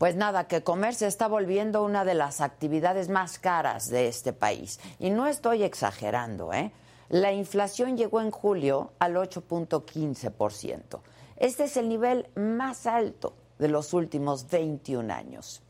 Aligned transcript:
Pues 0.00 0.16
nada, 0.16 0.48
que 0.48 0.62
comer 0.62 0.94
se 0.94 1.06
está 1.06 1.28
volviendo 1.28 1.84
una 1.84 2.06
de 2.06 2.14
las 2.14 2.40
actividades 2.40 3.10
más 3.10 3.38
caras 3.38 3.90
de 3.90 4.08
este 4.08 4.32
país. 4.32 4.80
Y 4.98 5.10
no 5.10 5.26
estoy 5.26 5.62
exagerando, 5.62 6.54
¿eh? 6.54 6.72
La 7.10 7.32
inflación 7.32 7.98
llegó 7.98 8.22
en 8.22 8.30
julio 8.30 8.92
al 8.98 9.16
8.15%. 9.16 11.00
Este 11.36 11.64
es 11.64 11.76
el 11.76 11.90
nivel 11.90 12.30
más 12.34 12.86
alto 12.86 13.34
de 13.58 13.68
los 13.68 13.92
últimos 13.92 14.48
21 14.48 15.12
años. 15.12 15.62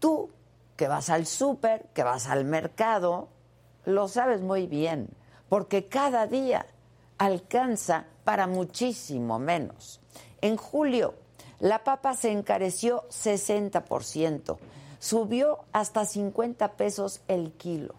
Tú, 0.00 0.30
que 0.74 0.88
vas 0.88 1.08
al 1.08 1.24
súper, 1.24 1.86
que 1.94 2.02
vas 2.02 2.26
al 2.26 2.44
mercado, 2.44 3.28
lo 3.84 4.08
sabes 4.08 4.40
muy 4.40 4.66
bien, 4.66 5.10
porque 5.48 5.86
cada 5.86 6.26
día 6.26 6.66
alcanza 7.18 8.06
para 8.24 8.48
muchísimo 8.48 9.38
menos. 9.38 10.00
En 10.40 10.56
julio 10.56 11.14
la 11.60 11.84
papa 11.84 12.14
se 12.14 12.30
encareció 12.30 13.04
60%, 13.08 14.58
subió 14.98 15.60
hasta 15.72 16.04
50 16.04 16.72
pesos 16.72 17.20
el 17.28 17.52
kilo. 17.52 17.94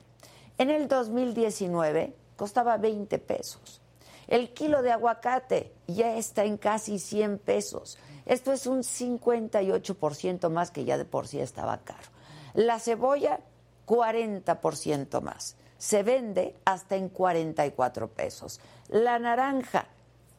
En 0.58 0.70
el 0.70 0.88
2019 0.88 2.14
costaba 2.36 2.78
20 2.78 3.18
pesos. 3.20 3.82
El 4.28 4.54
kilo 4.54 4.82
de 4.82 4.92
aguacate 4.92 5.72
ya 5.88 6.16
está 6.16 6.44
en 6.46 6.58
casi 6.58 7.00
100 7.00 7.38
pesos. 7.40 7.98
Esto 8.26 8.52
es 8.52 8.66
un 8.66 8.80
58% 8.80 10.50
más 10.50 10.72
que 10.72 10.84
ya 10.84 10.98
de 10.98 11.06
por 11.06 11.28
sí 11.28 11.40
estaba 11.40 11.78
caro. 11.80 12.10
La 12.54 12.80
cebolla, 12.80 13.40
40% 13.86 15.22
más. 15.22 15.56
Se 15.78 16.04
vende 16.04 16.56
hasta 16.66 16.96
en 16.96 17.10
44 17.10 18.10
pesos. 18.10 18.60
La 18.88 19.20
naranja 19.20 19.88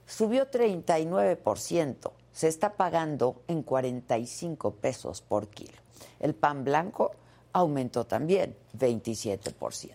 subió 0.07 0.51
39% 0.51 2.11
se 2.37 2.49
está 2.49 2.75
pagando 2.75 3.41
en 3.49 3.63
45 3.63 4.75
pesos 4.75 5.23
por 5.23 5.49
kilo. 5.49 5.79
El 6.21 6.35
pan 6.35 6.65
blanco 6.65 7.13
aumentó 7.55 8.05
también 8.05 8.55
27%. 8.79 9.95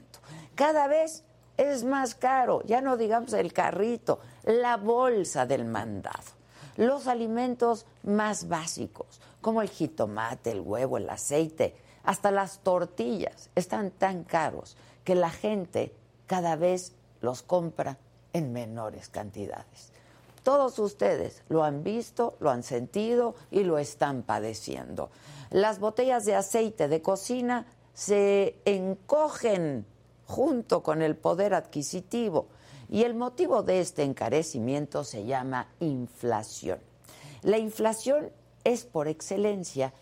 Cada 0.56 0.88
vez 0.88 1.24
es 1.58 1.84
más 1.84 2.16
caro, 2.16 2.64
ya 2.64 2.82
no 2.82 2.98
digamos 2.98 3.34
el 3.34 3.54
carrito, 3.54 4.22
la 4.44 4.78
bolsa 4.78 5.46
del 5.46 5.66
mandado. 5.66 6.18
Los 6.78 7.06
alimentos 7.06 7.86
más 8.02 8.48
básicos, 8.48 9.22
como 9.40 9.62
el 9.62 9.70
jitomate, 9.70 10.50
el 10.50 10.62
huevo, 10.62 10.98
el 10.98 11.12
aceite, 11.12 11.76
hasta 12.04 12.32
las 12.32 12.62
tortillas, 12.64 13.52
están 13.54 13.92
tan 13.92 14.24
caros 14.24 14.78
que 15.04 15.14
la 15.14 15.30
gente 15.30 15.94
cada 16.26 16.56
vez 16.56 16.94
los 17.22 17.44
compra 17.44 18.00
en 18.34 18.52
menores 18.52 19.10
cantidades. 19.10 19.91
Todos 20.44 20.80
ustedes 20.80 21.44
lo 21.50 21.64
han 21.64 21.84
visto, 21.84 22.36
lo 22.40 22.50
han 22.50 22.64
sentido 22.64 23.36
y 23.52 23.64
lo 23.64 23.78
están 23.78 24.24
padeciendo. 24.24 25.12
Las 25.52 25.80
botellas 25.80 26.26
de 26.26 26.36
aceite 26.36 26.88
de 26.88 27.02
cocina 27.02 27.68
se 27.94 28.56
encogen 28.66 29.86
junto 30.26 30.82
con 30.82 31.02
el 31.02 31.16
poder 31.16 31.54
adquisitivo 31.54 32.48
y 32.90 33.04
el 33.04 33.14
motivo 33.14 33.62
de 33.62 33.82
este 33.82 34.04
encarecimiento 34.04 35.04
se 35.04 35.26
llama 35.26 35.68
inflación. 35.80 36.80
La 37.44 37.58
inflación 37.58 38.32
es 38.64 38.86
por 38.86 39.08
excelencia 39.08 39.94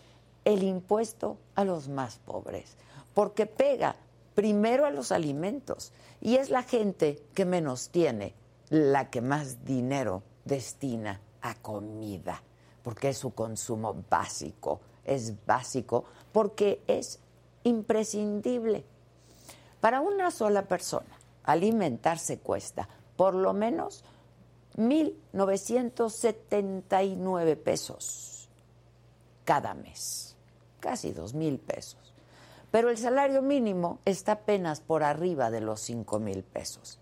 el 0.44 0.62
impuesto 0.62 1.36
a 1.54 1.64
los 1.64 1.88
más 1.88 2.18
pobres, 2.18 2.76
porque 3.12 3.46
pega 3.46 3.96
primero 4.34 4.86
a 4.86 4.90
los 4.90 5.12
alimentos 5.12 5.92
y 6.20 6.36
es 6.36 6.48
la 6.48 6.62
gente 6.62 7.22
que 7.34 7.44
menos 7.44 7.90
tiene 7.90 8.34
la 8.70 9.10
que 9.10 9.20
más 9.20 9.64
dinero 9.64 10.22
destina 10.44 11.20
a 11.42 11.54
comida, 11.54 12.42
porque 12.82 13.10
es 13.10 13.18
su 13.18 13.34
consumo 13.34 14.04
básico, 14.08 14.80
es 15.04 15.44
básico 15.46 16.04
porque 16.32 16.82
es 16.86 17.20
imprescindible. 17.64 18.86
Para 19.80 20.00
una 20.00 20.30
sola 20.30 20.66
persona, 20.66 21.18
alimentarse 21.44 22.38
cuesta 22.38 22.88
por 23.16 23.34
lo 23.34 23.52
menos 23.52 24.04
1.979 24.76 27.56
pesos 27.56 28.48
cada 29.44 29.74
mes, 29.74 30.36
casi 30.78 31.12
2.000 31.12 31.58
pesos. 31.58 32.14
Pero 32.70 32.88
el 32.88 32.98
salario 32.98 33.42
mínimo 33.42 33.98
está 34.04 34.30
apenas 34.32 34.80
por 34.80 35.02
arriba 35.02 35.50
de 35.50 35.60
los 35.60 35.90
5.000 35.90 36.44
pesos. 36.44 37.00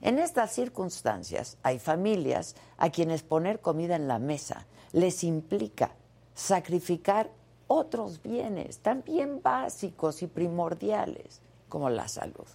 En 0.00 0.18
estas 0.18 0.52
circunstancias 0.52 1.56
hay 1.62 1.78
familias 1.78 2.54
a 2.76 2.90
quienes 2.90 3.22
poner 3.22 3.60
comida 3.60 3.96
en 3.96 4.08
la 4.08 4.18
mesa 4.18 4.66
les 4.92 5.24
implica 5.24 5.92
sacrificar 6.34 7.30
otros 7.66 8.22
bienes 8.22 8.78
también 8.78 9.40
básicos 9.42 10.22
y 10.22 10.26
primordiales 10.26 11.40
como 11.68 11.90
la 11.90 12.08
salud. 12.08 12.46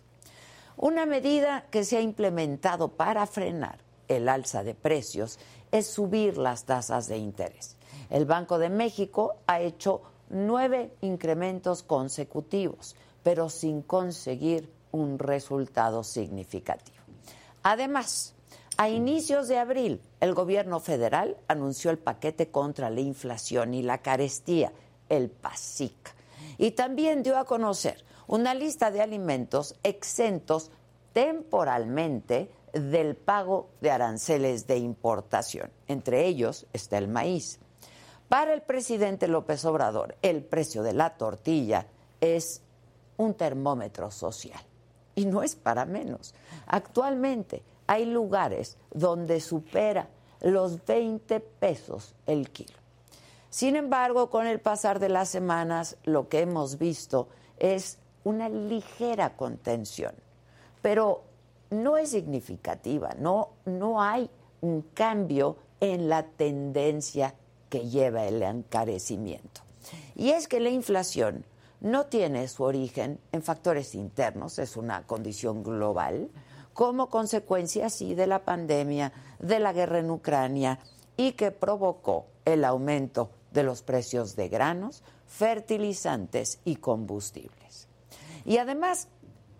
Una 0.77 1.05
medida 1.05 1.65
que 1.69 1.83
se 1.83 1.97
ha 1.97 2.01
implementado 2.01 2.89
para 2.89 3.25
frenar 3.27 3.79
el 4.07 4.29
alza 4.29 4.63
de 4.63 4.73
precios 4.75 5.39
es 5.71 5.87
subir 5.87 6.37
las 6.37 6.65
tasas 6.65 7.07
de 7.07 7.17
interés. 7.17 7.77
El 8.09 8.25
Banco 8.25 8.57
de 8.57 8.69
México 8.69 9.35
ha 9.47 9.61
hecho 9.61 10.01
nueve 10.29 10.93
incrementos 11.01 11.83
consecutivos, 11.83 12.95
pero 13.23 13.49
sin 13.49 13.81
conseguir 13.81 14.71
un 14.91 15.19
resultado 15.19 16.03
significativo. 16.03 17.00
Además, 17.63 18.33
a 18.77 18.89
inicios 18.89 19.47
de 19.47 19.59
abril, 19.59 20.01
el 20.19 20.33
gobierno 20.33 20.79
federal 20.79 21.37
anunció 21.47 21.91
el 21.91 21.99
paquete 21.99 22.49
contra 22.49 22.89
la 22.89 23.01
inflación 23.01 23.73
y 23.73 23.83
la 23.83 23.99
carestía, 23.99 24.71
el 25.09 25.29
PASIC, 25.29 26.15
y 26.57 26.71
también 26.71 27.21
dio 27.21 27.37
a 27.37 27.45
conocer 27.45 28.03
una 28.27 28.53
lista 28.53 28.89
de 28.91 29.01
alimentos 29.01 29.75
exentos 29.83 30.71
temporalmente 31.13 32.49
del 32.73 33.15
pago 33.15 33.69
de 33.81 33.91
aranceles 33.91 34.65
de 34.65 34.77
importación. 34.77 35.69
Entre 35.87 36.25
ellos 36.25 36.65
está 36.73 36.97
el 36.97 37.07
maíz. 37.07 37.59
Para 38.29 38.53
el 38.53 38.61
presidente 38.61 39.27
López 39.27 39.65
Obrador, 39.65 40.15
el 40.21 40.43
precio 40.43 40.83
de 40.83 40.93
la 40.93 41.17
tortilla 41.17 41.87
es 42.21 42.61
un 43.17 43.33
termómetro 43.33 44.09
social. 44.09 44.61
Y 45.15 45.25
no 45.25 45.43
es 45.43 45.55
para 45.55 45.85
menos. 45.85 46.33
Actualmente 46.67 47.63
hay 47.87 48.05
lugares 48.05 48.77
donde 48.93 49.39
supera 49.41 50.07
los 50.41 50.85
20 50.85 51.39
pesos 51.39 52.15
el 52.25 52.49
kilo. 52.49 52.77
Sin 53.49 53.75
embargo, 53.75 54.29
con 54.29 54.47
el 54.47 54.59
pasar 54.59 54.99
de 54.99 55.09
las 55.09 55.29
semanas, 55.29 55.97
lo 56.05 56.29
que 56.29 56.39
hemos 56.39 56.77
visto 56.77 57.27
es 57.59 57.97
una 58.23 58.47
ligera 58.47 59.35
contención, 59.35 60.13
pero 60.81 61.23
no 61.69 61.97
es 61.97 62.11
significativa, 62.11 63.09
no, 63.19 63.49
no 63.65 64.01
hay 64.01 64.29
un 64.61 64.81
cambio 64.93 65.57
en 65.79 66.07
la 66.07 66.23
tendencia 66.23 67.35
que 67.69 67.89
lleva 67.89 68.25
el 68.25 68.41
encarecimiento. 68.41 69.61
Y 70.15 70.29
es 70.29 70.47
que 70.47 70.59
la 70.59 70.69
inflación 70.69 71.43
no 71.81 72.05
tiene 72.05 72.47
su 72.47 72.63
origen 72.63 73.19
en 73.31 73.41
factores 73.41 73.95
internos, 73.95 74.59
es 74.59 74.77
una 74.77 75.05
condición 75.05 75.63
global, 75.63 76.29
como 76.73 77.09
consecuencia 77.09 77.87
así 77.87 78.15
de 78.15 78.27
la 78.27 78.45
pandemia, 78.45 79.11
de 79.39 79.59
la 79.59 79.73
guerra 79.73 79.99
en 79.99 80.11
Ucrania 80.11 80.79
y 81.17 81.33
que 81.33 81.51
provocó 81.51 82.27
el 82.45 82.63
aumento 82.63 83.31
de 83.51 83.63
los 83.63 83.81
precios 83.81 84.35
de 84.35 84.47
granos, 84.47 85.03
fertilizantes 85.27 86.59
y 86.63 86.77
combustibles. 86.77 87.87
Y 88.45 88.57
además, 88.57 89.07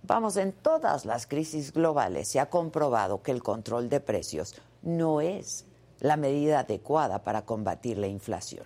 vamos, 0.04 0.38
en 0.38 0.54
todas 0.54 1.06
las 1.06 1.28
crisis 1.28 1.74
globales 1.74 2.28
se 2.28 2.40
ha 2.40 2.50
comprobado 2.50 3.22
que 3.22 3.32
el 3.32 3.44
control 3.44 3.90
de 3.90 4.00
precios 4.00 4.56
no 4.82 5.22
es 5.22 5.66
la 6.00 6.18
medida 6.18 6.60
adecuada 6.60 7.24
para 7.24 7.46
combatir 7.46 7.98
la 7.98 8.08
inflación. 8.08 8.66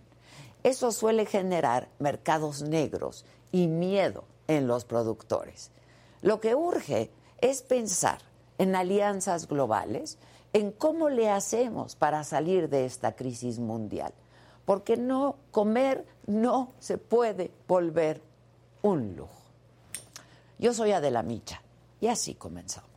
Eso 0.64 0.92
suele 0.92 1.26
generar 1.26 1.90
mercados 2.00 2.64
negros 2.64 3.24
y 3.52 3.68
miedo 3.68 4.26
en 4.48 4.68
los 4.68 4.86
productores. 4.86 5.72
Lo 6.22 6.40
que 6.40 6.56
urge 6.56 7.12
es 7.40 7.62
pensar 7.62 8.20
en 8.58 8.76
alianzas 8.76 9.48
globales, 9.48 10.18
en 10.54 10.72
cómo 10.72 11.10
le 11.10 11.30
hacemos 11.30 11.96
para 11.96 12.24
salir 12.24 12.70
de 12.70 12.86
esta 12.86 13.16
crisis 13.16 13.60
mundial. 13.60 14.14
Porque 14.66 14.98
no 14.98 15.36
comer 15.52 16.06
no 16.26 16.72
se 16.80 16.98
puede 16.98 17.52
volver 17.68 18.22
un 18.82 19.16
lujo. 19.16 19.42
Yo 20.58 20.74
soy 20.74 20.92
Adela 20.92 21.22
Micha 21.22 21.62
y 22.00 22.08
así 22.08 22.34
comenzamos. 22.34 22.95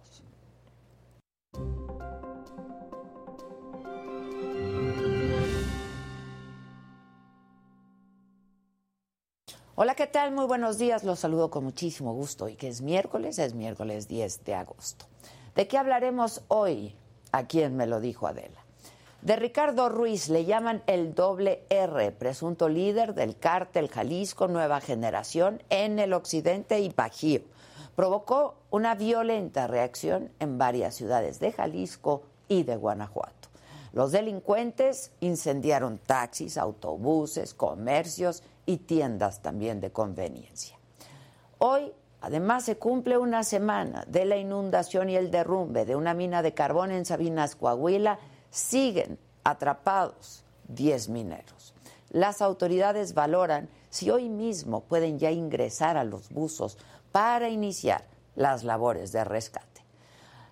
Hola, 9.81 9.95
¿qué 9.95 10.09
tal? 10.09 10.33
Muy 10.33 10.47
buenos 10.47 10.77
días. 10.77 11.05
Los 11.05 11.21
saludo 11.21 11.51
con 11.51 11.63
muchísimo 11.63 12.13
gusto. 12.13 12.49
Y 12.49 12.57
que 12.57 12.67
es 12.67 12.83
miércoles, 12.83 13.39
es 13.39 13.55
miércoles 13.55 14.09
10 14.09 14.45
de 14.45 14.57
agosto. 14.57 15.05
¿De 15.55 15.69
qué 15.69 15.79
hablaremos 15.79 16.43
hoy? 16.49 16.97
¿A 17.31 17.47
quién 17.47 17.77
me 17.77 17.87
lo 17.87 18.01
dijo 18.01 18.27
Adela? 18.27 18.65
De 19.23 19.37
Ricardo 19.37 19.89
Ruiz 19.89 20.31
le 20.31 20.45
llaman 20.45 20.83
el 20.89 21.15
doble 21.15 21.63
R, 21.71 22.11
presunto 22.11 22.69
líder 22.69 23.15
del 23.15 23.37
cártel 23.37 23.89
Jalisco 23.89 24.49
Nueva 24.49 24.81
Generación 24.81 25.63
en 25.71 26.01
el 26.01 26.13
occidente 26.13 26.81
y 26.81 26.89
Bajío. 26.89 27.43
Provocó 27.95 28.57
una 28.71 28.97
violenta 28.97 29.69
reacción 29.69 30.33
en 30.41 30.59
varias 30.59 30.97
ciudades 30.97 31.39
de 31.39 31.53
Jalisco 31.53 32.25
y 32.49 32.65
de 32.65 32.75
Guanajuato. 32.75 33.49
Los 33.93 34.11
delincuentes 34.11 35.13
incendiaron 35.21 35.99
taxis, 35.99 36.59
autobuses, 36.59 37.55
comercios 37.55 38.43
y 38.69 38.77
tiendas 38.77 39.41
también 39.41 39.81
de 39.81 39.91
conveniencia. 39.91 40.77
Hoy, 41.57 41.91
además, 42.21 42.67
se 42.67 42.77
cumple 42.77 43.17
una 43.17 43.43
semana 43.43 44.05
de 44.07 44.27
la 44.27 44.37
inundación 44.37 45.09
y 45.09 45.17
el 45.17 45.31
derrumbe 45.31 45.87
de 45.87 45.97
una 45.97 46.13
mina 46.13 46.43
de 46.43 46.53
carbón 46.53 46.91
en 46.91 47.07
Sabinas, 47.07 47.57
Coahuila. 47.57 48.19
Siguen 48.51 49.19
atrapados 49.43 50.45
10 50.69 51.09
mineros. 51.09 51.73
Las 52.11 52.43
autoridades 52.43 53.15
valoran 53.15 53.71
si 53.89 54.11
hoy 54.11 54.29
mismo 54.29 54.83
pueden 54.83 55.19
ya 55.19 55.31
ingresar 55.31 55.97
a 55.97 56.05
los 56.05 56.29
buzos 56.29 56.77
para 57.11 57.49
iniciar 57.49 58.05
las 58.37 58.65
labores 58.65 59.13
de 59.13 59.25
rescate. 59.25 59.83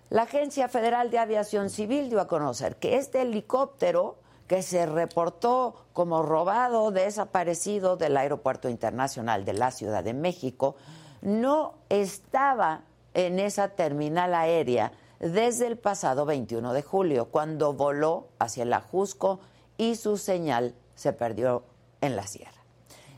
La 0.09 0.23
Agencia 0.23 0.69
Federal 0.69 1.11
de 1.11 1.19
Aviación 1.19 1.69
Civil 1.69 2.09
dio 2.09 2.19
a 2.19 2.27
conocer 2.27 2.77
que 2.77 2.95
este 2.95 3.21
helicóptero 3.21 4.17
que 4.47 4.61
se 4.61 4.85
reportó 4.85 5.85
como 5.93 6.23
robado, 6.23 6.91
desaparecido 6.91 7.97
del 7.97 8.17
Aeropuerto 8.17 8.69
Internacional 8.69 9.45
de 9.45 9.53
la 9.53 9.71
Ciudad 9.71 10.03
de 10.03 10.13
México, 10.13 10.75
no 11.21 11.75
estaba 11.89 12.83
en 13.13 13.39
esa 13.39 13.69
terminal 13.69 14.33
aérea 14.33 14.93
desde 15.19 15.67
el 15.67 15.77
pasado 15.77 16.25
21 16.25 16.73
de 16.73 16.81
julio, 16.81 17.25
cuando 17.25 17.73
voló 17.73 18.27
hacia 18.39 18.63
el 18.63 18.73
Ajusco 18.73 19.39
y 19.77 19.95
su 19.95 20.17
señal 20.17 20.75
se 20.95 21.13
perdió 21.13 21.63
en 22.01 22.15
la 22.15 22.27
sierra. 22.27 22.51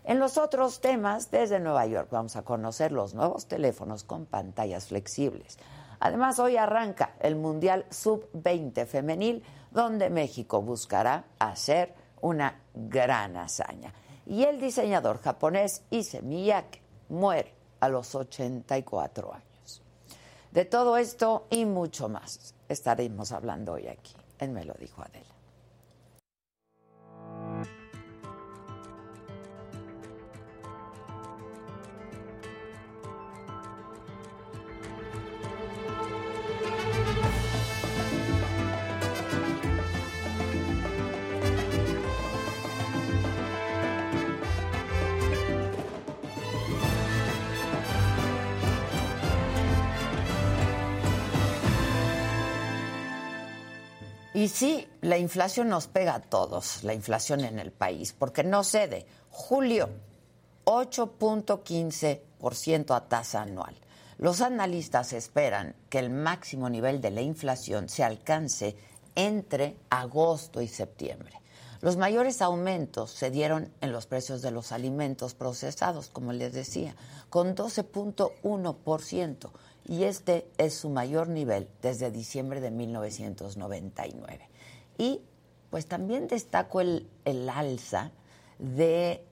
En 0.05 0.19
los 0.19 0.37
otros 0.37 0.81
temas, 0.81 1.29
desde 1.29 1.59
Nueva 1.59 1.85
York 1.85 2.07
vamos 2.09 2.35
a 2.35 2.41
conocer 2.43 2.91
los 2.91 3.13
nuevos 3.13 3.47
teléfonos 3.47 4.03
con 4.03 4.25
pantallas 4.25 4.87
flexibles. 4.87 5.59
Además, 5.99 6.39
hoy 6.39 6.55
arranca 6.57 7.13
el 7.19 7.35
Mundial 7.35 7.85
Sub-20 7.89 8.85
femenil 8.85 9.43
donde 9.71 10.09
México 10.09 10.61
buscará 10.61 11.25
hacer 11.39 11.93
una 12.21 12.61
gran 12.73 13.37
hazaña. 13.37 13.93
Y 14.25 14.43
el 14.43 14.59
diseñador 14.59 15.21
japonés 15.21 15.83
Ise 15.89 16.21
Miyake 16.21 16.81
muere 17.09 17.53
a 17.79 17.89
los 17.89 18.13
84 18.15 19.33
años. 19.33 19.81
De 20.51 20.65
todo 20.65 20.97
esto 20.97 21.47
y 21.49 21.65
mucho 21.65 22.09
más 22.09 22.53
estaremos 22.67 23.31
hablando 23.31 23.73
hoy 23.73 23.87
aquí 23.87 24.15
en 24.39 24.53
Me 24.53 24.65
lo 24.65 24.73
dijo 24.73 25.01
Adela. 25.01 25.28
Y 54.39 54.47
sí, 54.47 54.87
la 55.01 55.17
inflación 55.17 55.67
nos 55.67 55.87
pega 55.87 56.15
a 56.15 56.21
todos, 56.21 56.85
la 56.85 56.93
inflación 56.93 57.43
en 57.43 57.59
el 57.59 57.73
país, 57.73 58.15
porque 58.17 58.41
no 58.41 58.63
cede. 58.63 59.05
Julio, 59.31 59.89
8.15% 60.63 62.95
a 62.95 63.09
tasa 63.09 63.41
anual. 63.41 63.75
Los 64.17 64.39
analistas 64.39 65.11
esperan 65.11 65.75
que 65.89 65.99
el 65.99 66.09
máximo 66.09 66.69
nivel 66.69 67.01
de 67.01 67.11
la 67.11 67.19
inflación 67.19 67.89
se 67.89 68.05
alcance 68.05 68.77
entre 69.13 69.75
agosto 69.89 70.61
y 70.61 70.69
septiembre. 70.69 71.33
Los 71.81 71.97
mayores 71.97 72.41
aumentos 72.41 73.11
se 73.11 73.31
dieron 73.31 73.73
en 73.81 73.91
los 73.91 74.05
precios 74.05 74.41
de 74.41 74.51
los 74.51 74.71
alimentos 74.71 75.33
procesados, 75.33 76.07
como 76.07 76.31
les 76.31 76.53
decía, 76.53 76.95
con 77.29 77.57
12.1% 77.57 79.51
y 79.85 80.03
este 80.03 80.45
es 80.57 80.73
su 80.75 80.89
mayor 80.89 81.29
nivel 81.29 81.69
desde 81.81 82.11
diciembre 82.11 82.61
de 82.61 82.69
1999. 82.71 84.49
Y 84.97 85.21
pues 85.69 85.85
también 85.85 86.27
destaco 86.27 86.81
el, 86.81 87.07
alza 87.49 88.11
de 88.57 89.23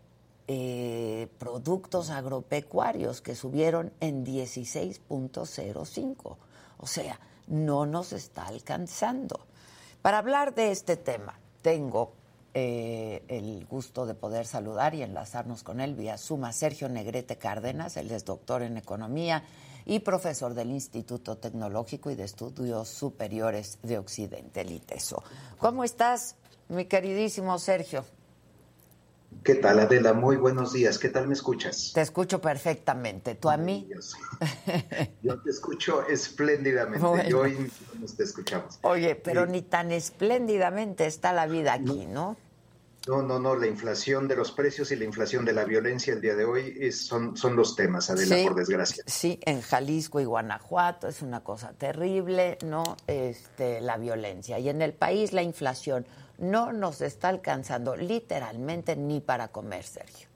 eh, 0.47 1.27
productos 1.37 2.09
agropecuarios 2.09 3.19
que 3.21 3.35
subieron 3.35 3.91
en 3.99 4.25
16.05. 4.25 6.37
O 6.79 6.87
sea, 6.87 7.19
no 7.47 7.85
nos 7.85 8.13
está 8.13 8.47
alcanzando. 8.47 9.45
Para 10.01 10.19
hablar 10.19 10.55
de 10.55 10.71
este 10.71 10.95
tema, 10.95 11.37
tengo 11.61 12.13
eh, 12.53 13.23
el 13.27 13.65
gusto 13.65 14.05
de 14.05 14.13
poder 14.13 14.45
saludar 14.45 14.95
y 14.95 15.01
enlazarnos 15.01 15.63
con 15.63 15.81
él 15.81 15.95
vía 15.95 16.17
suma 16.17 16.53
Sergio 16.53 16.87
Negrete 16.87 17.37
Cárdenas, 17.37 17.97
él 17.97 18.11
es 18.11 18.23
doctor 18.25 18.61
en 18.61 18.77
economía 18.77 19.43
y 19.87 19.99
profesor 19.99 20.53
del 20.53 20.69
Instituto 20.71 21.37
Tecnológico 21.37 22.11
y 22.11 22.15
de 22.15 22.25
Estudios 22.25 22.89
Superiores 22.89 23.79
de 23.81 23.97
Occidente, 23.97 24.61
el 24.61 24.71
ITESO. 24.71 25.23
¿Cómo 25.57 25.85
estás, 25.85 26.35
mi 26.67 26.85
queridísimo 26.85 27.57
Sergio? 27.57 28.03
¿Qué 29.43 29.55
tal, 29.55 29.79
Adela? 29.79 30.13
Muy 30.13 30.35
buenos 30.35 30.73
días. 30.73 30.99
¿Qué 30.99 31.07
tal 31.07 31.27
me 31.27 31.33
escuchas? 31.33 31.91
Te 31.93 32.01
escucho 32.01 32.41
perfectamente. 32.41 33.35
¿Tú 33.35 33.49
a 33.49 33.55
mí? 33.55 33.89
Yo 35.23 35.39
te 35.41 35.49
escucho 35.49 36.05
espléndidamente. 36.05 37.29
Yo 37.29 37.41
hoy 37.41 37.71
nos 37.99 38.15
te 38.15 38.23
escuchamos. 38.23 38.79
Oye, 38.81 39.15
pero 39.15 39.45
ni 39.45 39.61
tan 39.61 39.91
espléndidamente 39.91 41.05
está 41.05 41.31
la 41.31 41.47
vida 41.47 41.73
aquí, 41.73 42.07
¿no? 42.07 42.35
No, 43.07 43.21
no, 43.21 43.39
no, 43.39 43.55
la 43.55 43.67
inflación 43.67 44.27
de 44.27 44.35
los 44.35 44.51
precios 44.51 44.91
y 44.91 44.95
la 44.97 45.05
inflación 45.05 45.45
de 45.45 45.53
la 45.53 45.63
violencia 45.63 46.13
el 46.13 46.21
día 46.21 46.35
de 46.35 46.45
hoy 46.45 46.91
son, 46.91 47.37
son 47.37 47.55
los 47.55 47.75
temas, 47.75 48.09
Adela, 48.09 48.35
por 48.43 48.55
desgracia. 48.55 49.03
Sí, 49.07 49.39
en 49.45 49.61
Jalisco 49.61 50.19
y 50.19 50.25
Guanajuato 50.25 51.07
es 51.07 51.21
una 51.21 51.43
cosa 51.43 51.73
terrible, 51.73 52.57
¿no? 52.65 52.97
Este, 53.07 53.79
la 53.81 53.97
violencia. 53.97 54.59
Y 54.59 54.69
en 54.69 54.81
el 54.81 54.93
país 54.93 55.31
la 55.31 55.41
inflación 55.41 56.05
no 56.37 56.73
nos 56.73 57.01
está 57.01 57.29
alcanzando 57.29 57.95
literalmente 57.95 58.95
ni 58.95 59.21
para 59.21 59.47
comer, 59.47 59.83
Sergio. 59.83 60.26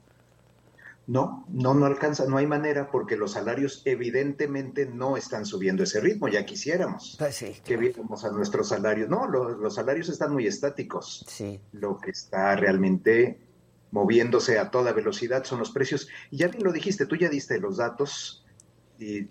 No, 1.06 1.44
no, 1.48 1.74
no 1.74 1.86
alcanza, 1.86 2.26
no 2.26 2.36
hay 2.36 2.46
manera 2.46 2.90
porque 2.90 3.16
los 3.16 3.32
salarios 3.32 3.82
evidentemente 3.84 4.86
no 4.86 5.16
están 5.16 5.44
subiendo 5.44 5.82
ese 5.82 6.00
ritmo, 6.00 6.28
ya 6.28 6.46
quisiéramos 6.46 7.16
pues 7.18 7.44
que 7.64 7.76
viéramos 7.76 8.24
a 8.24 8.30
nuestros 8.30 8.68
salarios. 8.68 9.08
No, 9.08 9.26
los, 9.26 9.74
salarios 9.74 10.08
están 10.08 10.32
muy 10.32 10.46
estáticos. 10.46 11.24
Sí. 11.28 11.60
Lo 11.72 11.98
que 11.98 12.12
está 12.12 12.54
realmente 12.54 13.40
moviéndose 13.90 14.58
a 14.58 14.70
toda 14.70 14.92
velocidad 14.92 15.44
son 15.44 15.58
los 15.58 15.70
precios. 15.70 16.08
Y 16.30 16.38
ya 16.38 16.48
bien 16.48 16.62
lo 16.62 16.72
dijiste, 16.72 17.06
tú 17.06 17.16
ya 17.16 17.28
diste 17.28 17.58
los 17.58 17.78
datos 17.78 18.42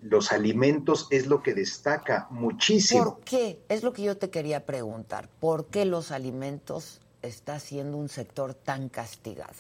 los 0.02 0.32
alimentos 0.32 1.08
es 1.12 1.28
lo 1.28 1.42
que 1.42 1.54
destaca 1.54 2.28
muchísimo. 2.30 3.16
¿Por 3.16 3.24
qué? 3.24 3.64
Es 3.70 3.84
lo 3.84 3.94
que 3.94 4.04
yo 4.04 4.18
te 4.18 4.30
quería 4.30 4.66
preguntar. 4.66 5.30
¿Por 5.40 5.68
qué 5.68 5.86
los 5.86 6.12
alimentos 6.12 7.00
está 7.22 7.60
siendo 7.60 7.98
un 7.98 8.10
sector 8.10 8.54
tan 8.54 8.90
castigado? 8.90 9.54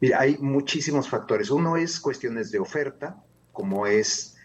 Mira, 0.00 0.20
hay 0.20 0.36
muchísimos 0.38 1.08
factores. 1.08 1.50
Uno 1.50 1.76
es 1.76 2.00
cuestiones 2.00 2.50
de 2.50 2.58
oferta, 2.58 3.22
como 3.52 3.86
es 3.86 4.36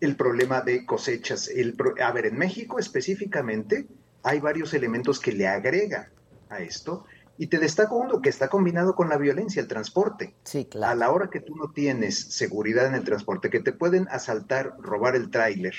el 0.00 0.16
problema 0.16 0.60
de 0.60 0.84
cosechas. 0.86 1.48
El, 1.48 1.76
a 2.02 2.12
ver, 2.12 2.26
en 2.26 2.38
México 2.38 2.78
específicamente 2.78 3.86
hay 4.22 4.40
varios 4.40 4.74
elementos 4.74 5.20
que 5.20 5.32
le 5.32 5.46
agregan 5.48 6.08
a 6.48 6.60
esto. 6.60 7.04
Y 7.38 7.46
te 7.46 7.58
destaco 7.58 7.96
uno 7.96 8.20
que 8.20 8.28
está 8.28 8.48
combinado 8.48 8.94
con 8.94 9.08
la 9.08 9.16
violencia, 9.16 9.60
el 9.60 9.68
transporte. 9.68 10.34
Sí, 10.44 10.66
claro. 10.66 10.92
A 10.92 10.94
la 10.94 11.10
hora 11.10 11.30
que 11.30 11.40
tú 11.40 11.56
no 11.56 11.72
tienes 11.72 12.18
seguridad 12.18 12.86
en 12.86 12.94
el 12.94 13.04
transporte, 13.04 13.50
que 13.50 13.60
te 13.60 13.72
pueden 13.72 14.06
asaltar, 14.10 14.76
robar 14.78 15.16
el 15.16 15.30
tráiler, 15.30 15.74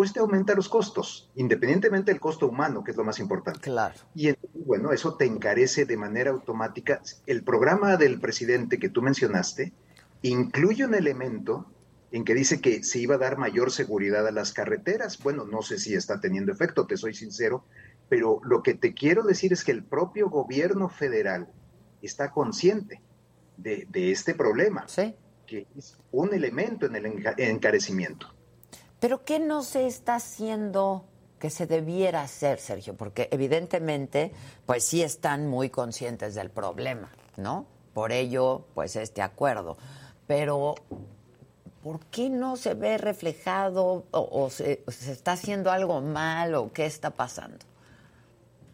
pues 0.00 0.14
te 0.14 0.20
aumenta 0.20 0.54
los 0.54 0.70
costos, 0.70 1.30
independientemente 1.34 2.10
del 2.10 2.22
costo 2.22 2.48
humano, 2.48 2.82
que 2.82 2.92
es 2.92 2.96
lo 2.96 3.04
más 3.04 3.18
importante. 3.18 3.60
Claro. 3.60 3.94
Y 4.14 4.32
bueno, 4.54 4.92
eso 4.92 5.14
te 5.14 5.26
encarece 5.26 5.84
de 5.84 5.98
manera 5.98 6.30
automática. 6.30 7.02
El 7.26 7.44
programa 7.44 7.98
del 7.98 8.18
presidente 8.18 8.78
que 8.78 8.88
tú 8.88 9.02
mencionaste 9.02 9.74
incluye 10.22 10.86
un 10.86 10.94
elemento 10.94 11.70
en 12.12 12.24
que 12.24 12.32
dice 12.32 12.62
que 12.62 12.82
se 12.82 12.98
iba 12.98 13.16
a 13.16 13.18
dar 13.18 13.36
mayor 13.36 13.70
seguridad 13.72 14.26
a 14.26 14.30
las 14.30 14.54
carreteras. 14.54 15.22
Bueno, 15.22 15.44
no 15.44 15.60
sé 15.60 15.78
si 15.78 15.94
está 15.94 16.18
teniendo 16.18 16.50
efecto, 16.50 16.86
te 16.86 16.96
soy 16.96 17.12
sincero, 17.12 17.66
pero 18.08 18.40
lo 18.42 18.62
que 18.62 18.72
te 18.72 18.94
quiero 18.94 19.22
decir 19.22 19.52
es 19.52 19.64
que 19.64 19.72
el 19.72 19.84
propio 19.84 20.30
gobierno 20.30 20.88
federal 20.88 21.46
está 22.00 22.30
consciente 22.30 23.02
de, 23.58 23.86
este 24.10 24.32
problema, 24.32 24.86
que 25.46 25.66
es 25.76 25.98
un 26.10 26.32
elemento 26.32 26.86
en 26.86 26.96
el 26.96 27.04
encarecimiento. 27.36 28.39
Pero 29.00 29.24
¿qué 29.24 29.40
no 29.40 29.62
se 29.62 29.86
está 29.86 30.16
haciendo 30.16 31.06
que 31.38 31.50
se 31.50 31.66
debiera 31.66 32.22
hacer, 32.22 32.60
Sergio? 32.60 32.94
Porque 32.94 33.28
evidentemente, 33.32 34.32
pues 34.66 34.84
sí 34.84 35.02
están 35.02 35.46
muy 35.48 35.70
conscientes 35.70 36.34
del 36.34 36.50
problema, 36.50 37.10
¿no? 37.36 37.66
Por 37.94 38.12
ello, 38.12 38.66
pues 38.74 38.96
este 38.96 39.22
acuerdo. 39.22 39.78
Pero 40.26 40.74
¿por 41.82 42.00
qué 42.06 42.28
no 42.28 42.56
se 42.56 42.74
ve 42.74 42.98
reflejado 42.98 44.04
o, 44.10 44.50
se, 44.50 44.84
está 44.86 45.32
haciendo 45.32 45.70
algo 45.70 46.00
mal 46.00 46.54
o 46.54 46.72
qué 46.72 46.86
está 46.86 47.10
pasando? 47.10 47.58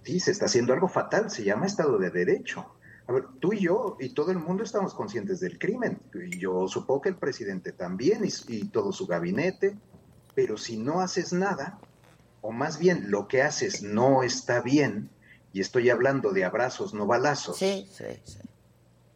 Sí, 0.02 0.21
se 0.21 0.33
está 0.33 0.47
haciendo 0.47 0.73
algo 0.73 0.88
fatal, 0.88 1.30
se 1.30 1.45
llama 1.45 1.66
Estado 1.66 1.99
de 1.99 2.11
Derecho. 2.11 2.66
A 3.09 3.12
ver, 3.12 3.25
tú 3.38 3.52
y 3.52 3.61
yo 3.61 3.97
y 4.00 4.11
todo 4.11 4.33
el 4.33 4.38
mundo 4.38 4.64
estamos 4.64 4.92
conscientes 4.92 5.38
del 5.38 5.59
crimen. 5.59 6.00
Yo 6.38 6.66
supongo 6.66 7.02
que 7.02 7.09
el 7.09 7.16
presidente 7.16 7.73
también 7.73 8.23
y, 8.25 8.64
todo 8.68 8.92
su 8.92 9.06
gabinete. 9.06 9.76
Pero 10.36 10.56
si 10.56 10.76
no 10.76 11.00
haces 11.00 11.32
nada, 11.32 11.80
o 12.42 12.52
más 12.52 12.78
bien 12.78 13.10
lo 13.10 13.26
que 13.26 13.42
haces 13.42 13.82
no 13.82 14.22
está 14.22 14.60
bien, 14.60 15.10
y 15.52 15.60
estoy 15.60 15.90
hablando 15.90 16.32
de 16.32 16.44
abrazos, 16.44 16.94
no 16.94 17.06
balazos. 17.06 17.58
Sí, 17.58 17.88
sí, 17.92 18.04
sí. 18.22 18.38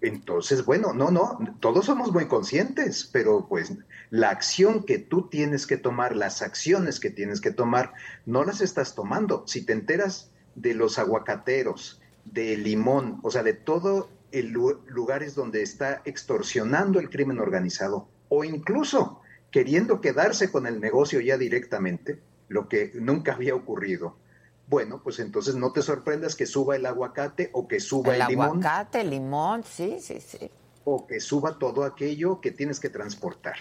Entonces, 0.01 0.65
bueno, 0.65 0.95
no, 0.95 1.11
no, 1.11 1.39
todos 1.61 1.87
somos 1.87 2.11
muy 2.13 2.27
conscientes, 2.27 3.09
pero 3.13 3.47
pues 3.47 3.75
la 4.09 4.31
acción 4.31 4.85
que 4.85 4.99
tú 4.99 5.29
tienes 5.29 5.67
que 5.67 5.77
tomar, 5.77 6.17
las 6.17 6.41
acciones 6.41 6.99
que 6.99 7.11
tienes 7.11 7.41
que 7.41 7.51
tomar, 7.51 7.93
no 8.25 8.43
las 8.45 8.63
estás 8.63 8.95
tomando. 8.95 9.45
Si 9.47 9.65
te 9.65 9.75
enteras 9.75 10.31
de 10.55 10.75
los 10.75 10.99
aguacateros, 10.99 12.01
de 12.25 12.57
Limón, 12.57 13.21
o 13.23 13.31
sea, 13.31 13.43
de 13.43 13.53
todos 13.53 14.07
el 14.33 14.53
lugares 14.53 15.35
donde 15.35 15.63
está 15.63 16.03
extorsionando 16.05 17.01
el 17.01 17.11
crimen 17.11 17.41
organizado 17.41 18.09
o 18.29 18.45
incluso 18.45 19.21
queriendo 19.51 20.01
quedarse 20.01 20.51
con 20.51 20.67
el 20.67 20.81
negocio 20.81 21.21
ya 21.21 21.37
directamente, 21.37 22.21
lo 22.49 22.69
que 22.69 22.93
nunca 22.95 23.35
había 23.35 23.55
ocurrido. 23.55 24.17
Bueno, 24.69 25.01
pues 25.03 25.19
entonces 25.19 25.57
no 25.57 25.73
te 25.73 25.83
sorprendas 25.83 26.37
que 26.37 26.47
suba 26.47 26.77
el 26.77 26.87
aguacate 26.87 27.51
o 27.53 27.67
que 27.67 27.81
suba 27.81 28.15
el, 28.15 28.29
limón. 28.29 28.61
El 28.61 28.67
aguacate, 28.67 29.05
limón, 29.05 29.65
sí, 29.65 29.99
sí, 30.01 30.21
sí. 30.21 30.51
O 30.85 31.07
que 31.07 31.21
suba 31.21 31.59
todo 31.59 31.85
aquello 31.85 32.41
que 32.41 32.53
tienes 32.53 32.79
que 32.79 32.89
transportar. 32.89 33.57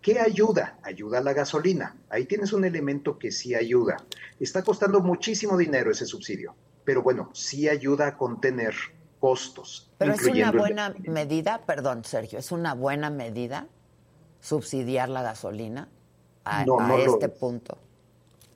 ¿Qué 0.00 0.20
ayuda? 0.20 0.78
Ayuda 0.82 1.18
a 1.18 1.20
la 1.22 1.32
gasolina. 1.32 1.96
Ahí 2.10 2.26
tienes 2.26 2.52
un 2.52 2.64
elemento 2.64 3.18
que 3.18 3.30
sí 3.30 3.54
ayuda. 3.54 3.96
Está 4.38 4.62
costando 4.62 5.00
muchísimo 5.00 5.56
dinero 5.56 5.90
ese 5.90 6.06
subsidio, 6.06 6.54
pero 6.84 7.02
bueno, 7.02 7.30
sí 7.32 7.68
ayuda 7.68 8.08
a 8.08 8.16
contener 8.16 8.74
costos. 9.18 9.90
Pero 9.96 10.12
es 10.12 10.22
una 10.26 10.52
buena 10.52 10.94
medida, 11.06 11.62
perdón 11.64 12.04
Sergio, 12.04 12.38
es 12.38 12.52
una 12.52 12.74
buena 12.74 13.08
medida 13.08 13.66
subsidiar 14.44 15.08
la 15.08 15.22
gasolina 15.22 15.88
a, 16.44 16.66
este 16.98 17.30
punto. 17.30 17.78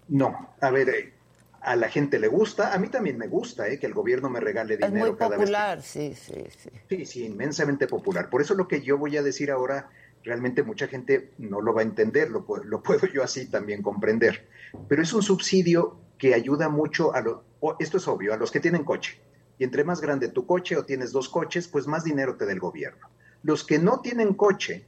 No, 0.08 0.50
a 0.60 0.70
ver, 0.70 0.88
eh, 0.90 1.14
a 1.62 1.76
la 1.76 1.88
gente 1.88 2.18
le 2.18 2.28
gusta, 2.28 2.74
a 2.74 2.78
mí 2.78 2.88
también 2.88 3.16
me 3.16 3.26
gusta 3.26 3.66
eh, 3.68 3.78
que 3.78 3.86
el 3.86 3.94
gobierno 3.94 4.28
me 4.28 4.38
regale 4.38 4.76
dinero. 4.76 5.06
Es 5.06 5.12
muy 5.12 5.18
popular, 5.18 5.80
sí, 5.80 6.14
sí, 6.14 6.44
sí. 6.58 6.70
Sí, 6.90 7.06
sí, 7.06 7.24
inmensamente 7.24 7.86
popular. 7.86 8.28
Por 8.28 8.42
eso 8.42 8.54
lo 8.54 8.68
que 8.68 8.82
yo 8.82 8.98
voy 8.98 9.16
a 9.16 9.22
decir 9.22 9.50
ahora 9.50 9.88
realmente 10.22 10.62
mucha 10.62 10.88
gente 10.88 11.32
no 11.38 11.62
lo 11.62 11.72
va 11.72 11.80
a 11.80 11.84
entender, 11.84 12.28
lo, 12.28 12.44
lo 12.64 12.82
puedo 12.82 13.06
yo 13.06 13.22
así 13.22 13.46
también 13.46 13.80
comprender. 13.80 14.46
Pero 14.88 15.00
es 15.00 15.14
un 15.14 15.22
subsidio 15.22 15.96
que 16.18 16.34
ayuda 16.34 16.68
mucho 16.68 17.14
a 17.14 17.22
los, 17.22 17.38
esto 17.78 17.96
es 17.96 18.06
obvio, 18.08 18.34
a 18.34 18.36
los 18.36 18.50
que 18.50 18.60
tienen 18.60 18.84
coche. 18.84 19.18
Y 19.56 19.64
entre 19.64 19.84
más 19.84 20.02
grande 20.02 20.28
tu 20.28 20.44
coche 20.44 20.76
o 20.76 20.84
tienes 20.84 21.12
dos 21.12 21.30
coches, 21.30 21.66
pues 21.66 21.86
más 21.86 22.04
dinero 22.04 22.36
te 22.36 22.44
da 22.44 22.52
el 22.52 22.60
gobierno. 22.60 23.08
Los 23.42 23.64
que 23.64 23.78
no 23.78 24.00
tienen 24.00 24.34
coche 24.34 24.84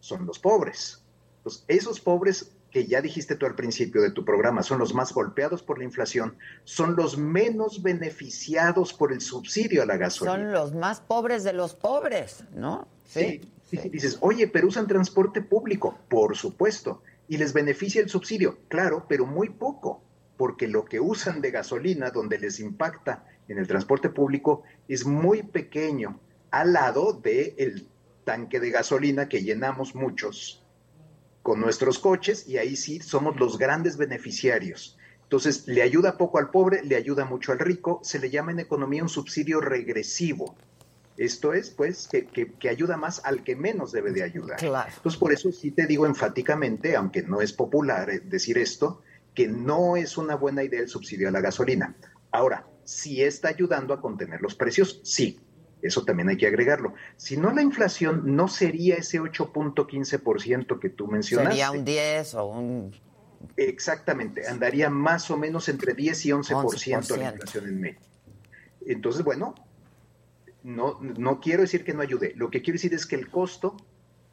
son 0.00 0.26
los 0.26 0.38
pobres. 0.38 1.02
Pues 1.42 1.64
esos 1.68 2.00
pobres 2.00 2.50
que 2.70 2.86
ya 2.86 3.00
dijiste 3.00 3.34
tú 3.34 3.46
al 3.46 3.54
principio 3.54 4.00
de 4.00 4.10
tu 4.10 4.24
programa, 4.24 4.62
son 4.62 4.78
los 4.78 4.94
más 4.94 5.12
golpeados 5.12 5.62
por 5.62 5.78
la 5.78 5.84
inflación, 5.84 6.36
son 6.64 6.96
los 6.96 7.18
menos 7.18 7.82
beneficiados 7.82 8.92
por 8.92 9.12
el 9.12 9.20
subsidio 9.20 9.82
a 9.82 9.86
la 9.86 9.96
gasolina. 9.96 10.36
Son 10.36 10.52
los 10.52 10.74
más 10.74 11.00
pobres 11.00 11.42
de 11.44 11.52
los 11.52 11.74
pobres, 11.74 12.44
¿no? 12.54 12.86
Sí. 13.06 13.40
sí, 13.68 13.76
Dices, 13.88 14.18
oye, 14.20 14.46
pero 14.46 14.68
usan 14.68 14.86
transporte 14.86 15.42
público, 15.42 15.98
por 16.08 16.36
supuesto, 16.36 17.02
y 17.28 17.36
les 17.36 17.52
beneficia 17.52 18.00
el 18.00 18.08
subsidio, 18.08 18.58
claro, 18.68 19.04
pero 19.08 19.26
muy 19.26 19.48
poco, 19.48 20.02
porque 20.36 20.68
lo 20.68 20.84
que 20.84 21.00
usan 21.00 21.40
de 21.40 21.50
gasolina, 21.50 22.10
donde 22.10 22.38
les 22.38 22.60
impacta 22.60 23.24
en 23.48 23.58
el 23.58 23.66
transporte 23.66 24.10
público, 24.10 24.62
es 24.88 25.04
muy 25.04 25.42
pequeño, 25.42 26.20
al 26.50 26.72
lado 26.72 27.12
del 27.12 27.54
el 27.58 27.86
tanque 28.30 28.60
de 28.60 28.70
gasolina 28.70 29.28
que 29.28 29.42
llenamos 29.42 29.96
muchos 29.96 30.64
con 31.42 31.58
nuestros 31.58 31.98
coches 31.98 32.46
y 32.46 32.58
ahí 32.58 32.76
sí 32.76 33.00
somos 33.00 33.40
los 33.40 33.58
grandes 33.58 33.96
beneficiarios. 33.96 34.96
Entonces, 35.24 35.66
le 35.66 35.82
ayuda 35.82 36.16
poco 36.16 36.38
al 36.38 36.50
pobre, 36.50 36.84
le 36.84 36.94
ayuda 36.94 37.24
mucho 37.24 37.50
al 37.50 37.58
rico, 37.58 37.98
se 38.04 38.20
le 38.20 38.30
llama 38.30 38.52
en 38.52 38.60
economía 38.60 39.02
un 39.02 39.08
subsidio 39.08 39.60
regresivo. 39.60 40.54
Esto 41.16 41.52
es, 41.54 41.70
pues, 41.70 42.08
que, 42.08 42.68
ayuda 42.68 42.96
más 42.96 43.20
al 43.24 43.42
que 43.42 43.56
menos 43.56 43.90
debe 43.90 44.12
de 44.12 44.22
ayudar. 44.22 44.58
Claro. 44.58 44.92
Entonces, 44.94 45.18
por 45.18 45.32
eso 45.32 45.50
sí 45.50 45.72
te 45.72 45.88
digo 45.88 46.06
enfáticamente, 46.06 46.94
aunque 46.94 47.24
no 47.24 47.40
es 47.40 47.52
popular 47.52 48.10
eh, 48.10 48.20
decir 48.20 48.58
esto, 48.58 49.02
que 49.34 49.48
no 49.48 49.96
es 49.96 50.16
una 50.16 50.36
buena 50.36 50.62
idea 50.62 50.78
el 50.78 50.88
subsidio 50.88 51.26
a 51.26 51.32
la 51.32 51.40
gasolina. 51.40 51.96
Ahora, 52.30 52.64
si 52.84 53.24
está 53.24 53.48
ayudando 53.48 53.92
a 53.92 54.00
contener 54.00 54.40
los 54.40 54.54
precios, 54.54 55.00
sí, 55.02 55.40
eso 55.82 56.04
también 56.04 56.28
hay 56.28 56.36
que 56.36 56.46
agregarlo. 56.46 56.94
Si 57.16 57.36
no, 57.36 57.52
la 57.52 57.62
inflación 57.62 58.36
no 58.36 58.48
sería 58.48 58.96
ese 58.96 59.20
8.15% 59.20 60.78
que 60.78 60.90
tú 60.90 61.06
mencionaste. 61.06 61.50
Sería 61.50 61.70
un 61.70 61.84
10 61.84 62.34
o 62.34 62.46
un... 62.46 62.96
Exactamente, 63.56 64.46
andaría 64.46 64.90
más 64.90 65.30
o 65.30 65.36
menos 65.36 65.68
entre 65.68 65.94
10 65.94 66.26
y 66.26 66.30
11%, 66.30 67.16
la 67.16 67.30
inflación 67.30 67.68
en 67.68 67.80
México. 67.80 68.02
Entonces, 68.86 69.24
bueno, 69.24 69.54
no, 70.62 70.98
no 71.00 71.40
quiero 71.40 71.62
decir 71.62 71.84
que 71.84 71.94
no 71.94 72.02
ayude. 72.02 72.34
Lo 72.36 72.50
que 72.50 72.60
quiero 72.60 72.76
decir 72.76 72.92
es 72.92 73.06
que 73.06 73.16
el 73.16 73.30
costo 73.30 73.76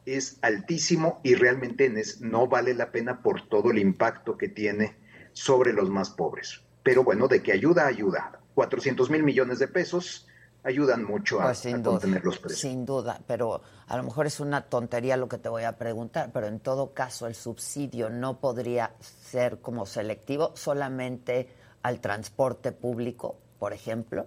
es 0.04 0.38
altísimo 0.42 1.20
y 1.22 1.34
realmente 1.34 1.92
no 2.20 2.48
vale 2.48 2.74
la 2.74 2.92
pena 2.92 3.22
por 3.22 3.48
todo 3.48 3.70
el 3.70 3.78
impacto 3.78 4.36
que 4.36 4.48
tiene 4.48 4.96
sobre 5.32 5.72
los 5.72 5.90
más 5.90 6.10
pobres. 6.10 6.62
Pero 6.82 7.02
bueno, 7.04 7.28
de 7.28 7.42
que 7.42 7.52
ayuda, 7.52 7.86
ayuda. 7.86 8.40
400 8.54 9.10
mil 9.10 9.22
millones 9.22 9.58
de 9.58 9.68
pesos 9.68 10.27
ayudan 10.68 11.04
mucho 11.04 11.40
a, 11.40 11.46
pues 11.46 11.66
contener 11.82 12.24
los 12.24 12.38
precios. 12.38 12.60
Sin 12.60 12.84
duda, 12.84 13.20
pero 13.26 13.60
a 13.86 13.96
lo 13.96 14.02
mejor 14.02 14.26
es 14.26 14.40
una 14.40 14.62
tontería 14.62 15.16
lo 15.16 15.28
que 15.28 15.38
te 15.38 15.48
voy 15.48 15.64
a 15.64 15.76
preguntar, 15.76 16.30
pero 16.32 16.46
en 16.46 16.60
todo 16.60 16.92
caso 16.92 17.26
el 17.26 17.34
subsidio 17.34 18.10
no 18.10 18.40
podría 18.40 18.92
ser 19.00 19.60
como 19.60 19.86
selectivo 19.86 20.52
solamente 20.54 21.48
al 21.82 22.00
transporte 22.00 22.72
público, 22.72 23.38
por 23.58 23.72
ejemplo. 23.72 24.26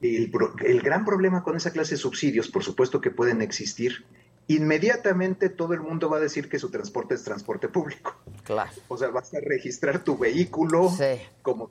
El, 0.00 0.32
el 0.64 0.80
gran 0.80 1.04
problema 1.04 1.42
con 1.42 1.56
esa 1.56 1.72
clase 1.72 1.94
de 1.94 1.98
subsidios, 1.98 2.48
por 2.48 2.64
supuesto 2.64 3.00
que 3.00 3.10
pueden 3.10 3.42
existir, 3.42 4.06
inmediatamente 4.48 5.50
todo 5.50 5.74
el 5.74 5.80
mundo 5.80 6.08
va 6.08 6.16
a 6.16 6.20
decir 6.20 6.48
que 6.48 6.58
su 6.58 6.70
transporte 6.70 7.14
es 7.14 7.22
transporte 7.22 7.68
público. 7.68 8.16
Claro. 8.44 8.70
O 8.88 8.96
sea, 8.96 9.08
vas 9.08 9.32
a 9.34 9.38
registrar 9.40 10.02
tu 10.02 10.16
vehículo 10.16 10.90
sí. 10.90 11.20
como 11.42 11.70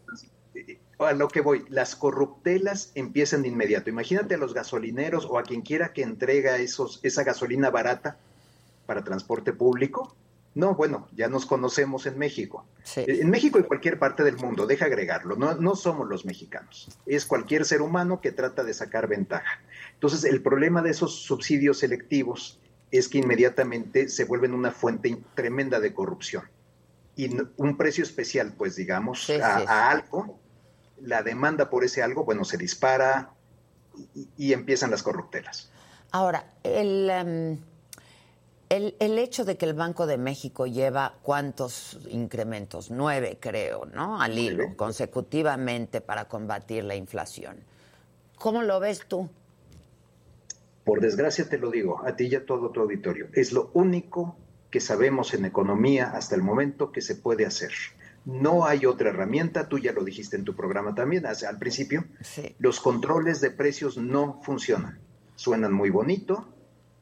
a 1.06 1.14
lo 1.14 1.28
que 1.28 1.42
voy, 1.42 1.66
las 1.70 1.96
corruptelas 1.96 2.92
empiezan 2.96 3.42
de 3.42 3.48
inmediato. 3.48 3.90
Imagínate 3.90 4.36
a 4.36 4.38
los 4.38 4.54
gasolineros 4.54 5.26
o 5.26 5.38
a 5.38 5.44
quien 5.44 5.62
quiera 5.62 5.94
que 5.94 6.02
entrega 6.02 6.58
esos, 6.58 7.00
esa 7.04 7.24
gasolina 7.24 7.70
barata, 7.70 8.18
para 8.90 9.04
transporte 9.04 9.54
público? 9.54 10.16
No, 10.56 10.74
bueno, 10.74 11.08
ya 11.16 11.28
nos 11.28 11.46
conocemos 11.46 12.08
en 12.08 12.18
México. 12.18 12.66
En 12.96 13.30
México 13.30 13.60
y 13.60 13.64
cualquier 13.64 14.00
parte 14.00 14.24
del 14.24 14.36
mundo, 14.36 14.66
deja 14.66 14.86
agregarlo, 14.86 15.36
no, 15.36 15.54
no 15.54 15.76
somos 15.76 16.10
los 16.10 16.26
mexicanos, 16.26 16.90
es 17.06 17.28
cualquier 17.28 17.66
ser 17.66 17.84
humano 17.84 18.20
que 18.20 18.32
trata 18.32 18.64
de 18.64 18.74
sacar 18.74 19.08
ventaja. 19.08 19.62
Entonces, 19.94 20.24
el 20.24 20.42
problema 20.42 20.82
de 20.82 20.90
esos 20.90 21.22
subsidios 21.22 21.78
selectivos 21.78 22.60
es 22.90 23.08
que 23.08 23.20
inmediatamente 23.20 24.10
se 24.10 24.26
vuelven 24.26 24.56
una 24.56 24.72
fuente 24.72 25.22
tremenda 25.36 25.80
de 25.80 25.94
corrupción. 25.94 26.46
Y 27.16 27.30
un 27.58 27.78
precio 27.78 28.04
especial, 28.04 28.56
pues 28.58 28.76
digamos, 28.76 29.30
a, 29.30 29.92
algo, 29.92 30.40
la 31.02 31.24
demanda 31.24 31.70
por 31.70 31.84
ese 31.84 32.04
algo, 32.04 32.26
bueno, 32.26 32.44
se 32.44 32.58
dispara 32.58 33.32
y, 34.38 34.54
empiezan 34.54 34.92
las 34.92 35.04
corruptelas. 35.04 35.72
Ahora, 36.12 36.54
el... 36.64 37.10
Em, 37.10 37.58
el, 38.70 38.96
el, 39.00 39.18
hecho 39.18 39.46
de 39.46 39.58
que 39.58 39.66
el 39.66 39.74
Banco 39.74 40.06
de 40.06 40.20
México 40.20 40.68
lleva 40.68 41.16
cuántos 41.24 41.98
incrementos, 42.08 42.92
nueve 42.92 43.40
creo, 43.40 43.86
¿no? 43.86 44.22
Al 44.22 44.38
hilo, 44.38 44.76
consecutivamente 44.76 46.02
para 46.02 46.26
combatir 46.26 46.84
la 46.84 46.96
inflación. 46.96 47.58
¿Cómo 48.38 48.62
lo 48.62 48.80
ves 48.80 49.06
tú? 49.08 49.28
Por 50.84 51.02
desgracia 51.02 51.50
te 51.50 51.58
lo 51.58 51.72
digo, 51.72 52.02
a 52.06 52.16
ti 52.16 52.28
y 52.28 52.36
a 52.36 52.46
todo 52.46 52.70
tu 52.70 52.82
auditorio. 52.82 53.28
Es 53.34 53.52
lo 53.52 53.72
único 53.74 54.38
que 54.70 54.80
sabemos 54.80 55.34
en 55.34 55.46
economía 55.46 56.12
hasta 56.12 56.36
el 56.36 56.44
momento 56.44 56.92
que 56.92 57.02
se 57.02 57.16
puede 57.16 57.46
hacer. 57.46 57.72
No 58.26 58.66
hay 58.66 58.86
otra 58.86 59.10
herramienta, 59.10 59.68
tú 59.68 59.80
ya 59.80 59.92
lo 59.92 60.04
dijiste 60.04 60.36
en 60.36 60.44
tu 60.44 60.56
programa 60.56 60.94
también 60.94 61.26
al 61.26 61.58
principio. 61.58 62.06
Los 62.60 62.80
controles 62.80 63.42
de 63.42 63.52
precios 63.52 63.98
no 63.98 64.42
funcionan. 64.44 65.00
Suenan 65.36 65.74
muy 65.74 65.90
bonito, 65.90 66.48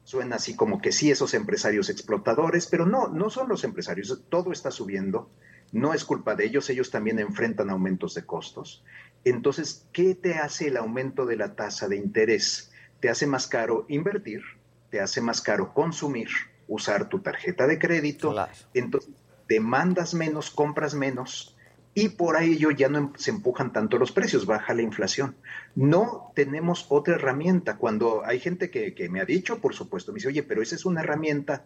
Suena 0.08 0.36
así 0.36 0.56
como 0.56 0.80
que 0.80 0.90
sí, 0.90 1.10
esos 1.10 1.34
empresarios 1.34 1.90
explotadores, 1.90 2.66
pero 2.66 2.86
no, 2.86 3.08
no 3.08 3.28
son 3.28 3.46
los 3.46 3.62
empresarios, 3.62 4.22
todo 4.30 4.52
está 4.52 4.70
subiendo, 4.70 5.28
no 5.70 5.92
es 5.92 6.06
culpa 6.06 6.34
de 6.34 6.46
ellos, 6.46 6.70
ellos 6.70 6.90
también 6.90 7.18
enfrentan 7.18 7.68
aumentos 7.68 8.14
de 8.14 8.24
costos. 8.24 8.82
Entonces, 9.22 9.84
¿qué 9.92 10.14
te 10.14 10.36
hace 10.36 10.68
el 10.68 10.78
aumento 10.78 11.26
de 11.26 11.36
la 11.36 11.54
tasa 11.54 11.88
de 11.88 11.96
interés? 11.96 12.72
Te 13.00 13.10
hace 13.10 13.26
más 13.26 13.46
caro 13.46 13.84
invertir, 13.90 14.40
te 14.88 14.98
hace 14.98 15.20
más 15.20 15.42
caro 15.42 15.74
consumir, 15.74 16.30
usar 16.68 17.10
tu 17.10 17.18
tarjeta 17.18 17.66
de 17.66 17.78
crédito, 17.78 18.34
entonces 18.72 19.10
demandas 19.48 20.14
menos, 20.14 20.50
compras 20.50 20.94
menos, 20.94 21.56
y 21.94 22.10
por 22.10 22.40
ello 22.40 22.70
ya 22.70 22.88
no 22.88 22.98
em, 22.98 23.12
se 23.16 23.30
empujan 23.30 23.72
tanto 23.72 23.98
los 23.98 24.12
precios, 24.12 24.46
baja 24.46 24.72
la 24.72 24.82
inflación. 24.82 25.34
No 25.74 26.30
tenemos 26.36 26.86
otra 26.90 27.16
herramienta. 27.16 27.76
Cuando 27.76 28.24
hay 28.24 28.38
gente 28.38 28.70
que, 28.70 28.94
que, 28.94 29.08
me 29.08 29.20
ha 29.20 29.24
dicho, 29.24 29.58
por 29.58 29.74
supuesto, 29.74 30.12
me 30.12 30.16
dice, 30.16 30.28
oye, 30.28 30.44
pero 30.44 30.62
esa 30.62 30.76
es 30.76 30.84
una 30.84 31.00
herramienta 31.00 31.64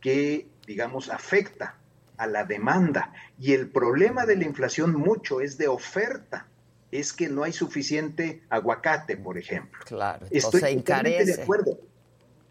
que, 0.00 0.48
digamos, 0.66 1.08
afecta 1.08 1.76
a 2.18 2.26
la 2.26 2.44
demanda. 2.44 3.14
Y 3.38 3.54
el 3.54 3.68
problema 3.68 4.26
de 4.26 4.36
la 4.36 4.44
inflación 4.44 4.94
mucho 4.94 5.40
es 5.40 5.56
de 5.56 5.68
oferta. 5.68 6.46
Es 6.90 7.14
que 7.14 7.30
no 7.30 7.44
hay 7.44 7.52
suficiente 7.52 8.42
aguacate, 8.50 9.16
por 9.16 9.38
ejemplo. 9.38 9.80
Claro, 9.86 10.26
Estoy 10.30 10.60
se 10.60 10.70
encarece. 10.70 11.36
de 11.36 11.42
acuerdo. 11.42 11.78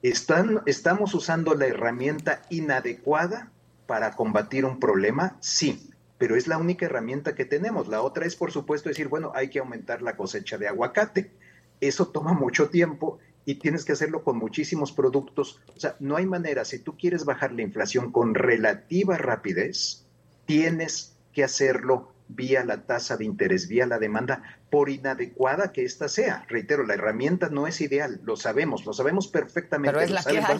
Están, 0.01 0.63
¿Estamos 0.65 1.13
usando 1.13 1.53
la 1.53 1.67
herramienta 1.67 2.41
inadecuada 2.49 3.51
para 3.89 4.11
combatir 4.11 4.63
un 4.63 4.79
problema? 4.79 5.35
Sí 5.41 5.89
pero 6.19 6.35
es 6.35 6.47
la 6.47 6.57
única 6.57 6.85
herramienta 6.85 7.33
que 7.33 7.45
tenemos. 7.45 7.87
La 7.87 8.01
otra 8.01 8.25
es, 8.25 8.35
por 8.35 8.51
supuesto, 8.51 8.89
decir, 8.89 9.07
bueno, 9.07 9.31
hay 9.33 9.49
que 9.49 9.59
aumentar 9.59 10.01
la 10.01 10.17
cosecha 10.17 10.57
de 10.57 10.67
aguacate. 10.67 11.31
Eso 11.79 12.09
toma 12.09 12.33
mucho 12.33 12.69
tiempo 12.69 13.19
y 13.45 13.55
tienes 13.55 13.85
que 13.85 13.93
hacerlo 13.93 14.25
con 14.25 14.37
muchísimos 14.37 14.91
productos. 14.91 15.61
O 15.75 15.79
sea, 15.79 15.95
no 16.01 16.17
hay 16.17 16.25
manera, 16.25 16.65
si 16.65 16.79
tú 16.79 16.97
quieres 16.97 17.23
bajar 17.23 17.53
la 17.53 17.61
inflación 17.61 18.11
con 18.11 18.35
relativa 18.35 19.17
rapidez, 19.17 20.03
tienes 20.45 21.15
que 21.31 21.45
hacerlo 21.45 22.11
vía 22.27 22.65
la 22.65 22.85
tasa 22.85 23.15
de 23.15 23.23
interés, 23.23 23.69
vía 23.69 23.87
la 23.87 23.97
demanda, 23.97 24.43
por 24.69 24.89
inadecuada 24.89 25.71
que 25.71 25.85
ésta 25.85 26.09
sea. 26.09 26.45
Reitero, 26.49 26.85
la 26.85 26.95
herramienta 26.95 27.47
no 27.49 27.65
es 27.65 27.79
ideal, 27.79 28.19
lo 28.25 28.35
sabemos, 28.35 28.85
lo 28.85 28.91
sabemos 28.91 29.29
perfectamente. 29.29 29.93
Pero 29.93 30.03
es 30.03 30.11
la 30.11 30.23
que 30.23 30.37
hay. 30.37 30.59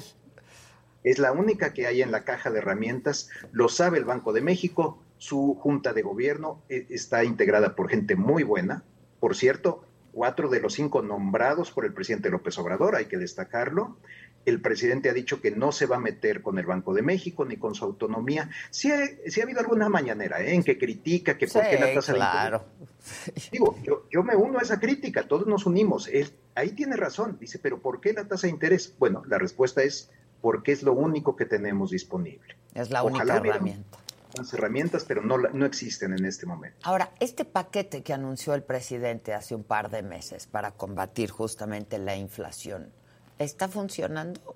Es 1.04 1.20
la 1.20 1.32
única 1.32 1.74
que 1.74 1.88
hay 1.88 2.02
en 2.02 2.12
la 2.12 2.24
caja 2.24 2.52
de 2.52 2.60
herramientas, 2.60 3.30
lo 3.52 3.70
sabe 3.70 3.98
el 3.98 4.06
Banco 4.06 4.34
de 4.34 4.42
México, 4.42 5.02
su 5.18 5.56
junta 5.56 5.94
de 5.94 6.02
gobierno 6.02 6.64
eh, 6.70 6.88
está 6.90 7.24
integrada 7.24 7.76
por 7.76 7.90
gente 7.90 8.16
muy 8.16 8.44
buena. 8.44 8.84
Por 9.20 9.36
cierto, 9.36 9.84
cuatro 10.12 10.50
de 10.50 10.60
los 10.60 10.74
cinco 10.74 11.02
nombrados 11.02 11.72
por 11.72 11.86
el 11.86 11.94
presidente 11.94 12.30
López 12.30 12.58
Obrador, 12.58 12.96
hay 12.96 13.06
que 13.06 13.18
destacarlo. 13.18 13.98
El 14.46 14.62
presidente 14.62 15.10
ha 15.10 15.14
dicho 15.14 15.42
que 15.42 15.52
no 15.52 15.74
se 15.74 15.86
va 15.86 15.98
a 15.98 16.00
meter 16.00 16.42
con 16.42 16.58
el 16.58 16.66
Banco 16.66 16.94
de 16.94 17.02
México 17.02 17.44
ni 17.46 17.58
con 17.58 17.76
su 17.76 17.84
autonomía. 17.84 18.50
Sí 18.72 18.90
ha, 18.92 18.98
ha 18.98 19.44
habido 19.44 19.60
alguna 19.60 19.90
mañanera 19.90 20.42
¿eh? 20.42 20.56
en 20.56 20.64
que 20.64 20.78
critica 20.78 21.38
que 21.38 21.48
por 21.48 21.68
qué 21.70 21.78
la 21.78 21.94
tasa 21.94 22.14
claro. 22.14 22.66
de 22.78 22.86
interés. 22.86 23.52
Digo, 23.52 23.78
yo, 23.84 24.06
yo, 24.10 24.24
me 24.24 24.36
uno 24.36 24.60
a 24.60 24.62
esa 24.62 24.80
crítica, 24.80 25.28
todos 25.28 25.46
nos 25.46 25.66
unimos. 25.66 26.08
Él, 26.08 26.32
ahí 26.56 26.72
tiene 26.72 26.96
razón. 26.96 27.38
Dice, 27.40 27.60
pero 27.60 27.80
¿por 27.80 28.00
qué 28.00 28.14
la 28.14 28.26
tasa 28.26 28.48
de 28.48 28.54
interés? 28.54 28.96
Bueno, 28.98 29.24
la 29.28 29.38
respuesta 29.38 29.84
es 29.84 30.10
porque 30.41 30.71
es 30.71 30.84
lo 30.84 30.93
único 30.93 31.36
que 31.36 31.45
tenemos 31.45 31.91
disponible. 31.91 32.56
Es 32.73 32.89
la 32.89 33.04
única 33.04 33.36
herramienta 33.36 33.99
las 34.38 34.54
herramientas, 34.54 35.06
pero 35.08 35.21
no, 35.21 35.38
no 35.38 35.65
existen 35.65 36.13
en 36.13 36.25
este 36.25 36.45
momento. 36.45 36.78
Ahora, 36.84 37.12
este 37.19 37.45
paquete 37.45 38.04
que 38.04 38.13
anunció 38.13 38.54
el 38.54 38.63
presidente 38.63 39.34
hace 39.34 39.56
un 39.56 39.63
par 39.63 39.89
de 39.89 40.04
meses 40.04 40.47
para 40.47 40.71
combatir 40.71 41.32
justamente 41.32 41.97
la 41.97 42.15
inflación, 42.15 42.91
¿está 43.38 43.67
funcionando? 43.67 44.56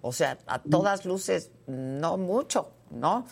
O 0.00 0.12
sea, 0.12 0.38
a 0.46 0.62
todas 0.62 1.06
luces, 1.06 1.50
no 1.66 2.18
mucho, 2.18 2.72
¿no? 2.90 3.26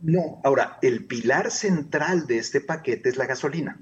No, 0.00 0.40
ahora, 0.44 0.78
el 0.80 1.04
pilar 1.04 1.50
central 1.50 2.26
de 2.26 2.38
este 2.38 2.60
paquete 2.60 3.10
es 3.10 3.16
la 3.16 3.26
gasolina 3.26 3.78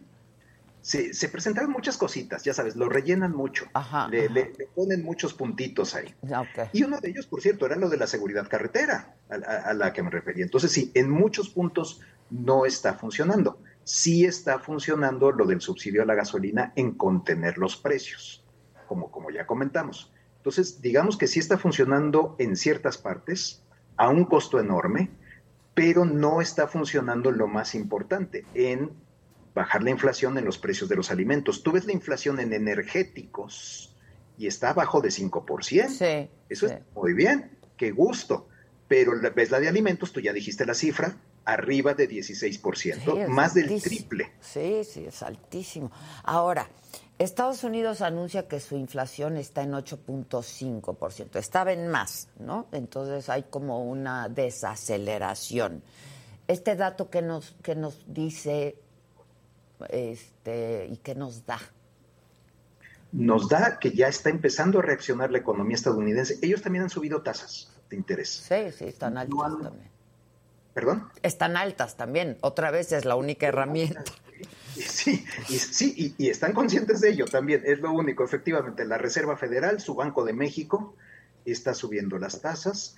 se, 0.85 1.14
se, 1.14 1.31
presentaron 1.31 1.73
muchas 1.73 1.97
cositas, 1.97 2.44
ya 2.44 2.53
sabes, 2.53 2.77
lo 2.77 2.90
rellenan 2.90 3.33
mucho, 3.33 3.64
le, 4.11 4.53
ponen 4.75 5.03
muchos 5.03 5.33
puntitos 5.33 5.94
ahí. 5.94 6.14
Y 6.75 6.83
uno 6.83 7.01
de 7.01 7.09
ellos, 7.09 7.27
por 7.27 7.40
cierto, 7.40 7.64
era 7.64 7.77
lo 7.77 7.88
de 7.88 7.97
la 7.97 8.07
seguridad 8.07 8.47
carretera, 8.47 9.16
a, 9.31 9.73
la 9.73 9.94
que 9.94 10.03
me 10.03 10.11
refería. 10.11 10.44
Entonces, 10.44 10.73
sí, 10.73 10.92
en 10.92 11.09
muchos 11.09 11.49
puntos 11.49 12.03
no 12.29 12.66
está 12.66 12.92
funcionando. 12.92 13.59
Sí 13.83 14.27
está 14.27 14.59
funcionando 14.59 15.33
lo 15.33 15.47
del 15.47 15.62
subsidio 15.62 16.03
a 16.03 16.05
la 16.05 16.14
gasolina 16.14 16.75
en 16.77 16.92
contener 16.92 17.57
los 17.57 17.79
precios, 17.79 18.44
como, 18.87 19.11
como 19.11 19.31
ya 19.31 19.47
comentamos. 19.47 20.12
Entonces, 20.37 20.83
digamos 20.83 21.16
que 21.16 21.29
sí 21.29 21.38
está 21.38 21.57
funcionando 21.57 22.37
en 22.38 22.57
ciertas 22.57 22.99
partes, 22.99 23.62
a 23.97 24.11
un 24.11 24.27
costo 24.27 24.61
enorme, 24.61 25.09
pero 25.73 26.05
no 26.05 26.42
está 26.42 26.68
funcionando 26.68 27.31
lo 27.31 27.49
más 27.49 27.75
importante, 27.75 28.44
en 28.53 28.90
bajar 29.55 29.83
la 29.83 29.90
inflación 29.90 30.37
en 30.37 30.45
los 30.45 30.59
precios 30.59 30.88
de 30.88 30.97
los 30.97 31.11
alimentos. 31.11 31.62
Tú 31.62 31.73
ves 31.73 31.87
la 31.87 31.93
inflación 31.93 32.40
en 32.40 32.53
energéticos 32.53 33.95
y 34.37 34.47
está 34.47 34.71
abajo 34.71 35.01
de 35.01 35.11
5%. 35.11 35.88
Sí, 35.88 36.31
Eso 36.49 36.67
es 36.67 36.75
muy 36.95 37.14
bien, 37.14 37.51
qué 37.77 37.93
gusto. 37.93 38.49
Pero 38.88 39.12
ves 39.35 39.51
la 39.51 39.61
de 39.61 39.69
alimentos, 39.69 40.12
tú 40.12 40.21
ya 40.21 40.33
dijiste 40.33 40.67
la 40.67 40.75
cifra, 40.75 41.17
arriba 41.45 41.95
de 41.95 42.09
16%, 42.09 43.29
más 43.29 43.55
del 43.55 43.81
triple. 43.81 44.33
Sí, 44.40 44.83
sí, 44.85 45.07
es 45.07 45.23
altísimo. 45.23 45.90
Ahora, 46.23 46.69
Estados 47.19 47.64
Unidos 47.64 48.01
anuncia 48.01 48.49
que 48.49 48.61
su 48.61 48.77
inflación 48.77 49.37
está 49.37 49.62
en 49.62 49.73
8.5%, 49.73 51.37
estaba 51.37 51.73
en 51.73 51.88
más, 51.88 52.29
¿no? 52.38 52.67
Entonces 52.73 53.29
hay 53.29 53.45
como 53.45 53.85
una 53.85 54.29
desaceleración. 54.29 55.83
Este 56.47 56.77
dato 56.77 57.09
que 57.09 57.23
nos, 57.23 57.53
que 57.62 57.75
nos 57.75 58.05
dice 58.07 58.77
este, 59.88 60.88
y 60.90 60.96
qué 60.98 61.14
nos 61.14 61.46
da? 61.46 61.58
Nos 63.12 63.48
da 63.48 63.78
que 63.78 63.92
ya 63.92 64.08
está 64.08 64.30
empezando 64.30 64.80
a 64.80 64.82
reaccionar 64.82 65.30
la 65.30 65.38
economía 65.38 65.76
estadounidense. 65.76 66.38
Ellos 66.42 66.62
también 66.62 66.84
han 66.84 66.90
subido 66.90 67.22
tasas 67.22 67.72
de 67.88 67.96
interés. 67.96 68.28
Sí, 68.28 68.72
sí, 68.76 68.87
están 68.87 69.16
altas 69.16 69.52
también. 69.62 69.90
¿Perdón? 70.74 71.08
Están 71.22 71.56
altas 71.56 71.96
también. 71.96 72.37
Otra 72.40 72.72
vez 72.72 72.90
es 72.92 73.04
la 73.04 73.14
única 73.14 73.46
herramienta. 73.46 74.02
Sí, 74.74 75.24
y, 75.48 75.58
sí, 75.58 76.14
y, 76.18 76.28
están 76.28 76.52
conscientes 76.52 77.00
de 77.00 77.10
ello 77.10 77.26
también. 77.26 77.62
Es 77.64 77.78
lo 77.78 77.92
único, 77.92 78.24
efectivamente. 78.24 78.84
La 78.84 78.98
Reserva 78.98 79.37
Federal, 79.37 79.80
su 79.80 79.94
Banco 79.94 80.24
de 80.24 80.32
México, 80.32 80.96
está 81.44 81.74
subiendo 81.74 82.18
las 82.18 82.40
tasas. 82.40 82.96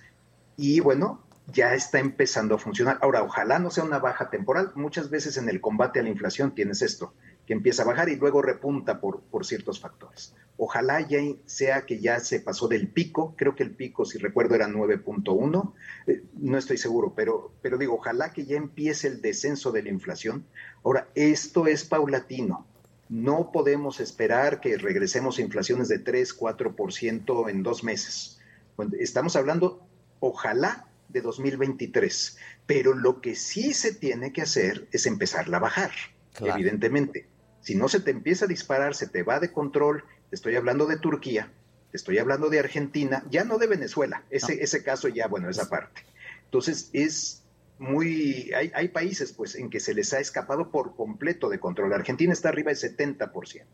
Y 0.55 0.79
bueno, 0.79 1.26
ya 1.47 1.73
está 1.73 1.99
empezando 1.99 2.55
a 2.55 2.57
funcionar. 2.57 2.97
Ahora, 3.01 3.23
ojalá 3.23 3.57
no 3.59 3.71
sea 3.71 3.83
una 3.83 3.99
baja 3.99 4.29
temporal. 4.29 4.71
Muchas 4.75 5.09
veces 5.09 5.37
en 5.37 5.49
el 5.49 5.61
combate 5.61 5.99
a 5.99 6.03
la 6.03 6.09
inflación 6.09 6.53
tienes 6.53 6.81
esto, 6.81 7.13
que 7.45 7.53
empieza 7.53 7.83
a 7.83 7.85
bajar 7.85 8.09
y 8.09 8.17
luego 8.17 8.41
repunta 8.41 8.99
por, 8.99 9.21
por 9.21 9.45
ciertos 9.45 9.79
factores. 9.79 10.35
Ojalá 10.57 11.01
ya 11.01 11.19
sea 11.45 11.85
que 11.85 11.99
ya 11.99 12.19
se 12.19 12.41
pasó 12.41 12.67
del 12.67 12.89
pico, 12.89 13.33
creo 13.37 13.55
que 13.55 13.63
el 13.63 13.71
pico, 13.71 14.03
si 14.03 14.17
recuerdo, 14.17 14.55
era 14.55 14.67
9.1, 14.67 15.73
eh, 16.07 16.23
no 16.33 16.57
estoy 16.57 16.77
seguro, 16.77 17.13
pero, 17.15 17.53
pero 17.61 17.77
digo, 17.77 17.95
ojalá 17.95 18.33
que 18.33 18.45
ya 18.45 18.57
empiece 18.57 19.07
el 19.07 19.21
descenso 19.21 19.71
de 19.71 19.83
la 19.83 19.89
inflación. 19.89 20.45
Ahora, 20.83 21.07
esto 21.15 21.67
es 21.67 21.85
paulatino. 21.85 22.65
No 23.07 23.51
podemos 23.53 24.01
esperar 24.01 24.59
que 24.59 24.77
regresemos 24.77 25.37
a 25.37 25.41
inflaciones 25.41 25.87
de 25.87 25.99
3, 25.99 26.37
4% 26.37 27.49
en 27.49 27.63
dos 27.63 27.85
meses. 27.85 28.39
Estamos 28.99 29.37
hablando 29.37 29.87
ojalá 30.19 30.86
de 31.09 31.21
2023. 31.21 32.37
Pero 32.65 32.93
lo 32.93 33.21
que 33.21 33.35
sí 33.35 33.73
se 33.73 33.93
tiene 33.93 34.33
que 34.33 34.41
hacer 34.41 34.87
es 34.91 35.05
empezarla 35.05 35.57
a 35.57 35.61
bajar, 35.61 35.91
evidentemente. 36.39 37.27
Si 37.61 37.75
no 37.75 37.89
se 37.89 37.99
te 37.99 38.11
empieza 38.11 38.45
a 38.45 38.47
disparar, 38.47 38.95
se 38.95 39.07
te 39.07 39.23
va 39.23 39.39
de 39.39 39.51
control, 39.51 40.03
te 40.29 40.35
estoy 40.35 40.55
hablando 40.55 40.85
de 40.85 40.97
Turquía, 40.97 41.51
te 41.91 41.97
estoy 41.97 42.17
hablando 42.17 42.49
de 42.49 42.59
Argentina, 42.59 43.23
ya 43.29 43.43
no 43.43 43.57
de 43.57 43.67
Venezuela, 43.67 44.23
ese, 44.29 44.63
ese 44.63 44.83
caso 44.83 45.07
ya, 45.07 45.27
bueno, 45.27 45.49
esa 45.49 45.69
parte. 45.69 46.03
Entonces 46.45 46.89
es 46.93 47.43
muy, 47.79 48.51
hay, 48.55 48.71
hay, 48.73 48.87
países 48.87 49.33
pues 49.33 49.55
en 49.55 49.69
que 49.69 49.79
se 49.79 49.93
les 49.93 50.13
ha 50.13 50.19
escapado 50.19 50.71
por 50.71 50.95
completo 50.95 51.49
de 51.49 51.59
control. 51.59 51.93
Argentina 51.93 52.33
está 52.33 52.49
arriba 52.49 52.71
del 52.71 52.79
70%. 52.79 53.65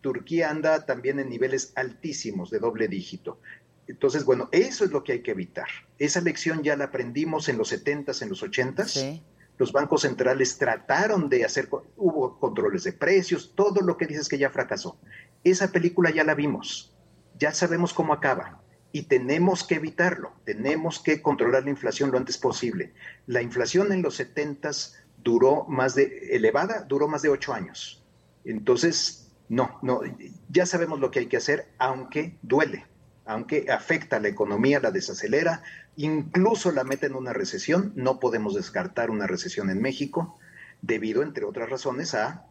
Turquía 0.00 0.50
anda 0.50 0.84
también 0.84 1.18
en 1.18 1.30
niveles 1.30 1.72
altísimos 1.76 2.50
de 2.50 2.58
doble 2.58 2.88
dígito. 2.88 3.40
Entonces, 3.86 4.24
bueno, 4.24 4.48
eso 4.52 4.84
es 4.84 4.90
lo 4.90 5.04
que 5.04 5.12
hay 5.12 5.22
que 5.22 5.32
evitar. 5.32 5.68
Esa 5.98 6.20
lección 6.20 6.62
ya 6.62 6.76
la 6.76 6.86
aprendimos 6.86 7.48
en 7.48 7.58
los 7.58 7.72
70s, 7.72 8.22
en 8.22 8.28
los 8.30 8.42
80s. 8.42 9.22
Los 9.56 9.72
bancos 9.72 10.02
centrales 10.02 10.58
trataron 10.58 11.28
de 11.28 11.44
hacer, 11.44 11.68
hubo 11.96 12.38
controles 12.40 12.84
de 12.84 12.92
precios, 12.92 13.52
todo 13.54 13.82
lo 13.82 13.96
que 13.96 14.06
dices 14.06 14.28
que 14.28 14.38
ya 14.38 14.50
fracasó. 14.50 14.98
Esa 15.44 15.70
película 15.70 16.10
ya 16.10 16.24
la 16.24 16.34
vimos, 16.34 16.92
ya 17.38 17.52
sabemos 17.52 17.94
cómo 17.94 18.12
acaba 18.12 18.60
y 18.90 19.02
tenemos 19.02 19.64
que 19.64 19.76
evitarlo, 19.76 20.32
tenemos 20.44 20.98
que 20.98 21.22
controlar 21.22 21.64
la 21.64 21.70
inflación 21.70 22.10
lo 22.10 22.18
antes 22.18 22.38
posible. 22.38 22.94
La 23.26 23.42
inflación 23.42 23.92
en 23.92 24.02
los 24.02 24.18
70s 24.18 24.94
duró 25.22 25.64
más 25.68 25.94
de, 25.94 26.28
elevada, 26.32 26.84
duró 26.88 27.06
más 27.06 27.22
de 27.22 27.28
ocho 27.28 27.52
años. 27.52 28.04
Entonces, 28.44 29.32
no, 29.48 29.78
no, 29.82 30.00
ya 30.48 30.66
sabemos 30.66 31.00
lo 31.00 31.10
que 31.10 31.20
hay 31.20 31.26
que 31.26 31.36
hacer, 31.36 31.68
aunque 31.78 32.38
duele, 32.42 32.86
aunque 33.26 33.70
afecta 33.70 34.16
a 34.16 34.20
la 34.20 34.28
economía, 34.28 34.80
la 34.80 34.90
desacelera, 34.90 35.62
incluso 35.96 36.72
la 36.72 36.84
mete 36.84 37.06
en 37.06 37.14
una 37.14 37.32
recesión. 37.32 37.92
No 37.96 38.20
podemos 38.20 38.54
descartar 38.54 39.10
una 39.10 39.26
recesión 39.26 39.70
en 39.70 39.80
México 39.80 40.38
debido, 40.82 41.22
entre 41.22 41.44
otras 41.44 41.70
razones, 41.70 42.14
a 42.14 42.44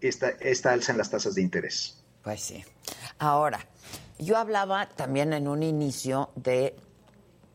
esta, 0.00 0.30
esta 0.40 0.72
alza 0.72 0.92
en 0.92 0.98
las 0.98 1.10
tasas 1.10 1.34
de 1.34 1.42
interés. 1.42 2.02
Pues 2.22 2.40
sí. 2.40 2.64
Ahora, 3.18 3.60
yo 4.18 4.36
hablaba 4.36 4.88
también 4.88 5.32
en 5.32 5.48
un 5.48 5.62
inicio 5.62 6.30
de 6.36 6.74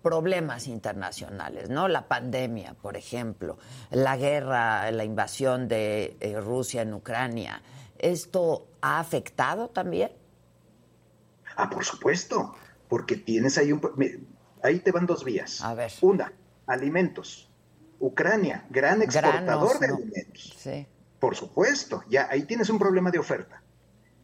problemas 0.01 0.67
internacionales, 0.67 1.69
¿no? 1.69 1.87
La 1.87 2.07
pandemia, 2.07 2.75
por 2.79 2.95
ejemplo, 2.95 3.57
la 3.89 4.15
guerra, 4.17 4.91
la 4.91 5.03
invasión 5.03 5.67
de 5.67 6.15
eh, 6.19 6.39
Rusia 6.39 6.83
en 6.83 6.93
Ucrania. 6.93 7.61
¿Esto 7.97 8.67
ha 8.81 8.99
afectado 8.99 9.69
también? 9.69 10.11
Ah, 11.55 11.69
por 11.69 11.85
supuesto, 11.85 12.55
porque 12.87 13.15
tienes 13.15 13.57
ahí 13.57 13.71
un... 13.71 13.81
Ahí 14.63 14.79
te 14.79 14.91
van 14.91 15.05
dos 15.05 15.23
vías. 15.23 15.61
A 15.61 15.75
ver. 15.75 15.91
Una, 16.01 16.33
alimentos. 16.65 17.51
Ucrania, 17.99 18.65
gran 18.69 19.01
exportador 19.01 19.79
de 19.79 19.87
alimentos. 19.87 20.55
Sí. 20.57 20.87
Por 21.19 21.35
supuesto, 21.35 22.03
ya 22.09 22.27
ahí 22.29 22.43
tienes 22.43 22.69
un 22.69 22.79
problema 22.79 23.11
de 23.11 23.19
oferta. 23.19 23.61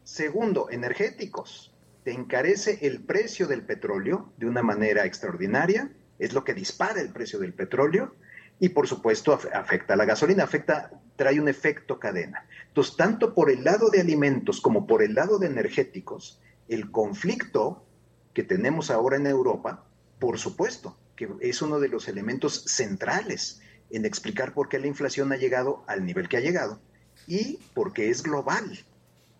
Segundo, 0.04 0.68
energéticos. 0.70 1.72
Te 2.04 2.12
encarece 2.12 2.78
el 2.82 3.02
precio 3.02 3.46
del 3.46 3.62
petróleo 3.62 4.32
de 4.36 4.46
una 4.46 4.62
manera 4.62 5.04
extraordinaria, 5.04 5.92
es 6.18 6.32
lo 6.32 6.44
que 6.44 6.54
dispara 6.54 7.00
el 7.00 7.12
precio 7.12 7.38
del 7.38 7.54
petróleo 7.54 8.14
y 8.58 8.68
por 8.68 8.86
supuesto 8.86 9.32
afecta 9.32 9.94
a 9.94 9.96
la 9.96 10.04
gasolina, 10.04 10.44
afecta, 10.44 10.90
trae 11.16 11.40
un 11.40 11.48
efecto 11.48 11.98
cadena. 11.98 12.46
Entonces, 12.68 12.96
tanto 12.96 13.34
por 13.34 13.50
el 13.50 13.64
lado 13.64 13.90
de 13.90 14.00
alimentos 14.00 14.60
como 14.60 14.86
por 14.86 15.02
el 15.02 15.14
lado 15.14 15.38
de 15.38 15.46
energéticos, 15.46 16.40
el 16.72 16.90
conflicto 16.90 17.84
que 18.32 18.42
tenemos 18.42 18.90
ahora 18.90 19.16
en 19.16 19.26
Europa, 19.26 19.84
por 20.18 20.38
supuesto, 20.38 20.96
que 21.16 21.28
es 21.40 21.60
uno 21.60 21.80
de 21.80 21.88
los 21.88 22.08
elementos 22.08 22.64
centrales 22.66 23.60
en 23.90 24.06
explicar 24.06 24.54
por 24.54 24.68
qué 24.68 24.78
la 24.78 24.86
inflación 24.86 25.32
ha 25.32 25.36
llegado 25.36 25.84
al 25.86 26.04
nivel 26.06 26.28
que 26.28 26.38
ha 26.38 26.40
llegado 26.40 26.80
y 27.26 27.58
por 27.74 27.92
qué 27.92 28.08
es 28.08 28.22
global, 28.22 28.78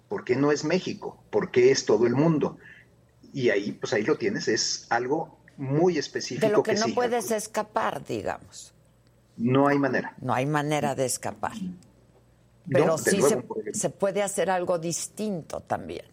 por 0.08 0.24
qué 0.24 0.36
no 0.36 0.52
es 0.52 0.64
México, 0.64 1.22
por 1.30 1.50
qué 1.50 1.70
es 1.70 1.86
todo 1.86 2.06
el 2.06 2.14
mundo. 2.14 2.58
Y 3.32 3.48
ahí, 3.48 3.72
pues 3.72 3.94
ahí 3.94 4.02
lo 4.02 4.18
tienes, 4.18 4.48
es 4.48 4.86
algo 4.90 5.38
muy 5.56 5.96
específico. 5.96 6.46
De 6.46 6.52
lo 6.52 6.62
que, 6.62 6.74
no 6.74 6.88
puedes 6.94 7.30
escapar, 7.30 8.04
digamos. 8.04 8.74
No 9.38 9.68
hay 9.68 9.78
manera. 9.78 10.14
No 10.20 10.34
hay 10.34 10.44
manera 10.44 10.94
de 10.94 11.06
escapar. 11.06 11.52
Pero 12.68 12.98
sí 12.98 13.20
se 13.72 13.88
puede 13.88 14.22
hacer 14.22 14.50
algo 14.50 14.78
distinto 14.78 15.60
también 15.60 16.04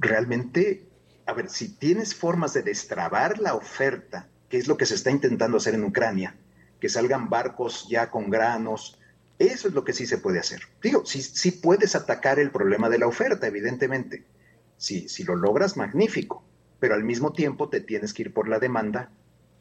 realmente, 0.00 0.86
a 1.26 1.32
ver, 1.32 1.50
si 1.50 1.70
tienes 1.76 2.14
formas 2.14 2.54
de 2.54 2.62
destrabar 2.62 3.38
la 3.38 3.54
oferta, 3.54 4.28
que 4.48 4.56
es 4.56 4.68
lo 4.68 4.76
que 4.76 4.86
se 4.86 4.94
está 4.94 5.10
intentando 5.10 5.56
hacer 5.56 5.74
en 5.74 5.84
Ucrania, 5.84 6.34
que 6.80 6.88
salgan 6.88 7.28
barcos 7.28 7.86
ya 7.88 8.10
con 8.10 8.30
granos, 8.30 8.98
eso 9.38 9.68
es 9.68 9.74
lo 9.74 9.84
que 9.84 9.92
sí 9.92 10.06
se 10.06 10.18
puede 10.18 10.38
hacer. 10.38 10.62
Digo, 10.82 11.04
sí, 11.04 11.22
sí 11.22 11.52
puedes 11.52 11.94
atacar 11.94 12.38
el 12.38 12.50
problema 12.50 12.88
de 12.88 12.98
la 12.98 13.06
oferta, 13.06 13.46
evidentemente. 13.46 14.24
Sí, 14.76 15.08
si 15.08 15.24
lo 15.24 15.36
logras, 15.36 15.76
magnífico, 15.76 16.44
pero 16.80 16.94
al 16.94 17.04
mismo 17.04 17.32
tiempo 17.32 17.68
te 17.68 17.80
tienes 17.80 18.14
que 18.14 18.22
ir 18.22 18.32
por 18.32 18.48
la 18.48 18.58
demanda, 18.58 19.10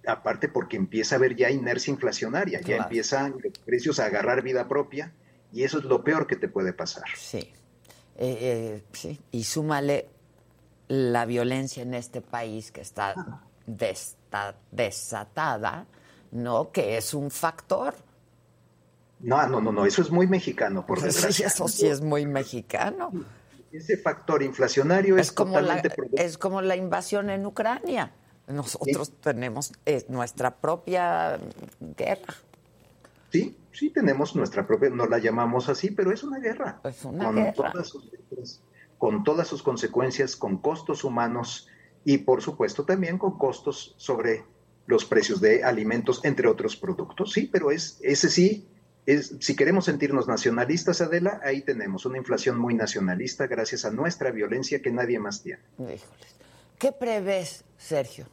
aparte 0.06 0.48
porque 0.48 0.78
empieza 0.78 1.16
a 1.16 1.18
haber 1.18 1.36
ya 1.36 1.50
inercia 1.50 1.92
inflacionaria, 1.92 2.62
ya 2.62 2.78
empiezan 2.78 3.36
los 3.44 3.58
precios 3.60 4.00
a 4.00 4.06
agarrar 4.06 4.42
vida 4.42 4.68
propia, 4.68 5.12
y 5.52 5.64
eso 5.64 5.80
es 5.80 5.86
lo 5.86 6.04
peor 6.04 6.28
que 6.28 6.36
te 6.36 6.48
puede 6.48 6.74
pasar. 6.74 7.06
Sí. 7.16 7.52
Eh, 8.18 8.38
eh, 8.42 8.84
sí, 8.94 9.20
y 9.32 9.44
súmale 9.44 10.10
la 10.88 11.26
violencia 11.26 11.84
en 11.84 11.94
este 11.94 12.22
país 12.22 12.72
que 12.72 12.82
está, 12.82 13.14
desatada, 14.72 15.86
¿no? 16.32 16.72
Que 16.72 16.98
es 16.98 17.14
un 17.14 17.30
factor. 17.30 17.94
No, 19.20 19.48
no, 19.48 19.62
no, 19.62 19.72
no, 19.72 19.86
eso 19.86 20.02
es 20.02 20.10
muy 20.10 20.26
mexicano, 20.26 20.86
por 20.86 21.02
desgracia. 21.02 21.50
Sí, 21.50 21.56
eso 21.56 21.68
sí 21.68 21.88
es 21.88 22.02
muy 22.02 22.26
mexicano. 22.26 23.12
Ese 23.72 23.98
factor 23.98 24.42
inflacionario 24.42 25.18
es, 25.18 25.32
como 25.32 25.60
la, 25.60 25.82
es 26.14 26.38
como 26.38 26.62
la 26.62 26.76
invasión 26.76 27.30
en 27.30 27.46
Ucrania. 27.46 28.12
Nosotros 28.48 29.12
tenemos 29.20 29.74
eh, 29.86 30.06
nuestra 30.08 30.56
propia 30.56 31.38
guerra. 31.80 32.34
Sí, 33.32 33.58
sí 33.72 33.90
tenemos 33.90 34.36
nuestra 34.36 34.66
propia, 34.66 34.90
no 34.90 35.06
la 35.06 35.18
llamamos 35.20 35.70
así, 35.70 35.92
pero 35.92 36.12
es 36.12 36.24
una 36.24 36.40
guerra. 36.40 36.80
Es 36.84 37.04
una 37.06 37.26
con 37.26 37.36
guerra. 37.36 37.72
Todas 37.72 37.88
sus, 37.88 38.12
con 38.98 39.24
todas 39.24 39.48
sus 39.48 39.62
consecuencias, 39.64 40.36
con 40.36 40.58
costos 40.58 41.04
humanos 41.04 41.68
y 42.04 42.20
por 42.20 42.42
supuesto 42.42 42.86
también 42.86 43.18
con 43.18 43.38
costos 43.38 43.94
sobre 43.98 44.46
los 44.86 45.06
precios 45.06 45.42
de 45.42 45.64
alimentos, 45.64 46.24
entre 46.24 46.48
otros 46.48 46.78
productos. 46.78 47.34
Sí, 47.34 47.50
pero 47.52 47.72
es 47.72 48.00
ese 48.02 48.30
sí, 48.30 48.68
es, 49.06 49.36
si 49.40 49.56
queremos 49.56 49.86
sentirnos 49.86 50.28
nacionalistas, 50.28 51.02
Adela, 51.02 51.42
ahí 51.44 51.62
tenemos 51.62 52.06
una 52.06 52.18
inflación 52.18 52.58
muy 52.58 52.74
nacionalista 52.74 53.48
gracias 53.48 53.86
a 53.86 53.92
nuestra 53.92 54.32
violencia 54.32 54.82
que 54.82 54.92
nadie 54.92 55.20
más 55.20 55.44
tiene. 55.44 55.62
¿Qué 56.80 56.92
prevés, 56.92 57.64
Sergio? 57.78 58.28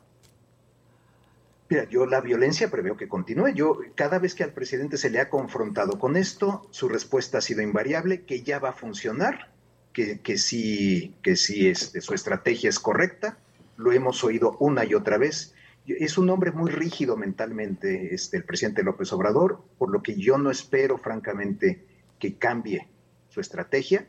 Mira, 1.69 1.89
yo 1.89 2.05
la 2.07 2.21
violencia 2.21 2.71
preveo 2.71 2.97
que 2.97 3.09
continúe. 3.09 3.49
Yo, 3.55 3.79
cada 3.95 4.19
vez 4.19 4.35
que 4.35 4.45
al 4.45 4.53
presidente 4.53 4.99
se 4.99 5.11
le 5.11 5.21
ha 5.21 5.31
confrontado 5.31 5.99
con 5.99 6.17
esto, 6.17 6.67
su 6.71 6.89
respuesta 6.89 7.39
ha 7.39 7.41
sido 7.41 7.63
invariable, 7.63 8.25
que 8.25 8.43
ya 8.43 8.59
va 8.59 8.71
a 8.71 8.75
funcionar, 8.75 9.51
que, 9.93 10.21
que 10.21 10.37
sí, 10.37 11.15
que 11.23 11.37
sí 11.37 11.69
este, 11.69 12.01
su 12.01 12.13
estrategia 12.13 12.69
es 12.69 12.79
correcta. 12.79 13.39
Lo 13.77 13.93
hemos 13.93 14.23
oído 14.25 14.57
una 14.61 14.85
y 14.85 14.95
otra 14.95 15.17
vez. 15.17 15.55
Es 15.87 16.19
un 16.19 16.29
hombre 16.31 16.53
muy 16.53 16.71
rígido 16.71 17.17
mentalmente, 17.17 18.15
este, 18.15 18.37
el 18.37 18.45
presidente 18.45 18.83
López 18.83 19.13
Obrador, 19.13 19.63
por 19.79 19.91
lo 19.91 20.03
que 20.03 20.17
yo 20.17 20.37
no 20.37 20.51
espero, 20.51 20.99
francamente, 20.99 21.87
que 22.19 22.37
cambie 22.37 22.89
su 23.29 23.41
estrategia. 23.41 24.07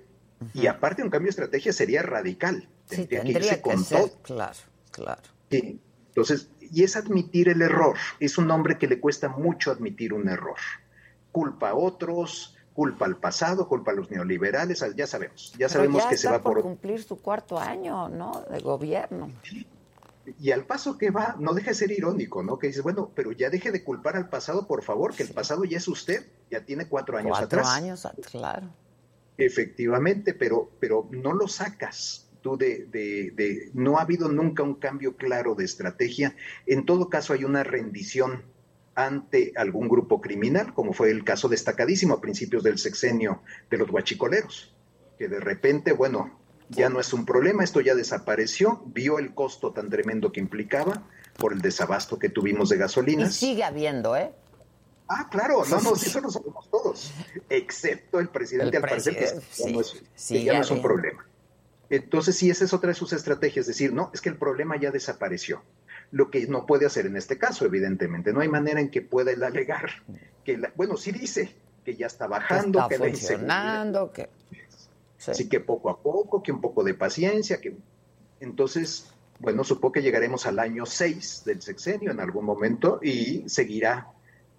Y 0.54 0.68
aparte, 0.68 1.04
un 1.04 1.10
cambio 1.10 1.28
de 1.28 1.32
estrategia 1.32 1.72
sería 1.72 2.02
radical. 2.02 2.68
Tendría, 2.88 3.22
que 3.22 3.30
irse 3.30 3.62
con 3.62 3.84
todo. 3.84 4.12
Claro, 4.22 4.60
claro. 4.91 5.22
Sí. 5.50 5.80
Entonces, 6.15 6.50
y 6.71 6.84
es 6.84 6.95
admitir 6.95 7.49
el 7.49 7.62
error. 7.62 7.97
Es 8.19 8.38
un 8.38 8.49
hombre 8.51 8.78
que 8.78 8.88
le 8.88 8.99
cuesta 8.99 9.30
mucho 9.30 9.71
admitir 9.71 10.13
un 10.13 10.30
error. 10.30 10.58
Culpa 11.32 11.69
a 11.69 11.75
otros, 11.75 12.56
culpa 12.75 13.06
al 13.06 13.15
pasado, 13.15 13.67
culpa 13.67 13.91
a 13.91 13.93
los 13.95 14.12
neoliberales, 14.12 14.84
ya 14.95 15.08
sabemos, 15.08 15.54
ya 15.58 15.69
sabemos 15.69 16.06
que 16.08 16.17
se 16.17 16.30
va 16.30 16.41
por 16.41 16.62
cumplir 16.62 17.01
su 17.01 17.21
cuarto 17.21 17.58
año, 17.58 18.10
¿no? 18.10 18.43
De 18.51 18.60
gobierno. 18.60 19.30
Y 20.39 20.51
al 20.51 20.65
paso 20.65 20.97
que 20.97 21.12
va, 21.12 21.36
no 21.39 21.54
deja 21.54 21.69
de 21.69 21.75
ser 21.75 21.91
irónico, 21.91 22.43
¿no? 22.43 22.58
Que 22.58 22.67
dice, 22.67 22.82
bueno, 22.82 23.12
pero 23.15 23.32
ya 23.32 23.49
deje 23.49 23.71
de 23.71 23.84
culpar 23.84 24.17
al 24.17 24.28
pasado, 24.28 24.67
por 24.67 24.84
favor, 24.84 25.15
que 25.15 25.23
el 25.23 25.30
pasado 25.30 25.63
ya 25.63 25.78
es 25.78 25.88
usted, 25.88 26.25
ya 26.51 26.65
tiene 26.65 26.88
cuatro 26.88 27.17
años 27.17 27.39
atrás. 27.39 27.65
Cuatro 27.65 27.86
años, 27.86 28.08
claro. 28.30 28.67
Efectivamente, 29.38 30.34
pero, 30.34 30.69
pero 30.80 31.08
no 31.12 31.34
lo 31.34 31.47
sacas, 31.47 32.25
de, 32.55 33.71
no 33.73 33.97
ha 33.97 34.03
habido 34.03 34.29
nunca 34.29 34.62
un 34.62 34.75
cambio 34.75 35.15
claro 35.17 35.55
de 35.55 35.65
estrategia. 35.65 36.36
En 36.67 36.86
todo 36.86 37.10
caso, 37.10 37.34
hay 37.34 37.43
una 37.43 37.63
rendición 37.63 38.43
ante 38.93 39.51
algún 39.55 39.89
grupo 39.89 40.21
criminal, 40.21 40.73
como 40.73 40.93
fue 40.93 41.10
el 41.10 41.23
caso 41.23 41.49
destacadísimo 41.49 42.13
a 42.13 42.21
principios 42.21 42.63
del 42.63 42.77
sexenio 42.77 43.41
de 43.69 43.77
los 43.77 43.89
guachicoleros, 43.89 44.73
que 45.17 45.27
de 45.27 45.39
repente, 45.39 45.91
bueno, 45.91 46.39
Ya 46.67 46.89
no 46.89 46.99
es 46.99 47.13
un 47.13 47.27
problema, 47.27 47.63
esto 47.63 47.79
ya 47.79 47.93
desapareció, 47.93 48.81
vio 48.88 49.19
el 49.19 49.36
costo 49.36 49.71
tan 49.71 49.88
tremendo 49.91 50.31
que 50.31 50.39
implicaba 50.39 51.03
por 51.38 51.53
el 51.53 51.62
desabasto 51.62 52.17
que 52.17 52.29
tuvimos 52.29 52.69
de 52.69 52.77
gasolinas. 52.77 53.29
Y 53.36 53.47
sigue 53.47 53.63
habiendo, 53.63 54.17
¿eh? 54.17 54.31
Ah, 55.08 55.27
claro, 55.29 55.63
no, 55.69 55.81
no, 55.81 55.93
eso 55.95 56.21
lo 56.21 56.31
sabemos 56.31 56.69
todos, 56.71 57.13
excepto 57.49 58.19
el 58.19 58.29
presidente, 58.29 58.77
al 58.77 58.81
parecer, 58.81 59.15
que, 59.15 59.25
ya 60.43 60.53
no 60.53 60.62
es, 60.62 60.71
un 60.71 60.81
problema. 60.81 61.23
Entonces, 61.89 62.36
sí, 62.36 62.50
esa 62.50 62.65
es 62.65 62.74
otra 62.74 62.89
de 62.89 62.95
sus 62.95 63.13
estrategias, 63.13 63.67
decir, 63.67 63.93
no, 63.93 64.12
es 64.13 64.21
que 64.21 64.30
el 64.30 64.38
problema 64.38 64.78
ya 64.78 64.91
desapareció. 64.91 65.63
Lo 66.12 66.30
que 66.30 66.48
no 66.48 66.65
puede 66.65 66.86
hacer 66.86 67.06
en 67.06 67.17
este 67.17 67.38
caso, 67.38 67.65
evidentemente, 67.65 68.34
no 68.34 68.41
hay 68.41 68.48
manera 68.48 68.80
en 68.80 68.89
que 68.89 69.02
pueda 69.02 69.32
él 69.32 69.43
alegar 69.43 70.04
que, 70.43 70.62
bueno, 70.76 70.95
sí 70.95 71.12
dice 71.12 71.54
que 71.84 71.95
ya 71.95 72.08
está 72.08 72.28
bajando, 72.28 72.88
que 72.88 72.95
está 72.95 73.08
funcionando, 73.08 74.12
que... 74.12 74.30
Así 75.28 75.50
que 75.50 75.60
poco 75.60 75.89
a 75.89 76.00
poco, 76.00 76.43
que 76.43 76.52
un 76.52 76.62
poco 76.62 76.84
de 76.84 76.93
paciencia, 76.93 77.60
que 77.60 77.76
entonces, 78.39 79.08
bueno, 79.39 79.63
supongo 79.63 79.93
que 79.93 80.02
llegaremos 80.04 80.45
al 80.45 80.60
año 80.60 80.86
6 80.86 81.43
del 81.45 81.63
sexenio 81.63 82.12
en 82.12 82.19
algún 82.19 82.45
momento 82.45 83.00
y 83.02 83.43
seguirá 83.50 84.12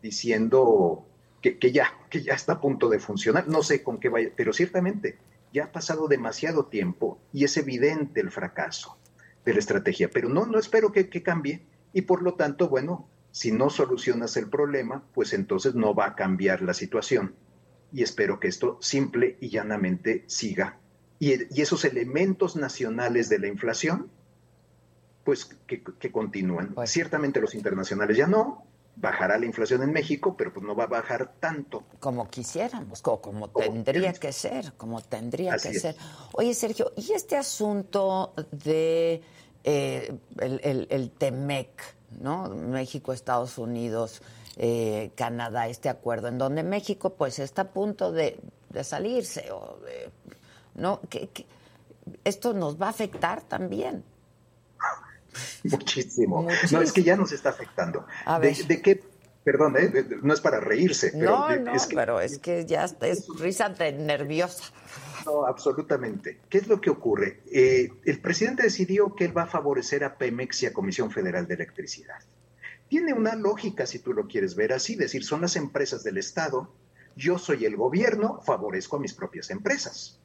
diciendo 0.02 1.06
que, 1.40 1.56
que, 1.58 1.70
ya, 1.70 1.92
que 2.10 2.22
ya 2.22 2.34
está 2.34 2.54
a 2.54 2.60
punto 2.60 2.88
de 2.88 2.98
funcionar. 2.98 3.46
No 3.46 3.62
sé 3.62 3.84
con 3.84 3.98
qué 4.00 4.08
vaya, 4.08 4.30
pero 4.34 4.52
ciertamente 4.52 5.16
ya 5.56 5.64
ha 5.64 5.72
pasado 5.72 6.06
demasiado 6.06 6.66
tiempo 6.66 7.18
y 7.32 7.44
es 7.44 7.56
evidente 7.56 8.20
el 8.20 8.30
fracaso 8.30 8.98
de 9.42 9.54
la 9.54 9.58
estrategia. 9.58 10.10
Pero 10.10 10.28
no, 10.28 10.44
no 10.44 10.58
espero 10.58 10.92
que, 10.92 11.08
que 11.08 11.22
cambie 11.22 11.64
y 11.94 12.02
por 12.02 12.20
lo 12.22 12.34
tanto, 12.34 12.68
bueno, 12.68 13.08
si 13.30 13.52
no 13.52 13.70
solucionas 13.70 14.36
el 14.36 14.50
problema, 14.50 15.02
pues 15.14 15.32
entonces 15.32 15.74
no 15.74 15.94
va 15.94 16.08
a 16.08 16.14
cambiar 16.14 16.60
la 16.60 16.74
situación. 16.74 17.34
Y 17.90 18.02
espero 18.02 18.38
que 18.38 18.48
esto 18.48 18.76
simple 18.82 19.38
y 19.40 19.48
llanamente 19.48 20.24
siga. 20.26 20.78
Y, 21.18 21.32
esos 21.58 21.86
elementos 21.86 22.56
nacionales 22.56 23.30
de 23.30 23.38
la 23.38 23.46
inflación, 23.46 24.10
pues 25.24 25.46
que, 25.66 26.12
continúen. 26.12 26.74
Ciertamente 26.84 27.40
los 27.40 27.54
internacionales 27.54 28.18
ya 28.18 28.26
no, 28.26 28.66
bajará 28.96 29.38
la 29.38 29.46
inflación 29.46 29.82
en 29.82 29.92
México, 29.92 30.34
pero 30.36 30.52
pues 30.52 30.64
no 30.64 30.74
va 30.74 30.84
a 30.84 30.88
bajar 30.88 31.34
tanto. 31.38 31.84
Como 32.00 32.28
quisiéramos, 32.28 33.02
como, 33.02 33.48
tendría 33.50 34.12
que 34.14 34.32
ser, 34.32 34.72
como 34.76 35.02
tendría 35.02 35.56
que 35.56 35.78
ser. 35.78 35.96
Oye, 36.32 36.54
Sergio, 36.54 36.92
¿y 36.96 37.12
este 37.12 37.36
asunto 37.36 38.32
de 38.50 39.22
eh, 39.64 40.18
el, 40.40 40.86
el, 40.90 41.10
TEMEC, 41.10 41.68
¿no? 42.20 42.48
México, 42.48 43.12
Estados 43.12 43.58
Unidos, 43.58 44.22
eh, 44.56 45.10
Canadá, 45.14 45.68
este 45.68 45.90
acuerdo, 45.90 46.28
en 46.28 46.38
donde 46.38 46.62
México 46.62 47.10
pues 47.10 47.38
está 47.38 47.62
a 47.62 47.70
punto 47.72 48.12
de, 48.12 48.40
salirse, 48.82 49.50
o 49.52 49.78
¿no? 50.74 51.00
¿Qué, 51.08 51.30
esto 52.24 52.52
nos 52.54 52.80
va 52.80 52.86
a 52.86 52.90
afectar 52.90 53.42
también. 53.42 54.04
Muchísimo. 55.64 56.46
No, 56.70 56.80
es 56.80 56.92
que 56.92 57.02
ya 57.02 57.16
nos 57.16 57.32
está 57.32 57.50
afectando. 57.50 58.06
De, 58.40 58.82
qué? 58.82 59.02
Perdón, 59.44 59.76
¿eh? 59.78 60.06
no 60.22 60.34
es 60.34 60.40
para 60.40 60.60
reírse. 60.60 61.12
Pero 61.12 61.30
no, 61.30 61.56
no, 61.56 61.74
es 61.74 61.86
que, 61.86 61.94
pero 61.94 62.20
es 62.20 62.38
que 62.38 62.66
ya 62.66 62.84
es 62.84 63.26
risa 63.38 63.68
nerviosa. 63.68 64.64
No, 65.24 65.44
absolutamente. 65.44 66.40
¿Qué 66.48 66.58
es 66.58 66.68
lo 66.68 66.80
que 66.80 66.90
ocurre? 66.90 67.42
Eh, 67.52 67.90
el 68.04 68.20
presidente 68.20 68.62
decidió 68.62 69.14
que 69.14 69.24
él 69.24 69.36
va 69.36 69.42
a 69.42 69.46
favorecer 69.46 70.04
a 70.04 70.16
Pemex 70.16 70.62
y 70.62 70.66
a 70.66 70.72
Comisión 70.72 71.10
Federal 71.10 71.46
de 71.46 71.54
Electricidad. 71.54 72.18
Tiene 72.88 73.12
una 73.12 73.34
lógica, 73.34 73.86
si 73.86 73.98
tú 73.98 74.12
lo 74.12 74.28
quieres 74.28 74.54
ver 74.54 74.72
así, 74.72 74.94
decir, 74.94 75.24
son 75.24 75.40
las 75.40 75.56
empresas 75.56 76.04
del 76.04 76.18
Estado, 76.18 76.72
yo 77.16 77.38
soy 77.38 77.64
el 77.64 77.76
gobierno, 77.76 78.40
favorezco 78.42 78.96
a 78.96 79.00
mis 79.00 79.14
propias 79.14 79.50
empresas. 79.50 80.20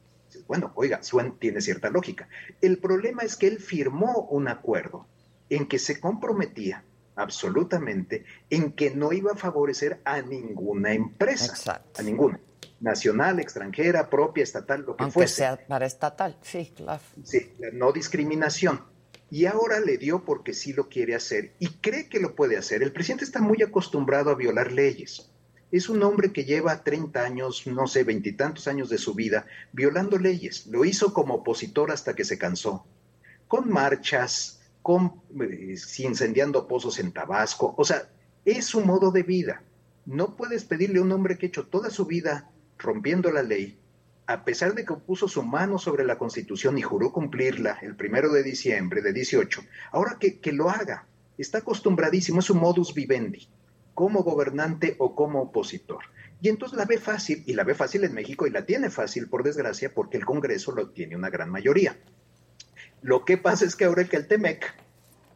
Bueno, 0.52 0.70
oiga, 0.74 1.00
tiene 1.38 1.62
cierta 1.62 1.88
lógica. 1.88 2.28
El 2.60 2.76
problema 2.76 3.22
es 3.22 3.36
que 3.36 3.46
él 3.46 3.58
firmó 3.58 4.28
un 4.30 4.48
acuerdo 4.48 5.06
en 5.48 5.66
que 5.66 5.78
se 5.78 5.98
comprometía 5.98 6.84
absolutamente 7.16 8.26
en 8.50 8.72
que 8.72 8.90
no 8.90 9.14
iba 9.14 9.32
a 9.32 9.34
favorecer 9.34 10.02
a 10.04 10.20
ninguna 10.20 10.92
empresa, 10.92 11.82
a 11.96 12.02
ninguna, 12.02 12.38
nacional, 12.80 13.40
extranjera, 13.40 14.10
propia, 14.10 14.42
estatal, 14.42 14.82
lo 14.82 14.94
que 14.94 15.04
Aunque 15.04 15.20
fuese. 15.20 15.36
sea 15.36 15.56
para 15.66 15.86
estatal, 15.86 16.36
sí, 16.42 16.70
claro. 16.76 17.00
Sí, 17.24 17.54
la 17.58 17.70
no 17.72 17.90
discriminación. 17.90 18.84
Y 19.30 19.46
ahora 19.46 19.80
le 19.80 19.96
dio 19.96 20.22
porque 20.22 20.52
sí 20.52 20.74
lo 20.74 20.90
quiere 20.90 21.14
hacer 21.14 21.54
y 21.60 21.68
cree 21.78 22.10
que 22.10 22.20
lo 22.20 22.34
puede 22.34 22.58
hacer. 22.58 22.82
El 22.82 22.92
presidente 22.92 23.24
está 23.24 23.40
muy 23.40 23.62
acostumbrado 23.62 24.30
a 24.30 24.34
violar 24.34 24.70
leyes 24.70 25.31
es 25.72 25.88
un 25.88 26.02
hombre 26.02 26.32
que 26.32 26.44
lleva 26.44 26.84
30 26.84 27.24
años, 27.24 27.66
no 27.66 27.86
sé, 27.86 28.04
veintitantos 28.04 28.68
años 28.68 28.90
de 28.90 28.98
su 28.98 29.14
vida, 29.14 29.46
violando 29.72 30.18
leyes. 30.18 30.66
Lo 30.66 30.84
hizo 30.84 31.14
como 31.14 31.36
opositor 31.36 31.90
hasta 31.90 32.14
que 32.14 32.26
se 32.26 32.36
cansó. 32.36 32.84
Con 33.48 33.70
marchas, 33.70 34.60
con 34.82 35.22
eh, 35.40 35.74
incendiando 35.98 36.68
pozos 36.68 36.98
en 36.98 37.10
Tabasco. 37.10 37.74
O 37.78 37.84
sea, 37.86 38.06
es 38.44 38.66
su 38.66 38.82
modo 38.82 39.10
de 39.10 39.22
vida. 39.22 39.62
No 40.04 40.36
puedes 40.36 40.64
pedirle 40.64 40.98
a 40.98 41.02
un 41.02 41.12
hombre 41.12 41.38
que 41.38 41.46
ha 41.46 41.48
hecho 41.48 41.66
toda 41.66 41.88
su 41.88 42.04
vida 42.04 42.50
rompiendo 42.76 43.30
la 43.30 43.42
ley, 43.42 43.78
a 44.26 44.44
pesar 44.44 44.74
de 44.74 44.84
que 44.84 44.92
puso 44.94 45.26
su 45.26 45.42
mano 45.42 45.78
sobre 45.78 46.04
la 46.04 46.18
Constitución 46.18 46.76
y 46.76 46.82
juró 46.82 47.12
cumplirla 47.12 47.78
el 47.80 47.96
primero 47.96 48.30
de 48.30 48.42
diciembre 48.42 49.00
de 49.00 49.14
18, 49.14 49.62
ahora 49.92 50.18
que, 50.20 50.38
que 50.38 50.52
lo 50.52 50.68
haga. 50.68 51.06
Está 51.38 51.58
acostumbradísimo, 51.58 52.40
es 52.40 52.44
su 52.44 52.54
modus 52.54 52.92
vivendi 52.92 53.48
como 53.94 54.22
gobernante 54.22 54.96
o 54.98 55.14
como 55.14 55.42
opositor. 55.42 56.04
Y 56.40 56.48
entonces 56.48 56.76
la 56.76 56.84
ve 56.84 56.98
fácil, 56.98 57.44
y 57.46 57.54
la 57.54 57.64
ve 57.64 57.74
fácil 57.74 58.04
en 58.04 58.14
México, 58.14 58.46
y 58.46 58.50
la 58.50 58.66
tiene 58.66 58.90
fácil, 58.90 59.28
por 59.28 59.44
desgracia, 59.44 59.94
porque 59.94 60.16
el 60.16 60.24
Congreso 60.24 60.72
lo 60.72 60.90
tiene 60.90 61.14
una 61.14 61.30
gran 61.30 61.50
mayoría. 61.50 61.96
Lo 63.00 63.24
que 63.24 63.38
pasa 63.38 63.64
es 63.64 63.76
que 63.76 63.84
ahora 63.84 64.04
que 64.04 64.16
el 64.16 64.26
TEMEC, 64.26 64.74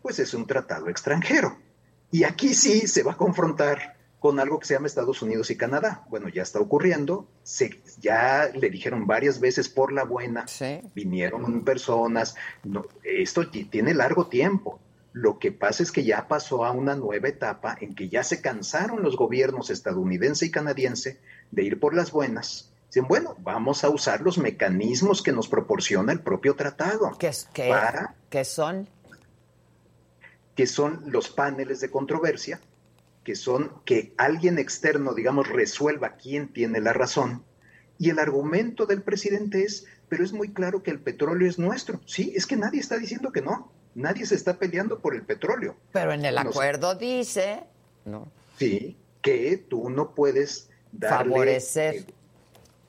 pues 0.03 0.19
es 0.19 0.35
un 0.35 0.47
tratado 0.47 0.89
extranjero. 0.89 1.59
Y 2.11 2.25
aquí 2.25 2.55
sí 2.55 2.87
se 2.87 3.03
va 3.03 3.13
a 3.13 3.17
confrontar 3.17 3.97
con 4.19 4.41
algo 4.41 4.59
que 4.59 4.67
se 4.67 4.75
llama 4.75 4.87
Estados 4.87 5.23
Unidos 5.23 5.51
y 5.51 5.57
Canadá. 5.57 6.05
Bueno, 6.09 6.29
ya 6.29 6.43
está 6.43 6.59
ocurriendo, 6.59 7.29
se, 7.43 7.81
ya 8.01 8.51
le 8.55 8.71
dijeron 8.71 9.07
varias 9.07 9.39
veces 9.39 9.69
por 9.69 9.93
la 9.93 10.05
buena, 10.05 10.47
vinieron 10.95 11.65
personas, 11.65 12.35
no, 12.65 12.85
esto 13.05 13.49
tiene 13.49 13.95
largo 13.95 14.27
tiempo. 14.27 14.81
Lo 15.17 15.39
que 15.39 15.51
pasa 15.51 15.83
es 15.83 15.93
que 15.93 16.05
ya 16.05 16.29
pasó 16.29 16.67
a 16.67 16.73
una 16.73 16.95
nueva 16.95 17.29
etapa 17.29 17.75
en 17.81 17.95
que 17.95 18.11
ya 18.11 18.23
se 18.23 18.43
cansaron 18.43 19.03
los 19.03 19.17
gobiernos 19.17 19.71
estadounidense 19.71 20.45
y 20.45 20.51
canadiense 20.51 21.19
de 21.51 21.63
ir 21.63 21.81
por 21.81 21.95
las 21.95 22.13
buenas. 22.13 22.71
Dicen, 22.89 23.09
bueno, 23.09 23.35
vamos 23.39 23.83
a 23.83 23.89
usar 23.89 24.21
los 24.21 24.37
mecanismos 24.37 25.23
que 25.23 25.33
nos 25.33 25.49
proporciona 25.49 26.13
el 26.13 26.21
propio 26.21 26.55
tratado. 26.55 27.17
¿Qué, 27.19 27.31
para, 27.67 28.15
¿qué 28.29 28.45
son? 28.45 28.91
Que 30.55 30.67
son 30.67 31.05
los 31.07 31.31
paneles 31.31 31.81
de 31.81 31.91
controversia, 31.91 32.61
que 33.25 33.37
son 33.37 33.73
que 33.87 34.13
alguien 34.19 34.59
externo, 34.59 35.15
digamos, 35.15 35.49
resuelva 35.49 36.17
quién 36.17 36.53
tiene 36.53 36.79
la 36.83 36.93
razón. 36.93 37.43
Y 37.97 38.11
el 38.11 38.19
argumento 38.19 38.85
del 38.85 39.01
presidente 39.01 39.63
es, 39.63 39.87
pero 40.11 40.23
es 40.23 40.35
muy 40.35 40.51
claro 40.51 40.83
que 40.83 40.91
el 40.91 41.01
petróleo 41.01 41.49
es 41.49 41.59
nuestro. 41.59 42.03
Sí, 42.05 42.35
es 42.37 42.47
que 42.47 42.59
nadie 42.59 42.81
está 42.81 42.99
diciendo 42.99 43.33
que 43.33 43.41
no 43.41 43.73
nadie 43.97 44.27
se 44.27 44.35
está 44.35 44.59
peleando 44.59 45.01
por 45.01 45.15
el 45.15 45.23
petróleo. 45.23 45.75
Pero 45.93 46.13
en 46.13 46.25
el 46.25 46.39
acuerdo 46.39 46.95
dice, 46.95 47.65
¿no? 48.05 48.31
Sí, 48.59 48.97
que 49.23 49.57
tú 49.57 49.91
no 49.91 50.15
puedes 50.15 50.69
darle, 50.93 51.33
favorecer. 51.33 51.95
Eh, 51.97 52.07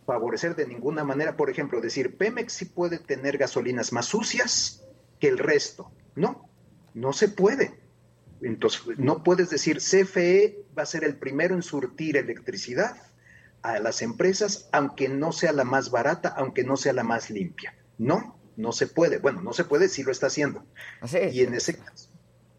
favorecer 0.05 0.55
de 0.55 0.67
ninguna 0.67 1.03
manera, 1.03 1.35
por 1.35 1.49
ejemplo, 1.49 1.81
decir, 1.81 2.17
Pemex 2.17 2.53
sí 2.53 2.65
puede 2.65 2.99
tener 2.99 3.37
gasolinas 3.37 3.91
más 3.91 4.05
sucias 4.05 4.83
que 5.19 5.27
el 5.29 5.37
resto. 5.37 5.91
No, 6.15 6.47
no 6.93 7.13
se 7.13 7.29
puede. 7.29 7.79
Entonces, 8.41 8.81
no 8.97 9.23
puedes 9.23 9.49
decir, 9.49 9.79
CFE 9.79 10.65
va 10.77 10.83
a 10.83 10.85
ser 10.85 11.03
el 11.03 11.15
primero 11.15 11.55
en 11.55 11.63
surtir 11.63 12.17
electricidad 12.17 12.97
a 13.61 13.79
las 13.79 14.01
empresas, 14.01 14.69
aunque 14.71 15.09
no 15.09 15.31
sea 15.31 15.51
la 15.51 15.63
más 15.63 15.89
barata, 15.89 16.29
aunque 16.29 16.63
no 16.63 16.77
sea 16.77 16.93
la 16.93 17.03
más 17.03 17.29
limpia. 17.29 17.75
No, 17.97 18.36
no 18.57 18.71
se 18.73 18.87
puede. 18.87 19.19
Bueno, 19.19 19.41
no 19.41 19.53
se 19.53 19.63
puede 19.63 19.87
si 19.87 20.03
lo 20.03 20.11
está 20.11 20.27
haciendo. 20.27 20.65
Y 21.31 21.41
en 21.41 21.53
ese 21.53 21.77
caso, 21.77 22.09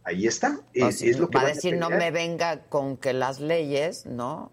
ahí 0.05 0.27
está. 0.27 0.61
Es, 0.73 1.19
lo 1.19 1.29
que 1.29 1.37
va 1.37 1.45
a 1.45 1.49
decir, 1.49 1.77
no 1.77 1.91
me 1.91 2.11
venga 2.11 2.63
con 2.69 2.97
que 2.97 3.13
las 3.13 3.41
leyes, 3.41 4.07
¿no? 4.07 4.53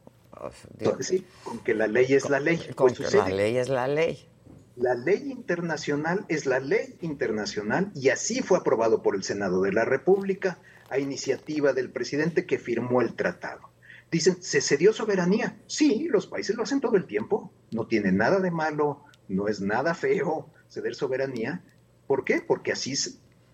sí, 0.99 1.25
con 1.43 1.59
que 1.59 1.73
la 1.73 1.87
ley 1.87 2.13
es 2.13 2.29
la 2.29 2.39
ley. 2.39 2.57
Con 2.75 2.93
pues 2.93 3.09
que 3.09 3.17
la 3.17 3.29
ley 3.29 3.57
es 3.57 3.69
la 3.69 3.87
ley. 3.87 4.27
La 4.75 4.93
ley 4.95 5.31
internacional 5.31 6.25
es 6.27 6.45
la 6.45 6.59
ley 6.59 6.97
internacional 6.99 7.91
y 7.95 8.09
así 8.09 8.41
fue 8.41 8.57
aprobado 8.57 9.01
por 9.01 9.15
el 9.15 9.23
Senado 9.23 9.61
de 9.61 9.71
la 9.71 9.85
República 9.85 10.59
a 10.89 10.99
iniciativa 10.99 11.71
del 11.71 11.89
presidente 11.91 12.45
que 12.45 12.59
firmó 12.59 13.01
el 13.01 13.13
tratado. 13.13 13.69
Dicen, 14.11 14.41
¿se 14.41 14.59
cedió 14.59 14.91
soberanía? 14.91 15.57
Sí, 15.67 16.07
los 16.09 16.27
países 16.27 16.57
lo 16.57 16.63
hacen 16.63 16.81
todo 16.81 16.97
el 16.97 17.05
tiempo. 17.05 17.53
No 17.71 17.87
tiene 17.87 18.11
nada 18.11 18.39
de 18.39 18.51
malo, 18.51 19.05
no 19.29 19.47
es 19.47 19.61
nada 19.61 19.93
feo 19.93 20.49
ceder 20.75 20.95
soberanía. 20.95 21.63
¿Por 22.07 22.23
qué? 22.23 22.41
Porque 22.45 22.71
así 22.71 22.95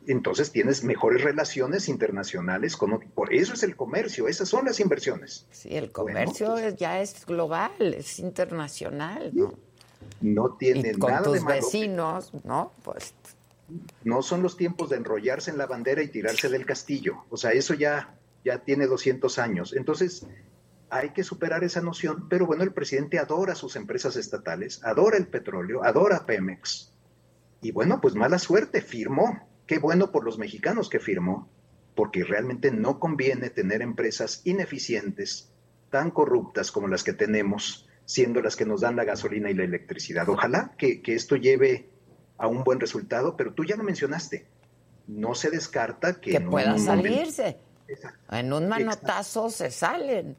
entonces 0.07 0.51
tienes 0.51 0.83
mejores 0.83 1.23
relaciones 1.23 1.87
internacionales. 1.87 2.75
Con, 2.75 2.99
por 3.13 3.33
eso 3.33 3.53
es 3.53 3.63
el 3.63 3.75
comercio, 3.75 4.27
esas 4.27 4.49
son 4.49 4.65
las 4.65 4.79
inversiones. 4.79 5.45
Sí, 5.51 5.75
el 5.75 5.91
comercio 5.91 6.57
ya 6.69 7.01
es 7.01 7.25
global, 7.25 7.71
es 7.79 8.19
internacional, 8.19 9.31
¿no? 9.33 9.53
No 10.19 10.55
tiene 10.57 10.93
con 10.97 11.11
nada 11.11 11.23
tus 11.23 11.33
de 11.33 11.41
malo. 11.41 11.55
vecinos, 11.55 12.31
¿no? 12.43 12.71
Pues 12.83 13.13
No 14.03 14.21
son 14.21 14.41
los 14.41 14.57
tiempos 14.57 14.89
de 14.89 14.97
enrollarse 14.97 15.51
en 15.51 15.57
la 15.57 15.67
bandera 15.67 16.01
y 16.01 16.07
tirarse 16.09 16.49
del 16.49 16.65
castillo. 16.65 17.23
O 17.29 17.37
sea, 17.37 17.51
eso 17.51 17.73
ya, 17.73 18.15
ya 18.43 18.59
tiene 18.59 18.87
200 18.87 19.37
años. 19.39 19.73
Entonces, 19.73 20.25
hay 20.89 21.11
que 21.11 21.23
superar 21.23 21.63
esa 21.63 21.81
noción. 21.81 22.27
Pero 22.29 22.45
bueno, 22.45 22.63
el 22.63 22.73
presidente 22.73 23.17
adora 23.17 23.55
sus 23.55 23.75
empresas 23.75 24.15
estatales, 24.15 24.81
adora 24.83 25.17
el 25.17 25.27
petróleo, 25.27 25.83
adora 25.83 26.25
Pemex. 26.25 26.90
Y 27.61 27.71
bueno, 27.71 28.01
pues 28.01 28.15
mala 28.15 28.39
suerte, 28.39 28.81
firmó. 28.81 29.47
Qué 29.67 29.79
bueno 29.79 30.11
por 30.11 30.25
los 30.25 30.37
mexicanos 30.37 30.89
que 30.89 30.99
firmó, 30.99 31.49
porque 31.95 32.23
realmente 32.23 32.71
no 32.71 32.99
conviene 32.99 33.49
tener 33.49 33.81
empresas 33.81 34.41
ineficientes, 34.43 35.51
tan 35.89 36.11
corruptas 36.11 36.71
como 36.71 36.87
las 36.87 37.03
que 37.03 37.13
tenemos, 37.13 37.87
siendo 38.05 38.41
las 38.41 38.55
que 38.55 38.65
nos 38.65 38.81
dan 38.81 38.95
la 38.95 39.03
gasolina 39.05 39.49
y 39.49 39.53
la 39.53 39.63
electricidad. 39.63 40.27
Ojalá 40.29 40.73
que, 40.77 41.01
que 41.01 41.13
esto 41.15 41.35
lleve 41.35 41.89
a 42.37 42.47
un 42.47 42.63
buen 42.63 42.79
resultado, 42.79 43.37
pero 43.37 43.53
tú 43.53 43.63
ya 43.63 43.75
lo 43.75 43.83
mencionaste. 43.83 44.47
No 45.07 45.35
se 45.35 45.51
descarta 45.51 46.19
que, 46.19 46.31
que 46.31 46.37
un 46.37 46.49
pueda 46.49 46.77
salirse. 46.77 47.57
Exacto. 47.87 48.35
En 48.35 48.51
un 48.53 48.67
manotazo 48.67 49.49
se 49.49 49.69
salen. 49.69 50.37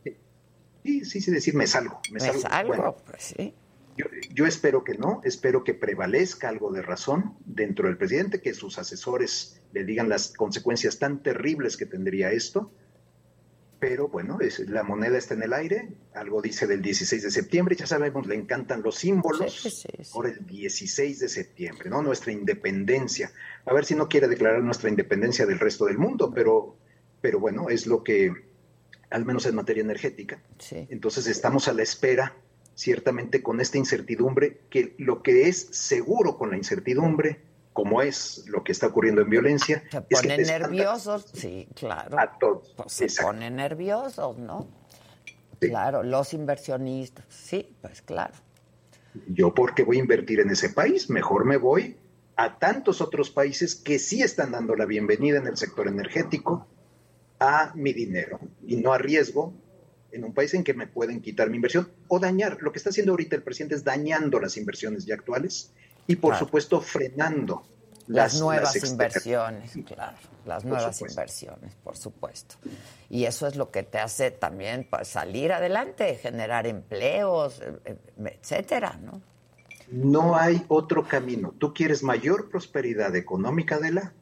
Sí, 0.83 1.05
sí, 1.05 1.21
sí, 1.21 1.31
decir, 1.31 1.55
me 1.55 1.67
salgo. 1.67 2.01
Me, 2.11 2.15
Me 2.15 2.21
salgo. 2.21 2.41
salgo, 2.41 2.69
Bueno, 2.69 2.97
pues 3.07 3.23
sí. 3.23 3.55
Yo, 3.97 4.07
yo 4.33 4.47
espero 4.47 4.85
que 4.85 4.95
no, 4.95 5.21
espero 5.25 5.65
que 5.65 5.75
prevalezca 5.75 6.49
algo 6.49 6.73
de 6.73 6.83
razón 6.83 7.37
dentro 7.45 7.89
del 7.89 7.97
presidente, 7.97 8.41
que 8.41 8.55
sus 8.55 8.79
asesores 8.79 9.61
le 9.73 9.85
digan 9.85 10.09
las 10.09 10.33
consecuencias 10.33 10.99
tan 10.99 11.23
terribles 11.23 11.77
que 11.77 11.87
tendría 11.87 12.31
esto. 12.31 12.73
Pero 13.79 14.07
bueno, 14.07 14.39
es, 14.41 14.61
la 14.61 14.85
moneda 14.85 15.19
está 15.19 15.35
en 15.35 15.43
el 15.43 15.53
aire, 15.53 15.89
algo 16.15 16.41
dice 16.41 16.69
del 16.69 16.81
16 16.81 17.21
de 17.21 17.31
septiembre, 17.33 17.75
ya 17.75 17.85
sabemos, 17.85 18.29
le 18.29 18.37
encantan 18.37 18.81
los 18.81 18.95
símbolos. 18.95 19.53
Sí, 19.61 19.71
sí, 19.71 19.89
sí. 20.05 20.11
Ahora 20.15 20.29
el 20.29 20.47
16 20.47 21.19
de 21.19 21.29
septiembre, 21.29 21.91
¿no? 21.91 22.01
Nuestra 22.01 22.31
independencia. 22.31 23.33
A 23.65 23.75
ver 23.75 23.85
si 23.85 23.97
no 23.97 24.09
quiere 24.09 24.29
declarar 24.29 24.63
nuestra 24.63 24.89
independencia 24.89 25.47
del 25.47 25.59
resto 25.59 25.87
del 25.87 25.99
mundo, 25.99 26.33
pero, 26.33 26.77
pero 27.21 27.41
bueno, 27.41 27.71
es 27.71 27.89
lo 27.89 28.05
que, 28.05 28.33
al 29.11 29.25
menos 29.25 29.47
en 29.47 29.57
materia 29.57 29.81
energética. 29.81 30.41
Sí. 30.61 30.87
Entonces 30.89 31.27
estamos 31.27 31.67
a 31.67 31.73
la 31.73 31.83
espera, 31.83 32.37
ciertamente 32.75 33.43
con 33.43 33.61
esta 33.61 33.79
incertidumbre, 33.79 34.61
que 34.71 34.95
lo 34.99 35.23
que 35.23 35.49
es 35.49 35.69
seguro 35.71 36.39
con 36.39 36.51
la 36.51 36.57
incertidumbre, 36.57 37.41
como 37.73 38.03
es 38.03 38.45
lo 38.49 38.65
que 38.65 38.73
está 38.73 38.89
ocurriendo 38.89 39.23
en 39.23 39.31
violencia, 39.31 39.83
Se 39.91 39.99
es 39.99 40.05
que 40.05 40.15
ponen 40.17 40.37
te 40.37 40.43
espanta 40.43 40.69
nerviosos, 40.69 41.27
sí, 41.33 41.69
claro. 41.75 42.19
a 42.19 42.39
todos. 42.39 42.73
Pues 42.77 42.93
se 42.93 43.05
Exacto. 43.05 43.29
ponen 43.33 43.57
nerviosos, 43.57 44.39
¿no? 44.39 44.69
Sí. 45.61 45.69
Claro, 45.69 46.03
los 46.03 46.35
inversionistas, 46.35 47.25
sí, 47.29 47.75
pues 47.81 48.03
claro. 48.03 48.35
Yo 49.29 49.55
porque 49.55 49.85
voy 49.85 49.99
a 49.99 50.01
invertir 50.01 50.41
en 50.41 50.51
ese 50.51 50.71
país, 50.71 51.09
mejor 51.09 51.45
me 51.45 51.57
voy 51.57 51.97
a 52.37 52.59
tantos 52.59 53.01
otros 53.01 53.31
países 53.31 53.75
que 53.75 53.99
sí 53.99 54.23
están 54.23 54.53
dando 54.53 54.75
la 54.75 54.87
bienvenida 54.87 55.39
en 55.39 55.47
el 55.47 55.57
sector 55.57 55.87
energético 55.87 56.67
a 57.39 57.73
mi 57.75 57.93
dinero 57.93 58.41
y 58.67 58.77
no 58.77 58.93
arriesgo 58.93 59.53
en 60.13 60.25
un 60.25 60.33
país 60.35 60.55
en 60.55 60.63
que 60.65 60.75
me 60.75 60.87
pueden 60.87 61.21
quitar 61.21 61.49
mi 61.51 61.57
inversión 61.57 61.89
o 62.09 62.19
dañar. 62.19 62.59
Lo 62.61 62.73
que 62.73 62.79
está 62.79 62.91
haciendo 62.91 63.13
ahorita 63.13 63.37
el 63.37 63.43
presidente 63.43 63.75
es 63.75 63.85
dañando 63.85 64.39
las 64.41 64.57
inversiones 64.57 65.05
ya 65.07 65.15
actuales 65.15 65.73
y 66.07 66.17
por 66.17 66.31
Claro. 66.33 66.47
supuesto 66.47 66.81
frenando 66.81 67.63
Las, 68.09 68.41
nuevas 68.41 68.75
externas. 68.77 68.93
inversiones, 68.93 69.73
claro, 69.87 70.17
las 70.45 70.65
nuevas 70.65 71.01
inversiones, 71.01 71.75
por 71.85 71.97
supuesto. 71.97 72.57
Y 73.09 73.25
eso 73.27 73.47
es 73.47 73.55
lo 73.57 73.71
que 73.71 73.85
te 73.85 73.99
hace 73.99 74.31
también 74.33 74.87
pues, 74.91 75.07
salir 75.09 75.53
adelante, 75.53 76.17
generar 76.17 76.67
empleos, 76.67 77.61
eh, 77.61 77.79
eh, 77.85 78.39
etcétera, 78.41 78.99
¿no? 79.03 79.23
No 79.91 80.37
hay 80.37 80.65
otro 80.69 81.07
camino. 81.07 81.55
Tú 81.59 81.73
quieres 81.73 82.03
mayor 82.03 82.49
prosperidad 82.51 83.15
económica 83.15 83.79
de 83.79 83.93
la 83.93 84.13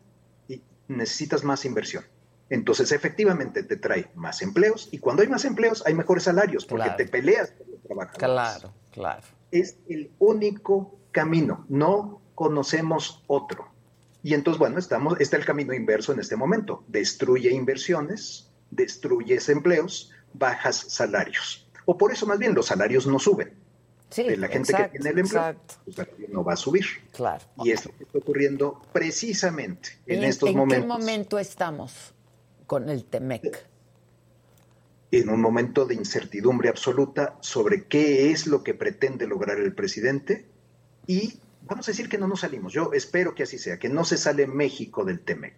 y 0.49 0.61
necesitas 0.89 1.43
más 1.45 1.65
inversión. 1.65 2.05
Entonces, 2.51 2.91
efectivamente, 2.93 3.63
te 3.63 3.77
trae 3.77 4.11
más 4.17 4.43
empleos 4.43 4.89
y 4.93 4.99
cuando 4.99 5.23
hay 5.23 5.29
más 5.29 5.45
empleos 5.45 5.83
hay 5.87 5.95
mejores 5.95 6.25
salarios 6.25 6.67
porque 6.67 6.85
Claro. 6.85 6.97
te 6.97 7.07
peleas 7.07 7.53
con 7.53 7.71
los 7.71 7.81
trabajadores. 7.83 8.19
Claro, 8.19 8.75
claro. 8.93 9.23
Es 9.53 9.77
el 9.89 10.11
único 10.19 10.99
camino. 11.13 11.65
No 11.69 12.21
conocemos 12.35 13.23
otro. 13.29 13.69
Y 14.23 14.35
entonces, 14.35 14.59
bueno, 14.59 14.79
estamos, 14.79 15.19
está 15.21 15.37
el 15.37 15.45
camino 15.45 15.73
inverso 15.73 16.13
en 16.13 16.21
este 16.21 16.37
momento. 16.37 16.85
Destruye 16.89 17.51
inversiones, 17.51 18.51
destruyes 18.71 19.49
empleos, 19.49 20.11
bajas 20.35 20.77
salarios. 20.89 21.69
O 21.87 21.97
por 21.97 22.13
eso 22.13 22.27
más 22.27 22.39
bien 22.39 22.55
los 22.55 22.67
salarios 22.67 23.07
no 23.07 23.19
suben. 23.19 23.55
Sí, 24.11 24.25
De 24.25 24.37
la 24.37 24.49
gente 24.49 24.73
exacto, 24.73 24.93
que 24.93 24.99
tiene 24.99 25.11
el 25.11 25.19
empleo, 25.21 25.41
exacto, 25.41 25.75
su 25.85 25.93
salario 25.93 26.27
no 26.33 26.43
va 26.43 26.55
a 26.55 26.57
subir. 26.57 26.85
claro. 27.13 27.45
Y 27.65 27.71
es 27.71 27.87
lo 27.87 27.97
que 27.97 28.03
está 28.05 28.19
ocurriendo 28.19 28.83
precisamente 28.93 29.91
en 30.07 30.23
¿Y 30.23 30.27
estos 30.27 30.51
¿En 30.51 30.57
momentos. 30.57 30.83
qué 30.83 30.89
momento 30.89 31.39
estamos 31.39 32.13
con 32.71 32.89
el 32.89 33.05
TEMEC? 33.05 33.67
En 35.11 35.29
un 35.29 35.41
momento 35.41 35.87
de 35.87 35.97
incertidumbre 35.97 36.69
absoluta 36.69 37.37
sobre 37.41 37.87
qué 37.87 38.31
es 38.31 38.47
lo 38.47 38.63
que 38.63 38.75
pretende 38.75 39.27
lograr 39.27 39.59
el 39.59 39.75
presidente 39.75 40.47
y 41.05 41.41
vamos 41.63 41.89
a 41.89 41.91
decir 41.91 42.09
que 42.09 42.17
no 42.17 42.29
nos 42.29 42.43
salimos. 42.43 42.73
Yo 42.73 42.93
espero 42.93 43.35
que 43.35 43.43
así 43.43 43.59
sea, 43.59 43.81
que 43.81 43.89
no 43.89 44.05
se 44.05 44.17
sale 44.17 44.47
México 44.47 45.05
del 45.05 45.19
TEMEC. 45.19 45.57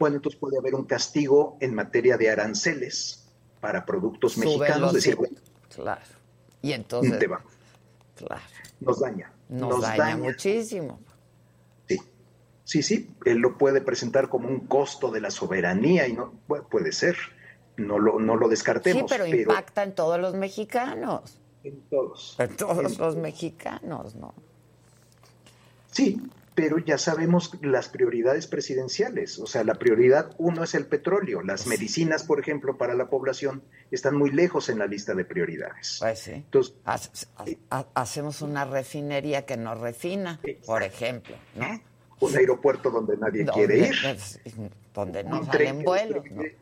Bueno, 0.00 0.16
entonces 0.16 0.40
puede 0.40 0.58
haber 0.58 0.74
un 0.74 0.86
castigo 0.86 1.56
en 1.60 1.72
materia 1.72 2.16
de 2.16 2.30
aranceles 2.30 3.28
para 3.60 3.86
productos 3.86 4.32
Súbelos, 4.32 4.58
mexicanos. 4.58 4.92
Decir, 4.92 5.14
bueno, 5.14 5.36
Claro. 5.72 6.02
Y 6.62 6.72
entonces, 6.72 7.16
te 7.20 7.28
va, 7.28 7.44
claro, 8.16 8.42
nos 8.80 8.98
daña. 8.98 9.32
nos, 9.48 9.82
daña, 9.82 10.16
muchísimo. 10.16 10.98
Sí, 12.70 12.82
sí, 12.84 12.96
sí, 12.98 13.10
él 13.24 13.38
lo 13.38 13.58
puede 13.58 13.80
presentar 13.80 14.28
como 14.28 14.48
un 14.48 14.60
costo 14.68 15.10
de 15.10 15.20
la 15.20 15.32
soberanía 15.32 16.06
y 16.06 16.12
no 16.12 16.32
pu- 16.46 16.64
puede 16.68 16.92
ser, 16.92 17.16
no 17.76 17.98
lo, 17.98 18.20
no 18.20 18.36
lo 18.36 18.46
Sí, 18.46 18.50
descartemos. 18.50 19.10
pero 19.10 19.26
impacta 19.26 19.82
en 19.82 19.92
todos 19.94 20.20
los 20.20 20.34
mexicanos. 20.34 21.40
en 21.64 21.80
todos. 21.90 22.36
En 22.38 22.56
todos 22.56 22.92
En- 22.92 22.98
los 22.98 23.16
mexicanos, 23.16 24.14
¿no? 24.14 24.34
Sí, 25.90 26.20
pero 26.54 26.78
ya 26.78 26.96
sabemos 26.96 27.52
las 27.62 27.88
prioridades 27.88 28.46
presidenciales. 28.46 29.38
O 29.40 29.46
sea, 29.46 29.64
la 29.64 29.74
prioridad 29.74 30.30
uno 30.38 30.62
es 30.64 30.74
el 30.74 30.86
petróleo. 30.86 31.42
Las 31.42 31.66
medicinas, 31.66 32.22
por 32.22 32.38
ejemplo, 32.38 32.76
para 32.78 32.94
la 32.94 33.08
población 33.08 33.62
están 33.90 34.16
muy 34.16 34.30
lejos 34.30 34.68
en 34.68 34.78
la 34.78 34.86
lista 34.86 35.14
de 35.14 35.24
prioridades. 35.24 35.96
Pues 36.00 36.18
sí. 36.20 36.32
Entonces, 36.32 36.74
Hace- 36.84 37.26
ha- 37.70 37.86
hacemos 37.94 38.42
una 38.42 38.64
refinería 38.64 39.44
que 39.44 39.56
nos 39.56 39.78
refina, 39.80 40.40
por 40.66 40.82
ejemplo, 40.84 41.34
¿no? 41.56 41.80
Un 42.20 42.36
aeropuerto 42.36 42.90
donde 42.90 43.16
nadie 43.16 43.46
quiere 43.46 43.78
ir, 43.78 43.94
Donde 44.94 45.24
no 45.24 45.40
un 45.40 45.50
tren 45.50 45.84
salen 45.84 46.56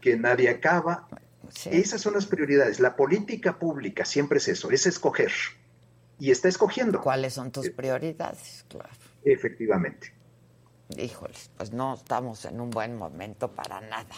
que 0.00 0.16
nadie 0.16 0.50
acaba. 0.50 1.08
Sí. 1.48 1.70
Esas 1.72 2.00
son 2.00 2.14
las 2.14 2.26
prioridades. 2.26 2.80
La 2.80 2.96
política 2.96 3.58
pública 3.58 4.04
siempre 4.04 4.38
es 4.38 4.48
eso, 4.48 4.70
es 4.70 4.86
escoger. 4.86 5.32
Y 6.18 6.30
está 6.30 6.48
escogiendo, 6.48 7.00
¿Cuáles 7.00 7.34
son 7.34 7.50
tus 7.50 7.70
prioridades? 7.70 8.64
Claro. 8.68 8.90
efectivamente. 9.24 10.12
Híjoles, 10.96 11.50
pues 11.56 11.72
no 11.72 11.94
estamos 11.94 12.44
en 12.44 12.60
un 12.60 12.70
buen 12.70 12.96
momento 12.96 13.50
para 13.50 13.80
nada. 13.80 14.14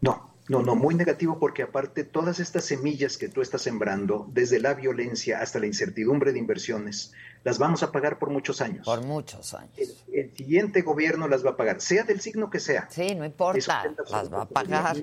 No, 0.00 0.29
no, 0.50 0.64
no, 0.64 0.74
muy 0.74 0.96
negativo 0.96 1.38
porque 1.38 1.62
aparte 1.62 2.02
todas 2.02 2.40
estas 2.40 2.64
semillas 2.64 3.16
que 3.16 3.28
tú 3.28 3.40
estás 3.40 3.62
sembrando, 3.62 4.26
desde 4.32 4.58
la 4.58 4.74
violencia 4.74 5.40
hasta 5.40 5.60
la 5.60 5.66
incertidumbre 5.66 6.32
de 6.32 6.40
inversiones, 6.40 7.12
las 7.44 7.60
vamos 7.60 7.84
a 7.84 7.92
pagar 7.92 8.18
por 8.18 8.30
muchos 8.30 8.60
años. 8.60 8.84
Por 8.84 9.00
muchos 9.04 9.54
años. 9.54 9.70
El, 9.76 9.94
el 10.12 10.36
siguiente 10.36 10.82
gobierno 10.82 11.28
las 11.28 11.46
va 11.46 11.50
a 11.50 11.56
pagar, 11.56 11.80
sea 11.80 12.02
del 12.02 12.20
signo 12.20 12.50
que 12.50 12.58
sea. 12.58 12.88
Sí, 12.90 13.14
no 13.14 13.24
importa, 13.24 13.94
las 14.10 14.32
va 14.32 14.42
a 14.42 14.48
pagar. 14.48 14.96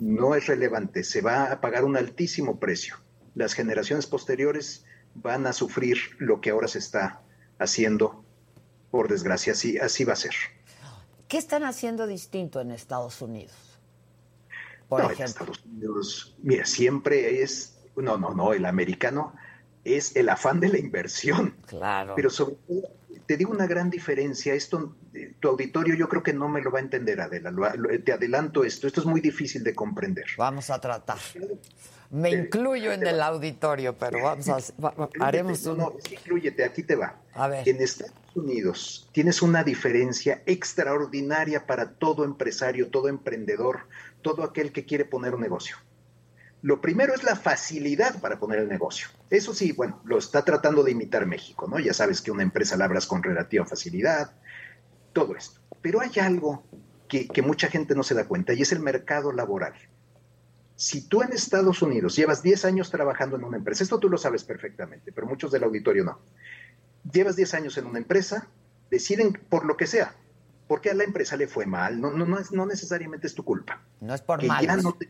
No 0.00 0.34
es 0.34 0.46
relevante, 0.46 1.02
se 1.02 1.22
va 1.22 1.50
a 1.50 1.62
pagar 1.62 1.86
un 1.86 1.96
altísimo 1.96 2.60
precio. 2.60 2.96
Las 3.34 3.54
generaciones 3.54 4.06
posteriores 4.06 4.84
van 5.14 5.46
a 5.46 5.54
sufrir 5.54 5.96
lo 6.18 6.42
que 6.42 6.50
ahora 6.50 6.68
se 6.68 6.80
está 6.80 7.22
haciendo, 7.58 8.22
por 8.90 9.08
desgracia, 9.08 9.54
así, 9.54 9.78
así 9.78 10.04
va 10.04 10.12
a 10.12 10.16
ser. 10.16 10.34
¿Qué 11.26 11.38
están 11.38 11.64
haciendo 11.64 12.06
distinto 12.06 12.60
en 12.60 12.70
Estados 12.70 13.22
Unidos? 13.22 13.65
Por 14.88 15.02
no, 15.02 15.10
ejemplo. 15.10 15.24
Estados 15.52 15.64
Unidos, 15.64 16.36
mira, 16.42 16.64
siempre 16.64 17.42
es, 17.42 17.78
no, 17.96 18.16
no, 18.18 18.34
no, 18.34 18.52
el 18.52 18.64
americano 18.66 19.34
es 19.84 20.14
el 20.16 20.28
afán 20.28 20.60
de 20.60 20.68
la 20.68 20.78
inversión. 20.78 21.56
Claro. 21.66 22.14
Pero 22.16 22.30
sobre 22.30 22.54
todo, 22.66 22.82
te 23.26 23.36
digo 23.36 23.50
una 23.50 23.66
gran 23.66 23.90
diferencia, 23.90 24.54
esto, 24.54 24.94
eh, 25.14 25.34
tu 25.40 25.48
auditorio 25.48 25.96
yo 25.96 26.08
creo 26.08 26.22
que 26.22 26.32
no 26.32 26.48
me 26.48 26.60
lo 26.62 26.70
va 26.70 26.78
a 26.78 26.82
entender, 26.82 27.20
Adela, 27.20 27.50
lo- 27.50 27.74
lo- 27.74 28.00
te 28.02 28.12
adelanto 28.12 28.62
esto, 28.62 28.86
esto 28.86 29.00
es 29.00 29.06
muy 29.06 29.20
difícil 29.20 29.64
de 29.64 29.74
comprender. 29.74 30.26
Vamos 30.38 30.70
a 30.70 30.80
tratar. 30.80 31.18
Me 32.10 32.30
incluyo 32.30 32.92
en 32.92 33.04
el 33.04 33.20
auditorio, 33.20 33.98
pero 33.98 34.22
vamos 34.22 34.48
a 34.48 34.58
va- 34.80 35.10
haremos 35.18 35.64
No, 35.64 35.72
un 35.72 35.78
no, 35.78 35.92
sí, 36.06 36.14
inclúyete, 36.14 36.64
aquí 36.64 36.84
te 36.84 36.94
va. 36.94 37.16
A 37.34 37.48
ver. 37.48 37.68
En 37.68 37.82
Estados 37.82 38.12
Unidos 38.36 39.08
tienes 39.12 39.42
una 39.42 39.64
diferencia 39.64 40.40
extraordinaria 40.46 41.66
para 41.66 41.90
todo 41.94 42.24
empresario, 42.24 42.90
todo 42.90 43.08
emprendedor, 43.08 43.80
todo 44.26 44.42
aquel 44.42 44.72
que 44.72 44.84
quiere 44.84 45.04
poner 45.04 45.36
un 45.36 45.40
negocio. 45.40 45.76
Lo 46.60 46.80
primero 46.80 47.14
es 47.14 47.22
la 47.22 47.36
facilidad 47.36 48.20
para 48.20 48.40
poner 48.40 48.58
el 48.58 48.68
negocio. 48.68 49.06
Eso 49.30 49.54
sí, 49.54 49.70
bueno, 49.70 50.00
lo 50.04 50.18
está 50.18 50.44
tratando 50.44 50.82
de 50.82 50.90
imitar 50.90 51.26
México, 51.26 51.68
¿no? 51.68 51.78
Ya 51.78 51.94
sabes 51.94 52.20
que 52.20 52.32
una 52.32 52.42
empresa 52.42 52.76
la 52.76 52.86
abras 52.86 53.06
con 53.06 53.22
relativa 53.22 53.64
facilidad, 53.64 54.32
todo 55.12 55.36
esto. 55.36 55.60
Pero 55.80 56.00
hay 56.00 56.10
algo 56.20 56.64
que, 57.08 57.28
que 57.28 57.40
mucha 57.40 57.68
gente 57.68 57.94
no 57.94 58.02
se 58.02 58.14
da 58.14 58.26
cuenta 58.26 58.52
y 58.52 58.62
es 58.62 58.72
el 58.72 58.80
mercado 58.80 59.30
laboral. 59.30 59.74
Si 60.74 61.06
tú 61.06 61.22
en 61.22 61.32
Estados 61.32 61.80
Unidos 61.82 62.16
llevas 62.16 62.42
10 62.42 62.64
años 62.64 62.90
trabajando 62.90 63.36
en 63.36 63.44
una 63.44 63.58
empresa, 63.58 63.84
esto 63.84 64.00
tú 64.00 64.08
lo 64.08 64.18
sabes 64.18 64.42
perfectamente, 64.42 65.12
pero 65.12 65.28
muchos 65.28 65.52
del 65.52 65.62
auditorio 65.62 66.02
no. 66.02 66.18
Llevas 67.12 67.36
10 67.36 67.54
años 67.54 67.78
en 67.78 67.86
una 67.86 67.98
empresa, 67.98 68.48
deciden 68.90 69.34
por 69.48 69.64
lo 69.64 69.76
que 69.76 69.86
sea, 69.86 70.16
porque 70.68 70.90
a 70.90 70.94
la 70.94 71.04
empresa 71.04 71.36
le 71.36 71.46
fue 71.46 71.66
mal, 71.66 72.00
no, 72.00 72.10
no, 72.10 72.26
no, 72.26 72.38
es, 72.38 72.52
no 72.52 72.66
necesariamente 72.66 73.26
es 73.26 73.34
tu 73.34 73.44
culpa. 73.44 73.82
No 74.00 74.14
es 74.14 74.20
por 74.20 74.40
que. 74.40 74.48
Ya 74.48 74.76
no 74.76 74.94
te, 74.94 75.08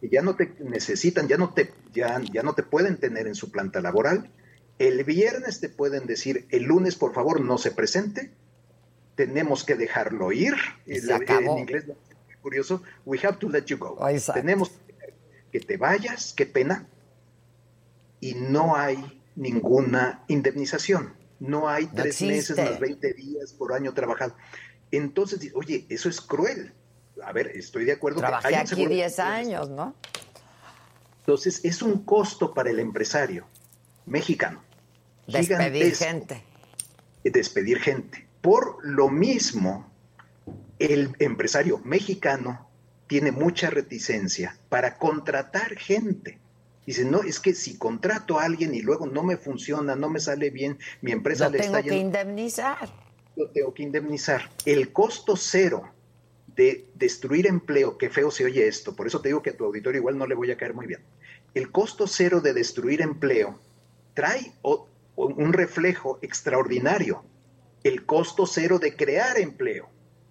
que 0.00 0.08
ya 0.08 0.22
no 0.22 0.36
te 0.36 0.54
necesitan, 0.60 1.28
ya 1.28 1.36
no 1.36 1.54
te, 1.54 1.72
ya, 1.92 2.20
ya 2.32 2.42
no 2.42 2.54
te 2.54 2.62
pueden 2.62 2.98
tener 2.98 3.26
en 3.26 3.34
su 3.34 3.50
planta 3.50 3.80
laboral. 3.80 4.30
El 4.78 5.02
viernes 5.04 5.60
te 5.60 5.68
pueden 5.68 6.06
decir, 6.06 6.46
el 6.50 6.64
lunes 6.64 6.94
por 6.94 7.14
favor 7.14 7.40
no 7.40 7.58
se 7.58 7.70
presente, 7.70 8.32
tenemos 9.14 9.64
que 9.64 9.74
dejarlo 9.74 10.30
ir. 10.30 10.54
Se 10.86 11.12
acabó. 11.12 11.54
En 11.54 11.60
inglés, 11.60 11.84
curioso, 12.42 12.82
we 13.04 13.18
have 13.22 13.38
to 13.38 13.48
let 13.48 13.64
you 13.64 13.78
go. 13.78 13.98
Exacto. 14.08 14.40
Tenemos 14.40 14.72
que 15.50 15.60
te 15.60 15.76
vayas, 15.76 16.34
qué 16.36 16.46
pena, 16.46 16.86
y 18.20 18.34
no 18.34 18.76
hay 18.76 19.20
ninguna 19.36 20.24
indemnización. 20.28 21.14
No 21.40 21.68
hay 21.68 21.86
No 21.86 21.92
tres 21.94 22.20
meses 22.22 22.56
más 22.56 22.80
20 22.80 23.12
días 23.14 23.52
por 23.52 23.72
año 23.72 23.94
trabajado. 23.94 24.34
Entonces, 24.90 25.52
oye, 25.54 25.86
eso 25.88 26.08
es 26.08 26.20
cruel. 26.20 26.72
A 27.22 27.32
ver, 27.32 27.48
estoy 27.48 27.84
de 27.84 27.92
acuerdo. 27.92 28.20
que 28.20 28.26
Trabajé 28.26 28.48
hay 28.48 28.54
un 28.54 28.60
aquí 28.60 28.68
seguro 28.68 28.88
de 28.90 28.94
10 28.94 29.16
pensiones. 29.16 29.46
años, 29.46 29.70
¿no? 29.70 29.94
Entonces, 31.20 31.64
es 31.64 31.82
un 31.82 32.04
costo 32.04 32.54
para 32.54 32.70
el 32.70 32.78
empresario 32.78 33.46
mexicano. 34.06 34.62
Despedir 35.26 35.94
gente. 35.94 36.42
Despedir 37.22 37.80
gente. 37.80 38.26
Por 38.40 38.78
lo 38.82 39.10
mismo, 39.10 39.90
el 40.78 41.14
empresario 41.18 41.78
mexicano 41.84 42.68
tiene 43.08 43.32
mucha 43.32 43.68
reticencia 43.68 44.56
para 44.68 44.96
contratar 44.96 45.76
gente. 45.76 46.38
Dice, 46.86 47.04
no, 47.04 47.22
es 47.22 47.40
que 47.40 47.54
si 47.54 47.76
contrato 47.76 48.38
a 48.38 48.44
alguien 48.44 48.74
y 48.74 48.80
luego 48.80 49.06
no 49.06 49.22
me 49.22 49.36
funciona, 49.36 49.94
no 49.94 50.08
me 50.08 50.20
sale 50.20 50.48
bien, 50.48 50.78
mi 51.02 51.12
empresa 51.12 51.50
le 51.50 51.58
tengo 51.58 51.76
está 51.76 51.82
que 51.82 51.90
yendo 51.90 52.18
indemnizar. 52.18 53.07
Lo 53.38 53.50
tengo 53.50 53.72
que 53.72 53.84
indemnizar. 53.84 54.50
El 54.66 54.92
costo 54.92 55.36
cero 55.36 55.90
de 56.56 56.88
destruir 56.94 57.46
empleo, 57.46 57.96
qué 57.96 58.10
feo 58.10 58.30
se 58.30 58.44
oye 58.44 58.66
esto, 58.66 58.96
por 58.96 59.06
eso 59.06 59.20
te 59.20 59.28
digo 59.28 59.42
que 59.42 59.50
a 59.50 59.56
tu 59.56 59.64
auditorio 59.64 60.00
igual 60.00 60.18
no 60.18 60.26
le 60.26 60.34
voy 60.34 60.50
a 60.50 60.56
caer 60.56 60.74
muy 60.74 60.86
bien. 60.86 61.00
El 61.54 61.70
costo 61.70 62.06
cero 62.06 62.40
de 62.40 62.52
destruir 62.52 63.00
empleo 63.00 63.58
trae 64.14 64.52
o 64.62 64.88
un 65.14 65.52
reflejo 65.52 66.18
extraordinario, 66.20 67.22
el 67.84 68.04
costo 68.04 68.44
cero 68.44 68.78
de 68.78 68.96
crear 68.96 69.38
empleo. 69.38 69.88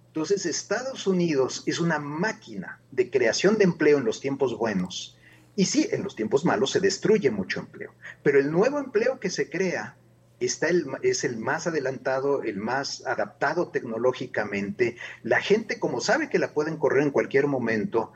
Entonces 0.08 0.46
Estados 0.46 1.06
Unidos 1.06 1.62
es 1.66 1.80
una 1.80 1.98
máquina 1.98 2.80
de 2.90 3.10
creación 3.10 3.56
de 3.56 3.64
empleo 3.64 3.98
en 3.98 4.04
los 4.04 4.20
tiempos 4.20 4.56
buenos. 4.56 5.16
Y 5.56 5.64
sí, 5.64 5.88
en 5.90 6.04
los 6.04 6.14
tiempos 6.14 6.44
malos 6.44 6.70
se 6.70 6.80
destruye 6.80 7.30
mucho 7.30 7.60
empleo, 7.60 7.92
pero 8.22 8.38
el 8.38 8.50
nuevo 8.52 8.78
empleo 8.78 9.18
que 9.18 9.30
se 9.30 9.50
crea 9.50 9.96
está 10.40 10.68
el, 10.68 10.86
es 11.02 11.24
el 11.24 11.36
más 11.36 11.66
adelantado, 11.66 12.42
el 12.42 12.56
más 12.58 13.04
adaptado 13.06 13.68
tecnológicamente. 13.68 14.96
La 15.22 15.40
gente, 15.40 15.78
como 15.78 16.00
sabe 16.00 16.28
que 16.30 16.38
la 16.38 16.52
pueden 16.52 16.76
correr 16.76 17.02
en 17.02 17.10
cualquier 17.10 17.46
momento, 17.46 18.12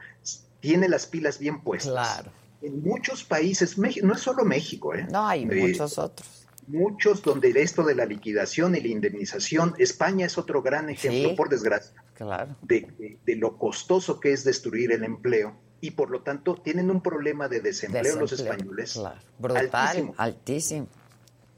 tiene 0.60 0.88
las 0.88 1.06
pilas 1.06 1.38
bien 1.38 1.60
puestas. 1.62 1.92
Claro. 1.92 2.30
En 2.62 2.80
muchos 2.82 3.24
países, 3.24 3.76
Mex- 3.78 4.02
no 4.02 4.14
es 4.14 4.20
solo 4.20 4.44
México, 4.44 4.94
¿eh? 4.94 5.06
No, 5.10 5.26
hay 5.26 5.42
Eh, 5.42 5.66
muchos 5.68 5.98
otros. 5.98 6.46
Muchos 6.68 7.22
donde 7.22 7.50
esto 7.60 7.82
de 7.82 7.96
la 7.96 8.04
liquidación 8.06 8.76
y 8.76 8.80
la 8.80 8.86
indemnización, 8.88 9.74
España 9.78 10.26
es 10.26 10.38
otro 10.38 10.62
gran 10.62 10.88
ejemplo, 10.90 11.30
Sí. 11.30 11.34
por 11.36 11.48
desgracia, 11.48 11.92
Claro. 12.14 12.54
de, 12.62 12.86
de- 12.98 13.18
de 13.26 13.36
lo 13.36 13.58
costoso 13.58 14.20
que 14.20 14.32
es 14.32 14.44
destruir 14.44 14.92
el 14.92 15.02
empleo 15.02 15.56
y 15.80 15.90
por 15.90 16.10
lo 16.10 16.22
tanto 16.22 16.54
tienen 16.54 16.88
un 16.92 17.02
problema 17.02 17.48
de 17.48 17.60
desempleo, 17.60 18.14
los 18.14 18.30
españoles. 18.32 18.92
Claro. 18.92 19.18
Brutal, 19.40 19.68
altísimo. 19.72 20.14
altísimo. 20.16 20.86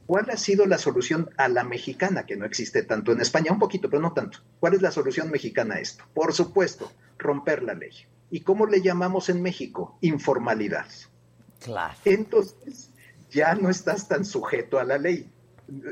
¿Cuál 0.06 0.28
ha 0.30 0.36
sido 0.36 0.66
la 0.66 0.78
solución 0.78 1.30
a 1.36 1.48
la 1.48 1.64
mexicana, 1.64 2.26
que 2.26 2.36
no 2.36 2.44
existe 2.44 2.82
tanto 2.82 3.12
en 3.12 3.20
España? 3.20 3.52
Un 3.52 3.58
poquito, 3.58 3.88
pero 3.88 4.02
no 4.02 4.12
tanto. 4.12 4.38
¿Cuál 4.60 4.74
es 4.74 4.82
la 4.82 4.90
solución 4.90 5.30
mexicana 5.30 5.76
a 5.76 5.80
esto? 5.80 6.04
Por 6.14 6.32
supuesto, 6.34 6.92
romper 7.18 7.62
la 7.62 7.74
ley. 7.74 7.92
¿Y 8.30 8.40
cómo 8.40 8.66
le 8.66 8.82
llamamos 8.82 9.28
en 9.28 9.40
México? 9.42 9.96
Informalidad. 10.00 10.86
Claro. 11.60 11.94
Entonces, 12.04 12.90
ya 13.30 13.54
no 13.54 13.70
estás 13.70 14.08
tan 14.08 14.24
sujeto 14.24 14.78
a 14.78 14.84
la 14.84 14.98
ley. 14.98 15.30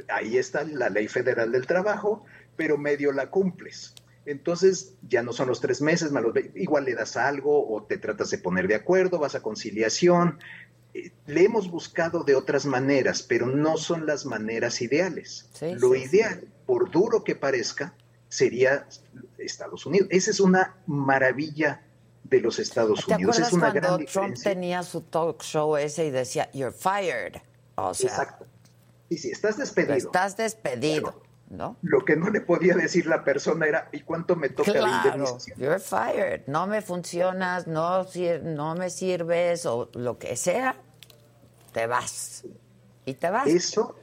Ahí 0.09 0.37
está 0.37 0.65
la 0.65 0.91
ley 0.91 1.09
federal 1.09 1.53
del 1.53 1.67
trabajo, 1.67 2.25
pero 2.57 2.77
medio 2.77 3.13
la 3.13 3.31
cumples. 3.31 3.95
Entonces, 4.27 4.95
ya 5.09 5.23
no 5.23 5.33
son 5.33 5.49
los 5.49 5.61
tres 5.61 5.81
meses, 5.81 6.13
más 6.13 6.23
los 6.23 6.33
ve- 6.33 6.53
igual 6.55 6.85
le 6.85 6.95
das 6.95 7.17
algo 7.17 7.69
o 7.75 7.83
te 7.85 7.97
tratas 7.99 8.31
de 8.31 8.39
poner 8.39 8.69
de 8.69 8.75
acuerdo, 8.75 9.19
vas 9.19 9.35
a 9.35 9.41
conciliación. 9.43 10.39
Le 11.27 11.45
hemos 11.45 11.71
buscado 11.71 12.23
de 12.25 12.35
otras 12.35 12.67
maneras, 12.67 13.23
pero 13.23 13.47
no 13.47 13.77
son 13.79 14.07
las 14.07 14.27
maneras 14.27 14.83
ideales. 14.83 15.49
Sí, 15.55 15.75
Lo 15.77 15.93
sí, 15.95 16.01
sí. 16.01 16.17
ideal, 16.17 16.49
por 16.67 16.91
duro 16.91 17.25
que 17.25 17.35
parezca, 17.35 17.95
sería 18.29 18.87
Estados 19.39 19.87
Unidos. 19.87 20.09
Esa 20.11 20.31
es 20.31 20.41
una 20.41 20.77
maravilla 20.87 21.83
de 22.25 22.41
los 22.41 22.59
Estados 22.59 23.05
¿Te 23.07 23.15
Unidos. 23.15 23.39
Es 23.39 23.53
una 23.53 23.71
cuando 23.71 23.81
gran 23.81 23.91
Trump 23.91 24.01
diferencia. 24.01 24.53
tenía 24.53 24.83
su 24.83 25.01
talk 25.03 25.43
show 25.43 25.77
ese 25.77 26.07
y 26.07 26.11
decía, 26.11 26.51
you're 26.53 26.73
fired? 26.77 27.41
O 27.77 27.95
sea, 27.95 28.11
Exacto. 28.11 28.47
Y 29.09 29.19
si 29.19 29.31
estás 29.31 29.57
despedido. 29.59 29.95
estás 29.97 30.37
despedido, 30.37 31.23
¿no? 31.53 31.77
Lo 31.83 32.05
que 32.05 32.17
no 32.17 32.31
le 32.31 32.41
podía 32.41 32.75
decir 32.75 33.07
la 33.07 33.23
persona 33.25 33.67
era, 33.67 33.89
¿y 33.93 34.01
cuánto 34.01 34.35
me 34.37 34.49
toca 34.49 34.73
de 34.73 34.79
Claro, 34.79 35.07
indemnización? 35.07 35.59
you're 35.59 35.79
fired. 35.79 36.43
No 36.47 36.67
me 36.67 36.83
funcionas, 36.83 37.67
no, 37.67 38.05
sir- 38.05 38.43
no 38.43 38.75
me 38.75 38.91
sirves 38.91 39.65
o 39.67 39.91
lo 39.95 40.19
que 40.19 40.35
sea, 40.37 40.77
te 41.73 41.87
vas. 41.87 42.45
Y 43.05 43.15
te 43.15 43.31
vas. 43.31 43.47
Eso, 43.47 43.97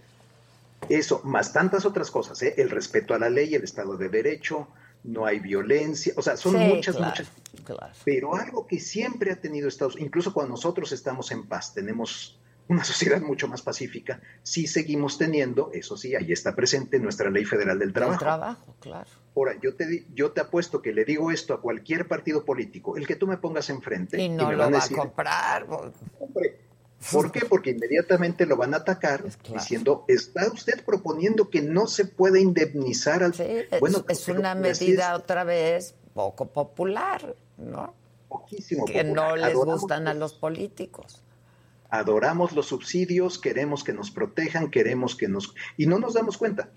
eso, 0.88 1.22
más 1.24 1.52
tantas 1.54 1.86
otras 1.86 2.10
cosas, 2.12 2.42
¿eh? 2.44 2.54
el 2.58 2.70
respeto 2.70 3.14
a 3.14 3.20
la 3.20 3.30
ley, 3.30 3.54
el 3.56 3.64
Estado 3.64 3.98
de 3.98 4.10
Derecho, 4.10 4.68
no 5.04 5.26
hay 5.26 5.40
violencia, 5.40 6.14
o 6.18 6.22
sea, 6.22 6.36
son 6.38 6.54
Sí, 6.54 6.58
muchas, 6.60 6.96
claro, 6.96 7.12
muchas. 7.12 7.28
claro. 7.64 7.94
Pero 8.04 8.36
algo 8.36 8.68
que 8.68 8.80
siempre 8.80 9.32
ha 9.32 9.36
tenido 9.38 9.68
Estados 9.68 9.96
Unidos, 9.96 10.08
incluso 10.08 10.34
cuando 10.34 10.52
nosotros 10.52 10.92
estamos 10.92 11.32
en 11.32 11.48
paz, 11.48 11.74
tenemos 11.74 12.39
una 12.70 12.84
sociedad 12.84 13.20
mucho 13.22 13.48
más 13.48 13.62
pacífica, 13.62 14.22
sí 14.44 14.68
seguimos 14.68 15.18
teniendo, 15.18 15.72
eso 15.74 15.98
sí, 15.98 16.16
ahí 16.16 16.32
está 16.32 16.56
presente 16.56 17.00
nuestra 17.00 17.30
ley 17.30 17.44
federal 17.44 17.80
del 17.80 17.90
El 17.90 17.94
trabajo. 17.94 18.20
trabajo, 18.20 18.76
claro. 18.80 19.10
Ahora, 19.36 19.56
yo 19.62 19.76
te, 19.76 20.06
yo 20.14 20.32
te 20.32 20.42
apuesto 20.42 20.82
que 20.82 20.94
le 20.94 21.04
digo 21.04 21.32
esto 21.32 21.54
a 21.54 21.62
cualquier 21.62 22.08
partido 22.08 22.46
político, 22.46 22.96
el 22.96 23.08
que 23.08 23.16
tú 23.16 23.28
me 23.28 23.38
pongas 23.38 23.70
enfrente, 23.70 24.22
Y 24.22 24.30
no 24.30 24.48
me 24.48 24.54
lo 24.54 24.60
van 24.60 24.74
va 24.74 24.78
decir, 24.78 24.98
a 24.98 25.02
comprar. 25.02 25.68
Hombre, 26.20 26.60
¿Por 27.12 27.32
qué? 27.32 27.46
Porque 27.46 27.72
inmediatamente 27.72 28.46
lo 28.46 28.58
van 28.58 28.74
a 28.74 28.78
atacar 28.78 29.22
claro. 29.24 29.54
diciendo, 29.54 30.06
está 30.08 30.52
usted 30.52 30.84
proponiendo 30.84 31.50
que 31.50 31.62
no 31.62 31.88
se 31.88 32.06
puede 32.06 32.42
indemnizar 32.42 33.24
al... 33.24 33.34
Sí, 33.34 33.44
es, 33.44 33.80
Bueno, 33.80 34.04
es 34.10 34.28
una 34.28 34.54
medida 34.54 35.14
es 35.14 35.20
otra 35.20 35.44
vez 35.46 35.96
poco 36.14 36.48
popular, 36.48 37.36
¿no? 37.58 37.94
poquísimo 38.28 38.86
Que 38.86 39.04
no 39.04 39.36
les 39.36 39.46
Adoramos 39.46 39.82
gustan 39.82 40.08
a 40.08 40.14
los 40.14 40.34
políticos. 40.34 41.24
Adoramos 41.90 42.54
los 42.54 42.68
subsidios, 42.68 43.40
queremos 43.40 43.84
que 43.84 43.94
nos 43.94 44.12
protejan, 44.12 44.70
queremos 44.70 45.16
que 45.16 45.28
nos... 45.28 45.54
Y 45.78 45.86
no 45.88 45.98
nos 46.00 46.14
damos 46.14 46.38
cuenta 46.38 46.70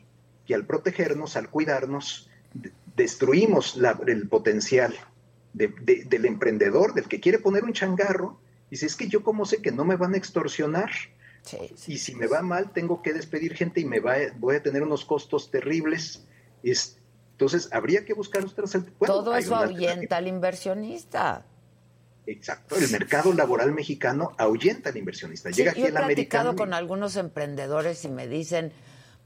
que 0.46 0.54
al 0.54 0.66
protegernos, 0.66 1.36
al 1.36 1.50
cuidarnos, 1.50 2.30
de- 2.54 2.72
destruimos 2.96 3.76
la- 3.76 3.98
el 4.06 4.28
potencial 4.28 4.94
de- 5.52 5.74
de- 5.82 6.04
del 6.04 6.24
emprendedor, 6.24 6.94
del 6.94 7.08
que 7.08 7.20
quiere 7.20 7.38
poner 7.38 7.64
un 7.64 7.72
changarro. 7.74 8.40
Dice, 8.70 8.86
es 8.86 8.96
que 8.96 9.06
yo 9.08 9.22
cómo 9.22 9.44
sé 9.44 9.60
que 9.60 9.70
no 9.70 9.84
me 9.84 9.96
van 9.96 10.14
a 10.14 10.16
extorsionar. 10.16 10.90
Sí, 11.44 11.58
sí. 11.74 11.94
y 11.94 11.98
si 11.98 12.14
me 12.14 12.28
va 12.28 12.40
mal 12.40 12.70
tengo 12.72 13.02
que 13.02 13.12
despedir 13.12 13.54
gente 13.56 13.80
y 13.80 13.84
me 13.84 13.98
va, 13.98 14.14
voy 14.38 14.54
a 14.54 14.62
tener 14.62 14.82
unos 14.84 15.04
costos 15.04 15.50
terribles. 15.50 16.24
Es- 16.62 16.98
entonces 17.32 17.68
habría 17.72 18.04
que 18.04 18.14
buscar 18.14 18.44
otras 18.44 18.72
bueno, 19.00 19.14
Todo 19.14 19.34
eso 19.34 19.56
ahuyenta 19.56 20.18
al 20.18 20.28
inversionista. 20.28 21.44
Exacto, 22.26 22.76
el 22.76 22.88
mercado 22.90 23.32
laboral 23.32 23.72
mexicano 23.72 24.32
ahuyenta 24.38 24.90
al 24.90 24.96
inversionista. 24.96 25.50
Sí, 25.52 25.56
Llega 25.56 25.72
yo 25.72 25.72
aquí 25.72 25.82
he 25.82 25.86
el 25.88 25.92
platicado 25.94 26.50
americano. 26.50 26.56
con 26.56 26.74
algunos 26.74 27.16
emprendedores 27.16 28.04
y 28.04 28.08
me 28.10 28.28
dicen, 28.28 28.72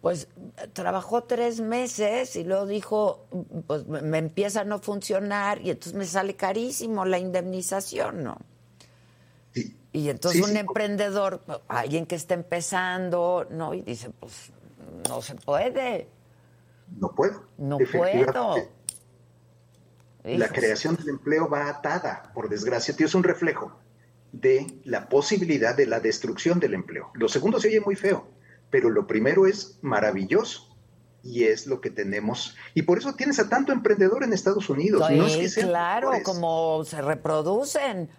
pues 0.00 0.28
trabajó 0.72 1.24
tres 1.24 1.60
meses 1.60 2.36
y 2.36 2.44
luego 2.44 2.66
dijo, 2.66 3.26
pues 3.66 3.86
me 3.86 4.18
empieza 4.18 4.62
a 4.62 4.64
no 4.64 4.78
funcionar 4.78 5.60
y 5.60 5.70
entonces 5.70 5.94
me 5.94 6.06
sale 6.06 6.36
carísimo 6.36 7.04
la 7.04 7.18
indemnización, 7.18 8.22
¿no? 8.24 8.38
Sí, 9.52 9.76
Y 9.92 10.08
entonces 10.10 10.38
Sí, 10.38 10.42
un 10.42 10.52
sí. 10.52 10.58
emprendedor, 10.58 11.42
alguien 11.68 12.06
que 12.06 12.14
está 12.14 12.34
empezando, 12.34 13.46
¿no? 13.50 13.74
Y 13.74 13.82
dice, 13.82 14.10
pues 14.10 14.52
no 15.08 15.20
se 15.22 15.34
puede, 15.34 16.08
no 16.98 17.14
puedo. 17.14 17.42
no 17.58 17.78
Efectivamente, 17.80 18.70
La 20.26 20.48
creación 20.48 20.96
del 20.96 21.10
empleo 21.10 21.48
va 21.48 21.68
atada, 21.68 22.32
por 22.34 22.48
desgracia, 22.48 22.96
tío, 22.96 23.06
es 23.06 23.14
un 23.14 23.22
reflejo. 23.22 23.80
de 24.32 24.66
la 24.84 25.08
posibilidad 25.08 25.74
de 25.74 25.86
la 25.86 26.00
destrucción 26.00 26.60
del 26.60 26.74
empleo. 26.74 27.10
Lo 27.14 27.26
segundo 27.26 27.58
se 27.58 27.68
oye 27.68 27.80
muy 27.80 27.96
feo, 27.96 28.28
pero 28.70 28.90
lo 28.90 29.06
primero 29.06 29.46
es 29.46 29.78
maravilloso 29.80 30.76
y 31.22 31.44
es 31.44 31.66
lo 31.66 31.80
que 31.80 31.90
tenemos. 31.90 32.54
Y 32.74 32.82
por 32.82 32.98
eso 32.98 33.14
tienes 33.14 33.38
a 33.38 33.48
tanto 33.48 33.72
emprendedor 33.72 34.24
en 34.24 34.34
Estados 34.34 34.68
Unidos. 34.68 35.08
no 35.10 35.26
es 35.26 35.54
que 35.54 35.62
claro, 35.62 36.10
como 36.22 36.84
se 36.84 37.00
reproducen. 37.00 38.10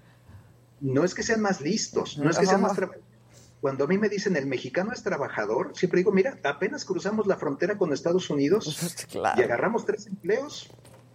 No 0.80 1.04
es 1.04 1.14
que 1.14 1.22
sean 1.22 1.42
más 1.42 1.62
listos, 1.62 2.18
no 2.18 2.32
es 2.32 2.38
que 2.40 2.46
sean 2.48 2.62
más 2.62 2.76
cuando 3.62 3.86
a 3.86 3.88
mí 3.88 3.98
me 3.98 4.08
dicen 4.08 4.36
el 4.36 4.46
mexicano 4.46 4.92
es 4.94 5.02
trabajador, 5.02 5.72
siempre 5.76 6.00
digo, 6.00 6.12
mira, 6.12 6.38
apenas 6.44 6.86
cruzamos 6.86 7.26
la 7.26 7.38
frontera 7.38 7.78
con 7.78 7.92
Estados 7.92 8.30
Unidos 8.30 8.96
y 9.14 9.42
agarramos 9.42 9.86
tres 9.86 10.06
empleos. 10.08 10.70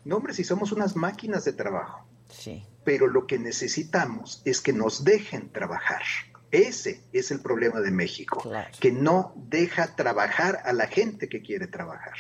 No, 0.05 0.16
hombre, 0.16 0.34
si 0.34 0.44
somos 0.44 0.72
unas 0.72 0.96
máquinas 0.96 1.44
de 1.44 1.53
trabajo. 1.53 2.05
Sí. 2.28 2.64
Pero 2.84 3.07
lo 3.07 3.26
que 3.26 3.38
necesitamos 3.38 4.42
es 4.44 4.61
que 4.61 4.72
nos 4.72 5.05
dejen 5.05 5.50
trabajar. 5.50 6.03
Ese 6.50 7.00
es 7.12 7.30
el 7.30 7.40
problema 7.40 7.80
de 7.80 7.90
México, 7.90 8.42
que 8.78 8.92
no 8.92 9.32
deja 9.48 9.96
trabajar 9.96 10.61
a 10.64 10.74
la 10.74 10.86
gente 10.86 11.28
que 11.28 11.40
quiere 11.40 11.66
trabajar. 11.66 12.12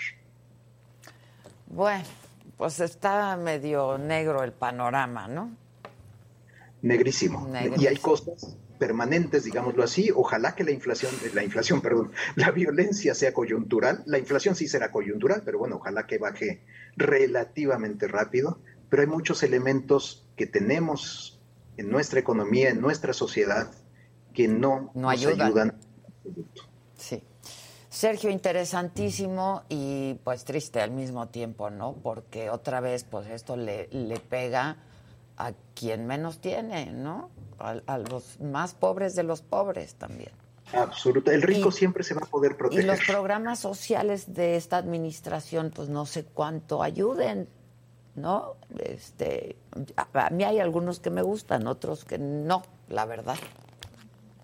Bueno, 1.66 2.04
pues 2.56 2.80
está 2.80 3.36
medio 3.36 3.98
negro 3.98 4.42
el 4.42 4.52
panorama, 4.52 5.28
¿no? 5.28 5.54
Negrísimo. 6.80 7.46
Y 7.76 7.86
hay 7.86 7.96
cosas 7.98 8.56
permanentes, 8.78 9.44
digámoslo 9.44 9.84
así. 9.84 10.10
Ojalá 10.14 10.54
que 10.54 10.64
la 10.64 10.70
inflación, 10.70 11.12
la 11.34 11.44
inflación, 11.44 11.80
perdón, 11.82 12.12
la 12.34 12.50
violencia 12.50 13.14
sea 13.14 13.34
coyuntural. 13.34 14.02
La 14.06 14.18
inflación 14.18 14.56
sí 14.56 14.66
será 14.66 14.90
coyuntural, 14.90 15.42
pero 15.44 15.58
bueno, 15.58 15.76
ojalá 15.76 16.06
que 16.06 16.18
baje 16.18 16.62
relativamente 16.96 18.08
rápido. 18.08 18.60
Pero 18.88 19.02
hay 19.02 19.08
muchos 19.08 19.42
elementos 19.42 20.28
que 20.36 20.46
tenemos 20.46 21.40
en 21.76 21.90
nuestra 21.90 22.20
economía, 22.20 22.70
en 22.70 22.80
nuestra 22.80 23.12
sociedad, 23.12 23.70
que 24.34 24.48
no, 24.48 24.90
nos 24.94 25.12
ayudan. 25.12 25.78
Sí. 26.96 27.22
Sergio, 27.88 28.30
interesantísimo 28.30 29.64
y 29.68 30.14
pues 30.24 30.44
triste 30.44 30.80
al 30.80 30.90
mismo 30.90 31.28
tiempo, 31.28 31.70
¿no? 31.70 31.94
Porque 31.94 32.48
otra 32.48 32.80
vez, 32.80 33.04
pues 33.04 33.26
esto 33.28 33.56
le, 33.56 33.88
le 33.90 34.18
pega 34.18 34.78
a 35.36 35.52
quien 35.74 36.06
menos 36.06 36.40
tiene, 36.40 36.86
¿no? 36.86 37.30
A, 37.58 37.98
los 37.98 38.40
más 38.40 38.74
pobres 38.74 39.14
de 39.14 39.22
los 39.22 39.42
pobres 39.42 39.94
también. 39.94 40.32
Absoluta. 40.72 41.32
El 41.32 41.42
rico 41.42 41.70
siempre 41.70 42.04
se 42.04 42.14
va 42.14 42.22
a 42.22 42.26
poder 42.26 42.56
proteger. 42.56 42.84
Y 42.84 42.86
los 42.86 43.00
programas 43.06 43.58
sociales 43.58 44.34
de 44.34 44.56
esta 44.56 44.76
administración, 44.76 45.70
pues 45.74 45.88
no 45.88 46.06
sé 46.06 46.24
cuánto 46.24 46.82
ayuden, 46.82 47.48
¿no? 48.14 48.56
Este, 48.78 49.56
a 49.96 50.30
mí 50.30 50.44
hay 50.44 50.60
algunos 50.60 51.00
que 51.00 51.10
me 51.10 51.22
gustan, 51.22 51.66
otros 51.66 52.04
que 52.04 52.18
no, 52.18 52.62
la 52.88 53.04
verdad. 53.06 53.36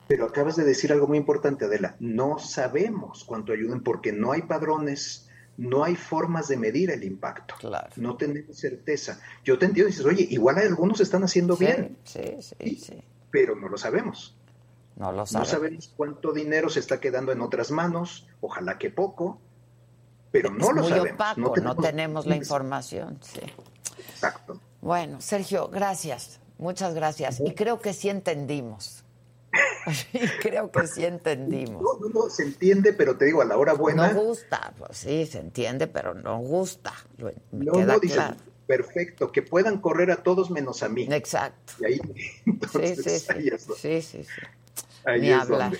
Pero 0.06 0.26
acabas 0.26 0.56
de 0.56 0.64
decir 0.64 0.92
algo 0.92 1.06
muy 1.06 1.18
importante, 1.18 1.66
Adela. 1.66 1.96
No 2.00 2.38
sabemos 2.38 3.24
cuánto 3.24 3.52
ayuden 3.52 3.82
porque 3.82 4.12
no 4.12 4.32
hay 4.32 4.42
padrones 4.42 5.28
no 5.58 5.82
hay 5.82 5.96
formas 5.96 6.48
de 6.48 6.56
medir 6.56 6.90
el 6.90 7.04
impacto. 7.04 7.56
No 7.96 8.16
tenemos 8.16 8.56
certeza. 8.56 9.20
Yo 9.44 9.58
te 9.58 9.66
entiendo 9.66 9.88
y 9.88 9.92
dices, 9.92 10.06
oye, 10.06 10.26
igual 10.30 10.56
algunos 10.58 11.00
están 11.00 11.24
haciendo 11.24 11.56
bien. 11.56 11.98
Sí, 12.04 12.36
sí, 12.40 12.76
sí, 12.76 13.02
Pero 13.30 13.56
no 13.56 13.68
lo 13.68 13.76
sabemos. 13.76 14.37
No 14.98 15.12
lo 15.12 15.26
sabemos. 15.26 15.48
No 15.48 15.58
sabemos 15.58 15.92
cuánto 15.96 16.32
dinero 16.32 16.68
se 16.68 16.80
está 16.80 16.98
quedando 16.98 17.30
en 17.30 17.40
otras 17.40 17.70
manos, 17.70 18.26
ojalá 18.40 18.78
que 18.78 18.90
poco, 18.90 19.38
pero 20.32 20.50
no 20.50 20.72
lo 20.72 20.82
sabemos. 20.88 21.18
no 21.36 21.52
tenemos, 21.52 21.76
no 21.76 21.82
tenemos 21.82 22.26
la 22.26 22.36
información, 22.36 23.18
sí. 23.22 23.40
Exacto. 24.10 24.60
Bueno, 24.80 25.20
Sergio, 25.20 25.68
gracias. 25.68 26.40
Muchas 26.58 26.94
gracias. 26.94 27.40
Y 27.40 27.54
creo 27.54 27.80
que 27.80 27.92
sí 27.92 28.08
entendimos. 28.08 29.04
Creo 30.42 30.70
que 30.70 30.86
sí 30.86 31.04
entendimos. 31.04 31.82
No, 31.82 32.08
no, 32.08 32.28
se 32.28 32.42
entiende, 32.42 32.92
pero 32.92 33.16
te 33.16 33.24
digo, 33.24 33.40
a 33.40 33.46
la 33.46 33.56
hora 33.56 33.72
buena. 33.72 34.12
No 34.12 34.22
gusta, 34.22 34.74
pues 34.76 34.98
sí, 34.98 35.24
se 35.24 35.38
entiende, 35.38 35.86
pero 35.86 36.12
no 36.12 36.38
gusta. 36.40 36.92
no, 37.52 37.72
no, 37.72 37.98
dice, 37.98 38.20
perfecto, 38.66 39.32
que 39.32 39.40
puedan 39.40 39.80
correr 39.80 40.10
a 40.10 40.22
todos 40.22 40.50
menos 40.50 40.82
a 40.82 40.90
mí. 40.90 41.08
Exacto. 41.10 41.72
Y 41.80 41.84
ahí, 41.86 42.00
sí, 42.44 42.96
sí, 42.96 43.18
sí. 43.18 44.02
sí, 44.02 44.02
sí, 44.02 44.26
Ni 45.18 45.30
hablar. 45.30 45.72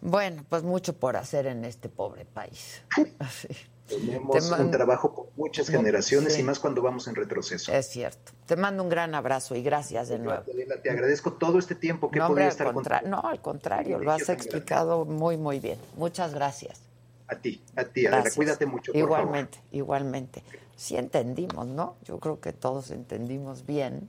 Bueno, 0.00 0.44
pues 0.48 0.62
mucho 0.62 0.94
por 0.94 1.16
hacer 1.16 1.46
en 1.46 1.64
este 1.64 1.88
pobre 1.88 2.24
país. 2.24 2.82
Tenemos 3.88 4.50
un 4.50 4.70
trabajo 4.70 5.14
con 5.14 5.26
muchas 5.36 5.68
generaciones 5.68 6.38
y 6.38 6.42
más 6.42 6.58
cuando 6.58 6.82
vamos 6.82 7.06
en 7.06 7.14
retroceso. 7.14 7.72
Es 7.72 7.86
cierto. 7.86 8.32
Te 8.46 8.56
mando 8.56 8.82
un 8.82 8.88
gran 8.88 9.14
abrazo 9.14 9.54
y 9.54 9.62
gracias 9.62 10.08
de 10.08 10.18
nuevo. 10.18 10.42
Te 10.82 10.90
agradezco 10.90 11.34
todo 11.34 11.58
este 11.58 11.76
tiempo 11.76 12.10
que 12.10 12.18
no, 12.18 12.36
estar 12.38 12.74
No, 13.04 13.20
al 13.20 13.40
contrario, 13.40 13.98
lo 13.98 14.10
has 14.10 14.28
explicado 14.28 15.04
muy, 15.04 15.36
muy 15.36 15.60
bien. 15.60 15.78
Muchas 15.96 16.34
gracias. 16.34 16.80
A 17.28 17.36
ti, 17.36 17.62
a 17.74 17.84
ti, 17.84 18.06
Adela, 18.06 18.30
cuídate 18.34 18.66
mucho. 18.66 18.92
igualmente, 18.94 19.60
igualmente. 19.72 20.42
Sí 20.76 20.96
entendimos, 20.96 21.66
¿no? 21.66 21.96
Yo 22.04 22.20
creo 22.20 22.40
que 22.40 22.52
todos 22.52 22.90
entendimos 22.90 23.66
bien. 23.66 24.08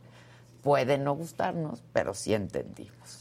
Puede 0.61 0.97
no 0.97 1.15
gustarnos, 1.15 1.83
pero 1.93 2.13
sí 2.13 2.33
entendimos. 2.33 3.16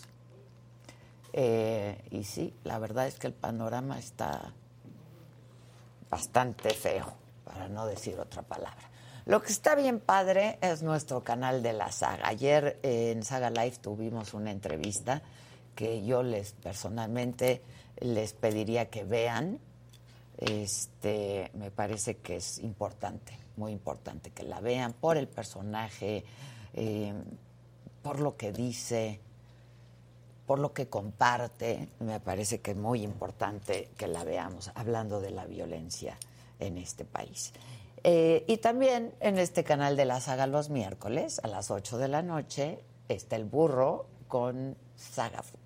Eh, 1.38 2.02
y 2.10 2.24
sí, 2.24 2.54
la 2.64 2.78
verdad 2.78 3.06
es 3.06 3.18
que 3.18 3.26
el 3.26 3.34
panorama 3.34 3.98
está 3.98 4.54
bastante 6.08 6.70
feo, 6.70 7.12
para 7.44 7.68
no 7.68 7.86
decir 7.86 8.18
otra 8.18 8.40
palabra. 8.40 8.90
Lo 9.26 9.42
que 9.42 9.52
está 9.52 9.74
bien 9.74 10.00
padre 10.00 10.58
es 10.62 10.82
nuestro 10.82 11.22
canal 11.22 11.62
de 11.62 11.74
la 11.74 11.92
saga. 11.92 12.26
Ayer 12.26 12.78
en 12.82 13.22
Saga 13.22 13.50
Live 13.50 13.76
tuvimos 13.82 14.32
una 14.32 14.50
entrevista 14.50 15.20
que 15.74 16.06
yo 16.06 16.22
les 16.22 16.52
personalmente 16.52 17.60
les 18.00 18.32
pediría 18.32 18.88
que 18.88 19.04
vean. 19.04 19.58
Este, 20.38 21.50
me 21.52 21.70
parece 21.70 22.16
que 22.16 22.36
es 22.36 22.60
importante, 22.60 23.36
muy 23.56 23.72
importante 23.72 24.30
que 24.30 24.42
la 24.42 24.60
vean 24.60 24.94
por 24.94 25.18
el 25.18 25.28
personaje, 25.28 26.24
eh, 26.72 27.12
por 28.02 28.20
lo 28.20 28.36
que 28.38 28.52
dice, 28.52 29.20
por 30.46 30.58
lo 30.58 30.72
que 30.72 30.88
comparte, 30.88 31.88
me 32.00 32.20
parece 32.20 32.60
que 32.60 32.70
es 32.70 32.76
muy 32.76 33.02
importante 33.02 33.90
que 33.96 34.06
la 34.06 34.24
veamos, 34.24 34.70
hablando 34.74 35.20
de 35.20 35.30
la 35.30 35.44
violencia 35.44 36.16
en 36.60 36.78
este 36.78 37.04
país. 37.04 37.52
Eh, 38.04 38.44
y 38.46 38.58
también 38.58 39.12
en 39.20 39.38
este 39.38 39.64
canal 39.64 39.96
de 39.96 40.04
la 40.04 40.20
saga 40.20 40.46
los 40.46 40.70
miércoles 40.70 41.40
a 41.42 41.48
las 41.48 41.70
8 41.70 41.98
de 41.98 42.08
la 42.08 42.22
noche 42.22 42.78
está 43.08 43.34
el 43.34 43.44
burro 43.44 44.06
con 44.28 44.76
Saga 44.94 45.42
Food. 45.42 45.58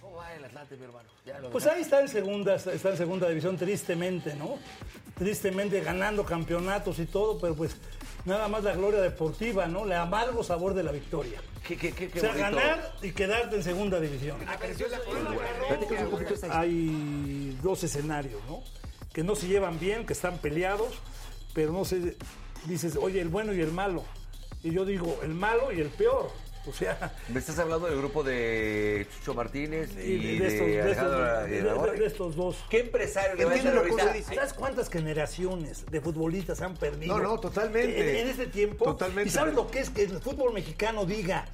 ¿Cómo 0.00 0.16
va 0.16 0.34
el 0.34 0.44
Atlante, 0.44 0.76
mi 0.76 0.84
hermano? 0.84 1.08
pues 1.52 1.66
ahí 1.66 1.82
está 1.82 2.00
en 2.00 2.08
segunda, 2.08 2.54
está 2.54 2.90
en 2.90 2.96
segunda 2.96 3.28
división, 3.28 3.56
tristemente, 3.56 4.34
¿no? 4.34 4.56
Tristemente 5.16 5.80
ganando 5.80 6.24
campeonatos 6.24 6.98
y 6.98 7.06
todo, 7.06 7.38
pero 7.38 7.54
pues 7.54 7.76
nada 8.28 8.46
más 8.48 8.62
la 8.62 8.74
gloria 8.74 9.00
deportiva, 9.00 9.66
¿no? 9.66 9.84
Le 9.84 9.94
amargo 9.94 10.44
sabor 10.44 10.74
de 10.74 10.84
la 10.84 10.92
victoria. 10.92 11.40
o 11.68 12.20
sea, 12.20 12.34
ganar 12.34 12.94
y 13.02 13.10
quedarte 13.12 13.56
en 13.56 13.62
segunda 13.64 13.98
división. 13.98 14.38
Hay 16.50 17.58
dos 17.62 17.82
escenarios, 17.82 18.40
¿no? 18.46 18.62
Que 19.12 19.24
no 19.24 19.34
se 19.34 19.48
llevan 19.48 19.80
bien, 19.80 20.06
que 20.06 20.12
están 20.12 20.38
peleados, 20.38 20.94
pero 21.54 21.72
no 21.72 21.84
se 21.84 22.16
dices, 22.66 22.96
oye, 22.96 23.20
el 23.20 23.28
bueno 23.28 23.52
y 23.52 23.60
el 23.60 23.72
malo. 23.72 24.04
Y 24.62 24.70
yo 24.70 24.84
digo, 24.84 25.18
el 25.22 25.34
malo 25.34 25.72
y 25.72 25.80
el 25.80 25.88
peor. 25.88 26.30
O 26.68 26.72
sea. 26.72 27.12
Me 27.28 27.40
estás 27.40 27.58
hablando 27.58 27.86
del 27.86 27.96
grupo 27.98 28.22
de 28.22 29.06
Chucho 29.14 29.34
Martínez 29.34 29.90
y, 29.96 30.38
de, 30.38 30.50
de, 30.50 32.06
estos, 32.06 32.36
dos. 32.36 32.56
¿Qué 32.68 32.80
empresario 32.80 33.36
le 33.36 33.44
va 33.44 33.54
a 33.54 34.22
¿Sabes 34.22 34.52
cuántas 34.52 34.90
generaciones 34.90 35.86
de 35.90 36.00
futbolistas 36.00 36.60
han 36.60 36.74
perdido? 36.74 37.16
No, 37.16 37.22
no, 37.22 37.38
totalmente. 37.38 38.20
En, 38.20 38.28
este 38.28 38.46
tiempo. 38.46 38.84
Totalmente. 38.84 39.28
¿Y 39.28 39.32
sabes 39.32 39.54
lo 39.54 39.70
que 39.70 39.80
es 39.80 39.90
que 39.90 40.02
el 40.02 40.20
fútbol 40.20 40.52
mexicano 40.52 41.04
diga 41.04 41.46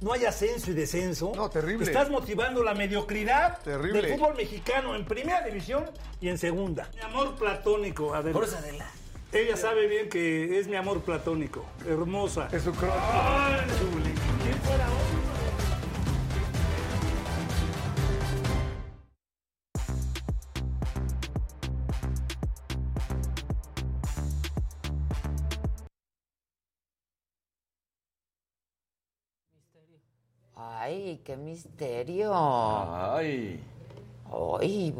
no 0.00 0.12
hay 0.12 0.24
ascenso 0.24 0.72
y 0.72 0.74
descenso. 0.74 1.32
No, 1.34 1.48
terrible. 1.48 1.84
Estás 1.84 2.10
motivando 2.10 2.62
la 2.64 2.74
mediocridad 2.74 3.62
del 3.62 4.16
fútbol 4.16 4.34
mexicano 4.36 4.96
en 4.96 5.04
primera 5.04 5.42
división 5.42 5.84
y 6.20 6.28
en 6.28 6.38
segunda. 6.38 6.90
Mi 6.94 7.02
amor 7.02 7.36
platónico, 7.36 8.12
Adela. 8.12 8.32
Por 8.32 8.44
eso, 8.44 8.58
Adela. 8.58 8.90
Ella 9.32 9.56
sabe 9.56 9.86
bien 9.86 10.10
que 10.10 10.58
es 10.58 10.68
mi 10.68 10.76
amor 10.76 11.00
platónico. 11.00 11.64
Hermosa. 11.88 12.48
Es 12.52 12.64
su 12.64 12.72
crono. 12.72 12.92
Ay, 30.54 31.22
qué 31.24 31.38
misterio. 31.38 32.32
Ay. 32.34 33.60
Ay, 34.60 34.94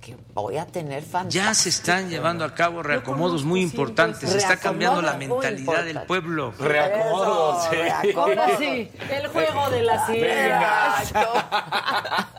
que 0.00 0.16
voy 0.34 0.56
a 0.56 0.66
tener 0.66 1.02
fantasía. 1.02 1.44
Ya 1.44 1.54
se 1.54 1.68
están 1.68 2.08
llevando 2.08 2.44
a 2.44 2.54
cabo 2.54 2.82
reacomodos 2.82 3.44
muy 3.44 3.62
importantes. 3.62 4.30
Se 4.30 4.38
está 4.38 4.56
cambiando 4.56 5.02
la 5.02 5.14
mentalidad 5.14 5.84
del 5.84 6.00
pueblo. 6.02 6.52
Reacomodos, 6.58 7.68
sí. 7.70 8.12
Ahora 8.14 8.56
sí, 8.58 8.90
el 9.10 9.28
juego 9.28 9.70
de 9.70 9.82
la 9.82 10.06
silla. 10.06 10.94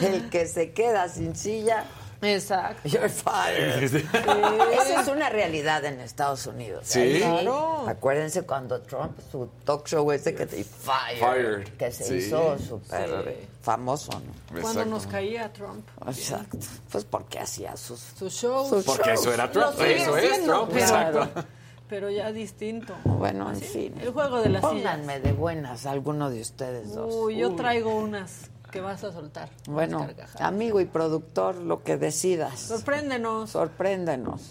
El 0.00 0.30
que 0.30 0.46
se 0.46 0.72
queda 0.72 1.08
sin 1.08 1.36
silla. 1.36 1.84
Exacto. 2.22 2.88
You're 2.88 3.08
fired. 3.08 3.82
Esa 3.82 5.00
es 5.02 5.08
una 5.08 5.28
realidad 5.28 5.84
en 5.84 6.00
Estados 6.00 6.46
Unidos. 6.46 6.84
Sí. 6.86 7.18
Claro. 7.18 7.86
Acuérdense 7.88 8.42
cuando 8.42 8.80
Trump, 8.82 9.18
su 9.30 9.48
talk 9.64 9.86
show 9.86 10.10
ese 10.12 10.34
que 10.34 10.46
te 10.46 10.62
fired, 10.64 11.18
Fired. 11.18 11.68
que 11.76 11.90
se 11.92 12.04
Sí. 12.04 12.14
hizo 12.26 12.58
súper 12.58 13.46
famoso, 13.60 14.10
¿no? 14.52 14.60
Cuando 14.62 14.84
nos 14.84 15.06
caía 15.06 15.52
Trump. 15.52 15.86
Exacto. 16.06 16.58
Pues 16.90 17.04
porque 17.04 17.38
hacía 17.40 17.76
sus, 17.76 18.00
Sus 18.18 18.32
shows. 18.32 18.68
sus 18.68 18.84
Porque 18.84 19.10
shows. 19.10 19.20
eso 19.20 19.34
era 19.34 19.50
Trump. 19.50 19.80
Eso 19.80 20.16
es 20.16 20.44
Trump. 20.44 20.68
pero- 20.72 20.80
Exacto. 20.80 21.44
Pero 21.88 22.08
ya 22.08 22.32
distinto. 22.32 22.94
Bueno, 23.04 23.50
en 23.50 23.60
fin. 23.60 23.94
El 24.00 24.12
juego 24.12 24.40
de 24.40 24.48
las 24.48 24.62
sillas. 24.62 24.72
Pónganme 24.76 25.20
de 25.20 25.32
buenas 25.32 25.84
alguno 25.84 26.30
de 26.30 26.40
ustedes 26.40 26.94
dos. 26.94 27.14
Uy, 27.14 27.36
yo 27.36 27.54
traigo 27.54 27.94
unas 27.94 28.48
que 28.72 28.80
vas 28.80 29.04
a 29.04 29.12
soltar. 29.12 29.50
Bueno, 29.68 30.08
amigo 30.40 30.80
y 30.80 30.86
productor, 30.86 31.56
lo 31.56 31.84
que 31.84 31.98
decidas. 31.98 32.58
Sorpréndenos. 32.58 33.50
Sorpréndenos. 33.50 34.50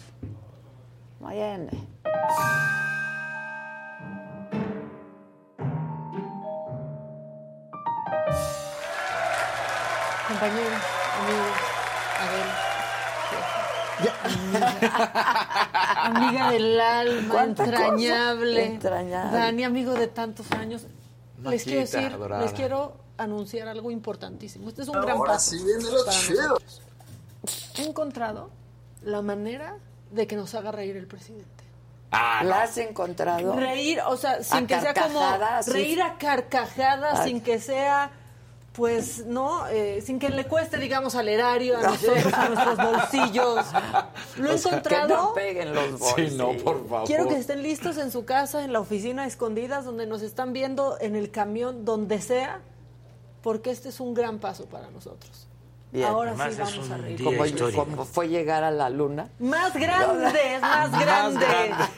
Viene. 1.19 1.72
Compañeros, 10.28 10.82
amigos, 11.19 11.57
Adela. 12.22 12.72
Amiga 16.03 16.51
del 16.51 16.80
alma, 16.80 17.43
entrañable. 17.43 18.65
Entrañable. 18.65 19.38
Dani, 19.38 19.63
amigo 19.63 19.93
de 19.93 20.07
tantos 20.07 20.51
años. 20.51 20.86
les 21.43 21.63
quiero 21.63 21.82
decir, 21.82 22.13
adorada. 22.13 22.43
les 22.43 22.53
quiero 22.53 23.01
anunciar 23.18 23.68
algo 23.68 23.91
importantísimo. 23.91 24.70
Este 24.70 24.82
es 24.84 24.88
un 24.88 25.01
gran 25.01 25.20
paso 25.20 25.55
para 25.57 26.18
nosotros. 26.18 26.82
He 27.78 27.84
encontrado 27.84 28.49
la 29.03 29.22
manera 29.22 29.78
de 30.12 30.28
que 30.28 30.36
nos 30.36 30.53
haga 30.55 30.72
reír 30.72 30.97
el 30.97 31.07
presidente. 31.07 31.47
Ah, 32.12 32.41
¿La 32.43 32.64
has 32.64 32.78
encontrado? 32.78 33.53
Reír, 33.55 33.99
o 34.07 34.18
sea, 34.18 34.43
sin 34.43 34.66
A 34.66 34.68
que 34.68 34.80
sea 34.82 34.93
como 34.93 35.20
carcajadas, 35.20 35.66
sí. 35.66 35.72
reír 35.72 36.01
a 36.01 36.18
carcajadas, 36.18 37.24
sin 37.24 37.39
que 37.39 37.57
sea, 37.59 38.12
pues, 38.74 39.26
¿no? 39.26 39.66
Eh, 39.68 40.01
sin 40.05 40.20
que 40.20 40.30
le 40.30 40.45
cueste, 40.45 40.78
digamos, 40.78 41.16
al 41.16 41.30
erario, 41.30 41.78
a 41.78 41.84
nosotros, 41.84 42.34
a 42.34 42.49
nuestros 42.49 42.78
bolsillos. 43.12 43.66
Lo 44.38 44.51
he 44.51 44.55
Que 44.55 44.62
no 44.62 44.70
encontrado. 44.70 45.34
peguen 45.34 45.74
los 45.74 45.99
bolsillos. 45.99 46.32
Sí, 46.32 46.38
no, 46.38 46.51
por 46.64 46.88
favor. 46.89 47.07
Quiero 47.07 47.30
que 47.30 47.38
estén 47.38 47.64
listos 47.64 47.95
en 47.97 48.12
su 48.12 48.26
casa, 48.26 48.64
en 48.66 48.74
la 48.74 48.82
oficina, 48.82 49.26
escondidas, 49.26 49.86
donde 49.86 50.05
nos 50.05 50.22
están 50.22 50.51
viendo, 50.51 50.97
en 50.99 51.16
el 51.16 51.32
camión, 51.32 51.86
donde 51.86 52.20
sea, 52.22 52.59
porque 53.41 53.71
este 53.71 53.89
es 53.89 53.99
un 53.99 54.13
gran 54.13 54.39
paso 54.39 54.65
para 54.65 54.89
nosotros. 54.91 55.47
Bien. 55.91 56.07
Ahora 56.07 56.31
Además, 56.31 56.55
sí 56.55 56.77
vamos 56.77 56.91
a 56.91 56.97
reír. 56.97 57.21
Como, 57.75 58.05
fue 58.05 58.29
llegar 58.29 58.63
a 58.63 58.71
la 58.71 58.89
luna. 58.89 59.29
Más 59.39 59.73
grande, 59.73 60.55
es 60.55 60.61
más 60.61 60.91
grande. 60.91 61.45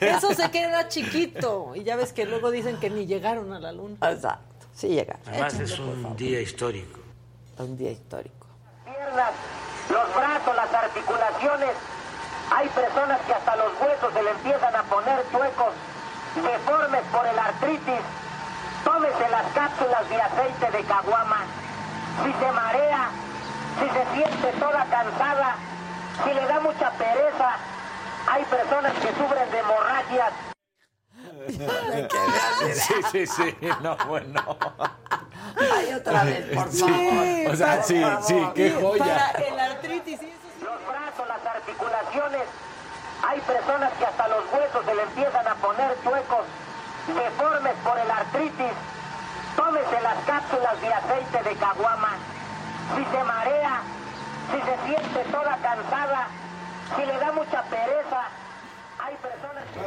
Eso 0.00 0.34
se 0.34 0.50
queda 0.50 0.88
chiquito. 0.88 1.72
Y 1.76 1.84
ya 1.84 1.94
ves 1.94 2.12
que 2.12 2.24
luego 2.24 2.50
dicen 2.50 2.78
que 2.80 2.90
ni 2.90 3.06
llegaron 3.06 3.52
a 3.52 3.60
la 3.60 3.70
luna. 3.70 3.96
Exacto. 4.02 4.66
Sí 4.74 4.88
llega. 4.88 5.18
Además 5.26 5.60
es 5.60 5.78
un 5.78 6.16
día 6.16 6.40
histórico. 6.40 6.98
Un 7.58 7.76
día 7.76 7.92
histórico. 7.92 8.46
piernas, 8.84 9.30
los 9.88 10.14
brazos, 10.16 10.56
las 10.56 10.74
articulaciones. 10.74 11.70
Hay 12.52 12.68
personas 12.70 13.20
que 13.22 13.32
hasta 13.32 13.56
los 13.56 13.80
huesos 13.80 14.12
se 14.12 14.22
le 14.22 14.30
empiezan 14.30 14.74
a 14.74 14.82
poner 14.82 15.24
chuecos, 15.30 15.72
deformes 16.34 17.02
por 17.12 17.26
el 17.26 17.38
artritis. 17.38 18.02
Tómese 18.84 19.28
las 19.30 19.46
cápsulas 19.52 20.08
de 20.08 20.20
aceite 20.22 20.70
de 20.70 20.84
caguama. 20.84 21.40
Si 22.22 22.32
se 22.32 22.52
marea, 22.52 23.08
si 23.80 23.88
se 23.88 24.04
siente 24.14 24.58
toda 24.58 24.84
cansada, 24.86 25.56
si 26.22 26.32
le 26.34 26.46
da 26.46 26.60
mucha 26.60 26.90
pereza, 26.92 27.56
hay 28.30 28.44
personas 28.44 28.92
que 28.94 29.08
sufren 29.08 29.50
de 29.50 29.58
hemorragias. 29.58 30.32
Sí, 32.74 32.94
sí, 33.12 33.26
sí. 33.26 33.56
No, 33.82 33.96
bueno. 34.06 34.40
Ay, 35.56 35.92
otra 35.94 36.24
vez, 36.24 36.46
por 36.54 36.70
favor. 36.72 37.52
O 37.52 37.56
sea, 37.56 37.82
sí, 37.82 38.02
sí, 38.26 38.48
qué 38.54 38.70
Para 38.70 38.80
joya. 38.80 39.30
el 39.46 39.60
artritis 39.60 40.22
y 40.22 40.26
eso 40.26 40.48
sí. 40.58 40.64
los 40.64 40.86
brazos, 40.88 41.28
las 41.28 41.44
articulaciones. 41.54 42.42
Hay 43.26 43.40
personas 43.40 43.92
que 43.98 44.06
hasta 44.06 44.28
los 44.28 44.44
huesos 44.52 44.84
se 44.84 44.94
le 44.94 45.02
empiezan 45.02 45.46
a 45.48 45.54
poner 45.56 45.94
chuecos, 46.02 46.44
deformes 47.12 47.74
por 47.84 47.98
el 47.98 48.10
artritis. 48.10 48.72
Tómese 49.56 50.00
las 50.00 50.16
cápsulas 50.26 50.80
de 50.80 50.92
aceite 50.92 51.42
de 51.42 51.56
caguama. 51.56 52.12
Si 52.96 53.04
se 53.04 53.24
marea, 53.24 53.82
si 54.50 54.60
se 54.60 54.86
siente 54.86 55.30
toda 55.30 55.56
cansada, 55.58 56.28
si 56.96 57.06
le 57.06 57.18
da 57.18 57.32
mucha 57.32 57.62
pereza, 57.62 58.28
hay 59.06 59.14
personas 59.16 59.64
que... 59.72 59.80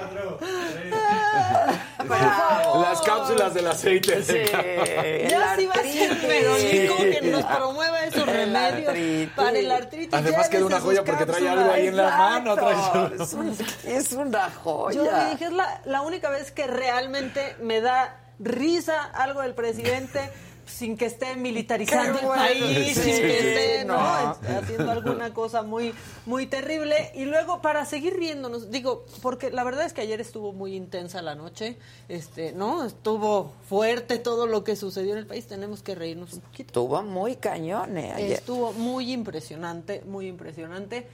Las 2.07 3.01
cápsulas 3.01 3.53
del 3.53 3.68
aceite. 3.68 4.22
de 4.22 5.28
Ya 5.30 5.55
sí 5.57 5.65
va 5.65 5.74
a 5.74 5.84
ser 5.84 6.15
Verónico 6.15 6.95
que 6.97 7.22
nos 7.32 7.43
promueva 7.43 8.03
esos 8.05 8.26
remedios 8.26 9.30
para 9.36 9.57
el 9.59 9.72
artritis. 9.72 10.13
Además 10.13 10.47
queda 10.49 10.65
una 10.65 10.80
Llévese 10.80 10.86
joya 10.86 11.03
porque 11.03 11.26
trae 11.26 11.39
cápsulas. 11.43 11.57
algo 11.57 11.74
ahí 11.74 11.88
en 11.88 11.97
la 11.97 12.09
mano. 12.18 12.55
Trae- 12.55 13.22
Es, 13.24 13.34
un- 13.34 13.57
es 13.86 14.11
una 14.13 14.49
joya. 14.51 14.95
Yo 14.95 15.03
le 15.03 15.26
dije, 15.32 15.45
es 15.45 15.51
la, 15.51 15.82
la 15.86 16.01
única 16.01 16.30
vez 16.30 16.51
que 16.51 16.68
realmente 16.68 17.55
me 17.61 17.82
da 17.82 18.15
risa 18.39 19.03
algo 19.13 19.41
del 19.41 19.53
presidente 19.55 20.32
sin 20.68 20.97
que 20.97 21.05
esté 21.05 21.36
militarizando 21.36 22.20
el 22.20 22.28
país, 22.28 22.95
sí, 22.97 23.01
sin 23.01 23.15
que 23.15 23.38
esté 23.38 23.86
¿no? 23.86 23.95
no. 23.95 24.38
haciendo 24.57 24.91
alguna 24.91 25.34
cosa 25.34 25.63
muy, 25.63 25.93
muy 26.26 26.45
terrible. 26.45 27.11
Y 27.15 27.26
luego, 27.26 27.61
para 27.61 27.86
seguir 27.86 28.15
riéndonos, 28.15 28.70
digo, 28.70 29.05
porque 29.22 29.49
la 29.51 29.63
verdad 29.63 29.86
es 29.86 29.93
que 29.93 30.01
ayer 30.01 30.22
estuvo 30.22 30.53
muy 30.53 30.76
intensa 30.76 31.22
la 31.22 31.36
noche, 31.36 31.78
este, 32.07 32.51
¿no? 32.51 32.86
Estuvo 32.86 33.53
fuerte 33.68 34.20
todo 34.20 34.47
lo 34.47 34.63
que 34.63 34.76
sucedió 34.76 35.13
en 35.13 35.20
el 35.20 35.28
país, 35.28 35.47
tenemos 35.47 35.82
que 35.82 35.95
reírnos 35.95 36.34
un 36.34 36.41
poquito. 36.41 36.68
Estuvo 36.68 37.01
muy 37.03 37.36
cañón, 37.38 37.97
¿eh? 37.97 38.13
ayer. 38.13 38.34
Estuvo 38.34 38.74
muy 38.74 39.11
impresionante, 39.11 40.03
muy 40.05 40.28
impresionante. 40.28 41.07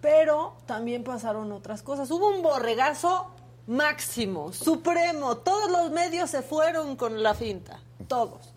Pero 0.00 0.54
también 0.66 1.04
pasaron 1.04 1.52
otras 1.52 1.82
cosas. 1.82 2.10
Hubo 2.10 2.28
un 2.28 2.42
borregazo 2.42 3.26
máximo, 3.66 4.52
supremo. 4.52 5.38
Todos 5.38 5.70
los 5.70 5.90
medios 5.90 6.30
se 6.30 6.42
fueron 6.42 6.96
con 6.96 7.22
la 7.22 7.34
finta. 7.34 7.80
Todos. 8.08 8.49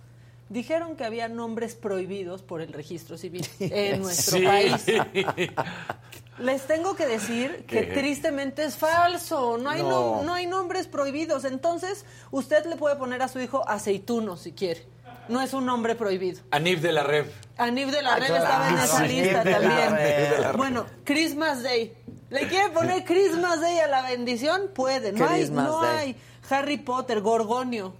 Dijeron 0.53 0.95
que 0.95 1.03
había 1.03 1.27
nombres 1.27 1.73
prohibidos 1.73 2.43
por 2.43 2.61
el 2.61 2.71
registro 2.71 3.17
civil 3.17 3.45
en 3.59 4.01
nuestro 4.03 4.37
Sí. 4.37 4.45
país. 4.45 4.85
Les 6.39 6.65
tengo 6.67 6.95
que 6.95 7.05
decir 7.05 7.65
que 7.67 7.87
¿Qué? 7.87 7.93
tristemente 7.93 8.63
es 8.63 8.75
falso. 8.75 9.57
No 9.57 9.69
hay, 9.69 9.81
No. 9.81 10.21
no 10.23 10.33
hay 10.33 10.45
nombres 10.47 10.87
prohibidos. 10.87 11.43
Entonces, 11.43 12.05
usted 12.31 12.65
le 12.65 12.75
puede 12.75 12.95
poner 12.95 13.21
a 13.21 13.27
su 13.27 13.39
hijo 13.39 13.67
aceituno 13.67 14.37
si 14.37 14.51
quiere. 14.51 14.85
No 15.29 15.41
es 15.41 15.53
un 15.53 15.65
nombre 15.65 15.95
prohibido. 15.95 16.41
Anif 16.51 16.81
de 16.81 16.91
la 16.91 17.03
Rev. 17.03 17.31
Anif 17.57 17.89
de 17.91 18.01
la 18.01 18.13
Ah, 18.13 18.17
Red 18.17 18.27
claro. 18.27 18.43
estaba 18.43 18.69
en 18.69 18.77
esa 18.77 19.03
lista 19.07 19.43
también. 19.43 20.57
Bueno, 20.57 20.85
Christmas 21.03 21.63
Day. 21.63 21.93
¿Le 22.29 22.47
quiere 22.47 22.69
poner 22.69 23.03
Christmas 23.05 23.61
Day 23.61 23.79
a 23.79 23.87
la 23.87 24.01
bendición? 24.03 24.69
Puede. 24.73 25.13
No 25.13 25.27
hay, 25.27 25.49
no 25.49 25.81
Day. 25.81 25.97
hay. 25.97 26.15
Harry 26.49 26.77
Potter, 26.77 27.21
Gorgonio. 27.21 27.93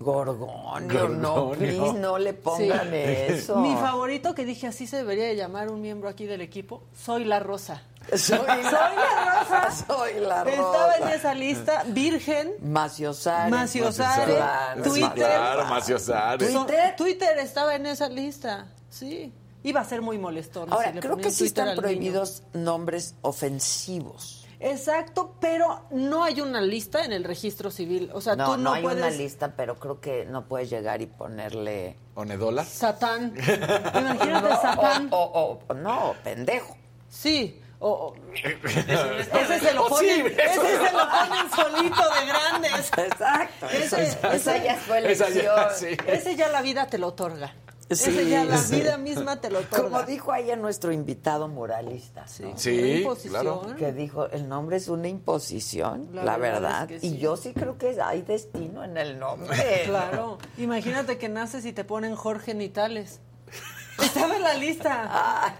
Gorgonio, 0.00 1.08
no, 1.08 1.50
please, 1.50 1.92
no 1.94 2.18
le 2.18 2.32
pongan 2.32 2.88
Sí. 2.90 2.90
eso. 2.94 3.56
Mi 3.56 3.74
favorito 3.74 4.34
que 4.34 4.44
dije 4.44 4.66
así 4.68 4.86
se 4.86 4.98
debería 4.98 5.24
de 5.24 5.34
llamar 5.36 5.70
un 5.70 5.80
miembro 5.80 6.08
aquí 6.08 6.24
del 6.26 6.40
equipo, 6.40 6.82
Soy 6.94 7.24
la 7.24 7.40
Rosa. 7.40 7.82
Soy 8.16 8.38
la 8.46 8.54
rosa. 9.42 9.84
Soy 9.86 10.20
la 10.20 10.44
rosa. 10.44 10.56
Estaba 10.56 10.96
en 10.96 11.08
esa 11.08 11.34
lista, 11.34 11.84
Virgen, 11.88 12.54
Maciosare. 12.62 13.50
Maciosare, 13.50 14.36
Twitter. 14.84 15.12
Claro, 15.14 15.64
Maciosare. 15.66 16.52
So- 16.52 16.64
¿Twitter? 16.64 16.96
Twitter 16.96 17.38
estaba 17.38 17.74
en 17.74 17.86
esa 17.86 18.08
lista. 18.08 18.66
Sí. 18.88 19.32
Iba 19.64 19.80
a 19.80 19.84
ser 19.84 20.00
muy 20.00 20.16
molestón. 20.18 20.72
Ahora, 20.72 20.92
si 20.92 21.00
creo 21.00 21.16
que 21.16 21.30
sí 21.32 21.46
están 21.46 21.66
niño. 21.70 21.80
prohibidos 21.80 22.44
nombres 22.52 23.16
ofensivos. 23.22 24.37
Exacto, 24.60 25.34
pero 25.40 25.84
no 25.90 26.24
hay 26.24 26.40
una 26.40 26.60
lista 26.60 27.04
en 27.04 27.12
el 27.12 27.24
registro 27.24 27.70
civil. 27.70 28.10
O 28.12 28.20
sea, 28.20 28.34
No, 28.36 28.46
tú 28.46 28.50
no, 28.52 28.56
no, 28.58 28.72
hay 28.72 28.82
puedes. 28.82 28.98
una 28.98 29.10
lista, 29.10 29.52
pero 29.56 29.78
creo 29.78 30.00
que 30.00 30.24
no 30.24 30.46
puedes 30.46 30.68
llegar 30.70 31.00
y 31.00 31.06
ponerle... 31.06 31.96
¿Onedola? 32.14 32.64
Satán. 32.64 33.34
Imagínate 33.94 34.48
Satán. 34.56 35.08
O, 35.12 35.16
o- 35.22 35.60
o- 35.68 35.74
no, 35.74 36.14
pendejo. 36.24 36.76
Sí. 37.08 37.60
O, 37.80 37.88
o- 37.90 38.14
ese 38.34 39.60
se 39.60 39.72
lo 39.74 39.84
Oh, 39.86 39.98
sí, 40.00 40.06
ponen, 40.06 40.26
ese 40.26 40.78
se 40.78 40.92
lo 40.92 41.08
ponen 41.08 41.50
solito 41.54 42.02
de 42.02 42.26
grandes. 42.26 42.90
Exacto. 42.98 43.66
Ese- 43.66 44.02
esa, 44.02 44.34
esa 44.34 44.56
ya 44.58 44.74
fue 44.76 44.98
Esa 45.12 45.26
elección. 45.28 45.56
ya, 45.56 45.70
sí. 45.70 45.96
Ese 46.08 46.34
ya 46.34 46.48
la 46.48 46.62
vida 46.62 46.86
te 46.88 46.98
lo 46.98 47.06
otorga. 47.08 47.54
Ese 47.88 48.28
ya 48.28 48.44
la 48.44 48.60
vida 48.60 48.98
misma 48.98 49.40
te 49.40 49.50
lo 49.50 49.60
otorga. 49.60 49.84
Como 49.84 50.02
dijo 50.02 50.32
ayer 50.32 50.58
nuestro 50.58 50.92
invitado 50.92 51.48
muralista. 51.48 52.26
¿no? 52.40 52.58
Sí, 52.58 53.06
claro. 53.28 53.62
Que 53.78 53.92
dijo, 53.92 54.28
el 54.30 54.46
nombre 54.48 54.76
es 54.76 54.88
una 54.88 55.08
imposición, 55.08 56.08
la, 56.12 56.22
La 56.24 56.36
verdad. 56.36 56.60
verdad 56.60 56.90
es 56.92 57.00
que 57.00 57.06
Y 57.06 57.10
sí. 57.10 57.18
yo 57.18 57.36
sí 57.36 57.54
creo 57.54 57.78
que 57.78 57.98
hay 58.02 58.22
destino 58.22 58.84
en 58.84 58.96
el 58.96 59.18
nombre. 59.18 59.56
Claro. 59.86 60.38
Imagínate 60.58 61.16
que 61.18 61.28
naces 61.28 61.64
y 61.64 61.72
te 61.72 61.84
ponen 61.84 62.14
Jorge 62.14 62.52
Nitales. 62.54 63.20
Estaba 64.02 64.36
en 64.36 64.42
la 64.42 64.54
lista. 64.54 65.54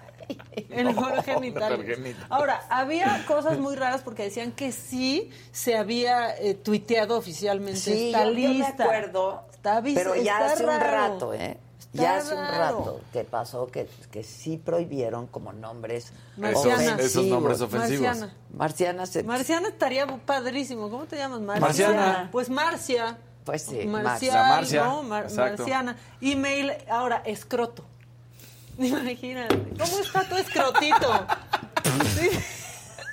El 0.69 0.95
Jorge 0.95 1.41
Nitales. 1.41 1.79
Jorge. 1.79 2.17
Ahora, 2.29 2.61
había 2.69 3.25
cosas 3.27 3.59
muy 3.59 3.75
raras 3.75 4.03
porque 4.03 4.25
decían 4.25 4.53
que 4.53 4.73
sí 4.73 5.31
se 5.51 5.77
había 5.79 6.37
eh, 6.37 6.53
tuiteado 6.55 7.17
oficialmente 7.17 7.81
Sí, 7.81 8.09
esta 8.09 8.25
yo, 8.25 8.31
yo 8.33 8.35
me 8.49 8.49
lista. 8.55 8.85
acuerdo, 8.85 9.45
Está 9.53 9.83
pero 9.83 10.15
ya 10.17 10.45
hace 10.45 10.65
un 10.67 10.79
rato, 10.81 11.33
¿eh? 11.33 11.57
Está 11.93 12.03
ya 12.03 12.17
hace 12.19 12.35
un 12.35 12.41
raro. 12.43 12.79
rato 12.79 13.01
que 13.13 13.25
pasó 13.25 13.67
que, 13.69 13.89
que 14.11 14.23
sí 14.23 14.59
prohibieron 14.59 15.27
como 15.27 15.53
nombres 15.55 16.13
Marciana. 16.37 16.83
Esos, 16.85 17.01
esos 17.01 17.27
nombres 17.27 17.61
ofensivos. 17.61 18.01
ofensivos. 18.09 18.19
Marciana. 18.19 18.35
Marciana 18.55 19.07
se... 19.07 19.23
Marciana 19.23 19.69
estaría 19.69 20.07
padrísimo. 20.07 20.91
¿Cómo 20.91 21.07
te 21.07 21.17
llamas, 21.17 21.41
Marcia? 21.41 21.61
Marciana. 21.61 22.29
Pues 22.31 22.51
Marcia. 22.51 23.19
Pues 23.45 23.63
sí, 23.63 23.87
Marcial, 23.87 24.35
La 24.35 24.49
Marcia, 24.49 24.85
¿no? 24.85 25.03
Mar- 25.03 25.25
exacto. 25.25 25.63
Marciana. 25.63 25.97
Email, 26.21 26.73
ahora, 26.91 27.23
escroto. 27.25 27.85
Imagínate. 28.79 29.57
¿Cómo 29.79 29.99
está 30.01 30.29
tu 30.29 30.37
escrotito? 30.37 31.27
Sí. 32.17 32.29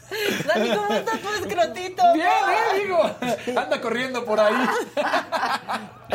Dani, 0.48 0.70
¿cómo 0.76 0.94
está 0.94 1.12
tu 1.18 1.30
escrotito? 1.46 2.04
Bien, 2.14 2.28
bien, 2.48 2.84
digo. 2.84 3.60
Anda 3.60 3.82
corriendo 3.82 4.24
por 4.26 4.40
ahí. 4.40 4.54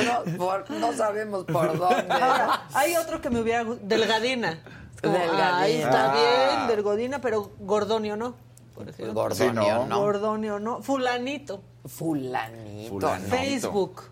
No, 0.05 0.23
por- 0.39 0.71
no 0.71 0.93
sabemos 0.93 1.45
por 1.45 1.77
dónde. 1.77 2.07
Ahora, 2.13 2.63
hay 2.75 2.95
otro 2.97 3.21
que 3.21 3.29
me 3.29 3.41
hubiera 3.41 3.65
gu- 3.65 3.79
Delgadina. 3.83 4.61
Como, 5.03 5.15
Delgadina. 5.19 5.59
Ahí 5.59 5.75
está 5.83 6.13
Ah. 6.13 6.15
bien, 6.15 6.69
Delgodina, 6.69 7.21
pero 7.21 7.51
Gordonio 7.59 8.17
no. 8.17 8.35
Por 8.75 8.89
ejemplo. 8.89 9.13
Gordonio, 9.15 9.63
Sí, 9.63 9.69
no. 9.69 9.87
¿no? 9.87 10.01
Gordonio 10.01 10.59
no. 10.61 10.81
Fulanito. 10.81 11.61
Fulanito. 11.87 13.11
Facebook. 13.29 14.05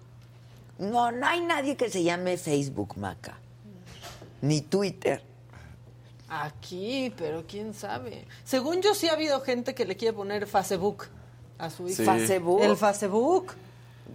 No, 0.79 1.11
no 1.13 1.27
hay 1.27 1.41
nadie 1.43 1.77
que 1.77 1.89
se 1.89 2.03
llame 2.03 2.37
Facebook, 2.37 2.97
Maca. 2.99 3.39
Ni 4.43 4.61
Twitter. 4.63 5.23
Aquí, 6.29 7.13
pero 7.17 7.45
quién 7.49 7.73
sabe. 7.75 8.27
Según 8.45 8.83
yo, 8.83 8.95
sí 8.95 9.09
ha 9.09 9.13
habido 9.15 9.41
gente 9.41 9.75
que 9.75 9.85
le 9.87 9.97
quiere 9.97 10.15
poner 10.15 10.47
Facebook 10.47 11.07
a 11.59 11.71
su 11.71 11.89
hijo. 11.89 11.97
Sí. 11.97 12.05
Facebook. 12.05 12.63
El 12.63 12.77
Facebook. 12.77 13.53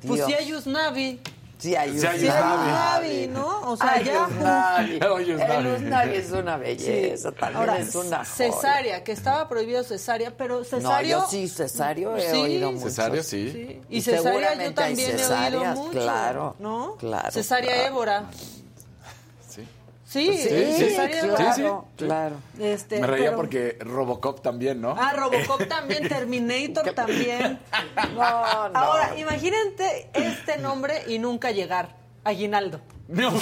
Pues 0.07 0.15
Dios. 0.15 0.27
sí 0.27 0.33
hay 0.33 0.53
Usnavi. 0.53 1.19
Sí 1.57 1.75
hay 1.75 1.97
Sí 1.97 2.05
hay 2.05 2.19
Sí 2.19 2.27
hay 2.27 2.39
Usnavi. 2.41 2.67
Usnavi, 2.67 3.27
¿no? 3.27 3.71
O 3.71 3.77
sea, 3.77 3.91
Ay, 3.93 4.03
ya... 4.05 4.27
Usnavi. 4.27 4.95
Usnavi. 5.33 5.41
El 5.55 5.67
Usnavi 5.67 6.15
es 6.15 6.31
una 6.31 6.57
belleza, 6.57 7.31
también 7.31 7.57
Ahora, 7.59 7.77
es 7.79 7.95
una 7.95 8.17
joya. 8.17 8.25
cesárea, 8.25 9.03
que 9.03 9.11
estaba 9.13 9.47
prohibido 9.47 9.83
cesárea, 9.83 10.35
pero 10.35 10.59
No, 10.59 10.63
cesario... 10.65 11.19
yo 11.19 11.27
sí, 11.29 11.47
cesario 11.47 12.15
he 12.17 12.31
Sí. 12.31 12.37
oído 12.37 12.71
mucho. 12.73 12.85
Cesario, 12.89 13.23
sí. 13.23 13.49
Sí, 13.51 13.81
Y 13.89 13.97
Y 13.97 14.01
cesárea 14.01 14.55
yo 14.55 14.61
hay 14.61 14.73
también 14.73 15.17
he 15.17 15.25
oído 15.25 15.63
mucho. 15.75 15.91
claro, 15.91 16.55
¿No? 16.59 16.95
claro, 16.97 17.31
Cesárea 17.31 17.73
claro. 17.73 17.87
Évora. 17.87 18.23
Sí. 20.13 20.37
Sí, 20.37 20.49
Sí, 20.77 20.95
claro, 20.95 21.87
claro. 21.97 22.35
Este, 22.59 22.99
Me 22.99 23.07
reía 23.07 23.25
pero- 23.31 23.37
porque 23.37 23.77
Robocop 23.79 24.41
también, 24.43 24.79
¿no? 24.79 24.95
Ah, 24.95 25.13
Robocop 25.17 25.67
también, 25.67 26.07
Terminator 26.07 26.93
también. 26.93 27.59
No, 28.15 28.69
no. 28.69 28.77
Ahora, 28.79 29.17
imagínate 29.17 30.09
este 30.13 30.57
nombre 30.59 31.01
y 31.07 31.17
nunca 31.17 31.49
llegar. 31.49 31.95
Aguinaldo. 32.23 32.79
No. 33.07 33.33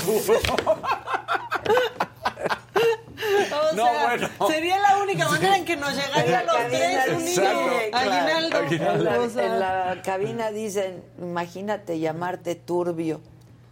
O 3.72 3.76
No, 3.76 3.84
sea, 3.86 4.04
bueno. 4.08 4.30
sería 4.48 4.80
la 4.80 4.98
única 4.98 5.28
manera 5.30 5.56
en 5.56 5.66
que 5.66 5.76
nos 5.78 5.94
llegaría 5.96 6.40
a 6.40 6.44
los 6.44 6.56
tres 6.70 7.08
un 7.10 7.24
niño. 7.26 7.42
Exacto. 7.44 7.98
Aguinaldo. 7.98 8.60
En 8.98 9.04
la, 9.04 9.20
O 9.20 9.30
sea, 9.30 9.46
en 9.46 9.60
la 9.60 10.02
cabina 10.04 10.52
dicen, 10.52 11.04
imagínate 11.20 12.00
llamarte 12.00 12.56
Turbio. 12.56 13.22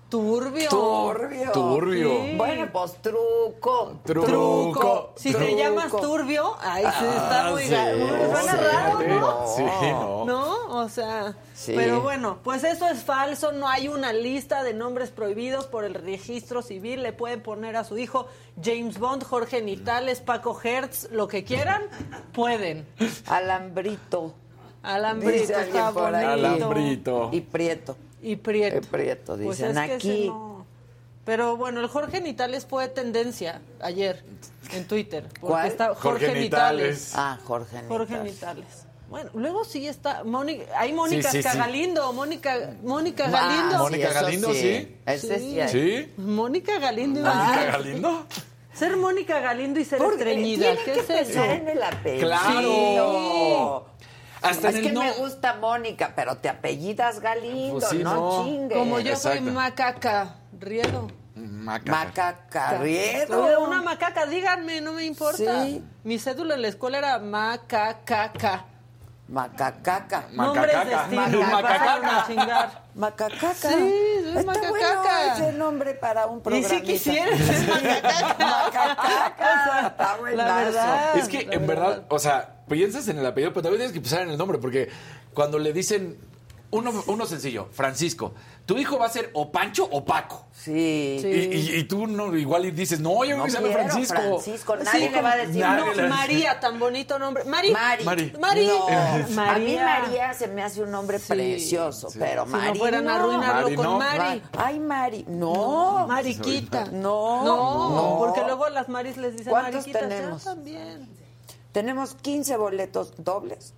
Turbio. 0.10 0.70
Turbio. 0.70 1.52
Turbio. 1.52 2.10
Sí. 2.10 2.34
Bueno, 2.36 2.68
pues 2.72 2.94
truco. 3.02 3.94
Truco. 4.04 5.14
Si 5.16 5.32
te 5.32 5.38
Truco. 5.38 5.58
llamas 5.58 5.92
Turbio, 5.92 6.56
ahí 6.62 6.84
sí 6.84 7.06
está 7.06 7.52
muy, 7.52 7.64
sí, 7.64 7.76
muy- 7.98 8.10
raro, 8.10 9.00
¿no? 9.08 9.20
No. 9.20 9.48
Sí, 9.56 9.64
no. 9.64 10.26
¿No? 10.26 10.56
O 10.82 10.90
sea, 10.90 11.36
Sí. 11.54 11.74
pero 11.76 12.02
bueno, 12.02 12.40
pues 12.44 12.64
eso 12.64 12.88
es 12.88 13.04
falso, 13.04 13.52
no 13.52 13.68
hay 13.68 13.88
una 13.88 14.12
lista 14.14 14.64
de 14.64 14.74
nombres 14.74 15.10
prohibidos 15.12 15.68
por 15.68 15.84
el 15.84 15.94
registro 15.94 16.62
civil, 16.62 17.04
le 17.04 17.14
pueden 17.14 17.42
poner 17.44 17.76
a 17.76 17.84
su 17.84 17.98
hijo 17.98 18.28
James 18.64 18.98
Bond, 18.98 19.24
Jorge 19.24 19.62
Nitales, 19.62 20.22
Paco 20.22 20.60
Hertz, 20.64 21.10
lo 21.12 21.28
que 21.28 21.44
quieran, 21.44 21.84
pueden. 22.34 22.88
Alambrito. 23.28 24.34
Alambrito 24.82 25.54
está 25.60 25.92
bonito. 25.92 26.18
Alambrito. 26.18 27.30
Y 27.34 27.42
Prieto. 27.42 27.96
Y 28.22 28.36
Prieto. 28.36 28.78
Eh, 28.78 28.82
Prieto, 28.82 29.36
Pues 29.38 29.58
dicen 29.58 29.78
es 29.78 29.88
que 29.88 29.96
ese 29.96 30.10
aquí. 30.12 30.28
no. 30.28 30.66
Pero 31.26 31.58
bueno, 31.58 31.80
el 31.80 31.88
Jorge 31.88 32.22
Nitales 32.22 32.66
fue 32.66 32.88
tendencia 32.88 33.62
ayer 33.82 34.24
en 34.74 34.88
Twitter. 34.88 35.24
Porque 35.28 35.40
¿Cuál? 35.42 35.68
está 35.68 35.88
Jorge, 35.96 36.02
Jorge 36.28 36.40
Nitales. 36.40 36.82
Nitales. 36.82 37.14
Ah, 37.16 37.38
Jorge 37.44 37.82
Jorge 37.88 38.14
Nitales. 38.20 38.34
Nitales. 38.34 38.86
Bueno, 39.10 39.32
luego 39.34 39.64
sí 39.66 39.88
está 39.88 40.24
Mónica, 40.24 40.66
hay 40.80 40.94
Mónica 40.94 41.32
Sí, 41.32 41.42
sí, 41.42 41.50
sí. 41.50 41.58
Galindo, 41.58 42.14
Mónica, 42.14 42.74
Mónica 42.84 43.26
Ah, 43.28 43.32
Galindo. 43.32 43.78
Mónica 43.80 44.08
eso 44.10 44.22
Galindo, 44.22 44.54
sí. 44.54 44.98
Ese 45.06 45.40
sí. 45.40 45.60
¿Sí? 45.68 46.14
Mónica 46.18 46.78
Galindo. 46.80 47.22
¿Mónica. 47.22 47.66
Galindo? 47.72 48.26
Ser 48.74 48.96
Mónica 48.98 49.40
Galindo 49.40 49.80
y 49.80 49.86
ser 49.86 49.98
Porque 49.98 50.18
estreñida. 50.20 50.76
¿Qué 50.78 50.84
que 50.84 50.92
es 51.00 51.10
eso? 51.10 51.14
pensar 51.14 51.50
en 51.50 51.68
el 51.70 51.84
apellido. 51.84 52.28
¡Claro! 52.28 53.86
Hasta 54.42 54.70
es 54.70 54.76
en 54.76 54.82
que 54.82 54.88
el 54.90 54.94
no- 54.94 55.02
me 55.02 55.12
gusta 55.14 55.54
Mónica, 55.56 56.14
pero 56.16 56.38
te 56.38 56.50
apellidas 56.50 57.20
Galindo, 57.20 57.80
Pues 57.80 57.90
sí, 57.90 58.00
no, 58.04 58.14
no. 58.16 58.44
chingues. 58.46 58.78
Como 58.78 59.00
yo 59.00 59.16
soy 59.16 59.42
macaca, 59.42 60.36
Riedo. 60.60 61.08
Maca. 61.36 61.92
Macaca, 61.92 62.70
Soy 62.78 62.80
Riedo. 62.88 63.62
una 63.64 63.82
macaca, 63.82 64.26
díganme, 64.26 64.82
no 64.82 64.92
me 64.94 65.06
importa. 65.06 65.64
Sí. 65.66 65.84
Mi 66.04 66.20
cédula 66.20 66.56
en 66.56 66.62
la 66.64 66.68
escuela 66.68 66.98
era 66.98 67.20
macacaca. 67.20 68.66
Macacaca. 69.30 70.28
Macacaca. 70.34 71.04
estilo. 71.04 71.42
Macacaca. 71.44 72.84
Macacaca. 72.96 73.54
Sí, 73.56 73.94
Está 74.26 74.44
macacaca. 74.44 74.70
bueno 74.70 75.34
ese 75.36 75.52
nombre 75.54 75.94
para 75.94 76.26
un 76.26 76.40
Y 76.40 76.42
programa. 76.42 76.68
si 76.68 76.82
quisieras 76.82 77.40
macacaca. 77.68 78.36
Macacaca. 78.40 79.88
Está 79.88 80.18
La 80.36 80.56
verdad. 80.56 81.18
Es 81.18 81.28
que 81.28 81.46
La 81.46 81.54
en 81.54 81.68
verdad, 81.68 82.04
o 82.10 82.18
sea, 82.18 82.56
piensas 82.68 83.08
en 83.08 83.20
el 83.20 83.26
apellido, 83.26 83.54
pero 83.54 83.64
también 83.64 83.80
tienes 83.82 83.94
que 83.94 84.02
pensar 84.02 84.22
en 84.24 84.32
el 84.32 84.38
nombre, 84.38 84.58
porque 84.58 84.90
cuando 85.34 85.60
le 85.60 85.74
dicen 85.74 86.18
uno, 86.72 87.04
uno 87.08 87.26
sencillo, 87.26 87.68
Francisco, 87.72 88.34
tu 88.66 88.78
hijo 88.78 89.00
va 89.00 89.08
a 89.08 89.10
ser 89.10 89.32
o 89.34 89.52
Pancho 89.52 89.88
o 89.92 90.06
Paco. 90.06 90.46
Sí. 90.52 91.18
Sí. 91.22 91.28
Y, 91.28 91.56
y- 91.56 91.76
y 91.80 91.84
tú 91.86 92.06
no, 92.06 92.36
igual 92.38 92.66
y 92.66 92.72
dices, 92.72 93.00
no, 93.00 93.24
yo 93.26 93.38
No 93.38 93.46
me 93.46 93.50
llamo 93.52 93.68
Francisco. 93.72 94.16
Francisco. 94.16 94.76
Nadie 94.76 95.08
Sí, 95.08 95.10
le 95.10 95.22
va 95.22 95.32
a 95.32 95.38
decir 95.38 95.66
no, 95.66 95.94
le. 95.94 96.08
María, 96.08 96.60
tan 96.60 96.78
bonito 96.78 97.18
nombre. 97.18 97.44
Mari. 97.46 97.72
Mari. 97.72 98.04
Mari. 98.04 98.34
Mari. 98.40 98.68
No. 98.68 98.88
A 98.88 99.18
mí 99.18 99.34
María. 99.36 99.84
María 100.02 100.34
se 100.34 100.48
me 100.48 100.62
hace 100.62 100.84
un 100.84 100.92
nombre 100.92 101.18
Sí. 101.18 101.26
precioso, 101.30 102.10
pero 102.20 102.46
Si 102.46 102.52
Mari 102.52 102.74
no 102.74 102.76
fueran 102.76 103.08
a 103.08 103.16
arruinarlo 103.16 103.62
Mari 103.64 103.76
con 103.76 103.86
no. 103.86 103.98
Mari. 103.98 104.42
Ay, 104.58 104.80
Mari. 104.80 105.26
No. 105.28 106.06
Mariquita. 106.08 106.86
No, 106.92 107.44
No, 107.44 107.90
no. 107.90 108.16
porque 108.20 108.42
luego 108.44 108.70
las 108.70 108.90
Maris 108.90 109.18
les 109.18 109.32
dicen 109.38 109.50
¿Cuántos 109.52 109.74
Mariquita. 109.88 110.00
tenemos? 110.00 110.44
Ya 110.44 110.52
también. 110.54 111.10
Tenemos 111.72 112.16
15 112.16 112.58
boletos 112.58 113.14
dobles, 113.18 113.74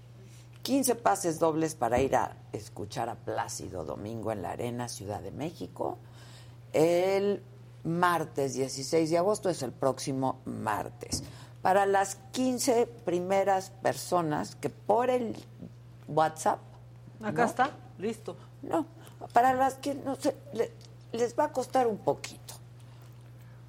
15 0.64 0.96
pases 0.96 1.40
dobles 1.40 1.76
para 1.76 2.00
ir 2.00 2.16
a 2.16 2.36
escuchar 2.54 3.10
a 3.10 3.16
Plácido 3.16 3.84
Domingo 3.84 4.32
en 4.32 4.42
la 4.44 4.52
Arena, 4.52 4.88
Ciudad 4.90 5.22
de 5.22 5.32
México. 5.32 5.98
El 6.74 7.44
martes 7.84 8.54
16 8.54 9.10
de 9.10 9.18
agosto 9.18 9.50
es 9.50 9.62
el 9.64 9.72
próximo 9.72 10.40
martes. 10.46 11.24
Para 11.62 11.86
las 11.86 12.16
15 12.32 12.86
primeras 13.06 13.70
personas 13.70 14.56
que 14.56 14.70
por 14.70 15.10
el 15.10 15.36
WhatsApp, 16.08 16.60
Acá 17.24 17.44
¿no? 17.44 17.50
está. 17.50 17.72
Listo. 17.98 18.36
no, 18.64 18.86
para 19.34 19.54
las 19.54 19.76
que 19.76 19.94
no 19.94 20.16
sé, 20.16 20.36
le- 20.54 20.72
les 21.12 21.38
va 21.38 21.46
a 21.46 21.52
costar 21.52 21.86
un 21.88 21.98
poquito. 22.00 22.56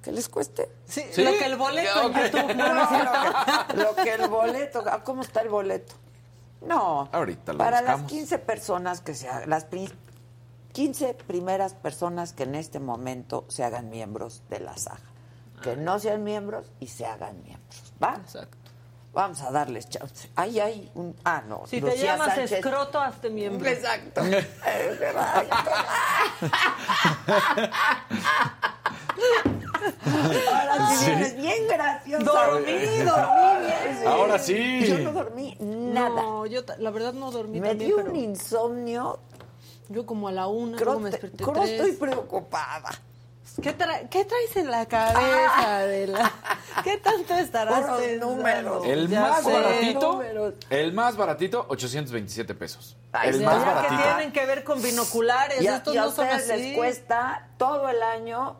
¿Que 0.01 0.11
les 0.11 0.27
cueste? 0.27 0.69
Sí, 0.85 1.01
¿Sí? 1.11 1.23
lo 1.23 1.31
que 1.31 1.45
el 1.45 1.55
boleto 1.55 2.01
en 2.07 2.13
Ya, 2.13 2.19
ok. 2.19 2.31
YouTube. 2.33 2.55
No, 2.55 2.73
no 2.73 2.83
es 2.83 2.89
cierto. 2.89 3.75
lo 3.75 3.95
que 4.03 4.13
el 4.13 4.27
boleto, 4.27 4.83
ah, 4.87 5.03
¿cómo 5.03 5.21
está 5.21 5.41
el 5.41 5.49
boleto? 5.49 5.93
No, 6.67 7.09
Ahorita 7.11 7.51
lo 7.53 7.57
para 7.59 7.81
las 7.81 8.01
buscamos. 8.01 8.11
15 8.11 8.39
personas 8.39 9.01
que 9.01 9.13
se 9.13 9.27
hagan, 9.29 9.49
las 9.49 9.65
pri- 9.65 9.91
15 10.71 11.13
primeras 11.13 11.73
personas 11.73 12.33
que 12.33 12.43
en 12.43 12.55
este 12.55 12.79
momento 12.79 13.45
se 13.49 13.63
hagan 13.63 13.89
miembros 13.89 14.41
de 14.49 14.59
la 14.59 14.75
saga. 14.77 14.99
Que 15.61 15.75
no 15.77 15.99
sean 15.99 16.23
miembros 16.23 16.71
y 16.79 16.87
se 16.87 17.05
hagan 17.05 17.41
miembros, 17.43 17.93
¿va? 18.03 18.15
Exacto. 18.15 18.57
Vamos 19.13 19.41
a 19.41 19.51
darles 19.51 19.87
chance. 19.89 20.29
Ahí 20.35 20.59
hay 20.59 20.91
un... 20.95 21.15
Ah, 21.23 21.41
no. 21.47 21.63
Si 21.67 21.79
te 21.79 21.87
Lucía 21.87 22.13
llamas 22.17 22.33
Sánchez. 22.35 22.51
escroto, 22.53 22.99
hazte 22.99 23.29
miembro. 23.29 23.69
Exacto. 23.69 24.21
Exacto. 24.25 25.55
Ahora 30.05 30.89
sí, 30.89 31.05
Sí. 31.05 31.11
vienes 31.11 31.35
bien 31.37 31.67
gracioso. 31.67 32.25
Dormí, 32.25 32.71
dormí 32.71 33.65
bien. 33.65 34.07
Ahora 34.07 34.39
sí. 34.39 34.85
Yo 34.87 34.99
no 34.99 35.11
dormí 35.11 35.55
nada. 35.59 36.09
No, 36.09 36.45
yo 36.45 36.61
la 36.79 36.91
verdad 36.91 37.13
no 37.13 37.31
dormí 37.31 37.59
me 37.59 37.69
también, 37.69 37.89
dio 37.89 37.97
pero 37.97 38.09
un 38.11 38.15
insomnio. 38.15 39.19
yo 39.89 40.05
como 40.05 40.27
a 40.27 40.31
la 40.31 40.47
una, 40.47 40.77
Creo, 40.77 40.85
luego 40.93 40.99
me 41.01 41.09
te- 41.11 41.17
desperté 41.17 41.43
creo 41.43 41.53
tres. 41.65 41.71
estoy 41.71 41.91
preocupada. 41.93 42.89
¿Qué, 43.61 43.77
tra- 43.77 44.09
qué 44.09 44.25
traes 44.25 44.55
en 44.55 44.71
la 44.71 44.85
cabeza, 44.87 45.77
Adela? 45.77 46.31
¿Qué 46.83 46.97
tanto 46.97 47.35
estarás 47.35 47.81
Puros 47.81 48.01
pensando? 48.01 48.35
números. 48.35 48.85
El 48.87 49.07
Ya 49.07 49.21
más 49.21 49.43
sé. 49.43 49.51
baratito, 49.53 50.11
números. 50.13 50.53
el 50.69 50.93
más 50.93 51.15
baratito, 51.15 51.65
827 51.69 52.55
pesos. 52.55 52.97
Ay, 53.11 53.29
el 53.29 53.41
más 53.41 53.55
ya 53.55 53.59
que 53.63 53.65
baratito. 53.75 54.01
tienen 54.03 54.31
que 54.33 54.45
ver 54.47 54.63
con 54.63 54.81
binoculares. 54.81 55.61
Y 55.61 55.67
a, 55.67 55.75
Estos 55.77 55.93
y 55.93 55.97
a 55.97 56.01
no 56.01 56.11
son 56.11 56.25
ustedes 56.27 56.49
así. 56.51 56.61
les 56.69 56.77
cuesta 56.77 57.47
todo 57.57 57.87
el 57.89 58.01
año 58.01 58.55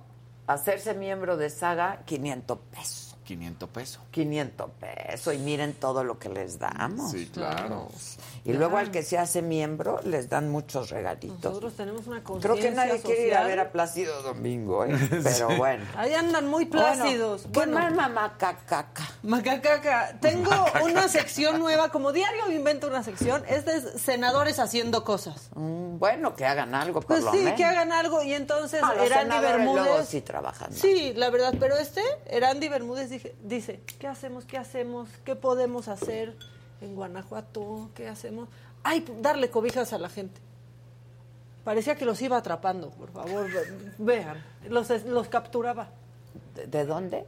hacerse 0.45 0.93
miembro 0.93 1.37
de 1.37 1.49
Saga 1.49 2.01
500 2.05 2.59
pesos. 2.71 3.15
500 3.23 3.69
pesos. 3.69 4.01
500 4.11 4.69
pesos 4.79 5.33
y 5.33 5.37
miren 5.37 5.73
todo 5.73 6.03
lo 6.03 6.19
que 6.19 6.29
les 6.29 6.59
damos. 6.59 7.11
Sí, 7.11 7.29
claro. 7.33 7.87
Y 8.45 8.51
luego 8.53 8.75
al 8.77 8.91
que 8.91 9.03
se 9.03 9.17
hace 9.17 9.41
miembro 9.41 10.01
les 10.03 10.27
dan 10.27 10.51
muchos 10.51 10.89
regalitos. 10.89 11.41
Nosotros 11.43 11.73
tenemos 11.75 12.07
una 12.07 12.21
Creo 12.23 12.55
que 12.55 12.71
nadie 12.71 12.99
quiere 13.01 13.27
ir 13.27 13.33
a 13.33 13.37
social. 13.37 13.47
ver 13.47 13.59
a 13.61 13.71
Plácido 13.71 14.21
Domingo, 14.21 14.83
¿eh? 14.83 14.97
pero 15.23 15.55
bueno. 15.55 15.85
Ahí 15.95 16.13
andan 16.13 16.47
muy 16.47 16.65
plácidos. 16.65 17.43
Bueno, 17.49 17.53
¿Qué 17.53 17.59
Bueno, 17.59 17.95
más 17.95 18.09
mamá 18.09 18.35
cacaca? 18.37 19.03
Macacaca, 19.23 20.17
tengo 20.19 20.51
una 20.83 21.07
sección 21.07 21.59
nueva, 21.59 21.89
como 21.89 22.11
diario 22.11 22.51
invento 22.51 22.87
una 22.87 23.01
sección, 23.03 23.43
este 23.47 23.77
es 23.77 24.01
senadores 24.01 24.59
haciendo 24.59 25.03
cosas. 25.03 25.49
Mm, 25.55 25.97
Bueno, 25.97 26.35
que 26.35 26.45
hagan 26.45 26.75
algo 26.75 26.99
por 26.99 27.07
Pues 27.07 27.23
lo 27.23 27.31
sí, 27.31 27.37
menos. 27.37 27.53
que 27.55 27.63
hagan 27.63 27.91
algo 27.93 28.23
y 28.23 28.33
entonces 28.33 28.81
Ah, 28.83 28.93
Erandi 29.03 29.37
luego 29.37 29.57
Bermúdez... 29.75 30.07
sí 30.09 30.21
trabajan. 30.21 30.69
más. 30.71 30.79
Sí, 30.79 31.13
la 31.15 31.29
verdad, 31.29 31.53
pero 31.59 31.77
este, 31.77 32.01
Erandi 32.25 32.67
Bermúdez 32.67 33.09
dije- 33.09 33.35
dice, 33.41 33.81
¿qué 33.99 34.07
hacemos? 34.07 34.45
¿Qué 34.45 34.57
hacemos? 34.57 35.07
¿Qué 35.23 35.35
podemos 35.35 35.87
hacer 35.87 36.35
en 36.83 36.95
Guanajuato? 36.95 37.89
¿Qué 37.95 38.07
hacemos? 38.07 38.49
Ay, 38.83 39.05
darle 39.21 39.49
cobijas 39.49 39.93
a 39.93 39.97
la 39.97 40.09
gente. 40.09 40.41
Parecía 41.63 41.95
que 41.95 42.05
los 42.05 42.21
iba 42.21 42.37
atrapando, 42.37 42.89
por 42.91 43.09
favor, 43.11 43.49
ve- 43.49 43.91
vean, 43.97 44.43
los, 44.69 44.89
los 45.05 45.29
capturaba. 45.29 45.87
¿De, 46.55 46.67
de 46.67 46.85
dónde? 46.85 47.25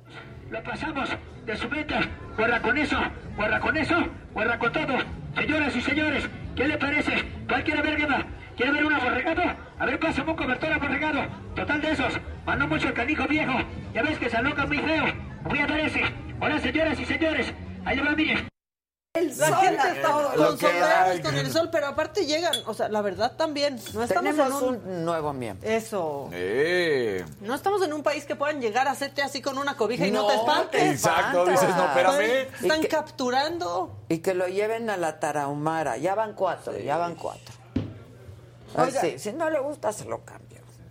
Lo 0.50 0.62
pasamos 0.64 1.10
de 1.46 1.56
su 1.58 1.70
meta. 1.70 2.02
Guarda 2.38 2.62
con 2.62 2.78
eso, 2.78 2.98
guarda 3.38 3.60
con 3.60 3.78
eso, 3.78 3.96
guarda 4.34 4.60
con 4.60 4.72
todo. 4.74 4.94
Señoras 5.36 5.76
y 5.76 5.82
señores, 5.82 6.24
¿qué 6.56 6.68
le 6.68 6.78
parece? 6.78 7.14
¿Cuál 7.48 7.64
quiere 7.64 7.82
ver, 7.82 7.98
Gueva? 7.98 8.26
¿Quiere 8.58 8.72
ver 8.74 8.86
un 8.86 8.94
aborregado? 8.94 9.42
A 9.80 9.86
ver, 9.86 10.00
pásame 10.00 10.32
un 10.32 10.38
cobertor 10.38 10.72
aborregado. 10.74 11.22
Total 11.56 11.82
de 11.82 11.92
esos. 11.92 12.14
Mandó 12.46 12.68
mucho 12.68 12.88
el 12.90 12.94
canijo 12.94 13.28
viejo. 13.28 13.54
Ya 13.94 14.02
ves 14.04 14.18
que 14.20 14.30
se 14.30 14.38
aloca 14.38 14.66
muy 14.66 14.78
feo. 14.80 15.06
Voy 15.44 15.60
a 15.60 15.68
dar 15.68 15.80
ese. 15.80 16.02
Hola, 16.42 16.60
señoras 16.60 17.00
y 17.00 17.06
señores. 17.06 17.54
Ahí 17.86 17.98
le 17.98 18.46
La 19.16 19.56
gente 19.58 19.88
está 19.96 20.12
con 20.12 20.58
sombreros, 20.60 21.20
con 21.24 21.36
el 21.38 21.52
sol, 21.52 21.70
pero 21.72 21.88
aparte 21.88 22.26
llegan, 22.26 22.54
o 22.66 22.74
sea, 22.74 22.90
la 22.90 23.02
verdad 23.02 23.34
también, 23.38 23.80
no 23.94 24.04
estamos 24.04 24.36
Tenemos 24.36 24.62
en 24.62 24.68
un... 24.70 24.76
un 24.88 25.06
nuevo 25.06 25.32
miembro. 25.34 25.68
Eso. 25.70 26.30
Eh. 26.34 27.24
No 27.42 27.56
estamos 27.56 27.82
en 27.84 27.94
un 27.94 28.04
país 28.04 28.26
que 28.26 28.36
puedan 28.36 28.60
llegar 28.62 28.88
a 28.88 28.92
hacerte 28.92 29.22
así 29.22 29.42
con 29.42 29.58
una 29.58 29.78
cobija 29.78 30.06
y 30.06 30.12
no, 30.12 30.24
No, 30.24 30.28
te 30.28 30.36
espantes. 30.36 30.82
te 30.82 30.90
Exacto, 30.92 31.48
espanta. 31.48 31.52
dices, 31.52 31.76
no, 31.76 31.86
espérame. 31.86 32.48
Están 32.62 32.80
Y 32.80 32.82
que- 32.82 32.88
capturando. 32.90 33.98
Y 34.10 34.18
que 34.20 34.34
lo 34.34 34.48
lleven 34.48 34.90
a 34.90 34.98
la 34.98 35.20
Tarahumara. 35.20 35.98
Ya 35.98 36.14
van 36.16 36.34
cuatro, 36.34 36.78
ya 36.78 36.98
van 36.98 37.16
cuatro. 37.16 37.54
Ay, 38.78 38.88
Oiga. 38.88 39.02
sí, 39.02 39.20
si 39.20 39.32
no 39.32 39.50
le 39.50 39.60
gusta, 39.60 39.94
se 39.94 40.04
lo 40.06 40.26
cambio. 40.26 40.45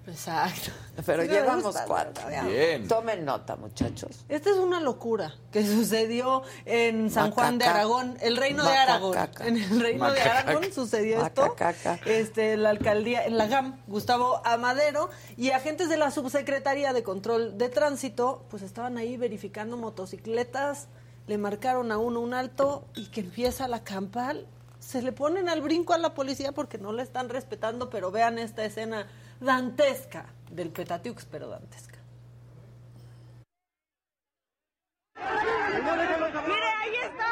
Exacto. 0.07 0.71
Pero 1.07 1.23
Sí 1.23 1.29
llevamos 1.29 1.77
cuatro. 1.87 2.25
Bien. 2.47 2.87
Tomen 2.87 3.25
nota, 3.25 3.57
muchachos. 3.57 4.25
Esta 4.29 4.51
es 4.51 4.57
una 4.57 4.81
locura 4.81 5.35
que 5.51 5.67
sucedió 5.67 6.43
en 6.65 7.11
San 7.11 7.31
Juan 7.31 7.59
de. 7.59 7.65
Aragón, 7.65 8.17
el 8.21 8.37
reino 8.37 8.65
de 8.65 8.77
Aragón. 8.77 9.17
En 9.41 9.57
el 9.57 9.81
reino 9.81 10.11
de. 10.11 10.21
Aragón 10.21 10.73
sucedió 10.73 11.25
esto. 11.25 11.57
Este, 12.05 12.57
la 12.57 12.71
alcaldía, 12.71 13.25
en 13.25 13.39
la 13.39 13.47
GAM, 13.47 13.81
Gustavo 13.87 14.41
Amadero 14.45 15.11
y 15.37 15.51
agentes 15.51 15.89
de 15.89 15.97
la 15.97 16.11
Subsecretaría 16.11 16.93
de 16.93 17.03
Control 17.03 17.57
de 17.59 17.69
Tránsito, 17.69 18.45
pues 18.51 18.63
estaban 18.63 18.99
ahí 18.99 19.17
verificando 19.17 19.77
motocicletas, 19.77 20.89
le 21.27 21.39
marcaron 21.39 21.91
a 21.93 21.99
uno 21.99 22.21
un 22.21 22.35
alto 22.35 22.87
y 22.95 23.07
que 23.07 23.21
empieza 23.21 23.69
la 23.69 23.83
campal. 23.83 24.47
Se 24.79 25.01
le 25.01 25.13
ponen 25.13 25.49
al 25.49 25.63
brinco 25.63 25.95
a 25.95 25.99
la 25.99 26.13
policía 26.13 26.53
porque 26.53 26.77
no 26.77 26.93
le 26.93 27.03
están 27.03 27.31
respetando, 27.31 27.89
pero 27.89 28.11
vean 28.11 28.39
esta 28.39 28.65
escena 28.65 29.07
dantesca 29.41 30.27
del 30.51 30.71
Petatiux, 30.71 31.25
pero 31.31 31.49
dantesca. 31.49 31.99
¡Mire, 36.47 36.69
ahí 36.83 36.97
está! 36.97 37.25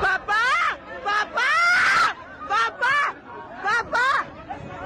¡Papá! 0.00 0.42
¡Papá! 1.04 1.52
¡Papá! 2.48 2.96
¡Papá! 3.62 4.08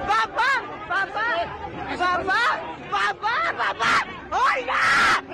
¡Papá! 0.07 0.51
¡Papá! 0.89 1.31
¡Papá! 2.27 2.61
¡Papá! 2.91 3.55
¡Papá! 3.57 4.07
¡Oiga! 4.57 5.25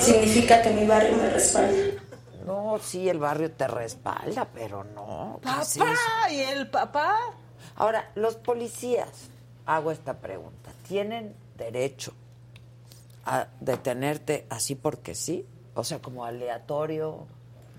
Significa 0.00 0.62
que 0.62 0.70
mi 0.70 0.86
barrio 0.86 1.16
me 1.16 1.30
respalda. 1.30 2.02
No, 2.46 2.78
sí, 2.82 3.08
el 3.08 3.18
barrio 3.18 3.52
te 3.52 3.68
respalda, 3.68 4.46
pero 4.52 4.84
no. 4.84 5.40
¿qué 5.42 5.50
es 5.60 5.78
¡Papá! 5.78 6.30
¿Y 6.30 6.40
el 6.40 6.70
papá? 6.70 7.16
Ahora, 7.76 8.10
los 8.14 8.36
policías, 8.36 9.28
hago 9.66 9.92
esta 9.92 10.18
pregunta, 10.18 10.70
¿tienen 10.86 11.34
derecho 11.56 12.12
a 13.26 13.46
detenerte 13.60 14.46
así 14.48 14.74
porque 14.74 15.14
sí? 15.14 15.46
O 15.74 15.84
sea, 15.84 16.00
como 16.00 16.24
aleatorio. 16.24 17.26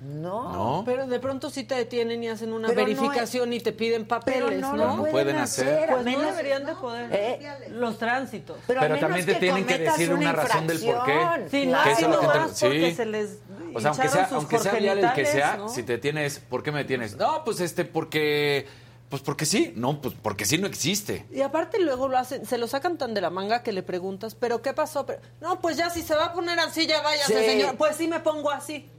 No. 0.02 0.52
No. 0.52 0.84
Pero 0.86 1.08
de 1.08 1.20
pronto 1.20 1.50
sí 1.50 1.64
te 1.66 1.76
detienen 1.76 2.24
y 2.24 2.30
hacen 2.30 2.54
una 2.54 2.70
Pero 2.70 2.82
no 2.82 2.88
verificación 2.88 3.52
y 3.52 3.60
te 3.60 3.74
piden 3.74 4.06
papeles, 4.06 4.43
Pero 4.47 4.60
no, 4.62 4.74
¿no? 4.76 4.86
lo 4.88 4.95
pueden, 4.97 5.12
pueden 5.12 5.36
hacer. 5.38 5.89
Pues 5.89 6.06
no 6.06 6.12
menos- 6.12 6.26
deberían 6.28 6.66
de 6.66 6.76
poder. 6.76 7.10
¿Eh? 7.12 7.68
Los 7.72 7.97
tránsitos. 7.97 8.58
Pero, 8.66 8.97
también 9.00 9.26
te 9.26 9.36
tienen 9.36 9.66
que 9.66 9.78
decir 9.78 10.14
una 10.14 10.32
razón 10.32 10.68
del 10.68 10.80
por 10.80 11.06
qué. 11.06 11.20
Sí, 11.52 11.66
no 11.66 11.84
Que 11.84 11.89
ha 11.89 11.91
eso 11.91 11.91
es 11.91 11.97
sido 11.97 12.10
lo 12.12 12.20
que 12.22 12.28
te- 12.28 12.39
más 12.39 12.60
porque 12.62 12.89
sí. 12.89 12.95
se 12.95 13.06
les 13.06 13.30
O 13.76 13.80
sea, 13.82 13.89
aunque 13.91 14.06
hincharon 14.08 14.12
sea, 14.12 14.26
sus 14.28 14.34
aunque 14.38 14.60
sea 14.60 14.74
vial 14.74 15.00
el 15.00 15.14
que 15.14 15.26
sea, 15.26 15.58
¿no? 15.58 15.70
si 15.70 15.84
te 15.84 15.97
tienes, 15.97 16.39
¿por 16.39 16.64
qué 16.64 16.72
me 16.72 16.80
detienes? 16.80 17.16
No, 17.18 17.43
pues 17.43 17.60
este, 17.60 17.84
porque, 17.86 18.68
pues 19.10 19.22
porque 19.22 19.45
sí. 19.45 19.74
No, 19.76 20.02
pues 20.02 20.16
porque 20.22 20.45
sí 20.45 20.58
no 20.58 20.66
existe. 20.68 21.26
Y 21.32 21.41
aparte 21.41 21.78
luego 21.80 22.08
lo 22.08 22.18
hacen, 22.18 22.45
se 22.45 22.58
lo 22.58 22.68
sacan 22.68 22.97
tan 22.97 23.14
de 23.14 23.22
la 23.22 23.30
manga 23.30 23.64
que 23.64 23.74
le 23.74 23.84
preguntas, 23.84 24.34
¿pero 24.34 24.62
qué 24.62 24.74
pasó? 24.74 25.06
Pero, 25.06 25.20
no, 25.41 25.60
pues 25.60 25.76
ya 25.78 25.89
si 25.89 26.02
se 26.04 26.16
va 26.16 26.28
a 26.28 26.34
poner 26.34 26.58
así, 26.60 26.88
ya 26.88 27.02
váyase, 27.02 27.38
Sí. 27.38 27.45
señor. 27.45 27.76
Pues 27.76 27.97
sí 27.97 28.08
me 28.08 28.22
pongo 28.22 28.50
así. 28.50 28.89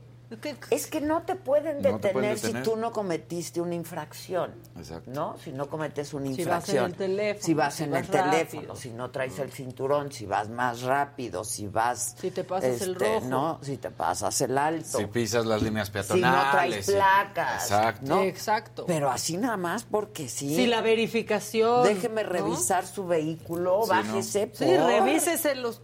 ¿Qué- 0.41 0.57
Es 0.71 0.87
que 0.87 1.01
no 1.01 1.23
te 1.23 1.35
pueden 1.35 1.79
No 1.79 1.83
te 1.83 1.93
detener, 1.93 2.13
pueden 2.13 2.39
si 2.39 2.53
tú 2.63 2.77
no 2.77 2.93
cometiste 2.93 3.61
una 3.61 3.75
infracción. 3.75 4.55
Exacto. 4.79 5.11
¿No? 5.11 5.37
Si 5.43 5.51
no 5.51 5.69
cometes 5.69 6.15
una 6.15 6.27
Si 6.27 6.31
vas 6.31 6.39
en 6.39 6.43
infracción. 6.43 6.85
el 6.87 6.95
teléfono, 6.95 7.45
si 7.45 7.55
vas 7.55 7.75
si 7.75 7.83
en 7.85 7.91
vas 7.91 8.01
el 8.03 8.09
teléfono, 8.11 8.77
si 8.77 8.91
no 8.91 9.11
traes 9.11 9.39
el 9.41 9.51
cinturón, 9.53 10.13
si 10.13 10.27
vas 10.27 10.49
más 10.49 10.83
rápido, 10.83 11.43
si 11.43 11.67
vas. 11.67 12.15
Si 12.21 12.31
te 12.31 12.45
pasas 12.45 12.81
el 12.83 12.95
rojo. 12.95 13.27
No, 13.27 13.59
si 13.63 13.77
te 13.77 13.91
pasas 13.91 14.41
el 14.41 14.57
alto. 14.57 14.99
Si 14.99 15.07
pisas 15.07 15.45
las 15.47 15.63
líneas 15.63 15.89
si 15.89 15.93
peatonales. 15.95 16.45
no 16.45 16.51
traes 16.53 16.87
si- 16.87 16.93
placas. 16.93 17.63
Exacto. 17.65 18.07
¿no? 18.07 18.23
Exacto. 18.23 18.85
Pero 18.87 19.11
así 19.11 19.37
nada 19.37 19.57
más 19.57 19.83
porque 19.83 20.29
sí. 20.29 20.55
Si 20.55 20.67
la 20.69 20.81
verificación. 20.81 21.83
Déjeme 21.83 22.23
¿no? 22.23 22.29
revisar 22.31 22.87
su 22.87 23.05
vehículo, 23.07 23.87
bájese. 23.87 24.51
Sí, 24.55 24.65
por 24.65 24.87
revísese 24.87 25.57
los 25.57 25.83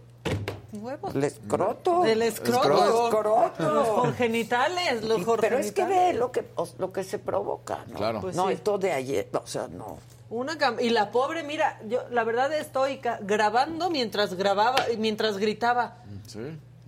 huevos. 0.81 1.13
El 1.15 1.23
escroto. 1.23 2.05
El 2.05 2.21
escroto. 2.21 2.67
El 2.67 3.05
escroto. 3.05 3.73
Los 3.73 3.87
jorgenitales, 3.87 5.03
los 5.03 5.19
Y- 5.21 5.25
Pero 5.41 5.57
es 5.57 5.71
que 5.71 5.85
ve 5.85 6.13
lo 6.13 6.31
que, 6.31 6.45
lo 6.77 6.91
que 6.91 7.03
se 7.03 7.19
provoca, 7.19 7.85
¿no? 7.87 7.95
Claro. 7.97 8.21
Pues 8.21 8.35
no, 8.35 8.47
sí. 8.47 8.53
esto 8.53 8.77
de 8.77 8.91
ayer, 8.91 9.29
o 9.33 9.47
sea, 9.47 9.67
no. 9.67 9.97
Una 10.29 10.57
cam- 10.57 10.81
y 10.81 10.89
la 10.89 11.11
pobre, 11.11 11.43
mira, 11.43 11.79
yo 11.87 12.01
la 12.11 12.23
verdad 12.25 12.51
estoy 12.53 12.97
ca- 12.97 13.19
grabando 13.21 13.89
mientras 13.89 14.33
grababa, 14.33 14.83
mientras 14.97 15.37
gritaba, 15.37 15.97
Sí. 16.27 16.39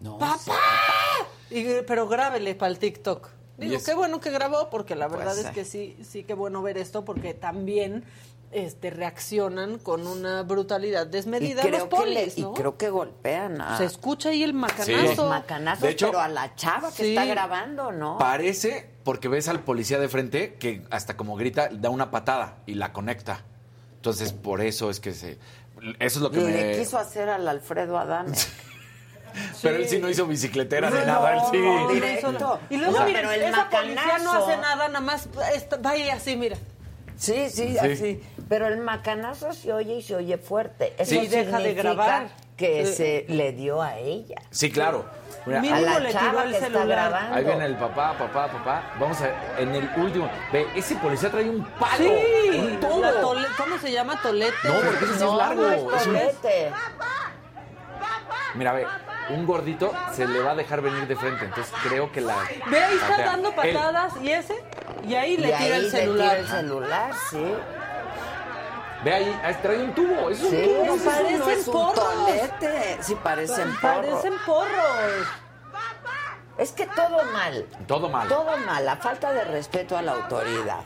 No, 0.02 0.18
¡Papá! 0.18 0.58
Y, 1.50 1.82
pero 1.88 2.08
grábele 2.08 2.56
para 2.56 2.72
el 2.72 2.80
TikTok. 2.80 3.28
Digo, 3.58 3.76
Y 3.76 3.84
qué 3.84 3.94
bueno 3.94 4.20
que 4.22 4.30
grabó, 4.32 4.70
porque 4.70 4.96
la 4.96 5.08
verdad 5.10 5.34
Pues, 5.34 5.46
es 5.48 5.52
que 5.52 5.66
sí, 5.66 5.98
sí, 6.08 6.24
qué 6.24 6.34
bueno 6.34 6.62
ver 6.62 6.78
esto, 6.78 7.04
porque 7.04 7.34
también 7.34 8.04
este, 8.52 8.90
reaccionan 8.90 9.78
con 9.78 10.08
una 10.08 10.42
brutalidad 10.44 11.06
desmedida 11.06 11.62
y 11.62 11.68
creo 11.68 11.80
los 11.82 11.88
polis, 11.88 12.34
que 12.34 12.42
le- 12.42 12.48
¿no? 12.48 12.52
y 12.52 12.54
creo 12.56 12.78
que 12.78 12.90
golpean 12.90 13.62
a 13.62 13.78
Se 13.78 13.86
escucha 13.86 14.30
ahí 14.30 14.42
el 14.44 14.54
macanazo. 14.54 15.28
macanazos, 15.30 15.82
De 15.84 15.90
hecho- 15.92 16.08
pero 16.08 16.20
a 16.22 16.28
la 16.28 16.56
chava 16.56 16.90
que 16.90 17.04
Sí. 17.04 17.10
está 17.10 17.26
grabando, 17.26 17.92
¿no? 17.92 18.18
Parece, 18.18 18.90
porque 19.04 19.28
ves 19.28 19.48
al 19.50 19.60
policía 19.60 20.00
de 20.00 20.10
frente 20.10 20.56
que 20.56 20.82
hasta 20.90 21.16
como 21.16 21.36
grita, 21.36 21.70
da 21.72 21.90
una 21.92 22.10
patada 22.12 22.58
y 22.66 22.74
la 22.74 22.92
conecta. 22.92 23.44
Entonces, 23.98 24.34
por 24.34 24.62
eso 24.62 24.90
es 24.90 25.00
que 25.00 25.14
se. 25.14 25.34
Eso 26.00 26.18
es 26.18 26.18
lo 26.18 26.32
que 26.32 26.38
Le 26.40 26.66
me. 26.72 26.78
quiso 26.78 26.98
hacer 26.98 27.30
al 27.30 27.48
Alfredo 27.48 27.98
Adame. 28.00 28.34
Pero 29.62 29.76
él 29.76 29.88
sí 29.88 30.00
no 30.00 30.10
hizo 30.10 30.26
bicicletera 30.26 30.90
No, 30.90 31.06
nada, 31.06 31.36
él 31.36 31.42
sí. 31.52 31.58
no, 31.60 31.88
directo. 31.90 32.60
Y 32.72 32.78
luego, 32.78 32.94
O 32.94 32.98
sea, 32.98 33.06
miren, 33.06 33.22
pero 33.22 33.32
el 33.32 33.44
esa 33.44 33.70
policía 33.70 34.18
no 34.24 34.34
macanazo- 34.34 34.44
hace 34.48 34.58
nada, 34.58 34.88
nada 34.88 35.02
más 35.02 35.30
está- 35.54 35.78
va 35.78 35.92
ahí 35.92 36.10
así, 36.10 36.36
mira. 36.36 36.58
Sí, 37.20 37.50
sí, 37.50 37.74
Sí. 37.74 37.78
así. 37.78 38.24
Pero 38.48 38.68
el 38.68 38.78
macanazo 38.78 39.52
se 39.52 39.74
oye 39.74 39.96
y 39.96 40.02
se 40.02 40.16
oye 40.16 40.38
fuerte. 40.38 40.94
Eso 40.98 41.12
Sí, 41.20 41.28
deja 41.28 41.60
de 41.60 41.74
grabar. 41.74 42.30
que 42.56 42.86
Sí. 42.86 42.94
se 42.94 43.26
le 43.28 43.52
dio 43.52 43.82
a 43.82 43.98
ella. 43.98 44.38
Sí, 44.52 44.72
claro. 44.72 45.06
Mira, 45.46 45.62
Mínimo 45.62 45.78
a 45.78 45.82
la 45.82 46.00
le 46.00 46.12
chava 46.14 46.30
tiró 46.30 46.42
el 46.44 46.56
celular. 46.56 46.88
grabando. 46.88 47.36
Ahí 47.36 47.44
viene 47.44 47.66
el 47.66 47.76
papá, 47.76 48.16
papá, 48.18 48.48
papá. 48.48 48.84
Vamos 49.00 49.18
a 49.22 49.60
en 49.60 49.76
el 49.76 49.90
último. 49.98 50.30
Ve, 50.54 50.66
ese 50.76 50.96
policía 50.96 51.30
trae 51.30 51.50
un 51.50 51.64
palo. 51.66 51.96
Sí, 51.98 52.58
un 52.58 52.80
todo. 52.80 53.02
tole- 53.22 53.48
¿cómo 53.58 53.78
se 53.80 53.92
llama? 53.92 54.22
Tolete. 54.22 54.56
No, 54.64 54.74
porque 54.76 55.06
ese 55.06 55.18
sí 55.18 55.24
es 55.26 55.34
largo. 55.34 55.62
no 55.62 55.72
es 55.72 55.78
es 56.02 56.08
un- 56.08 56.14
tolete. 56.14 56.72
Mira, 58.56 58.74
ve, 58.74 58.86
un 59.30 59.46
gordito 59.46 59.94
se 60.14 60.28
le 60.28 60.40
va 60.40 60.52
a 60.52 60.56
dejar 60.56 60.82
venir 60.82 61.08
de 61.08 61.16
frente. 61.16 61.46
Entonces 61.46 61.74
creo 61.88 62.12
que 62.12 62.22
la. 62.22 62.36
Ve, 62.70 62.84
ahí 62.84 62.96
está 62.96 63.10
patea. 63.10 63.26
dando 63.28 63.50
Él. 63.50 63.56
patadas 63.56 64.14
y 64.22 64.32
ese, 64.32 64.56
y 65.08 65.16
ahí 65.16 65.38
le 65.38 65.50
Y 65.50 65.52
tira 65.54 65.58
ahí 65.60 65.72
el 65.72 65.92
celular. 65.92 66.28
Le 66.28 66.30
tira 66.30 66.40
el 66.40 66.48
celular, 66.48 67.12
sí. 67.30 67.54
Ve 69.04 69.14
ahí, 69.14 69.58
trae 69.62 69.84
un 69.84 69.96
tubo. 69.96 70.30
Es 70.30 70.42
un 70.42 70.50
Sí, 70.50 70.64
tubo. 70.66 70.86
no 70.86 71.04
parecen 71.04 71.40
no 71.40 71.50
es 71.50 71.68
un 71.68 71.74
porros. 71.74 71.94
tolete. 72.26 72.98
Sí, 73.02 73.16
parecen 73.16 73.76
porros. 73.80 73.82
Parecen 73.82 74.34
porros. 74.46 75.28
Es 76.58 76.72
que 76.74 76.86
todo 76.88 77.24
mal. 77.32 77.66
Todo 77.88 78.10
mal. 78.10 78.28
Todo 78.28 78.58
mal, 78.58 78.84
la 78.86 78.98
falta 78.98 79.32
de 79.32 79.46
respeto 79.46 79.98
a 79.98 80.02
la 80.02 80.12
autoridad. 80.12 80.82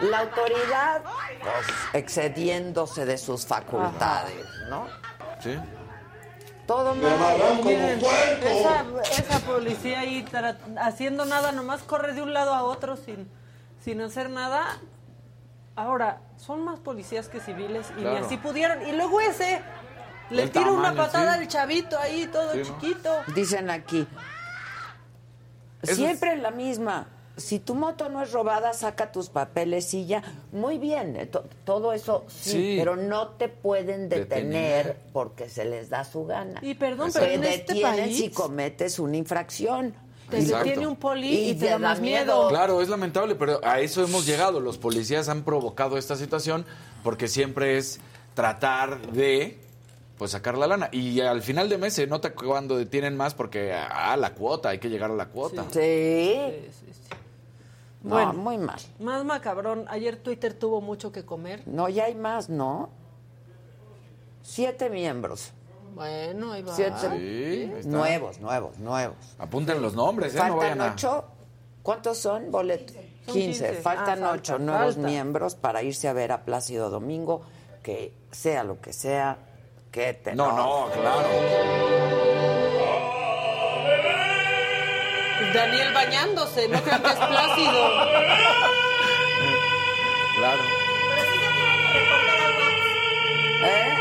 La 0.00 0.18
autoridad, 0.20 1.02
pues, 1.02 1.66
excediéndose 1.92 3.04
de 3.04 3.16
sus 3.16 3.46
facultades, 3.46 4.44
¿no? 4.68 4.88
Sí. 5.38 5.56
Todo 6.66 6.96
mal. 6.96 7.16
Miren, 7.62 8.00
esa, 8.44 8.84
esa 9.16 9.38
policía 9.46 10.00
ahí 10.00 10.24
haciendo 10.80 11.24
nada, 11.24 11.52
nomás 11.52 11.82
corre 11.82 12.14
de 12.14 12.22
un 12.22 12.32
lado 12.34 12.52
a 12.52 12.64
otro 12.64 12.96
sin, 12.96 13.30
sin 13.82 14.00
hacer 14.00 14.30
nada. 14.30 14.78
Ahora, 15.76 16.20
son 16.36 16.64
más 16.64 16.78
policías 16.80 17.28
que 17.28 17.40
civiles 17.40 17.86
y 17.98 18.02
ni 18.02 18.16
así 18.16 18.36
pudieron. 18.36 18.86
Y 18.86 18.92
luego 18.92 19.20
ese 19.20 19.60
le 20.30 20.48
tira 20.48 20.70
una 20.70 20.94
patada 20.94 21.34
sí. 21.34 21.40
al 21.40 21.48
chavito 21.48 21.98
ahí, 21.98 22.26
todo 22.30 22.52
Sí, 22.52 22.58
¿no? 22.58 22.64
chiquito. 22.64 23.10
Dicen 23.34 23.70
aquí, 23.70 24.06
Eso 25.82 25.94
siempre 25.96 26.36
la 26.36 26.50
misma. 26.50 27.08
Si 27.38 27.58
tu 27.58 27.74
moto 27.74 28.10
no 28.10 28.22
es 28.22 28.30
robada, 28.30 28.74
saca 28.74 29.10
tus 29.10 29.30
papeles 29.30 29.94
y 29.94 30.04
ya. 30.04 30.22
Muy 30.52 30.76
bien, 30.78 31.16
eh, 31.16 31.24
to- 31.24 31.44
todo 31.64 31.94
eso 31.94 32.24
sí, 32.28 32.50
Sí. 32.50 32.74
pero 32.78 32.94
no 32.96 33.28
te 33.28 33.48
pueden 33.48 34.10
detener, 34.10 34.84
Detener. 34.88 34.96
porque 35.14 35.48
se 35.48 35.64
les 35.64 35.88
da 35.88 36.04
su 36.04 36.26
gana. 36.26 36.60
Y 36.62 36.74
perdón, 36.74 37.10
te 37.10 37.20
pero 37.20 37.32
en 37.32 37.44
este 37.44 37.72
detienen 37.72 38.04
país 38.04 38.18
si 38.18 38.30
cometes 38.30 38.98
una 38.98 39.16
infracción. 39.16 39.94
Te 40.30 40.38
Exacto. 40.38 40.64
detiene 40.64 40.86
un 40.86 40.96
poli 40.96 41.28
y, 41.28 41.50
Y 41.50 41.54
te 41.54 41.66
da 41.70 41.78
más 41.78 42.00
miedo. 42.00 42.24
miedo. 42.24 42.48
Claro, 42.48 42.80
es 42.80 42.88
lamentable, 42.88 43.34
pero 43.34 43.60
a 43.62 43.80
eso 43.80 44.02
hemos 44.04 44.24
llegado. 44.26 44.60
Los 44.60 44.78
policías 44.78 45.28
han 45.28 45.42
provocado 45.42 45.98
esta 45.98 46.16
situación 46.16 46.64
porque 47.04 47.28
siempre 47.28 47.76
es 47.78 48.00
tratar 48.34 49.12
de 49.12 49.58
pues 50.18 50.30
sacar 50.30 50.56
la 50.56 50.66
lana. 50.68 50.88
Y 50.92 51.20
al 51.20 51.42
final 51.42 51.68
de 51.68 51.78
mes 51.78 51.94
se 51.94 52.06
nota 52.06 52.32
cuando 52.34 52.76
detienen 52.76 53.16
más 53.16 53.34
porque, 53.34 53.72
ah, 53.74 54.16
la 54.16 54.32
cuota, 54.34 54.68
hay 54.68 54.78
que 54.78 54.88
llegar 54.88 55.10
a 55.10 55.14
la 55.14 55.26
cuota. 55.26 55.64
Sí. 55.70 55.80
Sí, 55.80 56.68
sí, 56.80 56.92
sí. 56.92 57.00
No, 58.04 58.10
Bueno. 58.14 58.32
muy 58.34 58.56
mal. 58.58 58.78
Más 59.00 59.24
macabrón, 59.24 59.84
ayer 59.88 60.16
Twitter 60.16 60.54
tuvo 60.54 60.80
mucho 60.80 61.10
que 61.12 61.24
comer. 61.24 61.62
No, 61.66 61.88
ya 61.88 62.04
hay 62.04 62.14
más, 62.14 62.48
¿no? 62.48 62.90
Siete 64.42 64.90
miembros. 64.90 65.52
Bueno, 65.94 66.52
ahí 66.52 66.62
va. 66.62 66.74
Siete. 66.74 66.96
Sí, 67.00 67.06
ahí 67.06 67.72
está. 67.78 67.88
Nuevos, 67.90 68.40
nuevos, 68.40 68.78
nuevos. 68.78 69.16
Apunten 69.38 69.80
los 69.82 69.94
nombres, 69.94 70.34
¿eh? 70.34 70.38
No 70.38 70.42
Faltan 70.44 70.58
vayan 70.58 70.80
a... 70.80 70.92
ocho. 70.92 71.24
¿Cuántos 71.82 72.18
son 72.18 72.50
boletos? 72.50 72.94
Son 73.26 73.34
15. 73.34 73.68
15. 73.68 73.82
Faltan 73.82 74.24
Ah, 74.24 74.30
ocho 74.34 74.52
falta, 74.54 74.64
nuevos 74.72 74.94
falta. 74.94 75.08
miembros 75.08 75.54
para 75.54 75.82
irse 75.82 76.08
a 76.08 76.12
ver 76.12 76.32
a 76.32 76.42
Plácido 76.44 76.90
Domingo, 76.90 77.42
que 77.82 78.12
sea 78.30 78.64
lo 78.64 78.80
que 78.80 78.92
sea, 78.92 79.36
que 79.90 80.14
te 80.14 80.34
No, 80.34 80.52
no, 80.56 80.88
claro. 80.92 81.28
Daniel 85.52 85.92
bañándose, 85.92 86.68
no 86.68 86.80
crean 86.82 87.02
que 87.02 87.08
es 87.10 87.14
plácido. 87.16 87.88
Claro. 90.38 90.62
¿Eh? 93.64 93.91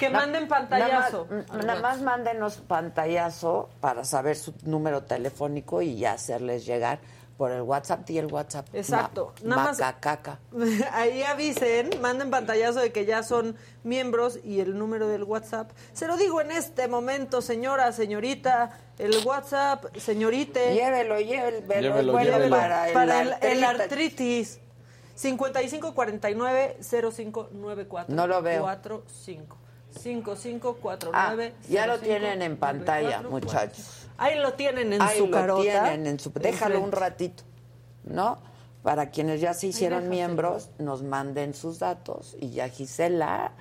Que 0.00 0.10
manden 0.10 0.48
pantallazo. 0.48 1.26
Nada 1.30 1.44
más, 1.52 1.64
nada 1.66 1.80
más 1.80 2.00
mándenos 2.00 2.56
pantallazo 2.56 3.68
para 3.80 4.04
saber 4.04 4.36
su 4.36 4.54
número 4.64 5.02
telefónico 5.04 5.82
y 5.82 6.04
hacerles 6.04 6.66
llegar 6.66 6.98
por 7.36 7.52
el 7.52 7.62
WhatsApp 7.62 8.08
y 8.10 8.18
el 8.18 8.26
WhatsApp. 8.26 8.66
Exacto. 8.74 9.32
Ma- 9.44 9.56
Nada 9.56 9.64
más- 9.68 9.78
macacaca. 9.78 10.38
Ahí 10.92 11.22
avisen, 11.22 11.88
manden 12.02 12.30
pantallazo 12.30 12.80
de 12.80 12.92
que 12.92 13.06
ya 13.06 13.22
son 13.22 13.56
miembros 13.82 14.38
y 14.44 14.60
el 14.60 14.76
número 14.78 15.08
del 15.08 15.22
WhatsApp. 15.24 15.70
Se 15.94 16.06
lo 16.06 16.16
digo 16.18 16.40
en 16.42 16.50
este 16.50 16.86
momento, 16.88 17.40
señora, 17.40 17.92
señorita, 17.92 18.78
el 18.98 19.14
WhatsApp, 19.24 19.86
señorite. 19.96 20.74
Llévelo, 20.74 21.18
llévelo, 21.20 21.60
Llévelo, 21.80 22.12
bueno 22.12 22.30
llévelo. 22.32 22.56
para 22.56 22.88
el, 22.88 22.92
para 22.94 23.22
el, 23.22 23.28
el 23.40 23.64
artritis. 23.64 24.56
artritis. 24.58 24.60
5549 25.14 26.78
0594 26.80 28.14
No 28.14 28.26
lo 28.26 28.42
veo. 28.42 28.62
45 28.62 29.56
5549 29.98 31.54
Ah, 31.56 31.62
ya 31.68 31.86
lo 31.86 31.98
tienen 31.98 32.42
en 32.42 32.56
pantalla, 32.56 33.20
0594. 33.22 33.30
muchachos. 33.30 34.06
Ahí 34.18 34.38
lo 34.38 34.52
tienen 34.54 34.92
en 34.92 35.02
Ahí 35.02 35.18
su 35.18 35.26
lo 35.26 35.32
carota. 35.32 35.62
tienen 35.62 36.06
en 36.06 36.18
su... 36.20 36.30
Déjalo 36.30 36.80
un 36.80 36.92
ratito, 36.92 37.42
¿no? 38.04 38.38
Para 38.82 39.10
quienes 39.10 39.40
ya 39.40 39.52
se 39.54 39.68
hicieron 39.68 40.08
miembros, 40.08 40.70
nos 40.78 41.02
manden 41.02 41.54
sus 41.54 41.78
datos 41.78 42.36
y 42.40 42.50
ya 42.50 42.68
Gisela 42.68 43.52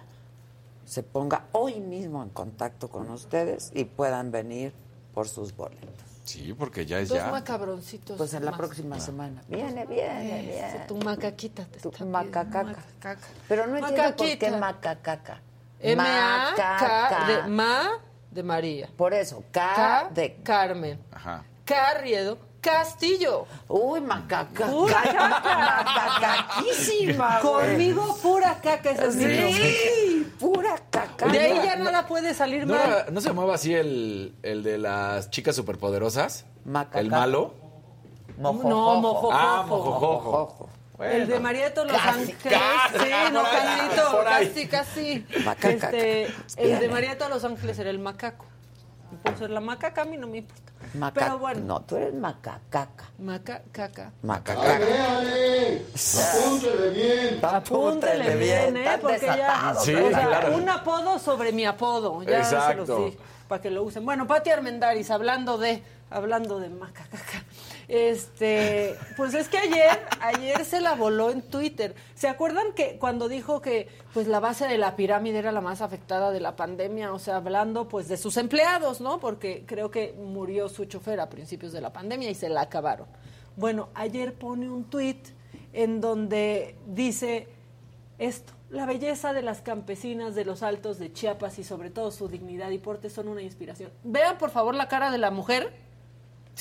se 0.86 1.04
ponga 1.04 1.46
hoy 1.52 1.80
mismo 1.80 2.24
en 2.24 2.30
contacto 2.30 2.90
con 2.90 3.10
ustedes 3.10 3.72
y 3.76 3.84
puedan 3.86 4.32
venir 4.32 4.74
por 5.14 5.28
sus 5.28 5.56
boletos. 5.56 6.06
Sí, 6.24 6.54
porque 6.54 6.86
ya 6.86 7.00
es 7.00 7.10
Dos 7.10 7.18
ya. 7.18 7.32
macabroncitos. 7.32 8.16
Pues 8.18 8.34
en 8.34 8.46
la 8.46 8.52
más. 8.52 8.60
próxima 8.60 9.00
semana. 9.00 9.42
Viene, 9.48 9.86
viene, 9.88 10.40
Ese, 10.42 10.52
viene. 10.72 10.86
Tu 10.88 10.96
macaquita 10.98 11.66
te 11.66 11.80
Tu 11.80 11.90
está 11.90 12.06
macacaca. 12.06 12.64
macacaca. 12.64 13.28
Pero 13.48 13.66
no 13.68 13.78
entiendo 13.78 14.16
por 14.16 14.38
qué 14.38 14.52
Macaquita. 14.52 15.42
M-A-K 15.82 17.26
de 17.28 17.44
ma 17.50 17.90
de 18.32 18.44
María. 18.44 18.90
Por 18.96 19.14
eso, 19.14 19.44
K, 19.52 19.74
K 19.76 20.10
de... 20.14 20.36
Carmen. 20.44 21.00
Ajá. 21.12 21.44
Carriedo 21.66 22.38
Castillo. 22.62 23.46
Uy, 23.68 24.02
macaca. 24.02 24.68
Macacaquísima. 26.10 27.40
Conmigo 27.42 28.18
pura 28.22 28.56
caca 28.62 28.92
ese 28.92 29.08
es 29.08 29.16
mi 29.16 29.24
nombre. 29.24 29.54
Sí, 29.54 30.34
pura 30.40 30.76
caca. 30.90 31.28
De 31.28 31.40
ahí 31.40 31.62
ya 31.64 31.76
nada 31.78 32.06
puede 32.08 32.34
salir 32.34 32.66
¿No, 32.68 32.74
mal. 32.76 32.84
era- 32.86 33.06
¿no 33.12 33.22
se 33.22 33.30
llamaba 33.30 33.56
así 33.56 33.74
el, 33.74 34.36
el 34.44 34.64
de 34.64 34.78
las 34.78 35.30
chicas 35.30 35.56
superpoderosas? 35.56 36.46
Macaca. 36.66 37.00
¿El 37.00 37.10
malo? 37.10 37.54
Mojojojo. 38.38 38.70
No, 38.70 38.96
mojojojo. 39.02 39.34
Ah, 39.34 39.64
mojojojo. 39.68 40.00
Mojojojo. 40.22 40.70
El 41.00 41.28
de 41.28 41.39
María 41.39 41.66
de 41.66 41.72
todos 41.72 41.91
los 41.91 42.02
ángeles. 42.02 42.36
casi, 42.43 43.00
sí, 43.00 43.10
no, 43.32 43.45
ahí. 43.45 44.47
casi, 44.47 44.68
casi. 44.68 45.26
Macacaca. 45.45 45.88
Este, 45.97 46.24
el 46.58 46.80
de. 46.80 46.89
María 46.89 47.12
de 47.12 47.16
todos 47.16 47.32
los 47.32 47.43
ángeles 47.45 47.78
era 47.80 47.89
el 47.89 48.00
macaco. 48.00 48.45
Puedo 49.24 49.38
ser 49.38 49.50
la 49.50 49.60
macaca, 49.60 50.02
a 50.02 50.06
mí 50.06 50.18
no 50.18 50.28
me 50.28 50.39
importa. 50.39 50.64
Maca- 50.93 51.14
Pero 51.14 51.39
bueno, 51.39 51.62
No, 51.66 51.82
tú 51.82 51.97
eres 51.97 52.14
macacaca. 52.14 53.10
macacaca. 53.20 54.12
Macacaca. 54.24 54.80
Apúntele 55.97 56.89
bien. 56.91 57.39
Apúntele 57.43 58.36
bien, 58.36 58.78
¿eh? 58.78 58.97
Porque 59.02 59.26
ya. 59.26 59.76
Sí, 59.80 59.93
o 59.93 60.10
sea, 60.10 60.28
claro. 60.28 60.56
un 60.56 60.68
apodo 60.70 61.20
sobre 61.20 61.52
mi 61.52 61.66
apodo. 61.66 62.24
Ya 62.24 62.43
se 62.43 62.56
Exacto. 62.56 62.86
los 62.86 63.12
di 63.12 63.18
para 63.47 63.62
que 63.62 63.70
lo 63.72 63.84
usen. 63.84 64.06
Bueno, 64.06 64.28
Pati 64.28 64.50
Armendaris, 64.52 65.10
hablando 65.12 65.58
de. 65.58 65.84
Hablando 66.12 66.60
de 66.60 66.70
macacaca. 66.70 67.43
Este, 67.90 68.96
pues 69.18 69.34
es 69.34 69.50
que 69.50 69.58
ayer, 69.58 70.00
ayer 70.22 70.64
se 70.64 70.80
la 70.80 70.94
voló 70.94 71.32
en 71.32 71.42
Twitter. 71.42 71.96
¿Se 72.14 72.28
acuerdan 72.28 72.74
que 72.76 73.00
cuando 73.00 73.28
dijo 73.28 73.62
que 73.62 73.88
pues 74.14 74.28
la 74.28 74.40
base 74.40 74.68
de 74.68 74.78
la 74.78 74.96
pirámide 74.96 75.40
era 75.40 75.52
la 75.52 75.60
más 75.60 75.82
afectada 75.82 76.30
de 76.30 76.40
la 76.40 76.56
pandemia? 76.56 77.12
O 77.12 77.18
sea, 77.18 77.38
hablando 77.38 77.88
pues 77.88 78.08
de 78.08 78.18
sus 78.18 78.38
empleados, 78.38 79.02
¿no? 79.02 79.20
Porque 79.20 79.64
creo 79.66 79.90
que 79.90 80.14
murió 80.14 80.70
su 80.70 80.86
chofer 80.86 81.20
a 81.20 81.32
principios 81.32 81.72
de 81.72 81.82
la 81.82 81.92
pandemia 81.92 82.30
y 82.30 82.36
se 82.36 82.48
la 82.48 82.62
acabaron. 82.62 83.08
Bueno, 83.56 83.90
ayer 83.96 84.36
pone 84.36 84.70
un 84.70 84.84
tuit 84.84 85.30
en 85.74 86.00
donde 86.00 86.76
dice 86.86 87.48
esto. 88.20 88.54
La 88.70 88.86
belleza 88.86 89.34
de 89.34 89.42
las 89.42 89.62
campesinas 89.62 90.36
de 90.36 90.46
los 90.46 90.62
altos 90.62 91.00
de 91.00 91.12
Chiapas 91.12 91.58
y 91.58 91.64
sobre 91.64 91.90
todo 91.90 92.12
su 92.12 92.28
dignidad 92.28 92.70
y 92.70 92.78
porte 92.78 93.10
son 93.10 93.30
una 93.30 93.42
inspiración. 93.42 93.92
Vean 94.04 94.38
por 94.38 94.52
favor 94.52 94.76
la 94.76 94.88
cara 94.88 95.10
de 95.10 95.18
la 95.18 95.32
mujer 95.32 95.89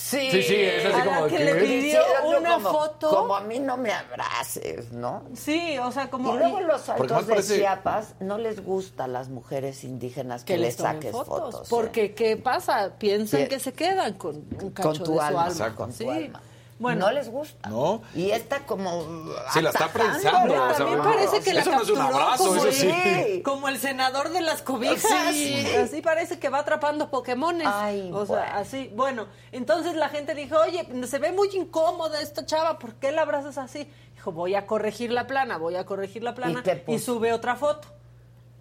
Sí, 0.00 0.30
Sí, 0.30 0.42
sí, 0.44 0.54
es 0.54 0.84
así 0.86 0.94
a 0.94 0.98
la 0.98 1.04
como 1.04 1.26
que 1.26 1.36
que- 1.38 1.44
le 1.44 1.54
pidió 1.56 2.00
una 2.38 2.54
como- 2.54 2.70
foto. 2.70 3.10
Como 3.10 3.34
a 3.34 3.40
mí 3.40 3.58
no 3.58 3.76
me 3.76 3.92
abraces, 3.92 4.92
¿no? 4.92 5.24
Sí, 5.34 5.76
o 5.78 5.90
sea, 5.90 6.08
como... 6.08 6.34
y 6.34 6.38
luego 6.38 6.60
los 6.60 6.88
altos 6.88 7.26
de 7.26 7.34
parece- 7.34 7.58
Chiapas 7.58 8.14
no 8.20 8.38
les 8.38 8.64
gusta 8.64 9.04
a 9.04 9.08
las 9.08 9.28
mujeres 9.28 9.82
indígenas 9.82 10.44
que, 10.44 10.54
que 10.54 10.58
les 10.60 10.76
saques 10.76 11.10
fotos, 11.10 11.26
fotos. 11.26 11.62
¿eh? 11.62 11.66
porque 11.68 12.14
¿qué 12.14 12.36
pasa? 12.36 12.92
Piensan 12.96 13.42
Sí. 13.42 13.48
que 13.48 13.58
se 13.58 13.72
quedan 13.72 14.14
con 14.14 14.36
un 14.36 14.70
cacho 14.70 14.88
con 14.90 14.98
tu 14.98 15.12
de 15.14 15.18
su 15.18 15.20
alma, 15.20 15.46
alma. 15.46 15.74
con 15.74 15.92
sí. 15.92 16.04
tu 16.04 16.10
alma. 16.12 16.42
Bueno, 16.78 17.06
no 17.06 17.12
les 17.12 17.28
gusta. 17.28 17.68
No. 17.68 18.02
Y 18.14 18.30
esta 18.30 18.60
como 18.60 19.04
Sí, 19.52 19.60
la 19.60 19.70
está 19.70 19.88
prensando, 19.88 20.54
¿no? 20.54 20.64
o 20.64 20.68
sea, 20.68 20.76
también 20.76 21.02
parece 21.02 21.40
que 21.40 21.52
la 21.52 21.60
eso 21.60 21.70
no 21.72 21.82
es 21.82 21.90
un 21.90 21.96
capturó 21.96 22.18
abrazo, 22.18 22.46
como, 22.46 22.64
eso 22.64 22.72
sí. 22.72 22.88
el, 22.88 23.42
como 23.42 23.68
el 23.68 23.78
senador 23.78 24.30
de 24.30 24.40
las 24.40 24.62
cobijas. 24.62 25.32
Sí. 25.32 25.66
Así 25.76 26.00
parece 26.02 26.38
que 26.38 26.48
va 26.48 26.58
atrapando 26.58 27.10
Pokémones. 27.10 27.66
Ay, 27.68 28.10
o 28.12 28.24
sea, 28.26 28.36
bueno. 28.36 28.52
así. 28.54 28.92
Bueno, 28.94 29.26
entonces 29.50 29.96
la 29.96 30.08
gente 30.08 30.34
dijo, 30.34 30.56
oye, 30.58 30.86
se 31.06 31.18
ve 31.18 31.32
muy 31.32 31.48
incómoda 31.54 32.20
esta 32.20 32.46
chava, 32.46 32.78
¿por 32.78 32.94
qué 32.94 33.10
la 33.10 33.22
abrazas 33.22 33.58
así? 33.58 33.90
Dijo, 34.14 34.30
voy 34.30 34.54
a 34.54 34.66
corregir 34.66 35.10
la 35.10 35.26
plana, 35.26 35.58
voy 35.58 35.74
a 35.74 35.84
corregir 35.84 36.22
la 36.22 36.34
plana. 36.34 36.62
¿Y 36.86 36.94
y 36.94 36.98
sube 37.00 37.32
otra 37.32 37.56
foto. 37.56 37.88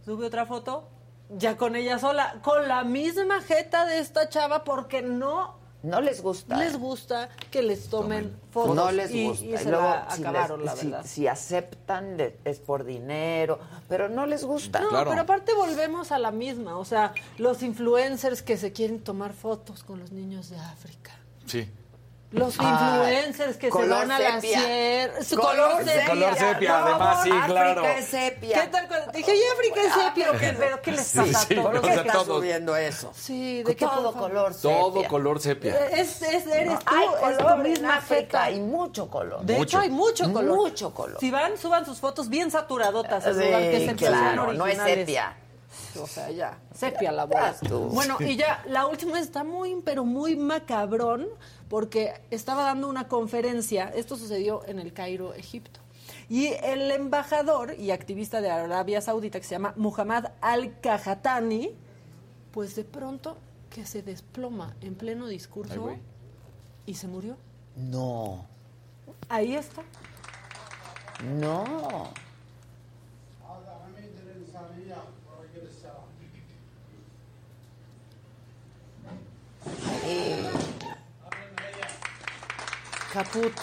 Sube 0.03 0.25
otra 0.25 0.45
foto, 0.45 0.87
ya 1.29 1.57
con 1.57 1.75
ella 1.75 1.99
sola, 1.99 2.39
con 2.41 2.67
la 2.67 2.83
misma 2.83 3.41
jeta 3.41 3.85
de 3.85 3.99
esta 3.99 4.29
chava, 4.29 4.63
porque 4.63 5.01
no 5.01 5.57
No 5.87 6.01
les 6.01 6.21
gusta. 6.21 6.57
les 6.57 6.77
gusta 6.77 7.29
que 7.49 7.61
les 7.63 7.89
tomen 7.89 8.35
fotos. 8.51 8.75
no 8.75 8.91
les 8.91 9.11
y, 9.11 9.25
gusta. 9.27 9.45
y 9.45 9.53
Y 9.53 9.57
se 9.57 9.69
luego, 9.71 9.83
la 9.87 10.07
si 10.11 10.21
acabaron, 10.21 10.65
les- 10.65 10.83
la. 10.83 11.03
Si, 11.03 11.27
aceptan, 11.27 12.17
de- 12.17 12.37
es 12.45 12.59
por 12.59 12.83
dinero, 12.83 13.59
pero 13.87 14.09
no 14.09 14.25
les 14.25 14.43
gusta. 14.43 14.79
No, 14.81 14.89
Claro. 14.89 15.09
pero 15.09 15.21
aparte 15.21 15.53
volvemos 15.53 16.11
a 16.11 16.19
la 16.19 16.31
misma, 16.31 16.77
o 16.77 16.85
sea, 16.85 17.13
los 17.37 17.63
influencers 17.63 18.41
que 18.41 18.57
se 18.57 18.71
quieren 18.73 18.99
tomar 19.03 19.33
fotos 19.33 19.83
con 19.83 19.99
los 19.99 20.11
niños 20.11 20.49
de 20.49 20.57
África. 20.57 21.11
Sí. 21.45 21.69
Los 22.31 22.55
influencers 22.55 23.55
que 23.55 23.71
se 23.71 23.87
van 23.87 24.11
a 24.11 24.19
la 24.19 24.41
sierra. 24.41 25.23
Su 25.23 25.37
Color 25.37 25.69
color 25.71 25.85
sepia. 25.85 26.05
Color 26.07 26.35
sepia, 26.37 26.83
además, 26.83 27.23
sí, 27.23 27.29
África 27.29 27.47
claro. 27.47 27.85
es 27.85 28.05
sepia. 28.05 28.61
¿Qué 28.61 28.67
tal 28.67 28.87
cuando 28.89 29.11
dije, 29.13 29.31
oye, 29.31 29.43
África 29.53 29.81
es 29.81 29.93
sepia? 29.93 30.31
¿o 30.31 30.37
qué? 30.37 30.55
¿Pero 30.59 30.81
qué 30.81 30.91
les 30.91 31.13
pasa 31.13 31.39
sí, 31.39 31.53
a 31.53 31.61
todos? 31.61 31.79
¿Por 31.79 31.81
qué 31.89 32.11
todos. 32.11 32.27
subiendo 32.27 32.75
eso? 32.75 33.13
Sí, 33.15 33.63
¿de 33.63 33.75
qué, 33.77 33.85
Todo 33.85 34.11
color 34.13 34.53
sepia. 34.53 34.77
Todo 34.77 35.07
color 35.07 35.39
sepia. 35.39 35.87
Es, 35.87 36.21
es- 36.21 36.47
eres 36.47 36.79
tú, 36.79 36.95
Hay 36.95 37.05
es 37.31 37.37
color 37.37 37.65
en 37.65 37.71
misma 37.71 37.95
África, 37.95 38.43
hay 38.43 38.59
mucho 38.59 39.09
color. 39.09 39.41
De 39.45 39.61
hecho, 39.61 39.79
hay 39.79 39.89
mucho 39.89 40.31
color. 40.33 40.57
Mucho 40.57 40.93
color. 40.93 41.17
Si 41.21 41.31
van, 41.31 41.57
suban 41.57 41.85
sus 41.85 41.99
fotos 41.99 42.27
bien 42.27 42.51
saturadotas 42.51 43.25
al 43.25 43.35
Sí, 43.35 43.39
que 43.39 43.83
es 43.83 43.89
el 43.89 43.95
claro, 43.95 44.51
no 44.51 44.67
es 44.67 44.77
sepia. 44.77 45.37
O 46.01 46.07
sea, 46.07 46.29
ya, 46.29 46.57
sepia 46.75 47.11
la. 47.11 47.27
Ya 47.27 47.55
tú. 47.67 47.79
Bueno, 47.89 48.17
y 48.19 48.35
ya, 48.35 48.63
la 48.67 48.85
última 48.85 49.19
está 49.19 49.43
muy, 49.43 49.81
pero 49.83 50.05
muy 50.05 50.35
macabrón, 50.35 51.27
porque 51.69 52.13
estaba 52.31 52.63
dando 52.63 52.87
una 52.87 53.07
conferencia, 53.07 53.89
esto 53.89 54.15
sucedió 54.17 54.63
en 54.67 54.79
el 54.79 54.93
Cairo, 54.93 55.33
Egipto. 55.33 55.79
Y 56.29 56.47
el 56.47 56.91
embajador 56.91 57.75
y 57.77 57.91
activista 57.91 58.41
de 58.41 58.49
Arabia 58.49 59.01
Saudita, 59.01 59.39
que 59.39 59.45
se 59.45 59.55
llama 59.55 59.73
Muhammad 59.77 60.31
Al-Kahatani, 60.41 61.73
pues 62.51 62.75
de 62.75 62.83
pronto 62.83 63.37
que 63.69 63.85
se 63.85 64.01
desploma 64.01 64.75
en 64.81 64.95
pleno 64.95 65.27
discurso 65.27 65.95
y 66.85 66.95
se 66.95 67.07
murió. 67.07 67.37
No, 67.75 68.45
Ahí 69.29 69.55
está. 69.55 69.83
no. 71.39 72.11
Ay, 80.05 80.56
Caput. 83.13 83.53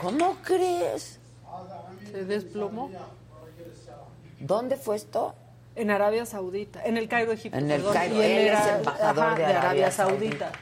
¿Cómo 0.00 0.36
crees? 0.44 1.18
Se 2.10 2.24
desplomó. 2.24 2.90
¿Dónde 4.40 4.76
fue 4.76 4.96
esto? 4.96 5.34
En 5.74 5.90
Arabia 5.90 6.26
Saudita, 6.26 6.82
en 6.84 6.96
el 6.96 7.08
Cairo, 7.08 7.32
Egipto. 7.32 7.56
En 7.56 7.70
el 7.70 7.78
perdón, 7.80 7.94
Cairo, 7.94 8.16
y 8.16 8.20
él 8.22 8.48
es 8.48 8.66
embajador 8.66 9.36
de 9.36 9.44
Arabia 9.44 9.90
Saudita. 9.90 10.52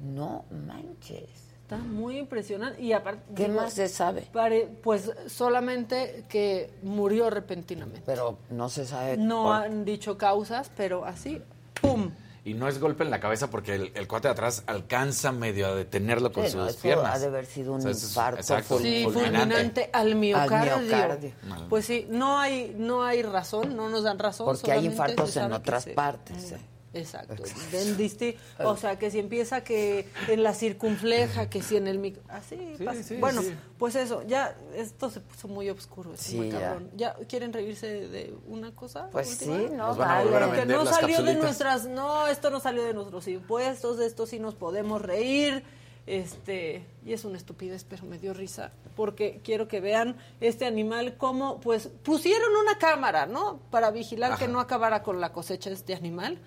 No 0.00 0.44
manches. 0.50 1.30
Está 1.62 1.76
muy 1.78 2.18
impresionante. 2.18 2.82
Y 2.82 2.92
aparte. 2.92 3.22
¿Qué 3.34 3.44
digo, 3.48 3.60
más 3.62 3.72
se 3.72 3.88
sabe? 3.88 4.22
pare- 4.32 4.68
pues 4.82 5.10
solamente 5.28 6.24
que 6.28 6.70
murió 6.82 7.30
repentinamente. 7.30 8.02
Pero 8.04 8.38
no 8.50 8.68
se 8.68 8.84
sabe. 8.86 9.16
No 9.16 9.44
por- 9.44 9.54
han 9.56 9.84
dicho 9.84 10.18
causas, 10.18 10.70
pero 10.76 11.04
así, 11.04 11.40
¡pum! 11.80 12.10
Y 12.46 12.52
no 12.52 12.68
es 12.68 12.78
golpe 12.78 13.04
en 13.04 13.10
la 13.10 13.20
cabeza 13.20 13.48
porque 13.48 13.74
el, 13.74 13.92
el 13.94 14.06
cuate 14.06 14.28
de 14.28 14.32
atrás 14.32 14.64
alcanza 14.66 15.32
medio 15.32 15.66
a 15.68 15.74
detenerlo 15.74 16.30
con 16.30 16.46
Sí, 16.46 16.54
no, 16.56 16.64
sus 16.64 16.72
eso 16.74 16.82
piernas. 16.82 17.14
ha 17.14 17.18
de 17.18 17.26
haber 17.26 17.46
sido 17.46 17.72
un 17.72 17.78
O 17.78 17.82
sea, 17.82 17.92
infarto 17.92 18.40
exacto, 18.40 18.78
Sí, 18.80 19.04
fulminante. 19.04 19.38
fulminante 19.38 19.90
al 19.92 20.14
miocardio. 20.14 20.74
Al 20.74 20.82
miocardio. 20.84 21.32
Pues 21.70 21.86
sí, 21.86 22.06
no 22.10 22.38
hay, 22.38 22.74
no 22.76 23.02
hay 23.02 23.22
razón, 23.22 23.74
no 23.74 23.88
nos 23.88 24.02
dan 24.02 24.18
razón. 24.18 24.44
Porque 24.46 24.72
hay 24.72 24.84
infartos 24.84 25.34
en 25.38 25.52
otras 25.52 25.86
partes. 25.86 26.52
eh. 26.52 26.58
Exacto. 26.94 27.34
En 27.72 27.96
disti- 27.98 28.36
o 28.60 28.76
sea, 28.76 28.98
que 28.98 29.10
si 29.10 29.18
empieza 29.18 29.62
que 29.64 30.08
en 30.28 30.42
la 30.42 30.54
circunfleja, 30.54 31.50
que 31.50 31.60
si 31.62 31.76
en 31.76 31.86
el 31.88 31.98
micro... 31.98 32.22
Así 32.28 32.56
Sí, 32.78 32.84
pasa. 32.84 33.02
sí, 33.02 33.16
bueno, 33.16 33.42
sí. 33.42 33.52
pues 33.78 33.94
eso, 33.96 34.22
ya 34.26 34.56
esto 34.76 35.10
se 35.10 35.20
puso 35.20 35.48
muy 35.48 35.68
oscuro. 35.70 36.14
este 36.14 36.24
Sí, 36.24 36.36
ya. 36.48 36.54
macabrón. 36.54 36.90
ya. 36.96 37.14
quieren 37.28 37.52
reírse 37.52 37.86
de 38.08 38.34
una 38.46 38.74
cosa? 38.74 39.08
Pues 39.10 39.32
última? 39.32 39.56
sí, 39.58 39.66
no, 39.72 39.88
Nos 39.88 39.96
van 39.98 40.10
a 40.10 40.22
volver 40.24 40.42
a 40.42 40.46
vale. 40.46 40.66
No 40.66 40.84
las 40.84 40.94
salió 40.94 41.22
de 41.22 41.34
nuestras... 41.34 41.86
No, 41.86 42.26
esto 42.28 42.50
no 42.50 42.60
salió 42.60 42.84
de 42.84 42.94
nuestros 42.94 43.26
impuestos, 43.28 43.98
de 43.98 44.06
esto 44.06 44.26
sí 44.26 44.38
nos 44.38 44.54
podemos 44.54 45.02
reír. 45.02 45.64
Este, 46.06 46.84
y 47.06 47.14
es 47.14 47.24
una 47.24 47.38
estupidez, 47.38 47.84
pero 47.84 48.04
me 48.04 48.18
dio 48.18 48.34
risa, 48.34 48.72
porque 48.94 49.40
quiero 49.42 49.68
que 49.68 49.80
vean 49.80 50.16
este 50.40 50.66
animal 50.66 51.16
como, 51.16 51.60
pues, 51.60 51.88
pusieron 52.02 52.54
una 52.62 52.76
cámara, 52.76 53.24
¿no? 53.24 53.58
Para 53.70 53.90
vigilar 53.90 54.36
que 54.38 54.46
no 54.46 54.60
acabara 54.60 55.02
con 55.02 55.18
la 55.20 55.32
cosecha 55.32 55.70
de 55.70 55.76
este 55.76 55.94
animal. 55.94 56.38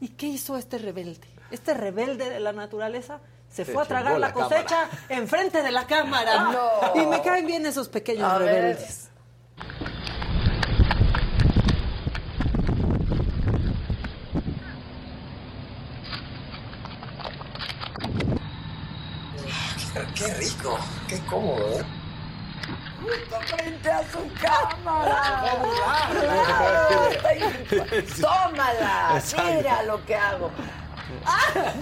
¿Y 0.00 0.08
qué 0.08 0.26
hizo 0.26 0.56
este 0.56 0.78
rebelde? 0.78 1.26
Este 1.50 1.74
rebelde 1.74 2.28
de 2.30 2.40
la 2.40 2.52
naturaleza 2.52 3.20
se 3.48 3.64
Se 3.64 3.72
fue 3.72 3.82
a 3.82 3.86
tragar 3.86 4.12
la 4.18 4.28
la 4.28 4.32
cosecha 4.32 4.88
enfrente 5.08 5.62
de 5.62 5.70
la 5.70 5.86
cámara. 5.86 6.50
No. 6.52 7.00
Y 7.02 7.06
me 7.06 7.22
caen 7.22 7.46
bien 7.46 7.64
esos 7.66 7.88
pequeños 7.88 8.30
A 8.30 8.38
ver. 8.38 8.48
rebeldes. 8.54 9.10
Qué 20.14 20.32
rico, 20.34 20.78
qué 21.08 21.18
cómodo, 21.28 21.80
¿eh? 21.80 21.84
Frente 23.46 23.90
a 23.90 24.02
su 24.10 24.30
cámara. 24.40 25.42
Claro, 26.10 27.10
está 27.10 27.28
ahí. 27.28 28.06
Tómala. 28.20 29.22
Mira 29.56 29.82
lo 29.84 30.04
que 30.04 30.14
hago. 30.14 30.50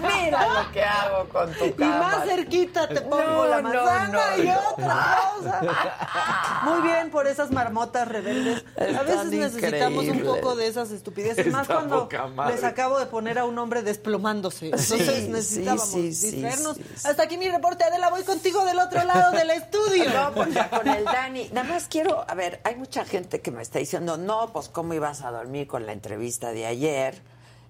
Mira 0.02 0.48
lo 0.64 0.72
que 0.72 0.82
hago 0.82 1.28
con 1.28 1.52
tu 1.54 1.64
Y 1.66 1.72
cámara. 1.72 1.98
más 2.18 2.24
cerquita 2.28 2.88
te 2.88 3.00
pongo 3.02 3.22
No, 3.24 3.46
la 3.46 3.62
manzana 3.62 4.08
no, 4.36 4.42
y 4.42 4.48
otra 4.50 5.18
cosa. 5.36 6.60
Muy 6.64 6.80
bien 6.82 7.10
por 7.10 7.26
esas 7.26 7.50
marmotas 7.50 8.08
rebeldes. 8.08 8.64
A 8.76 9.02
veces 9.02 9.26
necesitamos 9.26 10.04
un 10.06 10.20
poco 10.20 10.56
de 10.56 10.66
esas 10.68 10.90
estupideces. 10.90 11.46
Más 11.52 11.62
Está 11.62 11.74
cuando 11.74 12.00
poca 12.04 12.26
madre. 12.28 12.54
les 12.54 12.64
acabo 12.64 12.98
de 12.98 13.06
poner 13.06 13.38
a 13.38 13.44
un 13.44 13.58
hombre 13.58 13.82
desplomándose. 13.82 14.66
Entonces 14.66 15.04
Sí, 15.24 15.28
necesitábamos 15.28 15.88
sí, 15.88 16.12
sí, 16.14 16.30
distraernos. 16.32 16.76
Hasta 17.04 17.22
aquí 17.22 17.36
mi 17.36 17.48
reporte. 17.48 17.84
Adela, 17.84 18.10
voy 18.10 18.22
contigo 18.24 18.64
del 18.64 18.78
otro 18.78 19.02
lado 19.04 19.32
del 19.32 19.50
estudio. 19.50 20.04
No, 20.10 20.32
pues 20.32 20.54
ya 20.54 20.70
con 20.70 20.86
el 20.88 21.04
Dani. 21.04 21.48
Nada 21.52 21.68
más 21.68 21.86
quiero, 21.88 22.24
a 22.28 22.34
ver, 22.34 22.60
hay 22.64 22.76
mucha 22.76 23.04
gente 23.04 23.40
que 23.40 23.50
me 23.50 23.62
está 23.62 23.78
diciendo, 23.78 24.16
no, 24.16 24.52
pues 24.52 24.68
cómo 24.68 24.94
ibas 24.94 25.22
a 25.22 25.30
dormir 25.30 25.66
con 25.66 25.86
la 25.86 25.92
entrevista 25.92 26.52
de 26.52 26.66
ayer. 26.66 27.22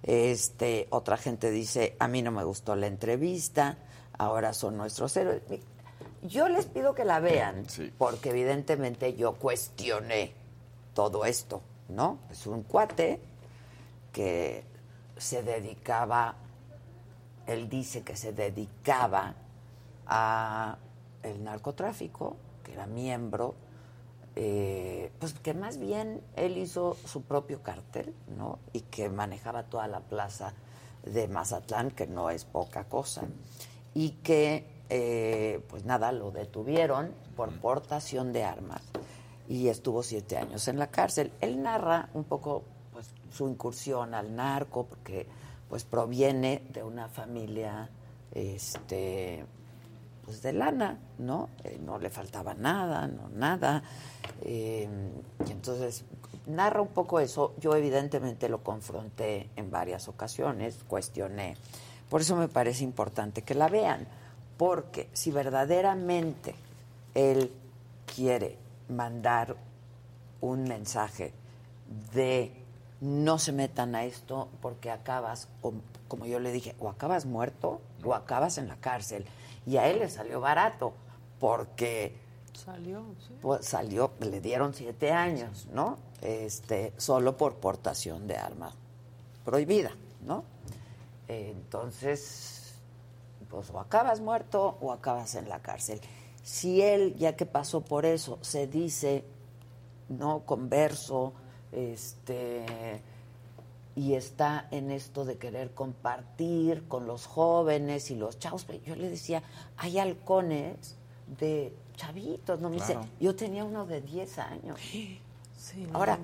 Este, 0.07 0.87
otra 0.91 1.17
gente 1.17 1.51
dice, 1.51 1.97
a 1.99 2.09
mí 2.09 2.21
no 2.23 2.31
me 2.31 2.45
gustó 2.45 2.77
la 2.77 2.87
entrevista, 2.87 3.79
ahora 4.19 4.53
son 4.53 4.77
nuestros 4.77 5.17
héroes. 5.17 5.43
Yo 6.23 6.49
les 6.49 6.67
pido 6.67 6.95
que 6.95 7.05
la 7.05 7.21
vean, 7.21 7.69
Sí. 7.69 7.91
porque 7.99 8.31
evidentemente 8.31 9.15
yo 9.15 9.35
cuestioné 9.35 10.33
todo 10.95 11.25
esto, 11.25 11.63
¿no? 11.89 12.19
Es 12.31 12.47
un 12.47 12.63
cuate 12.63 13.21
que 14.13 14.65
se 15.17 15.43
dedicaba, 15.43 16.37
él 17.47 17.69
dice 17.69 18.03
que 18.03 18.15
se 18.17 18.33
dedicaba 18.33 19.35
a 20.07 20.77
el 21.23 21.43
narcotráfico, 21.43 22.37
que 22.63 22.73
era 22.75 22.87
miembro, 22.87 23.55
eh, 24.37 25.13
pues 25.19 25.35
que 25.35 25.55
más 25.55 25.79
bien 25.79 26.21
él 26.37 26.59
hizo 26.59 26.97
su 27.05 27.23
propio 27.23 27.63
cartel, 27.63 28.15
¿no? 28.37 28.59
Y 28.73 28.81
que 28.81 29.09
manejaba 29.09 29.65
toda 29.65 29.87
la 29.89 30.01
plaza 30.01 30.55
de 31.05 31.29
Mazatlán, 31.29 31.91
que 31.91 32.07
no 32.07 32.31
es 32.31 32.45
poca 32.45 32.85
cosa, 32.85 33.23
y 33.95 34.11
que 34.23 34.75
eh, 34.91 35.65
pues 35.69 35.85
nada, 35.85 36.13
lo 36.13 36.31
detuvieron 36.31 37.13
por 37.37 37.51
portación 37.61 38.33
de 38.33 38.45
armas 38.45 38.83
y 39.49 39.69
estuvo 39.69 40.03
siete 40.03 40.37
años 40.37 40.69
en 40.69 40.79
la 40.79 40.89
cárcel. 40.89 41.33
Él 41.41 41.63
narra 41.63 42.09
un 42.15 42.25
poco 42.25 42.65
pues, 42.93 43.09
su 43.33 43.49
incursión 43.49 44.15
al 44.15 44.35
narco, 44.35 44.87
porque 44.87 45.27
pues 45.69 45.85
proviene 45.85 46.63
de 46.73 46.83
una 46.83 47.09
familia 47.09 47.89
este 48.33 49.45
pues 50.25 50.43
de 50.43 50.53
lana, 50.53 50.99
¿no? 51.19 51.49
Eh, 51.65 51.79
no 51.85 51.99
le 51.99 52.11
faltaba 52.11 52.55
nada, 52.55 53.07
no 53.07 53.29
nada. 53.35 53.83
Eh, 54.43 54.89
entonces 55.49 56.05
narra 56.47 56.81
un 56.81 56.89
poco 56.89 57.21
eso. 57.21 57.55
Yo 57.61 57.75
evidentemente 57.77 58.49
lo 58.49 58.63
confronté 58.63 59.51
en 59.57 59.71
varias 59.71 60.09
ocasiones, 60.09 60.79
cuestioné. 60.89 61.57
Por 62.09 62.21
eso 62.21 62.37
me 62.37 62.49
parece 62.49 62.85
importante 62.85 63.43
que 63.43 63.55
la 63.55 63.69
vean, 63.69 64.07
porque 64.57 65.09
si 65.13 65.31
verdaderamente 65.31 66.55
él 67.15 67.51
quiere 68.15 68.57
mandar 68.89 69.57
un 70.41 70.65
mensaje 70.65 71.33
de 72.13 72.53
no 73.01 73.39
se 73.39 73.53
metan 73.53 73.95
a 73.95 74.05
esto 74.05 74.49
porque 74.61 74.91
acabas, 74.91 75.49
como 76.09 76.27
yo 76.27 76.39
le 76.39 76.53
dije, 76.53 76.75
o 76.79 76.89
acabas 76.89 77.27
muerto 77.27 77.81
o 78.03 78.15
acabas 78.15 78.59
en 78.59 78.69
la 78.69 78.77
cárcel. 78.77 79.25
Y 79.67 79.77
a 79.77 79.89
él 79.89 80.01
le 80.01 80.09
salió 80.09 80.41
barato 80.41 80.95
porque 81.39 82.17
salió, 82.53 83.05
pues, 83.41 83.67
salió, 83.67 84.13
le 84.21 84.41
dieron 84.41 84.75
siete 84.75 85.13
años, 85.13 85.67
¿no? 85.73 85.99
Este, 86.23 86.93
solo 86.97 87.37
por 87.37 87.57
portación 87.57 88.27
de 88.27 88.37
arma 88.37 88.73
prohibida, 89.45 89.93
¿no? 90.27 90.45
Entonces, 91.29 92.75
pues 93.49 93.71
o 93.71 93.81
acabas 93.81 94.21
muerto 94.21 94.77
o 94.81 94.93
acabas 94.93 95.35
en 95.35 95.49
la 95.49 95.61
cárcel. 95.61 96.01
Si 96.43 96.83
él, 96.83 97.15
ya 97.17 97.37
que 97.37 97.47
pasó 97.47 97.83
por 97.83 98.05
eso, 98.05 98.39
se 98.43 98.67
dice, 98.67 99.25
no 100.09 100.41
converso, 100.45 101.33
este 101.73 103.03
y 103.97 104.15
está 104.15 104.67
en 104.71 104.91
esto 104.91 105.25
de 105.25 105.37
querer 105.37 105.73
compartir 105.73 106.89
con 106.89 107.07
los 107.07 107.27
jóvenes 107.27 108.11
y 108.11 108.17
los 108.17 108.39
chavos. 108.39 108.67
Yo 108.85 108.97
le 108.97 109.09
decía, 109.09 109.43
hay 109.77 109.99
halcones 109.99 110.97
de 111.39 111.73
chavitos, 111.97 112.61
¿no? 112.61 112.71
Me 112.71 112.77
dice, 112.77 112.99
yo 113.21 113.37
tenía 113.37 113.65
uno 113.65 113.87
de 113.87 114.01
10 114.01 114.39
años. 114.39 114.81
Ahora, 115.93 116.19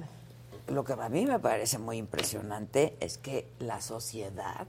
lo 0.69 0.85
que 0.85 0.93
a 0.93 1.09
mí 1.09 1.27
me 1.27 1.39
parece 1.39 1.79
muy 1.79 1.97
impresionante 1.97 2.97
es 3.01 3.19
que 3.19 3.49
la 3.61 3.81
sociedad, 3.81 4.67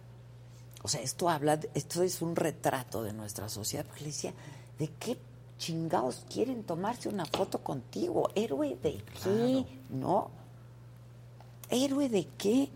o 0.84 0.88
sea, 0.88 1.02
esto 1.02 1.30
habla, 1.30 1.60
esto 1.74 2.04
es 2.04 2.22
un 2.22 2.36
retrato 2.36 3.04
de 3.04 3.14
nuestra 3.14 3.50
sociedad, 3.50 3.86
porque 3.86 4.02
le 4.02 4.08
decía, 4.08 4.34
¿de 4.78 4.88
qué 5.00 5.18
chingados 5.58 6.26
quieren 6.32 6.64
tomarse 6.64 7.10
una 7.10 7.26
foto 7.26 7.60
contigo? 7.60 8.30
¿Héroe 8.36 8.78
de 8.82 9.04
qué? 9.24 9.66
¿No? 9.90 10.30
¿Héroe 11.70 12.10
de 12.10 12.28
qué? 12.38 12.70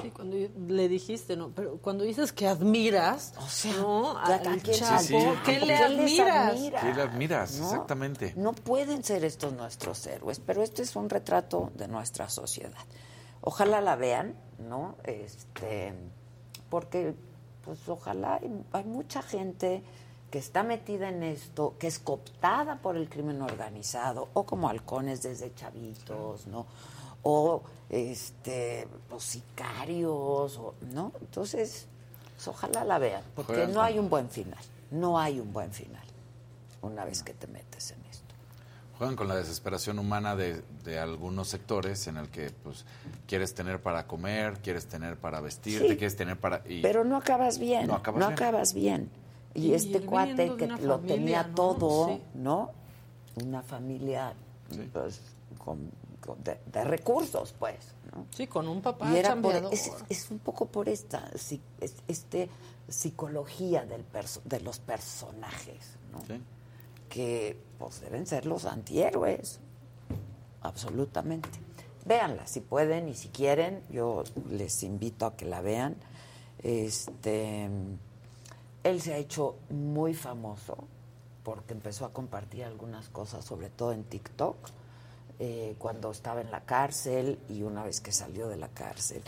Sí, 0.00 0.10
cuando 0.10 0.36
le 0.68 0.88
dijiste, 0.88 1.36
¿no? 1.36 1.50
Pero 1.50 1.78
cuando 1.78 2.04
dices 2.04 2.32
que 2.32 2.46
admiras, 2.46 3.34
o 3.38 3.48
sea, 3.48 3.76
¿no? 3.76 4.16
Al 4.16 4.62
¿qué 4.62 5.58
le 5.58 5.76
admiras? 5.76 6.54
¿Qué 6.80 6.94
le 6.94 7.02
admiras? 7.02 7.58
Exactamente. 7.58 8.34
No 8.36 8.52
pueden 8.52 9.02
ser 9.02 9.24
estos 9.24 9.52
nuestros 9.52 10.06
héroes, 10.06 10.38
pero 10.38 10.62
este 10.62 10.82
es 10.82 10.94
un 10.94 11.10
retrato 11.10 11.72
de 11.74 11.88
nuestra 11.88 12.28
sociedad. 12.28 12.84
Ojalá 13.40 13.80
la 13.80 13.96
vean, 13.96 14.36
¿no? 14.58 14.96
Este, 15.02 15.92
porque, 16.68 17.14
pues, 17.64 17.88
ojalá 17.88 18.34
hay, 18.34 18.64
hay 18.72 18.84
mucha 18.84 19.22
gente 19.22 19.82
que 20.30 20.38
está 20.38 20.62
metida 20.62 21.08
en 21.08 21.24
esto, 21.24 21.74
que 21.78 21.88
es 21.88 21.98
cooptada 21.98 22.80
por 22.80 22.96
el 22.96 23.08
crimen 23.08 23.42
organizado, 23.42 24.28
o 24.34 24.44
como 24.46 24.68
halcones 24.68 25.22
desde 25.22 25.52
chavitos, 25.54 26.46
¿no? 26.46 26.66
O 27.22 27.62
este 27.88 28.86
los 29.10 29.22
sicarios, 29.22 30.56
o, 30.56 30.74
¿no? 30.92 31.12
Entonces, 31.20 31.86
pues, 32.34 32.48
ojalá 32.48 32.84
la 32.84 32.98
vean, 32.98 33.22
porque 33.34 33.66
no 33.66 33.82
hay 33.82 33.98
un 33.98 34.08
buen 34.08 34.30
final, 34.30 34.62
no 34.90 35.18
hay 35.18 35.40
un 35.40 35.52
buen 35.52 35.72
final 35.72 36.02
una 36.82 37.04
vez 37.04 37.22
que 37.22 37.34
te 37.34 37.46
metes 37.46 37.90
en 37.90 37.98
esto. 38.10 38.34
Juegan 38.96 39.16
con 39.16 39.28
la 39.28 39.36
desesperación 39.36 39.98
humana 39.98 40.36
de, 40.36 40.62
de 40.84 40.98
algunos 40.98 41.48
sectores 41.48 42.06
en 42.06 42.18
el 42.18 42.28
que 42.28 42.50
pues 42.50 42.84
quieres 43.26 43.54
tener 43.54 43.80
para 43.80 44.06
comer, 44.06 44.58
quieres 44.62 44.86
tener 44.86 45.16
para 45.16 45.40
vestirte, 45.40 45.96
quieres 45.96 46.16
tener 46.16 46.38
para... 46.38 46.62
Y 46.68 46.82
Pero 46.82 47.04
no 47.04 47.16
acabas 47.16 47.58
bien, 47.58 47.86
no 47.86 47.94
acabas, 47.94 48.74
bien. 48.74 49.10
Y, 49.54 49.72
este 49.72 50.02
cuate 50.02 50.54
que 50.56 50.66
lo 50.66 50.98
tenía 51.00 51.50
todo, 51.54 52.20
¿no? 52.34 52.72
Una 53.42 53.62
familia 53.62 54.34
pues, 54.92 55.20
con 55.58 55.90
de, 56.38 56.84
recursos, 56.84 57.54
pues. 57.58 57.76
¿no? 58.12 58.26
Sí, 58.30 58.46
con 58.46 58.68
un 58.68 58.82
papá 58.82 59.10
y 59.12 59.16
era 59.16 59.36
es, 60.08 60.30
un 60.30 60.38
poco 60.38 60.66
por 60.66 60.88
esta 60.88 61.30
este, 62.08 62.48
psicología 62.88 63.84
del 63.84 64.04
de 64.44 64.60
los 64.60 64.78
personajes, 64.80 65.96
¿no? 66.12 66.20
Que 67.08 67.56
pues 67.78 68.00
deben 68.00 68.26
ser 68.26 68.46
los 68.46 68.64
antihéroes, 68.66 69.60
absolutamente. 70.62 71.48
Véanla, 72.04 72.46
si 72.46 72.60
pueden 72.60 73.08
y 73.08 73.14
si 73.14 73.28
quieren, 73.28 73.82
yo 73.90 74.24
les 74.50 74.82
invito 74.82 75.26
a 75.26 75.36
que 75.36 75.44
la 75.44 75.60
vean. 75.60 75.96
Este, 76.62 77.68
él 78.84 79.00
se 79.00 79.14
ha 79.14 79.16
hecho 79.16 79.56
muy 79.70 80.14
famoso 80.14 80.76
porque 81.42 81.72
empezó 81.72 82.04
a 82.04 82.12
compartir 82.12 82.64
algunas 82.64 83.08
cosas, 83.08 83.44
sobre 83.44 83.70
todo 83.70 83.92
en 83.92 84.04
TikTok 84.04 84.56
eh, 85.42 85.74
cuando 85.78 86.10
estaba 86.10 86.42
en 86.42 86.50
la 86.50 86.60
cárcel 86.60 87.38
y 87.48 87.62
una 87.62 87.82
vez 87.82 88.02
que 88.02 88.12
salió 88.12 88.46
de 88.48 88.58
la 88.58 88.68
cárcel. 88.68 89.22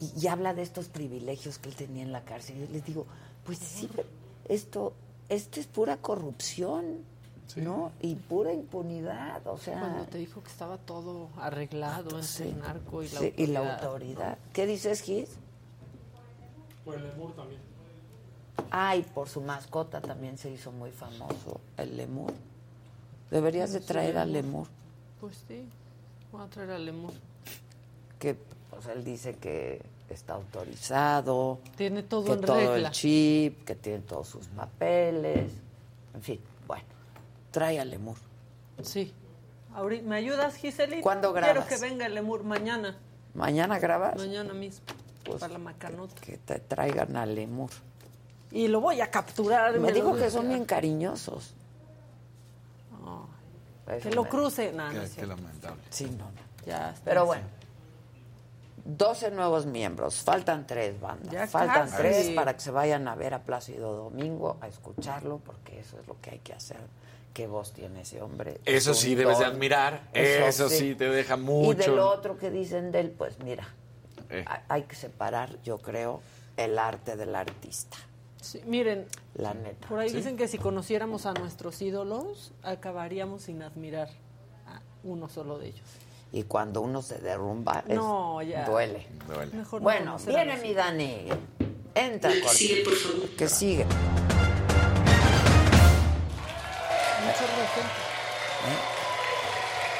Y, 0.00 0.26
habla 0.28 0.54
de 0.54 0.62
estos 0.62 0.88
privilegios 0.88 1.58
que 1.58 1.68
él 1.68 1.74
tenía 1.74 2.02
en 2.02 2.10
la 2.10 2.24
cárcel. 2.24 2.56
Y 2.56 2.60
yo 2.60 2.72
les 2.72 2.86
digo, 2.86 3.06
pues 3.44 3.58
sí, 3.58 3.90
esto, 4.48 4.94
esto 5.28 5.60
es 5.60 5.66
pura 5.66 5.98
corrupción. 5.98 7.04
¿no? 7.56 7.92
Y 8.00 8.14
pura 8.14 8.52
impunidad, 8.54 9.46
o 9.46 9.58
sea... 9.58 9.80
Cuando 9.80 10.04
te 10.04 10.18
dijo 10.18 10.40
que 10.40 10.48
estaba 10.48 10.78
todo 10.78 11.28
arreglado 11.36 12.16
ah, 12.16 12.20
entre 12.20 12.48
el 12.48 12.58
narco 12.60 13.02
y 13.02 13.08
la 13.08 13.18
autoridad. 13.18 13.38
Y 13.38 13.46
la 13.46 13.74
autoridad. 13.74 14.38
¿Qué 14.52 14.66
dices, 14.66 15.02
Gis? 15.02 15.30
Por 16.84 16.94
el 16.94 17.08
lemur 17.08 17.34
también. 17.34 17.60
Ay, 18.70 19.04
por 19.14 19.28
su 19.28 19.40
mascota 19.40 20.00
también 20.00 20.38
se 20.38 20.48
hizo 20.48 20.70
muy 20.70 20.92
famoso, 20.92 21.60
el 21.76 21.96
lemur. 21.96 22.32
Deberías 23.30 23.72
de 23.72 23.80
traer 23.80 24.16
al 24.16 24.32
lemur. 24.32 24.68
Pues 25.20 25.44
sí, 25.46 25.68
voy 26.32 26.42
a 26.42 26.46
traer 26.46 26.70
al 26.70 26.86
lemur. 26.86 27.12
Que 28.18 28.36
pues 28.70 28.86
él 28.86 29.04
dice 29.04 29.36
que 29.36 29.82
está 30.08 30.34
autorizado. 30.34 31.58
Tiene 31.76 32.02
todo 32.02 32.24
que 32.24 32.32
en 32.32 32.40
todo 32.40 32.76
el 32.76 32.90
chip, 32.90 33.64
que 33.64 33.74
tiene 33.74 34.00
todos 34.00 34.28
sus 34.28 34.46
papeles. 34.48 35.52
En 36.14 36.22
fin, 36.22 36.40
bueno, 36.66 36.84
trae 37.50 37.78
al 37.78 37.90
lemur. 37.90 38.16
Sí. 38.82 39.12
¿Me 40.04 40.16
ayudas, 40.16 40.56
Giselita? 40.56 41.02
¿Cuándo 41.02 41.32
grabas? 41.32 41.66
Quiero 41.66 41.68
que 41.68 41.88
venga 41.88 42.06
el 42.06 42.14
lemur 42.14 42.42
mañana. 42.42 42.96
¿Mañana 43.34 43.78
grabas? 43.78 44.16
Mañana 44.16 44.52
mismo. 44.52 44.84
Pues, 45.24 45.38
para 45.38 45.52
la 45.52 45.58
macanota. 45.58 46.14
Que 46.20 46.38
te 46.38 46.58
traigan 46.58 47.16
al 47.16 47.34
lemur. 47.34 47.70
Y 48.50 48.66
lo 48.66 48.80
voy 48.80 49.00
a 49.00 49.10
capturar. 49.10 49.78
Me, 49.78 49.92
dijo 49.92 50.16
que 50.16 50.30
son 50.30 50.48
bien 50.48 50.64
cariñosos. 50.64 51.54
Que 54.02 54.10
lo 54.10 54.24
cruce. 54.24 54.72
No, 54.72 54.84
qué, 54.90 55.26
lamentable. 55.26 55.82
Sí, 55.90 56.04
no, 56.18 56.30
Ya 56.66 56.94
Pero 57.04 57.26
bueno. 57.26 57.60
12 58.84 59.30
nuevos 59.32 59.66
miembros, 59.66 60.22
faltan 60.22 60.66
tres 60.66 60.98
bandas, 61.00 61.50
faltan 61.50 61.90
tres 61.94 62.30
para 62.30 62.54
que 62.54 62.60
se 62.60 62.70
vayan 62.70 63.06
a 63.08 63.14
ver 63.14 63.34
a 63.34 63.42
Plácido 63.42 63.94
Domingo, 63.94 64.56
a 64.60 64.68
escucharlo, 64.68 65.38
porque 65.38 65.80
eso 65.80 65.98
es 66.00 66.06
lo 66.08 66.18
que 66.20 66.30
hay 66.30 66.38
que 66.38 66.54
hacer. 66.54 66.78
¿Qué 67.34 67.46
voz 67.46 67.72
tiene 67.72 68.00
ese 68.00 68.20
hombre? 68.22 68.60
Eso 68.64 68.94
sí, 68.94 69.14
debes 69.14 69.38
de 69.38 69.44
admirar, 69.44 70.08
eso, 70.12 70.68
sí. 70.68 70.94
te 70.94 71.08
deja 71.08 71.36
mucho. 71.36 71.72
Y 71.72 71.74
de 71.74 71.88
lo 71.88 72.08
otro 72.10 72.36
que 72.36 72.50
dicen 72.50 72.90
de 72.90 73.00
él, 73.00 73.10
pues 73.10 73.38
mira, 73.38 73.68
eh. 74.30 74.44
hay 74.68 74.82
que 74.82 74.96
separar, 74.96 75.62
yo 75.62 75.78
creo, 75.78 76.20
el 76.56 76.78
arte 76.78 77.16
del 77.16 77.34
artista. 77.34 77.96
Sí, 78.40 78.60
miren, 78.66 79.06
la 79.34 79.54
neta. 79.54 79.88
Por 79.88 79.98
ahí 79.98 80.10
dicen 80.10 80.36
que 80.36 80.48
si 80.48 80.58
conociéramos 80.58 81.26
a 81.26 81.32
nuestros 81.32 81.80
ídolos, 81.82 82.52
acabaríamos 82.62 83.42
sin 83.42 83.62
admirar 83.62 84.08
a 84.66 84.80
uno 85.04 85.28
solo 85.28 85.58
de 85.58 85.68
ellos. 85.68 85.86
Y 86.32 86.44
cuando 86.44 86.80
uno 86.80 87.02
se 87.02 87.18
derrumba, 87.18 87.84
no, 87.88 88.40
ya. 88.42 88.64
duele. 88.64 89.06
duele. 89.26 89.52
Mejor 89.52 89.82
bueno, 89.82 90.16
viene 90.26 90.56
mi 90.58 90.72
Dani. 90.72 91.28
Entra, 91.94 92.30
Que 92.30 92.48
sigue, 92.48 92.84
por 92.84 92.94
favor. 92.94 93.28
Que 93.30 93.48
sigue. 93.48 93.86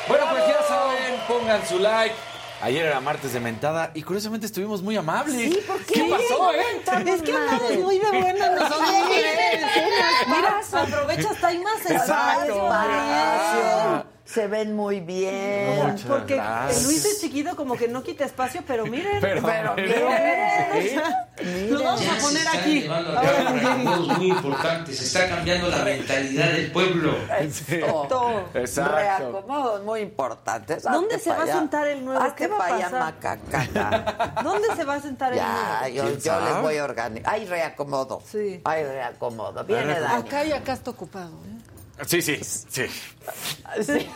Bueno, 0.09 0.25
pues 0.31 0.47
ya 0.47 0.63
saben, 0.63 1.21
pongan 1.29 1.67
su 1.67 1.79
like, 1.79 2.15
Ayer 2.63 2.85
era 2.85 3.01
martes 3.01 3.33
de 3.33 3.41
mentada 3.41 3.91
y 3.95 4.03
curiosamente 4.03 4.45
estuvimos 4.45 4.83
muy 4.83 4.97
amables. 4.97 5.51
Sí, 5.51 5.61
¿por 5.67 5.79
qué? 5.85 6.05
pasó, 6.11 6.53
eh? 6.53 6.83
Es 7.07 7.23
que 7.23 7.33
andamos 7.33 7.79
muy 7.79 7.99
de 7.99 8.11
buena 8.11 8.51
nosotros. 8.51 8.89
Mira, 10.27 10.61
aprovecha 10.73 11.31
hasta 11.31 11.49
hay 11.49 11.59
más 11.59 11.87
espacio. 11.87 12.71
Se 14.33 14.47
ven 14.47 14.77
muy 14.77 15.01
bien. 15.01 15.97
Porque 16.07 16.37
gracias. 16.37 16.85
Luis 16.85 17.05
es 17.05 17.21
chiquito, 17.21 17.57
como 17.57 17.77
que 17.77 17.89
no 17.89 18.03
quita 18.03 18.25
espacio, 18.25 18.63
pero 18.65 18.87
miren. 18.87 19.21
Pero, 19.21 19.43
Pero 19.43 19.75
miren, 19.75 20.07
miren. 20.73 21.71
Lo 21.73 21.83
vamos 21.83 22.03
a 22.03 22.21
poner 22.21 22.43
Se 22.43 22.49
aquí. 22.49 22.89
muy 24.17 24.31
importantes. 24.31 24.99
Se 24.99 25.05
está 25.05 25.29
cambiando 25.29 25.69
la 25.69 25.83
mentalidad 25.83 26.53
del 26.53 26.71
pueblo. 26.71 27.17
Esto. 27.41 28.45
Exacto. 28.55 28.95
Reacomodos 28.95 29.83
muy 29.83 30.01
importantes. 30.01 30.83
¿Dónde 30.91 31.19
se 31.19 31.31
va 31.31 31.43
a 31.43 31.47
sentar 31.47 31.89
el 31.89 32.05
nuevo? 32.05 32.35
¿Qué 32.37 32.47
va 32.47 32.57
a 32.57 32.69
pasar? 32.69 33.15
¿Dónde 34.45 34.69
se 34.77 34.85
va 34.85 34.95
a 34.95 35.01
sentar 35.01 35.33
el 35.33 35.41
¿Quién 35.93 36.21
yo 36.21 36.41
les 36.41 36.63
voy 36.63 36.77
a 36.77 36.85
organizar. 36.85 37.35
Hay 37.35 37.47
reacomodo. 37.47 38.23
Sí. 38.31 38.61
Hay 38.65 38.85
reacomodo. 38.85 39.65
Viene 39.65 39.87
nuevo? 39.87 40.01
Dani. 40.01 40.29
Acá 40.29 40.45
y 40.45 40.53
acá 40.53 40.75
está 40.75 40.91
ocupado. 40.91 41.33
¿eh? 41.47 41.60
Sí, 42.07 42.23
sí, 42.23 42.39
sí. 42.43 42.87
Sí. 43.83 44.07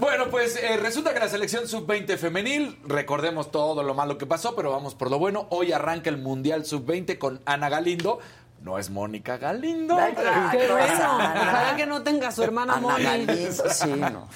Bueno, 0.00 0.28
pues 0.30 0.56
eh, 0.56 0.76
resulta 0.76 1.12
que 1.12 1.18
la 1.20 1.28
selección 1.28 1.66
sub-20 1.66 2.16
femenil, 2.18 2.78
recordemos 2.84 3.50
todo 3.50 3.82
lo 3.82 3.94
malo 3.94 4.16
que 4.16 4.26
pasó, 4.26 4.54
pero 4.54 4.70
vamos 4.70 4.94
por 4.94 5.10
lo 5.10 5.18
bueno. 5.18 5.46
Hoy 5.50 5.72
arranca 5.72 6.08
el 6.08 6.18
Mundial 6.18 6.64
sub-20 6.64 7.18
con 7.18 7.40
Ana 7.46 7.68
Galindo. 7.68 8.20
No 8.62 8.78
es 8.78 8.90
Mónica 8.90 9.36
Galindo. 9.38 9.96
Qué 9.96 10.68
bueno. 10.68 11.16
Ojalá 11.16 11.74
que 11.76 11.86
no 11.86 12.02
tenga 12.02 12.32
su 12.32 12.42
hermana. 12.42 12.80
Galindo, 12.80 13.70
sí, 13.70 13.88
no. 13.96 14.28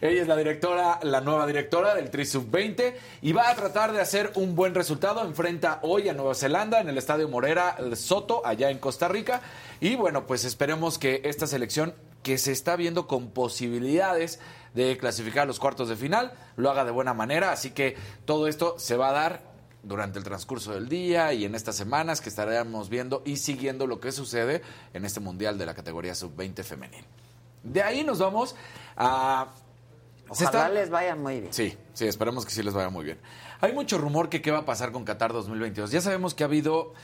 Ella 0.00 0.22
es 0.22 0.28
la 0.28 0.36
directora, 0.36 0.98
la 1.02 1.20
nueva 1.20 1.46
directora 1.46 1.94
del 1.94 2.10
Tri 2.10 2.26
Sub-20 2.26 2.94
y 3.22 3.32
va 3.32 3.48
a 3.48 3.54
tratar 3.54 3.92
de 3.92 4.00
hacer 4.00 4.32
un 4.34 4.54
buen 4.54 4.74
resultado. 4.74 5.24
Enfrenta 5.24 5.78
hoy 5.82 6.08
a 6.08 6.12
Nueva 6.12 6.34
Zelanda 6.34 6.80
en 6.80 6.88
el 6.88 6.98
Estadio 6.98 7.28
Morera 7.28 7.76
Soto, 7.94 8.44
allá 8.44 8.70
en 8.70 8.78
Costa 8.78 9.08
Rica. 9.08 9.40
Y 9.80 9.94
bueno, 9.94 10.26
pues 10.26 10.44
esperemos 10.44 10.98
que 10.98 11.22
esta 11.24 11.46
selección, 11.46 11.94
que 12.22 12.38
se 12.38 12.52
está 12.52 12.76
viendo 12.76 13.06
con 13.06 13.30
posibilidades 13.30 14.40
de 14.74 14.98
clasificar 14.98 15.44
a 15.44 15.46
los 15.46 15.60
cuartos 15.60 15.88
de 15.88 15.96
final, 15.96 16.32
lo 16.56 16.70
haga 16.70 16.84
de 16.84 16.90
buena 16.90 17.14
manera. 17.14 17.52
Así 17.52 17.70
que 17.70 17.96
todo 18.24 18.48
esto 18.48 18.74
se 18.78 18.96
va 18.96 19.10
a 19.10 19.12
dar 19.12 19.51
durante 19.82 20.18
el 20.18 20.24
transcurso 20.24 20.72
del 20.72 20.88
día 20.88 21.32
y 21.32 21.44
en 21.44 21.54
estas 21.54 21.76
semanas 21.76 22.20
que 22.20 22.28
estaremos 22.28 22.88
viendo 22.88 23.22
y 23.24 23.36
siguiendo 23.36 23.86
lo 23.86 23.98
que 24.00 24.12
sucede 24.12 24.62
en 24.92 25.04
este 25.04 25.20
Mundial 25.20 25.58
de 25.58 25.66
la 25.66 25.74
categoría 25.74 26.14
Sub-20 26.14 26.62
femenil. 26.62 27.04
De 27.62 27.82
ahí 27.82 28.04
nos 28.04 28.18
vamos 28.18 28.54
a... 28.96 29.52
Ojalá 30.28 30.44
está- 30.50 30.68
les 30.70 30.88
vaya 30.88 31.14
muy 31.16 31.40
bien. 31.40 31.52
Sí, 31.52 31.76
sí, 31.92 32.06
esperemos 32.06 32.44
que 32.46 32.52
sí 32.52 32.62
les 32.62 32.72
vaya 32.72 32.88
muy 32.90 33.04
bien. 33.04 33.18
Hay 33.60 33.72
mucho 33.72 33.98
rumor 33.98 34.28
que 34.28 34.40
qué 34.40 34.50
va 34.50 34.58
a 34.60 34.64
pasar 34.64 34.90
con 34.92 35.04
Qatar 35.04 35.32
2022. 35.32 35.90
Ya 35.90 36.00
sabemos 36.00 36.34
que 36.34 36.42
ha 36.42 36.46
habido 36.46 36.94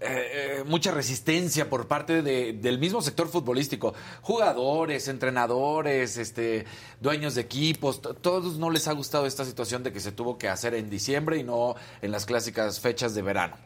eh, 0.00 0.62
mucha 0.66 0.90
resistencia 0.90 1.70
por 1.70 1.88
parte 1.88 2.22
de- 2.22 2.52
del 2.52 2.78
mismo 2.78 3.00
sector 3.02 3.28
futbolístico. 3.28 3.94
Jugadores, 4.22 5.08
entrenadores, 5.08 6.16
este, 6.18 6.66
dueños 7.00 7.34
de 7.34 7.40
equipos, 7.42 8.02
to- 8.02 8.14
todos 8.14 8.58
no 8.58 8.70
les 8.70 8.88
ha 8.88 8.92
gustado 8.92 9.26
esta 9.26 9.44
situación 9.44 9.82
de 9.82 9.92
que 9.92 10.00
se 10.00 10.12
tuvo 10.12 10.36
que 10.38 10.48
hacer 10.48 10.74
en 10.74 10.90
diciembre 10.90 11.38
y 11.38 11.44
no 11.44 11.74
en 12.02 12.10
las 12.12 12.26
clásicas 12.26 12.80
fechas 12.80 13.14
de 13.14 13.22
verano. 13.22 13.56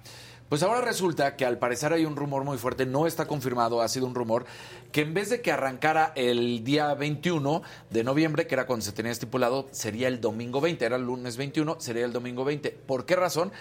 Pues 0.49 0.65
ahora 0.65 0.81
resulta 0.81 1.37
que 1.37 1.45
al 1.47 1.59
parecer 1.59 1.93
hay 1.93 2.05
un 2.05 2.17
rumor 2.17 2.43
muy 2.43 2.59
fuerte, 2.59 2.85
no 2.85 3.07
está 3.07 3.27
confirmado, 3.27 3.83
ha 3.83 3.89
sido 3.89 4.07
un 4.07 4.17
rumor, 4.17 4.47
que 4.91 5.03
en 5.03 5.15
vez 5.15 5.31
de 5.31 5.41
que 5.43 5.53
arrancara 5.53 6.13
el 6.17 6.65
día 6.65 6.93
21 6.95 7.63
de 7.91 8.03
noviembre, 8.03 8.49
que 8.49 8.57
era 8.57 8.67
cuando 8.67 8.85
se 8.85 8.91
tenía 8.91 9.13
estipulado, 9.13 9.69
sería 9.71 10.09
el 10.09 10.21
domingo 10.21 10.61
20, 10.61 10.85
era 10.85 10.97
el 10.97 11.03
lunes 11.05 11.37
21, 11.37 11.77
sería 11.79 12.05
el 12.05 12.13
domingo 12.13 12.45
20. 12.45 12.71
¿Por 12.71 13.07
qué 13.07 13.15
razón? 13.15 13.53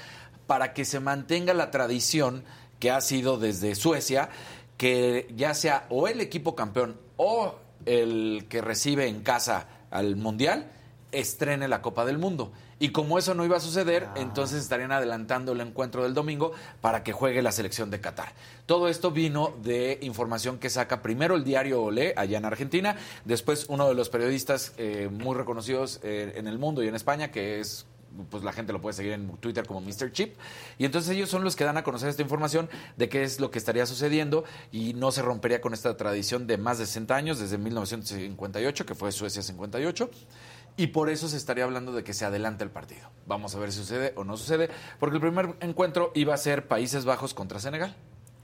Para 0.50 0.74
que 0.74 0.84
se 0.84 1.00
mantenga 1.00 1.54
la 1.54 1.70
tradición 1.70 2.44
que 2.80 2.90
ha 2.90 3.02
sido 3.02 3.38
desde 3.38 3.76
Suecia, 3.76 4.30
que 4.78 5.32
ya 5.36 5.54
sea 5.54 5.86
o 5.90 6.08
el 6.08 6.22
equipo 6.22 6.56
campeón 6.56 6.98
o 7.18 7.54
el 7.86 8.48
que 8.50 8.60
recibe 8.62 9.08
en 9.08 9.22
casa 9.22 9.68
al 9.92 10.16
Mundial, 10.16 10.72
estrene 11.12 11.68
la 11.68 11.84
Copa 11.84 12.04
del 12.04 12.18
Mundo. 12.18 12.52
Y 12.80 12.90
como 12.90 13.20
eso 13.20 13.36
no 13.36 13.46
iba 13.46 13.58
a 13.58 13.60
suceder, 13.60 14.08
entonces 14.16 14.64
estarían 14.64 14.92
adelantando 14.92 15.52
el 15.52 15.62
encuentro 15.62 16.02
del 16.02 16.16
domingo 16.16 16.54
para 16.82 17.04
que 17.04 17.12
juegue 17.12 17.44
la 17.44 17.52
selección 17.52 17.92
de 17.92 18.02
Qatar. 18.02 18.32
Todo 18.66 18.88
esto 18.88 19.12
vino 19.12 19.54
de 19.62 20.00
información 20.02 20.58
que 20.58 20.72
saca 20.72 21.04
primero 21.04 21.36
el 21.36 21.44
diario 21.44 21.84
Olé, 21.84 22.16
allá 22.18 22.40
en 22.40 22.46
Argentina, 22.46 22.96
después 23.24 23.68
uno 23.68 23.88
de 23.88 23.94
los 23.94 24.10
periodistas 24.10 24.74
eh, 24.78 25.10
muy 25.12 25.36
reconocidos 25.36 26.00
eh, 26.02 26.34
en 26.38 26.48
el 26.48 26.58
mundo 26.58 26.82
y 26.82 26.88
en 26.88 26.96
España, 26.96 27.32
que 27.32 27.60
es 27.60 27.86
pues 28.30 28.44
la 28.44 28.52
gente 28.52 28.74
lo 28.74 28.82
puede 28.82 28.94
seguir 28.94 29.14
en 29.14 29.30
Twitter 29.38 29.66
como 29.66 29.82
Mr. 29.82 30.12
Chip. 30.12 30.36
Y 30.78 30.86
entonces 30.86 31.12
ellos 31.16 31.30
son 31.30 31.44
los 31.44 31.56
que 31.56 31.64
dan 31.64 31.78
a 31.78 31.84
conocer 31.84 32.10
esta 32.10 32.22
información 32.22 32.70
de 32.98 33.10
qué 33.10 33.24
es 33.24 33.40
lo 33.40 33.52
que 33.52 33.60
estaría 33.60 33.86
sucediendo 33.86 34.44
y 34.72 34.94
no 34.94 35.12
se 35.12 35.22
rompería 35.22 35.62
con 35.62 35.74
esta 35.74 35.96
tradición 35.98 36.48
de 36.48 36.58
más 36.58 36.78
de 36.80 36.86
60 36.86 37.16
años, 37.16 37.40
desde 37.40 37.58
1958, 37.58 38.86
que 38.86 38.96
fue 38.96 39.12
Suecia 39.12 39.42
58. 39.42 40.10
Y 40.78 40.88
por 40.88 41.10
eso 41.10 41.28
se 41.28 41.36
estaría 41.38 41.66
hablando 41.66 41.92
de 41.92 42.04
que 42.04 42.14
se 42.14 42.24
adelanta 42.26 42.64
el 42.64 42.70
partido. 42.72 43.10
Vamos 43.26 43.54
a 43.54 43.60
ver 43.60 43.72
si 43.72 43.80
sucede 43.80 44.14
o 44.16 44.24
no 44.24 44.38
sucede, 44.38 44.70
porque 45.00 45.16
el 45.18 45.22
primer 45.22 45.56
encuentro 45.60 46.12
iba 46.16 46.34
a 46.34 46.38
ser 46.38 46.68
Países 46.68 47.04
Bajos 47.06 47.34
contra 47.34 47.60
Senegal. 47.60 47.96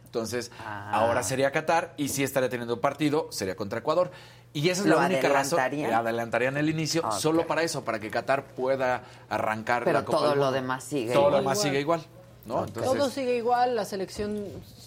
Entonces, 0.06 0.52
Ah. 0.60 0.92
ahora 0.94 1.24
sería 1.24 1.52
Qatar 1.52 1.94
y 1.98 2.08
si 2.10 2.24
estaría 2.24 2.50
teniendo 2.50 2.80
partido, 2.82 3.28
sería 3.32 3.56
contra 3.56 3.80
Ecuador. 3.80 4.12
Y 4.56 4.70
esa 4.70 4.84
es 4.84 4.88
la 4.88 4.96
¿Lo 4.96 5.06
única 5.06 5.28
razón. 5.28 5.60
adelantarían? 5.60 5.94
Adelantarían 5.94 6.56
el 6.56 6.70
inicio 6.70 7.04
solo 7.12 7.46
para 7.46 7.62
eso, 7.62 7.84
para 7.84 8.00
que 8.00 8.10
Qatar 8.10 8.46
pueda 8.46 9.04
arrancar 9.28 9.84
Pero 9.84 10.00
la 10.00 10.06
Copa 10.06 10.18
todo 10.18 10.30
del 10.30 10.40
lo 10.40 10.52
demás 10.54 10.82
sigue 10.82 11.12
Todo 11.12 11.30
lo 11.30 11.38
demás 11.38 11.62
sigue 11.62 11.82
igual. 11.82 12.02
¿No? 12.46 12.64
Entonces, 12.66 12.92
Todo 12.94 13.10
sigue 13.10 13.38
igual, 13.38 13.76
la 13.76 13.86
selección 13.86 14.46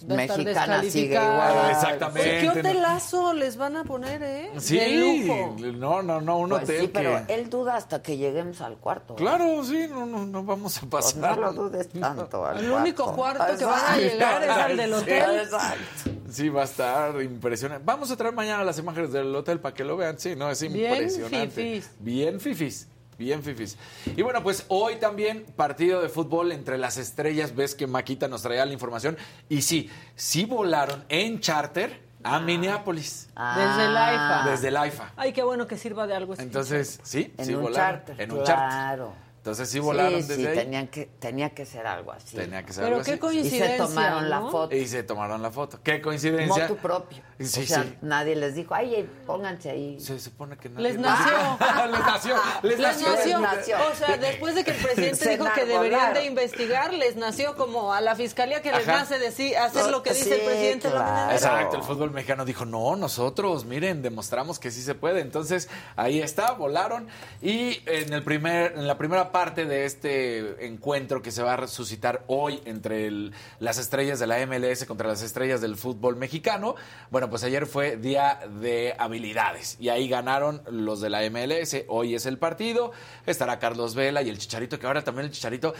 va 0.09 0.15
a 0.15 0.21
estar 0.23 0.37
Mexicana 0.37 0.83
sigue 0.83 1.15
igual. 1.15 1.71
Exactamente. 1.71 2.39
¿Qué 2.41 2.49
hotelazo 2.49 3.33
les 3.33 3.57
van 3.57 3.75
a 3.75 3.83
poner, 3.83 4.23
eh? 4.23 4.51
Sí, 4.59 4.77
De 4.77 5.25
lujo. 5.27 5.55
no, 5.77 6.01
no, 6.01 6.21
no, 6.21 6.37
un 6.39 6.49
Pues 6.49 6.63
hotel 6.63 6.81
sí, 6.81 6.89
pero 6.93 7.21
él 7.27 7.49
duda 7.49 7.75
hasta 7.75 8.01
que 8.01 8.17
lleguemos 8.17 8.61
al 8.61 8.77
cuarto. 8.77 9.15
Claro, 9.15 9.63
sí, 9.65 9.87
no, 9.89 10.05
no, 10.05 10.25
no 10.25 10.43
vamos 10.43 10.77
a 10.77 10.81
Pues 10.87 11.13
pasar. 11.13 11.37
no 11.37 11.45
lo 11.47 11.53
dudes 11.53 11.89
tanto. 11.89 12.45
al 12.45 12.59
El 12.63 12.71
único 12.71 13.13
cuarto 13.15 13.45
que 13.57 13.65
van 13.65 13.85
a 13.93 13.97
llegar 13.97 14.43
es 14.43 14.49
al 14.49 14.77
del 14.77 14.93
hotel. 14.93 15.39
Exacto. 15.41 16.11
Sí, 16.31 16.47
va 16.49 16.61
a 16.61 16.65
estar 16.65 17.21
impresionante. 17.21 17.83
Vamos 17.85 18.11
a 18.11 18.15
traer 18.15 18.33
mañana 18.33 18.63
las 18.63 18.77
imágenes 18.77 19.11
del 19.11 19.35
hotel 19.35 19.59
para 19.59 19.73
que 19.73 19.83
lo 19.83 19.97
vean. 19.97 20.17
Sí, 20.19 20.35
no, 20.35 20.49
es 20.49 20.61
Bien 20.61 20.91
impresionante. 20.93 21.49
fifís. 21.49 21.89
Bien 21.99 22.39
fifis. 22.39 22.87
Bien 23.19 23.43
fifis. 23.43 23.77
Y 24.15 24.21
bueno, 24.21 24.41
pues 24.41 24.65
hoy 24.69 24.95
también 24.95 25.45
partido 25.57 26.01
de 26.01 26.07
fútbol 26.07 26.53
entre 26.53 26.77
las 26.77 26.95
estrellas. 26.97 27.53
Ves 27.53 27.75
que 27.75 27.85
Maquita 27.85 28.29
nos 28.29 28.41
traía 28.43 28.65
la 28.65 28.71
información. 28.71 29.17
Y 29.49 29.61
sí, 29.61 29.89
sí 30.15 30.45
volaron 30.45 31.03
en 31.09 31.41
charter 31.41 32.01
a 32.23 32.39
Minneapolis. 32.39 33.27
Desde 33.35 33.85
el 33.85 33.97
AIFA. 33.97 34.49
Desde 34.49 34.67
el 34.69 34.77
AIFA. 34.77 35.11
Ay, 35.17 35.33
qué 35.33 35.43
bueno 35.43 35.67
que 35.67 35.77
sirva 35.77 36.07
de 36.07 36.15
algo. 36.15 36.31
este 36.31 36.43
Entonces, 36.45 37.01
sí, 37.03 37.33
En 37.37 37.45
sí 37.45 37.53
un 37.53 37.63
volaron. 37.63 37.97
charter. 38.05 38.21
En 38.21 38.31
un 38.31 38.43
claro. 38.43 39.07
charter. 39.07 39.28
Entonces 39.49 39.69
sí 39.71 39.79
volaron 39.79 40.21
sí, 40.21 40.27
desde 40.27 40.41
sí, 40.41 40.47
ahí. 40.47 40.55
Tenían 40.57 40.87
que, 40.87 41.05
tenía 41.19 41.49
que 41.49 41.65
ser 41.65 41.87
algo 41.87 42.11
así. 42.11 42.35
Tenía 42.35 42.63
que 42.63 42.71
ser 42.71 42.83
Pero 42.83 42.97
algo 42.97 43.05
qué 43.05 43.11
así. 43.11 43.17
Y 43.17 43.19
coincidencia. 43.19 43.71
se 43.71 43.77
tomaron 43.77 44.29
la 44.29 44.39
¿no? 44.39 44.51
foto. 44.51 44.75
Y 44.75 44.87
se 44.87 45.03
tomaron 45.03 45.41
la 45.41 45.51
foto. 45.51 45.79
Qué 45.83 46.01
coincidencia. 46.01 46.67
Motu 46.67 46.75
propio. 46.77 47.17
Sí, 47.39 47.63
o 47.63 47.65
sea, 47.65 47.83
sí. 47.83 47.95
nadie 48.01 48.35
les 48.35 48.53
dijo, 48.53 48.75
ay, 48.75 49.09
pónganse 49.25 49.71
ahí. 49.71 49.99
Se 49.99 50.19
supone 50.19 50.57
que 50.57 50.69
nadie 50.69 50.89
Les 50.89 50.99
nació. 50.99 51.33
les 51.91 51.99
nació. 51.99 52.35
Les, 52.61 52.79
Les 52.79 52.79
nació. 52.79 53.09
nació. 53.09 53.39
nació. 53.39 53.77
O 53.91 53.95
sea, 53.95 54.17
después 54.17 54.53
de 54.55 54.63
que 54.63 54.71
el 54.71 54.77
presidente 54.83 55.15
Se 55.15 55.29
dijo 55.31 55.45
que 55.55 55.65
deberían 55.65 56.13
de 56.13 56.25
investigar, 56.25 56.93
les 56.93 57.15
nació 57.15 57.55
como 57.55 57.93
a 57.93 58.01
la 58.01 58.15
fiscalía 58.15 58.61
que 58.61 58.71
les 58.71 58.87
Ajá. 58.87 58.99
nace 58.99 59.17
decir, 59.17 59.57
hacer 59.57 59.89
lo 59.89 60.03
que 60.03 60.13
dice 60.13 60.35
el 60.35 60.45
presidente 60.45 60.89
de 60.89 60.93
la 60.93 60.99
claro. 60.99 61.31
Exacto, 61.31 61.77
el 61.77 61.83
fútbol 61.83 62.11
mexicano 62.11 62.45
dijo, 62.45 62.65
no, 62.65 62.95
nosotros, 62.95 63.65
miren, 63.65 64.01
demostramos 64.01 64.59
que 64.59 64.69
sí 64.69 64.81
se 64.81 64.93
puede. 64.93 65.21
Entonces, 65.21 65.69
ahí 65.95 66.21
está, 66.21 66.51
volaron. 66.51 67.07
Y 67.41 67.81
en, 67.85 68.11
el 68.13 68.23
primer, 68.23 68.73
en 68.73 68.85
la 68.85 68.97
primera 68.97 69.31
parte 69.31 69.38
de 69.39 69.85
este 69.85 70.65
encuentro 70.65 71.21
que 71.21 71.31
se 71.31 71.41
va 71.41 71.53
a 71.53 71.55
resucitar 71.55 72.25
hoy 72.27 72.59
entre 72.65 73.31
las 73.59 73.77
estrellas 73.77 74.19
de 74.19 74.27
la 74.27 74.45
MLS 74.45 74.83
contra 74.83 75.07
las 75.07 75.21
estrellas 75.21 75.61
del 75.61 75.77
fútbol 75.77 76.17
mexicano, 76.17 76.75
bueno, 77.09 77.29
pues 77.29 77.45
ayer 77.45 77.65
fue 77.65 77.95
día 77.95 78.41
de 78.59 78.93
habilidades. 78.99 79.77
Y 79.79 79.87
ahí 79.87 80.09
ganaron 80.09 80.61
los 80.69 80.99
de 80.99 81.09
la 81.09 81.21
MLS. 81.29 81.85
Hoy 81.87 82.15
es 82.15 82.25
el 82.25 82.37
partido. 82.37 82.91
Estará 83.25 83.59
Carlos 83.59 83.95
Vela 83.95 84.21
y 84.23 84.29
el 84.29 84.39
Chicharito, 84.39 84.77
que 84.77 84.87
ahora 84.87 85.05
también 85.05 85.27
el 85.27 85.31
Chicharito... 85.31 85.73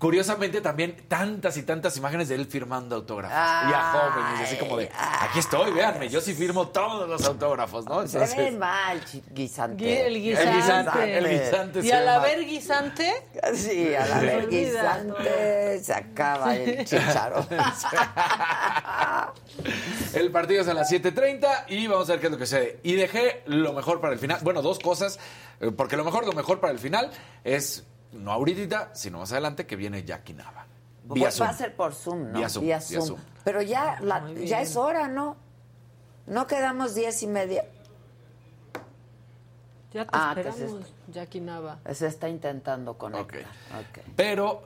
Curiosamente 0.00 0.62
también 0.62 0.96
tantas 1.08 1.58
y 1.58 1.62
tantas 1.62 1.94
imágenes 1.98 2.30
de 2.30 2.34
él 2.34 2.46
firmando 2.46 2.96
autógrafos. 2.96 3.36
y 3.36 3.72
a 3.74 3.92
jóvenes, 3.92 4.40
y 4.40 4.44
así 4.44 4.56
como 4.56 4.78
de, 4.78 4.90
aquí 5.20 5.40
estoy, 5.40 5.72
véanme, 5.72 6.08
yo 6.08 6.22
sí 6.22 6.32
firmo 6.32 6.68
todos 6.68 7.06
los 7.06 7.22
autógrafos, 7.26 7.84
¿no? 7.84 8.08
Se 8.08 8.18
ve 8.18 8.50
mal, 8.52 8.98
guisante. 9.30 9.84
Gui- 9.84 10.06
El 10.06 10.22
guisante. 10.22 10.54
guisante, 10.56 11.18
el 11.18 11.28
guisante 11.28 11.78
Y 11.80 11.82
se 11.82 11.92
al 11.94 12.08
haber 12.08 12.46
guisante, 12.46 13.12
Sí, 13.54 13.94
a 13.94 14.06
la 14.06 14.20
Se 14.20 14.24
vez 14.26 14.44
olvida 14.44 14.72
guisante 14.72 15.84
se 15.84 15.92
acaba 15.92 16.56
el 16.56 16.78
chicharo. 16.86 17.46
El 20.14 20.30
partido 20.32 20.62
es 20.62 20.68
a 20.68 20.74
las 20.74 20.90
7.30 20.90 21.64
y 21.68 21.86
vamos 21.86 22.08
a 22.08 22.12
ver 22.12 22.20
qué 22.20 22.26
es 22.26 22.32
lo 22.32 22.38
que 22.38 22.46
sucede. 22.46 22.80
Y 22.82 22.94
dejé 22.94 23.42
lo 23.46 23.72
mejor 23.72 24.00
para 24.00 24.12
el 24.14 24.18
final. 24.18 24.38
Bueno, 24.42 24.62
dos 24.62 24.78
cosas, 24.78 25.18
eh, 25.60 25.70
porque 25.76 25.96
lo 25.96 26.04
mejor, 26.04 26.26
lo 26.26 26.32
mejor 26.32 26.60
para 26.60 26.72
el 26.72 26.78
final 26.78 27.10
es, 27.44 27.84
no 28.12 28.32
ahorita, 28.32 28.90
sino 28.92 29.18
más 29.18 29.32
adelante, 29.32 29.66
que 29.66 29.76
viene 29.76 30.04
Jackie 30.04 30.34
Nava. 30.34 30.66
Vía 31.04 31.24
Pues 31.24 31.40
va 31.40 31.48
a 31.48 31.54
ser 31.54 31.74
por 31.74 31.94
Zoom, 31.94 32.32
¿no? 32.32 32.38
Vía 32.38 32.48
Zoom, 32.48 32.64
vía 32.64 32.80
Zoom. 32.80 33.18
Pero 33.44 33.62
ya, 33.62 33.98
la- 34.00 34.30
ya 34.32 34.60
es 34.60 34.76
hora, 34.76 35.08
¿no? 35.08 35.36
No 36.26 36.46
quedamos 36.46 36.94
diez 36.94 37.22
y 37.22 37.26
media. 37.26 37.64
Ya 39.92 40.04
te 40.04 40.10
Ah, 40.12 40.32
¿qué 40.34 40.42
es 40.42 40.46
esperamos, 40.46 40.86
Jackie 41.08 41.40
Nava. 41.40 41.78
Se 41.92 42.06
está 42.06 42.28
intentando 42.28 42.94
conectar. 42.96 43.40
Ok. 43.40 44.04
Pero... 44.14 44.62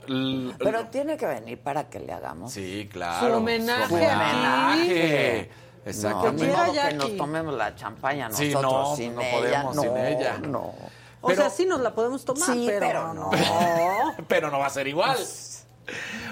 Pero 0.59 0.87
tiene 0.89 1.17
que 1.17 1.25
venir 1.25 1.59
para 1.61 1.89
que 1.89 1.99
le 2.01 2.13
hagamos. 2.13 2.53
Sí, 2.53 2.89
claro. 2.93 3.29
Su 3.29 3.35
homenaje 3.37 3.89
Su 3.89 3.95
homenaje. 3.95 5.51
No, 5.85 5.91
Exactamente. 5.91 6.47
ni 6.47 6.53
modo 6.53 6.73
que 6.73 6.95
nos 6.95 7.17
tomemos 7.17 7.55
la 7.55 7.75
champaña 7.75 8.31
Sí, 8.33 8.49
nosotros 8.53 8.73
no, 8.91 8.97
sin 8.97 9.15
no 9.15 9.21
ella. 9.23 9.33
podemos 9.39 9.77
no, 9.77 9.83
sin 9.83 9.97
ella. 9.97 10.39
No. 10.39 10.75
O 11.25 11.35
sea, 11.35 11.51
sí 11.51 11.67
nos 11.67 11.81
la 11.81 11.95
podemos 11.95 12.25
tomar, 12.25 12.53
Sí, 12.53 12.65
pero, 12.67 12.81
pero 12.81 13.15
no. 13.15 13.31
pero 14.29 14.51
no 14.51 14.59
va 14.59 14.67
a 14.67 14.71
ser 14.71 14.87
igual. 14.87 15.19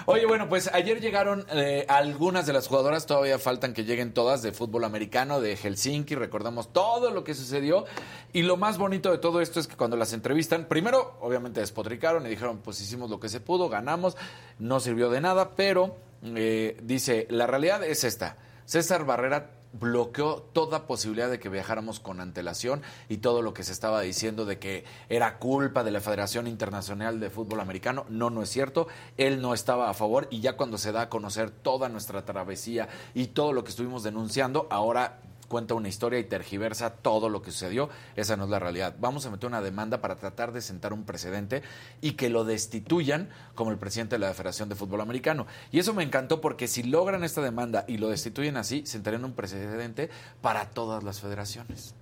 Oye, 0.06 0.27
bueno, 0.27 0.48
pues 0.48 0.70
ayer 0.73 1.01
llegaron 1.01 1.47
eh, 1.51 1.85
algunas 1.89 2.47
de 2.47 2.52
las 2.52 2.69
jugadoras, 2.69 3.06
todavía 3.06 3.39
faltan 3.39 3.74
que 3.74 3.85
lleguen 3.85 4.14
todas 4.14 4.43
de 4.43 4.52
fútbol 4.52 4.85
americano, 4.85 5.40
de 5.40 5.56
Helsinki, 5.56 6.14
recordamos 6.14 6.73
todo 6.73 7.10
lo 7.10 7.23
que 7.23 7.35
sucedió 7.35 7.85
y 8.32 8.43
lo 8.43 8.56
más 8.56 8.78
bonito 8.78 9.10
de 9.10 9.19
todo 9.19 9.40
esto 9.40 9.60
es 9.60 9.69
que 9.69 9.77
cuando 9.77 9.97
las 9.97 10.12
entrevistan, 10.12 10.66
primero 10.66 11.16
obviamente 11.20 11.60
despotricaron 11.60 12.27
y 12.27 12.31
dijeron, 12.31 12.59
pues 12.59 12.81
hicimos 12.81 13.10
lo 13.10 13.20
que 13.20 13.28
se 13.28 13.40
pudo, 13.40 13.69
ganamos, 13.69 14.16
no 14.59 14.81
sirvió 14.81 15.10
de 15.10 15.20
nada, 15.20 15.51
pero 15.55 15.97
eh, 16.24 16.77
dice, 16.82 17.27
la 17.31 17.47
realidad 17.47 17.85
es 17.85 18.05
esta, 18.05 18.39
César 18.64 19.05
Barrera 19.05 19.51
bloqueó 19.73 20.43
toda 20.53 20.86
posibilidad 20.86 21.31
de 21.31 21.39
que 21.39 21.49
viajáramos 21.49 22.01
con 22.01 22.20
antelación 22.20 22.82
y 23.09 23.19
todo 23.19 23.43
lo 23.43 23.55
que 23.55 23.65
se 23.65 23.73
estaba 23.73 24.01
diciendo 24.01 24.44
de 24.44 24.59
que 24.59 24.85
era 25.09 25.39
culpa 25.39 25.85
de 25.85 25.90
la 25.90 26.01
Federación 26.01 26.47
Internacional 26.47 27.20
de 27.20 27.31
Fútbol 27.31 27.61
Americano. 27.61 28.05
No, 28.09 28.31
no 28.31 28.43
es 28.43 28.51
cierto. 28.51 28.89
Él 29.16 29.40
no 29.40 29.55
estaba 29.55 29.90
a 29.90 29.94
favor 29.94 30.28
y 30.31 30.40
ya 30.40 30.57
cuando 30.57 30.78
se 30.78 30.93
da 30.93 31.03
a 31.03 31.09
conocer 31.09 31.51
toda 31.51 31.89
nuestra 31.89 32.24
travesía 32.24 32.89
y 33.15 33.28
todo 33.28 33.53
lo 33.53 33.65
que 33.65 33.70
estuvimos 33.70 34.03
denunciando, 34.03 34.66
ahora 34.70 35.20
cuenta 35.53 35.74
una 35.74 35.91
historia 35.91 36.19
y 36.19 36.24
tergiversa 36.24 36.95
todo 36.95 37.29
lo 37.29 37.43
que 37.43 37.51
sucedió. 37.51 37.91
Esa 38.16 38.39
no 38.39 38.45
es 38.45 38.51
la 38.51 38.59
realidad. 38.59 38.97
Vamos 38.99 39.27
a 39.27 39.31
meter 39.31 39.47
una 39.49 39.61
demanda 39.61 40.01
para 40.01 40.16
tratar 40.16 40.51
de 40.51 40.62
sentar 40.62 40.95
un 40.95 41.05
precedente 41.05 41.62
y 42.01 42.12
que 42.12 42.31
lo 42.31 42.45
destituyan 42.45 43.29
como 43.55 43.70
el 43.70 43.77
presidente 43.77 44.15
de 44.15 44.20
la 44.20 44.33
Federación 44.33 44.70
de 44.70 44.77
Fútbol 44.77 45.03
Americano. 45.03 45.47
Y 45.70 45.79
eso 45.79 45.93
me 45.93 46.05
encantó 46.05 46.41
porque 46.41 46.69
si 46.69 46.85
logran 46.85 47.23
esta 47.23 47.43
demanda 47.43 47.85
y 47.87 47.99
lo 47.99 48.09
destituyen 48.09 48.57
así, 48.57 48.87
sentarían 48.87 49.27
un 49.27 49.35
precedente 49.35 50.09
para 50.41 50.70
todas 50.70 51.05
las 51.05 51.20
federaciones. 51.20 51.95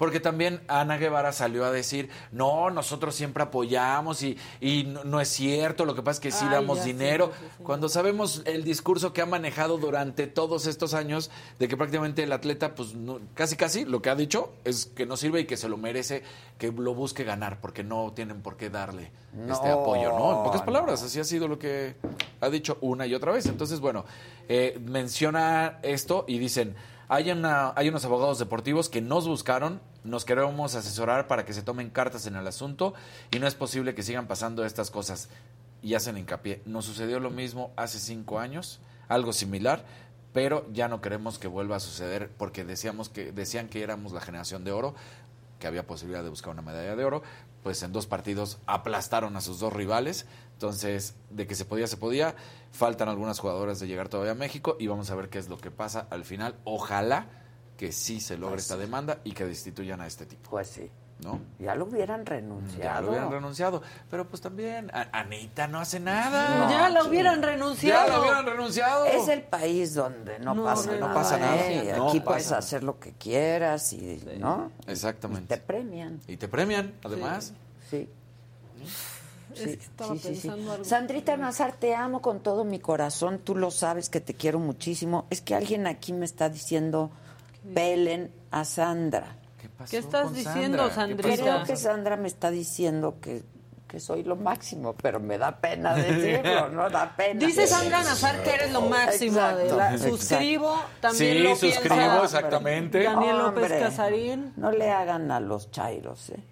Porque 0.00 0.18
también 0.18 0.62
Ana 0.66 0.96
Guevara 0.96 1.30
salió 1.30 1.66
a 1.66 1.70
decir, 1.70 2.08
no, 2.32 2.70
nosotros 2.70 3.14
siempre 3.14 3.42
apoyamos 3.42 4.22
y, 4.22 4.38
y 4.58 4.84
no, 4.84 5.04
no 5.04 5.20
es 5.20 5.28
cierto, 5.28 5.84
lo 5.84 5.94
que 5.94 6.00
pasa 6.00 6.16
es 6.16 6.20
que 6.20 6.30
sí 6.30 6.46
Ay, 6.48 6.54
damos 6.54 6.78
sí, 6.78 6.86
dinero. 6.94 7.32
sí, 7.38 7.46
sí. 7.58 7.62
Cuando 7.64 7.90
sabemos 7.90 8.40
el 8.46 8.64
discurso 8.64 9.12
que 9.12 9.20
ha 9.20 9.26
manejado 9.26 9.76
durante 9.76 10.26
todos 10.26 10.64
estos 10.66 10.94
años 10.94 11.30
de 11.58 11.68
que 11.68 11.76
prácticamente 11.76 12.22
el 12.22 12.32
atleta, 12.32 12.74
pues 12.74 12.94
no- 12.94 13.20
casi 13.34 13.56
casi 13.56 13.84
lo 13.84 14.00
que 14.00 14.08
ha 14.08 14.14
dicho 14.14 14.54
es 14.64 14.86
que 14.86 15.04
no 15.04 15.18
sirve 15.18 15.40
y 15.40 15.44
que 15.44 15.58
se 15.58 15.68
lo 15.68 15.76
merece, 15.76 16.22
que 16.56 16.72
lo 16.72 16.94
busque 16.94 17.22
ganar, 17.22 17.60
porque 17.60 17.84
no 17.84 18.12
tienen 18.14 18.40
por 18.40 18.56
qué 18.56 18.70
darle 18.70 19.12
este 19.50 19.68
apoyo, 19.68 20.12
¿no? 20.18 20.38
En 20.38 20.44
pocas 20.44 20.60
no. 20.60 20.66
palabras, 20.66 21.02
así 21.02 21.20
ha 21.20 21.24
sido 21.24 21.46
lo 21.46 21.58
que 21.58 21.94
ha 22.40 22.48
dicho 22.48 22.78
una 22.80 23.06
y 23.06 23.14
otra 23.14 23.32
vez. 23.32 23.44
Entonces, 23.44 23.80
bueno, 23.80 24.06
eh, 24.48 24.80
menciona 24.82 25.78
esto 25.82 26.24
y 26.26 26.38
dicen, 26.38 26.74
hay, 27.12 27.28
hay 27.28 27.88
unos 27.88 28.04
abogados 28.04 28.38
deportivos 28.38 28.88
que 28.88 29.00
nos 29.00 29.26
buscaron, 29.26 29.80
nos 30.04 30.24
queremos 30.24 30.76
asesorar 30.76 31.26
para 31.26 31.44
que 31.44 31.52
se 31.52 31.62
tomen 31.62 31.90
cartas 31.90 32.26
en 32.26 32.36
el 32.36 32.46
asunto 32.46 32.94
y 33.32 33.40
no 33.40 33.48
es 33.48 33.56
posible 33.56 33.96
que 33.96 34.04
sigan 34.04 34.28
pasando 34.28 34.64
estas 34.64 34.92
cosas. 34.92 35.28
Y 35.82 35.94
hacen 35.94 36.16
hincapié, 36.16 36.62
nos 36.66 36.84
sucedió 36.84 37.18
lo 37.18 37.30
mismo 37.30 37.72
hace 37.74 37.98
cinco 37.98 38.38
años, 38.38 38.78
algo 39.08 39.32
similar, 39.32 39.84
pero 40.32 40.64
ya 40.72 40.86
no 40.86 41.00
queremos 41.00 41.40
que 41.40 41.48
vuelva 41.48 41.76
a 41.76 41.80
suceder 41.80 42.30
porque 42.38 42.64
decíamos 42.64 43.08
que, 43.08 43.32
decían 43.32 43.68
que 43.68 43.82
éramos 43.82 44.12
la 44.12 44.20
generación 44.20 44.62
de 44.62 44.70
oro, 44.70 44.94
que 45.58 45.66
había 45.66 45.84
posibilidad 45.84 46.22
de 46.22 46.30
buscar 46.30 46.52
una 46.52 46.62
medalla 46.62 46.94
de 46.94 47.04
oro, 47.04 47.24
pues 47.62 47.82
en 47.82 47.92
dos 47.92 48.06
partidos 48.06 48.58
aplastaron 48.66 49.36
a 49.36 49.40
sus 49.40 49.58
dos 49.60 49.72
rivales, 49.72 50.26
entonces 50.54 51.14
de 51.30 51.46
que 51.46 51.54
se 51.54 51.64
podía, 51.64 51.86
se 51.86 51.96
podía, 51.96 52.34
faltan 52.72 53.08
algunas 53.08 53.38
jugadoras 53.38 53.80
de 53.80 53.86
llegar 53.86 54.08
todavía 54.08 54.32
a 54.32 54.36
México 54.36 54.76
y 54.78 54.86
vamos 54.86 55.10
a 55.10 55.14
ver 55.14 55.28
qué 55.28 55.38
es 55.38 55.48
lo 55.48 55.58
que 55.58 55.70
pasa 55.70 56.06
al 56.10 56.24
final, 56.24 56.56
ojalá 56.64 57.26
que 57.76 57.92
sí 57.92 58.20
se 58.20 58.36
logre 58.36 58.56
Pues 58.56 58.64
esta 58.64 58.74
sí. 58.74 58.80
demanda 58.80 59.20
y 59.24 59.32
que 59.32 59.44
destituyan 59.44 60.00
a 60.00 60.06
este 60.06 60.26
tipo, 60.26 60.50
Pues 60.50 60.68
sí. 60.68 60.90
¿No? 61.22 61.40
Ya 61.58 61.74
lo 61.74 61.84
hubieran 61.86 62.26
renunciado. 62.26 62.82
Ya 62.82 63.00
lo 63.00 63.10
hubieran 63.10 63.30
renunciado, 63.30 63.82
pero 64.10 64.26
pues 64.28 64.40
también 64.42 64.90
Anita 65.12 65.66
no 65.66 65.80
hace 65.80 66.00
nada. 66.00 66.68
ya 66.70 66.88
la 66.88 67.02
sí. 67.02 67.08
hubieran 67.08 67.42
renunciado. 67.42 68.06
Ya 68.06 68.12
la 68.12 68.20
hubieran 68.20 68.46
renunciado. 68.46 69.04
Es 69.06 69.28
el 69.28 69.42
país 69.42 69.94
donde 69.94 70.38
no, 70.38 70.54
No, 70.54 70.64
pasa, 70.64 70.92
no 70.92 71.00
nada, 71.00 71.14
pasa 71.14 71.38
nada. 71.38 71.56
¿eh? 71.70 71.94
No 71.96 72.08
Aquí 72.08 72.20
pasa 72.20 72.30
puedes 72.30 72.52
hacer 72.52 72.82
lo 72.82 72.98
que 72.98 73.12
quieras 73.12 73.92
y, 73.92 74.22
¿no? 74.38 74.70
Exactamente. 74.86 75.56
Te 75.56 75.62
premian. 75.62 76.20
Y 76.26 76.36
te 76.36 76.48
premian, 76.48 76.94
además. 77.04 77.52
Sí. 77.90 78.08
Es 79.54 79.60
que 79.62 79.72
estaba 79.72 80.14
pensando 80.14 80.72
algo. 80.72 80.84
Sandrita 80.84 81.36
Nazar, 81.36 81.72
te 81.72 81.94
amo 81.94 82.22
con 82.22 82.40
todo 82.40 82.64
mi 82.64 82.78
corazón. 82.78 83.40
Tú 83.42 83.56
lo 83.56 83.70
sabes 83.70 84.08
que 84.08 84.20
te 84.20 84.34
quiero 84.34 84.58
muchísimo. 84.60 85.26
Es 85.30 85.40
que 85.40 85.54
alguien 85.54 85.86
aquí 85.86 86.12
me 86.12 86.24
está 86.24 86.48
diciendo, 86.48 87.10
pelen 87.74 88.32
a 88.50 88.64
Sandra. 88.64 89.36
¿Qué 89.80 89.84
pasó 89.84 89.90
¿Qué 89.90 89.98
estás 89.98 90.24
con 90.24 90.34
diciendo, 90.34 90.90
Sandra? 90.90 91.30
Creo 91.36 91.64
que 91.64 91.76
Sandra 91.76 92.16
me 92.16 92.28
está 92.28 92.50
diciendo 92.50 93.16
que, 93.20 93.42
que 93.88 93.98
soy 94.00 94.22
lo 94.24 94.36
máximo, 94.36 94.94
pero 94.94 95.20
me 95.20 95.38
da 95.38 95.56
pena 95.60 95.94
decirlo, 95.94 96.68
¿no? 96.72 96.90
Da 96.90 97.14
pena. 97.16 97.44
Dice 97.46 97.66
Sandra 97.66 98.02
Nazar 98.02 98.42
que 98.42 98.54
eres 98.54 98.72
lo 98.72 98.82
máximo. 98.82 99.36
la- 99.40 99.96
suscribo, 99.98 100.78
también 101.00 101.36
Sí, 101.36 101.42
lo 101.42 101.56
suscribo, 101.56 101.94
piensa 101.96 102.24
exactamente. 102.24 103.02
Daniel 103.02 103.38
López 103.38 103.62
Hombre, 103.64 103.78
Casarín. 103.80 104.52
No 104.56 104.70
le 104.70 104.90
hagan 104.90 105.30
a 105.30 105.40
los 105.40 105.70
chairos, 105.70 106.30
¿eh? 106.30 106.44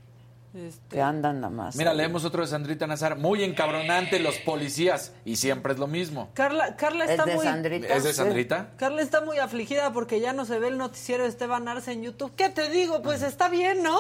Este, 0.54 0.96
Que 0.96 1.02
andan 1.02 1.40
nada 1.40 1.52
más. 1.52 1.76
Mira, 1.76 1.90
ahí. 1.90 1.96
leemos 1.98 2.24
otro 2.24 2.40
de 2.42 2.48
Sandrita 2.48 2.86
Nazar. 2.86 3.16
Muy 3.16 3.44
encabronante 3.44 4.18
los 4.18 4.38
policías. 4.38 5.12
Y 5.24 5.36
siempre 5.36 5.74
es 5.74 5.78
lo 5.78 5.86
mismo. 5.86 6.30
Carla, 6.34 6.74
Carla 6.76 7.04
¿Es 7.04 7.10
está 7.10 7.26
de 7.26 7.34
muy... 7.34 7.44
Sandrita? 7.44 7.86
¿Es 7.94 8.02
de 8.04 8.10
Sí. 8.10 8.16
Sandrita? 8.16 8.70
Carla 8.78 9.02
está 9.02 9.20
muy 9.20 9.38
afligida 9.38 9.92
porque 9.92 10.20
ya 10.20 10.32
no 10.32 10.44
se 10.46 10.58
ve 10.58 10.68
el 10.68 10.78
noticiero 10.78 11.24
de 11.24 11.28
Esteban 11.28 11.68
Arce 11.68 11.92
en 11.92 12.02
YouTube. 12.02 12.32
¿Qué 12.34 12.48
te 12.48 12.70
digo? 12.70 13.02
Pues 13.02 13.22
está 13.22 13.48
bien, 13.48 13.82
¿no? 13.82 13.98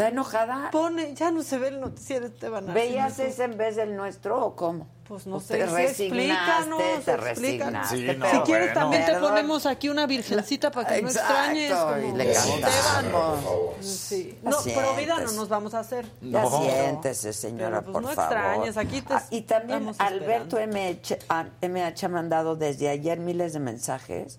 ¿Está 0.00 0.08
enojada? 0.12 0.70
Pone, 0.70 1.14
ya 1.14 1.30
no 1.30 1.42
se 1.42 1.58
ve 1.58 1.68
el 1.68 1.78
noticiero 1.80 2.26
de 2.26 2.32
Esteban 2.34 2.72
¿Veías 2.72 3.18
ese 3.18 3.44
en 3.44 3.58
vez 3.58 3.76
del 3.76 3.94
nuestro 3.94 4.42
o 4.46 4.56
cómo? 4.56 4.86
Pues 5.06 5.26
no 5.26 5.40
sé, 5.40 5.58
te 5.58 5.66
resignaste, 5.66 6.06
explícanos, 6.06 6.78
te 7.04 7.12
explícanos. 7.12 7.90
resignaste. 7.90 7.96
Sí, 8.12 8.16
no, 8.18 8.30
si 8.30 8.38
quieres, 8.40 8.66
bueno. 8.72 8.80
también 8.80 9.04
te 9.06 9.14
ponemos 9.18 9.66
aquí 9.66 9.88
una 9.90 10.06
virgencita 10.06 10.70
para 10.70 10.88
que 10.94 11.02
no 11.02 11.08
extrañes. 11.10 11.70
y 11.70 11.74
Como 11.74 12.16
le 12.16 12.30
Esteban. 12.30 12.60
cantamos. 12.62 13.40
Sí. 13.84 14.38
No, 14.42 14.56
pero 14.64 14.94
vida 14.94 15.18
no 15.18 15.32
nos 15.32 15.48
vamos 15.50 15.74
a 15.74 15.80
hacer. 15.80 16.06
Ya 16.22 16.42
No. 16.42 16.62
siéntese, 16.62 17.32
señora, 17.34 17.80
Pero, 17.80 17.92
pues, 17.92 17.92
por 17.92 18.02
no 18.02 18.08
favor. 18.12 18.32
extrañes, 18.36 18.76
aquí 18.78 19.02
te 19.02 19.12
Ah, 19.14 19.24
y 19.30 19.42
también 19.42 19.90
Alberto 19.98 20.58
MH, 20.58 21.18
ah, 21.28 21.44
MH 21.60 22.06
ha 22.06 22.08
mandado 22.08 22.56
desde 22.56 22.88
ayer 22.88 23.18
miles 23.18 23.52
de 23.52 23.58
mensajes 23.60 24.38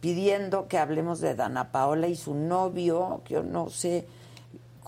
pidiendo 0.00 0.68
que 0.68 0.78
hablemos 0.78 1.20
de 1.20 1.34
Dana 1.34 1.72
Paola 1.72 2.08
y 2.08 2.16
su 2.16 2.34
novio, 2.34 3.22
que 3.24 3.34
yo 3.34 3.42
no 3.42 3.70
sé, 3.70 4.06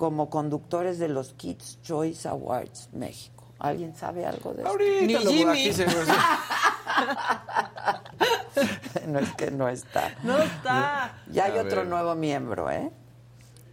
como 0.00 0.30
conductores 0.30 0.98
de 0.98 1.08
los 1.08 1.34
Kids 1.34 1.82
Choice 1.82 2.26
Awards 2.26 2.88
México. 2.94 3.44
¿Alguien 3.58 3.94
sabe 3.94 4.24
algo 4.24 4.54
de 4.54 4.62
eso? 4.62 4.70
Ahorita 4.70 5.04
Ni 5.06 5.12
lo 5.12 5.20
Jimmy. 5.30 5.70
no 9.08 9.18
es 9.18 9.30
que 9.34 9.50
no 9.50 9.68
está. 9.68 10.14
No 10.22 10.38
está. 10.38 11.18
Ya 11.30 11.44
hay 11.44 11.58
A 11.58 11.62
otro 11.64 11.80
ver. 11.80 11.86
nuevo 11.88 12.14
miembro, 12.14 12.70
¿eh? 12.70 12.90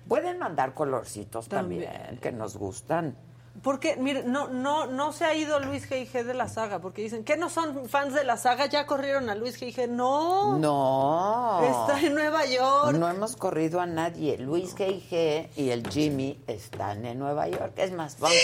Pueden 0.10 0.38
mandar 0.38 0.74
colorcitos 0.74 1.48
también, 1.48 1.90
También. 1.90 2.18
que 2.18 2.34
nos 2.34 2.58
gustan. 2.58 3.16
Porque, 3.64 3.96
mire, 3.96 4.24
no, 4.24 4.48
no, 4.50 4.86
no 4.86 5.12
se 5.14 5.26
ha 5.26 5.34
ido 5.34 5.60
Luis 5.60 5.90
G.I.G. 5.90 6.24
de 6.24 6.34
la 6.36 6.48
saga, 6.48 6.80
porque 6.80 7.02
dicen 7.02 7.24
que 7.24 7.38
no 7.38 7.50
son 7.50 7.90
fans 7.90 8.14
de 8.14 8.24
la 8.24 8.38
saga, 8.38 8.68
ya 8.68 8.86
corrieron 8.86 9.30
a 9.30 9.36
Luis 9.36 9.60
G.I.G. 9.60 9.88
No, 9.90 10.58
No. 10.60 11.62
está 11.64 12.00
en 12.00 12.14
Nueva 12.14 12.46
York. 12.46 12.96
No 12.98 13.10
hemos 13.10 13.36
corrido 13.36 13.82
a 13.82 13.86
nadie. 13.88 14.38
Luis 14.38 14.76
G.I.G. 14.76 15.50
y 15.56 15.70
el 15.72 15.88
Jimmy 15.90 16.40
están 16.48 17.06
en 17.06 17.18
Nueva 17.20 17.48
York. 17.48 17.74
Es 17.78 17.92
más, 17.92 18.20
vamos. 18.20 18.38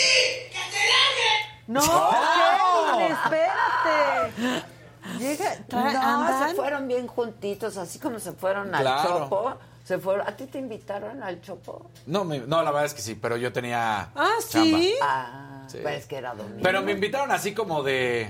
No, 1.66 1.80
Kevin, 1.80 3.12
espérate. 3.12 4.64
Llega, 5.18 5.54
No, 5.70 5.78
andan. 5.78 6.48
se 6.50 6.54
fueron 6.56 6.88
bien 6.88 7.06
juntitos, 7.06 7.76
así 7.76 7.98
como 7.98 8.18
se 8.18 8.32
fueron 8.32 8.74
al. 8.74 8.84
Chopo. 9.02 9.54
Se 9.84 9.98
fueron. 9.98 10.26
¿A 10.26 10.34
ti 10.36 10.46
te 10.46 10.58
invitaron 10.58 11.22
al 11.22 11.40
Chopo? 11.42 11.90
No, 12.06 12.24
me- 12.24 12.40
no, 12.40 12.62
la 12.62 12.70
verdad 12.70 12.86
es 12.86 12.94
que 12.94 13.02
sí, 13.02 13.14
pero 13.14 13.36
yo 13.36 13.52
tenía. 13.52 14.10
Ah, 14.14 14.30
chamba. 14.48 14.78
sí. 14.78 14.94
Ah, 15.02 15.64
Sí. 15.68 15.78
pues 15.82 16.06
que 16.06 16.16
era 16.16 16.34
domingo. 16.34 16.60
Pero 16.62 16.82
me 16.82 16.92
invitaron 16.92 17.30
así 17.30 17.52
como 17.54 17.82
de. 17.82 18.28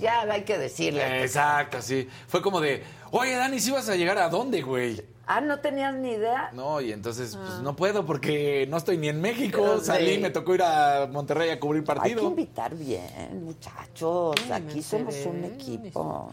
ya 0.00 0.20
hay 0.22 0.42
que 0.44 0.56
decirle. 0.58 1.22
Exacto, 1.22 1.82
sí. 1.82 2.08
Fue 2.28 2.40
como 2.42 2.60
de, 2.60 2.82
oye, 3.10 3.34
Dani, 3.34 3.58
¿sí 3.60 3.70
vas 3.72 3.88
a 3.88 3.96
llegar 3.96 4.18
a 4.18 4.28
dónde, 4.28 4.62
güey? 4.62 5.04
Ah, 5.26 5.40
¿no 5.40 5.58
tenías 5.60 5.94
ni 5.94 6.12
idea? 6.12 6.50
No, 6.52 6.80
y 6.80 6.92
entonces, 6.92 7.36
pues 7.36 7.50
Ah. 7.54 7.60
no 7.62 7.76
puedo 7.76 8.04
porque 8.06 8.66
no 8.68 8.76
estoy 8.76 8.98
ni 8.98 9.08
en 9.08 9.20
México. 9.20 9.58
Pero 9.60 9.80
Salí, 9.80 10.14
sí. 10.16 10.20
me 10.20 10.30
tocó 10.30 10.54
ir 10.54 10.62
a 10.62 11.06
Monterrey 11.10 11.50
a 11.50 11.58
cubrir 11.60 11.80
Hay 11.82 11.86
que 11.86 11.94
partido. 11.94 12.22
invitar 12.24 12.74
bien, 12.74 13.44
muchachos. 13.44 14.34
Ay, 14.46 14.52
Aquí 14.68 14.82
somos 14.82 15.14
un 15.26 15.44
equipo. 15.44 16.32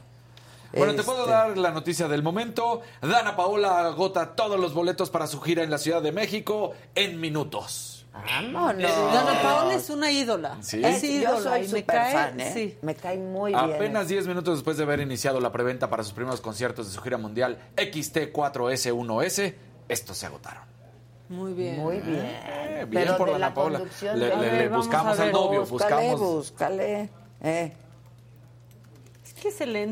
Bueno, 0.77 0.93
te 0.95 1.03
puedo 1.03 1.19
Este, 1.21 1.31
dar 1.31 1.57
la 1.57 1.71
noticia 1.71 2.07
del 2.07 2.21
momento. 2.23 2.81
Dana 3.01 3.35
Paola 3.35 3.79
agota 3.79 4.35
todos 4.35 4.59
los 4.59 4.73
boletos 4.73 5.09
para 5.09 5.27
su 5.27 5.41
gira 5.41 5.63
en 5.63 5.71
la 5.71 5.77
Ciudad 5.77 6.01
de 6.01 6.11
México 6.11 6.73
en 6.95 7.19
minutos. 7.19 8.05
Vámonos. 8.13 8.81
Dana 9.13 9.41
Paola 9.41 9.75
es 9.75 9.89
una 9.89 10.11
ídola. 10.11 10.57
Sí. 10.61 10.81
Es 10.83 11.03
ídola 11.03 11.37
yo 11.37 11.43
soy 11.43 11.65
y 11.65 11.67
me 11.69 11.85
cae, 11.85 12.13
fan, 12.13 12.39
¿eh? 12.39 12.51
sí. 12.53 12.77
Me 12.81 12.95
cae 12.95 13.17
muy 13.17 13.51
bien. 13.53 13.63
Apenas 13.75 14.07
10 14.09 14.27
minutos 14.27 14.57
después 14.57 14.77
de 14.77 14.83
haber 14.83 14.99
iniciado 14.99 15.39
la 15.39 15.51
preventa 15.51 15.89
para 15.89 16.03
sus 16.03 16.13
primeros 16.13 16.41
conciertos 16.41 16.87
de 16.87 16.93
su 16.93 17.01
gira 17.01 17.17
mundial 17.17 17.57
XT4S1S, 17.77 19.55
estos 19.87 20.17
se 20.17 20.25
agotaron. 20.25 20.63
Muy 21.29 21.53
bien. 21.53 21.77
Muy 21.79 21.99
bien. 21.99 22.25
Eh, 22.25 22.85
bien 22.89 23.03
Pero 23.05 23.17
por 23.17 23.27
de 23.27 23.33
Dana 23.33 23.47
la 23.49 23.53
Paola. 23.53 23.81
Le- 24.15 24.67
buscamos 24.69 25.19
al 25.19 25.31
novio, 25.31 25.65
búscale, 25.65 26.11
buscamos- 26.11 26.19
Búscale, 26.19 27.09
eh. 27.41 27.73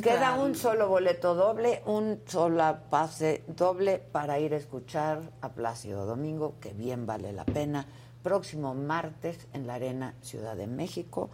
Queda 0.01 0.33
un 0.33 0.55
solo 0.55 0.89
boleto 0.89 1.33
doble, 1.33 1.81
un 1.85 2.21
solo 2.25 2.79
pase 2.89 3.43
doble 3.47 3.97
para 3.97 4.39
ir 4.39 4.53
a 4.53 4.57
escuchar 4.57 5.21
a 5.39 5.49
Plácido 5.49 6.05
Domingo, 6.05 6.55
que 6.59 6.73
bien 6.73 7.05
vale 7.05 7.31
la 7.31 7.45
pena. 7.45 7.85
Próximo 8.23 8.73
martes 8.73 9.47
en 9.53 9.65
la 9.65 9.75
Arena 9.75 10.15
Ciudad 10.21 10.57
de 10.57 10.67
México. 10.67 11.29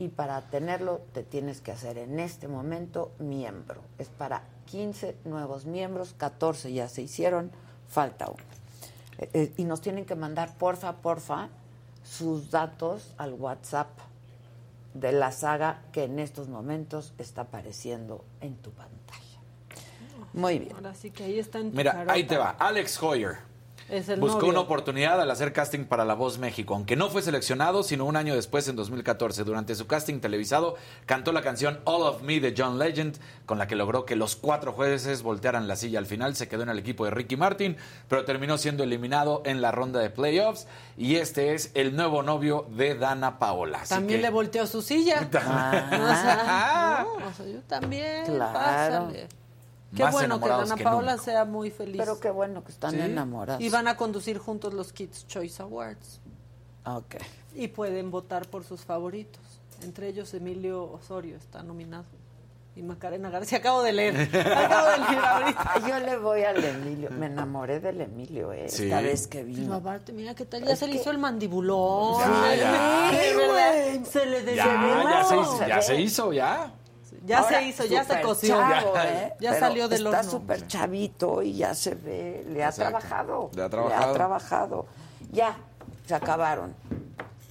Y 0.00 0.08
para 0.08 0.40
tenerlo 0.40 1.02
te 1.12 1.22
tienes 1.22 1.60
que 1.60 1.70
hacer 1.70 1.96
en 1.98 2.18
este 2.18 2.48
momento 2.48 3.12
miembro. 3.20 3.82
Es 3.98 4.08
para 4.08 4.42
15 4.66 5.18
nuevos 5.24 5.64
miembros, 5.64 6.12
14 6.18 6.72
ya 6.72 6.88
se 6.88 7.02
hicieron, 7.02 7.52
falta 7.86 8.26
uno. 8.26 8.42
Eh, 9.18 9.30
eh, 9.32 9.52
y 9.56 9.64
nos 9.64 9.80
tienen 9.80 10.06
que 10.06 10.16
mandar, 10.16 10.58
porfa, 10.58 10.94
porfa, 10.96 11.50
sus 12.02 12.50
datos 12.50 13.14
al 13.16 13.34
WhatsApp 13.34 13.88
de 14.94 15.12
la 15.12 15.30
saga 15.32 15.82
que 15.92 16.04
en 16.04 16.18
estos 16.18 16.48
momentos 16.48 17.12
está 17.18 17.42
apareciendo 17.42 18.24
en 18.40 18.56
tu 18.56 18.70
pantalla. 18.70 19.20
Muy 20.32 20.58
bien. 20.58 20.74
Ahora 20.74 20.94
sí 20.94 21.10
que 21.10 21.24
ahí 21.24 21.38
está 21.38 21.58
en 21.58 21.70
tu 21.70 21.76
Mira, 21.76 21.92
carota. 21.92 22.12
ahí 22.12 22.24
te 22.24 22.36
va. 22.36 22.50
Alex 22.58 23.02
Hoyer. 23.02 23.38
Es 23.90 24.08
el 24.08 24.18
Buscó 24.18 24.38
novio. 24.38 24.50
una 24.50 24.60
oportunidad 24.60 25.20
al 25.20 25.30
hacer 25.30 25.52
casting 25.52 25.84
para 25.84 26.04
La 26.06 26.14
Voz 26.14 26.38
México, 26.38 26.74
aunque 26.74 26.96
no 26.96 27.10
fue 27.10 27.20
seleccionado, 27.20 27.82
sino 27.82 28.06
un 28.06 28.16
año 28.16 28.34
después, 28.34 28.66
en 28.68 28.76
2014. 28.76 29.44
Durante 29.44 29.74
su 29.74 29.86
casting 29.86 30.20
televisado, 30.20 30.76
cantó 31.04 31.32
la 31.32 31.42
canción 31.42 31.80
All 31.84 32.02
of 32.02 32.22
Me 32.22 32.40
de 32.40 32.54
John 32.56 32.78
Legend, 32.78 33.18
con 33.44 33.58
la 33.58 33.66
que 33.66 33.76
logró 33.76 34.06
que 34.06 34.16
los 34.16 34.36
cuatro 34.36 34.72
jueces 34.72 35.22
voltearan 35.22 35.68
la 35.68 35.76
silla. 35.76 35.98
Al 35.98 36.06
final 36.06 36.34
se 36.34 36.48
quedó 36.48 36.62
en 36.62 36.70
el 36.70 36.78
equipo 36.78 37.04
de 37.04 37.10
Ricky 37.10 37.36
Martin, 37.36 37.76
pero 38.08 38.24
terminó 38.24 38.56
siendo 38.56 38.82
eliminado 38.84 39.42
en 39.44 39.60
la 39.60 39.70
ronda 39.70 40.00
de 40.00 40.08
playoffs. 40.10 40.66
Y 40.96 41.16
este 41.16 41.54
es 41.54 41.70
el 41.74 41.94
nuevo 41.94 42.22
novio 42.22 42.66
de 42.70 42.94
Dana 42.94 43.38
Paola. 43.38 43.80
Así 43.82 43.90
También 43.94 44.20
que- 44.20 44.22
le 44.26 44.30
volteó 44.30 44.66
su 44.66 44.80
silla. 44.82 45.28
Ah. 45.46 45.84
O 45.94 46.06
sea, 46.06 47.06
no, 47.20 47.26
o 47.28 47.32
sea, 47.32 47.46
yo 47.46 47.60
también. 47.66 48.24
Claro. 48.24 48.52
Pásale. 48.54 49.28
Qué 49.94 50.02
Más 50.04 50.12
bueno 50.12 50.40
que 50.40 50.48
Dana 50.48 50.74
que 50.76 50.84
Paola 50.84 51.12
nunca. 51.12 51.24
sea 51.24 51.44
muy 51.44 51.70
feliz. 51.70 51.96
Pero 51.98 52.18
qué 52.20 52.30
bueno 52.30 52.64
que 52.64 52.72
están 52.72 52.92
Sí. 52.92 53.00
enamorados. 53.00 53.62
Y 53.62 53.68
van 53.68 53.88
a 53.88 53.96
conducir 53.96 54.38
juntos 54.38 54.74
los 54.74 54.92
Kids 54.92 55.26
Choice 55.26 55.62
Awards. 55.62 56.20
Ok. 56.86 57.16
Y 57.54 57.68
pueden 57.68 58.10
votar 58.10 58.46
por 58.48 58.64
sus 58.64 58.82
favoritos. 58.84 59.40
Entre 59.82 60.08
ellos 60.08 60.32
Emilio 60.34 60.84
Osorio 60.90 61.36
está 61.36 61.62
nominado. 61.62 62.04
Y 62.76 62.82
Macarena 62.82 63.30
García. 63.30 63.58
Acabo 63.58 63.82
de 63.84 63.92
leer. 63.92 64.16
Acabo 64.16 64.88
de 64.88 64.98
leer 64.98 65.24
ahorita. 65.24 65.74
Yo 65.88 66.00
le 66.00 66.16
voy 66.18 66.42
al 66.42 66.64
Emilio. 66.64 67.08
Me 67.12 67.26
enamoré 67.26 67.78
del 67.78 68.00
Emilio, 68.00 68.52
eh, 68.52 68.68
Sí. 68.68 68.84
esta 68.86 69.00
vez 69.00 69.28
que 69.28 69.44
vino. 69.44 69.72
aparte, 69.74 70.12
mira 70.12 70.34
qué 70.34 70.44
tal. 70.44 70.64
Ya 70.64 70.72
Es 70.72 70.80
se 70.80 70.88
le 70.88 70.96
hizo 70.96 71.12
el 71.12 71.18
mandibulón. 71.18 72.18
Ya, 72.18 72.56
ya. 72.56 73.10
Sí. 73.94 74.04
Se 74.10 74.26
le 74.26 74.56
Ya, 74.56 74.66
desveló. 74.66 75.08
ya 75.08 75.24
se 75.24 75.36
hizo, 75.36 75.58
Se 75.58 75.68
ya 75.68 75.82
se 75.82 76.00
hizo, 76.00 76.32
ya. 76.32 76.72
Ya 77.24 77.38
Ahora, 77.38 77.58
se 77.60 77.64
hizo, 77.64 77.84
ya 77.86 78.04
se 78.04 78.20
coció. 78.20 78.56
chavo, 78.56 78.94
Ya. 78.94 79.04
¿eh? 79.08 79.32
Ya 79.40 79.50
Pero 79.52 79.66
salió 79.66 79.88
del 79.88 80.04
Está 80.06 80.18
horno. 80.20 80.30
súper 80.30 80.66
chavito 80.66 81.42
y 81.42 81.54
ya 81.56 81.74
se 81.74 81.94
ve. 81.94 82.44
Le 82.48 82.62
ha 82.62 82.68
Exacto. 82.68 82.98
trabajado. 82.98 83.50
Le 83.54 83.62
ha 83.62 83.68
trabajado. 83.70 84.12
trabajado. 84.12 84.86
Ya, 85.32 85.56
se 86.06 86.14
acabaron 86.14 86.74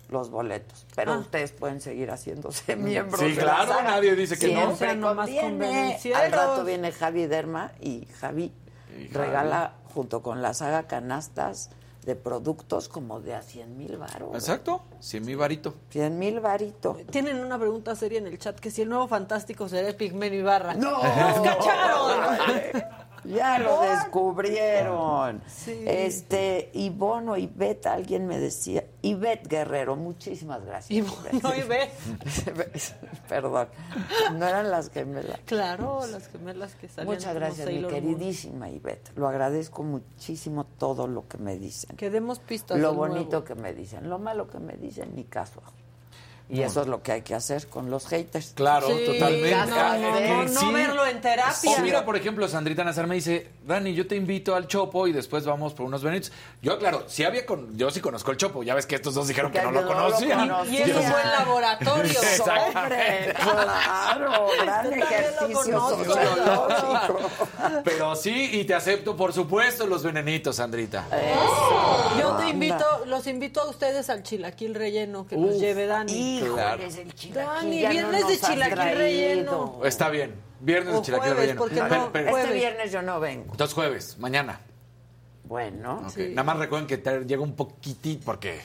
los 0.10 0.30
boletos. 0.30 0.86
Pero 0.96 1.14
Ah. 1.14 1.18
ustedes 1.18 1.52
pueden 1.54 1.82
seguir 1.82 2.12
haciéndose 2.12 2.76
miembros. 2.76 3.20
Sí, 3.20 3.32
de 3.34 3.44
la 3.46 3.56
claro, 3.56 3.72
saga. 3.74 3.84
nadie 3.92 4.16
dice 4.16 4.38
que 4.38 4.48
no. 4.54 4.54
Siempre 4.54 4.74
O 4.74 4.78
sea, 4.78 4.96
nomás 4.96 5.30
conviene. 5.30 6.00
Al 6.16 6.32
rato 6.32 6.64
viene 6.64 6.92
Javi 6.92 7.26
Derma 7.26 7.72
y 7.82 8.06
Javi 8.20 8.54
Y 9.00 9.08
Javi. 9.08 9.26
regala 9.26 9.74
junto 9.96 10.22
con 10.22 10.42
la 10.44 10.54
saga 10.54 10.84
canastas 10.84 11.72
de 12.06 12.16
productos 12.16 12.90
como 12.90 13.20
de 13.22 13.36
a 13.36 13.42
100 13.42 13.78
mil 13.78 13.98
baros. 13.98 14.34
Exacto, 14.34 14.84
sí, 15.00 15.20
mi 15.20 15.36
varito. 15.36 15.74
100 15.90 16.20
mil 16.20 16.40
varito. 16.40 16.98
Tienen 17.10 17.44
una 17.44 17.58
pregunta 17.58 17.96
seria 17.96 18.20
en 18.20 18.28
el 18.28 18.38
chat 18.38 18.60
que 18.60 18.72
si 18.72 18.82
el 18.82 18.90
nuevo 18.90 19.08
fantástico 19.08 19.70
será 19.70 19.96
Pigmenio 19.96 20.40
Ibarra. 20.40 20.74
¡No! 20.74 20.92
¡Nos 20.92 21.40
cacharon! 21.40 22.84
Ya 23.26 23.60
lo 23.60 23.82
descubrieron. 23.82 25.42
Sí. 25.48 25.84
Este, 25.86 26.70
Ivonne 26.74 27.32
o 27.32 27.38
Ivette, 27.38 27.88
alguien 27.88 28.28
me 28.28 28.40
decía. 28.40 28.84
Ivette 29.02 29.48
Guerrero, 29.48 29.96
muchísimas 29.96 30.64
gracias. 30.66 30.92
Y 30.92 31.02
no, 31.42 31.56
y 31.56 31.62
ve. 31.64 31.90
Perdón, 33.30 33.68
no 34.34 34.48
eran 34.48 34.70
las 34.72 34.90
gemelas. 34.90 35.40
Claro, 35.46 36.06
las 36.08 36.28
gemelas 36.28 36.76
que 36.76 36.88
salían 36.88 37.16
Muchas 37.16 37.34
gracias, 37.36 37.68
mi 37.68 37.74
Sailor 37.74 37.92
Moon. 37.92 38.02
queridísima 38.02 38.70
Ivette. 38.70 39.12
Lo 39.16 39.28
agradezco 39.28 39.84
muchísimo 39.84 40.66
todo 40.66 41.08
lo 41.08 41.28
que 41.28 41.38
me 41.38 41.58
dicen. 41.58 41.96
Que 41.96 42.10
demos 42.10 42.40
pistas 42.40 42.80
Lo 42.80 42.94
bonito 42.94 43.30
nuevo. 43.30 43.44
que 43.46 43.56
me 43.56 43.74
dicen. 43.74 44.10
Lo 44.10 44.20
malo 44.20 44.48
que 44.48 44.60
me 44.60 44.74
dicen, 44.74 45.16
ni 45.16 45.26
caso. 45.26 45.62
Y 46.50 46.62
eso 46.62 46.82
es 46.82 46.88
lo 46.88 47.02
que 47.02 47.12
hay 47.14 47.22
que 47.22 47.34
hacer 47.34 47.68
con 47.68 47.90
los 47.90 48.06
haters. 48.08 48.52
Claro, 48.54 48.88
Sí, 48.88 48.94
totalmente. 49.06 49.56
no, 49.72 49.76
Ah, 49.76 49.98
no, 49.98 50.44
no 50.46 50.72
verlo 50.72 51.06
en 51.08 51.20
terapia. 51.22 51.72
O 51.72 51.80
mira, 51.82 52.06
por 52.06 52.16
ejemplo, 52.16 52.48
Sandrita 52.48 52.84
Nazar 52.84 53.08
me 53.08 53.16
dice, 53.16 53.50
Dani, 53.66 53.94
yo 53.96 54.06
te 54.06 54.16
invito 54.16 54.54
al 54.54 54.68
Chopo 54.68 55.08
y 55.08 55.14
después 55.14 55.46
vamos 55.46 55.74
por 55.74 55.86
unos 55.86 56.04
benitos. 56.04 56.32
Yo, 56.62 56.78
claro, 56.78 57.06
sí 57.08 57.24
había 57.24 57.46
con, 57.46 57.76
yo 57.78 57.90
sí 57.90 58.02
conozco 58.02 58.30
el 58.32 58.38
Chopo. 58.38 58.62
Ya 58.62 58.76
ves 58.76 58.86
que 58.86 58.96
estos 58.96 59.14
dos 59.16 59.28
dijeron 59.28 59.52
que 59.52 59.62
no 59.62 59.70
Que 59.70 59.76
lo 59.76 59.82
no 59.82 59.88
lo 59.88 59.94
conocían. 59.94 60.52
Y 60.70 60.78
eso 60.78 61.00
Sí. 61.02 61.06
fue 61.08 61.22
el 61.24 61.32
laboratorio. 61.32 62.20
Hombre, 62.76 63.34
claro, 63.36 64.48
gran 64.64 64.84
Yo 64.84 64.90
también 64.90 65.00
lo 65.00 65.06
ejercicio 65.06 65.90
sociológico. 65.90 67.20
Pero 67.84 68.16
sí, 68.16 68.50
y 68.54 68.66
te 68.66 68.74
acepto, 68.76 69.16
por 69.16 69.34
supuesto, 69.34 69.88
los 69.88 70.04
venenitos, 70.04 70.58
Sandrita. 70.58 71.06
Yo 72.20 72.36
te 72.36 72.50
invito, 72.50 72.86
los 73.06 73.26
invito 73.28 73.62
a 73.62 73.70
ustedes 73.70 74.10
al 74.10 74.24
chilaquil 74.24 74.76
relleno 74.76 75.26
que 75.26 75.38
nos 75.38 75.60
lleve 75.60 75.88
Dani. 75.88 76.33
Eres 76.40 76.98
el 76.98 77.14
chilaquil. 77.14 77.34
Dani, 77.34 77.82
no 77.84 77.90
viernes 77.90 78.22
nos 78.22 78.30
de 78.30 78.40
chilaquil 78.40 78.98
relleno. 78.98 79.82
Está 79.84 80.10
bien. 80.10 80.36
Viernes 80.60 80.94
O 80.94 80.98
de 80.98 81.04
chilaquil 81.04 81.34
jueves, 81.34 81.56
relleno. 81.58 81.88
no- 81.88 82.12
pero- 82.12 82.26
Este 82.28 82.32
Jueves. 82.32 82.54
viernes 82.54 82.92
yo 82.92 83.02
no 83.02 83.20
vengo. 83.20 83.52
entonces 83.52 83.74
jueves, 83.74 84.18
mañana. 84.20 84.60
Bueno, 85.44 86.02
Ok. 86.06 86.10
Sí. 86.16 86.30
Nada 86.30 86.44
más 86.44 86.58
recuerden 86.58 86.88
que 86.88 86.98
te 86.98 87.26
llega 87.26 87.42
un 87.42 87.56
poquitito, 87.56 88.24
porque... 88.26 88.62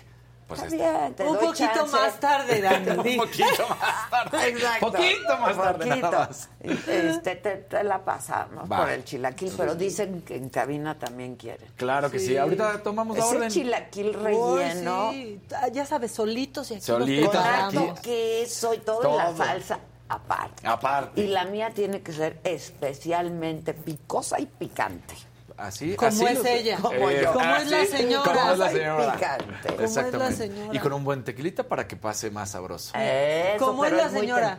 Pues 0.49 0.62
está 0.62 0.75
este- 0.75 0.91
bien, 0.99 1.15
te 1.15 1.23
Un 1.25 1.37
doy 1.37 1.47
poquito 1.47 1.69
chance. 1.75 1.93
más 1.97 2.20
tarde, 2.20 2.61
Dani. 2.62 2.91
un 2.91 3.16
poquito 3.19 3.69
más 3.69 4.11
tarde. 4.11 4.49
Exacto. 4.49 4.93
Poquito 4.93 5.39
más 5.39 5.57
tarde, 5.57 5.87
Poquito. 5.87 6.11
nada 6.11 6.27
más. 6.29 6.49
Este, 6.61 7.37
te, 7.37 7.57
te 7.57 7.85
la 7.85 8.03
pasamos 8.05 8.70
Va. 8.70 8.79
por 8.79 8.89
el 8.91 9.05
chilaquil, 9.05 9.53
pero 9.57 9.75
dicen 9.75 10.23
que 10.23 10.37
en 10.37 10.49
cabina 10.49 10.99
también 10.99 11.37
quieren. 11.37 11.69
Claro 11.77 12.11
que 12.11 12.19
sí. 12.19 12.37
Ahorita 12.39 12.83
tomamos 12.83 13.19
la 13.19 13.25
Ese 13.27 13.37
orden. 13.37 13.51
chilaquil 13.51 14.15
relleno, 14.15 15.11
sí. 15.12 15.39
Ah, 15.55 15.69
Ya 15.69 15.85
sabes, 15.85 16.12
solitos 16.12 16.70
y 16.70 16.75
aquí 16.77 16.83
Solitos, 16.83 17.35
los 17.35 17.75
con 17.75 17.95
queso 17.99 18.73
y 18.73 18.79
todo, 18.79 19.01
y 19.15 19.16
la 19.19 19.27
Todo. 19.27 19.37
salsa 19.37 19.79
aparte. 20.09 20.66
Aparte. 20.66 21.20
Y 21.20 21.27
la 21.27 21.45
mía 21.45 21.70
tiene 21.75 22.01
que 22.01 22.12
ser 22.12 22.41
especialmente 22.43 23.75
picosa 23.75 24.41
y 24.41 24.47
picante. 24.47 25.15
Así, 25.59 25.97
Como 25.97 26.09
así 26.09 26.24
es 26.24 26.35
los- 26.39 26.47
ella. 26.47 26.78
Como 26.80 27.10
yo. 27.10 27.32
Como 27.32 27.56
es 27.56 27.70
la 27.70 27.85
señora. 27.86 28.22
Como 28.32 28.52
es 28.52 28.59
la 28.59 28.68
señora. 28.70 29.12
picante. 29.14 29.44
Como 29.44 29.59
es 29.59 29.78
la 29.78 29.85
Exactamente. 29.85 30.36
señora. 30.36 30.74
Y 30.74 30.78
con 30.78 30.93
un 30.93 31.05
buen 31.05 31.24
tequilita 31.24 31.64
para 31.64 31.89
que 31.89 31.97
pase 31.97 32.30
más 32.30 32.51
sabroso. 32.51 32.93
Eso, 32.97 33.64
Como 33.66 33.85
es 33.85 33.93
la 33.93 34.09
señora. 34.09 34.56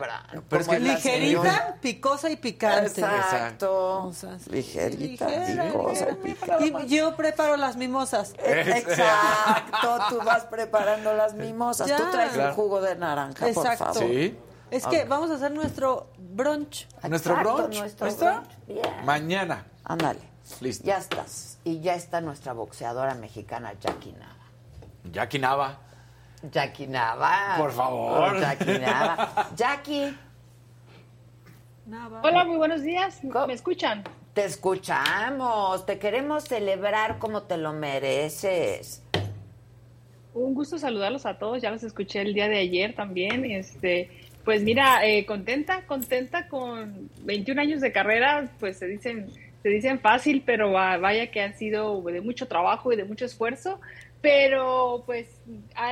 es 0.50 0.68
que 0.68 0.78
Ligerita, 0.78 1.00
señora. 1.10 1.76
picosa 1.80 2.28
y 2.30 2.36
picante. 2.36 3.00
Exacto. 3.00 4.04
O 4.08 4.12
sea, 4.12 4.38
sí, 4.38 4.50
Ligerita, 4.50 5.26
ligera, 5.26 5.64
picosa 5.64 6.06
y 6.10 6.14
picante. 6.16 6.66
Y 6.84 6.86
yo 6.96 7.16
preparo 7.16 7.56
las 7.56 7.76
mimosas. 7.76 8.34
Exacto, 8.38 9.98
tú 10.10 10.18
vas 10.24 10.44
preparando 10.44 11.14
las 11.14 11.34
mimosas. 11.34 11.86
Ya. 11.88 11.96
Tú 11.96 12.04
traes 12.10 12.32
Claro. 12.32 12.48
el 12.50 12.54
jugo 12.54 12.80
de 12.80 12.96
naranja, 12.96 13.48
Exacto. 13.48 13.84
por 13.86 13.94
favor. 13.94 14.10
Sí. 14.10 14.38
Es 14.70 14.86
que 14.86 15.04
vamos 15.04 15.30
a 15.30 15.34
hacer 15.34 15.50
nuestro 15.50 16.12
brunch. 16.18 16.86
Nuestro 17.08 17.36
brunch. 17.36 17.78
nuestro 17.78 18.06
brunch. 18.14 19.04
Mañana. 19.04 19.66
Ándale. 19.84 20.29
Listo. 20.60 20.84
Ya 20.86 20.98
estás. 20.98 21.58
Y 21.64 21.80
ya 21.80 21.94
está 21.94 22.20
nuestra 22.20 22.52
boxeadora 22.52 23.14
mexicana, 23.14 23.74
Jackie 23.80 24.12
Nava. 24.12 24.36
Jackie 25.12 25.38
Nava. 25.38 25.78
Jackie 26.50 26.86
Nava. 26.86 27.54
Por 27.56 27.72
favor. 27.72 28.40
Jackie 28.40 28.78
Nava. 28.78 29.50
Jackie, 29.56 30.14
Hola, 32.22 32.44
muy 32.44 32.56
buenos 32.56 32.82
días. 32.82 33.20
¿Me 33.24 33.52
escuchan? 33.52 34.04
Te 34.32 34.44
escuchamos. 34.44 35.84
Te 35.86 35.98
queremos 35.98 36.44
celebrar 36.44 37.18
como 37.18 37.42
te 37.42 37.56
lo 37.56 37.72
mereces. 37.72 39.02
Un 40.32 40.54
gusto 40.54 40.78
saludarlos 40.78 41.26
a 41.26 41.38
todos. 41.38 41.60
Ya 41.60 41.72
los 41.72 41.82
escuché 41.82 42.20
el 42.20 42.32
día 42.32 42.48
de 42.48 42.58
ayer 42.58 42.94
también. 42.94 43.44
Este, 43.44 44.08
pues 44.44 44.62
mira, 44.62 45.04
eh, 45.04 45.26
contenta, 45.26 45.84
contenta 45.86 46.46
con 46.46 47.10
21 47.22 47.60
años 47.60 47.80
de 47.80 47.90
carrera. 47.90 48.48
Pues 48.60 48.78
se 48.78 48.86
dicen, 48.86 49.28
se 49.62 49.68
dicen 49.68 50.00
fácil, 50.00 50.42
pero 50.44 50.72
vaya 50.72 51.30
que 51.30 51.40
han 51.40 51.54
sido 51.54 52.00
de 52.02 52.20
mucho 52.20 52.48
trabajo 52.48 52.92
y 52.92 52.96
de 52.96 53.04
mucho 53.04 53.24
esfuerzo 53.24 53.80
pero 54.20 55.02
pues 55.06 55.26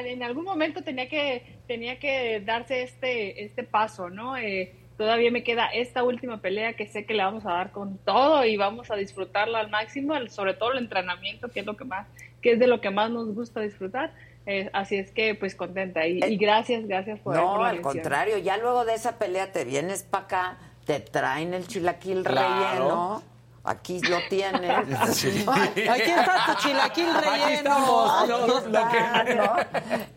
en 0.05 0.23
algún 0.23 0.45
momento 0.45 0.83
tenía 0.83 1.09
que 1.09 1.57
tenía 1.67 1.99
que 1.99 2.41
darse 2.45 2.83
este 2.83 3.45
este 3.45 3.63
paso 3.63 4.11
no 4.11 4.37
eh, 4.37 4.75
todavía 4.97 5.31
me 5.31 5.43
queda 5.43 5.67
esta 5.67 6.03
última 6.03 6.41
pelea 6.41 6.75
que 6.75 6.87
sé 6.87 7.07
que 7.07 7.15
le 7.15 7.25
vamos 7.25 7.47
a 7.47 7.53
dar 7.53 7.73
con 7.73 7.99
todo 7.99 8.45
y 8.45 8.57
vamos 8.57 8.91
a 8.91 8.97
disfrutarla 8.97 9.61
al 9.61 9.71
máximo 9.71 10.15
sobre 10.29 10.55
todo 10.55 10.73
el 10.73 10.79
entrenamiento 10.79 11.49
que 11.49 11.61
es 11.61 11.67
lo 11.67 11.77
que 11.77 11.85
más 11.85 12.07
que 12.43 12.53
es 12.53 12.59
de 12.59 12.67
lo 12.67 12.81
que 12.81 12.91
más 12.91 13.11
nos 13.11 13.35
gusta 13.35 13.61
disfrutar. 13.61 14.13
Eh, 14.47 14.71
así 14.73 14.97
es 14.97 15.11
que 15.11 15.35
pues 15.35 15.57
contenta. 15.57 16.07
Y, 16.07 16.23
y 16.23 16.37
gracias 16.37 16.87
gracias 16.87 17.19
por 17.21 17.35
no 17.35 17.65
al 17.65 17.81
contrario 17.81 18.39
ya 18.39 18.57
luego 18.57 18.85
de 18.85 18.95
esa 18.95 19.19
pelea 19.19 19.53
te 19.53 19.65
vienes 19.65 20.03
para 20.05 20.25
acá 20.25 20.59
te 20.87 21.01
traen 21.01 21.53
el 21.53 21.67
chilaquil 21.67 22.25
relleno 22.25 23.23
Aquí 23.69 24.01
lo 24.01 24.19
tienes. 24.31 24.71
Aquí 24.89 26.11
está 26.11 26.47
tu 26.47 26.67
chilaquil 26.67 27.15
relleno. 27.15 27.77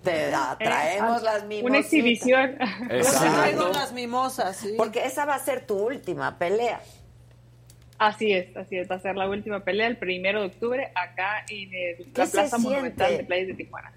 Te 0.03 0.32
traemos 0.57 1.22
las 1.22 1.45
mimosas. 1.45 1.69
Una 1.69 1.78
exhibición. 1.80 2.57
Traigo 2.88 3.68
las 3.69 3.91
mimosas, 3.91 4.56
sí. 4.56 4.76
Porque 4.78 5.06
esa 5.06 5.26
va 5.26 5.36
a 5.36 5.40
ser 5.40 5.65
tu 5.65 5.78
última 5.78 6.38
pelea. 6.38 6.82
Así 7.98 8.32
es, 8.32 8.56
así 8.56 8.78
es. 8.78 8.90
Va 8.90 8.95
a 8.95 8.99
ser 8.99 9.15
la 9.15 9.30
última 9.30 9.60
pelea 9.60 9.88
el 9.88 9.98
primero 9.98 10.40
de 10.41 10.48
octubre 10.48 10.91
acá 10.95 11.45
en 11.49 11.69
la 12.15 12.26
Plaza 12.26 12.57
Monumental 12.57 13.18
de 13.18 13.23
Playas 13.26 13.48
de 13.48 13.53
Tijuana. 13.53 13.91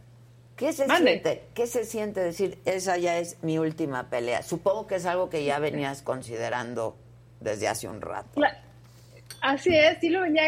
¿Qué 0.57 0.73
se 0.73 0.87
siente? 0.87 1.43
¿Qué 1.55 1.67
se 1.67 1.85
siente 1.85 2.21
decir 2.21 2.59
esa 2.65 2.97
ya 2.97 3.19
es 3.19 3.43
mi 3.43 3.59
última 3.59 4.11
pelea? 4.11 4.43
Supongo 4.43 4.87
que 4.87 4.97
es 4.97 5.07
algo 5.07 5.31
que 5.31 5.45
ya 5.45 5.59
venías 5.59 6.03
considerando 6.03 6.97
desde 7.41 7.69
hace 7.69 7.89
un 7.89 8.01
rato. 8.01 8.41
Así 9.45 9.77
es, 9.77 9.99
sí 10.01 10.09
lo 10.09 10.23
venía 10.23 10.45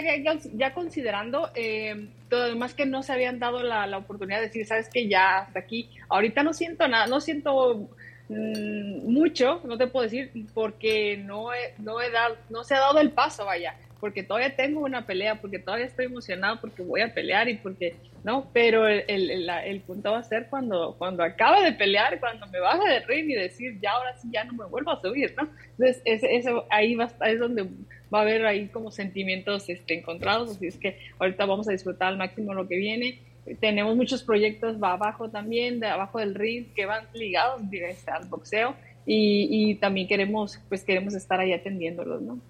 ya, 0.55 0.73
considerando, 0.73 1.51
eh, 1.55 2.09
todo 2.31 2.56
más 2.56 2.73
que 2.73 2.86
no 2.86 3.02
se 3.02 3.12
habían 3.12 3.39
dado 3.39 3.62
la, 3.62 3.94
oportunidad 3.98 4.39
de 4.39 4.47
decir, 4.47 4.64
sabes 4.64 4.89
que 4.89 5.06
ya 5.06 5.40
hasta 5.40 5.59
aquí, 5.59 5.90
ahorita 6.09 6.43
no 6.43 6.55
siento 6.55 6.89
nada, 6.89 7.06
no 7.06 7.20
siento 7.20 7.90
mm, 8.31 9.12
mucho, 9.12 9.60
no 9.64 9.77
te 9.77 9.86
puedo 9.86 10.05
decir, 10.05 10.31
porque 10.55 11.18
no, 11.18 11.48
no, 11.77 12.01
he 12.01 12.10
dado, 12.10 12.39
no 12.48 12.64
se 12.64 12.74
ha 12.74 12.78
dado 12.78 12.98
el 13.01 13.10
paso, 13.10 13.44
vaya, 13.44 13.77
porque 14.01 14.23
todavía 14.23 14.56
tengo 14.56 14.81
una 14.81 15.05
pelea, 15.05 15.43
porque 15.43 15.59
todavía 15.59 15.85
estoy 15.85 16.06
emocionado, 16.06 16.59
porque 16.59 16.82
voy 16.82 17.02
a 17.02 17.12
pelear 17.12 17.51
y 17.51 17.59
porque, 17.59 17.97
no, 18.24 18.48
pero 18.55 18.89
el, 18.89 19.51
el, 19.51 19.81
punto 19.82 20.12
va 20.12 20.20
a 20.20 20.23
ser 20.23 20.47
cuando, 20.48 20.94
cuando 20.97 21.23
acabe 21.23 21.66
de 21.66 21.73
pelear, 21.73 22.18
cuando 22.18 22.47
me 22.47 22.60
baje 22.60 22.89
de 22.89 23.01
ring 23.01 23.28
y 23.28 23.35
decir, 23.35 23.78
ya 23.78 23.90
ahora 23.93 24.16
sí, 24.16 24.28
ya 24.32 24.44
no 24.44 24.55
me 24.55 24.64
vuelvo 24.64 24.93
a 24.93 25.01
subir, 25.02 25.35
¿no? 25.36 25.51
Entonces, 25.78 26.02
eso, 26.05 26.64
ahí 26.70 26.94
va, 26.94 27.10
es 27.27 27.39
donde 27.39 27.68
va 28.12 28.19
a 28.19 28.23
haber 28.23 28.47
ahí 28.47 28.69
como 28.69 28.91
sentimientos 28.91 29.69
este, 29.69 29.99
encontrados, 29.99 30.51
así 30.51 30.66
es 30.66 30.77
que 30.77 30.99
ahorita 31.19 31.45
vamos 31.47 31.69
a 31.69 31.73
disfrutar 31.73 32.09
al 32.09 32.19
máximo 32.19 32.55
lo 32.55 32.69
que 32.69 32.77
viene. 32.77 33.20
Tenemos 33.61 33.97
muchos 33.97 34.23
proyectos 34.23 34.83
va 34.83 34.93
abajo 34.93 35.28
también, 35.31 35.78
de 35.78 35.87
abajo 35.87 36.19
del 36.19 36.35
ring, 36.35 36.66
que 36.74 36.87
van 36.87 37.07
ligados 37.15 37.62
al 38.07 38.27
boxeo 38.28 38.74
y, 39.07 39.49
y, 39.51 39.74
también 39.77 40.09
queremos, 40.09 40.59
pues 40.69 40.83
queremos 40.83 41.15
estar 41.15 41.39
ahí 41.39 41.53
atendiéndolos, 41.53 42.23
¿no? 42.23 42.41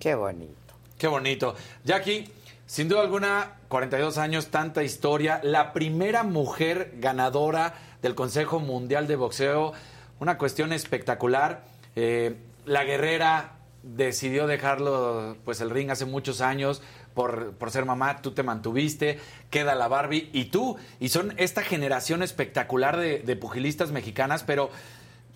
Qué 0.00 0.14
bonito. 0.14 0.54
Qué 0.96 1.06
bonito. 1.06 1.54
Jackie, 1.84 2.24
sin 2.66 2.88
duda 2.88 3.02
alguna, 3.02 3.58
42 3.68 4.18
años, 4.18 4.48
tanta 4.48 4.82
historia, 4.82 5.40
la 5.42 5.72
primera 5.72 6.22
mujer 6.22 6.92
ganadora 6.96 7.74
del 8.02 8.14
Consejo 8.14 8.58
Mundial 8.58 9.06
de 9.06 9.16
Boxeo, 9.16 9.72
una 10.20 10.38
cuestión 10.38 10.72
espectacular. 10.72 11.64
Eh, 11.94 12.34
la 12.66 12.84
guerrera 12.84 13.57
decidió 13.82 14.46
dejarlo, 14.46 15.36
pues 15.44 15.60
el 15.60 15.70
ring 15.70 15.90
hace 15.90 16.04
muchos 16.04 16.40
años 16.40 16.82
por, 17.14 17.52
por, 17.54 17.70
ser 17.70 17.84
mamá, 17.84 18.22
tú 18.22 18.32
te 18.32 18.42
mantuviste, 18.42 19.18
queda 19.50 19.74
la 19.74 19.88
Barbie 19.88 20.30
y 20.32 20.46
tú, 20.46 20.76
y 21.00 21.08
son 21.08 21.34
esta 21.36 21.62
generación 21.62 22.22
espectacular 22.22 22.96
de, 22.96 23.20
de 23.20 23.36
pugilistas 23.36 23.90
mexicanas, 23.90 24.44
pero 24.44 24.70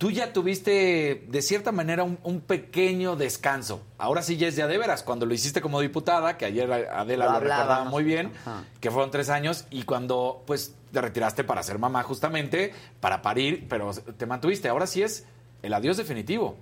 tú 0.02 0.10
ya 0.10 0.32
tuviste 0.32 1.26
de 1.28 1.42
cierta 1.42 1.70
manera 1.70 2.02
un, 2.02 2.40
pequeño 2.40 3.14
descanso. 3.14 3.82
Ahora 3.98 4.22
sí 4.22 4.36
ya 4.36 4.48
es 4.48 4.56
de 4.56 4.66
veras, 4.66 5.04
cuando 5.04 5.26
lo 5.26 5.32
hiciste 5.32 5.60
como 5.60 5.80
diputada, 5.80 6.36
que 6.36 6.44
ayer 6.44 6.72
Adela 6.72 7.26
lo, 7.26 7.38
recordaba 7.38 7.84
muy 7.84 8.02
bien, 8.02 8.32
que 8.80 8.90
fueron 8.90 9.12
tres 9.12 9.30
años, 9.30 9.64
y 9.70 9.84
cuando 9.84 10.42
pues 10.44 10.74
te 10.90 11.00
retiraste 11.00 11.44
para 11.44 11.62
ser 11.62 11.78
mamá 11.78 12.02
justamente, 12.02 12.74
para 12.98 13.22
parir, 13.22 13.66
pero 13.68 13.92
te 13.92 14.26
mantuviste. 14.26 14.68
Ahora 14.68 14.88
sí 14.88 15.04
es 15.04 15.24
el 15.62 15.72
adiós 15.72 15.96
definitivo. 15.96 16.56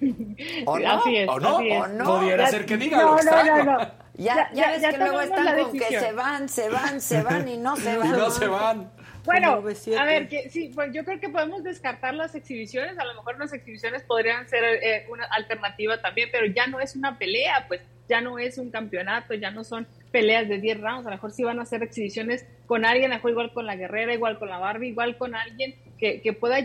¿O 0.66 0.78
no? 0.78 0.90
Así 0.90 1.16
es, 1.16 1.28
¿O 1.28 1.40
no? 1.40 1.56
¿O 1.56 1.86
no? 1.88 2.18
Pudiera 2.18 2.46
ser 2.48 2.66
que 2.66 2.76
diga 2.76 2.98
no, 3.00 3.16
no, 3.16 3.44
no, 3.44 3.64
no, 3.64 3.90
Ya, 4.14 4.50
ya, 4.52 4.70
ves 4.70 4.86
que 4.86 4.98
luego 4.98 5.20
están 5.20 5.62
con 5.62 5.72
que 5.72 6.00
se 6.00 6.12
van, 6.12 6.48
se 6.48 6.68
van, 6.68 7.00
se 7.00 7.22
van 7.22 7.48
y 7.48 7.56
no 7.56 7.76
se 7.76 7.96
van. 7.98 8.10
no 8.10 8.30
se 8.30 8.46
van. 8.46 8.90
Bueno, 9.24 9.62
a 9.98 10.04
ver, 10.04 10.28
que, 10.28 10.50
sí, 10.50 10.70
pues 10.74 10.92
yo 10.92 11.02
creo 11.04 11.18
que 11.18 11.30
podemos 11.30 11.64
descartar 11.64 12.14
las 12.14 12.34
exhibiciones. 12.34 12.98
A 12.98 13.04
lo 13.04 13.14
mejor 13.14 13.38
las 13.38 13.54
exhibiciones 13.54 14.02
podrían 14.02 14.46
ser 14.48 14.62
eh, 14.64 15.06
una 15.08 15.24
alternativa 15.24 16.00
también, 16.00 16.28
pero 16.30 16.44
ya 16.46 16.66
no 16.66 16.78
es 16.78 16.94
una 16.94 17.18
pelea, 17.18 17.64
pues 17.66 17.80
ya 18.06 18.20
no 18.20 18.38
es 18.38 18.58
un 18.58 18.70
campeonato, 18.70 19.32
ya 19.32 19.50
no 19.50 19.64
son 19.64 19.86
peleas 20.12 20.46
de 20.46 20.58
10 20.58 20.80
rounds. 20.80 21.06
A 21.06 21.10
lo 21.10 21.16
mejor 21.16 21.30
sí 21.30 21.42
van 21.42 21.58
a 21.58 21.64
ser 21.64 21.82
exhibiciones 21.82 22.44
con 22.66 22.84
alguien, 22.84 23.12
a 23.12 23.14
lo 23.14 23.18
mejor 23.18 23.30
igual 23.30 23.52
con 23.54 23.64
la 23.64 23.76
guerrera, 23.76 24.12
igual 24.12 24.38
con 24.38 24.50
la 24.50 24.58
Barbie, 24.58 24.88
igual 24.88 25.16
con 25.16 25.34
alguien 25.34 25.74
que, 26.22 26.32
pueda, 26.32 26.56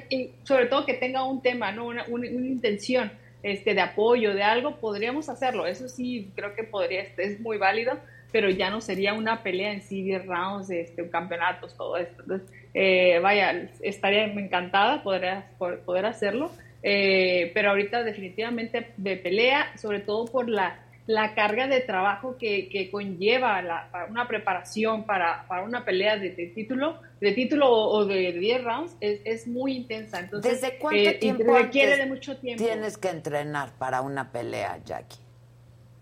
sobre 0.44 0.66
todo 0.66 0.86
que 0.86 0.94
tenga 0.94 1.24
un 1.24 1.42
tema, 1.42 1.72
¿no? 1.72 1.88
una, 1.88 2.06
una 2.08 2.28
intención 2.28 3.12
este, 3.42 3.74
de 3.74 3.82
apoyo, 3.82 4.34
de 4.34 4.44
algo, 4.44 4.78
podríamos 4.78 5.30
hacerlo. 5.30 5.66
Eso 5.66 5.88
sí, 5.88 6.32
creo 6.36 6.54
que 6.56 6.64
podría, 6.64 7.04
es 7.18 7.40
muy 7.40 7.58
válido, 7.58 7.98
pero 8.32 8.50
ya 8.50 8.70
no 8.70 8.82
sería 8.82 9.14
una 9.14 9.42
pelea 9.44 9.72
en 9.72 9.82
sí, 9.82 10.04
10 10.04 10.26
rounds, 10.26 10.70
este, 10.70 11.10
campeonatos, 11.10 11.76
todo 11.76 11.98
esto. 11.98 12.22
Entonces, 12.24 12.50
eh, 12.74 13.20
vaya, 13.20 13.70
estaría 13.82 14.26
encantada 14.26 15.02
poder, 15.04 15.44
poder 15.58 16.06
hacerlo, 16.06 16.52
eh, 16.84 17.52
pero 17.54 17.72
ahorita 17.72 18.04
definitivamente 18.04 18.92
de 18.98 19.18
pelea, 19.18 19.78
sobre 19.78 20.00
todo 20.00 20.26
por 20.26 20.50
la 20.50 20.80
la 21.10 21.34
carga 21.34 21.66
de 21.66 21.80
trabajo 21.80 22.38
que, 22.38 22.70
que 22.70 22.92
conlleva 22.92 23.64
la, 23.64 23.90
una 24.12 24.28
preparación 24.28 25.08
para, 25.08 25.48
para 25.48 25.64
una 25.64 25.84
pelea 25.84 26.18
de, 26.18 26.30
título, 26.54 27.02
de 27.20 27.32
título 27.32 27.68
o, 27.68 28.06
de 28.06 28.32
10 28.32 28.64
rounds 28.64 28.96
es, 29.00 29.20
es, 29.26 29.48
muy 29.48 29.74
intensa. 29.74 30.20
Entonces, 30.20 30.62
¿Desde 30.62 30.78
cuánto 30.78 31.10
eh, 31.10 31.16
tiempo 31.16 31.52
requiere 31.52 31.98
de 31.98 32.06
mucho 32.06 32.38
tiempo. 32.38 32.64
tienes 32.64 33.00
que 33.00 33.10
entrenar 33.10 33.72
para 33.80 34.02
una 34.02 34.32
pelea, 34.32 34.78
Jackie? 34.86 35.18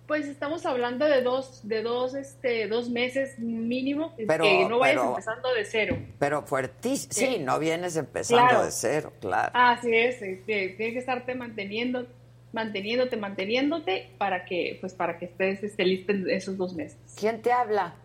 Pues 0.07 0.25
estamos 0.25 0.65
hablando 0.65 1.05
de 1.05 1.21
dos, 1.21 1.65
de 1.65 1.83
dos, 1.83 2.13
este, 2.13 2.67
dos 2.67 2.89
meses 2.89 3.39
mínimo, 3.39 4.13
pero, 4.27 4.43
que 4.43 4.65
no 4.67 4.79
vayas 4.79 5.05
empezando 5.05 5.53
de 5.53 5.63
cero. 5.63 5.97
Pero 6.19 6.41
fuertísimo, 6.41 7.13
sí, 7.13 7.39
no 7.39 7.59
vienes 7.59 7.95
empezando 7.95 8.61
de 8.61 8.71
cero, 8.71 9.13
claro. 9.21 9.51
Así 9.53 9.95
es, 9.95 10.21
este, 10.21 10.67
tienes 10.75 10.93
que 10.93 10.99
estarte 10.99 11.33
manteniendo 11.33 12.07
manteniéndote, 12.53 13.17
manteniéndote 13.17 14.11
para 14.17 14.45
que, 14.45 14.77
pues, 14.79 14.93
para 14.93 15.17
que 15.17 15.25
estés, 15.25 15.63
esté 15.63 15.85
lista 15.85 16.11
en 16.13 16.29
esos 16.29 16.57
dos 16.57 16.73
meses. 16.73 16.97
¿Quién 17.17 17.41
te 17.41 17.51
habla? 17.51 17.95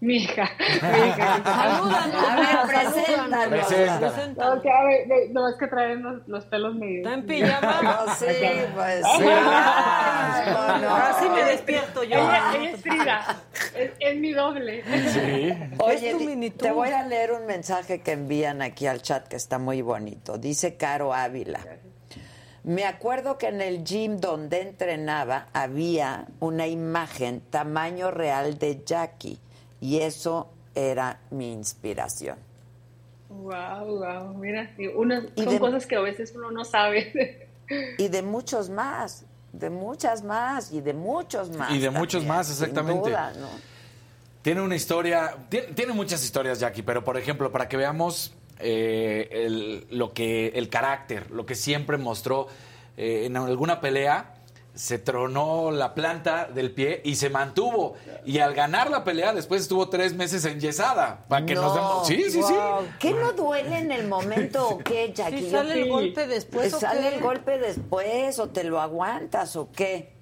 Mi 0.00 0.16
hija. 0.16 0.50
Mi 0.58 1.08
hija. 1.08 1.34
A 1.44 2.36
ver, 2.36 2.74
preséntanos. 2.74 4.66
a 4.66 4.84
ver, 4.84 5.30
no, 5.30 5.48
es 5.48 5.56
que 5.56 5.66
traen 5.68 6.02
los, 6.26 6.44
pelos 6.44 6.74
medio. 6.74 6.98
¿Está 6.98 7.14
en 7.14 7.26
pijama? 7.26 7.80
No, 7.82 8.14
sí, 8.14 8.26
pues 8.74 9.04
sí. 9.16 9.24
Ahora 10.84 11.16
sí 11.20 11.28
me 11.28 11.44
despierto 11.44 12.04
yo. 12.04 12.16
Ella, 12.16 12.52
es 12.62 12.80
Frida. 12.82 13.42
Es, 14.00 14.16
mi 14.16 14.32
doble. 14.32 14.82
Sí. 15.08 15.54
Oye, 15.78 16.50
te 16.50 16.70
voy 16.70 16.90
a 16.90 17.02
leer 17.02 17.32
un 17.32 17.46
mensaje 17.46 18.00
que 18.00 18.12
envían 18.12 18.60
aquí 18.60 18.86
al 18.86 19.00
chat 19.00 19.26
que 19.26 19.36
está 19.36 19.58
muy 19.58 19.80
bonito. 19.82 20.36
Dice 20.36 20.76
Caro 20.76 21.14
Ávila. 21.14 21.60
Me 22.66 22.84
acuerdo 22.84 23.38
que 23.38 23.46
en 23.46 23.60
el 23.60 23.84
gym 23.84 24.18
donde 24.18 24.60
entrenaba 24.60 25.46
había 25.52 26.26
una 26.40 26.66
imagen 26.66 27.40
tamaño 27.48 28.10
real 28.10 28.58
de 28.58 28.82
Jackie 28.84 29.38
y 29.80 30.00
eso 30.00 30.50
era 30.74 31.20
mi 31.30 31.52
inspiración. 31.52 32.36
Wow, 33.28 33.98
wow, 33.98 34.34
mira, 34.34 34.74
son 35.36 35.58
cosas 35.58 35.86
que 35.86 35.94
a 35.94 36.00
veces 36.00 36.32
uno 36.34 36.50
no 36.50 36.64
sabe. 36.64 37.48
y 37.98 38.08
de 38.08 38.22
muchos 38.22 38.68
más, 38.68 39.24
de 39.52 39.70
muchas 39.70 40.24
más 40.24 40.72
y 40.72 40.80
de 40.80 40.92
muchos 40.92 41.56
más. 41.56 41.70
Y 41.70 41.78
de 41.78 41.90
muchos 41.90 42.26
más, 42.26 42.50
exactamente. 42.50 43.10
Duda, 43.10 43.32
¿no? 43.38 43.48
Tiene 44.42 44.60
una 44.60 44.74
historia, 44.74 45.36
tiene, 45.48 45.92
muchas 45.92 46.24
historias, 46.24 46.60
Jackie, 46.60 46.82
pero 46.82 47.04
por 47.04 47.16
ejemplo, 47.16 47.50
para 47.50 47.68
que 47.68 47.76
veamos 47.76 48.35
eh, 48.58 49.28
el, 49.30 49.86
lo 49.90 50.12
que, 50.12 50.48
el 50.48 50.68
carácter, 50.68 51.30
lo 51.30 51.46
que 51.46 51.54
siempre 51.54 51.96
mostró 51.98 52.48
eh, 52.96 53.24
en 53.26 53.36
alguna 53.36 53.80
pelea 53.80 54.32
se 54.76 54.98
tronó 54.98 55.70
la 55.70 55.94
planta 55.94 56.48
del 56.52 56.70
pie 56.70 57.00
y 57.02 57.16
se 57.16 57.30
mantuvo. 57.30 57.94
Y 58.26 58.38
al 58.40 58.54
ganar 58.54 58.90
la 58.90 59.04
pelea, 59.04 59.32
después 59.32 59.62
estuvo 59.62 59.88
tres 59.88 60.14
meses 60.14 60.44
enyesada. 60.44 61.24
Para 61.28 61.46
que 61.46 61.54
nos 61.54 61.74
demos. 61.74 62.06
Sí, 62.06 62.30
sí, 62.30 62.42
sí. 62.42 62.54
¿Qué 63.00 63.12
no 63.12 63.32
duele 63.32 63.78
en 63.78 63.90
el 63.90 64.06
momento 64.06 64.68
o 64.68 64.78
qué, 64.78 65.12
Jackie? 65.14 65.44
Sí, 65.44 65.50
¿Sale 65.50 65.82
el 65.82 65.88
golpe 65.88 66.26
después 66.26 66.74
o 66.74 66.80
¿Sale 66.80 67.08
qué? 67.08 67.14
el 67.16 67.22
golpe 67.22 67.58
después 67.58 68.38
o 68.38 68.50
te 68.50 68.64
lo 68.64 68.78
aguantas 68.78 69.56
o 69.56 69.70
qué? 69.72 70.15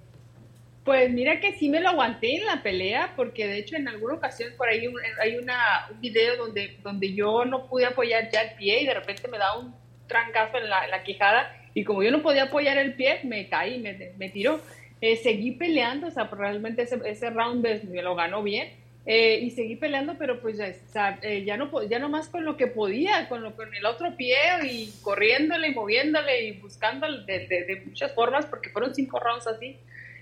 Pues 0.84 1.10
mira 1.10 1.40
que 1.40 1.52
sí 1.54 1.70
me 1.70 1.80
lo 1.80 1.88
aguanté 1.88 2.36
en 2.36 2.44
la 2.44 2.62
pelea, 2.62 3.14
porque 3.16 3.46
de 3.46 3.58
hecho 3.58 3.76
en 3.76 3.88
alguna 3.88 4.14
ocasión 4.14 4.52
por 4.56 4.68
ahí 4.68 4.86
un- 4.86 5.00
hay 5.22 5.36
una, 5.38 5.86
un 5.90 5.98
video 6.00 6.36
donde, 6.36 6.76
donde 6.82 7.14
yo 7.14 7.44
no 7.46 7.66
pude 7.68 7.86
apoyar 7.86 8.28
ya 8.30 8.42
el 8.42 8.54
pie 8.56 8.82
y 8.82 8.86
de 8.86 8.92
repente 8.94 9.26
me 9.28 9.38
da 9.38 9.58
un 9.58 9.74
trancazo 10.06 10.58
en 10.58 10.68
la, 10.68 10.86
la 10.88 11.02
quijada 11.02 11.56
y 11.72 11.84
como 11.84 12.02
yo 12.02 12.10
no 12.10 12.20
podía 12.22 12.44
apoyar 12.44 12.76
el 12.76 12.94
pie, 12.94 13.20
me 13.24 13.48
caí, 13.48 13.78
me, 13.80 14.12
me 14.18 14.28
tiró. 14.28 14.60
Eh, 15.00 15.16
seguí 15.16 15.52
peleando, 15.52 16.06
o 16.08 16.10
sea, 16.10 16.28
pues, 16.28 16.38
realmente 16.40 16.82
ese, 16.82 17.00
ese 17.06 17.30
round 17.30 17.66
me 17.90 18.02
lo 18.02 18.14
ganó 18.14 18.42
bien. 18.42 18.68
eh, 19.06 19.38
y 19.42 19.50
seguí 19.50 19.76
peleando, 19.76 20.14
pero 20.18 20.40
pues 20.40 20.56
ya, 20.58 20.68
o 20.68 20.92
sea, 20.92 21.18
eh, 21.22 21.44
ya 21.44 21.56
no 21.58 21.82
ya 21.88 21.98
nomás 21.98 22.28
con 22.28 22.44
lo 22.44 22.56
que 22.56 22.66
podía, 22.68 23.28
con, 23.28 23.50
con 23.52 23.74
el 23.74 23.84
otro 23.86 24.16
pie 24.16 24.36
y 24.64 24.90
corriéndole 25.02 25.68
y 25.68 25.74
moviéndole 25.74 26.44
y 26.46 26.52
buscándole 26.52 27.24
de, 27.26 27.46
de- 27.46 27.64
de 27.64 27.80
muchas 27.86 28.14
formas, 28.14 28.46
porque 28.46 28.70
fueron 28.70 28.94
cinco 28.94 29.18
rounds 29.18 29.46
así. 29.46 29.76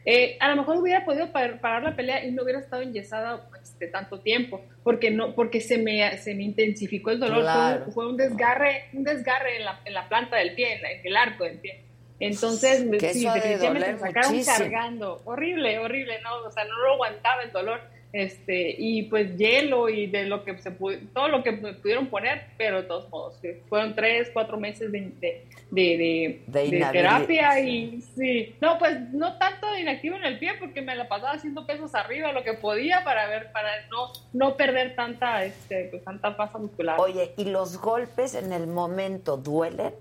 Eh, 0.04 0.36
a 0.40 0.48
lo 0.48 0.56
mejor 0.56 0.78
hubiera 0.78 1.04
podido 1.04 1.30
par- 1.30 1.60
parar 1.60 1.82
la 1.84 1.94
pelea 1.94 2.24
y 2.24 2.32
no 2.32 2.42
hubiera 2.42 2.58
estado 2.58 2.82
enyesada 2.82 3.48
este, 3.62 3.86
tanto 3.86 4.18
tiempo, 4.20 4.60
porque 4.82 5.10
no, 5.12 5.34
porque 5.34 5.60
se 5.60 5.78
me, 5.78 6.18
se 6.18 6.34
me 6.34 6.42
intensificó 6.42 7.10
el 7.10 7.20
dolor. 7.20 7.36
Fue 7.36 7.42
Claro. 7.44 7.90
Fue, 7.92 8.08
un 8.08 8.16
desgarre, 8.16 8.86
un 8.92 9.04
desgarre 9.04 9.58
en 9.58 9.64
la, 9.64 9.80
en 9.84 9.94
la 9.94 10.08
planta 10.08 10.36
del 10.36 10.54
pie, 10.54 10.74
en, 10.74 10.82
la- 10.82 10.90
en 10.92 11.00
el 11.06 11.16
arco 11.16 11.44
del 11.44 11.58
pie. 11.58 11.84
Entonces, 12.18 12.78
sí, 12.78 12.84
de 12.84 12.98
definitivamente 12.98 13.66
doler 13.66 13.92
me 13.94 13.98
sacaron 13.98 14.32
muchísimo. 14.32 14.56
cargando. 14.58 15.22
Horrible, 15.24 15.78
horrible, 15.78 16.20
no, 16.22 16.36
o 16.46 16.50
sea, 16.50 16.64
no 16.64 16.78
lo 16.78 16.92
aguantaba 16.94 17.42
el 17.42 17.50
dolor. 17.52 17.80
Este, 18.12 18.74
y 18.78 19.04
pues 19.04 19.38
hielo 19.38 19.88
y 19.88 20.06
de 20.06 20.26
lo 20.26 20.44
que 20.44 20.58
se 20.58 20.70
pudo, 20.70 20.98
todo 21.14 21.28
lo 21.28 21.42
que 21.42 21.52
me 21.52 21.72
pudieron 21.72 22.08
poner, 22.08 22.42
pero 22.58 22.82
de 22.82 22.86
todos 22.86 23.08
modos, 23.08 23.40
fueron 23.70 23.94
tres, 23.94 24.28
cuatro 24.34 24.58
meses 24.58 24.92
de, 24.92 25.00
de, 25.18 25.46
de, 25.70 25.82
de- 25.96 26.42
De 26.46 26.60
de 26.60 26.76
inhabilidad. 26.76 26.92
terapia 26.92 27.60
y 27.60 28.02
sí, 28.14 28.54
no, 28.60 28.78
pues 28.78 29.00
no 29.12 29.38
tanto 29.38 29.70
de 29.72 29.80
inactivo 29.80 30.16
en 30.16 30.24
el 30.24 30.38
pie 30.38 30.52
porque 30.60 30.82
me 30.82 30.94
la 30.94 31.08
pasaba 31.08 31.32
haciendo 31.32 31.64
pesos 31.66 31.94
arriba 31.94 32.32
lo 32.32 32.44
que 32.44 32.52
podía 32.52 33.02
para 33.02 33.26
ver, 33.28 33.50
para 33.50 33.70
no, 33.90 34.12
no 34.34 34.58
perder 34.58 34.94
tanta, 34.94 35.42
este, 35.46 35.84
pues, 35.90 36.04
tanta 36.04 36.30
masa 36.36 36.58
muscular. 36.58 37.00
Oye, 37.00 37.32
¿y 37.38 37.46
los 37.46 37.78
golpes 37.80 38.34
en 38.34 38.52
el 38.52 38.66
momento 38.66 39.38
duelen? 39.38 39.94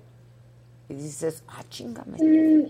Y 0.89 0.95
dices, 0.95 1.45
ah, 1.47 1.63
chingame. 1.69 2.17
Mm. 2.19 2.65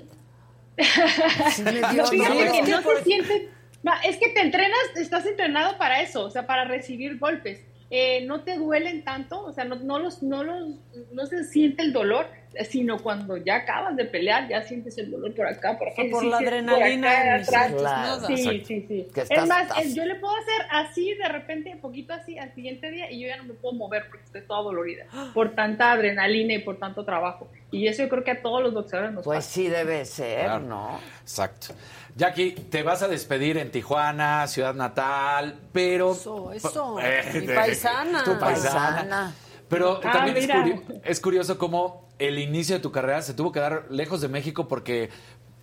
Sí 1.52 1.64
me 1.64 1.72
dio 1.72 2.04
No, 2.04 2.06
fíjate 2.08 2.36
miedo. 2.36 2.54
que 2.54 2.72
no 2.72 2.82
se 2.84 3.04
siente. 3.04 3.50
No, 3.84 3.92
es 4.04 4.18
que 4.18 4.30
te 4.30 4.42
entrenas, 4.42 4.80
estás 4.96 5.26
entrenado 5.26 5.78
para 5.78 6.02
eso, 6.02 6.24
o 6.26 6.30
sea, 6.30 6.46
para 6.46 6.66
recibir 6.66 7.18
golpes. 7.18 7.62
Eh, 7.94 8.24
no 8.26 8.44
te 8.44 8.56
duelen 8.56 9.04
tanto, 9.04 9.44
o 9.44 9.52
sea, 9.52 9.66
no, 9.66 9.76
no 9.76 10.00
los, 10.00 10.24
no 10.24 10.46
los, 10.46 10.70
no 11.12 11.26
se 11.26 11.44
siente 11.44 11.82
el 11.84 11.92
dolor, 11.92 12.26
sino 12.70 12.98
cuando 13.00 13.36
ya 13.36 13.58
acabas 13.58 13.98
de 13.98 14.06
pelear, 14.06 14.48
ya 14.48 14.62
sientes 14.62 14.98
el 14.98 15.12
dolor 15.12 15.36
por 15.36 15.46
acá, 15.46 15.78
por 15.78 15.90
acá. 15.90 16.02
Por 16.10 16.22
sí, 16.22 16.30
la 16.30 16.38
sí, 16.38 16.46
adrenalina, 16.46 17.36
acá, 17.36 17.44
sientes 17.66 17.84
nada. 17.84 18.28
Sí, 18.28 18.38
sí, 18.66 18.86
sí. 18.88 19.08
Que 19.14 19.22
Es 19.22 19.30
estás- 19.32 19.46
más, 19.46 19.64
estás- 19.64 19.86
eh, 19.86 19.94
yo 19.94 20.06
le 20.06 20.16
puedo 20.16 20.34
hacer 20.38 20.66
así 20.70 21.14
de 21.16 21.28
repente, 21.28 21.76
poquito 21.82 22.14
así, 22.14 22.38
al 22.38 22.54
siguiente 22.56 22.90
día, 22.92 23.12
y 23.12 23.20
yo 23.24 23.28
ya 23.28 23.36
no 23.36 23.44
me 23.44 23.54
puedo 23.56 23.74
mover 23.76 24.06
porque 24.08 24.24
estoy 24.24 24.42
toda 24.44 24.62
dolorida 24.62 25.06
por 25.34 25.54
tanta 25.54 25.92
adrenalina 25.92 26.54
y 26.54 26.60
por 26.60 26.78
tanto 26.80 27.04
trabajo. 27.04 27.52
Y 27.72 27.88
eso 27.88 28.04
yo 28.04 28.10
creo 28.10 28.24
que 28.24 28.32
a 28.32 28.42
todos 28.42 28.64
los 28.64 28.74
boxeadores 28.74 29.14
nos 29.14 29.26
Pues 29.26 29.40
pasa. 29.40 29.50
sí 29.50 29.68
debe 29.68 30.06
ser, 30.06 30.46
Claro. 30.46 30.60
¿no? 30.64 31.00
Exacto. 31.22 31.74
Jackie, 32.16 32.52
te 32.52 32.84
vas 32.84 33.02
a 33.02 33.08
despedir 33.08 33.58
en 33.58 33.72
Tijuana, 33.72 34.46
ciudad 34.48 34.74
natal, 34.76 35.60
pero... 35.72 36.12
Eso, 36.12 36.52
eso. 36.52 36.98
Eh, 37.00 37.24
Mi 37.42 37.48
de- 37.48 37.56
paisana. 37.56 38.24
Tu 38.24 38.38
paisana. 38.38 38.96
Paisana. 38.96 39.36
Pero 39.70 40.00
Ah, 40.04 40.12
también 40.12 40.38
es, 40.38 40.44
mira. 40.44 40.62
curio- 40.64 41.02
es 41.06 41.20
curioso 41.22 41.58
cómo 41.58 42.08
el 42.20 42.38
inicio 42.40 42.76
de 42.76 42.82
tu 42.82 42.92
carrera 42.92 43.22
se 43.22 43.34
tuvo 43.34 43.52
que 43.52 43.60
dar 43.62 43.86
lejos 43.90 44.20
de 44.22 44.28
México 44.28 44.68
porque 44.68 45.10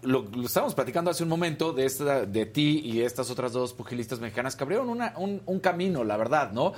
lo, 0.03 0.23
lo 0.23 0.47
estábamos 0.47 0.75
platicando 0.75 1.11
hace 1.11 1.23
un 1.23 1.29
momento 1.29 1.73
de, 1.73 1.85
esta, 1.85 2.25
de 2.25 2.47
ti 2.47 2.81
y 2.83 3.03
estas 3.03 3.31
otras 3.31 3.53
dos 3.53 3.75
pugilistas 3.75 4.19
mexicanas 4.21 4.57
que 4.57 4.65
abrieron 4.65 4.89
una- 4.89 5.13
un, 5.19 5.43
un 5.45 5.61
camino, 5.61 6.03
la 6.05 6.17
verdad, 6.17 6.53
¿no? 6.53 6.73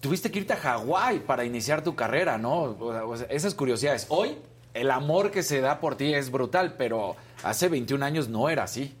Tuviste 0.00 0.30
que 0.30 0.40
irte 0.40 0.54
a 0.54 0.56
Hawái 0.56 1.20
para 1.20 1.44
iniciar 1.44 1.84
tu 1.84 1.94
carrera, 1.94 2.38
¿no? 2.38 2.62
O 2.80 3.16
sea, 3.16 3.26
esas 3.28 3.54
curiosidades. 3.54 4.06
Hoy 4.08 4.36
el 4.74 4.90
amor 4.90 5.30
que 5.30 5.42
se 5.42 5.60
da 5.60 5.80
por 5.80 5.96
ti 5.96 6.14
es 6.14 6.30
brutal, 6.30 6.74
pero 6.78 7.16
hace 7.42 7.68
21 7.68 8.04
años 8.04 8.28
no 8.28 8.48
era 8.48 8.64
así. 8.64 8.94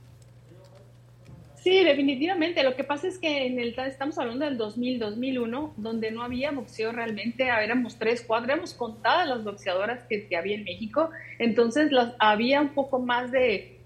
Sí, 1.62 1.84
definitivamente. 1.84 2.62
Lo 2.62 2.74
que 2.74 2.84
pasa 2.84 3.06
es 3.06 3.18
que 3.18 3.46
en 3.46 3.58
el 3.58 3.78
estamos 3.78 4.18
hablando 4.18 4.46
del 4.46 4.56
2000, 4.56 4.98
2001, 4.98 5.74
donde 5.76 6.10
no 6.10 6.22
había 6.22 6.52
boxeo 6.52 6.90
realmente. 6.90 7.44
Éramos 7.44 7.98
tres, 7.98 8.24
cuatro, 8.26 8.50
éramos 8.52 8.72
contadas 8.72 9.28
las 9.28 9.44
boxeadoras 9.44 10.00
que, 10.08 10.26
había 10.36 10.54
en 10.56 10.64
México. 10.64 11.10
Entonces 11.38 11.90
había 12.18 12.62
un 12.62 12.70
poco 12.70 12.98
más 12.98 13.30
de, 13.30 13.78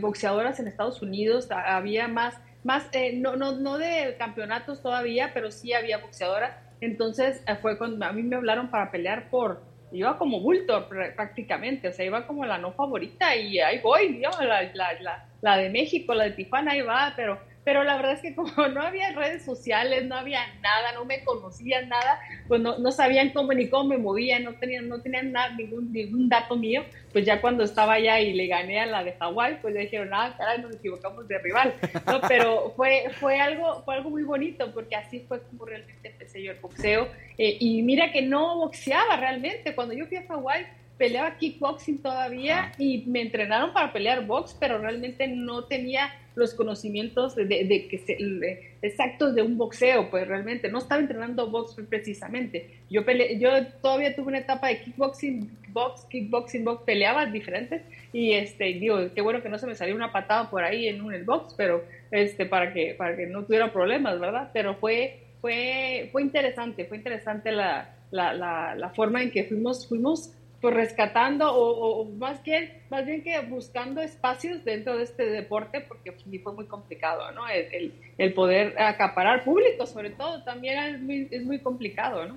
boxeadoras 0.00 0.60
en 0.60 0.68
Estados 0.68 1.00
Unidos. 1.00 1.50
a- 1.50 1.76
Había 1.76 2.08
más, 2.08 2.34
más 2.62 2.84
eh, 2.92 3.14
no, 3.14 3.36
no, 3.36 3.52
no 3.52 3.78
de 3.78 4.16
campeonatos 4.18 4.82
todavía, 4.82 5.30
pero 5.32 5.50
sí 5.50 5.72
había 5.72 5.96
boxeadoras. 5.98 6.56
Entonces 6.82 7.42
eh, 7.46 7.56
fue 7.56 7.78
cuando 7.78 8.04
a 8.04 8.12
mí 8.12 8.22
me 8.22 8.36
hablaron 8.36 8.68
para 8.68 8.90
pelear 8.90 9.30
por, 9.30 9.62
iba 9.92 10.18
como 10.18 10.40
bulto 10.40 10.88
pr- 10.88 11.14
prácticamente, 11.14 11.88
o 11.88 11.92
sea, 11.92 12.04
iba 12.06 12.26
como 12.26 12.44
la 12.46 12.58
no 12.58 12.72
favorita 12.72 13.36
y 13.36 13.58
ahí 13.60 13.80
voy, 13.80 14.20
yo, 14.22 14.30
la, 14.42 14.62
la, 14.74 14.92
la, 15.00 15.28
la 15.40 15.56
de 15.56 15.70
México, 15.70 16.14
la 16.14 16.24
de 16.24 16.32
Tijuana, 16.32 16.72
ahí 16.72 16.82
va, 16.82 17.12
pero, 17.16 17.40
pero 17.64 17.84
la 17.84 17.96
verdad 17.96 18.12
es 18.12 18.20
que 18.20 18.34
como 18.34 18.50
no 18.68 18.82
había 18.82 19.12
redes 19.12 19.44
sociales, 19.44 20.04
no 20.06 20.16
había 20.16 20.40
nada, 20.62 20.92
no 20.94 21.04
me 21.04 21.22
conocían 21.24 21.88
nada, 21.88 22.20
pues 22.48 22.60
no, 22.60 22.78
no 22.78 22.90
sabían 22.92 23.30
cómo 23.30 23.52
ni 23.52 23.68
cómo 23.68 23.90
me 23.90 23.98
movía, 23.98 24.38
no 24.40 24.54
tenían, 24.54 24.88
no 24.88 25.00
tenían 25.00 25.32
nada, 25.32 25.50
ningún, 25.54 25.92
ningún 25.92 26.28
dato 26.28 26.56
mío, 26.56 26.84
pues 27.12 27.24
ya 27.24 27.40
cuando 27.40 27.64
estaba 27.64 27.94
allá 27.94 28.20
y 28.20 28.32
le 28.32 28.46
gané 28.46 28.80
a 28.80 28.86
la 28.86 29.04
de 29.04 29.12
Hawái, 29.12 29.58
pues 29.60 29.74
ya 29.74 29.80
dijeron, 29.80 30.10
ah, 30.12 30.34
caray, 30.36 30.60
nos 30.60 30.74
equivocamos 30.74 31.28
de 31.28 31.38
rival, 31.38 31.74
¿no? 32.06 32.20
Pero 32.28 32.72
fue, 32.76 33.10
fue, 33.20 33.40
algo, 33.40 33.82
fue 33.84 33.96
algo 33.96 34.10
muy 34.10 34.22
bonito, 34.22 34.72
porque 34.72 34.96
así 34.96 35.20
fue 35.20 35.42
como 35.42 35.66
realmente 35.66 36.08
empecé 36.08 36.42
yo 36.42 36.52
el 36.52 36.60
boxeo, 36.60 37.08
eh, 37.38 37.56
y 37.60 37.82
mira 37.82 38.12
que 38.12 38.22
no 38.22 38.56
boxeaba 38.56 39.16
realmente, 39.16 39.74
cuando 39.74 39.94
yo 39.94 40.06
fui 40.06 40.16
a 40.16 40.26
Hawái, 40.26 40.66
peleaba 41.00 41.36
kickboxing 41.38 41.98
todavía 42.02 42.72
y 42.78 43.04
me 43.06 43.22
entrenaron 43.22 43.72
para 43.72 43.90
pelear 43.92 44.26
box, 44.26 44.54
pero 44.60 44.78
realmente 44.78 45.26
no 45.26 45.64
tenía 45.64 46.12
los 46.36 46.52
conocimientos 46.54 47.34
de, 47.34 47.44
de- 47.46 47.64
de 47.64 47.88
que 47.88 47.98
se- 47.98 48.16
de- 48.22 48.74
exactos 48.82 49.34
de 49.34 49.42
un 49.42 49.56
boxeo, 49.56 50.10
pues 50.10 50.28
realmente 50.28 50.68
no 50.70 50.78
estaba 50.78 51.00
entrenando 51.00 51.50
box 51.50 51.74
precisamente. 51.88 52.68
Yo 52.90 53.04
pele- 53.04 53.38
yo 53.38 53.48
todavía 53.82 54.14
tuve 54.14 54.28
una 54.28 54.38
etapa 54.38 54.68
de 54.68 54.80
kickboxing, 54.82 55.50
box, 55.72 56.04
kickboxing, 56.10 56.64
box, 56.64 56.82
peleaba 56.84 57.26
diferentes 57.26 57.82
y 58.12 58.32
este 58.32 58.64
digo, 58.64 58.98
qué 59.14 59.22
bueno 59.22 59.42
que 59.42 59.48
no 59.48 59.58
se 59.58 59.66
me 59.66 59.74
salió 59.74 59.94
una 59.94 60.12
patada 60.12 60.50
por 60.50 60.62
ahí 60.62 60.86
en 60.86 61.00
un 61.02 61.12
el 61.14 61.24
box, 61.24 61.54
pero 61.56 61.82
este 62.10 62.44
para 62.46 62.72
que 62.74 62.94
para 62.94 63.16
que 63.16 63.26
no 63.26 63.44
tuviera 63.44 63.72
problemas, 63.72 64.20
¿verdad? 64.20 64.50
Pero 64.52 64.74
fue 64.76 65.18
fue 65.40 66.08
fue 66.12 66.22
interesante, 66.22 66.84
fue 66.84 66.98
interesante 66.98 67.50
la, 67.52 67.96
la, 68.10 68.32
la, 68.34 68.74
la 68.76 68.90
forma 68.90 69.22
en 69.22 69.30
que 69.30 69.44
fuimos 69.44 69.86
fuimos 69.88 70.32
pues 70.60 70.74
rescatando 70.74 71.52
o, 71.52 72.00
o- 72.02 72.04
más 72.16 72.42
bien 72.42 72.70
más 72.90 73.06
bien 73.06 73.22
que 73.22 73.38
buscando 73.40 74.00
espacios 74.02 74.64
dentro 74.64 74.96
de 74.96 75.04
este 75.04 75.24
deporte 75.26 75.80
porque 75.80 76.12
sí 76.24 76.38
fue 76.38 76.52
muy 76.52 76.66
complicado 76.66 77.30
no 77.32 77.48
el, 77.48 77.66
el- 77.72 77.94
el 78.18 78.34
poder 78.34 78.80
acaparar 78.80 79.44
público 79.44 79.86
sobre 79.86 80.10
todo 80.10 80.42
también 80.44 80.78
es 80.78 81.00
muy, 81.00 81.28
es 81.30 81.42
muy 81.44 81.58
complicado 81.60 82.26
no 82.26 82.36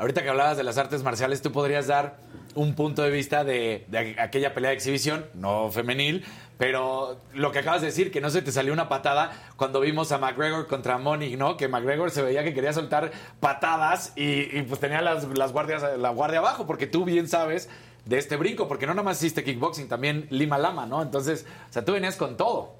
Ahorita 0.00 0.22
que 0.22 0.30
hablabas 0.30 0.56
de 0.56 0.64
las 0.64 0.78
artes 0.78 1.02
marciales, 1.02 1.42
tú 1.42 1.52
podrías 1.52 1.86
dar 1.86 2.16
un 2.54 2.74
punto 2.74 3.02
de 3.02 3.10
vista 3.10 3.44
de, 3.44 3.84
aquella 4.18 4.54
pelea 4.54 4.70
de 4.70 4.76
exhibición, 4.76 5.26
no 5.34 5.70
femenil, 5.70 6.24
pero 6.56 7.20
lo 7.34 7.52
que 7.52 7.58
acabas 7.58 7.82
de 7.82 7.88
decir, 7.88 8.10
que 8.10 8.22
no 8.22 8.30
se 8.30 8.40
te 8.40 8.50
salió 8.50 8.72
una 8.72 8.88
patada 8.88 9.32
cuando 9.56 9.78
vimos 9.78 10.10
a 10.10 10.16
McGregor 10.16 10.66
contra 10.68 10.96
Monique, 10.96 11.36
¿no? 11.36 11.58
Que 11.58 11.68
McGregor 11.68 12.10
se 12.10 12.22
veía 12.22 12.42
que 12.42 12.54
quería 12.54 12.72
soltar 12.72 13.10
patadas 13.40 14.14
y, 14.16 14.62
pues 14.62 14.80
tenía 14.80 15.02
las, 15.02 15.28
las 15.36 15.52
guardias, 15.52 15.84
la 15.98 16.08
guardia 16.08 16.38
abajo, 16.38 16.66
porque 16.66 16.86
tú 16.86 17.04
bien 17.04 17.28
sabes 17.28 17.68
de 18.06 18.16
este 18.16 18.36
brinco, 18.36 18.68
porque 18.68 18.86
no 18.86 18.94
nada 18.94 19.04
más 19.04 19.18
hiciste 19.22 19.44
kickboxing, 19.44 19.86
también 19.86 20.28
Lima 20.30 20.56
Lama, 20.56 20.86
¿no? 20.86 21.02
Entonces, 21.02 21.44
o 21.68 21.72
sea, 21.74 21.84
tú 21.84 21.92
venías 21.92 22.16
con 22.16 22.38
todo. 22.38 22.72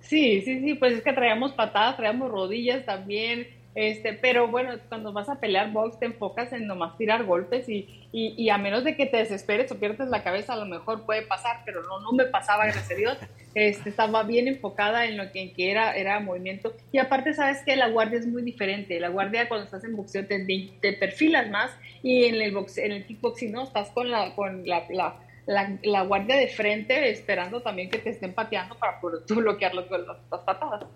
Sí, 0.00 0.42
sí, 0.42 0.60
sí, 0.60 0.74
pues 0.74 0.92
es 0.92 1.02
que 1.02 1.14
traíamos 1.14 1.52
patadas, 1.52 1.96
traíamos 1.96 2.30
rodillas 2.30 2.84
también, 2.84 3.63
Este, 3.74 4.12
pero 4.12 4.46
bueno, 4.48 4.72
cuando 4.88 5.12
vas 5.12 5.28
a 5.28 5.40
pelear 5.40 5.72
box 5.72 5.98
te 5.98 6.06
enfocas 6.06 6.52
en 6.52 6.68
nomás 6.68 6.96
tirar 6.96 7.24
golpes 7.24 7.68
y, 7.68 8.06
y, 8.12 8.48
a 8.48 8.56
menos 8.56 8.84
de 8.84 8.96
que 8.96 9.06
te 9.06 9.16
desesperes 9.16 9.72
o 9.72 9.80
pierdes 9.80 10.08
la 10.08 10.22
cabeza, 10.22 10.52
a 10.52 10.56
lo 10.56 10.66
mejor 10.66 11.04
puede 11.04 11.22
pasar, 11.22 11.62
pero 11.64 11.82
no, 11.82 12.00
no 12.00 12.12
me 12.12 12.24
pasaba, 12.26 12.64
gracias 12.66 12.92
a 12.92 12.94
Dios. 12.94 13.18
Este, 13.54 13.90
estaba 13.90 14.22
bien 14.22 14.46
enfocada 14.46 15.06
en 15.06 15.16
lo 15.16 15.32
que, 15.32 15.52
que 15.52 15.72
era, 15.72 15.96
era 15.96 16.20
movimiento. 16.20 16.72
Y 16.92 16.98
aparte, 16.98 17.34
sabes 17.34 17.62
que 17.64 17.74
la 17.74 17.88
guardia 17.88 18.20
es 18.20 18.26
muy 18.26 18.42
diferente. 18.42 19.00
La 19.00 19.08
guardia 19.08 19.48
cuando 19.48 19.64
estás 19.64 19.82
en 19.82 19.96
boxeo 19.96 20.24
te, 20.26 20.44
te 20.80 20.92
perfilas 20.92 21.50
más 21.50 21.72
y 22.02 22.26
en 22.26 22.36
el, 22.36 22.52
boxe, 22.52 22.86
en 22.86 22.92
el 22.92 23.06
kickboxing 23.06 23.50
no, 23.50 23.64
estás 23.64 23.90
con 23.90 24.10
la, 24.10 24.34
con 24.36 24.66
la, 24.66 24.84
la 24.90 25.16
la, 25.46 26.02
guardia 26.02 26.36
de 26.36 26.48
frente 26.48 27.10
esperando 27.10 27.60
también 27.60 27.90
que 27.90 27.98
te 27.98 28.10
estén 28.10 28.32
pateando 28.32 28.76
para 28.78 28.98
bloquear 29.00 29.74
las, 29.74 29.90
las 29.90 30.40
patadas. 30.40 30.86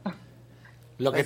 Lo 0.98 1.12
que, 1.12 1.24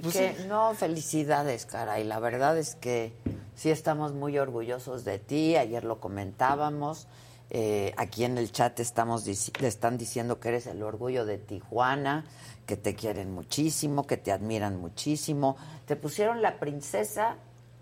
pues, 0.00 0.16
pues 0.16 0.46
no, 0.46 0.74
felicidades, 0.74 1.66
cara. 1.66 2.00
Y 2.00 2.04
la 2.04 2.18
verdad 2.20 2.58
es 2.58 2.74
que 2.76 3.12
sí 3.54 3.70
estamos 3.70 4.12
muy 4.12 4.38
orgullosos 4.38 5.04
de 5.04 5.18
ti. 5.18 5.56
Ayer 5.56 5.84
lo 5.84 6.00
comentábamos. 6.00 7.08
Eh, 7.50 7.92
aquí 7.98 8.24
en 8.24 8.38
el 8.38 8.50
chat 8.50 8.80
estamos 8.80 9.26
le 9.26 9.68
están 9.68 9.98
diciendo 9.98 10.40
que 10.40 10.48
eres 10.48 10.66
el 10.66 10.82
orgullo 10.82 11.26
de 11.26 11.36
Tijuana, 11.36 12.24
que 12.64 12.76
te 12.76 12.94
quieren 12.94 13.30
muchísimo, 13.32 14.06
que 14.06 14.16
te 14.16 14.32
admiran 14.32 14.80
muchísimo. 14.80 15.56
Te 15.86 15.96
pusieron 15.96 16.40
la 16.40 16.58
princesa 16.58 17.36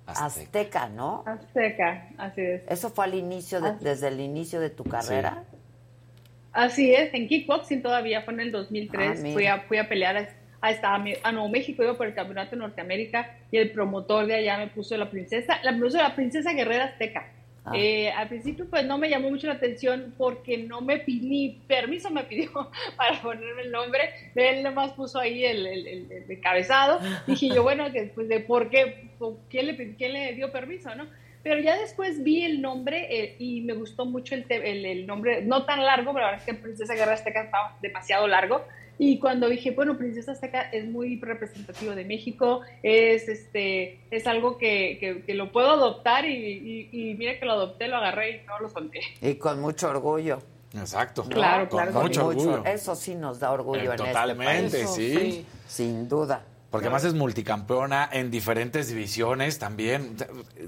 Azteca, 0.06 0.88
¿no? 0.88 1.24
Azteca, 1.26 2.08
así 2.18 2.40
es. 2.40 2.62
¿Eso 2.68 2.90
fue 2.90 3.04
al 3.04 3.14
inicio, 3.14 3.60
desde 3.60 4.08
el 4.08 4.20
inicio 4.20 4.60
de 4.60 4.70
tu 4.70 4.84
carrera? 4.84 5.44
Así 6.52 6.92
es, 6.92 7.14
en 7.14 7.28
kickboxing 7.28 7.80
todavía 7.80 8.22
fue 8.22 8.34
en 8.34 8.40
el 8.40 8.52
2003. 8.52 9.10
Ah, 9.10 9.32
fui, 9.32 9.46
a, 9.46 9.60
fui 9.60 9.78
a 9.78 9.88
pelear 9.88 10.16
a, 10.60 10.68
a, 10.68 11.04
a 11.22 11.32
Nuevo 11.32 11.48
México, 11.48 11.82
iba 11.82 11.96
por 11.96 12.06
el 12.06 12.14
campeonato 12.14 12.52
de 12.52 12.58
Norteamérica 12.58 13.36
y 13.50 13.58
el 13.58 13.70
promotor 13.70 14.26
de 14.26 14.34
allá 14.34 14.58
me 14.58 14.68
puso 14.68 14.96
la 14.96 15.10
princesa, 15.10 15.60
la 15.62 15.76
puso 15.76 15.98
la 15.98 16.14
princesa 16.14 16.52
guerrera 16.52 16.86
azteca. 16.86 17.32
Ah. 17.64 17.72
Eh, 17.74 18.10
al 18.10 18.28
principio 18.28 18.66
pues 18.70 18.86
no 18.86 18.96
me 18.96 19.10
llamó 19.10 19.28
mucho 19.28 19.46
la 19.46 19.54
atención 19.54 20.14
porque 20.16 20.56
no 20.56 20.80
me 20.80 21.04
ni 21.06 21.60
permiso 21.68 22.10
me 22.10 22.24
pidió 22.24 22.50
para 22.96 23.20
ponerme 23.20 23.62
el 23.62 23.70
nombre, 23.70 24.00
él 24.34 24.62
nomás 24.62 24.92
puso 24.92 25.18
ahí 25.18 25.44
el, 25.44 25.66
el, 25.66 25.86
el, 25.86 26.30
encabezado, 26.30 27.00
dije 27.26 27.48
yo 27.48 27.62
bueno, 27.62 27.86
pues 28.14 28.28
de 28.28 28.40
por 28.40 28.70
qué, 28.70 29.10
¿quién 29.50 29.66
le, 29.66 29.94
quién 29.96 30.12
le 30.14 30.32
dio 30.32 30.50
permiso, 30.50 30.94
no? 30.94 31.06
Pero 31.42 31.60
ya 31.60 31.78
después 31.78 32.22
vi 32.22 32.44
el 32.44 32.60
nombre 32.60 33.06
eh, 33.10 33.36
y 33.38 33.62
me 33.62 33.72
gustó 33.72 34.04
mucho 34.04 34.34
el, 34.34 34.44
el, 34.50 35.06
nombre, 35.06 35.42
no 35.42 35.64
tan 35.64 35.84
largo, 35.84 36.12
pero 36.12 36.26
la 36.26 36.32
verdad 36.32 36.46
es 36.46 36.54
que 36.54 36.60
Princesa 36.60 36.94
Guerra 36.94 37.14
Azteca 37.14 37.44
estaba 37.44 37.78
demasiado 37.80 38.26
largo, 38.26 38.64
y 39.02 39.18
cuando 39.18 39.48
dije, 39.48 39.70
bueno, 39.70 39.96
Princesa 39.96 40.32
Azteca 40.32 40.60
es 40.60 40.86
muy 40.86 41.18
representativo 41.18 41.94
de 41.94 42.04
México, 42.04 42.60
es 42.82 43.30
este 43.30 43.98
es 44.10 44.26
algo 44.26 44.58
que, 44.58 45.22
que, 45.26 45.32
lo 45.32 45.50
puedo 45.52 45.70
adoptar 45.70 46.26
y, 46.26 46.90
y, 46.92 47.14
mira 47.14 47.38
que 47.38 47.46
lo 47.46 47.52
adopté, 47.52 47.88
lo 47.88 47.96
agarré 47.96 48.42
y 48.42 48.46
no 48.46 48.58
lo 48.58 48.68
solté. 48.68 49.00
Y 49.22 49.36
con 49.36 49.58
mucho 49.58 49.88
orgullo. 49.88 50.40
Exacto. 50.74 51.24
Claro, 51.24 51.66
claro. 51.70 51.92
Con 51.94 52.02
mucho 52.02 52.26
orgullo. 52.26 52.62
Eso 52.66 52.94
sí 52.94 53.14
nos 53.14 53.40
da 53.40 53.52
orgullo 53.52 53.84
en 53.84 53.92
este 53.92 54.06
Totalmente, 54.06 54.86
sí. 54.86 55.46
Sin 55.66 56.06
duda. 56.06 56.44
Porque 56.70 56.86
además 56.86 57.04
es 57.04 57.14
multicampeona 57.14 58.08
en 58.12 58.30
diferentes 58.30 58.88
divisiones 58.88 59.58
también. 59.58 60.16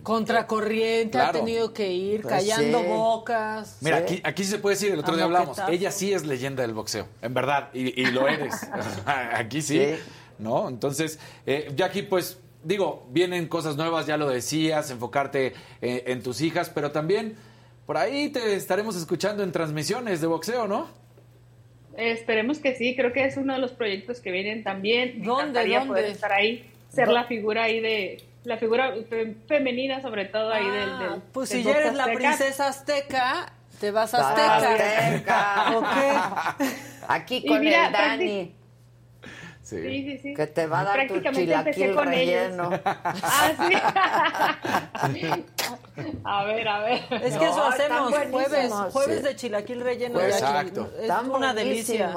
Contracorriente, 0.02 1.18
ha 1.18 1.30
tenido 1.30 1.72
que 1.72 1.92
ir 1.92 2.22
pues 2.22 2.34
callando 2.34 2.82
bocas. 2.82 3.76
Mira, 3.80 3.98
aquí, 3.98 4.20
aquí 4.24 4.42
se 4.42 4.58
puede 4.58 4.74
decir, 4.74 4.92
el 4.92 4.98
otro 4.98 5.14
día 5.14 5.24
hablamos, 5.24 5.58
ella 5.68 5.92
sí 5.92 6.12
es 6.12 6.26
leyenda 6.26 6.62
del 6.62 6.74
boxeo, 6.74 7.06
en 7.22 7.34
verdad, 7.34 7.68
y, 7.72 8.04
lo 8.06 8.26
eres. 8.26 8.54
aquí 9.06 9.62
sí, 9.62 9.94
¿no? 10.38 10.68
Entonces, 10.68 11.20
eh, 11.46 11.72
ya 11.76 11.86
aquí 11.86 12.02
pues, 12.02 12.38
digo, 12.64 13.06
vienen 13.10 13.46
cosas 13.46 13.76
nuevas, 13.76 14.06
ya 14.06 14.16
lo 14.16 14.28
decías, 14.28 14.90
enfocarte 14.90 15.54
eh, 15.80 16.04
en 16.08 16.20
tus 16.22 16.40
hijas, 16.40 16.68
pero 16.68 16.90
también 16.90 17.36
por 17.86 17.96
ahí 17.96 18.30
te 18.30 18.54
estaremos 18.54 18.96
escuchando 18.96 19.44
en 19.44 19.52
transmisiones 19.52 20.20
de 20.20 20.26
boxeo, 20.26 20.66
¿no? 20.66 20.88
Esperemos 21.96 22.58
que 22.58 22.74
sí, 22.74 22.96
creo 22.96 23.12
que 23.12 23.24
es 23.24 23.36
uno 23.36 23.54
de 23.54 23.58
los 23.58 23.72
proyectos 23.72 24.20
que 24.20 24.30
vienen 24.30 24.62
también. 24.62 25.22
¿Dónde? 25.22 25.66
¿Dónde? 25.66 25.86
poder 25.86 26.04
estar 26.06 26.32
ahí, 26.32 26.64
ser 26.88 27.08
la 27.08 27.24
figura 27.24 27.64
ahí 27.64 27.80
de 27.80 28.22
la 28.44 28.56
figura 28.56 28.94
femenina 29.46 30.00
sobre 30.02 30.24
todo 30.24 30.52
ahí 30.52 30.68
del, 30.68 30.98
del, 30.98 31.22
Pues 31.32 31.50
si 31.50 31.62
ya 31.62 31.78
eres 31.78 31.94
la 31.94 32.06
princesa 32.06 32.68
azteca, 32.68 33.52
te 33.80 33.90
vas 33.90 34.14
a 34.14 34.30
Azteca. 34.30 35.68
azteca. 35.68 36.56
Aquí 37.08 37.44
con 37.46 37.66
el 37.66 37.92
Dani. 37.92 38.52
Sí. 39.80 40.04
sí, 40.04 40.18
sí, 40.18 40.34
Que 40.34 40.46
te 40.46 40.66
va 40.66 40.80
a 40.80 40.84
dar 40.84 41.06
tu 41.06 41.20
chilaquil 41.20 41.94
con 41.94 42.06
relleno. 42.06 42.70
Ah, 42.84 45.10
sí. 45.12 45.22
a 46.24 46.44
ver, 46.44 46.68
a 46.68 46.80
ver. 46.80 47.00
Es 47.10 47.36
que 47.36 47.44
eso 47.44 47.64
hacemos 47.64 48.14
jueves, 48.30 48.72
jueves 48.92 49.22
de 49.22 49.36
chilaquil 49.36 49.80
relleno. 49.80 50.14
Pues 50.14 50.34
exacto. 50.34 50.90
Es 51.00 51.10
una 51.28 51.54
delicia. 51.54 52.12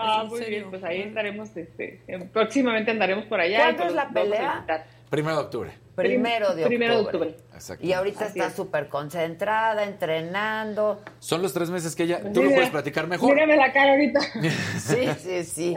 Ah, 0.00 0.24
muy 0.28 0.44
bien, 0.44 0.70
pues 0.70 0.84
ahí 0.84 1.02
estaremos, 1.02 1.56
este, 1.56 2.02
próximamente 2.32 2.90
andaremos 2.90 3.24
por 3.24 3.40
allá. 3.40 3.64
¿Cuándo 3.64 3.84
es 3.84 3.94
la 3.94 4.08
pelea? 4.08 4.64
Primero 5.10 5.36
de 5.36 5.42
octubre. 5.42 5.72
Primero 5.94 6.54
de 6.54 6.64
octubre. 6.64 6.66
Primero 6.66 6.94
de 6.94 7.00
octubre. 7.00 7.36
Exacto. 7.54 7.84
Y 7.84 7.92
ahorita 7.92 8.26
está 8.26 8.50
súper 8.50 8.88
concentrada, 8.88 9.82
entrenando. 9.82 11.02
Son 11.18 11.42
los 11.42 11.52
tres 11.52 11.70
meses 11.70 11.96
que 11.96 12.04
ella... 12.04 12.20
Tú 12.32 12.42
lo 12.42 12.50
puedes 12.50 12.70
platicar 12.70 13.08
mejor. 13.08 13.34
Mírame 13.34 13.56
la 13.56 13.72
cara 13.72 13.92
ahorita. 13.92 14.20
sí, 14.78 15.08
sí, 15.18 15.44
sí. 15.44 15.76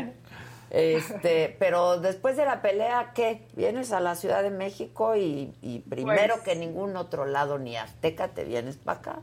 Este, 0.71 1.53
pero 1.59 1.99
después 1.99 2.37
de 2.37 2.45
la 2.45 2.61
pelea, 2.61 3.11
¿qué? 3.13 3.45
Vienes 3.55 3.91
a 3.91 3.99
la 3.99 4.15
Ciudad 4.15 4.41
de 4.41 4.51
México 4.51 5.17
y, 5.17 5.83
primero 5.89 6.35
pues 6.35 6.45
que 6.45 6.55
ningún 6.55 6.95
otro 6.95 7.25
lado 7.25 7.59
ni 7.59 7.75
Azteca 7.75 8.29
te 8.29 8.45
vienes 8.45 8.77
para 8.77 8.99
acá. 8.99 9.19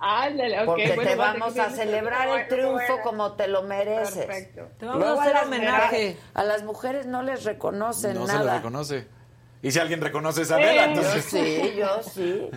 Ándale, 0.00 0.64
Porque 0.64 0.88
te 0.88 1.14
vamos 1.14 1.58
a 1.58 1.70
celebrar 1.70 2.40
el 2.40 2.48
triunfo 2.48 3.02
como 3.02 3.32
te 3.32 3.48
lo 3.48 3.64
mereces. 3.64 4.26
Perfecto. 4.26 4.68
Te 4.78 4.86
vamos 4.86 5.04
a 5.04 5.22
hacer 5.22 5.36
homenaje. 5.44 6.16
A 6.32 6.44
las 6.44 6.62
mujeres 6.62 7.04
no 7.04 7.22
les 7.22 7.44
reconocen 7.44 8.14
nada. 8.14 8.26
No 8.26 8.38
se 8.38 8.44
les 8.44 8.54
reconoce. 8.54 9.06
Y 9.60 9.72
si 9.72 9.80
alguien 9.80 10.00
reconoce 10.00 10.42
esa 10.42 10.56
vela, 10.56 10.84
entonces... 10.84 11.24
sí, 11.24 11.74
yo 11.76 12.02
sí. 12.02 12.48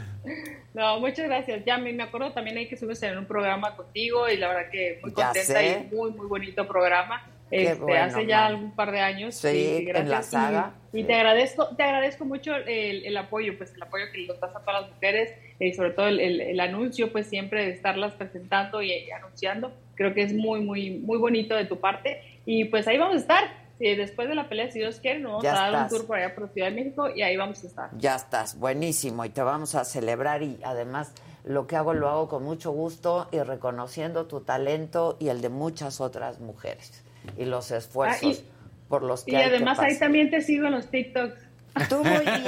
No, 0.73 0.99
muchas 0.99 1.25
gracias. 1.25 1.65
Ya 1.65 1.77
me, 1.79 1.91
me 1.91 2.03
acuerdo 2.03 2.31
también 2.31 2.57
hay 2.57 2.69
que 2.69 2.77
subirse 2.77 3.07
en 3.07 3.17
un 3.17 3.25
programa 3.25 3.75
contigo 3.75 4.29
y 4.29 4.37
la 4.37 4.49
verdad 4.49 4.71
que 4.71 4.99
muy 5.01 5.11
contenta 5.11 5.63
y 5.63 5.89
muy, 5.91 6.11
muy 6.11 6.27
bonito 6.27 6.67
programa. 6.67 7.27
Este, 7.51 7.97
hace 7.97 8.25
ya 8.25 8.55
un 8.55 8.71
par 8.71 8.91
de 8.91 9.01
años. 9.01 9.35
Sí, 9.35 9.85
en 9.85 10.09
la 10.09 10.23
saga. 10.23 10.73
Y, 10.93 11.03
te 11.03 11.13
agradezco, 11.13 11.67
te 11.75 11.83
agradezco 11.83 12.23
mucho 12.23 12.55
el, 12.55 13.05
el, 13.05 13.17
apoyo, 13.17 13.57
pues 13.57 13.73
el 13.75 13.83
apoyo 13.83 14.05
que 14.13 14.25
nos 14.25 14.39
das 14.39 14.55
a 14.55 14.61
todas 14.61 14.83
las 14.83 14.91
mujeres 14.91 15.33
y 15.59 15.67
eh, 15.67 15.73
sobre 15.73 15.91
todo 15.91 16.07
el, 16.07 16.19
el, 16.19 16.59
anuncio, 16.61 17.11
pues 17.11 17.27
siempre 17.27 17.65
de 17.65 17.71
estarlas 17.71 18.13
presentando 18.13 18.81
y, 18.81 19.11
anunciando. 19.11 19.73
Creo 19.95 20.13
que 20.13 20.23
es 20.23 20.33
muy, 20.33 20.61
muy, 20.61 20.91
muy 20.91 21.17
bonito 21.17 21.53
de 21.55 21.65
tu 21.65 21.79
parte. 21.79 22.21
Y 22.45 22.65
pues 22.65 22.87
ahí 22.87 22.97
vamos 22.97 23.15
a 23.15 23.19
estar. 23.19 23.43
después 23.79 24.29
de 24.29 24.35
la 24.35 24.47
pelea, 24.47 24.71
si 24.71 24.79
Dios 24.79 25.01
quiere, 25.01 25.19
nos 25.19 25.43
vamos 25.43 25.59
a 25.59 25.71
dar 25.71 25.83
un 25.83 25.89
tour 25.89 26.07
por 26.07 26.17
allá 26.17 26.33
por 26.33 26.47
Ciudad 26.53 26.69
de 26.69 26.75
México 26.75 27.09
y 27.13 27.21
ahí 27.21 27.35
vamos 27.35 27.61
a 27.65 27.67
estar. 27.67 27.89
Ya 27.97 28.15
estás, 28.15 28.57
buenísimo. 28.57 29.25
Y 29.25 29.29
te 29.29 29.41
vamos 29.41 29.75
a 29.75 29.83
celebrar 29.83 30.41
y 30.41 30.57
además 30.63 31.13
lo 31.43 31.67
que 31.67 31.75
hago 31.75 31.93
lo 31.93 32.07
hago 32.07 32.29
con 32.29 32.43
mucho 32.43 32.71
gusto 32.71 33.27
y 33.33 33.39
reconociendo 33.39 34.25
tu 34.27 34.39
talento 34.39 35.17
y 35.19 35.27
el 35.27 35.41
de 35.41 35.49
muchas 35.49 35.99
otras 35.99 36.39
mujeres 36.39 37.03
y 37.37 37.45
los 37.45 37.71
esfuerzos 37.71 38.43
ah, 38.43 38.85
por 38.87 39.03
los 39.03 39.23
que 39.23 39.31
Y 39.31 39.35
además 39.35 39.79
ahí 39.79 39.97
también 39.97 40.29
te 40.29 40.41
sigo 40.41 40.67
en 40.67 40.73
los 40.73 40.87
TikToks. 40.89 41.51
Tú 41.87 42.03
muy 42.03 42.19
bien, 42.19 42.43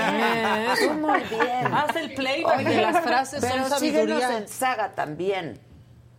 tú 0.77 0.93
muy 0.95 1.19
bien. 1.21 1.73
Haz 1.73 1.95
el 1.95 2.13
playback 2.13 2.63
de 2.63 2.81
las 2.81 3.03
frases, 3.03 3.39
pero 3.41 3.69
son 3.69 3.79
sabiduría. 3.79 4.37
en 4.37 4.47
Saga 4.49 4.91
también, 4.91 5.59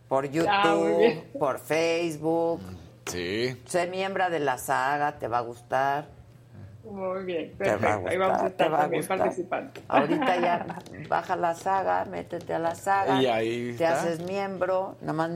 por 0.07 0.25
ah, 0.25 0.27
YouTube, 0.27 1.23
por 1.37 1.59
Facebook. 1.59 2.61
Sí. 3.05 3.55
Sé 3.65 3.87
miembro 3.87 4.27
de 4.31 4.39
la 4.39 4.57
Saga, 4.57 5.19
te 5.19 5.27
va 5.27 5.37
a 5.37 5.41
gustar. 5.41 6.07
Muy 6.83 7.23
bien, 7.23 7.51
perfecto. 7.57 8.09
Ahí 8.09 8.17
vamos 8.17 8.41
a 8.41 8.47
estar 8.47 8.71
también 8.71 9.05
participando. 9.05 9.71
Ahorita 9.87 10.39
ya 10.39 10.65
baja 11.09 11.35
la 11.35 11.55
saga, 11.55 12.05
métete 12.05 12.53
a 12.53 12.59
la 12.59 12.75
saga. 12.75 13.21
Y 13.21 13.27
ahí 13.27 13.75
te 13.77 13.85
haces 13.85 14.19
miembro. 14.21 14.95
Nada 15.01 15.13
más 15.13 15.29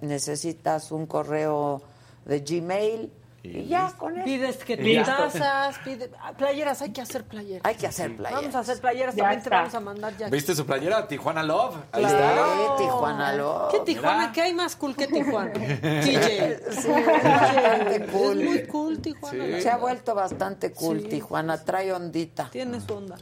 necesitas 0.00 0.92
un 0.92 1.06
correo 1.06 1.82
de 2.24 2.40
Gmail 2.40 3.10
y, 3.42 3.66
ya 3.66 3.92
con 3.98 4.14
eso. 4.14 4.24
Pides 4.24 4.58
que 4.58 4.76
te 4.76 5.02
tazas, 5.02 5.78
pide, 5.78 6.10
ah, 6.20 6.32
playeras, 6.32 6.80
hay 6.80 6.92
que 6.92 7.00
hacer 7.00 7.24
playeras. 7.24 7.62
Hay 7.64 7.74
que 7.74 7.88
hacer 7.88 8.16
playeras. 8.16 8.40
Vamos 8.40 8.54
a 8.54 8.58
hacer 8.60 8.80
playeras, 8.80 9.16
también 9.16 9.42
te 9.42 9.50
vamos 9.50 9.74
a 9.74 9.80
mandar 9.80 10.16
ya. 10.16 10.28
¿Viste 10.28 10.54
su 10.54 10.64
playera? 10.64 11.08
Tijuana 11.08 11.42
Love. 11.42 11.76
Ahí 11.90 12.04
está. 12.04 12.76
Tijuana 12.78 13.32
Love. 13.32 13.72
¿Qué 13.72 13.80
Tijuana? 13.80 14.32
¿Qué 14.32 14.42
hay 14.42 14.54
más 14.54 14.76
cool 14.76 14.94
que 14.94 15.06
Tijuana? 15.08 15.52
TJ. 15.52 16.02
Sí, 16.02 16.16
es 16.86 18.10
cool. 18.12 18.40
Es 18.40 18.48
muy 18.48 18.66
cool 18.68 19.00
Tijuana. 19.00 19.60
Se 19.60 19.70
ha 19.70 19.76
vuelto 19.76 20.14
bastante 20.14 20.72
cool 20.72 21.08
Tijuana, 21.08 21.58
trae 21.58 21.92
ondita. 21.92 22.48
Tiene 22.50 22.80
su 22.80 22.94
onda. 22.94 23.16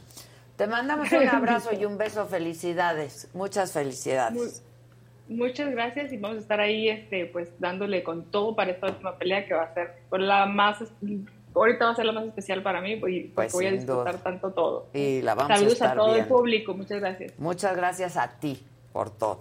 Te 0.55 0.67
mandamos 0.67 1.11
un 1.11 1.27
abrazo 1.35 1.73
y 1.73 1.85
un 1.85 1.97
beso, 1.97 2.27
felicidades. 2.27 3.27
Muchas 3.33 3.71
felicidades. 3.71 4.61
Muchas 5.31 5.71
gracias 5.71 6.11
y 6.11 6.17
vamos 6.17 6.37
a 6.37 6.41
estar 6.41 6.59
ahí 6.59 6.89
este 6.89 7.25
pues 7.25 7.51
dándole 7.59 8.03
con 8.03 8.25
todo 8.31 8.55
para 8.55 8.71
esta 8.71 8.87
última 8.87 9.17
pelea 9.17 9.45
que 9.45 9.53
va 9.53 9.63
a 9.63 9.73
ser 9.73 9.93
la 10.11 10.45
más 10.45 10.83
ahorita 11.55 11.85
va 11.85 11.91
a 11.91 11.95
ser 11.95 12.05
la 12.05 12.11
más 12.11 12.25
especial 12.25 12.61
para 12.63 12.81
mí 12.81 12.93
y 13.07 13.23
pues 13.29 13.53
voy 13.53 13.65
a 13.67 13.71
disfrutar 13.71 14.17
tanto 14.17 14.51
todo. 14.51 14.89
Y 14.93 15.21
la 15.21 15.35
vamos 15.35 15.57
Saludos 15.57 15.81
a, 15.81 15.85
estar 15.85 15.91
a 15.91 15.95
todo 15.95 16.15
el 16.15 16.25
público, 16.25 16.73
muchas 16.73 16.99
gracias. 16.99 17.33
Muchas 17.39 17.75
gracias 17.75 18.17
a 18.17 18.27
ti 18.39 18.61
por 18.91 19.09
todo. 19.09 19.39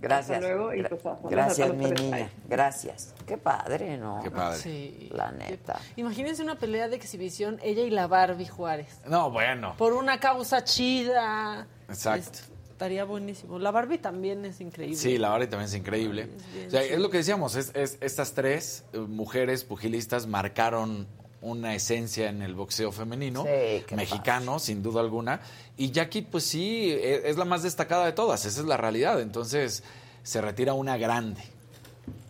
Gracias. 0.00 0.38
Hasta 0.38 0.48
luego 0.48 0.74
y 0.74 0.82
pues, 0.82 1.00
Gracias, 1.30 1.74
mi 1.74 1.90
niña. 1.90 2.28
Gracias. 2.46 3.14
Qué 3.26 3.38
padre, 3.38 3.96
¿no? 3.96 4.20
Qué 4.22 4.30
padre. 4.30 4.58
Sí. 4.58 5.08
La 5.12 5.32
neta. 5.32 5.80
Imagínense 5.96 6.42
una 6.42 6.56
pelea 6.56 6.88
de 6.88 6.96
exhibición, 6.96 7.58
ella 7.62 7.82
y 7.82 7.90
la 7.90 8.06
Barbie 8.06 8.46
Juárez. 8.46 9.00
No, 9.06 9.30
bueno. 9.30 9.74
Por 9.78 9.94
una 9.94 10.20
causa 10.20 10.62
chida. 10.62 11.66
Exacto. 11.88 12.30
Es- 12.32 12.53
estaría 12.74 13.04
buenísimo. 13.04 13.58
La 13.58 13.70
Barbie 13.70 13.98
también 13.98 14.44
es 14.44 14.60
increíble. 14.60 14.96
Sí, 14.96 15.16
la 15.16 15.28
Barbie 15.30 15.46
también 15.46 15.68
es 15.68 15.74
increíble. 15.74 16.28
bien 16.52 16.66
O 16.66 16.70
sea, 16.70 16.82
chida. 16.82 16.94
es 16.94 17.00
lo 17.00 17.08
que 17.08 17.18
decíamos, 17.18 17.54
es, 17.54 17.70
es- 17.74 17.98
estas 18.00 18.32
tres 18.34 18.84
eh, 18.92 18.98
mujeres 18.98 19.64
pugilistas 19.64 20.26
marcaron 20.26 21.06
una 21.40 21.74
esencia 21.74 22.28
en 22.30 22.42
el 22.42 22.54
boxeo 22.54 22.90
femenino 22.90 23.44
Sí, 23.44 23.94
mexicano, 23.94 24.58
sin 24.58 24.82
duda 24.82 25.00
alguna. 25.02 25.40
Y 25.76 25.90
Jackie, 25.92 26.22
pues 26.22 26.44
sí, 26.44 26.90
e- 26.90 27.28
es 27.28 27.36
la 27.36 27.44
más 27.44 27.62
destacada 27.62 28.06
de 28.06 28.12
todas, 28.12 28.44
esa 28.44 28.60
es 28.60 28.66
la 28.66 28.76
realidad. 28.76 29.20
Entonces, 29.20 29.82
se 30.22 30.40
retira 30.40 30.72
una 30.74 30.96
grande, 30.96 31.42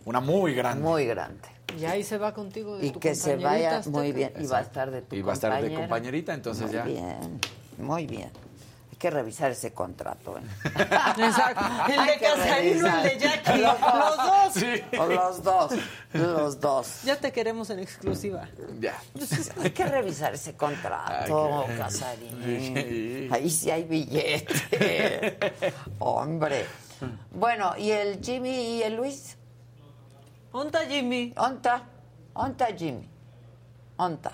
una 0.05 0.19
muy 0.19 0.53
grande. 0.53 0.83
Muy 0.83 1.05
grande. 1.05 1.47
Y 1.79 1.85
ahí 1.85 2.03
se 2.03 2.17
va 2.19 2.33
contigo. 2.33 2.77
de 2.77 2.85
Y 2.87 2.91
tu 2.91 2.99
que 2.99 3.15
se 3.15 3.35
vaya 3.37 3.81
muy 3.87 4.11
bien. 4.11 4.31
Y 4.39 4.45
va 4.45 4.59
a 4.59 4.61
estar 4.61 4.91
de 4.91 5.01
tu 5.01 5.15
Y 5.15 5.21
va 5.21 5.31
a 5.31 5.33
estar 5.35 5.51
de 5.53 5.57
compañera. 5.59 5.81
compañerita, 5.81 6.33
entonces 6.33 6.65
muy 6.67 6.73
ya. 6.75 6.83
bien, 6.83 7.39
muy 7.79 8.05
bien. 8.07 8.29
Hay 8.95 8.99
que 8.99 9.09
revisar 9.09 9.51
ese 9.51 9.73
contrato, 9.73 10.37
¿eh? 10.37 10.41
Exacto. 10.63 11.65
El 11.89 12.05
de 12.05 12.17
Casarino, 12.17 12.97
el 12.97 13.03
de. 13.03 13.19
Jackie. 13.19 13.59
Los 13.59 13.77
dos. 14.17 14.63
O 14.97 15.05
los 15.07 15.43
dos, 15.43 15.71
los 16.13 16.59
dos. 16.61 17.01
Ya 17.03 17.17
te 17.17 17.33
queremos 17.33 17.69
en 17.71 17.79
exclusiva. 17.79 18.47
Ya. 18.79 18.97
Hay 19.61 19.71
que 19.71 19.85
revisar 19.85 20.33
ese 20.33 20.55
contrato, 20.55 21.65
Ay, 21.67 21.77
Casarín. 21.77 22.41
Sí. 22.41 23.29
Ahí 23.33 23.49
sí 23.49 23.69
hay 23.69 23.83
billete. 23.83 25.37
Hombre. 25.99 26.65
Bueno, 27.31 27.73
¿y 27.77 27.91
el 27.91 28.23
Jimmy 28.23 28.77
y 28.77 28.83
el 28.83 28.95
Luis? 28.95 29.35
¿Onta 30.53 30.85
Jimmy? 30.85 31.33
¿Onta? 31.35 31.83
¿Onta 32.33 32.67
Jimmy? 32.67 33.09
¿Onta? 33.97 34.31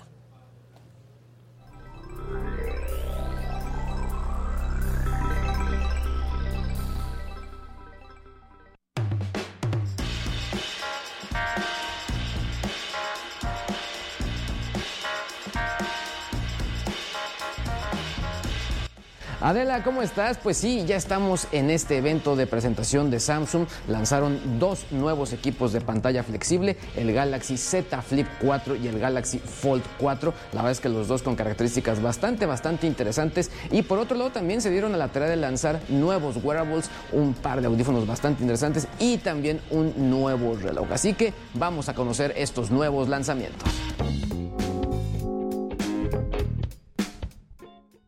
Adela, 19.42 19.82
¿cómo 19.82 20.02
estás? 20.02 20.38
Pues 20.38 20.56
sí, 20.56 20.84
ya 20.86 20.94
estamos 20.94 21.48
en 21.50 21.68
este 21.68 21.96
evento 21.96 22.36
de 22.36 22.46
presentación 22.46 23.10
de 23.10 23.18
Samsung. 23.18 23.66
Lanzaron 23.88 24.60
dos 24.60 24.86
nuevos 24.92 25.32
equipos 25.32 25.72
de 25.72 25.80
pantalla 25.80 26.22
flexible, 26.22 26.76
el 26.94 27.12
Galaxy 27.12 27.56
Z 27.56 28.02
Flip 28.02 28.28
4 28.40 28.76
y 28.76 28.86
el 28.86 29.00
Galaxy 29.00 29.40
Fold 29.40 29.82
4. 29.98 30.32
La 30.52 30.62
verdad 30.62 30.70
es 30.70 30.78
que 30.78 30.88
los 30.88 31.08
dos 31.08 31.22
con 31.22 31.34
características 31.34 32.00
bastante, 32.00 32.46
bastante 32.46 32.86
interesantes. 32.86 33.50
Y 33.72 33.82
por 33.82 33.98
otro 33.98 34.16
lado 34.16 34.30
también 34.30 34.60
se 34.60 34.70
dieron 34.70 34.94
a 34.94 34.96
la 34.96 35.08
tarea 35.08 35.28
de 35.28 35.36
lanzar 35.36 35.80
nuevos 35.88 36.36
wearables, 36.36 36.88
un 37.10 37.34
par 37.34 37.60
de 37.60 37.66
audífonos 37.66 38.06
bastante 38.06 38.42
interesantes 38.42 38.86
y 39.00 39.18
también 39.18 39.60
un 39.72 40.08
nuevo 40.08 40.54
reloj. 40.54 40.86
Así 40.92 41.14
que 41.14 41.34
vamos 41.54 41.88
a 41.88 41.94
conocer 41.94 42.32
estos 42.36 42.70
nuevos 42.70 43.08
lanzamientos. 43.08 43.68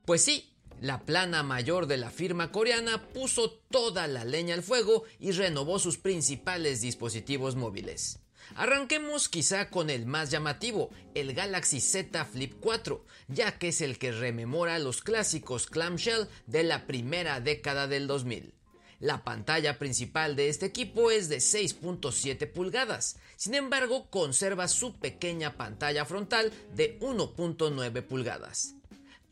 Pues 0.04 0.22
sí, 0.22 0.53
la 0.80 1.04
plana 1.04 1.42
mayor 1.42 1.86
de 1.86 1.96
la 1.96 2.10
firma 2.10 2.52
coreana 2.52 3.08
puso 3.08 3.50
toda 3.70 4.06
la 4.06 4.24
leña 4.24 4.54
al 4.54 4.62
fuego 4.62 5.04
y 5.18 5.32
renovó 5.32 5.78
sus 5.78 5.98
principales 5.98 6.80
dispositivos 6.80 7.56
móviles. 7.56 8.20
Arranquemos 8.56 9.28
quizá 9.28 9.70
con 9.70 9.90
el 9.90 10.06
más 10.06 10.30
llamativo, 10.30 10.90
el 11.14 11.32
Galaxy 11.32 11.80
Z 11.80 12.24
Flip 12.24 12.54
4, 12.60 13.04
ya 13.28 13.58
que 13.58 13.68
es 13.68 13.80
el 13.80 13.98
que 13.98 14.12
rememora 14.12 14.78
los 14.78 15.02
clásicos 15.02 15.66
clamshell 15.66 16.28
de 16.46 16.62
la 16.62 16.86
primera 16.86 17.40
década 17.40 17.86
del 17.86 18.06
2000. 18.06 18.54
La 19.00 19.24
pantalla 19.24 19.78
principal 19.78 20.36
de 20.36 20.48
este 20.48 20.66
equipo 20.66 21.10
es 21.10 21.28
de 21.28 21.38
6.7 21.38 22.50
pulgadas, 22.50 23.16
sin 23.36 23.54
embargo 23.54 24.08
conserva 24.08 24.68
su 24.68 24.94
pequeña 24.98 25.56
pantalla 25.56 26.04
frontal 26.04 26.52
de 26.74 26.98
1.9 27.00 28.02
pulgadas. 28.02 28.73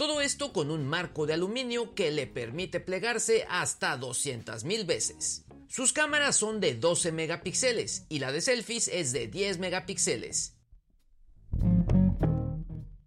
Todo 0.03 0.21
esto 0.21 0.53
con 0.53 0.73
un 0.73 0.85
marco 0.85 1.27
de 1.27 1.35
aluminio 1.35 1.95
que 1.95 2.11
le 2.11 2.27
permite 2.27 2.81
plegarse 2.81 3.47
hasta 3.49 3.97
200.000 3.97 4.85
veces. 4.85 5.45
Sus 5.69 5.93
cámaras 5.93 6.35
son 6.35 6.59
de 6.59 6.75
12 6.75 7.13
megapíxeles 7.13 8.05
y 8.09 8.19
la 8.19 8.33
de 8.33 8.41
selfies 8.41 8.89
es 8.89 9.13
de 9.13 9.29
10 9.29 9.61
megapíxeles. 9.61 10.57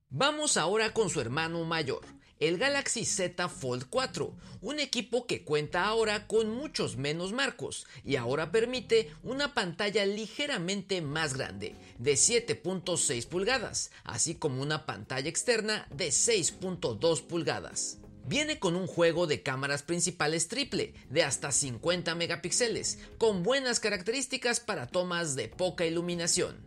Vamos 0.08 0.56
ahora 0.56 0.94
con 0.94 1.10
su 1.10 1.20
hermano 1.20 1.66
mayor, 1.66 2.06
el 2.40 2.58
Galaxy 2.58 3.06
Z 3.06 3.48
Fold 3.48 3.86
4, 3.90 4.34
un 4.62 4.80
equipo 4.80 5.26
que 5.26 5.44
cuenta 5.44 5.86
ahora 5.86 6.28
con 6.28 6.50
muchos 6.50 6.98
menos 6.98 7.32
marcos 7.34 7.86
y 8.04 8.18
ahora 8.18 8.52
permite 8.52 9.12
una 9.24 9.54
pantalla 9.54 10.06
ligeramente 10.06 11.02
más 11.02 11.34
grande, 11.36 11.76
de 11.98 12.14
7.6 12.14 13.28
pulgadas, 13.28 13.92
así 14.04 14.36
como 14.36 14.62
una 14.62 14.86
pantalla 14.86 15.30
externa 15.30 15.88
de 15.92 16.10
6.2 16.10 17.22
pulgadas. 17.22 18.00
Viene 18.28 18.58
con 18.58 18.76
un 18.76 18.88
juego 18.88 19.28
de 19.28 19.44
cámaras 19.44 19.84
principales 19.84 20.48
triple 20.48 20.96
de 21.12 21.22
hasta 21.22 21.52
50 21.52 22.16
megapíxeles, 22.16 22.98
con 23.20 23.44
buenas 23.44 23.80
características 23.80 24.60
para 24.60 24.88
tomas 24.88 25.36
de 25.36 25.48
poca 25.48 25.86
iluminación. 25.86 26.65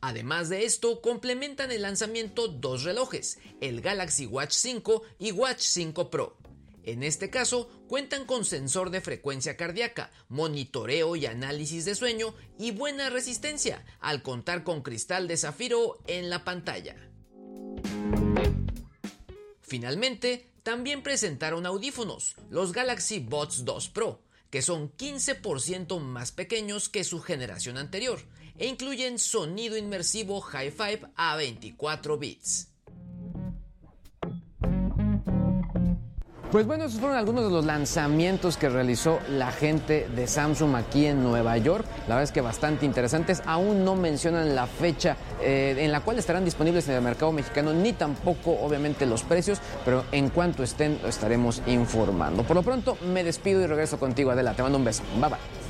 Además 0.00 0.48
de 0.48 0.64
esto, 0.64 1.00
complementan 1.00 1.72
el 1.72 1.82
lanzamiento 1.82 2.46
dos 2.48 2.84
relojes, 2.84 3.38
el 3.60 3.80
Galaxy 3.80 4.26
Watch 4.26 4.52
5 4.52 5.02
y 5.18 5.32
Watch 5.32 5.60
5 5.60 6.10
Pro. 6.10 6.36
En 6.84 7.02
este 7.02 7.30
caso, 7.30 7.68
cuentan 7.88 8.24
con 8.24 8.44
sensor 8.44 8.90
de 8.90 9.00
frecuencia 9.00 9.56
cardíaca, 9.56 10.10
monitoreo 10.28 11.16
y 11.16 11.26
análisis 11.26 11.84
de 11.84 11.96
sueño 11.96 12.34
y 12.58 12.70
buena 12.70 13.10
resistencia, 13.10 13.84
al 14.00 14.22
contar 14.22 14.62
con 14.62 14.82
cristal 14.82 15.26
de 15.26 15.36
zafiro 15.36 15.98
en 16.06 16.30
la 16.30 16.44
pantalla. 16.44 16.96
Finalmente, 19.60 20.48
también 20.62 21.02
presentaron 21.02 21.66
audífonos, 21.66 22.36
los 22.48 22.72
Galaxy 22.72 23.18
Buds 23.18 23.64
2 23.64 23.88
Pro, 23.88 24.22
que 24.48 24.62
son 24.62 24.90
15% 24.96 26.00
más 26.00 26.32
pequeños 26.32 26.88
que 26.88 27.04
su 27.04 27.20
generación 27.20 27.76
anterior 27.76 28.20
e 28.58 28.66
incluyen 28.66 29.18
sonido 29.18 29.76
inmersivo 29.76 30.42
Hi-Fi 30.42 31.06
a 31.16 31.36
24 31.36 32.18
bits. 32.18 32.68
Pues 36.50 36.66
bueno, 36.66 36.84
esos 36.84 36.98
fueron 36.98 37.18
algunos 37.18 37.44
de 37.44 37.50
los 37.50 37.66
lanzamientos 37.66 38.56
que 38.56 38.70
realizó 38.70 39.18
la 39.28 39.52
gente 39.52 40.08
de 40.08 40.26
Samsung 40.26 40.76
aquí 40.76 41.04
en 41.04 41.22
Nueva 41.22 41.58
York. 41.58 41.84
La 42.08 42.14
verdad 42.14 42.22
es 42.22 42.32
que 42.32 42.40
bastante 42.40 42.86
interesantes. 42.86 43.42
Aún 43.44 43.84
no 43.84 43.94
mencionan 43.96 44.54
la 44.54 44.66
fecha 44.66 45.18
eh, 45.42 45.74
en 45.78 45.92
la 45.92 46.00
cual 46.00 46.18
estarán 46.18 46.46
disponibles 46.46 46.88
en 46.88 46.94
el 46.94 47.02
mercado 47.02 47.32
mexicano, 47.32 47.74
ni 47.74 47.92
tampoco 47.92 48.58
obviamente 48.62 49.04
los 49.04 49.24
precios, 49.24 49.60
pero 49.84 50.06
en 50.10 50.30
cuanto 50.30 50.62
estén 50.62 50.98
lo 51.02 51.08
estaremos 51.08 51.60
informando. 51.66 52.44
Por 52.44 52.56
lo 52.56 52.62
pronto 52.62 52.96
me 53.12 53.24
despido 53.24 53.60
y 53.60 53.66
regreso 53.66 53.98
contigo, 53.98 54.30
Adela. 54.30 54.54
Te 54.54 54.62
mando 54.62 54.78
un 54.78 54.84
beso. 54.84 55.02
Bye 55.20 55.28
bye. 55.28 55.67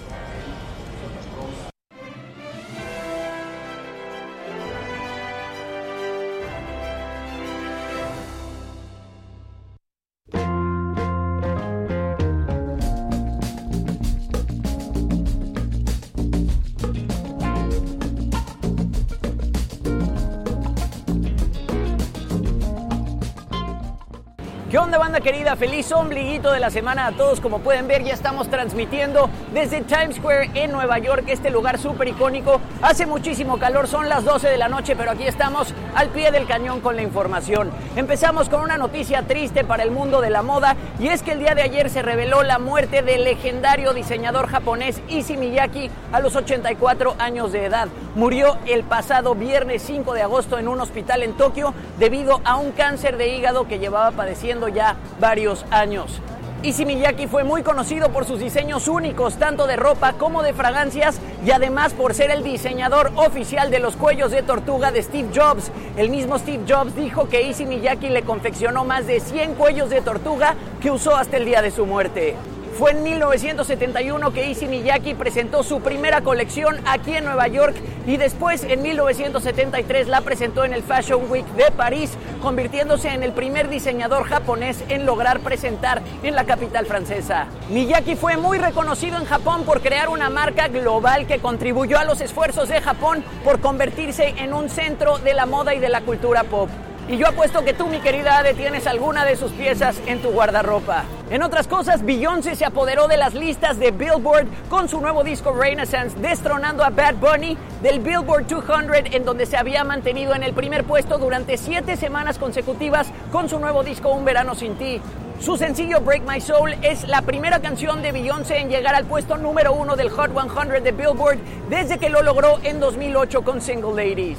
¿Qué 25.18 25.30
onda 25.30 25.30
banda 25.30 25.38
querida? 25.38 25.56
Feliz 25.56 25.90
ombliguito 25.90 26.52
de 26.52 26.60
la 26.60 26.70
semana 26.70 27.06
a 27.06 27.12
todos. 27.12 27.40
Como 27.40 27.58
pueden 27.58 27.88
ver 27.88 28.04
ya 28.04 28.14
estamos 28.14 28.48
transmitiendo 28.48 29.28
desde 29.52 29.80
Times 29.80 30.16
Square 30.16 30.50
en 30.54 30.70
Nueva 30.70 30.98
York, 30.98 31.24
este 31.26 31.50
lugar 31.50 31.78
súper 31.78 32.08
icónico. 32.08 32.60
Hace 32.82 33.06
muchísimo 33.06 33.58
calor, 33.58 33.88
son 33.88 34.08
las 34.08 34.24
12 34.24 34.48
de 34.48 34.58
la 34.58 34.68
noche, 34.68 34.94
pero 34.94 35.10
aquí 35.10 35.24
estamos 35.24 35.74
al 35.94 36.08
pie 36.10 36.30
del 36.30 36.46
cañón 36.46 36.80
con 36.80 36.94
la 36.94 37.02
información. 37.02 37.70
Empezamos 37.96 38.48
con 38.48 38.60
una 38.60 38.76
noticia 38.76 39.22
triste 39.22 39.64
para 39.64 39.82
el 39.82 39.90
mundo 39.90 40.20
de 40.20 40.30
la 40.30 40.42
moda 40.42 40.76
y 41.00 41.08
es 41.08 41.22
que 41.22 41.32
el 41.32 41.40
día 41.40 41.54
de 41.54 41.62
ayer 41.62 41.90
se 41.90 42.02
reveló 42.02 42.42
la 42.42 42.58
muerte 42.58 43.02
del 43.02 43.24
legendario 43.24 43.94
diseñador 43.94 44.46
japonés 44.46 45.00
Issey 45.08 45.36
Miyake 45.36 45.90
a 46.12 46.20
los 46.20 46.36
84 46.36 47.16
años 47.18 47.52
de 47.52 47.64
edad. 47.64 47.88
murió 48.14 48.58
el 48.66 48.84
pasado 48.84 49.34
viernes 49.34 49.82
5 49.82 50.14
de 50.14 50.22
agosto 50.22 50.58
en 50.58 50.68
un 50.68 50.80
hospital 50.80 51.22
en 51.22 51.36
Tokio 51.36 51.74
debido 51.98 52.40
a 52.44 52.56
un 52.56 52.72
cáncer 52.72 53.16
de 53.16 53.28
hígado 53.28 53.66
que 53.66 53.78
llevaba 53.78 54.10
padeciendo 54.12 54.68
ya 54.68 54.96
varios 55.20 55.64
años. 55.70 56.20
Issey 56.62 56.86
Miyake 56.86 57.28
fue 57.28 57.44
muy 57.44 57.62
conocido 57.62 58.08
por 58.08 58.24
sus 58.24 58.40
diseños 58.40 58.88
únicos, 58.88 59.36
tanto 59.38 59.68
de 59.68 59.76
ropa 59.76 60.14
como 60.14 60.42
de 60.42 60.52
fragancias, 60.52 61.20
y 61.46 61.52
además 61.52 61.92
por 61.92 62.14
ser 62.14 62.32
el 62.32 62.42
diseñador 62.42 63.12
oficial 63.14 63.70
de 63.70 63.78
los 63.78 63.94
cuellos 63.94 64.32
de 64.32 64.42
tortuga 64.42 64.90
de 64.90 65.04
Steve 65.04 65.28
Jobs. 65.32 65.70
El 65.96 66.10
mismo 66.10 66.36
Steve 66.36 66.64
Jobs 66.68 66.96
dijo 66.96 67.28
que 67.28 67.42
Issey 67.42 67.66
Miyake 67.66 68.10
le 68.10 68.22
confeccionó 68.22 68.84
más 68.84 69.06
de 69.06 69.20
100 69.20 69.54
cuellos 69.54 69.88
de 69.88 70.00
tortuga 70.00 70.56
que 70.80 70.90
usó 70.90 71.14
hasta 71.14 71.36
el 71.36 71.44
día 71.44 71.62
de 71.62 71.70
su 71.70 71.86
muerte. 71.86 72.34
Fue 72.78 72.92
en 72.92 73.02
1971 73.02 74.32
que 74.32 74.50
Issey 74.50 74.68
Miyake 74.68 75.16
presentó 75.16 75.64
su 75.64 75.80
primera 75.80 76.20
colección 76.20 76.76
aquí 76.86 77.16
en 77.16 77.24
Nueva 77.24 77.48
York 77.48 77.74
y 78.06 78.18
después 78.18 78.62
en 78.62 78.82
1973 78.82 80.06
la 80.06 80.20
presentó 80.20 80.64
en 80.64 80.72
el 80.72 80.84
Fashion 80.84 81.28
Week 81.28 81.44
de 81.56 81.72
París, 81.72 82.12
convirtiéndose 82.40 83.08
en 83.08 83.24
el 83.24 83.32
primer 83.32 83.68
diseñador 83.68 84.28
japonés 84.28 84.84
en 84.88 85.06
lograr 85.06 85.40
presentar 85.40 86.02
en 86.22 86.36
la 86.36 86.44
capital 86.44 86.86
francesa. 86.86 87.48
Miyake 87.68 88.14
fue 88.14 88.36
muy 88.36 88.58
reconocido 88.58 89.18
en 89.18 89.24
Japón 89.24 89.64
por 89.64 89.80
crear 89.80 90.08
una 90.08 90.30
marca 90.30 90.68
global 90.68 91.26
que 91.26 91.40
contribuyó 91.40 91.98
a 91.98 92.04
los 92.04 92.20
esfuerzos 92.20 92.68
de 92.68 92.80
Japón 92.80 93.24
por 93.42 93.58
convertirse 93.58 94.34
en 94.38 94.54
un 94.54 94.70
centro 94.70 95.18
de 95.18 95.34
la 95.34 95.46
moda 95.46 95.74
y 95.74 95.80
de 95.80 95.88
la 95.88 96.02
cultura 96.02 96.44
pop. 96.44 96.68
Y 97.08 97.16
yo 97.16 97.26
apuesto 97.26 97.64
que 97.64 97.74
tú, 97.74 97.88
mi 97.88 97.98
querida 97.98 98.38
Ade, 98.38 98.54
tienes 98.54 98.86
alguna 98.86 99.24
de 99.24 99.34
sus 99.34 99.50
piezas 99.50 100.00
en 100.06 100.22
tu 100.22 100.30
guardarropa. 100.30 101.02
En 101.30 101.42
otras 101.42 101.68
cosas, 101.68 102.06
Beyoncé 102.06 102.56
se 102.56 102.64
apoderó 102.64 103.06
de 103.06 103.18
las 103.18 103.34
listas 103.34 103.78
de 103.78 103.90
Billboard 103.90 104.46
con 104.70 104.88
su 104.88 104.98
nuevo 104.98 105.24
disco 105.24 105.52
Renaissance, 105.52 106.18
destronando 106.18 106.82
a 106.82 106.88
Bad 106.88 107.16
Bunny 107.16 107.54
del 107.82 108.00
Billboard 108.00 108.46
200, 108.46 109.14
en 109.14 109.26
donde 109.26 109.44
se 109.44 109.58
había 109.58 109.84
mantenido 109.84 110.34
en 110.34 110.42
el 110.42 110.54
primer 110.54 110.84
puesto 110.84 111.18
durante 111.18 111.58
siete 111.58 111.98
semanas 111.98 112.38
consecutivas 112.38 113.08
con 113.30 113.50
su 113.50 113.58
nuevo 113.58 113.84
disco 113.84 114.10
Un 114.10 114.24
Verano 114.24 114.54
Sin 114.54 114.76
Ti. 114.76 115.02
Su 115.38 115.58
sencillo 115.58 116.00
Break 116.00 116.22
My 116.26 116.40
Soul 116.40 116.74
es 116.80 117.06
la 117.06 117.20
primera 117.20 117.60
canción 117.60 118.00
de 118.00 118.12
Beyoncé 118.12 118.60
en 118.60 118.70
llegar 118.70 118.94
al 118.94 119.04
puesto 119.04 119.36
número 119.36 119.74
uno 119.74 119.96
del 119.96 120.08
Hot 120.08 120.30
100 120.32 120.82
de 120.82 120.92
Billboard 120.92 121.38
desde 121.68 121.98
que 121.98 122.08
lo 122.08 122.22
logró 122.22 122.58
en 122.62 122.80
2008 122.80 123.42
con 123.42 123.60
Single 123.60 123.90
Ladies. 123.90 124.38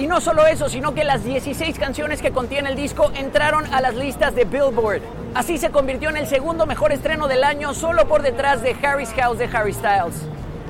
Y 0.00 0.06
no 0.06 0.18
solo 0.18 0.46
eso, 0.46 0.70
sino 0.70 0.94
que 0.94 1.04
las 1.04 1.24
16 1.24 1.78
canciones 1.78 2.22
que 2.22 2.30
contiene 2.30 2.70
el 2.70 2.74
disco 2.74 3.12
entraron 3.14 3.66
a 3.66 3.82
las 3.82 3.94
listas 3.94 4.34
de 4.34 4.46
Billboard. 4.46 5.02
Así 5.34 5.58
se 5.58 5.68
convirtió 5.68 6.08
en 6.08 6.16
el 6.16 6.26
segundo 6.26 6.64
mejor 6.64 6.90
estreno 6.90 7.28
del 7.28 7.44
año, 7.44 7.74
solo 7.74 8.08
por 8.08 8.22
detrás 8.22 8.62
de 8.62 8.74
Harry's 8.82 9.12
House 9.12 9.36
de 9.36 9.44
Harry 9.52 9.74
Styles. 9.74 10.14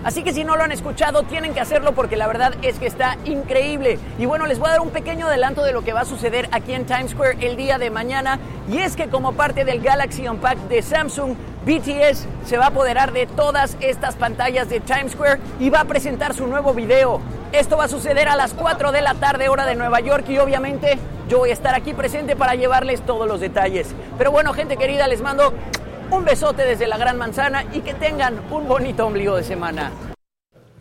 Así 0.02 0.22
que 0.22 0.32
si 0.32 0.44
no 0.44 0.56
lo 0.56 0.62
han 0.62 0.72
escuchado, 0.72 1.24
tienen 1.24 1.52
que 1.52 1.60
hacerlo 1.60 1.92
porque 1.92 2.16
la 2.16 2.26
verdad 2.26 2.54
es 2.62 2.78
que 2.78 2.86
está 2.86 3.18
increíble. 3.26 3.98
Y 4.18 4.24
bueno, 4.24 4.46
les 4.46 4.58
voy 4.58 4.68
a 4.68 4.72
dar 4.72 4.80
un 4.80 4.90
pequeño 4.90 5.26
adelanto 5.26 5.62
de 5.62 5.72
lo 5.72 5.82
que 5.82 5.92
va 5.92 6.00
a 6.00 6.04
suceder 6.04 6.48
aquí 6.52 6.72
en 6.72 6.86
Times 6.86 7.10
Square 7.10 7.36
el 7.46 7.56
día 7.56 7.78
de 7.78 7.90
mañana. 7.90 8.38
Y 8.70 8.78
es 8.78 8.96
que 8.96 9.08
como 9.08 9.32
parte 9.32 9.64
del 9.64 9.82
Galaxy 9.82 10.26
Unpacked 10.26 10.68
de 10.68 10.80
Samsung, 10.80 11.34
BTS 11.66 12.26
se 12.46 12.56
va 12.56 12.64
a 12.64 12.68
apoderar 12.68 13.12
de 13.12 13.26
todas 13.26 13.76
estas 13.80 14.14
pantallas 14.14 14.70
de 14.70 14.80
Times 14.80 15.12
Square 15.12 15.38
y 15.58 15.68
va 15.68 15.80
a 15.80 15.84
presentar 15.84 16.34
su 16.34 16.46
nuevo 16.46 16.72
video. 16.72 17.20
Esto 17.52 17.76
va 17.76 17.84
a 17.84 17.88
suceder 17.88 18.28
a 18.28 18.36
las 18.36 18.54
4 18.54 18.92
de 18.92 19.02
la 19.02 19.14
tarde 19.14 19.48
hora 19.48 19.66
de 19.66 19.74
Nueva 19.74 20.00
York 20.00 20.24
y 20.28 20.38
obviamente 20.38 20.98
yo 21.28 21.38
voy 21.38 21.50
a 21.50 21.52
estar 21.52 21.74
aquí 21.74 21.92
presente 21.92 22.36
para 22.36 22.54
llevarles 22.54 23.02
todos 23.02 23.28
los 23.28 23.40
detalles. 23.40 23.88
Pero 24.16 24.30
bueno, 24.30 24.54
gente 24.54 24.76
querida, 24.76 25.08
les 25.08 25.20
mando 25.20 25.52
un 26.10 26.24
besote 26.24 26.62
desde 26.64 26.86
la 26.86 26.96
Gran 26.98 27.16
Manzana 27.16 27.64
y 27.72 27.80
que 27.80 27.94
tengan 27.94 28.38
un 28.52 28.66
bonito 28.68 29.06
ombligo 29.06 29.36
de 29.36 29.44
semana. 29.44 29.90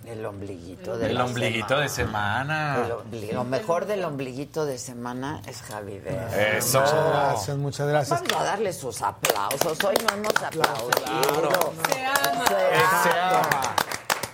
El 0.05 0.25
ombliguito 0.25 0.97
de 0.97 1.05
El 1.07 1.15
la 1.15 1.25
ombliguito 1.25 1.67
semana. 1.67 1.81
de 1.83 1.89
semana. 1.89 2.77
El 2.85 2.91
ombligo- 2.93 3.33
Lo 3.33 3.43
mejor 3.43 3.85
del 3.85 4.03
ombliguito 4.03 4.65
de 4.65 4.79
semana 4.79 5.41
es 5.45 5.61
Javi 5.61 5.99
Verde. 5.99 6.57
Eso. 6.57 6.79
Muchas 6.79 7.05
gracias, 7.05 7.57
muchas 7.57 7.87
gracias. 7.87 8.21
Vamos 8.21 8.41
a 8.41 8.43
darle 8.43 8.73
sus 8.73 9.01
aplausos. 9.03 9.83
Hoy 9.83 9.95
no 10.07 10.13
hemos 10.15 10.33
aplaudido. 10.43 11.73
Se 11.91 12.05
ama. 12.05 12.45
Se 13.03 13.19
ama. 13.19 13.75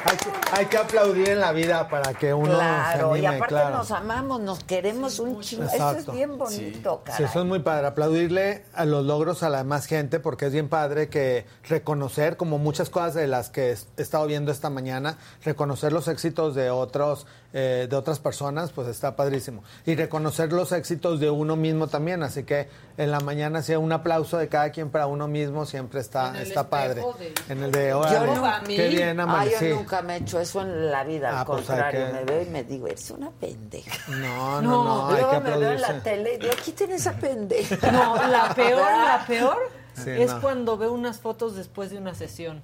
Hay 0.07 0.17
que, 0.17 0.29
hay 0.51 0.65
que 0.67 0.77
aplaudir 0.77 1.29
en 1.29 1.39
la 1.39 1.51
vida 1.51 1.89
para 1.89 2.13
que 2.13 2.31
uno 2.33 2.53
Claro, 2.53 3.13
se 3.15 3.19
y 3.21 3.25
anime, 3.25 3.35
aparte 3.37 3.55
claro. 3.55 3.77
nos 3.77 3.91
amamos, 3.91 4.39
nos 4.41 4.63
queremos 4.63 5.17
un 5.19 5.41
chingo. 5.41 5.63
Eso 5.63 5.91
es 5.91 6.11
bien 6.11 6.37
bonito, 6.37 7.01
Sí, 7.05 7.11
caray. 7.11 7.25
eso 7.25 7.39
es 7.39 7.45
muy 7.45 7.59
padre. 7.59 7.87
Aplaudirle 7.87 8.63
a 8.75 8.85
los 8.85 9.03
logros 9.03 9.41
a 9.41 9.49
la 9.49 9.63
más 9.63 9.87
gente, 9.87 10.19
porque 10.19 10.45
es 10.45 10.51
bien 10.53 10.69
padre 10.69 11.09
que 11.09 11.45
reconocer, 11.67 12.37
como 12.37 12.59
muchas 12.59 12.89
cosas 12.91 13.15
de 13.15 13.27
las 13.27 13.49
que 13.49 13.71
he 13.97 14.01
estado 14.01 14.27
viendo 14.27 14.51
esta 14.51 14.69
mañana, 14.69 15.17
reconocer 15.43 15.91
los 15.91 16.07
éxitos 16.07 16.53
de 16.53 16.69
otros, 16.69 17.25
eh, 17.57 17.87
de 17.89 17.95
otras 17.95 18.19
personas, 18.19 18.73
pues 18.73 18.89
está 18.89 19.15
padrísimo. 19.15 19.63
Y 19.85 19.95
reconocer 19.95 20.51
los 20.51 20.73
éxitos 20.73 21.21
de 21.21 21.29
uno 21.29 21.55
mismo 21.55 21.87
también. 21.87 22.21
Así 22.21 22.43
que 22.43 22.67
en 22.97 23.11
la 23.11 23.21
mañana 23.21 23.61
sea 23.61 23.79
un 23.79 23.93
aplauso 23.93 24.37
de 24.37 24.49
cada 24.49 24.71
quien 24.71 24.89
para 24.89 25.07
uno 25.07 25.29
mismo, 25.29 25.65
siempre 25.65 26.01
está, 26.01 26.37
está 26.41 26.69
padre. 26.69 27.01
de- 27.17 27.33
En 27.53 27.63
el 27.63 27.71
de 27.71 27.89
Yo 27.91 27.99
órale, 27.99 28.35
nunca, 28.35 28.61
qué 28.67 28.87
bien, 28.89 29.19
ah, 29.21 29.23
Amalia, 29.23 29.53
yo 29.53 29.59
sí. 29.59 29.69
nunca 29.73 30.01
me 30.01 30.15
he 30.15 30.17
hecho 30.17 30.37
eso 30.39 30.61
en 30.63 30.91
la 30.91 31.05
vida, 31.05 31.29
al 31.29 31.35
Ah, 31.37 31.45
pues 31.45 31.61
hay 31.61 31.65
contrario, 31.77 32.07
que- 32.07 32.11
me 32.13 32.23
veo 32.25 32.41
y 32.41 32.45
me 32.47 32.63
digo, 32.65 32.87
eres 32.87 33.09
una 33.11 33.31
pendeja. 33.31 34.11
No, 34.11 34.61
no, 34.61 34.83
no, 34.83 35.07
hay 35.07 35.13
luego 35.21 35.31
que 35.31 35.39
me 35.49 35.57
veo 35.57 35.71
en 35.71 35.81
la 35.81 36.03
tele 36.03 36.33
y 36.33 36.37
digo, 36.39 36.53
quiten 36.63 36.91
esa 36.91 37.13
pendeja. 37.13 37.77
No, 37.91 38.15
la 38.27 38.53
peor, 38.53 38.81
la 38.81 39.23
peor 39.25 39.57
Sí, 39.93 40.09
es 40.09 40.29
no. 40.33 40.41
cuando 40.41 40.77
veo 40.77 40.91
unas 40.91 41.19
fotos 41.19 41.55
después 41.55 41.89
de 41.89 41.97
una 41.99 42.13
sesión. 42.13 42.61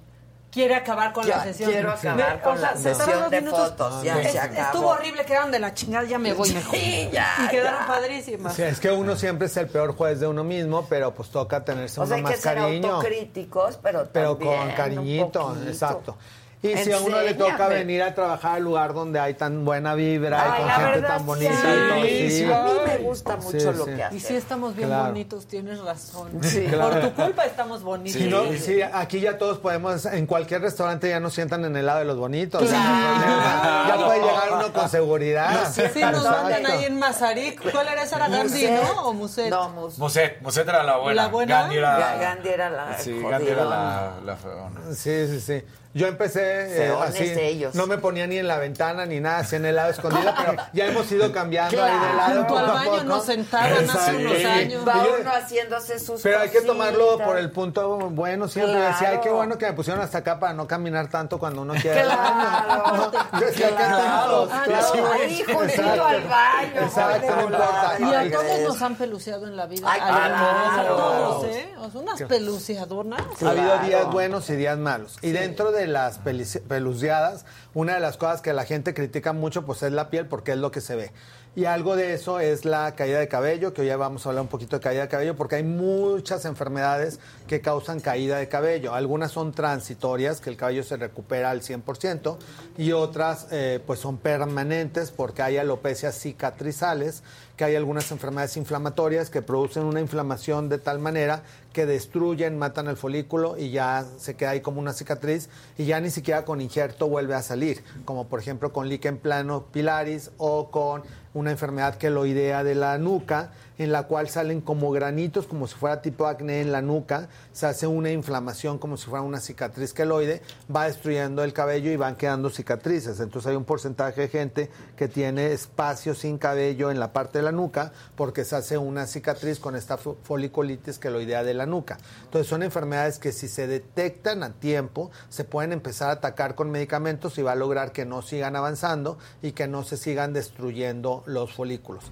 Quiere 0.52 0.74
acabar 0.74 1.14
con 1.14 1.24
Ya, 1.26 1.38
la 1.38 1.44
sesión. 1.44 1.70
quiero 1.70 1.90
acabar 1.92 2.36
Me- 2.36 2.42
con 2.42 2.52
o 2.52 2.60
sea, 2.60 2.72
la 2.72 2.76
se 2.76 2.94
sesión 2.94 3.30
de 3.30 3.40
minutos. 3.40 3.68
fotos, 3.70 4.02
ya 4.02 4.20
Es- 4.20 4.32
se 4.32 4.38
acabó. 4.38 4.60
Estuvo 4.66 4.88
horrible, 4.88 5.24
quedaron 5.24 5.50
de 5.50 5.58
la 5.58 5.72
chingada, 5.72 6.04
ya 6.04 6.18
me 6.18 6.34
voy 6.34 6.50
mejor. 6.52 6.74
Sí, 6.76 7.08
ya, 7.10 7.26
Y 7.42 7.48
quedaron 7.48 7.80
ya. 7.80 7.86
padrísimas. 7.86 8.54
Sí, 8.54 8.62
es 8.62 8.78
que 8.78 8.90
uno 8.90 9.16
siempre 9.16 9.46
es 9.46 9.56
el 9.56 9.68
peor 9.68 9.96
juez 9.96 10.20
de 10.20 10.26
uno 10.26 10.44
mismo, 10.44 10.84
pero 10.90 11.14
pues 11.14 11.30
toca 11.30 11.64
tenerse 11.64 11.98
O 12.00 12.06
sea, 12.06 12.16
uno 12.18 12.26
hay 12.28 12.32
que 12.34 12.36
más 12.36 12.40
ser 12.44 12.54
cariño. 12.58 12.88
autocríticos, 12.96 13.78
pero 13.82 14.06
Pero 14.12 14.36
también 14.36 14.58
con 14.58 14.70
cariñito, 14.72 15.56
exacto. 15.66 16.16
Y 16.64 16.76
si 16.76 16.92
a 16.92 16.98
uno 17.00 17.20
le 17.20 17.34
toca 17.34 17.66
venir 17.66 18.02
a 18.04 18.14
trabajar 18.14 18.56
al 18.56 18.62
lugar 18.62 18.94
donde 18.94 19.18
hay 19.18 19.34
tan 19.34 19.64
buena 19.64 19.94
vibra 19.96 20.40
Ay, 20.40 20.48
y 20.60 20.62
con 20.62 20.70
gente 20.70 20.90
verdad, 20.92 21.08
tan 21.08 21.18
sí. 21.18 21.24
bonita 21.24 21.52
y 21.52 21.88
todo, 21.88 22.02
Sí, 22.04 22.30
sí. 22.30 22.44
A 22.52 22.62
mí 22.62 22.70
me 22.86 22.96
gusta 22.98 23.36
mucho 23.36 23.58
Sí, 23.58 23.64
lo 23.66 23.84
sí. 23.84 23.90
que 23.90 23.96
Y 23.98 24.00
haces. 24.02 24.22
sí 24.22 24.36
estamos 24.36 24.76
bien 24.76 24.88
Claro. 24.88 25.04
bonitos, 25.06 25.46
tienes 25.48 25.80
razón. 25.80 26.30
Sí, 26.42 26.68
Por 26.70 27.00
tu 27.00 27.12
culpa 27.14 27.44
estamos 27.46 27.82
bonitos. 27.82 28.22
No, 28.22 28.44
sí, 28.56 28.80
aquí 28.80 29.18
ya 29.20 29.38
todos 29.38 29.58
podemos, 29.58 30.06
en 30.06 30.24
cualquier 30.26 30.60
restaurante 30.62 31.08
ya 31.08 31.18
nos 31.18 31.34
sientan 31.34 31.64
en 31.64 31.74
el 31.76 31.84
lado 31.84 31.98
de 31.98 32.04
los 32.04 32.16
bonitos. 32.16 32.62
Claro. 32.62 33.88
Ya 33.88 34.04
puede 34.06 34.20
llegar 34.20 34.52
uno 34.52 34.72
con 34.72 34.88
seguridad. 34.88 35.72
Sí, 35.72 36.00
nos 36.00 36.24
mandan 36.24 36.64
ahí 36.66 36.84
en 36.84 36.98
Mazarik. 36.98 37.72
¿Cuál 37.72 37.88
era 37.88 38.02
esa? 38.04 38.16
¿Era 38.16 38.28
Gandhi, 38.28 38.68
no? 38.70 39.02
¿O 39.08 39.12
Muset? 39.12 39.50
No, 39.50 39.68
Mus- 39.70 39.98
Muset, 39.98 40.40
Muset 40.40 40.68
era 40.68 40.84
la 40.84 40.96
buena. 40.98 41.22
¿La 41.22 41.28
buena? 41.28 41.60
Gandhi 41.62 41.76
era, 41.78 41.98
Ga- 41.98 42.20
Gandhi 42.20 42.48
era 42.50 42.70
la 42.70 42.98
Sí. 42.98 43.20
Gandhi 43.20 43.48
era 43.50 43.64
la, 43.64 44.12
la 44.24 44.36
feona. 44.36 44.80
Sí, 44.94 45.26
sí, 45.26 45.40
sí. 45.40 45.62
Yo 45.94 46.06
empecé 46.06 46.86
eh, 46.86 46.94
así, 47.02 47.24
de 47.28 47.48
ellos. 47.48 47.74
no 47.74 47.86
me 47.86 47.98
ponía 47.98 48.26
ni 48.26 48.38
en 48.38 48.48
la 48.48 48.58
ventana 48.58 49.04
ni 49.06 49.20
nada, 49.20 49.38
así 49.38 49.56
en 49.56 49.66
el 49.66 49.76
lado 49.76 49.90
escondido, 49.90 50.32
pero 50.36 50.56
ya 50.72 50.86
hemos 50.86 51.10
ido 51.12 51.30
cambiando 51.32 51.82
ahí 51.82 51.92
de 51.92 52.16
lado. 52.16 52.38
Junto 52.38 52.58
al 52.58 52.66
baño 52.66 52.90
poco. 52.92 53.04
nos 53.04 53.24
sentaban 53.26 53.72
hace 53.72 53.82
Exacto. 53.84 54.18
unos 54.18 54.36
Sí. 54.38 54.44
años. 54.44 54.88
Va 54.88 54.94
uno 55.20 55.30
haciéndose 55.30 55.98
sus 55.98 56.22
Pero 56.22 56.38
hay 56.40 56.48
que 56.48 56.54
cositas. 56.58 56.66
tomarlo 56.76 57.18
por 57.18 57.36
el 57.38 57.50
punto 57.50 57.98
bueno 58.10 58.48
siempre. 58.48 58.74
Yo 58.74 58.80
Decía, 58.80 59.08
ay, 59.10 59.16
qué 59.16 59.20
Claro. 59.22 59.36
bueno 59.36 59.58
que 59.58 59.66
me 59.66 59.72
pusieron 59.74 60.02
hasta 60.02 60.18
acá 60.18 60.38
para 60.40 60.54
no 60.54 60.66
caminar 60.66 61.08
tanto 61.08 61.38
cuando 61.38 61.62
uno 61.62 61.74
quiere. 61.74 62.02
Claro. 62.02 63.12
Yo 63.38 63.46
decía, 63.46 63.68
¿qué 63.68 63.74
Claro. 63.74 64.48
Ah, 64.50 64.62
Claro. 64.64 64.86
no, 64.96 65.12
ahí 65.12 65.42
juntito 65.44 65.62
Exacto. 65.64 66.04
al 66.06 66.22
baño. 66.22 66.80
Exacto, 66.82 67.36
no 67.36 67.42
importa. 67.42 67.96
Y 68.00 68.14
a 68.14 68.30
todos 68.30 68.60
nos 68.68 68.82
han 68.82 68.94
peluceado 68.96 69.46
en 69.46 69.56
la 69.56 69.66
vida. 69.66 69.86
Ay, 69.90 70.00
a 70.02 70.08
claro. 70.08 70.96
todos, 70.96 71.44
¿eh? 71.46 71.68
Unas 71.94 72.22
peluceadoras. 72.22 73.20
Ha 73.42 73.50
habido 73.50 73.66
Claro. 73.72 73.86
días 73.86 74.06
buenos 74.10 74.48
y 74.50 74.56
días 74.56 74.78
malos. 74.78 75.18
Y 75.22 75.30
dentro 75.32 75.72
de 75.72 75.81
las 75.86 76.18
peluceadas, 76.18 77.44
una 77.74 77.94
de 77.94 78.00
las 78.00 78.16
cosas 78.16 78.40
que 78.40 78.52
la 78.52 78.64
gente 78.64 78.94
critica 78.94 79.32
mucho 79.32 79.64
pues 79.64 79.82
es 79.82 79.92
la 79.92 80.10
piel 80.10 80.26
porque 80.26 80.52
es 80.52 80.58
lo 80.58 80.70
que 80.70 80.80
se 80.80 80.96
ve. 80.96 81.12
Y 81.54 81.66
algo 81.66 81.96
de 81.96 82.14
eso 82.14 82.40
es 82.40 82.64
la 82.64 82.94
caída 82.94 83.18
de 83.18 83.28
cabello, 83.28 83.74
que 83.74 83.82
hoy 83.82 83.88
ya 83.88 83.98
vamos 83.98 84.24
a 84.24 84.30
hablar 84.30 84.40
un 84.40 84.48
poquito 84.48 84.76
de 84.76 84.80
caída 84.80 85.02
de 85.02 85.08
cabello, 85.08 85.36
porque 85.36 85.56
hay 85.56 85.62
muchas 85.62 86.46
enfermedades 86.46 87.20
que 87.46 87.60
causan 87.60 88.00
caída 88.00 88.38
de 88.38 88.48
cabello. 88.48 88.94
Algunas 88.94 89.32
son 89.32 89.52
transitorias, 89.52 90.40
que 90.40 90.48
el 90.48 90.56
cabello 90.56 90.82
se 90.82 90.96
recupera 90.96 91.50
al 91.50 91.60
100%, 91.60 92.38
y 92.78 92.92
otras 92.92 93.48
eh, 93.50 93.80
pues 93.86 94.00
son 94.00 94.16
permanentes 94.16 95.10
porque 95.10 95.42
hay 95.42 95.58
alopecias 95.58 96.18
cicatrizales, 96.18 97.22
que 97.58 97.64
hay 97.64 97.76
algunas 97.76 98.10
enfermedades 98.10 98.56
inflamatorias 98.56 99.28
que 99.28 99.42
producen 99.42 99.84
una 99.84 100.00
inflamación 100.00 100.70
de 100.70 100.78
tal 100.78 101.00
manera 101.00 101.42
que 101.72 101.86
destruyen, 101.86 102.58
matan 102.58 102.88
el 102.88 102.96
folículo 102.96 103.56
y 103.58 103.70
ya 103.70 104.06
se 104.18 104.36
queda 104.36 104.50
ahí 104.50 104.60
como 104.60 104.80
una 104.80 104.92
cicatriz 104.92 105.48
y 105.76 105.86
ya 105.86 106.00
ni 106.00 106.10
siquiera 106.10 106.44
con 106.44 106.60
injerto 106.60 107.08
vuelve 107.08 107.34
a 107.34 107.42
salir, 107.42 107.82
como 108.04 108.28
por 108.28 108.40
ejemplo 108.40 108.72
con 108.72 108.88
líquen 108.88 109.18
plano 109.18 109.66
pilaris 109.72 110.30
o 110.38 110.70
con 110.70 111.02
una 111.34 111.50
enfermedad 111.50 111.96
queloidea 111.96 112.62
de 112.62 112.74
la 112.74 112.98
nuca, 112.98 113.52
en 113.82 113.92
la 113.92 114.04
cual 114.04 114.28
salen 114.28 114.60
como 114.60 114.90
granitos, 114.90 115.46
como 115.46 115.66
si 115.66 115.74
fuera 115.74 116.02
tipo 116.02 116.26
acné 116.26 116.60
en 116.60 116.72
la 116.72 116.82
nuca, 116.82 117.28
se 117.52 117.66
hace 117.66 117.86
una 117.86 118.10
inflamación 118.10 118.78
como 118.78 118.96
si 118.96 119.06
fuera 119.06 119.22
una 119.22 119.40
cicatriz 119.40 119.92
queloide, 119.92 120.42
va 120.74 120.86
destruyendo 120.86 121.44
el 121.44 121.52
cabello 121.52 121.90
y 121.90 121.96
van 121.96 122.16
quedando 122.16 122.50
cicatrices. 122.50 123.20
Entonces 123.20 123.50
hay 123.50 123.56
un 123.56 123.64
porcentaje 123.64 124.22
de 124.22 124.28
gente 124.28 124.70
que 124.96 125.08
tiene 125.08 125.52
espacio 125.52 126.14
sin 126.14 126.38
cabello 126.38 126.90
en 126.90 127.00
la 127.00 127.12
parte 127.12 127.38
de 127.38 127.44
la 127.44 127.52
nuca 127.52 127.92
porque 128.16 128.44
se 128.44 128.56
hace 128.56 128.78
una 128.78 129.06
cicatriz 129.06 129.58
con 129.58 129.76
esta 129.76 129.96
foliculitis 129.98 130.98
queloidea 130.98 131.42
de 131.44 131.54
la 131.54 131.66
nuca. 131.66 131.98
Entonces 132.24 132.48
son 132.48 132.62
enfermedades 132.62 133.18
que 133.18 133.32
si 133.32 133.48
se 133.48 133.66
detectan 133.66 134.42
a 134.42 134.52
tiempo, 134.52 135.10
se 135.28 135.44
pueden 135.44 135.72
empezar 135.72 136.10
a 136.10 136.12
atacar 136.12 136.54
con 136.54 136.70
medicamentos 136.70 137.38
y 137.38 137.42
va 137.42 137.52
a 137.52 137.56
lograr 137.56 137.92
que 137.92 138.04
no 138.04 138.22
sigan 138.22 138.56
avanzando 138.56 139.18
y 139.42 139.52
que 139.52 139.68
no 139.68 139.84
se 139.84 139.96
sigan 139.96 140.32
destruyendo 140.32 141.22
los 141.26 141.52
folículos. 141.52 142.04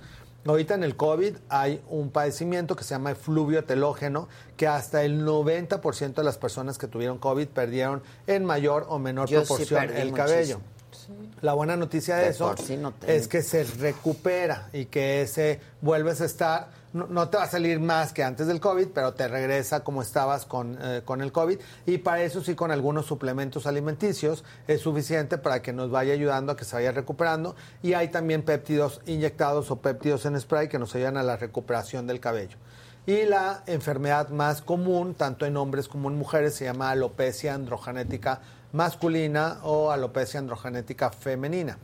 Ahorita 0.47 0.75
en 0.75 0.85
el 0.85 0.97
COVID 0.97 1.37
hay 1.49 1.83
un 1.89 2.11
padecimiento 2.11 2.75
que 2.75 2.85
se 2.85 2.95
llama 2.95 3.11
efluvio 3.11 3.65
telógeno, 3.65 4.29
que 4.57 4.67
hasta 4.67 5.03
el 5.03 5.25
90% 5.27 6.15
de 6.15 6.25
las 6.25 6.39
personas 6.39 6.79
que 6.79 6.87
tuvieron 6.87 7.19
COVID 7.19 7.49
perdieron 7.49 8.03
en 8.27 8.45
mayor 8.45 8.87
o 8.89 8.99
menor 8.99 9.29
proporción 9.29 9.91
el 9.91 10.13
cabello. 10.13 10.61
La 11.43 11.55
buena 11.55 11.77
noticia 11.77 12.17
de, 12.17 12.29
eso 12.29 12.55
es 13.07 13.29
que 13.29 13.43
se 13.43 13.65
recupera 13.65 14.69
y 14.73 14.87
que 14.87 15.23
ese 15.23 15.61
vuelves 15.81 16.21
a 16.21 16.27
estar 16.27 16.80
no, 16.93 17.29
te 17.29 17.37
va 17.37 17.45
a 17.45 17.49
salir 17.49 17.79
más 17.79 18.13
que 18.13 18.25
antes 18.25 18.47
del 18.49 18.61
COVID, 18.61 18.89
pero 18.89 19.15
te 19.15 19.29
regresa 19.29 19.85
como 19.85 20.03
estabas 20.03 20.45
con, 20.45 20.77
eh, 20.81 21.03
con 21.05 21.21
el 21.21 21.31
COVID. 21.31 21.59
Y 21.87 21.99
para 21.99 22.23
eso 22.23 22.43
sí, 22.43 22.55
con 22.55 22.73
algunos 22.73 23.07
suplementos 23.07 23.67
alimenticios 23.67 24.45
es 24.67 24.81
suficiente 24.81 25.39
para 25.39 25.63
que 25.63 25.73
nos 25.73 25.91
vaya 25.91 26.13
ayudando 26.13 26.53
a 26.53 26.57
que 26.57 26.65
se 26.65 26.75
vaya 26.75 26.91
recuperando. 26.91 27.55
Y 27.83 27.93
hay 27.93 28.09
también 28.09 28.43
péptidos 28.43 29.01
inyectados 29.07 29.71
o 29.71 29.77
péptidos 29.77 30.27
en 30.27 30.41
spray 30.41 30.69
que 30.69 30.79
nos 30.79 30.95
ayudan 30.95 31.17
a 31.17 31.23
la 31.23 31.37
recuperación 31.37 32.07
del 32.07 32.19
cabello. 32.19 32.57
Y 33.07 33.25
la 33.25 33.63
enfermedad 33.67 34.29
más 34.29 34.61
común, 34.61 35.15
tanto 35.15 35.47
en 35.47 35.57
hombres 35.57 35.89
como 35.89 36.11
en 36.11 36.19
mujeres, 36.19 36.55
se 36.55 36.65
llama 36.65 36.91
alopecia 36.91 37.55
androgenética 37.55 38.41
masculina 38.73 39.59
o 39.63 39.91
alopecia 39.91 40.41
androgenética 40.41 41.11
femenina. 41.11 41.79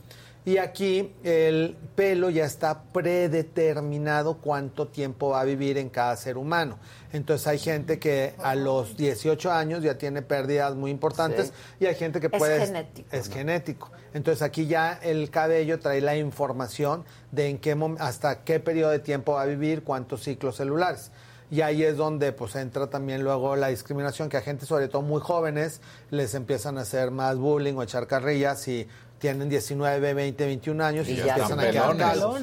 Y 0.46 0.58
aquí 0.58 1.12
el 1.24 1.76
pelo 1.96 2.30
ya 2.30 2.44
está 2.44 2.84
predeterminado 2.84 4.38
cuánto 4.38 4.86
tiempo 4.86 5.30
va 5.30 5.40
a 5.40 5.44
vivir 5.44 5.76
en 5.76 5.88
cada 5.88 6.14
ser 6.14 6.38
humano. 6.38 6.78
Entonces 7.12 7.48
hay 7.48 7.58
gente 7.58 7.98
que 7.98 8.34
a 8.38 8.54
los 8.54 8.96
18 8.96 9.50
años 9.50 9.82
ya 9.82 9.98
tiene 9.98 10.22
pérdidas 10.22 10.76
muy 10.76 10.92
importantes 10.92 11.52
y 11.80 11.86
hay 11.86 11.96
gente 11.96 12.20
que 12.20 12.30
puede... 12.30 12.62
Es 12.62 12.68
genético. 12.68 13.08
Es 13.10 13.28
genético. 13.28 13.90
Entonces 14.14 14.40
aquí 14.42 14.68
ya 14.68 14.92
el 15.02 15.30
cabello 15.30 15.80
trae 15.80 16.00
la 16.00 16.16
información 16.16 17.04
de 17.32 17.48
en 17.48 17.58
qué 17.58 17.76
hasta 17.98 18.44
qué 18.44 18.60
periodo 18.60 18.92
de 18.92 19.00
tiempo 19.00 19.32
va 19.32 19.42
a 19.42 19.46
vivir, 19.46 19.82
cuántos 19.82 20.22
ciclos 20.22 20.54
celulares 20.54 21.10
y 21.50 21.60
ahí 21.60 21.82
es 21.84 21.96
donde 21.96 22.32
pues 22.32 22.56
entra 22.56 22.88
también 22.88 23.22
luego 23.22 23.54
la 23.56 23.68
discriminación 23.68 24.28
que 24.28 24.36
a 24.36 24.40
gente 24.40 24.66
sobre 24.66 24.88
todo 24.88 25.02
muy 25.02 25.20
jóvenes 25.20 25.80
les 26.10 26.34
empiezan 26.34 26.76
a 26.78 26.80
hacer 26.80 27.10
más 27.10 27.36
bullying 27.36 27.74
o 27.74 27.82
echar 27.82 28.06
carrillas 28.06 28.66
y 28.66 28.88
tienen 29.18 29.48
19, 29.48 30.14
20, 30.14 30.44
21 30.46 30.84
años 30.84 31.08
y, 31.08 31.16
ya 31.16 31.34
empiezan 31.34 31.60
a 31.60 31.70
quedar 31.70 31.96
calvos. 31.96 32.40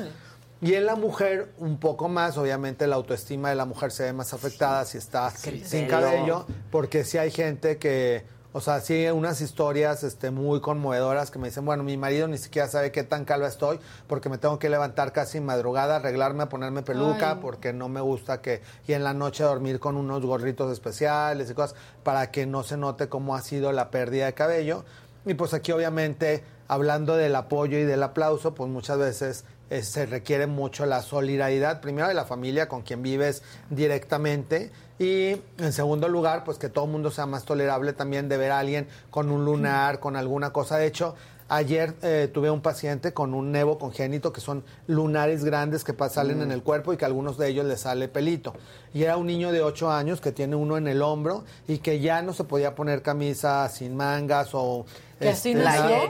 Y 0.64 0.76
en 0.76 0.86
la 0.86 0.96
mujer, 0.96 1.52
un 1.58 1.78
poco 1.78 2.08
más, 2.08 2.38
obviamente 2.38 2.88
la 2.88 2.96
autoestima 2.96 3.50
de 3.50 3.56
la 3.56 3.66
mujer 3.66 3.92
se 3.92 4.04
ve 4.04 4.14
más 4.14 4.34
afectada 4.34 4.86
si 4.86 4.98
está 4.98 5.30
sin 5.30 5.88
cabello, 5.88 6.46
porque 6.72 7.04
si 7.04 7.18
hay 7.18 7.32
gente 7.32 7.78
que, 7.78 8.24
o 8.54 8.62
sea, 8.62 8.80
sí 8.80 9.06
unas 9.08 9.42
historias 9.42 10.06
este, 10.06 10.32
muy 10.32 10.62
conmovedoras 10.62 11.32
que 11.32 11.38
me 11.40 11.50
dicen, 11.50 11.66
bueno, 11.66 11.84
mi 11.84 11.98
marido 11.98 12.30
ni 12.30 12.38
siquiera 12.38 12.70
sabe 12.70 12.94
qué 12.94 13.04
tan 13.04 13.26
calva 13.26 13.50
estoy, 13.50 13.78
porque 14.08 14.30
me 14.30 14.38
tengo 14.38 14.58
que 14.58 14.70
levantar 14.70 15.12
casi 15.12 15.42
madrugada, 15.42 15.98
arreglarme, 15.98 16.46
ponerme 16.46 16.82
peluca, 16.82 17.42
porque 17.42 17.74
no 17.74 17.90
me 17.90 18.00
gusta 18.00 18.42
que, 18.42 18.62
y 18.88 18.94
en 18.94 19.04
la 19.04 19.14
noche 19.14 19.44
dormir 19.44 19.82
con 19.82 19.98
unos 19.98 20.26
gorritos 20.26 20.72
especiales 20.72 21.52
y 21.52 21.54
cosas, 21.56 21.76
para 22.04 22.32
que 22.32 22.46
no 22.46 22.64
se 22.64 22.78
note 22.78 23.10
cómo 23.10 23.36
ha 23.36 23.42
sido 23.42 23.74
la 23.74 23.92
pérdida 23.92 24.28
de 24.28 24.34
cabello. 24.34 24.86
Y 25.26 25.34
pues 25.34 25.54
aquí 25.54 25.74
obviamente 25.74 26.44
hablando 26.68 27.16
del 27.16 27.36
apoyo 27.36 27.78
y 27.78 27.84
del 27.84 28.04
aplauso, 28.04 28.54
pues 28.54 28.70
muchas 28.70 28.98
veces 28.98 29.46
eh, 29.70 29.84
se 29.84 30.06
requiere 30.06 30.48
mucho 30.48 30.86
la 30.86 31.02
solidaridad, 31.02 31.82
primero 31.82 32.08
de 32.08 32.14
la 32.14 32.26
familia 32.26 32.68
con 32.68 32.82
quien 32.82 33.02
vives 33.02 33.44
directamente 33.70 34.72
y 35.00 35.42
en 35.58 35.74
segundo 35.74 36.08
lugar, 36.08 36.44
pues 36.44 36.58
que 36.58 36.70
todo 36.70 36.86
el 36.86 36.92
mundo 36.92 37.12
sea 37.12 37.26
más 37.26 37.44
tolerable 37.44 37.94
también 37.94 38.30
de 38.30 38.38
ver 38.38 38.52
a 38.52 38.60
alguien 38.60 38.88
con 39.10 39.32
un 39.32 39.44
lunar, 39.44 40.00
con 40.00 40.16
alguna 40.16 40.52
cosa. 40.52 40.78
De 40.78 40.86
hecho, 40.86 41.16
Ayer 41.50 41.96
eh, 42.02 42.30
tuve 42.34 42.50
un 42.50 42.62
paciente 42.62 43.14
con 43.14 43.34
un 43.34 43.52
nevo 43.52 43.78
congénito, 43.78 44.34
que 44.34 44.42
son 44.42 44.64
lunares 44.88 45.44
grandes 45.44 45.84
que 45.84 45.94
salen 46.10 46.42
en 46.42 46.50
mm. 46.50 46.52
el 46.52 46.64
cuerpo 46.64 46.94
y 46.94 46.98
que 46.98 47.06
a 47.06 47.08
algunos 47.08 47.38
de 47.38 47.50
ellos 47.50 47.66
les 47.66 47.82
sale 47.82 48.08
pelito. 48.08 48.54
Y 48.94 49.04
era 49.04 49.18
un 49.18 49.28
niño 49.28 49.52
de 49.52 49.62
8 49.62 49.92
años 49.92 50.22
que 50.22 50.32
tiene 50.32 50.56
uno 50.56 50.78
en 50.78 50.88
el 50.88 51.02
hombro 51.02 51.44
y 51.68 51.80
que 51.80 52.00
ya 52.00 52.22
no 52.22 52.34
se 52.34 52.44
podía 52.44 52.76
poner 52.76 53.02
camisa 53.02 53.68
sin 53.70 53.96
mangas 53.96 54.50
o... 54.54 54.86
así 55.20 55.52
este, 55.52 55.56
nació? 55.56 56.10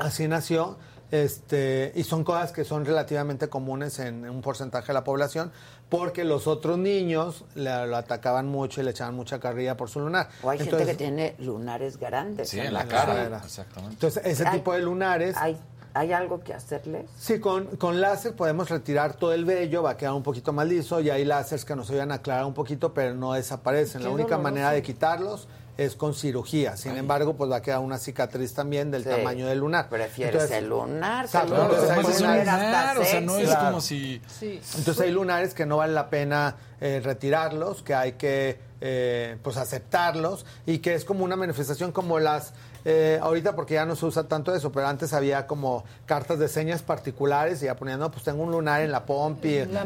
Así 0.00 0.28
nació. 0.28 0.76
Este, 1.10 1.92
y 1.94 2.04
son 2.04 2.22
cosas 2.22 2.52
que 2.52 2.64
son 2.64 2.84
relativamente 2.84 3.48
comunes 3.48 3.98
en 3.98 4.28
un 4.28 4.42
porcentaje 4.42 4.88
de 4.88 4.94
la 4.94 5.04
población, 5.04 5.50
porque 5.88 6.24
los 6.24 6.46
otros 6.46 6.78
niños 6.78 7.44
le, 7.54 7.86
lo 7.86 7.96
atacaban 7.96 8.46
mucho 8.46 8.80
y 8.80 8.84
le 8.84 8.90
echaban 8.90 9.14
mucha 9.14 9.40
carrilla 9.40 9.76
por 9.76 9.88
su 9.88 10.00
lunar. 10.00 10.28
O 10.42 10.50
hay 10.50 10.58
gente 10.58 10.84
que 10.84 10.94
tiene 10.94 11.34
lunares 11.38 11.96
grandes. 11.96 12.50
Sí, 12.50 12.60
en, 12.60 12.74
la, 12.74 12.86
cara. 12.86 13.40
Exactamente. 13.42 13.94
Entonces, 13.94 14.22
ese 14.26 14.44
tipo 14.46 14.72
de 14.72 14.80
lunares... 14.80 15.36
Hay, 15.38 15.58
¿Hay 15.94 16.12
algo 16.12 16.44
que 16.44 16.54
hacerles? 16.54 17.06
Sí, 17.18 17.40
con, 17.40 17.64
con 17.76 18.00
láser 18.00 18.36
podemos 18.36 18.68
retirar 18.68 19.14
todo 19.14 19.32
el 19.32 19.44
vello, 19.44 19.82
va 19.82 19.92
a 19.92 19.96
quedar 19.96 20.12
un 20.12 20.22
poquito 20.22 20.52
más 20.52 20.68
liso 20.68 21.00
y 21.00 21.10
hay 21.10 21.24
láseres 21.24 21.64
que 21.64 21.74
nos 21.74 21.90
ayudan 21.90 22.12
a 22.12 22.16
aclarar 22.16 22.44
un 22.44 22.54
poquito, 22.54 22.92
pero 22.92 23.14
no 23.14 23.32
desaparecen. 23.32 24.04
La 24.04 24.10
única 24.10 24.38
manera 24.38 24.70
de 24.70 24.82
quitarlos 24.82 25.48
es 25.78 25.94
con 25.94 26.12
cirugía. 26.12 26.76
Sin 26.76 26.96
embargo, 26.96 27.36
pues 27.36 27.50
va 27.50 27.56
a 27.56 27.62
quedar 27.62 27.78
una 27.78 27.98
cicatriz 27.98 28.52
también 28.52 28.90
del 28.90 29.04
tamaño 29.04 29.46
del 29.46 29.60
lunar. 29.60 29.88
Prefieres 29.88 30.50
el 30.50 30.68
lunar. 30.68 31.26
entonces, 31.32 32.20
lunar, 32.20 32.98
o 32.98 33.04
sea, 33.04 33.20
no 33.20 33.38
es 33.38 33.54
como 33.54 33.80
si... 33.80 34.20
Entonces 34.42 35.00
hay 35.00 35.12
lunares 35.12 35.54
que 35.54 35.64
no 35.64 35.76
vale 35.76 35.94
la 35.94 36.10
pena 36.10 36.56
eh, 36.80 37.00
retirarlos, 37.02 37.82
que 37.82 37.94
hay 37.94 38.12
que 38.12 38.58
eh, 38.80 39.36
pues 39.42 39.56
aceptarlos 39.56 40.46
y 40.66 40.78
que 40.78 40.94
es 40.94 41.04
como 41.04 41.24
una 41.24 41.36
manifestación 41.36 41.92
como 41.92 42.18
las 42.18 42.52
eh, 42.84 43.18
ahorita 43.20 43.54
porque 43.54 43.74
ya 43.74 43.84
no 43.84 43.96
se 43.96 44.06
usa 44.06 44.24
tanto 44.28 44.54
eso, 44.54 44.70
pero 44.72 44.86
antes 44.86 45.12
había 45.12 45.46
como 45.46 45.84
cartas 46.06 46.38
de 46.38 46.48
señas 46.48 46.82
particulares 46.82 47.62
y 47.62 47.66
ya 47.66 47.76
ponían, 47.76 47.98
no, 47.98 48.10
pues 48.10 48.24
tengo 48.24 48.42
un 48.42 48.52
lunar 48.52 48.82
en 48.82 48.92
la 48.92 49.04
pompi, 49.04 49.64
la. 49.66 49.84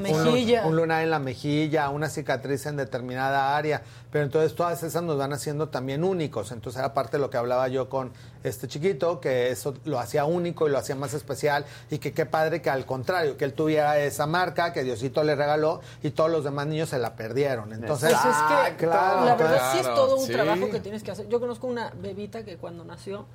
Un, 0.65 0.77
lunar 0.77 1.03
en 1.03 1.11
la 1.11 1.19
mejilla, 1.19 1.89
una 1.89 2.09
cicatriz 2.09 2.67
en 2.67 2.77
determinada 2.77 3.57
área, 3.57 3.83
pero 4.11 4.25
entonces 4.25 4.55
todas 4.55 4.83
esas 4.83 5.03
nos 5.03 5.17
van 5.17 5.33
haciendo 5.33 5.69
también 5.69 6.05
únicos, 6.05 6.53
entonces 6.53 6.79
era 6.79 6.93
parte 6.93 7.17
de 7.17 7.23
lo 7.23 7.31
que 7.31 7.39
hablaba 7.39 7.67
yo 7.69 7.89
con 7.89 8.13
este 8.45 8.69
chiquito, 8.69 9.21
que 9.21 9.51
eso 9.51 9.75
lo 9.85 9.99
hacía 9.99 10.25
único 10.25 10.69
y 10.69 10.71
lo 10.71 10.79
hacía 10.79 10.95
más 10.95 11.15
especial 11.15 11.65
y 11.91 11.99
que 11.99 12.13
qué 12.13 12.27
padre 12.27 12.61
que 12.61 12.71
al 12.71 12.85
contrario, 12.87 13.37
que 13.37 13.45
él 13.45 13.55
tuviera 13.55 13.99
esa 13.99 14.27
marca 14.27 14.73
que 14.73 14.85
Diosito 14.85 15.23
le 15.23 15.35
regaló 15.35 15.81
y 16.03 16.11
todos 16.11 16.31
los 16.31 16.45
demás 16.45 16.67
niños 16.67 16.91
se 16.91 16.99
la 16.99 17.15
perdieron. 17.17 17.73
Entonces, 17.73 18.15
pues 18.23 18.35
es 18.35 18.75
que 18.75 18.82
la 18.87 19.35
verdad 19.37 19.73
sí 19.73 19.79
es 19.79 19.95
todo 19.95 20.17
un 20.17 20.29
trabajo 20.29 20.71
que 20.71 20.81
tienes 20.81 21.03
que 21.03 21.11
hacer. 21.11 21.29
Yo 21.29 21.41
conozco 21.41 21.67
una 21.67 21.91
bebita 21.91 22.45
que 22.45 22.57
cuando 22.57 22.85
nació, 22.85 23.27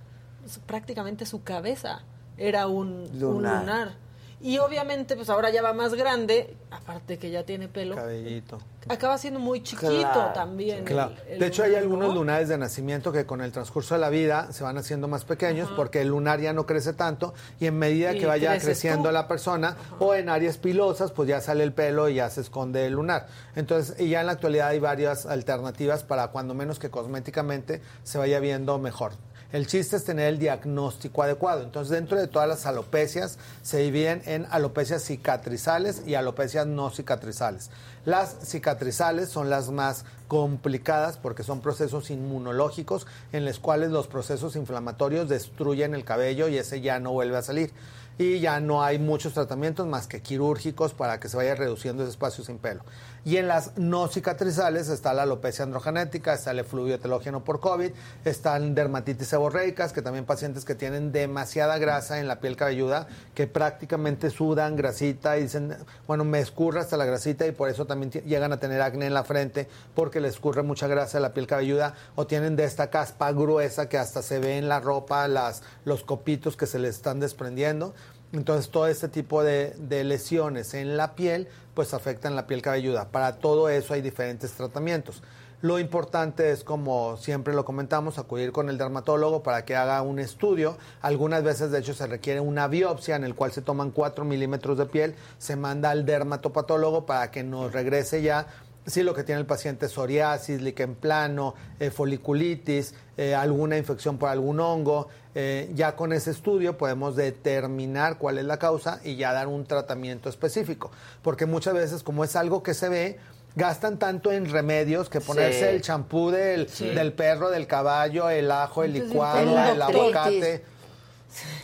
prácticamente 0.65 1.25
su 1.25 1.43
cabeza 1.43 2.01
era 2.37 2.67
un 2.67 3.09
lunar. 3.19 3.95
Y 4.39 4.59
obviamente, 4.59 5.15
pues 5.15 5.29
ahora 5.29 5.49
ya 5.49 5.63
va 5.63 5.73
más 5.73 5.95
grande, 5.95 6.55
aparte 6.69 7.17
que 7.17 7.31
ya 7.31 7.43
tiene 7.43 7.67
pelo. 7.67 7.95
Cabellito. 7.95 8.59
Acaba 8.87 9.17
siendo 9.17 9.39
muy 9.39 9.63
chiquito 9.63 10.31
también. 10.33 10.85
Claro. 10.85 11.13
de 11.27 11.45
hecho, 11.45 11.63
hay 11.63 11.75
algunos 11.75 12.13
lunares 12.13 12.47
de 12.47 12.57
nacimiento 12.57 13.11
que 13.11 13.25
con 13.25 13.41
el 13.41 13.51
transcurso 13.51 13.95
de 13.95 14.01
la 14.01 14.09
vida 14.09 14.51
se 14.53 14.63
van 14.63 14.77
haciendo 14.77 15.07
más 15.07 15.25
pequeños 15.25 15.69
porque 15.75 16.01
el 16.01 16.09
lunar 16.09 16.39
ya 16.39 16.53
no 16.53 16.65
crece 16.65 16.93
tanto 16.93 17.33
y 17.59 17.65
en 17.65 17.77
medida 17.77 18.13
que 18.13 18.25
vaya 18.25 18.57
creciendo 18.59 19.11
la 19.11 19.27
persona 19.27 19.75
o 19.99 20.13
en 20.13 20.29
áreas 20.29 20.57
pilosas, 20.57 21.11
pues 21.11 21.27
ya 21.27 21.41
sale 21.41 21.63
el 21.63 21.73
pelo 21.73 22.07
y 22.07 22.15
ya 22.15 22.29
se 22.29 22.41
esconde 22.41 22.85
el 22.85 22.93
lunar. 22.93 23.27
Entonces, 23.55 23.99
y 23.99 24.09
ya 24.09 24.21
en 24.21 24.27
la 24.27 24.33
actualidad 24.33 24.69
hay 24.69 24.79
varias 24.79 25.25
alternativas 25.25 26.03
para 26.03 26.27
cuando 26.27 26.53
menos 26.53 26.79
que 26.79 26.89
cosméticamente 26.89 27.81
se 28.03 28.17
vaya 28.17 28.39
viendo 28.39 28.77
mejor. 28.77 29.13
El 29.53 29.65
chiste 29.65 29.95
es 29.95 30.03
tener 30.03 30.27
el 30.27 30.39
diagnóstico 30.39 31.23
adecuado. 31.23 31.63
Entonces, 31.63 31.91
dentro 31.91 32.17
de 32.17 32.27
todas 32.27 32.49
las 32.49 32.65
alopecias 32.65 33.39
se 33.61 33.77
dividen 33.77 34.21
en 34.25 34.45
alopecias 34.49 35.03
cicatrizales 35.03 36.03
y 36.05 36.15
alopecias 36.15 36.67
no 36.67 36.89
cicatrizales. 36.89 37.69
Las 38.03 38.35
cicatrizales 38.43 39.29
son 39.29 39.49
las 39.49 39.71
más 39.71 40.03
complicadas 40.27 41.17
porque 41.17 41.43
son 41.43 41.61
procesos 41.61 42.09
inmunológicos 42.09 43.07
en 43.31 43.45
los 43.45 43.59
cuales 43.59 43.91
los 43.91 44.07
procesos 44.07 44.57
inflamatorios 44.57 45.29
destruyen 45.29 45.95
el 45.95 46.03
cabello 46.03 46.49
y 46.49 46.57
ese 46.57 46.81
ya 46.81 46.99
no 46.99 47.13
vuelve 47.13 47.37
a 47.37 47.41
salir. 47.41 47.71
y 48.19 48.39
ya 48.39 48.59
no 48.59 48.83
hay 48.83 48.97
muchos 48.97 49.33
tratamientos 49.33 49.85
más 49.85 50.07
que 50.07 50.23
quirúrgicos 50.23 50.93
para 50.93 51.19
que 51.19 51.29
se 51.29 51.37
vaya 51.37 51.53
reduciendo 51.53 52.01
ese 52.01 52.09
espacio 52.09 52.43
sin 52.43 52.57
pelo. 52.57 52.81
Y 53.25 53.37
en 53.37 53.47
las 53.47 53.77
no 53.77 54.07
cicatrizales 54.07 54.89
está 54.89 55.13
la 55.13 55.23
alopecia 55.23 55.65
androgenética, 55.65 56.33
está 56.33 56.51
el 56.51 56.59
efluvio 56.59 56.99
telógeno 56.99 57.43
por 57.43 57.59
COVID, 57.59 57.91
están 58.25 58.73
dermatitis 58.73 59.27
seborreicas, 59.27 59.91
que 59.91 60.01
también 60.01 60.25
pacientes 60.25 60.63
que 60.63 60.75
tienen 60.75 61.11
demasiada 61.11 61.77
grasa 61.77 62.19
en 62.19 62.27
la 62.27 62.39
piel 62.39 62.55
cabelluda, 62.55 63.07
que 63.35 63.47
prácticamente 63.47 64.29
sudan 64.29 64.75
grasita 64.75 65.37
y 65.37 65.43
dicen, 65.43 65.75
bueno, 66.07 66.23
me 66.23 66.39
escurre 66.39 66.79
hasta 66.79 66.97
la 66.97 67.05
grasita 67.05 67.45
y 67.45 67.51
por 67.51 67.69
eso 67.69 67.85
también 67.85 68.11
llegan 68.11 68.53
a 68.53 68.59
tener 68.59 68.81
acné 68.81 69.07
en 69.07 69.13
la 69.13 69.23
frente 69.23 69.67
porque 69.93 70.21
les 70.21 70.33
escurre 70.35 70.63
mucha 70.63 70.87
grasa 70.87 71.17
en 71.17 71.23
la 71.23 71.33
piel 71.33 71.47
cabelluda 71.47 71.95
o 72.15 72.27
tienen 72.27 72.55
de 72.55 72.63
esta 72.63 72.89
caspa 72.89 73.31
gruesa 73.31 73.89
que 73.89 73.97
hasta 73.97 74.21
se 74.21 74.39
ve 74.39 74.57
en 74.57 74.69
la 74.69 74.79
ropa 74.79 75.27
las, 75.27 75.63
los 75.85 76.03
copitos 76.03 76.55
que 76.55 76.65
se 76.65 76.79
les 76.79 76.95
están 76.95 77.19
desprendiendo. 77.19 77.93
Entonces, 78.33 78.69
todo 78.69 78.87
este 78.87 79.07
tipo 79.07 79.43
de, 79.43 79.73
lesiones 80.03 80.73
en 80.73 80.97
la 80.97 81.15
piel, 81.15 81.47
pues 81.73 81.93
afectan 81.93 82.35
la 82.35 82.47
piel 82.47 82.61
cabelluda. 82.61 83.09
Para 83.09 83.37
todo 83.37 83.69
eso 83.69 83.93
hay 83.93 84.01
diferentes 84.01 84.51
tratamientos. 84.51 85.23
Lo 85.61 85.79
importante 85.79 86.51
es, 86.51 86.63
como 86.63 87.17
siempre 87.17 87.53
lo 87.53 87.65
comentamos, 87.65 88.19
acudir 88.19 88.51
con 88.51 88.69
el 88.69 88.77
dermatólogo 88.77 89.41
para 89.41 89.65
que 89.65 89.75
haga 89.75 90.03
un 90.03 90.19
estudio. 90.19 90.77
Algunas 91.01 91.41
veces, 91.43 91.71
de 91.71 91.79
hecho, 91.79 91.95
se 91.95 92.05
requiere 92.05 92.39
una 92.39 92.67
biopsia 92.67 93.15
en 93.15 93.23
el 93.23 93.33
cual 93.33 93.51
se 93.51 93.63
toman 93.63 93.89
4 93.89 94.23
milímetros 94.23 94.77
de 94.77 94.85
piel, 94.85 95.15
se 95.39 95.55
manda 95.55 95.89
al 95.89 96.05
dermatopatólogo 96.05 97.07
para 97.07 97.31
que 97.31 97.43
nos 97.43 97.71
regrese 97.71 98.21
ya 98.21 98.45
si 98.87 99.03
lo 99.03 99.13
que 99.13 99.23
tiene 99.23 99.41
el 99.41 99.45
paciente 99.45 99.85
es 99.85 99.91
psoriasis, 99.91 100.61
líquen 100.61 100.95
plano, 100.95 101.53
eh, 101.79 101.91
foliculitis, 101.91 102.95
eh, 103.17 103.35
alguna 103.35 103.77
infección 103.77 104.17
por 104.17 104.29
algún 104.29 104.59
hongo. 104.61 105.09
Eh, 105.35 105.69
ya 105.75 105.95
con 105.95 106.13
ese 106.13 106.31
estudio 106.31 106.77
podemos 106.77 107.15
determinar 107.15 108.17
cuál 108.17 108.37
es 108.37 108.45
la 108.45 108.57
causa 108.57 109.01
y 109.03 109.17
ya 109.17 109.33
dar 109.33 109.47
un 109.47 109.65
tratamiento 109.65 110.29
específico. 110.29 110.89
Porque 111.21 111.45
muchas 111.45 111.73
veces, 111.73 112.01
como 112.01 112.23
es 112.23 112.35
algo 112.37 112.63
que 112.63 112.73
se 112.73 112.87
ve, 112.87 113.19
gastan 113.55 113.99
tanto 113.99 114.31
en 114.31 114.49
remedios 114.49 115.09
que 115.09 115.19
ponerse 115.19 115.69
el 115.69 115.81
champú 115.81 116.31
del, 116.31 116.67
del 116.95 117.11
perro, 117.11 117.49
del 117.49 117.67
caballo, 117.67 118.29
el 118.29 118.49
ajo, 118.49 118.83
el 118.83 118.93
licuado, 118.93 119.39
el, 119.69 119.81
aguacate. 119.81 120.63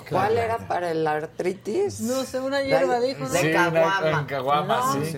¿Cuál 0.10 0.38
era 0.38 0.68
para 0.68 0.92
el 0.92 1.08
artritis? 1.08 2.02
No 2.02 2.24
sé, 2.26 2.40
una 2.42 2.62
hierba 2.62 3.00
dijo. 3.00 3.28
De 3.30 3.54
caguama. 3.54 4.28
caguama, 4.28 5.00
sí. 5.04 5.18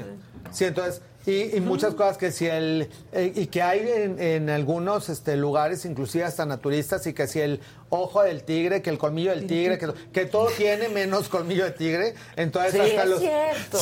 Sí, 0.51 0.65
entonces 0.65 1.01
y, 1.25 1.59
muchas 1.61 1.95
cosas 1.95 2.17
que 2.17 2.31
si 2.31 2.45
el 2.45 2.89
eh, 3.11 3.31
y 3.35 3.47
que 3.47 3.61
hay 3.61 3.81
en, 3.87 4.49
algunos 4.49 5.09
este, 5.09 5.35
lugares 5.35 5.85
inclusive 5.85 6.23
hasta 6.23 6.45
naturistas 6.45 7.05
y 7.07 7.13
que 7.13 7.27
si 7.27 7.39
el 7.39 7.59
ojo 7.89 8.21
del 8.23 8.43
tigre 8.43 8.81
que 8.81 8.89
el 8.89 8.97
colmillo 8.97 9.31
del 9.31 9.47
tigre 9.47 9.77
que, 9.77 9.91
que 10.13 10.25
todo 10.25 10.47
tiene 10.47 10.89
menos 10.89 11.29
colmillo 11.29 11.65
de 11.65 11.71
tigre 11.71 12.13
entonces 12.35 12.79
hasta 12.79 13.05
los 13.05 13.21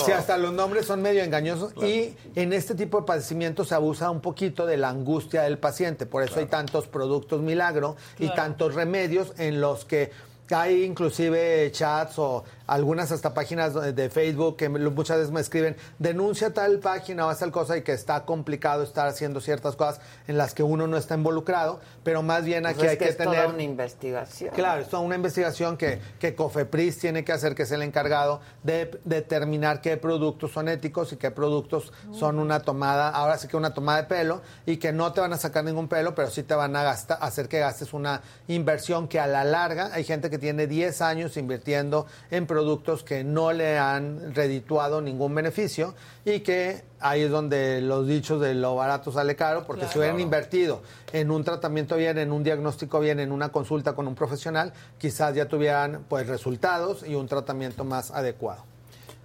si 0.05 0.11
hasta 0.11 0.37
los 0.37 0.53
nombres 0.53 0.85
son 0.85 1.01
medio 1.01 1.23
engañosos 1.23 1.73
y 1.83 2.15
en 2.35 2.53
este 2.53 2.75
tipo 2.75 3.01
de 3.01 3.05
padecimientos 3.05 3.69
se 3.69 3.75
abusa 3.75 4.09
un 4.09 4.21
poquito 4.21 4.65
de 4.65 4.77
la 4.77 4.89
angustia 4.89 5.43
del 5.43 5.57
paciente 5.57 6.05
por 6.05 6.23
eso 6.23 6.39
hay 6.39 6.45
tantos 6.45 6.87
productos 6.87 7.41
milagro 7.41 7.95
y 8.19 8.29
tantos 8.29 8.73
remedios 8.73 9.33
en 9.37 9.59
los 9.59 9.85
que 9.85 10.11
hay 10.51 10.83
inclusive 10.83 11.71
chats 11.71 12.19
o 12.19 12.43
algunas 12.67 13.11
hasta 13.11 13.33
páginas 13.33 13.73
de 13.73 14.09
Facebook 14.09 14.57
que 14.57 14.69
muchas 14.69 15.17
veces 15.17 15.31
me 15.31 15.41
escriben, 15.41 15.75
denuncia 15.99 16.53
tal 16.53 16.79
página 16.79 17.27
o 17.27 17.35
tal 17.35 17.51
cosa 17.51 17.77
y 17.77 17.81
que 17.81 17.93
está 17.93 18.25
complicado 18.25 18.83
estar 18.83 19.07
haciendo 19.07 19.41
ciertas 19.41 19.75
cosas 19.75 20.01
en 20.27 20.37
las 20.37 20.53
que 20.53 20.63
uno 20.63 20.87
no 20.87 20.97
está 20.97 21.15
involucrado, 21.15 21.79
pero 22.03 22.23
más 22.23 22.45
bien 22.45 22.65
aquí 22.65 22.79
pues 22.79 22.91
hay 22.91 22.97
que, 22.97 23.05
que, 23.05 23.11
es 23.11 23.17
tener... 23.17 23.35
Toda 23.35 23.53
una 23.53 23.63
investigación. 23.63 24.53
Claro, 24.53 24.81
es 24.81 24.89
toda 24.89 25.03
una 25.03 25.15
investigación 25.15 25.77
que, 25.77 25.99
que 26.19 26.35
COFEPRIS 26.35 26.99
tiene 26.99 27.23
que 27.23 27.31
hacer, 27.31 27.55
que 27.55 27.63
es 27.63 27.71
el 27.71 27.81
encargado 27.81 28.41
de 28.63 28.99
determinar 29.03 29.81
qué 29.81 29.97
productos 29.97 30.51
son 30.51 30.69
éticos 30.69 31.13
y 31.13 31.17
qué 31.17 31.31
productos 31.31 31.91
son 32.11 32.39
una 32.39 32.61
tomada, 32.61 33.09
ahora 33.09 33.37
sí 33.37 33.47
que 33.47 33.57
una 33.57 33.73
tomada 33.73 34.03
de 34.03 34.07
pelo 34.07 34.41
y 34.65 34.77
que 34.77 34.91
no 34.91 35.11
te 35.13 35.21
van 35.21 35.33
a 35.33 35.37
sacar 35.37 35.63
ningún 35.63 35.87
pelo, 35.87 36.15
pero 36.15 36.29
sí 36.29 36.43
te 36.43 36.55
van 36.55 36.75
a 36.75 36.83
gastar, 36.83 37.17
hacer 37.21 37.47
que 37.47 37.59
gastes 37.59 37.93
una 37.93 38.21
inversión 38.47 39.07
que 39.07 39.19
a 39.19 39.27
la 39.27 39.43
larga 39.43 39.89
hay 39.93 40.03
gente 40.03 40.29
que 40.29 40.37
tiene 40.37 40.67
10 40.67 41.01
años 41.01 41.37
invirtiendo 41.37 42.05
en 42.31 42.47
productos 42.53 43.01
que 43.01 43.23
no 43.23 43.51
le 43.51 43.79
han 43.79 44.35
redituado 44.35 45.01
ningún 45.01 45.33
beneficio 45.33 45.95
y 46.23 46.41
que 46.41 46.83
ahí 46.99 47.23
es 47.23 47.31
donde 47.31 47.81
los 47.81 48.05
dichos 48.05 48.39
de 48.39 48.53
lo 48.53 48.75
barato 48.75 49.11
sale 49.11 49.35
caro, 49.35 49.65
porque 49.65 49.87
si 49.87 49.97
hubieran 49.97 50.19
invertido 50.19 50.83
en 51.13 51.31
un 51.31 51.43
tratamiento 51.43 51.95
bien, 51.95 52.19
en 52.19 52.31
un 52.31 52.43
diagnóstico 52.43 52.99
bien, 52.99 53.19
en 53.19 53.31
una 53.31 53.49
consulta 53.49 53.95
con 53.95 54.07
un 54.07 54.13
profesional, 54.13 54.71
quizás 54.99 55.33
ya 55.33 55.47
tuvieran 55.47 56.05
pues 56.07 56.27
resultados 56.27 57.03
y 57.07 57.15
un 57.15 57.27
tratamiento 57.27 57.83
más 57.85 58.11
adecuado. 58.11 58.63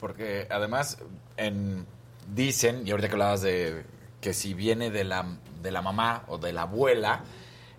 Porque 0.01 0.47
además 0.49 0.97
en, 1.37 1.85
dicen, 2.35 2.87
y 2.87 2.93
ahorita 2.93 3.09
que 3.09 3.13
hablabas 3.13 3.43
de 3.43 3.85
que 4.23 4.33
si 4.33 4.55
viene 4.55 4.91
de 4.91 5.05
la, 5.05 5.27
de 5.63 5.71
la 5.71 5.83
mamá 5.83 6.25
o 6.29 6.39
de 6.39 6.55
la 6.55 6.63
abuela, 6.63 7.25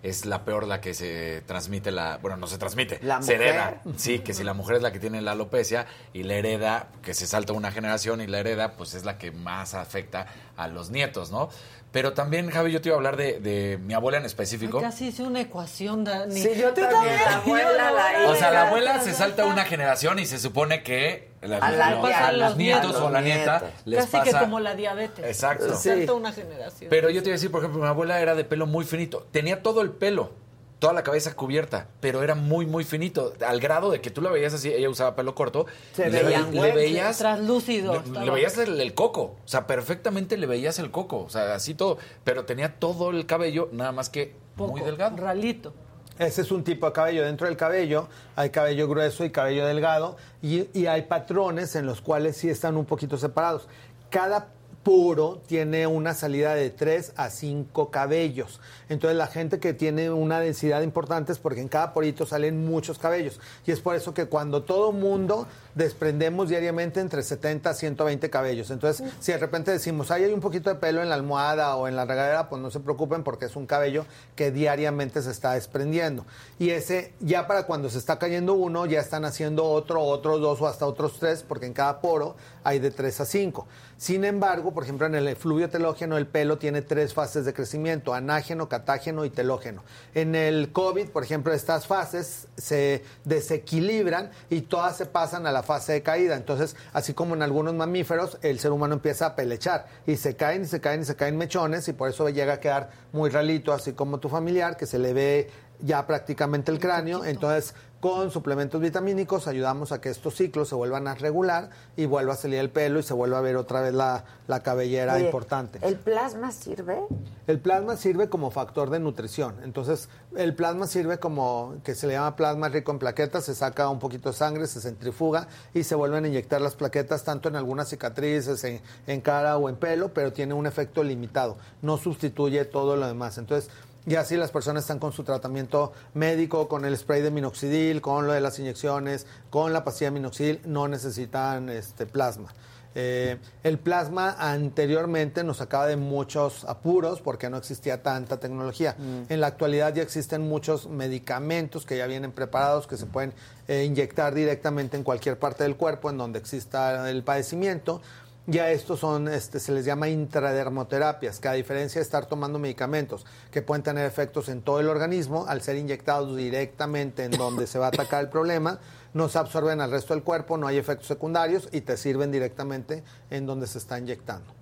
es 0.02 0.24
la 0.26 0.44
peor 0.44 0.66
la 0.66 0.80
que 0.80 0.94
se 0.94 1.42
transmite 1.46 1.90
la, 1.90 2.18
bueno, 2.18 2.36
no 2.36 2.46
se 2.46 2.58
transmite, 2.58 2.98
¿La 3.02 3.20
se 3.22 3.34
mujer? 3.34 3.48
hereda. 3.48 3.82
Sí, 3.96 4.20
que 4.20 4.32
si 4.34 4.44
la 4.44 4.54
mujer 4.54 4.76
es 4.76 4.82
la 4.82 4.92
que 4.92 4.98
tiene 4.98 5.20
la 5.20 5.32
alopecia 5.32 5.86
y 6.12 6.22
la 6.22 6.34
hereda, 6.34 6.88
que 7.02 7.14
se 7.14 7.26
salta 7.26 7.52
una 7.52 7.70
generación 7.72 8.20
y 8.20 8.26
la 8.26 8.38
hereda, 8.40 8.72
pues 8.76 8.94
es 8.94 9.04
la 9.04 9.18
que 9.18 9.30
más 9.30 9.74
afecta 9.74 10.26
a 10.56 10.68
los 10.68 10.90
nietos, 10.90 11.30
¿no? 11.30 11.48
Pero 11.92 12.12
también, 12.12 12.50
Javi, 12.50 12.70
yo 12.70 12.80
te 12.80 12.88
iba 12.88 12.94
a 12.94 12.98
hablar 12.98 13.16
de, 13.16 13.40
de 13.40 13.76
mi 13.78 13.94
abuela 13.94 14.18
en 14.18 14.24
específico. 14.24 14.78
Ay, 14.78 14.84
casi 14.84 15.08
hice 15.08 15.24
una 15.24 15.40
ecuación, 15.40 16.04
Dani. 16.04 16.40
Sí, 16.40 16.50
yo 16.56 16.72
también, 16.72 17.16
la 17.16 17.36
abuela, 17.38 17.90
la 17.90 18.30
O 18.30 18.36
sea, 18.36 18.52
la 18.52 18.68
abuela 18.68 19.00
se 19.00 19.12
salta 19.12 19.44
una 19.46 19.64
generación 19.64 20.20
y 20.20 20.26
se 20.26 20.38
supone 20.38 20.84
que 20.84 21.29
la- 21.42 21.56
A 21.58 21.70
la- 21.70 21.90
los, 21.94 22.04
a 22.04 22.28
a 22.28 22.32
nietos 22.32 22.56
nietos. 22.56 22.96
o 22.96 23.10
la 23.10 23.20
nieta 23.22 23.60
Nietos. 23.60 23.80
les 23.86 24.00
Casi 24.06 24.24
que 24.24 24.30
pasa... 24.32 24.40
como 24.44 24.60
la 24.60 24.74
diabetes. 24.74 25.24
Exacto. 25.24 25.74
Salta 25.76 26.12
una 26.12 26.32
generación. 26.32 26.90
Pero 26.90 27.08
yo 27.10 27.22
te 27.22 27.28
iba 27.28 27.34
a 27.34 27.38
decir, 27.38 27.50
por 27.50 27.60
ejemplo, 27.60 27.80
mi 27.80 27.86
abuela 27.88 28.20
era 28.20 28.34
de 28.34 28.44
pelo 28.44 28.66
muy 28.66 28.84
finito. 28.84 29.26
Tenía 29.30 29.62
todo 29.62 29.80
el 29.80 29.90
pelo, 29.90 30.32
toda 30.80 30.92
la 30.92 31.02
cabeza 31.02 31.34
cubierta, 31.34 31.88
pero 32.00 32.22
era 32.22 32.34
muy, 32.34 32.66
muy 32.66 32.84
finito. 32.84 33.32
Al 33.46 33.58
grado 33.60 33.90
de 33.90 34.00
que 34.00 34.10
tú 34.10 34.20
la 34.22 34.30
veías 34.30 34.52
así, 34.54 34.70
ella 34.72 34.88
usaba 34.90 35.16
pelo 35.16 35.34
corto. 35.34 35.66
Se 35.94 36.10
le, 36.10 36.22
veían 36.22 36.54
le 36.54 36.72
veías... 36.72 37.18
Translúcido. 37.18 38.02
Le, 38.22 38.30
veías 38.30 38.56
el, 38.58 38.80
el 38.80 38.92
coco, 38.94 39.36
o 39.42 39.48
sea, 39.48 39.66
perfectamente 39.66 40.36
le 40.36 40.46
veías 40.46 40.78
el 40.78 40.90
coco, 40.90 41.20
o 41.24 41.30
sea, 41.30 41.54
así 41.54 41.74
todo, 41.74 41.96
pero 42.24 42.44
tenía 42.44 42.78
todo 42.78 43.10
el 43.10 43.24
cabello, 43.26 43.68
nada 43.72 43.92
más 43.92 44.10
que 44.10 44.34
muy 44.56 44.82
delgado. 44.82 45.16
Ralito. 45.16 45.72
Ese 46.20 46.42
es 46.42 46.52
un 46.52 46.62
tipo 46.62 46.84
de 46.84 46.92
cabello. 46.92 47.24
Dentro 47.24 47.46
del 47.46 47.56
cabello 47.56 48.06
hay 48.36 48.50
cabello 48.50 48.86
grueso 48.86 49.24
y 49.24 49.30
cabello 49.30 49.64
delgado 49.64 50.18
y, 50.42 50.68
y 50.78 50.84
hay 50.84 51.02
patrones 51.02 51.74
en 51.76 51.86
los 51.86 52.02
cuales 52.02 52.36
sí 52.36 52.50
están 52.50 52.76
un 52.76 52.84
poquito 52.84 53.16
separados. 53.16 53.68
Cada 54.10 54.48
puro 54.82 55.40
tiene 55.46 55.86
una 55.86 56.12
salida 56.12 56.54
de 56.54 56.68
3 56.68 57.14
a 57.16 57.30
5 57.30 57.90
cabellos. 57.90 58.60
Entonces 58.90 59.16
la 59.16 59.28
gente 59.28 59.60
que 59.60 59.72
tiene 59.72 60.10
una 60.10 60.40
densidad 60.40 60.82
importante 60.82 61.32
es 61.32 61.38
porque 61.38 61.62
en 61.62 61.68
cada 61.68 61.94
porito 61.94 62.26
salen 62.26 62.66
muchos 62.66 62.98
cabellos. 62.98 63.40
Y 63.66 63.72
es 63.72 63.80
por 63.80 63.96
eso 63.96 64.12
que 64.12 64.26
cuando 64.26 64.62
todo 64.62 64.92
mundo 64.92 65.46
desprendemos 65.74 66.48
diariamente 66.48 67.00
entre 67.00 67.22
70 67.22 67.70
a 67.70 67.74
120 67.74 68.30
cabellos. 68.30 68.70
Entonces, 68.70 69.06
si 69.20 69.32
de 69.32 69.38
repente 69.38 69.70
decimos, 69.70 70.10
ay, 70.10 70.24
hay 70.24 70.32
un 70.32 70.40
poquito 70.40 70.70
de 70.70 70.76
pelo 70.76 71.02
en 71.02 71.08
la 71.08 71.14
almohada 71.14 71.76
o 71.76 71.88
en 71.88 71.96
la 71.96 72.04
regadera, 72.04 72.48
pues 72.48 72.60
no 72.60 72.70
se 72.70 72.80
preocupen 72.80 73.22
porque 73.22 73.46
es 73.46 73.56
un 73.56 73.66
cabello 73.66 74.06
que 74.36 74.50
diariamente 74.50 75.22
se 75.22 75.30
está 75.30 75.52
desprendiendo. 75.52 76.26
Y 76.58 76.70
ese, 76.70 77.12
ya 77.20 77.46
para 77.46 77.64
cuando 77.64 77.90
se 77.90 77.98
está 77.98 78.18
cayendo 78.18 78.54
uno, 78.54 78.86
ya 78.86 79.00
están 79.00 79.24
haciendo 79.24 79.64
otro, 79.64 80.02
otros 80.02 80.40
dos 80.40 80.60
o 80.60 80.66
hasta 80.66 80.86
otros 80.86 81.18
tres, 81.18 81.44
porque 81.46 81.66
en 81.66 81.72
cada 81.72 82.00
poro 82.00 82.36
hay 82.64 82.78
de 82.78 82.90
3 82.90 83.20
a 83.20 83.24
5. 83.24 83.66
Sin 83.96 84.24
embargo, 84.24 84.72
por 84.72 84.84
ejemplo, 84.84 85.06
en 85.06 85.14
el 85.14 85.28
efluvio 85.28 85.68
telógeno, 85.68 86.16
el 86.16 86.26
pelo 86.26 86.58
tiene 86.58 86.80
tres 86.82 87.12
fases 87.12 87.44
de 87.44 87.52
crecimiento, 87.52 88.14
anágeno, 88.14 88.68
catágeno 88.68 89.24
y 89.24 89.30
telógeno. 89.30 89.82
En 90.14 90.34
el 90.34 90.72
COVID, 90.72 91.10
por 91.10 91.22
ejemplo, 91.22 91.52
estas 91.52 91.86
fases 91.86 92.48
se 92.56 93.04
desequilibran 93.24 94.30
y 94.48 94.62
todas 94.62 94.96
se 94.96 95.04
pasan 95.04 95.46
a 95.46 95.52
la 95.52 95.59
fase 95.62 95.92
de 95.92 96.02
caída. 96.02 96.36
Entonces, 96.36 96.76
así 96.92 97.14
como 97.14 97.34
en 97.34 97.42
algunos 97.42 97.74
mamíferos, 97.74 98.38
el 98.42 98.58
ser 98.58 98.72
humano 98.72 98.94
empieza 98.94 99.26
a 99.26 99.36
pelechar 99.36 99.86
y 100.06 100.16
se 100.16 100.36
caen 100.36 100.62
y 100.62 100.66
se 100.66 100.80
caen 100.80 101.02
y 101.02 101.04
se 101.04 101.16
caen 101.16 101.36
mechones 101.36 101.88
y 101.88 101.92
por 101.92 102.08
eso 102.10 102.28
llega 102.28 102.54
a 102.54 102.60
quedar 102.60 102.90
muy 103.12 103.30
ralito, 103.30 103.72
así 103.72 103.92
como 103.92 104.20
tu 104.20 104.28
familiar, 104.28 104.76
que 104.76 104.86
se 104.86 104.98
le 104.98 105.12
ve 105.12 105.50
ya 105.80 106.06
prácticamente 106.06 106.70
el 106.70 106.78
cráneo. 106.78 107.24
Entonces, 107.24 107.74
con 108.00 108.30
suplementos 108.30 108.80
vitamínicos 108.80 109.46
ayudamos 109.46 109.92
a 109.92 110.00
que 110.00 110.08
estos 110.08 110.34
ciclos 110.34 110.68
se 110.68 110.74
vuelvan 110.74 111.06
a 111.06 111.14
regular 111.14 111.68
y 111.96 112.06
vuelva 112.06 112.32
a 112.32 112.36
salir 112.36 112.58
el 112.58 112.70
pelo 112.70 112.98
y 112.98 113.02
se 113.02 113.12
vuelva 113.12 113.38
a 113.38 113.40
ver 113.42 113.56
otra 113.56 113.82
vez 113.82 113.92
la, 113.92 114.24
la 114.48 114.62
cabellera 114.62 115.14
Oye, 115.14 115.26
importante. 115.26 115.78
¿El 115.82 115.96
plasma 115.96 116.50
sirve? 116.50 116.98
El 117.46 117.58
plasma 117.58 117.96
sirve 117.96 118.30
como 118.30 118.50
factor 118.50 118.88
de 118.88 119.00
nutrición. 119.00 119.56
Entonces, 119.62 120.08
el 120.34 120.54
plasma 120.54 120.86
sirve 120.86 121.18
como 121.18 121.74
que 121.84 121.94
se 121.94 122.06
le 122.06 122.14
llama 122.14 122.36
plasma 122.36 122.70
rico 122.70 122.90
en 122.90 122.98
plaquetas, 122.98 123.44
se 123.44 123.54
saca 123.54 123.88
un 123.90 123.98
poquito 123.98 124.30
de 124.30 124.36
sangre, 124.36 124.66
se 124.66 124.80
centrifuga 124.80 125.48
y 125.74 125.84
se 125.84 125.94
vuelven 125.94 126.24
a 126.24 126.28
inyectar 126.28 126.60
las 126.62 126.76
plaquetas 126.76 127.22
tanto 127.24 127.50
en 127.50 127.56
algunas 127.56 127.88
cicatrices, 127.88 128.64
en, 128.64 128.80
en 129.06 129.20
cara 129.20 129.58
o 129.58 129.68
en 129.68 129.76
pelo, 129.76 130.14
pero 130.14 130.32
tiene 130.32 130.54
un 130.54 130.66
efecto 130.66 131.04
limitado. 131.04 131.58
No 131.82 131.98
sustituye 131.98 132.64
todo 132.64 132.96
lo 132.96 133.06
demás. 133.06 133.36
Entonces, 133.36 133.70
y 134.06 134.14
así 134.14 134.36
las 134.36 134.50
personas 134.50 134.84
están 134.84 134.98
con 134.98 135.12
su 135.12 135.24
tratamiento 135.24 135.92
médico, 136.14 136.68
con 136.68 136.84
el 136.84 136.96
spray 136.96 137.22
de 137.22 137.30
minoxidil, 137.30 138.00
con 138.00 138.26
lo 138.26 138.32
de 138.32 138.40
las 138.40 138.58
inyecciones, 138.58 139.26
con 139.50 139.72
la 139.72 139.84
pastilla 139.84 140.10
de 140.10 140.14
minoxidil, 140.14 140.60
no 140.64 140.88
necesitan 140.88 141.68
este 141.68 142.06
plasma. 142.06 142.52
Eh, 142.94 143.38
el 143.62 143.78
plasma 143.78 144.34
anteriormente 144.38 145.44
nos 145.44 145.58
sacaba 145.58 145.86
de 145.86 145.96
muchos 145.96 146.64
apuros 146.64 147.20
porque 147.20 147.48
no 147.48 147.56
existía 147.56 148.02
tanta 148.02 148.40
tecnología. 148.40 148.96
Mm. 148.98 149.32
En 149.32 149.40
la 149.40 149.46
actualidad 149.46 149.94
ya 149.94 150.02
existen 150.02 150.48
muchos 150.48 150.88
medicamentos 150.88 151.86
que 151.86 151.96
ya 151.96 152.06
vienen 152.06 152.32
preparados 152.32 152.88
que 152.88 152.96
se 152.96 153.06
pueden 153.06 153.32
eh, 153.68 153.84
inyectar 153.84 154.34
directamente 154.34 154.96
en 154.96 155.04
cualquier 155.04 155.38
parte 155.38 155.62
del 155.62 155.76
cuerpo 155.76 156.10
en 156.10 156.18
donde 156.18 156.40
exista 156.40 157.08
el 157.08 157.22
padecimiento. 157.22 158.02
Ya 158.46 158.70
estos 158.70 159.00
son, 159.00 159.28
este, 159.28 159.60
se 159.60 159.70
les 159.70 159.84
llama 159.84 160.08
intradermoterapias, 160.08 161.38
que 161.38 161.48
a 161.48 161.52
diferencia 161.52 162.00
de 162.00 162.02
estar 162.02 162.26
tomando 162.26 162.58
medicamentos 162.58 163.26
que 163.50 163.62
pueden 163.62 163.82
tener 163.82 164.06
efectos 164.06 164.48
en 164.48 164.62
todo 164.62 164.80
el 164.80 164.88
organismo, 164.88 165.44
al 165.46 165.60
ser 165.62 165.76
inyectados 165.76 166.36
directamente 166.36 167.24
en 167.24 167.32
donde 167.32 167.66
se 167.66 167.78
va 167.78 167.86
a 167.86 167.88
atacar 167.88 168.22
el 168.22 168.30
problema, 168.30 168.80
no 169.12 169.28
se 169.28 169.38
absorben 169.38 169.80
al 169.80 169.90
resto 169.90 170.14
del 170.14 170.22
cuerpo, 170.22 170.56
no 170.56 170.66
hay 170.66 170.78
efectos 170.78 171.06
secundarios 171.06 171.68
y 171.70 171.82
te 171.82 171.96
sirven 171.96 172.32
directamente 172.32 173.04
en 173.30 173.46
donde 173.46 173.66
se 173.66 173.78
está 173.78 173.98
inyectando. 173.98 174.52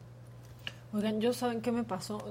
Oigan, 0.92 1.20
yo 1.20 1.34
saben 1.34 1.60
qué 1.60 1.70
me 1.70 1.84
pasó. 1.84 2.24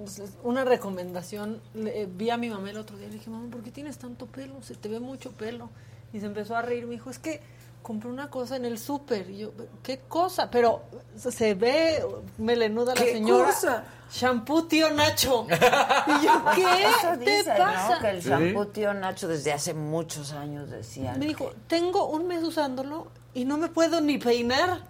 Una 0.44 0.66
recomendación, 0.66 1.62
eh, 1.76 2.10
vi 2.12 2.32
a 2.32 2.38
mi 2.38 2.50
mamá 2.50 2.72
el 2.72 2.78
otro 2.78 2.98
día, 2.98 3.08
le 3.08 3.14
dije, 3.14 3.30
mamá, 3.30 3.50
¿por 3.52 3.62
qué 3.62 3.72
tienes 3.72 4.00
tanto 4.00 4.26
pelo? 4.26 4.62
Se 4.64 4.76
te 4.76 4.90
ve 4.90 5.00
mucho 5.00 5.32
pelo. 5.32 5.70
Y 6.12 6.20
se 6.20 6.26
empezó 6.26 6.56
a 6.56 6.62
reír, 6.62 6.88
me 6.88 6.94
dijo, 6.94 7.10
es 7.12 7.20
que 7.20 7.42
compré 7.82 8.10
una 8.10 8.30
cosa 8.30 8.56
en 8.56 8.66
el 8.66 8.78
súper. 8.80 9.30
Y 9.30 9.38
yo, 9.40 9.52
¿qué 9.84 10.00
cosa? 10.08 10.50
Pero 10.52 10.84
se 11.18 11.54
ve 11.54 12.04
melenuda 12.38 12.94
la 12.96 13.02
¿Qué 13.02 13.14
señora. 13.14 13.46
cosa? 13.46 13.84
Shampoo 14.12 14.66
tío 14.66 14.90
Nacho. 14.92 15.46
Y 16.08 16.26
yo, 16.26 16.46
¿qué 16.56 16.86
Eso 16.86 17.18
te 17.24 17.44
pasa? 17.58 17.96
¿no? 17.96 18.02
Que 18.02 18.10
el 18.12 18.22
shampoo 18.22 18.68
tío 18.68 18.94
Nacho 18.94 19.28
desde 19.28 19.52
hace 19.54 19.74
muchos 19.74 20.32
años 20.34 20.70
decía. 20.70 21.16
Me 21.18 21.26
dijo, 21.26 21.54
tengo 21.68 22.08
un 22.08 22.28
mes 22.28 22.44
usándolo 22.44 23.08
y 23.34 23.46
no 23.46 23.58
me 23.58 23.68
puedo 23.70 24.02
ni 24.02 24.18
peinar. 24.18 24.82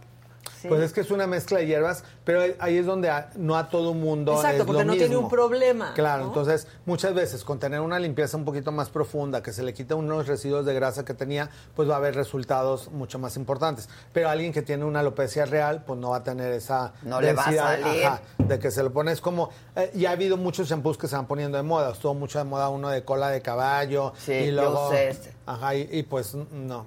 Pues 0.68 0.82
es 0.82 0.94
que 0.94 1.02
es 1.02 1.12
una 1.12 1.28
mezcla 1.28 1.60
de 1.60 1.68
hierbas, 1.68 2.04
pero 2.28 2.42
ahí 2.60 2.78
es 2.78 2.86
donde 2.86 3.10
a- 3.10 3.30
no 3.38 3.56
a 3.56 3.70
todo 3.70 3.94
mundo 3.94 4.34
Exacto, 4.34 4.58
es 4.58 4.66
porque 4.66 4.82
lo 4.84 4.88
no 4.88 4.92
tiene 4.94 5.08
mismo. 5.08 5.24
un 5.24 5.30
problema, 5.30 5.94
Claro, 5.94 6.24
¿no? 6.24 6.28
entonces 6.28 6.68
muchas 6.86 7.14
veces 7.14 7.46
con 7.46 7.58
tener 7.58 7.80
una 7.80 7.98
limpieza 8.00 8.36
un 8.36 8.44
poquito 8.44 8.74
más 8.74 8.90
profunda, 8.90 9.42
que 9.42 9.54
se 9.54 9.64
le 9.64 9.74
quite 9.74 9.94
unos 9.94 10.28
residuos 10.28 10.66
de 10.66 10.74
grasa 10.74 11.06
que 11.06 11.14
tenía, 11.14 11.50
pues 11.74 11.90
va 11.90 11.94
a 11.94 11.98
haber 12.00 12.16
resultados 12.16 12.92
mucho 12.92 13.18
más 13.18 13.38
importantes. 13.38 13.88
Pero 14.12 14.28
alguien 14.28 14.52
que 14.52 14.62
tiene 14.62 14.84
una 14.84 15.00
alopecia 15.00 15.46
real, 15.46 15.86
pues 15.88 15.98
no 16.02 16.10
va 16.10 16.18
a 16.18 16.24
tener 16.24 16.52
esa 16.52 16.92
No 17.02 17.22
le 17.22 17.32
va 17.32 17.44
a 17.44 17.46
densidad, 17.46 17.82
salir. 17.82 18.06
ajá, 18.06 18.22
de 18.40 18.60
que 18.60 18.72
se 18.72 18.84
lo 18.84 18.92
pones 18.92 19.22
como... 19.22 19.50
eh, 19.78 19.90
y 19.96 20.06
ha 20.06 20.12
habido 20.12 20.36
muchos 20.36 20.68
shampoos 20.68 20.98
que 20.98 21.08
se 21.08 21.16
van 21.16 21.28
poniendo 21.28 21.56
de 21.56 21.64
moda. 21.64 21.92
Estuvo 21.94 22.14
mucho 22.14 22.40
de 22.40 22.44
moda 22.44 22.68
uno 22.68 22.90
de 22.90 23.06
cola 23.06 23.30
de 23.30 23.42
caballo. 23.42 24.12
Sí, 24.18 24.34
y 24.34 24.46
yo 24.48 24.52
luego, 24.52 24.90
usé 24.90 25.10
este. 25.12 25.34
Ajá, 25.46 25.76
y, 25.76 25.88
y 25.94 26.04
pues 26.04 26.36
no. 26.36 26.86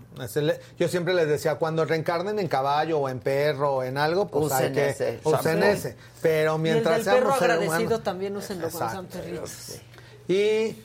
Yo 0.78 0.88
siempre 0.88 1.14
les 1.14 1.26
decía, 1.28 1.54
cuando 1.54 1.86
reencarnen 1.86 2.38
en 2.38 2.46
caballo 2.46 2.98
o 2.98 3.08
en 3.08 3.20
perro 3.20 3.76
o 3.76 3.82
en 3.82 3.96
algo, 3.96 4.28
pues 4.28 4.52
hay 4.52 4.70
que 4.72 4.90
ese 4.90 5.18
usen 5.32 5.62
ese. 5.62 5.96
Pero 6.22 6.58
mientras 6.58 6.98
y 6.98 7.00
el 7.00 7.04
del 7.06 7.14
perro 7.14 7.32
agradecido 7.34 7.78
humanos- 7.80 8.02
también 8.02 8.36
úsenlo 8.36 8.68
cuando 8.70 8.90
sean 8.90 9.04
Exacto. 9.06 9.24
perritos. 9.26 9.80
Y 10.28 10.76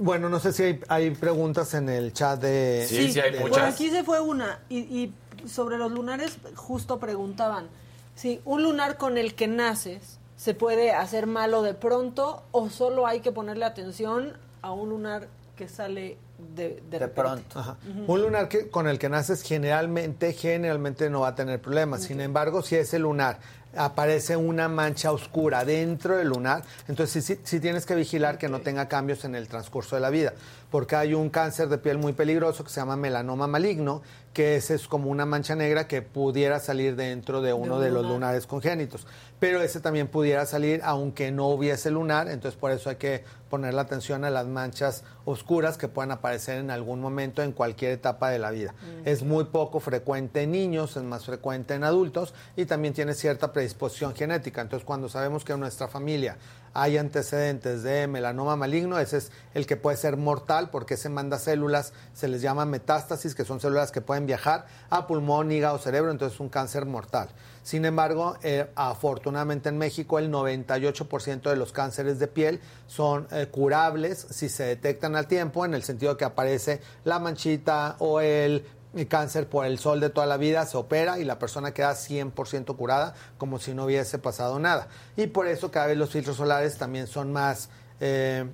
bueno, 0.00 0.28
no 0.28 0.38
sé 0.40 0.52
si 0.52 0.62
hay, 0.62 0.80
hay 0.88 1.10
preguntas 1.10 1.74
en 1.74 1.88
el 1.88 2.12
chat 2.12 2.40
de... 2.40 2.86
de- 2.86 3.40
Por 3.40 3.60
aquí 3.60 3.90
se 3.90 4.04
fue 4.04 4.20
una. 4.20 4.60
Y, 4.68 4.78
y 4.78 5.14
sobre 5.48 5.76
los 5.78 5.90
lunares, 5.92 6.36
justo 6.54 6.98
preguntaban: 6.98 7.66
si 8.14 8.40
un 8.44 8.62
lunar 8.62 8.96
con 8.96 9.18
el 9.18 9.34
que 9.34 9.46
naces 9.48 10.18
se 10.36 10.54
puede 10.54 10.92
hacer 10.92 11.26
malo 11.26 11.62
de 11.62 11.74
pronto 11.74 12.44
o 12.52 12.70
solo 12.70 13.06
hay 13.06 13.20
que 13.20 13.32
ponerle 13.32 13.64
atención 13.64 14.36
a 14.62 14.72
un 14.72 14.88
lunar 14.90 15.26
que 15.56 15.68
sale 15.68 16.16
de, 16.54 16.80
de? 16.88 17.10
Ajá. 17.56 17.76
Ujú. 17.90 18.12
Un 18.12 18.22
lunar 18.22 18.48
que, 18.48 18.68
con 18.68 18.86
el 18.86 19.00
que 19.00 19.08
naces 19.08 19.42
generalmente, 19.42 20.32
generalmente 20.32 21.10
no 21.10 21.20
va 21.22 21.28
a 21.28 21.34
tener 21.34 21.60
problemas. 21.60 22.04
Sin 22.04 22.20
embargo, 22.20 22.62
si 22.62 22.76
ese 22.76 23.00
lunar 23.00 23.40
aparece 23.78 24.36
una 24.36 24.68
mancha 24.68 25.12
oscura 25.12 25.64
dentro 25.64 26.16
del 26.16 26.28
lunar, 26.28 26.62
entonces 26.88 27.24
sí, 27.24 27.34
sí- 27.34 27.40
sí 27.44 27.60
tienes 27.60 27.86
que 27.86 27.94
vigilar 27.94 28.36
que 28.38 28.48
no 28.48 28.60
tenga 28.60 28.88
cambios 28.88 29.24
en 29.24 29.34
el 29.34 29.48
transcurso 29.48 29.94
de 29.96 30.00
la 30.02 30.10
vida, 30.10 30.34
porque 30.70 30.96
hay 30.96 31.14
un 31.14 31.30
cáncer 31.30 31.68
de 31.68 31.78
piel 31.78 31.98
muy 31.98 32.12
peligroso 32.12 32.64
que 32.64 32.70
se 32.70 32.80
llama 32.80 32.96
melanoma 32.96 33.46
maligno, 33.46 34.02
que 34.32 34.56
ese 34.56 34.74
es 34.74 34.86
como 34.86 35.10
una 35.10 35.26
mancha 35.26 35.54
negra 35.54 35.88
que 35.88 36.02
pudiera 36.02 36.60
salir 36.60 36.96
dentro 36.96 37.40
de 37.42 37.52
uno 37.52 37.76
un 37.76 37.82
de 37.82 37.90
los 37.90 38.02
lunar. 38.02 38.12
lunares 38.12 38.46
congénitos, 38.46 39.06
pero 39.38 39.62
ese 39.62 39.80
también 39.80 40.08
pudiera 40.08 40.46
salir 40.46 40.80
aunque 40.84 41.30
no 41.30 41.48
hubiese 41.48 41.90
lunar, 41.90 42.28
entonces 42.28 42.58
por 42.58 42.70
eso 42.70 42.90
hay 42.90 42.96
que 42.96 43.24
poner 43.48 43.74
la 43.74 43.82
atención 43.82 44.24
a 44.24 44.30
las 44.30 44.46
manchas 44.46 45.04
oscuras 45.24 45.78
que 45.78 45.88
puedan 45.88 46.10
aparecer 46.10 46.58
en 46.58 46.70
algún 46.70 47.00
momento 47.00 47.42
en 47.42 47.52
cualquier 47.52 47.92
etapa 47.92 48.30
de 48.30 48.38
la 48.38 48.50
vida. 48.50 48.72
Mm. 48.72 49.08
Es 49.08 49.22
muy 49.22 49.44
poco 49.44 49.80
frecuente 49.80 50.42
en 50.42 50.52
niños, 50.52 50.96
es 50.96 51.02
más 51.02 51.24
frecuente 51.24 51.74
en 51.74 51.84
adultos 51.84 52.34
y 52.56 52.66
también 52.66 52.94
tiene 52.94 53.14
cierta 53.14 53.52
predisposición 53.52 54.14
genética. 54.14 54.60
Entonces, 54.60 54.84
cuando 54.84 55.08
sabemos 55.08 55.44
que 55.44 55.52
en 55.52 55.60
nuestra 55.60 55.88
familia 55.88 56.36
hay 56.74 56.96
antecedentes 56.96 57.82
de 57.82 58.06
melanoma 58.06 58.56
maligno, 58.56 58.98
ese 58.98 59.18
es 59.18 59.32
el 59.54 59.66
que 59.66 59.76
puede 59.76 59.96
ser 59.96 60.16
mortal 60.16 60.70
porque 60.70 60.94
ese 60.94 61.08
manda 61.08 61.38
células, 61.38 61.92
se 62.14 62.28
les 62.28 62.42
llama 62.42 62.64
metástasis, 62.64 63.34
que 63.34 63.44
son 63.44 63.60
células 63.60 63.92
que 63.92 64.00
pueden 64.00 64.26
viajar 64.26 64.66
a 64.90 65.06
pulmón, 65.06 65.50
hígado, 65.52 65.78
cerebro, 65.78 66.10
entonces 66.10 66.34
es 66.34 66.40
un 66.40 66.48
cáncer 66.48 66.86
mortal. 66.86 67.28
Sin 67.62 67.84
embargo, 67.84 68.38
eh, 68.42 68.66
afortunadamente 68.76 69.68
en 69.68 69.76
México 69.76 70.18
el 70.18 70.30
98% 70.30 71.50
de 71.50 71.56
los 71.56 71.72
cánceres 71.72 72.18
de 72.18 72.26
piel 72.26 72.60
son 72.86 73.28
eh, 73.30 73.48
curables 73.50 74.26
si 74.30 74.48
se 74.48 74.64
detectan 74.64 75.16
al 75.16 75.26
tiempo, 75.26 75.64
en 75.66 75.74
el 75.74 75.82
sentido 75.82 76.16
que 76.16 76.24
aparece 76.24 76.80
la 77.04 77.18
manchita 77.18 77.96
o 77.98 78.20
el 78.20 78.64
cáncer 79.06 79.48
por 79.48 79.66
el 79.66 79.78
sol 79.78 80.00
de 80.00 80.10
toda 80.10 80.26
la 80.26 80.36
vida 80.36 80.66
se 80.66 80.76
opera 80.76 81.18
y 81.18 81.24
la 81.24 81.38
persona 81.38 81.72
queda 81.72 81.92
100% 81.92 82.76
curada 82.76 83.14
como 83.36 83.58
si 83.58 83.74
no 83.74 83.84
hubiese 83.84 84.18
pasado 84.18 84.58
nada. 84.58 84.88
Y 85.16 85.28
por 85.28 85.46
eso 85.46 85.70
cada 85.70 85.86
vez 85.86 85.96
los 85.96 86.10
filtros 86.10 86.36
solares 86.36 86.78
también 86.78 87.06
son 87.06 87.32
más, 87.32 87.68
eh, 88.00 88.46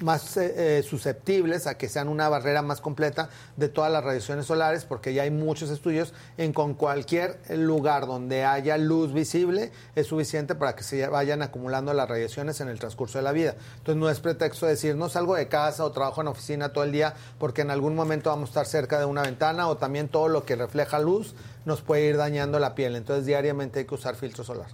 más 0.00 0.36
eh, 0.36 0.78
eh, 0.78 0.82
susceptibles 0.82 1.66
a 1.66 1.76
que 1.76 1.88
sean 1.88 2.08
una 2.08 2.28
barrera 2.28 2.62
más 2.62 2.80
completa 2.80 3.30
de 3.56 3.68
todas 3.68 3.90
las 3.90 4.04
radiaciones 4.04 4.46
solares 4.46 4.84
porque 4.84 5.14
ya 5.14 5.22
hay 5.22 5.30
muchos 5.30 5.70
estudios 5.70 6.12
en 6.36 6.52
con 6.52 6.74
cualquier 6.74 7.38
lugar 7.50 8.06
donde 8.06 8.44
haya 8.44 8.78
luz 8.78 9.12
visible 9.12 9.72
es 9.94 10.06
suficiente 10.06 10.54
para 10.54 10.74
que 10.74 10.82
se 10.82 11.06
vayan 11.08 11.42
acumulando 11.42 11.92
las 11.94 12.08
radiaciones 12.08 12.60
en 12.60 12.68
el 12.68 12.78
transcurso 12.78 13.18
de 13.18 13.24
la 13.24 13.32
vida. 13.32 13.56
Entonces 13.78 13.96
no 13.96 14.08
es 14.08 14.20
pretexto 14.20 14.66
decir 14.66 14.96
no 14.96 15.08
salgo 15.08 15.34
de 15.34 15.48
casa 15.48 15.84
o 15.84 15.92
trabajo 15.92 16.20
en 16.20 16.28
oficina 16.28 16.72
todo 16.72 16.84
el 16.84 16.92
día 16.92 17.14
porque 17.38 17.62
en 17.62 17.70
algún 17.70 17.94
momento 17.94 18.30
vamos 18.30 18.48
a 18.48 18.50
estar 18.50 18.66
cerca 18.66 18.98
de 18.98 19.04
una 19.04 19.22
ventana 19.22 19.68
o 19.68 19.76
también 19.76 20.08
todo 20.08 20.28
lo 20.28 20.44
que 20.44 20.56
refleja 20.56 20.98
luz 20.98 21.34
nos 21.64 21.82
puede 21.82 22.06
ir 22.06 22.16
dañando 22.16 22.58
la 22.58 22.74
piel. 22.74 22.96
Entonces 22.96 23.26
diariamente 23.26 23.80
hay 23.80 23.84
que 23.84 23.94
usar 23.94 24.14
filtro 24.14 24.44
solar. 24.44 24.68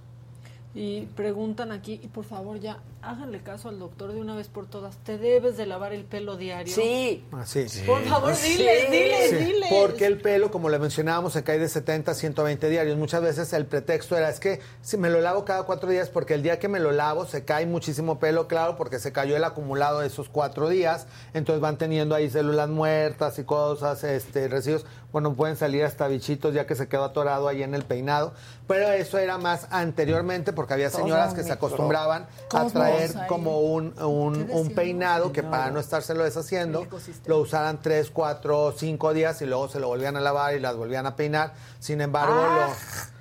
Y 0.75 1.05
preguntan 1.15 1.71
aquí, 1.71 2.01
y 2.03 2.07
por 2.09 2.25
favor 2.25 2.59
ya, 2.59 2.79
háganle 3.05 3.41
caso 3.41 3.69
al 3.69 3.79
doctor 3.79 4.11
de 4.11 4.19
una 4.19 4.35
vez 4.35 4.47
por 4.47 4.67
todas. 4.67 4.97
¿Te 4.97 5.17
debes 5.17 5.57
de 5.57 5.65
lavar 5.65 5.93
el 5.93 6.03
pelo 6.05 6.37
diario? 6.37 6.73
Sí. 6.73 7.23
Así. 7.31 7.65
Por 7.85 8.03
favor, 8.03 8.35
diles, 8.35 8.91
diles, 8.91 9.29
Sí, 9.29 9.35
diles. 9.35 9.69
Porque 9.69 10.05
el 10.05 10.19
pelo, 10.19 10.51
como 10.51 10.69
le 10.69 10.79
mencionábamos, 10.79 11.33
se 11.33 11.43
cae 11.43 11.59
de 11.59 11.69
70 11.69 12.11
a 12.11 12.15
120 12.15 12.69
diarios. 12.69 12.97
Muchas 12.97 13.21
veces 13.21 13.53
el 13.53 13.65
pretexto 13.65 14.17
era, 14.17 14.29
es 14.29 14.39
que 14.39 14.59
si 14.81 14.97
me 14.97 15.09
lo 15.09 15.21
lavo 15.21 15.45
cada 15.45 15.63
cuatro 15.63 15.89
días, 15.89 16.09
porque 16.09 16.33
el 16.33 16.43
día 16.43 16.59
que 16.59 16.67
me 16.67 16.79
lo 16.79 16.91
lavo 16.91 17.25
se 17.25 17.45
cae 17.45 17.65
muchísimo 17.65 18.19
pelo, 18.19 18.47
claro, 18.47 18.75
porque 18.75 18.99
se 18.99 19.11
cayó 19.11 19.35
el 19.35 19.43
acumulado 19.43 19.99
de 19.99 20.07
esos 20.07 20.27
cuatro 20.29 20.69
días. 20.69 21.07
Entonces 21.33 21.61
van 21.61 21.77
teniendo 21.77 22.15
ahí 22.15 22.29
células 22.29 22.69
muertas 22.69 23.37
y 23.37 23.43
cosas, 23.43 24.03
este, 24.03 24.47
residuos. 24.47 24.85
Bueno, 25.11 25.33
pueden 25.33 25.55
salir 25.55 25.85
hasta 25.85 26.07
bichitos 26.07 26.53
ya 26.53 26.65
que 26.65 26.75
se 26.75 26.89
quedó 26.89 27.05
atorado 27.05 27.47
ahí 27.47 27.63
en 27.63 27.73
el 27.73 27.83
peinado. 27.83 28.33
Pero 28.67 28.91
eso 28.91 29.17
era 29.17 29.37
más 29.37 29.67
anteriormente, 29.69 30.51
porque 30.51 30.73
había 30.73 30.89
señoras 30.89 31.33
que 31.33 31.43
se 31.43 31.51
acostumbraban 31.51 32.27
a 32.51 32.65
traer 32.65 32.94
ahí. 32.97 33.27
como 33.27 33.59
un, 33.61 33.93
un, 34.01 34.47
un 34.51 34.69
peinado 34.71 35.31
que 35.31 35.43
para 35.43 35.71
no 35.71 35.79
estárselo 35.79 36.23
deshaciendo, 36.23 36.87
lo 37.25 37.39
usaran 37.39 37.81
tres, 37.81 38.09
cuatro, 38.11 38.73
cinco 38.77 39.13
días 39.13 39.41
y 39.41 39.45
luego 39.45 39.67
se 39.67 39.79
lo 39.79 39.87
volvían 39.87 40.17
a 40.17 40.21
lavar 40.21 40.55
y 40.55 40.59
las 40.59 40.75
volvían 40.75 41.05
a 41.05 41.15
peinar. 41.15 41.53
Sin 41.79 42.01
embargo, 42.01 42.33
Ah. 42.37 42.67
lo, 42.69 42.73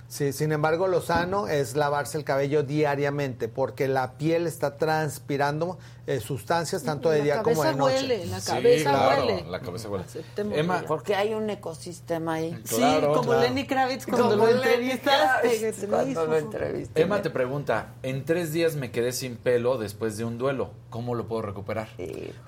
sí, 0.08 0.32
sin 0.32 0.52
embargo, 0.52 0.86
lo 0.88 1.00
sano 1.00 1.48
es 1.48 1.74
lavarse 1.76 2.18
el 2.18 2.24
cabello 2.24 2.62
diariamente 2.62 3.48
porque 3.48 3.88
la 3.88 4.12
piel 4.12 4.46
está 4.46 4.76
transpirando 4.76 5.78
eh, 6.06 6.20
sustancias 6.20 6.82
tanto 6.82 7.10
de 7.10 7.18
La 7.18 7.24
día 7.24 7.42
como 7.42 7.62
de 7.64 7.74
noche. 7.74 7.94
huele, 7.96 8.26
la 8.26 8.40
cabeza 8.40 9.08
huele. 9.18 9.44
La 9.48 9.60
cabeza 9.60 9.88
huele. 9.88 10.04
Emma. 10.36 10.84
Porque 10.86 11.14
hay 11.14 11.34
un 11.34 11.48
ecosistema 11.50 12.34
ahí. 12.34 12.58
Sí, 12.64 12.82
como 13.14 13.34
Lenny 13.34 13.66
Kravitz 13.66 14.06
cuando 14.06 14.30
Como 14.30 14.46
lo 14.46 14.52
Lenny 14.52 14.90
entrevistaste. 14.90 15.72
Te 15.72 15.86
cuando 15.86 16.10
hizo. 16.10 16.26
lo 16.26 16.36
entrevisté. 16.36 17.02
Emma 17.02 17.22
te 17.22 17.30
pregunta, 17.30 17.94
en 18.02 18.24
tres 18.24 18.52
días 18.52 18.74
me 18.76 18.90
quedé 18.90 19.12
sin 19.12 19.36
pelo 19.36 19.78
después 19.78 20.16
de 20.16 20.24
un 20.24 20.38
duelo, 20.38 20.70
¿cómo 20.90 21.14
lo 21.14 21.26
puedo 21.26 21.42
recuperar? 21.42 21.88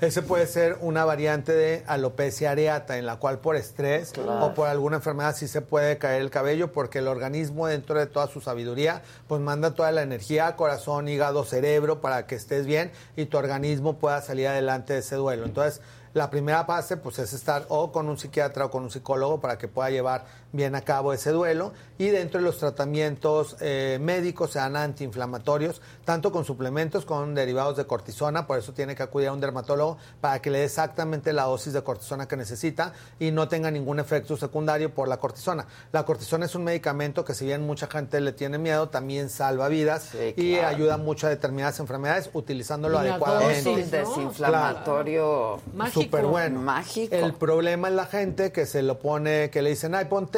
Ese 0.00 0.22
puede 0.22 0.46
ser 0.46 0.78
una 0.80 1.04
variante 1.04 1.52
de 1.52 1.82
alopecia 1.86 2.50
areata, 2.50 2.98
en 2.98 3.06
la 3.06 3.16
cual 3.16 3.38
por 3.38 3.56
estrés 3.56 4.10
Claro. 4.12 4.46
o 4.46 4.54
por 4.54 4.68
alguna 4.68 4.96
enfermedad 4.96 5.34
sí 5.36 5.48
se 5.48 5.62
puede 5.62 5.98
caer 5.98 6.20
el 6.22 6.30
cabello, 6.30 6.72
porque 6.72 6.98
el 6.98 7.08
organismo, 7.08 7.66
dentro 7.66 7.98
de 7.98 8.06
toda 8.06 8.26
su 8.28 8.40
sabiduría, 8.40 9.02
pues 9.28 9.40
manda 9.40 9.74
toda 9.74 9.92
la 9.92 10.02
energía 10.02 10.46
a 10.46 10.56
corazón, 10.56 11.08
hígado, 11.08 11.44
cerebro, 11.44 12.00
para 12.00 12.26
que 12.26 12.34
estés 12.34 12.66
bien 12.66 12.90
y 13.16 13.26
tu 13.26 13.38
organismo 13.46 13.98
pueda 13.98 14.20
salir 14.20 14.48
adelante 14.48 14.92
de 14.92 14.98
ese 14.98 15.16
duelo. 15.16 15.44
Entonces, 15.44 15.80
la 16.14 16.30
primera 16.30 16.64
fase 16.64 16.96
pues 16.96 17.18
es 17.18 17.32
estar 17.32 17.66
o 17.68 17.92
con 17.92 18.08
un 18.08 18.18
psiquiatra 18.18 18.66
o 18.66 18.70
con 18.70 18.82
un 18.82 18.90
psicólogo 18.90 19.40
para 19.40 19.58
que 19.58 19.68
pueda 19.68 19.90
llevar 19.90 20.24
bien 20.52 20.74
a 20.74 20.80
cabo 20.80 21.12
ese 21.12 21.30
duelo 21.30 21.72
y 21.98 22.08
dentro 22.08 22.40
de 22.40 22.44
los 22.44 22.58
tratamientos 22.58 23.56
eh, 23.60 23.98
médicos 24.00 24.52
sean 24.52 24.76
antiinflamatorios, 24.76 25.80
tanto 26.04 26.30
con 26.30 26.44
suplementos 26.44 27.04
con 27.04 27.34
derivados 27.34 27.76
de 27.76 27.86
cortisona, 27.86 28.46
por 28.46 28.58
eso 28.58 28.72
tiene 28.72 28.94
que 28.94 29.02
acudir 29.02 29.28
a 29.28 29.32
un 29.32 29.40
dermatólogo 29.40 29.98
para 30.20 30.40
que 30.40 30.50
le 30.50 30.58
dé 30.58 30.64
exactamente 30.64 31.32
la 31.32 31.44
dosis 31.44 31.72
de 31.72 31.82
cortisona 31.82 32.26
que 32.28 32.36
necesita 32.36 32.92
y 33.18 33.30
no 33.30 33.48
tenga 33.48 33.70
ningún 33.70 33.98
efecto 33.98 34.36
secundario 34.36 34.94
por 34.94 35.08
la 35.08 35.18
cortisona. 35.18 35.66
La 35.92 36.04
cortisona 36.04 36.46
es 36.46 36.54
un 36.54 36.64
medicamento 36.64 37.24
que 37.24 37.34
si 37.34 37.46
bien 37.46 37.66
mucha 37.66 37.86
gente 37.86 38.20
le 38.20 38.32
tiene 38.32 38.58
miedo, 38.58 38.88
también 38.88 39.30
salva 39.30 39.68
vidas 39.68 40.12
y 40.36 40.56
ayuda 40.56 40.96
mucho 40.96 41.26
a 41.26 41.30
determinadas 41.30 41.80
enfermedades 41.80 42.30
utilizándolo 42.32 42.98
adecuadamente. 42.98 43.70
Dosis 43.70 43.90
desinflamatorio 43.90 45.60
súper 45.92 46.26
bueno. 46.26 46.60
Mágico. 46.60 47.14
El 47.14 47.34
problema 47.34 47.88
es 47.88 47.94
la 47.94 48.06
gente 48.06 48.52
que 48.52 48.66
se 48.66 48.82
lo 48.82 48.98
pone, 48.98 49.50
que 49.50 49.62
le 49.62 49.70
dicen, 49.70 49.94
ay, 49.94 50.06
ponte 50.06 50.35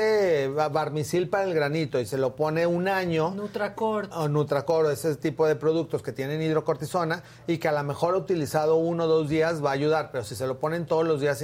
barmisil 0.71 1.29
para 1.29 1.45
el 1.45 1.55
granito 1.55 2.01
y 2.01 2.07
se 2.07 2.19
lo 2.19 2.37
pone 2.37 2.67
un 2.67 2.89
año. 2.89 3.31
Nutracort. 3.31 4.13
O 4.15 4.29
Nutracort, 4.29 4.91
ese 4.91 5.17
tipo 5.17 5.47
de 5.47 5.57
productos 5.57 6.03
que 6.03 6.13
tienen 6.13 6.41
hidrocortisona 6.43 7.23
y 7.47 7.59
que 7.59 7.69
a 7.69 7.73
lo 7.73 7.83
mejor 7.85 8.15
utilizado 8.15 8.77
uno 8.77 9.05
o 9.05 9.07
dos 9.07 9.29
días 9.29 9.65
va 9.65 9.71
a 9.71 9.73
ayudar, 9.75 10.11
pero 10.11 10.25
si 10.25 10.35
se 10.35 10.47
lo 10.47 10.59
ponen 10.59 10.87
todos 10.87 11.07
los 11.07 11.21
días 11.21 11.43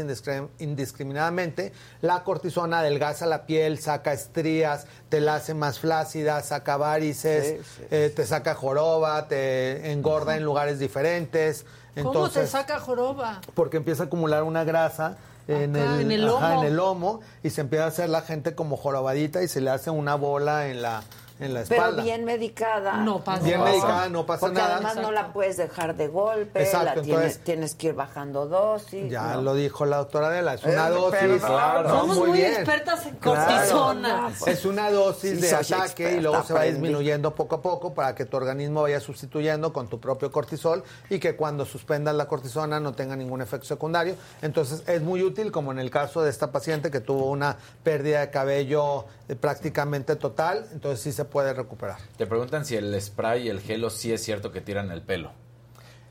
indiscriminadamente, 0.59 1.72
la 2.01 2.24
cortisona 2.24 2.81
adelgaza 2.81 3.26
la 3.26 3.47
piel, 3.47 3.78
saca 3.78 4.12
estrías, 4.12 4.86
te 5.09 5.20
la 5.20 5.36
hace 5.36 5.55
más 5.55 5.78
flácida, 5.78 6.43
saca 6.43 6.76
varices, 6.76 7.60
eh, 7.90 8.12
te 8.14 8.26
saca 8.26 8.55
joroba, 8.55 9.28
te 9.28 9.93
engorda 9.93 10.36
en 10.36 10.44
lugares 10.44 10.78
diferentes. 10.78 11.66
¿Cómo 12.02 12.28
se 12.28 12.47
saca 12.47 12.81
joroba? 12.81 13.40
Porque 13.55 13.76
empieza 13.76 14.05
a 14.05 14.06
acumular 14.06 14.43
una 14.43 14.64
grasa 14.64 15.16
en, 15.49 15.77
el, 15.77 16.01
en, 16.01 16.11
el 16.11 16.27
lomo. 16.27 16.47
en 16.47 16.66
el 16.66 16.77
lomo 16.77 17.21
y 17.43 17.51
se 17.51 17.61
empieza 17.61 17.85
a 17.85 17.89
hacer 17.89 18.09
la 18.09 18.23
gente 18.23 18.55
como 18.55 18.77
jorobadita 18.77 19.43
y 19.43 19.49
se 19.49 19.61
le 19.61 19.71
hace 19.71 19.91
una 19.91 20.15
bola 20.15 20.69
en 20.69 20.83
la 20.83 21.03
en 21.40 21.52
la 21.55 21.62
espalda. 21.62 21.90
Pero 21.90 22.02
bien 22.05 22.24
medicada. 22.24 22.98
No 22.98 23.23
pasa 23.24 23.43
Bien 23.43 23.62
medicada, 23.62 24.09
no 24.09 24.24
pasa 24.24 24.40
Porque 24.40 24.59
nada. 24.61 24.74
además 24.77 24.97
no 24.97 25.11
la 25.11 25.32
puedes 25.32 25.56
dejar 25.56 25.97
de 25.97 26.09
golpe, 26.09 26.62
Exacto, 26.62 26.86
la 26.86 26.93
tienes, 26.94 27.09
entonces- 27.11 27.39
tienes 27.44 27.74
que 27.74 27.86
ir 27.89 27.94
bajando 27.94 28.47
dosis. 28.47 29.11
Ya 29.11 29.35
¿no? 29.35 29.43
lo 29.43 29.55
dijo 29.55 29.85
la 29.85 29.97
doctora 29.98 30.28
Adela, 30.28 30.55
es 30.55 30.65
una 30.65 30.89
Eh, 30.89 30.90
dosis. 30.90 31.19
perdón. 31.43 31.86
Somos 31.89 32.19
muy, 32.19 32.32
bien. 32.39 32.52
expertas 32.52 33.06
en 33.06 33.16
Claro. 33.16 33.52
cortisona. 33.52 34.32
Es 34.47 34.65
una 34.65 34.90
dosis 34.90 35.31
Sí, 35.35 35.40
de 35.40 35.55
ataque 35.55 36.16
y 36.16 36.20
luego 36.20 36.43
se 36.44 36.52
va 36.52 36.61
aprendí. 36.61 36.81
disminuyendo 36.81 37.35
poco 37.35 37.56
a 37.56 37.62
poco 37.62 37.94
para 37.94 38.15
que 38.15 38.24
tu 38.27 38.36
organismo 38.36 38.82
vaya 38.82 39.01
sustituyendo 39.01 39.73
con 39.73 39.89
tu 39.89 39.98
propio 40.01 40.31
cortisol 40.31 40.85
y 41.11 41.19
que 41.19 41.36
cuando 41.36 41.65
suspendas 41.65 42.15
la 42.15 42.27
cortisona 42.27 42.78
no 42.81 42.93
tenga 42.93 43.16
ningún 43.16 43.43
efecto 43.43 43.66
secundario. 43.66 44.15
Entonces 44.43 44.82
es 44.86 45.02
muy 45.02 45.23
útil 45.23 45.51
como 45.51 45.73
en 45.73 45.78
el 45.78 45.90
caso 45.90 46.23
de 46.23 46.31
esta 46.31 46.52
paciente 46.52 46.90
que 46.90 47.01
tuvo 47.01 47.31
una 47.31 47.56
pérdida 47.82 48.20
de 48.20 48.31
cabello 48.31 49.05
eh, 49.28 49.35
prácticamente 49.36 50.16
total, 50.16 50.66
entonces 50.73 51.01
sí 51.01 51.11
se 51.11 51.23
puede 51.24 51.52
recuperar. 51.55 51.98
Te 52.16 52.26
preguntan 52.26 52.64
si 52.64 52.76
el 52.76 53.01
spray 53.01 53.46
y 53.46 53.48
el 53.48 53.60
gelo 53.60 53.90
sí 53.90 54.12
es 54.12 54.22
cierto 54.22 54.52
que 54.52 54.60
tiran 54.60 54.90
el 54.90 55.02
pelo. 55.02 55.32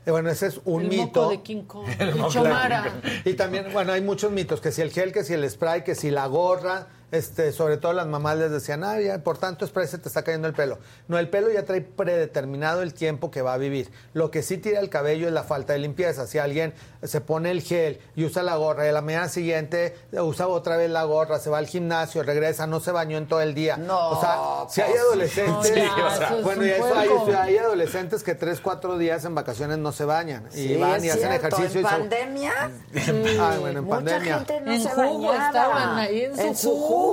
Eh, 0.06 0.10
Bueno, 0.10 0.28
ese 0.30 0.48
es 0.48 0.60
un 0.64 0.82
el 0.82 0.88
mito. 0.88 1.22
moco 1.22 1.30
de 1.30 1.42
King 1.42 1.62
Kong. 1.62 1.86
El 1.98 2.08
El, 2.10 2.14
moco 2.16 2.28
de 2.28 2.34
chomara. 2.34 3.00
Y 3.24 3.34
también, 3.34 3.72
bueno, 3.72 3.92
hay 3.92 4.02
muchos 4.02 4.30
mitos, 4.32 4.60
que 4.60 4.70
si 4.70 4.82
el 4.82 4.90
gel, 4.90 5.12
que 5.12 5.24
si 5.24 5.32
el 5.32 5.48
spray, 5.48 5.82
que 5.82 5.94
si 5.94 6.10
la 6.10 6.26
gorra, 6.26 6.88
este, 7.14 7.52
sobre 7.52 7.76
todo 7.76 7.92
las 7.92 8.06
mamás 8.06 8.36
les 8.38 8.50
decían, 8.50 8.84
ah, 8.84 9.00
ya, 9.00 9.22
por 9.22 9.38
tanto 9.38 9.66
spray 9.66 9.86
se 9.86 9.98
te 9.98 10.08
está 10.08 10.22
cayendo 10.22 10.48
el 10.48 10.54
pelo. 10.54 10.78
No, 11.08 11.18
el 11.18 11.28
pelo 11.28 11.50
ya 11.50 11.64
trae 11.64 11.80
predeterminado 11.80 12.82
el 12.82 12.94
tiempo 12.94 13.30
que 13.30 13.42
va 13.42 13.54
a 13.54 13.58
vivir. 13.58 13.90
Lo 14.12 14.30
que 14.30 14.42
sí 14.42 14.58
tira 14.58 14.80
el 14.80 14.90
cabello 14.90 15.26
es 15.26 15.32
la 15.32 15.42
falta 15.44 15.72
de 15.72 15.78
limpieza. 15.78 16.26
Si 16.26 16.38
alguien 16.38 16.74
se 17.02 17.20
pone 17.20 17.50
el 17.50 17.62
gel 17.62 18.00
y 18.16 18.24
usa 18.24 18.42
la 18.42 18.56
gorra 18.56 18.86
y 18.86 18.88
a 18.88 18.92
la 18.92 19.00
mañana 19.02 19.28
siguiente 19.28 19.96
usa 20.12 20.46
otra 20.48 20.76
vez 20.76 20.90
la 20.90 21.04
gorra, 21.04 21.38
se 21.38 21.50
va 21.50 21.58
al 21.58 21.66
gimnasio, 21.66 22.22
regresa, 22.22 22.66
no 22.66 22.80
se 22.80 22.90
bañó 22.92 23.18
en 23.18 23.26
todo 23.28 23.40
el 23.40 23.54
día. 23.54 23.76
No, 23.76 24.10
O 24.10 24.20
sea, 24.20 24.38
si 24.68 24.80
hay 24.80 24.90
pues, 24.90 25.02
adolescentes, 25.02 25.70
no, 25.70 25.76
ya, 25.76 26.14
eso 26.26 26.36
es 26.38 26.42
bueno, 26.44 26.62
un 26.62 26.66
y 26.68 26.70
eso 26.70 27.38
hay, 27.40 27.56
adolescentes 27.58 28.22
que 28.22 28.34
tres, 28.34 28.60
cuatro 28.60 28.98
días 28.98 29.24
en 29.24 29.34
vacaciones 29.34 29.78
no 29.78 29.92
se 29.92 30.04
bañan 30.04 30.48
y 30.52 30.68
Sí, 30.68 30.76
van 30.76 31.04
y 31.04 31.08
hacen 31.10 31.28
cierto, 31.28 31.46
ejercicio 31.48 31.80
en 31.80 31.86
y 31.86 31.88
se- 31.88 31.96
pandemia 31.96 32.52
Ah, 33.40 33.56
bueno, 33.60 33.78
en 33.80 33.84
mucha 33.84 33.96
pandemia. 33.96 34.36
gente 34.38 34.60
no 34.60 34.72
En 34.72 34.80
se 34.82 34.88
jugo 34.90 35.28
bañaba. 35.28 35.46
estaban 35.46 35.98
ahí, 35.98 36.22
en 36.36 36.56
su 36.56 36.70
jugo. 36.70 37.03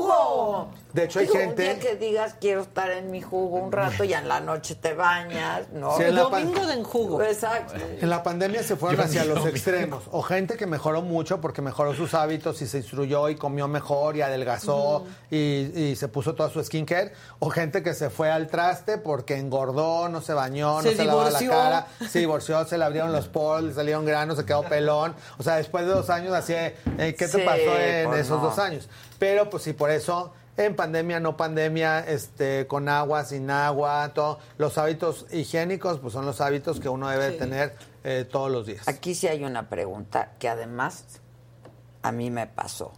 De 0.93 1.05
hecho, 1.05 1.19
hay 1.19 1.25
Digo, 1.25 1.37
gente- 1.37 1.71
Un 1.73 1.79
día 1.79 1.89
que 1.89 1.95
digas 1.95 2.35
quiero 2.39 2.61
estar 2.61 2.91
en 2.91 3.11
mi 3.11 3.21
jugo 3.21 3.57
un 3.57 3.71
rato 3.71 4.03
y 4.03 4.13
en 4.13 4.27
la 4.27 4.41
noche 4.41 4.75
te 4.75 4.93
bañas, 4.93 5.69
¿no? 5.71 5.95
Sí, 5.95 6.03
en 6.03 6.15
la 6.15 6.29
pan- 6.29 6.43
Domingo 6.45 6.65
de 6.67 6.73
enjugo. 6.73 7.21
Exacto. 7.21 7.75
En 8.01 8.09
la 8.09 8.21
pandemia 8.23 8.61
se 8.61 8.75
fueron 8.75 8.97
Yo 8.97 9.03
hacia 9.05 9.23
los 9.23 9.45
extremos. 9.45 10.03
O 10.11 10.21
gente 10.21 10.57
que 10.57 10.65
mejoró 10.67 11.01
mucho 11.01 11.39
porque 11.39 11.61
mejoró 11.61 11.93
sus 11.95 12.13
hábitos 12.13 12.61
y 12.61 12.67
se 12.67 12.79
instruyó 12.79 13.29
y 13.29 13.35
comió 13.35 13.67
mejor 13.69 14.17
y 14.17 14.21
adelgazó 14.21 15.05
y, 15.29 15.37
y 15.37 15.95
se 15.95 16.09
puso 16.09 16.35
toda 16.35 16.49
su 16.49 16.61
skincare. 16.61 17.13
O 17.39 17.49
gente 17.49 17.83
que 17.83 17.93
se 17.93 18.09
fue 18.09 18.29
al 18.29 18.47
traste 18.47 18.97
porque 18.97 19.37
engordó, 19.37 20.09
no 20.09 20.19
se 20.21 20.33
bañó, 20.33 20.81
Se 20.81 20.91
no 20.91 20.95
se 20.97 21.05
lavaba 21.05 21.29
la 21.29 21.39
divorció. 21.39 21.51
cara. 21.63 21.87
Se 22.09 22.19
divorció, 22.19 22.65
se 22.65 22.77
le 22.77 22.83
abrieron 22.83 23.13
los 23.13 23.29
poros, 23.29 23.63
le 23.63 23.73
salieron 23.73 24.05
granos, 24.05 24.37
se 24.37 24.45
quedó 24.45 24.63
pelón. 24.63 25.15
O 25.37 25.43
sea, 25.43 25.55
después 25.55 25.85
de 25.85 25.93
dos 25.93 26.09
años 26.09 26.33
así, 26.33 26.53
eh, 26.53 26.75
¿qué 26.97 27.13
te 27.13 27.27
Sí, 27.29 27.41
pasó 27.45 27.77
en 27.79 28.09
pues 28.09 28.21
esos 28.21 28.41
no. 28.41 28.49
dos 28.49 28.59
años? 28.59 28.89
Pero 29.21 29.51
pues 29.51 29.61
sí, 29.61 29.73
por 29.73 29.91
eso 29.91 30.33
en 30.57 30.75
pandemia, 30.75 31.19
no 31.19 31.37
pandemia, 31.37 31.99
este, 31.99 32.65
con 32.65 32.89
agua, 32.89 33.23
sin 33.23 33.51
agua, 33.51 34.11
todo. 34.15 34.39
Los 34.57 34.79
hábitos 34.79 35.27
higiénicos, 35.31 35.99
pues 35.99 36.11
son 36.13 36.25
los 36.25 36.41
hábitos 36.41 36.79
que 36.79 36.89
uno 36.89 37.07
debe 37.07 37.33
Sí. 37.33 37.37
tener 37.37 37.75
eh, 38.03 38.27
todos 38.29 38.49
los 38.49 38.65
días. 38.65 38.87
Aquí 38.87 39.13
sí 39.13 39.27
hay 39.27 39.43
una 39.43 39.69
pregunta 39.69 40.31
que 40.39 40.49
además 40.49 41.05
a 42.01 42.11
mí 42.11 42.31
me 42.31 42.47
pasó. 42.47 42.93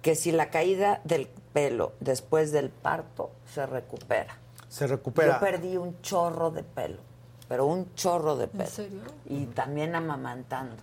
Que 0.00 0.14
si 0.14 0.32
la 0.32 0.48
caída 0.48 1.02
del 1.04 1.26
pelo 1.52 1.92
después 2.00 2.52
del 2.52 2.70
parto 2.70 3.30
se 3.52 3.66
recupera. 3.66 4.38
Se 4.70 4.86
recupera. 4.86 5.34
Yo 5.34 5.40
perdí 5.40 5.76
un 5.76 6.00
chorro 6.00 6.50
de 6.50 6.62
pelo, 6.62 7.00
pero 7.48 7.66
un 7.66 7.94
chorro 7.94 8.34
de 8.36 8.48
pelo. 8.48 8.70
serio? 8.70 9.02
Y 9.26 9.44
también 9.44 9.94
amamantando. 9.94 10.76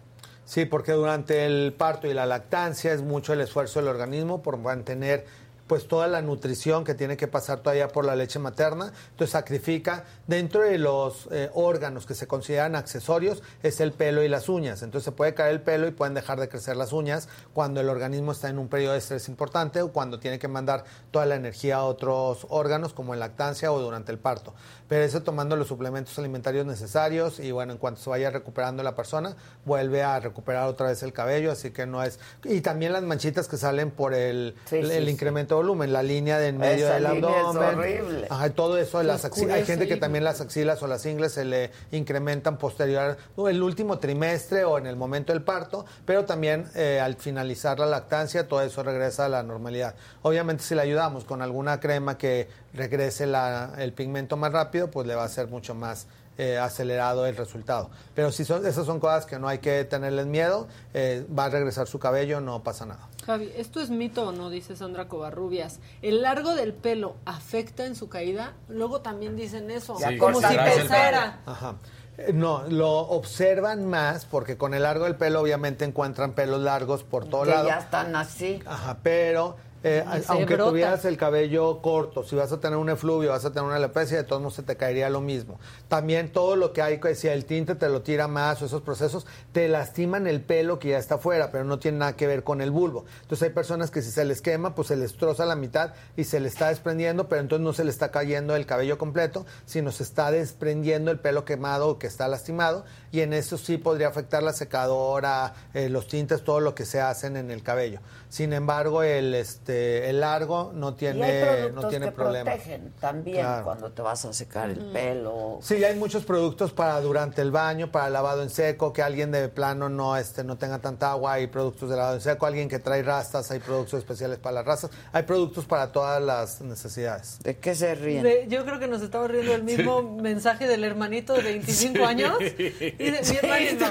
Sí, 0.48 0.64
porque 0.64 0.94
durante 0.94 1.46
el 1.46 1.74
parto 1.74 2.08
y 2.08 2.14
la 2.14 2.26
lactancia 2.26 2.94
es 2.94 3.02
mucho 3.02 3.34
el 3.34 3.42
esfuerzo 3.42 3.80
del 3.80 3.90
organismo 3.90 4.42
por 4.42 4.58
mantener 4.58 5.26
pues 5.68 5.88
toda 5.88 6.08
la 6.08 6.22
nutrición 6.22 6.84
que 6.84 6.94
tiene 6.96 7.18
que 7.18 7.28
pasar 7.28 7.60
todavía 7.60 7.90
por 7.90 8.06
la 8.06 8.16
leche 8.16 8.40
materna. 8.40 8.94
Entonces 9.12 9.32
sacrifica, 9.32 10.06
dentro 10.26 10.62
de 10.62 10.78
los 10.78 11.28
eh, 11.32 11.50
órganos 11.54 12.06
que 12.06 12.16
se 12.16 12.28
consideran 12.28 12.76
accesorios, 12.76 13.44
es 13.64 13.80
el 13.82 13.92
pelo 13.92 14.24
y 14.24 14.30
las 14.30 14.50
uñas. 14.50 14.82
Entonces 14.82 15.06
se 15.06 15.12
puede 15.12 15.34
caer 15.34 15.52
el 15.52 15.62
pelo 15.62 15.88
y 15.88 15.92
pueden 15.92 16.14
dejar 16.14 16.40
de 16.40 16.50
crecer 16.50 16.78
las 16.78 16.94
uñas 16.94 17.28
cuando 17.54 17.82
el 17.82 17.90
organismo 17.90 18.32
está 18.32 18.50
en 18.50 18.60
un 18.60 18.68
periodo 18.68 18.94
de 18.94 19.00
estrés 19.00 19.28
importante 19.28 19.82
o 19.82 19.92
cuando 19.92 20.20
tiene 20.20 20.40
que 20.40 20.48
mandar 20.48 20.86
toda 21.12 21.26
la 21.26 21.36
energía 21.36 21.78
a 21.78 21.84
otros 21.84 22.48
órganos 22.50 22.94
como 22.94 23.14
en 23.14 23.20
lactancia 23.20 23.72
o 23.72 23.80
durante 23.80 24.12
el 24.12 24.20
parto. 24.20 24.54
Pero 24.88 25.04
eso 25.04 25.22
tomando 25.22 25.56
los 25.56 25.68
suplementos 25.68 26.18
alimentarios 26.18 26.66
necesarios 26.66 27.40
y 27.40 27.52
bueno, 27.52 27.74
en 27.74 27.78
cuanto 27.78 28.02
se 28.02 28.10
vaya 28.10 28.30
recuperando 28.30 28.84
la 28.84 28.96
persona, 28.96 29.36
vuelve 29.66 30.04
a 30.04 30.20
recuperar 30.20 30.68
otra 30.68 30.88
vez 30.88 31.04
el 31.04 31.12
cabello, 31.12 31.52
así 31.52 31.72
que 31.72 31.86
no 31.86 32.02
es... 32.04 32.20
Y 32.46 32.62
también 32.62 32.94
las 32.94 33.04
manchitas 33.04 33.48
que 33.48 33.58
salen 33.58 33.92
por 33.92 34.14
el, 34.14 34.56
Sí, 34.66 34.78
el, 34.78 34.88
sí, 34.88 34.94
el 34.94 35.06
sí. 35.06 35.12
incremento 35.12 35.57
volumen, 35.58 35.92
la 35.94 36.02
línea 36.02 36.40
de 36.40 36.48
en 36.48 36.58
medio 36.58 36.86
Esa 36.86 36.94
del 36.96 37.04
línea 37.16 37.30
es 37.42 37.46
abdomen. 37.46 37.78
horrible. 37.80 38.28
Ajá, 38.30 38.50
todo 38.52 38.78
eso, 38.78 39.04
las 39.04 39.26
axilas. 39.26 39.56
Hay 39.58 39.66
gente 39.66 39.88
que 39.88 39.98
también 39.98 40.24
las 40.24 40.40
axilas 40.42 40.82
o 40.82 40.88
las 40.88 41.06
ingles 41.06 41.34
se 41.34 41.44
le 41.46 41.72
incrementan 41.92 42.58
posterior 42.58 43.18
el 43.38 43.62
último 43.62 44.00
trimestre 44.00 44.64
o 44.64 44.78
en 44.78 44.88
el 44.88 44.96
momento 44.96 45.34
del 45.34 45.42
parto, 45.44 45.86
pero 46.06 46.26
también 46.26 46.66
eh, 46.76 47.00
al 47.02 47.16
finalizar 47.16 47.80
la 47.80 47.86
lactancia 47.86 48.48
todo 48.48 48.62
eso 48.62 48.82
regresa 48.84 49.26
a 49.26 49.30
la 49.30 49.44
normalidad. 49.44 49.96
Obviamente 50.22 50.64
si 50.64 50.74
le 50.76 50.82
ayudamos 50.82 51.26
con 51.26 51.42
alguna 51.42 51.80
crema 51.80 52.18
que 52.18 52.48
regrese 52.74 53.26
la- 53.28 53.74
el 53.78 53.94
pigmento 53.94 54.38
más 54.38 54.52
rápido, 54.54 54.90
pues 54.90 55.06
le 55.08 55.16
va 55.16 55.24
a 55.24 55.30
ser 55.30 55.48
mucho 55.48 55.76
más 55.76 56.08
eh, 56.40 56.60
acelerado 56.60 57.26
el 57.26 57.36
resultado. 57.36 57.90
Pero 58.14 58.32
si 58.32 58.46
son, 58.46 58.64
esas 58.68 58.86
son 58.86 59.00
cosas 59.00 59.26
que 59.26 59.40
no 59.40 59.48
hay 59.48 59.58
que 59.58 59.84
tenerles 59.86 60.28
miedo, 60.28 60.68
eh, 60.94 61.26
va 61.36 61.46
a 61.46 61.50
regresar 61.50 61.88
su 61.88 61.98
cabello, 61.98 62.40
no 62.42 62.62
pasa 62.62 62.86
nada. 62.86 63.08
Javi, 63.28 63.52
¿esto 63.58 63.82
es 63.82 63.90
mito 63.90 64.30
o 64.30 64.32
no? 64.32 64.50
Dice 64.50 64.78
Sandra 64.78 65.10
Covarrubias. 65.10 65.82
¿El 66.02 66.22
largo 66.22 66.56
del 66.56 66.74
pelo 66.74 67.18
afecta 67.26 67.86
en 67.86 67.96
su 67.98 68.08
caída? 68.08 68.54
Luego 68.70 69.02
también 69.02 69.36
dicen 69.36 69.70
eso. 69.70 69.98
Sí, 69.98 70.18
como 70.18 70.40
si 70.40 70.48
pesara. 70.56 71.42
Ajá. 71.46 71.76
Eh, 72.18 72.32
No, 72.34 72.64
lo 72.70 72.90
observan 73.00 73.86
más 73.86 74.24
porque 74.26 74.58
con 74.58 74.74
el 74.74 74.84
largo 74.84 75.04
del 75.04 75.18
pelo 75.18 75.42
obviamente 75.42 75.84
encuentran 75.84 76.32
pelos 76.32 76.62
largos 76.62 77.04
por 77.04 77.28
todo 77.28 77.44
que 77.44 77.50
lado. 77.50 77.68
ya 77.68 77.80
están 77.80 78.16
así. 78.16 78.64
Ajá, 78.66 78.98
pero 79.04 79.58
eh, 79.84 80.04
aunque 80.28 80.56
brota. 80.56 80.72
tuvieras 80.72 81.06
el 81.06 81.18
cabello 81.18 81.82
corto, 81.82 82.24
si 82.24 82.36
vas 82.36 82.52
a 82.52 82.60
tener 82.60 82.78
un 82.78 82.90
efluvio, 82.90 83.30
vas 83.30 83.46
a 83.46 83.52
tener 83.52 83.64
una 83.64 83.76
alopecia, 83.76 84.18
de 84.18 84.24
todos 84.24 84.42
modos 84.42 84.56
se 84.56 84.64
te 84.64 84.76
caería 84.76 85.10
lo 85.10 85.22
mismo. 85.22 85.60
También 85.88 86.32
todo 86.32 86.56
lo 86.56 86.74
que 86.74 86.82
hay, 86.82 87.00
si 87.16 87.28
el 87.28 87.46
tinte 87.46 87.76
te 87.76 87.90
lo 87.90 88.02
tira 88.02 88.28
más 88.28 88.62
o 88.62 88.66
esos 88.66 88.82
procesos, 88.82 89.26
te 89.52 89.68
lastiman 89.68 90.28
el 90.28 90.42
pelo 90.42 90.80
que 90.80 90.90
ya 90.90 90.98
está 90.98 91.16
afuera, 91.16 91.52
pero 91.52 91.64
no 91.64 91.80
tiene 91.80 92.00
nada 92.00 92.16
que 92.16 92.28
ver 92.28 92.44
con 92.44 92.62
el 92.62 92.72
bulbo. 92.72 93.06
Entonces 93.22 93.48
hay 93.48 93.54
personas 93.54 93.92
que 93.92 94.02
si 94.02 94.12
se 94.12 94.26
les 94.26 94.42
quema, 94.42 94.76
pues 94.76 94.88
se 94.90 94.96
les 94.96 95.16
troza 95.16 95.46
la 95.46 95.56
mitad 95.56 95.94
y 96.16 96.24
se 96.24 96.40
le 96.40 96.48
está 96.48 96.70
desprendiendo, 96.70 97.28
pero 97.28 97.42
entonces 97.42 97.64
no 97.64 97.74
se 97.74 97.84
le 97.84 97.92
está 97.92 98.12
cayendo 98.12 98.56
el 98.56 98.66
cabello 98.66 98.98
completo, 98.98 99.46
sino 99.66 99.92
se 99.92 100.04
está 100.04 100.32
desprendiendo 100.32 101.12
el 101.12 101.20
pelo 101.20 101.46
quemado 101.46 101.88
o 101.90 102.00
que 102.00 102.08
está 102.08 102.28
lastimado 102.28 102.86
y 103.12 103.22
en 103.22 103.34
eso 103.34 103.58
sí 103.58 103.78
podría 103.78 104.08
afectar 104.08 104.44
la 104.44 104.54
secadora, 104.54 105.54
eh, 105.74 105.90
los 105.90 106.08
tintes, 106.08 106.44
todo 106.44 106.60
lo 106.60 106.76
que 106.76 106.86
se 106.86 107.00
hacen 107.02 107.38
en 107.38 107.52
el 107.52 107.64
cabello. 107.64 108.00
Sin 108.30 108.52
embargo, 108.52 109.04
el 109.04 109.34
este 109.34 110.10
el 110.10 110.20
largo 110.20 110.72
no 110.74 110.90
y 110.90 110.92
hay 110.92 110.96
tiene 110.98 111.42
productos 111.46 111.84
no 111.84 111.90
tiene 111.90 112.06
que 112.08 112.12
problema. 112.12 112.52
protegen 112.52 112.92
también 113.00 113.38
Claro. 113.42 113.64
cuando 113.64 113.92
te 113.92 114.02
vas 114.02 114.26
a 114.26 114.34
secar 114.34 114.70
el 114.70 114.80
pelo. 114.92 115.60
Sí, 115.62 115.82
hay 115.84 115.96
muchos 115.96 116.26
productos 116.26 116.74
para 116.74 117.00
durante 117.00 117.42
el 117.42 117.52
baño, 117.52 117.90
para 117.92 118.10
lavado 118.10 118.44
en 118.44 118.50
seco, 118.50 118.92
que 118.92 119.02
alguien 119.02 119.32
de 119.32 119.48
plano 119.48 119.88
no 119.88 120.18
este 120.18 120.44
no 120.44 120.58
tenga 120.58 120.80
tanta 120.80 121.12
agua, 121.12 121.34
hay 121.34 121.48
productos 121.48 121.90
de 121.90 121.96
lavado 121.96 122.16
en 122.16 122.22
seco, 122.22 122.46
alguien 122.46 122.68
que 122.68 122.80
trae 122.80 123.02
rastas, 123.02 123.50
hay 123.52 123.60
productos 123.60 124.00
especiales 124.00 124.40
para 124.40 124.56
las 124.56 124.66
rastas, 124.66 124.92
hay 125.14 125.24
productos 125.24 125.66
para 125.66 125.92
todas 125.94 126.22
las 126.22 126.60
necesidades. 126.62 127.40
¿De 127.44 127.58
qué 127.58 127.76
se 127.76 127.96
ríen? 127.96 128.24
De- 128.24 128.46
yo 128.50 128.66
creo 128.66 128.78
que 128.80 128.88
nos 128.88 129.02
estamos 129.02 129.32
riendo 129.32 129.54
del 129.54 129.64
mismo 129.78 130.02
mensaje 130.02 130.68
del 130.68 130.84
hermanito 130.84 131.34
de 131.34 131.44
25 131.44 132.06
años. 132.06 132.34
Dice, 132.98 133.32
mi 133.32 133.38
hermanito 133.38 133.86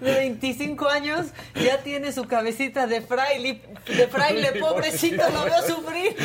de 0.00 0.12
25 0.14 0.88
años 0.88 1.26
ya 1.54 1.78
tiene 1.82 2.12
su 2.12 2.26
cabecita 2.26 2.86
de 2.86 3.00
fraile, 3.00 3.62
de 3.86 4.08
fraile, 4.08 4.52
pobrecito, 4.60 5.22
lo 5.30 5.44
veo 5.44 5.62
sufrir. 5.66 6.16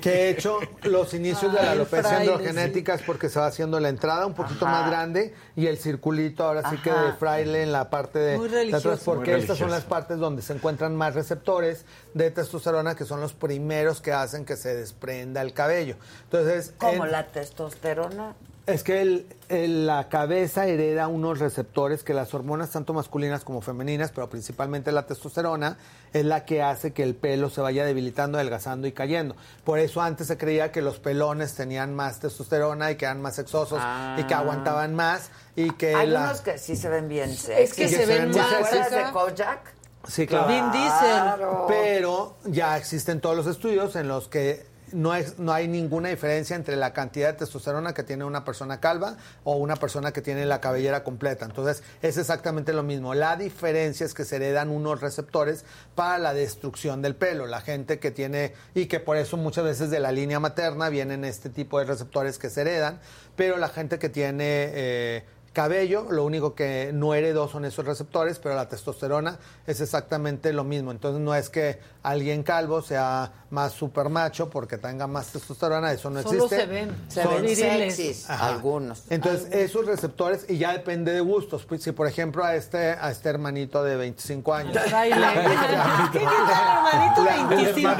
Que 0.00 0.10
he 0.12 0.28
hecho 0.30 0.58
los 0.82 1.14
inicios 1.14 1.52
de 1.52 1.62
la 1.62 1.72
alopecia 1.72 2.08
fraile, 2.10 2.32
androgenética 2.32 2.94
es 2.94 3.02
porque 3.02 3.28
se 3.28 3.38
va 3.38 3.46
haciendo 3.46 3.80
la 3.80 3.88
entrada 3.88 4.26
un 4.26 4.34
poquito 4.34 4.66
Ajá. 4.66 4.80
más 4.82 4.90
grande 4.90 5.34
y 5.56 5.66
el 5.66 5.78
circulito 5.78 6.44
ahora 6.44 6.68
sí 6.70 6.76
que 6.78 6.90
de 6.90 7.12
fraile 7.14 7.62
en 7.62 7.72
la 7.72 7.90
parte 7.90 8.18
de, 8.18 8.36
Muy 8.36 8.48
de 8.48 8.74
atrás, 8.74 9.00
porque 9.04 9.32
Muy 9.32 9.40
estas 9.40 9.58
son 9.58 9.70
las 9.70 9.84
partes 9.84 10.18
donde 10.18 10.42
se 10.42 10.52
encuentran 10.52 10.94
más 10.94 11.14
receptores 11.14 11.84
de 12.12 12.30
testosterona 12.30 12.94
que 12.94 13.04
son 13.04 13.20
los 13.20 13.32
primeros 13.32 14.00
que 14.00 14.12
hacen 14.12 14.44
que 14.44 14.56
se 14.56 14.74
desprenda 14.74 15.42
el 15.42 15.52
cabello. 15.52 15.96
Entonces, 16.24 16.74
Como 16.78 17.04
en- 17.06 17.12
la 17.12 17.26
testosterona. 17.26 18.34
Es 18.66 18.82
que 18.82 19.02
el- 19.02 19.26
el- 19.50 19.86
la 19.86 20.08
cabeza 20.08 20.66
hereda 20.66 21.06
unos 21.08 21.38
receptores 21.38 22.02
que 22.02 22.14
las 22.14 22.32
hormonas, 22.32 22.70
tanto 22.70 22.94
masculinas 22.94 23.44
como 23.44 23.60
femeninas, 23.60 24.10
pero 24.12 24.30
principalmente 24.30 24.90
la 24.92 25.06
testosterona, 25.06 25.76
es 26.14 26.24
la 26.24 26.44
que 26.46 26.62
hace 26.62 26.92
que 26.92 27.02
el 27.02 27.14
pelo 27.14 27.50
se 27.50 27.60
vaya 27.60 27.84
debilitando, 27.84 28.38
adelgazando 28.38 28.86
y 28.86 28.92
cayendo. 28.92 29.36
Por 29.64 29.78
eso 29.78 30.00
antes 30.00 30.28
se 30.28 30.38
creía 30.38 30.72
que 30.72 30.80
los 30.80 30.98
pelones 30.98 31.54
tenían 31.54 31.94
más 31.94 32.20
testosterona 32.20 32.90
y 32.90 32.96
que 32.96 33.04
eran 33.04 33.20
más 33.20 33.34
sexosos 33.36 33.80
y 34.18 34.22
que 34.24 34.32
Ah. 34.34 34.38
aguantaban 34.38 34.94
más 34.94 35.30
y 35.56 35.70
que 35.72 35.94
Hay 35.94 36.06
la... 36.08 36.24
unos 36.24 36.40
que 36.40 36.56
sí 36.58 36.76
se 36.76 36.88
ven 36.88 37.08
bien 37.08 37.36
sexy. 37.36 37.62
Es 37.62 37.74
que 37.74 37.88
se 37.88 37.96
se 37.98 38.06
ven 38.06 38.30
más. 38.30 38.48
¿Te 38.48 38.56
acuerdas 38.56 38.90
de. 38.90 39.12
Kojak? 39.12 39.74
Sí, 40.08 40.26
claro. 40.26 40.48
Vin 40.48 40.70
Diesel. 40.70 40.90
Claro. 41.00 41.64
Pero 41.68 42.36
ya 42.44 42.76
existen 42.76 43.20
todos 43.20 43.36
los 43.36 43.46
estudios 43.46 43.96
en 43.96 44.08
los 44.08 44.28
que 44.28 44.66
no, 44.94 45.14
es- 45.14 45.38
no 45.38 45.52
hay 45.52 45.68
ninguna 45.68 46.08
diferencia 46.08 46.56
entre 46.56 46.76
la 46.76 46.92
cantidad 46.92 47.32
de 47.32 47.38
testosterona 47.40 47.92
que 47.92 48.02
tiene 48.02 48.24
una 48.24 48.44
persona 48.44 48.80
calva 48.80 49.16
o 49.44 49.56
una 49.56 49.76
persona 49.76 50.12
que 50.12 50.22
tiene 50.22 50.46
la 50.46 50.60
cabellera 50.60 51.04
completa. 51.04 51.44
Entonces, 51.44 51.82
es 52.00 52.16
exactamente 52.16 52.72
lo 52.72 52.82
mismo. 52.82 53.12
La 53.14 53.36
diferencia 53.36 54.06
es 54.06 54.14
que 54.14 54.24
se 54.24 54.36
heredan 54.36 54.70
unos 54.70 55.00
receptores 55.00 55.64
para 55.94 56.18
la 56.18 56.32
destrucción 56.32 57.02
del 57.02 57.16
pelo. 57.16 57.46
La 57.46 57.60
gente 57.60 57.98
que 57.98 58.10
tiene, 58.10 58.54
y 58.74 58.86
que 58.86 59.00
por 59.00 59.16
eso 59.16 59.36
muchas 59.36 59.64
veces 59.64 59.90
de 59.90 60.00
la 60.00 60.12
línea 60.12 60.40
materna 60.40 60.88
vienen 60.88 61.24
este 61.24 61.50
tipo 61.50 61.78
de 61.78 61.84
receptores 61.84 62.38
que 62.38 62.48
se 62.48 62.62
heredan, 62.62 63.00
pero 63.36 63.56
la 63.58 63.68
gente 63.68 63.98
que 63.98 64.08
tiene... 64.08 64.44
eh, 64.72 65.24
cabello, 65.54 66.08
lo 66.10 66.24
único 66.24 66.54
que 66.54 66.90
no 66.92 67.14
heredó 67.14 67.48
son 67.48 67.64
esos 67.64 67.86
receptores, 67.86 68.38
pero 68.38 68.54
la 68.54 68.68
testosterona 68.68 69.38
es 69.66 69.80
exactamente 69.80 70.52
lo 70.52 70.64
mismo. 70.64 70.90
Entonces 70.90 71.22
no 71.22 71.34
es 71.34 71.48
que 71.48 71.78
alguien 72.02 72.42
calvo 72.42 72.82
sea 72.82 73.32
más 73.48 73.72
super 73.72 74.10
macho 74.10 74.50
porque 74.50 74.76
tenga 74.76 75.06
más 75.06 75.28
testosterona, 75.32 75.92
eso 75.92 76.10
no 76.10 76.20
Solo 76.22 76.44
existe. 76.44 76.56
se 76.56 76.66
ven. 76.66 77.04
Se 77.08 77.22
Son- 77.22 77.42
ven 77.42 77.56
sexys, 77.56 78.28
algunos. 78.28 79.04
Entonces, 79.08 79.50
esos 79.52 79.86
receptores, 79.86 80.44
y 80.50 80.58
ya 80.58 80.72
depende 80.72 81.12
de 81.14 81.20
gustos. 81.20 81.64
Pues, 81.64 81.82
si, 81.82 81.92
por 81.92 82.06
ejemplo, 82.08 82.44
a 82.44 82.56
este, 82.56 82.90
a 82.90 83.10
este 83.10 83.28
hermanito 83.30 83.82
de 83.84 83.96
25 83.96 84.52
años. 84.52 84.76
Fraile. 84.88 85.16
¿Qué 86.12 86.18
tal, 86.18 86.86
hermanito 86.86 87.24
25? 87.24 87.94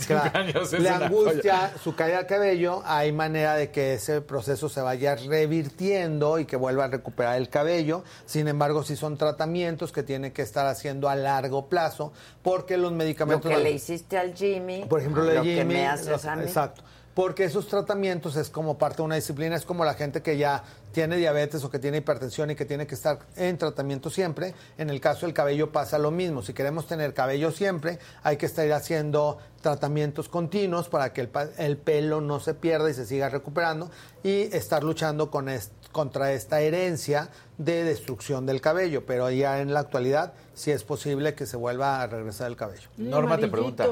Claro, 0.06 0.38
años, 0.38 0.72
es 0.72 0.80
le 0.80 0.88
angustia 0.88 1.72
su 1.82 1.94
caída 1.94 2.18
de 2.18 2.26
cabello, 2.26 2.82
hay 2.84 3.10
manera 3.12 3.54
de 3.56 3.70
que 3.70 3.94
ese 3.94 4.20
proceso 4.20 4.68
se 4.68 4.80
vaya 4.80 5.16
revirtiendo 5.16 6.38
y 6.38 6.44
que 6.44 6.56
vuelva 6.56 6.84
a 6.84 6.90
recuperar 7.00 7.36
el 7.36 7.48
cabello. 7.48 8.04
Sin 8.26 8.46
embargo, 8.48 8.82
si 8.84 8.94
son 8.96 9.16
tratamientos 9.16 9.90
que 9.92 10.02
tiene 10.02 10.32
que 10.32 10.42
estar 10.42 10.66
haciendo 10.66 11.08
a 11.08 11.16
largo 11.16 11.66
plazo, 11.68 12.12
porque 12.42 12.76
los 12.76 12.92
Lo 12.92 12.98
medicamentos... 12.98 13.50
que 13.50 13.58
le 13.58 13.70
hiciste 13.72 14.16
al 14.18 14.34
Jimmy. 14.34 14.84
Por 14.88 15.00
ejemplo, 15.00 15.24
lo 15.24 15.30
de 15.30 15.42
que 15.42 15.54
Jimmy, 15.56 15.74
me 15.74 15.86
haces 15.88 16.06
los- 16.08 16.24
a 16.24 16.36
mí. 16.36 16.42
Exacto. 16.44 16.82
Porque 17.12 17.42
esos 17.44 17.66
tratamientos 17.66 18.36
es 18.36 18.48
como 18.50 18.78
parte 18.78 18.98
de 18.98 19.02
una 19.02 19.16
disciplina, 19.16 19.56
es 19.56 19.64
como 19.64 19.84
la 19.84 19.94
gente 19.94 20.22
que 20.22 20.38
ya 20.38 20.62
tiene 20.92 21.16
diabetes 21.16 21.62
o 21.64 21.70
que 21.70 21.80
tiene 21.80 21.98
hipertensión 21.98 22.50
y 22.50 22.54
que 22.54 22.64
tiene 22.64 22.86
que 22.86 22.94
estar 22.94 23.18
en 23.36 23.58
tratamiento 23.58 24.10
siempre. 24.10 24.54
En 24.78 24.90
el 24.90 25.00
caso 25.00 25.26
del 25.26 25.34
cabello 25.34 25.72
pasa 25.72 25.98
lo 25.98 26.12
mismo. 26.12 26.40
Si 26.40 26.54
queremos 26.54 26.86
tener 26.86 27.12
cabello 27.12 27.50
siempre, 27.50 27.98
hay 28.22 28.36
que 28.36 28.46
estar 28.46 28.70
haciendo 28.72 29.38
tratamientos 29.60 30.28
continuos 30.28 30.88
para 30.88 31.12
que 31.12 31.22
el, 31.22 31.30
el 31.58 31.76
pelo 31.78 32.20
no 32.20 32.38
se 32.38 32.54
pierda 32.54 32.88
y 32.88 32.94
se 32.94 33.04
siga 33.04 33.28
recuperando 33.28 33.90
y 34.22 34.42
estar 34.56 34.84
luchando 34.84 35.30
con 35.32 35.48
est- 35.48 35.72
contra 35.92 36.32
esta 36.32 36.60
herencia 36.60 37.30
de 37.58 37.84
destrucción 37.84 38.46
del 38.46 38.60
cabello. 38.60 39.04
Pero 39.06 39.30
ya 39.30 39.60
en 39.60 39.72
la 39.74 39.80
actualidad 39.80 40.34
sí 40.54 40.70
es 40.70 40.84
posible 40.84 41.34
que 41.34 41.46
se 41.46 41.56
vuelva 41.56 42.02
a 42.02 42.06
regresar 42.06 42.48
el 42.48 42.56
cabello. 42.56 42.88
Norma 42.96 43.38
te 43.38 43.48
pregunta. 43.48 43.88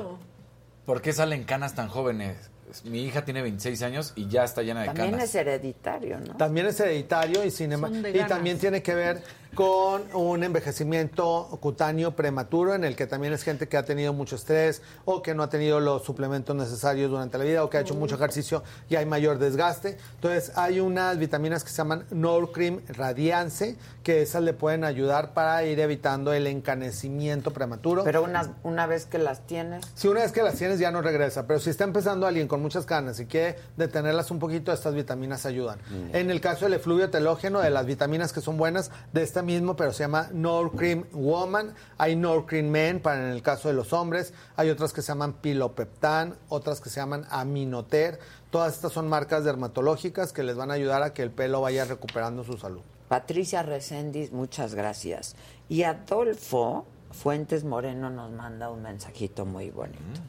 ¿por 0.85 1.03
qué 1.03 1.13
salen 1.13 1.45
canas 1.45 1.75
tan 1.75 1.89
jóvenes? 1.89 2.51
Mi 2.85 3.03
hija 3.03 3.25
tiene 3.25 3.43
26 3.43 3.83
años 3.83 4.13
y 4.15 4.29
ya 4.29 4.45
está 4.45 4.63
llena 4.63 4.81
de 4.81 4.87
También 4.87 5.11
canas. 5.13 5.29
es 5.29 5.35
hereditario, 5.35 6.19
¿no? 6.21 6.35
También 6.37 6.67
es 6.67 6.81
hereditario 6.81 7.45
y, 7.45 7.51
sin 7.51 7.73
y 7.73 8.19
también 8.27 8.59
tiene 8.59 8.83
que 8.83 8.95
ver 8.95 9.23
con 9.55 10.03
un 10.15 10.45
envejecimiento 10.45 11.59
cutáneo 11.61 12.15
prematuro 12.15 12.75
en 12.75 12.85
el 12.85 12.97
que 12.97 13.07
también 13.07 13.33
es 13.33 13.43
gente 13.43 13.69
que 13.69 13.77
ha 13.77 13.85
tenido 13.85 14.13
mucho 14.13 14.37
estrés 14.37 14.83
o 15.05 15.23
que 15.23 15.35
no 15.35 15.43
ha 15.43 15.49
tenido 15.49 15.81
los 15.81 16.05
suplementos 16.05 16.55
necesarios 16.55 17.11
durante 17.11 17.39
la 17.39 17.45
vida 17.45 17.65
o 17.65 17.71
que 17.71 17.79
ha 17.79 17.81
hecho 17.81 17.95
mucho 17.95 18.17
ejercicio 18.17 18.63
y 18.89 18.97
hay 18.97 19.07
mayor 19.07 19.39
desgaste. 19.39 19.99
Entonces 20.17 20.53
hay 20.57 20.81
unas 20.81 21.19
vitaminas 21.19 21.65
que 21.65 21.71
se 21.71 21.77
llaman 21.77 22.05
Norcream 22.11 22.81
Radiance 22.89 23.77
que 24.03 24.23
esas 24.23 24.43
le 24.43 24.55
pueden 24.55 24.85
ayudar 24.85 25.35
para 25.35 25.65
ir 25.65 25.81
evitando 25.81 26.33
el 26.33 26.47
encanecimiento 26.47 27.53
prematuro. 27.53 28.05
Pero 28.05 28.23
una, 28.23 28.55
una 28.63 28.87
vez 28.87 29.07
que 29.07 29.19
las 29.19 29.47
tienes, 29.47 29.85
Si 29.95 30.09
una 30.09 30.21
vez 30.21 30.33
que 30.33 30.43
las 30.43 30.55
tienes 30.55 30.79
ya 30.79 30.91
no 30.91 31.03
regresa, 31.03 31.47
pero 31.47 31.59
si 31.61 31.71
está 31.71 31.85
empezando 31.85 32.27
alguien 32.27 32.49
con 32.49 32.63
muchas 32.63 32.87
canas 32.87 33.21
y 33.21 33.27
quiere 33.27 33.57
detenerlas 33.77 34.31
un 34.31 34.39
poquito, 34.39 34.73
estas 34.73 34.95
vitaminas 34.95 35.45
ayudan. 35.47 35.79
En 36.13 36.31
el 36.31 36.41
caso 36.41 36.65
del 36.65 36.75
efluvio 36.75 37.11
telógeno, 37.11 37.61
de 37.61 37.71
las 37.71 37.87
vitaminas 37.87 38.33
que 38.33 38.41
son 38.41 38.57
buenas, 38.57 38.91
de 39.13 39.23
esta 39.23 39.43
mismo, 39.49 39.75
pero 39.75 39.95
se 39.95 40.05
llama 40.05 40.29
Norcream 40.31 41.07
Woman, 41.13 41.75
hay 41.97 42.15
Norcream 42.17 42.67
Men 42.67 43.01
para 43.01 43.25
en 43.25 43.33
el 43.33 43.43
caso 43.43 43.69
de 43.69 43.75
los 43.75 43.95
hombres, 43.95 44.35
hay 44.57 44.69
otras 44.69 44.93
que 44.93 45.01
se 45.01 45.09
llaman 45.09 45.33
Pilopeptan, 45.33 46.37
otras 46.51 46.81
que 46.83 46.91
se 46.91 47.01
llaman 47.01 47.25
Aminoter, 47.31 48.21
todas 48.51 48.75
estas 48.75 48.93
son 48.93 49.09
marcas 49.09 49.45
dermatológicas 49.45 50.35
que 50.35 50.43
les 50.43 50.55
van 50.55 50.71
a 50.71 50.75
ayudar 50.75 51.03
a 51.03 51.15
que 51.15 51.23
el 51.23 51.31
pelo 51.31 51.63
vaya 51.63 51.87
recuperando 51.87 52.45
su 52.45 52.59
salud. 52.59 52.83
Patricia 53.09 53.63
Recendis, 53.63 54.33
muchas 54.33 54.75
gracias. 54.75 55.35
Y 55.71 55.85
Adolfo 55.85 56.85
Fuentes 57.11 57.65
Moreno 57.65 58.11
nos 58.11 58.31
manda 58.31 58.71
un 58.71 58.83
mensajito 58.83 59.47
muy 59.47 59.71
bonito. 59.71 60.21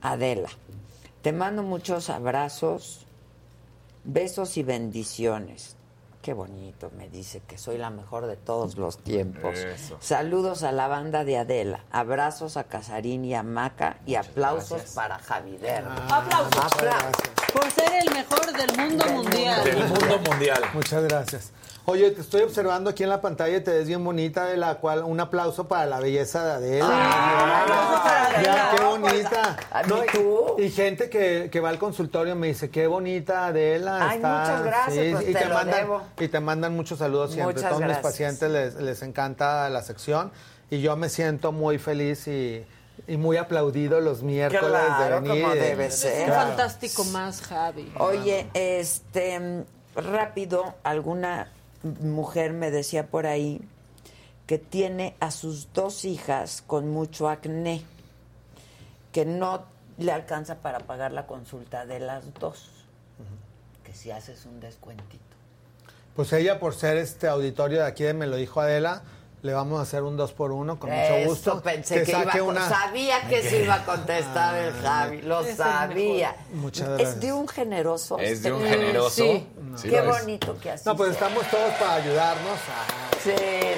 Adela, 0.00 0.50
te 1.20 1.32
mando 1.32 1.64
muchos 1.64 2.10
abrazos, 2.10 3.06
besos 4.04 4.56
y 4.56 4.62
bendiciones. 4.62 5.76
Qué 6.22 6.34
bonito, 6.34 6.92
me 6.96 7.08
dice 7.08 7.42
que 7.48 7.58
soy 7.58 7.78
la 7.78 7.90
mejor 7.90 8.28
de 8.28 8.36
todos 8.36 8.76
los 8.76 8.98
tiempos. 8.98 9.58
Eso. 9.58 9.98
Saludos 9.98 10.62
a 10.62 10.70
la 10.70 10.86
banda 10.86 11.24
de 11.24 11.36
Adela, 11.36 11.84
abrazos 11.90 12.56
a 12.56 12.62
Casarín 12.62 13.24
y 13.24 13.34
a 13.34 13.42
Maca 13.42 13.98
y 14.06 14.14
aplausos 14.14 14.82
para 14.94 15.18
Javider. 15.18 15.84
Aplausos. 16.08 16.64
Aplausos. 16.64 17.12
Por 17.52 17.68
ser 17.72 17.92
el 18.06 18.14
mejor 18.14 18.52
del 18.52 18.76
mundo 18.76 19.04
mundial. 19.06 19.64
Del 19.64 19.84
mundo 19.84 20.18
mundial. 20.30 20.62
Muchas 20.72 21.02
gracias. 21.02 21.50
Oye, 21.84 22.12
te 22.12 22.20
estoy 22.20 22.42
observando 22.42 22.90
aquí 22.90 23.02
en 23.02 23.08
la 23.08 23.20
pantalla 23.20 23.56
y 23.56 23.60
te 23.60 23.72
ves 23.72 23.88
bien 23.88 24.04
bonita, 24.04 24.44
de 24.46 24.56
la 24.56 24.76
cual 24.76 25.02
un 25.02 25.18
aplauso 25.18 25.66
para 25.66 25.84
la 25.86 25.98
belleza 25.98 26.44
de 26.60 26.80
Adela. 26.80 27.64
Adela. 28.26 28.70
qué 28.76 28.84
bonita. 28.84 29.56
Pues, 29.72 29.88
No, 29.88 29.96
¿y 29.98 30.06
y- 30.06 30.10
tú? 30.12 30.56
Y 30.58 30.70
gente 30.70 31.10
que, 31.10 31.48
que 31.50 31.60
va 31.60 31.70
al 31.70 31.78
consultorio 31.78 32.36
me 32.36 32.46
dice, 32.48 32.70
qué 32.70 32.86
bonita 32.86 33.46
Adela. 33.46 34.08
Ay, 34.10 34.16
está". 34.18 34.28
muchas 34.40 34.62
gracias, 34.64 35.12
pues 35.12 35.28
y, 35.28 35.32
te 35.32 35.38
te 35.40 35.44
lo 35.46 35.54
mandan, 35.54 35.80
debo. 35.80 36.02
y 36.20 36.28
te 36.28 36.40
mandan 36.40 36.76
muchos 36.76 36.98
saludos 37.00 37.32
siempre. 37.32 37.54
Muchas 37.54 37.68
Todos 37.70 37.80
mis 37.80 37.88
gracias. 37.88 38.12
pacientes 38.12 38.50
les, 38.50 38.74
les 38.76 39.02
encanta 39.02 39.68
la 39.68 39.82
sección 39.82 40.30
y 40.70 40.80
yo 40.82 40.96
me 40.96 41.08
siento 41.08 41.50
muy 41.52 41.78
feliz 41.78 42.26
y 42.28 42.64
y 43.08 43.16
muy 43.16 43.36
aplaudido 43.38 44.00
los 44.00 44.22
miércoles 44.22 44.68
Claro, 44.70 45.14
de 45.16 45.20
venir. 45.28 45.42
como 45.42 45.54
debe 45.54 45.90
ser. 45.90 46.26
Claro. 46.26 46.48
fantástico 46.50 47.02
más, 47.06 47.40
Javi. 47.40 47.90
Oye, 47.98 48.46
este, 48.54 49.64
rápido, 49.96 50.74
alguna 50.84 51.50
mujer 51.82 52.52
me 52.52 52.70
decía 52.70 53.08
por 53.08 53.26
ahí 53.26 53.60
que 54.46 54.58
tiene 54.58 55.14
a 55.20 55.30
sus 55.30 55.72
dos 55.72 56.04
hijas 56.04 56.62
con 56.66 56.90
mucho 56.90 57.28
acné, 57.28 57.84
que 59.12 59.24
no 59.24 59.64
le 59.98 60.12
alcanza 60.12 60.56
para 60.56 60.80
pagar 60.80 61.12
la 61.12 61.26
consulta 61.26 61.86
de 61.86 62.00
las 62.00 62.34
dos, 62.34 62.68
que 63.84 63.94
si 63.94 64.10
haces 64.10 64.46
un 64.46 64.60
descuentito. 64.60 65.22
Pues 66.16 66.32
ella, 66.32 66.60
por 66.60 66.74
ser 66.74 66.98
este 66.98 67.28
auditorio 67.28 67.78
de 67.78 67.86
aquí 67.86 68.04
de 68.04 68.12
Me 68.12 68.26
lo 68.26 68.36
dijo 68.36 68.60
Adela, 68.60 69.02
le 69.42 69.52
vamos 69.52 69.80
a 69.80 69.82
hacer 69.82 70.02
un 70.04 70.16
dos 70.16 70.32
por 70.32 70.52
uno 70.52 70.78
con 70.78 70.88
mucho 70.90 71.02
Eso 71.02 71.28
gusto. 71.30 71.62
pensé 71.62 72.04
que, 72.04 72.12
iba 72.12 72.20
a 72.32 72.38
con- 72.38 72.54
sabía 72.56 73.22
que 73.28 73.42
se 73.42 73.62
iba 73.64 73.74
a 73.74 73.84
contestar 73.84 74.54
el 74.56 74.72
Javi, 74.74 75.22
lo 75.22 75.40
Es 75.40 75.56
sabía. 75.56 76.36
Muchas 76.54 76.88
Es 76.90 76.98
gracias. 76.98 77.20
de 77.20 77.32
un 77.32 77.48
generoso. 77.48 78.18
Es 78.18 78.42
de 78.42 78.52
un 78.52 78.62
generoso. 78.64 79.10
Sí. 79.10 79.46
Sí 79.76 79.88
Qué 79.88 79.98
es. 79.98 80.06
bonito 80.06 80.56
que 80.60 80.70
así 80.70 80.82
No, 80.86 80.96
pues 80.96 81.16
sea. 81.16 81.26
estamos 81.28 81.50
todos 81.50 81.72
para 81.74 81.94
ayudarnos. 81.94 82.52
a- 82.58 83.16
Sí, 83.22 83.30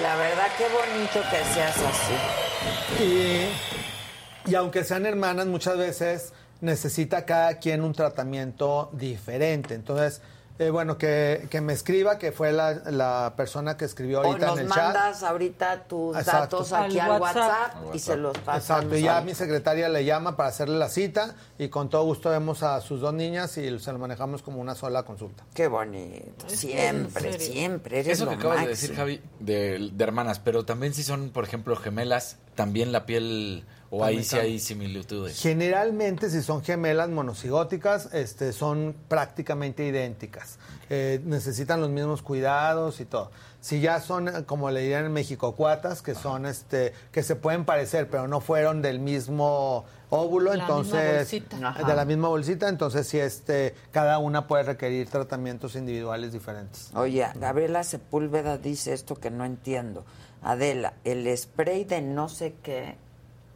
la 0.02 0.16
verdad, 0.16 0.46
qué 0.58 0.64
bonito 0.64 1.20
que 1.30 1.54
seas 1.54 1.76
así. 1.78 3.02
Y, 3.02 4.50
y 4.50 4.54
aunque 4.54 4.84
sean 4.84 5.06
hermanas, 5.06 5.46
muchas 5.46 5.78
veces 5.78 6.32
necesita 6.60 7.24
cada 7.24 7.58
quien 7.58 7.82
un 7.82 7.92
tratamiento 7.94 8.90
diferente. 8.92 9.74
Entonces, 9.74 10.20
eh, 10.58 10.70
bueno, 10.70 10.96
que, 10.98 11.48
que 11.50 11.60
me 11.60 11.72
escriba, 11.72 12.18
que 12.18 12.30
fue 12.30 12.52
la, 12.52 12.74
la 12.90 13.34
persona 13.36 13.76
que 13.76 13.84
escribió 13.84 14.20
O 14.20 14.24
ahorita 14.24 14.46
nos 14.46 14.58
en 14.58 14.64
el 14.66 14.70
chat. 14.72 14.84
mandas 14.84 15.22
ahorita 15.24 15.82
tus 15.84 16.16
Exacto. 16.16 16.58
datos 16.58 16.72
aquí 16.72 16.98
Al 17.00 17.10
al 17.12 17.20
WhatsApp. 17.20 17.74
WhatsApp, 17.76 17.94
y 17.94 17.98
se 17.98 18.16
los 18.16 18.38
pasamos. 18.38 18.62
Exacto, 18.62 18.96
y 18.96 19.02
ya 19.02 19.20
mi 19.20 19.34
secretaria 19.34 19.88
le 19.88 20.04
llama 20.04 20.36
para 20.36 20.50
hacerle 20.50 20.78
la 20.78 20.88
cita 20.88 21.34
y 21.58 21.68
con 21.68 21.88
todo 21.90 22.04
gusto 22.04 22.30
vemos 22.30 22.62
a 22.62 22.80
sus 22.80 23.00
dos 23.00 23.12
niñas 23.14 23.56
y 23.58 23.78
se 23.80 23.92
lo 23.92 23.98
manejamos 23.98 24.42
como 24.42 24.60
una 24.60 24.74
sola 24.76 25.02
consulta. 25.02 25.44
Qué 25.54 25.66
bonito. 25.66 26.48
Siempre, 26.48 27.38
siempre. 27.38 28.00
Eres 28.00 28.18
Eso 28.20 28.28
que 28.28 28.36
lo 28.36 28.38
acabas 28.40 28.60
de 28.62 28.68
decir, 28.68 28.94
Javi, 28.94 29.20
de, 29.40 29.90
de 29.92 30.04
hermanas, 30.04 30.38
pero 30.38 30.64
también 30.64 30.94
si 30.94 31.02
son, 31.02 31.30
por 31.30 31.44
ejemplo, 31.44 31.74
gemelas, 31.76 32.36
también 32.54 32.92
la 32.92 33.06
piel, 33.06 33.64
o 33.94 34.04
ahí 34.04 34.24
sí 34.24 34.36
hay 34.36 34.58
similitudes. 34.58 35.40
Generalmente, 35.40 36.30
si 36.30 36.42
son 36.42 36.62
gemelas 36.62 37.08
monocigóticas, 37.10 38.12
este, 38.12 38.52
son 38.52 38.94
prácticamente 39.08 39.86
idénticas. 39.86 40.58
Eh, 40.90 41.20
necesitan 41.24 41.80
los 41.80 41.90
mismos 41.90 42.22
cuidados 42.22 43.00
y 43.00 43.04
todo. 43.04 43.30
Si 43.60 43.80
ya 43.80 44.00
son, 44.00 44.28
eh, 44.28 44.44
como 44.44 44.70
le 44.70 44.80
dirían 44.80 45.06
en 45.06 45.12
México, 45.12 45.54
cuatas, 45.54 46.02
que 46.02 46.14
son, 46.14 46.44
este, 46.44 46.92
que 47.12 47.22
se 47.22 47.36
pueden 47.36 47.64
parecer, 47.64 48.10
pero 48.10 48.28
no 48.28 48.40
fueron 48.40 48.82
del 48.82 48.98
mismo 48.98 49.84
óvulo, 50.10 50.52
La 50.52 50.64
misma 50.66 50.66
entonces, 50.66 51.30
de 51.30 51.94
la 51.94 52.04
misma 52.04 52.28
bolsita, 52.28 52.68
entonces 52.68 53.06
sí, 53.06 53.18
este, 53.18 53.74
cada 53.92 54.18
una 54.18 54.46
puede 54.46 54.64
requerir 54.64 55.08
tratamientos 55.08 55.76
individuales 55.76 56.32
diferentes. 56.32 56.90
Oye, 56.94 57.26
Gabriela 57.36 57.84
Sepúlveda 57.84 58.58
dice 58.58 58.92
esto 58.92 59.14
que 59.14 59.30
no 59.30 59.44
entiendo. 59.44 60.04
Adela, 60.42 60.94
el 61.04 61.34
spray 61.36 61.84
de 61.84 62.02
no 62.02 62.28
sé 62.28 62.54
qué 62.62 62.96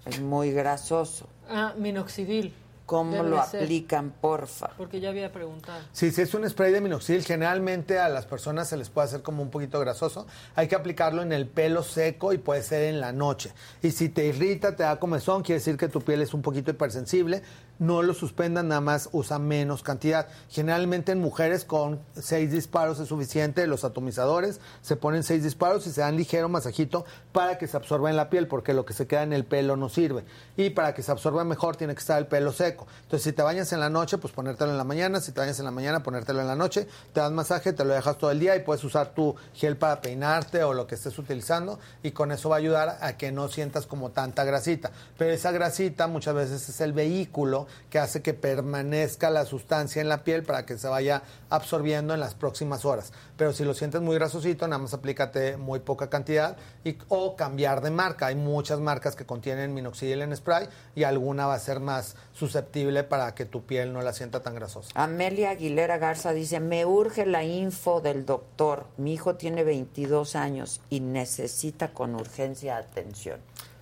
es 0.08 0.20
muy 0.20 0.52
grasoso. 0.52 1.28
Ah, 1.48 1.74
minoxidil. 1.76 2.54
¿Cómo 2.88 3.12
Debe 3.12 3.28
lo 3.28 3.44
ser, 3.44 3.64
aplican, 3.64 4.14
porfa? 4.18 4.70
Porque 4.78 4.98
ya 4.98 5.10
había 5.10 5.30
preguntado. 5.30 5.78
Sí, 5.92 6.10
si 6.10 6.22
es 6.22 6.32
un 6.32 6.48
spray 6.48 6.72
de 6.72 6.80
minoxidil, 6.80 7.22
generalmente 7.22 7.98
a 7.98 8.08
las 8.08 8.24
personas 8.24 8.66
se 8.66 8.78
les 8.78 8.88
puede 8.88 9.08
hacer 9.08 9.20
como 9.20 9.42
un 9.42 9.50
poquito 9.50 9.78
grasoso. 9.78 10.26
Hay 10.54 10.68
que 10.68 10.74
aplicarlo 10.74 11.20
en 11.20 11.32
el 11.32 11.46
pelo 11.46 11.82
seco 11.82 12.32
y 12.32 12.38
puede 12.38 12.62
ser 12.62 12.84
en 12.84 12.98
la 12.98 13.12
noche. 13.12 13.52
Y 13.82 13.90
si 13.90 14.08
te 14.08 14.24
irrita, 14.24 14.74
te 14.74 14.84
da 14.84 14.98
comezón, 14.98 15.42
quiere 15.42 15.58
decir 15.58 15.76
que 15.76 15.88
tu 15.88 16.00
piel 16.00 16.22
es 16.22 16.32
un 16.32 16.40
poquito 16.40 16.70
hipersensible. 16.70 17.42
No 17.78 18.02
lo 18.02 18.12
suspendan, 18.12 18.66
nada 18.66 18.80
más 18.80 19.08
usa 19.12 19.38
menos 19.38 19.84
cantidad. 19.84 20.26
Generalmente 20.48 21.12
en 21.12 21.20
mujeres 21.20 21.64
con 21.64 22.00
seis 22.12 22.50
disparos 22.50 22.98
es 22.98 23.06
suficiente. 23.06 23.68
Los 23.68 23.84
atomizadores 23.84 24.60
se 24.82 24.96
ponen 24.96 25.22
seis 25.22 25.44
disparos 25.44 25.86
y 25.86 25.92
se 25.92 26.00
dan 26.00 26.16
ligero 26.16 26.48
masajito 26.48 27.04
para 27.30 27.56
que 27.56 27.68
se 27.68 27.76
absorba 27.76 28.10
en 28.10 28.16
la 28.16 28.30
piel, 28.30 28.48
porque 28.48 28.74
lo 28.74 28.84
que 28.84 28.94
se 28.94 29.06
queda 29.06 29.22
en 29.22 29.32
el 29.32 29.44
pelo 29.44 29.76
no 29.76 29.88
sirve. 29.88 30.24
Y 30.56 30.70
para 30.70 30.92
que 30.92 31.04
se 31.04 31.12
absorba 31.12 31.44
mejor 31.44 31.76
tiene 31.76 31.94
que 31.94 32.00
estar 32.00 32.18
el 32.18 32.26
pelo 32.26 32.52
seco. 32.52 32.88
Entonces, 33.02 33.22
si 33.22 33.32
te 33.32 33.42
bañas 33.42 33.72
en 33.72 33.78
la 33.78 33.90
noche, 33.90 34.18
pues 34.18 34.32
ponértelo 34.32 34.72
en 34.72 34.78
la 34.78 34.82
mañana. 34.82 35.20
Si 35.20 35.30
te 35.30 35.38
bañas 35.38 35.60
en 35.60 35.64
la 35.64 35.70
mañana, 35.70 36.02
ponértelo 36.02 36.40
en 36.40 36.48
la 36.48 36.56
noche. 36.56 36.88
Te 37.12 37.20
das 37.20 37.30
masaje, 37.30 37.72
te 37.72 37.84
lo 37.84 37.94
dejas 37.94 38.18
todo 38.18 38.32
el 38.32 38.40
día 38.40 38.56
y 38.56 38.60
puedes 38.64 38.82
usar 38.82 39.14
tu 39.14 39.36
gel 39.54 39.76
para 39.76 40.00
peinarte 40.00 40.64
o 40.64 40.74
lo 40.74 40.88
que 40.88 40.96
estés 40.96 41.16
utilizando. 41.16 41.78
Y 42.02 42.10
con 42.10 42.32
eso 42.32 42.48
va 42.48 42.56
a 42.56 42.58
ayudar 42.58 42.98
a 43.00 43.16
que 43.16 43.30
no 43.30 43.46
sientas 43.46 43.86
como 43.86 44.10
tanta 44.10 44.42
grasita. 44.42 44.90
Pero 45.16 45.32
esa 45.32 45.52
grasita 45.52 46.08
muchas 46.08 46.34
veces 46.34 46.68
es 46.68 46.80
el 46.80 46.92
vehículo 46.92 47.67
que 47.90 47.98
hace 47.98 48.22
que 48.22 48.34
permanezca 48.34 49.30
la 49.30 49.44
sustancia 49.44 50.00
en 50.00 50.08
la 50.08 50.24
piel 50.24 50.42
para 50.42 50.66
que 50.66 50.78
se 50.78 50.88
vaya 50.88 51.22
absorbiendo 51.50 52.14
en 52.14 52.20
las 52.20 52.34
próximas 52.34 52.84
horas. 52.84 53.12
Pero 53.36 53.52
si 53.52 53.64
lo 53.64 53.74
sientes 53.74 54.00
muy 54.00 54.16
grasosito, 54.16 54.66
nada 54.66 54.82
más 54.82 54.94
aplícate 54.94 55.56
muy 55.56 55.80
poca 55.80 56.10
cantidad 56.10 56.56
y, 56.84 56.98
o 57.08 57.36
cambiar 57.36 57.80
de 57.80 57.90
marca. 57.90 58.26
Hay 58.26 58.34
muchas 58.34 58.80
marcas 58.80 59.16
que 59.16 59.26
contienen 59.26 59.74
minoxidil 59.74 60.22
en 60.22 60.36
spray 60.36 60.68
y 60.94 61.04
alguna 61.04 61.46
va 61.46 61.54
a 61.54 61.58
ser 61.58 61.80
más 61.80 62.16
susceptible 62.32 63.04
para 63.04 63.34
que 63.34 63.44
tu 63.44 63.64
piel 63.64 63.92
no 63.92 64.02
la 64.02 64.12
sienta 64.12 64.40
tan 64.40 64.54
grasosa. 64.54 64.90
Amelia 64.94 65.50
Aguilera 65.50 65.98
Garza 65.98 66.32
dice, 66.32 66.60
me 66.60 66.84
urge 66.86 67.26
la 67.26 67.44
info 67.44 68.00
del 68.00 68.26
doctor. 68.26 68.86
Mi 68.96 69.14
hijo 69.14 69.36
tiene 69.36 69.64
22 69.64 70.36
años 70.36 70.80
y 70.90 71.00
necesita 71.00 71.92
con 71.92 72.14
urgencia 72.14 72.76
atención. 72.76 73.40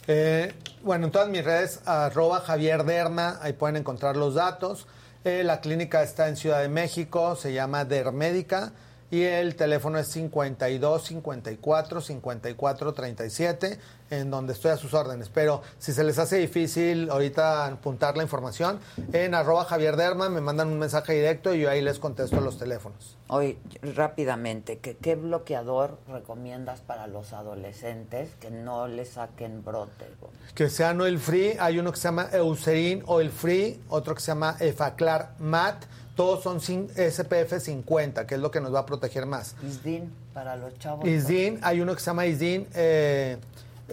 Eh, 0.08 0.54
bueno, 0.82 1.06
en 1.06 1.12
todas 1.12 1.28
mis 1.28 1.44
redes, 1.44 1.80
arroba 1.84 2.40
Javier 2.40 2.84
Derma, 2.84 3.38
ahí 3.42 3.52
pueden 3.52 3.76
encontrar 3.76 4.16
los 4.16 4.34
datos. 4.34 4.86
Eh, 5.24 5.42
la 5.44 5.60
clínica 5.60 6.02
está 6.02 6.28
en 6.28 6.36
Ciudad 6.36 6.60
de 6.60 6.68
México, 6.68 7.34
se 7.34 7.52
llama 7.52 7.84
Dermédica 7.84 8.72
y 9.10 9.22
el 9.22 9.54
teléfono 9.56 9.98
es 9.98 10.08
52 10.08 11.04
54 11.04 12.00
54 12.00 12.94
37, 12.94 13.78
en 14.10 14.30
donde 14.30 14.52
estoy 14.52 14.72
a 14.72 14.76
sus 14.76 14.94
órdenes. 14.94 15.28
Pero 15.28 15.62
si 15.78 15.92
se 15.92 16.04
les 16.04 16.18
hace 16.18 16.36
difícil 16.38 17.10
ahorita 17.10 17.66
apuntar 17.66 18.16
la 18.16 18.22
información, 18.22 18.80
en 19.12 19.34
arroba 19.34 19.64
Javier 19.64 19.96
Derma 19.96 20.28
me 20.28 20.40
mandan 20.40 20.68
un 20.68 20.78
mensaje 20.78 21.12
directo 21.14 21.54
y 21.54 21.60
yo 21.60 21.70
ahí 21.70 21.82
les 21.82 21.98
contesto 21.98 22.40
los 22.40 22.58
teléfonos. 22.58 23.16
Hoy, 23.28 23.58
rápidamente, 23.82 24.78
¿qué, 24.78 24.96
¿qué 24.96 25.16
bloqueador 25.16 25.98
recomiendas 26.08 26.80
para 26.80 27.06
los 27.06 27.32
adolescentes 27.32 28.30
que 28.40 28.50
no 28.50 28.86
le 28.86 29.04
saquen 29.04 29.64
brote? 29.64 30.06
Que 30.54 30.68
sean 30.68 31.00
oil 31.00 31.18
free, 31.18 31.56
hay 31.58 31.78
uno 31.78 31.90
que 31.92 31.98
se 31.98 32.04
llama 32.04 32.28
Eucerin 32.32 33.02
Oil 33.06 33.30
Free, 33.30 33.80
otro 33.88 34.14
que 34.14 34.20
se 34.20 34.28
llama 34.28 34.56
Efaclar 34.60 35.34
Matte, 35.38 35.86
todos 36.16 36.42
son 36.42 36.58
SPF 36.60 37.60
50, 37.60 38.26
que 38.26 38.34
es 38.34 38.40
lo 38.40 38.50
que 38.50 38.60
nos 38.60 38.74
va 38.74 38.80
a 38.80 38.86
proteger 38.86 39.26
más. 39.26 39.54
Isdin, 39.62 40.10
para 40.32 40.56
los 40.56 40.76
chavos. 40.78 41.06
Isdin, 41.06 41.60
hay 41.62 41.80
uno 41.80 41.94
que 41.94 42.00
se 42.00 42.06
llama 42.06 42.26
Isdin, 42.26 42.66
eh, 42.74 43.36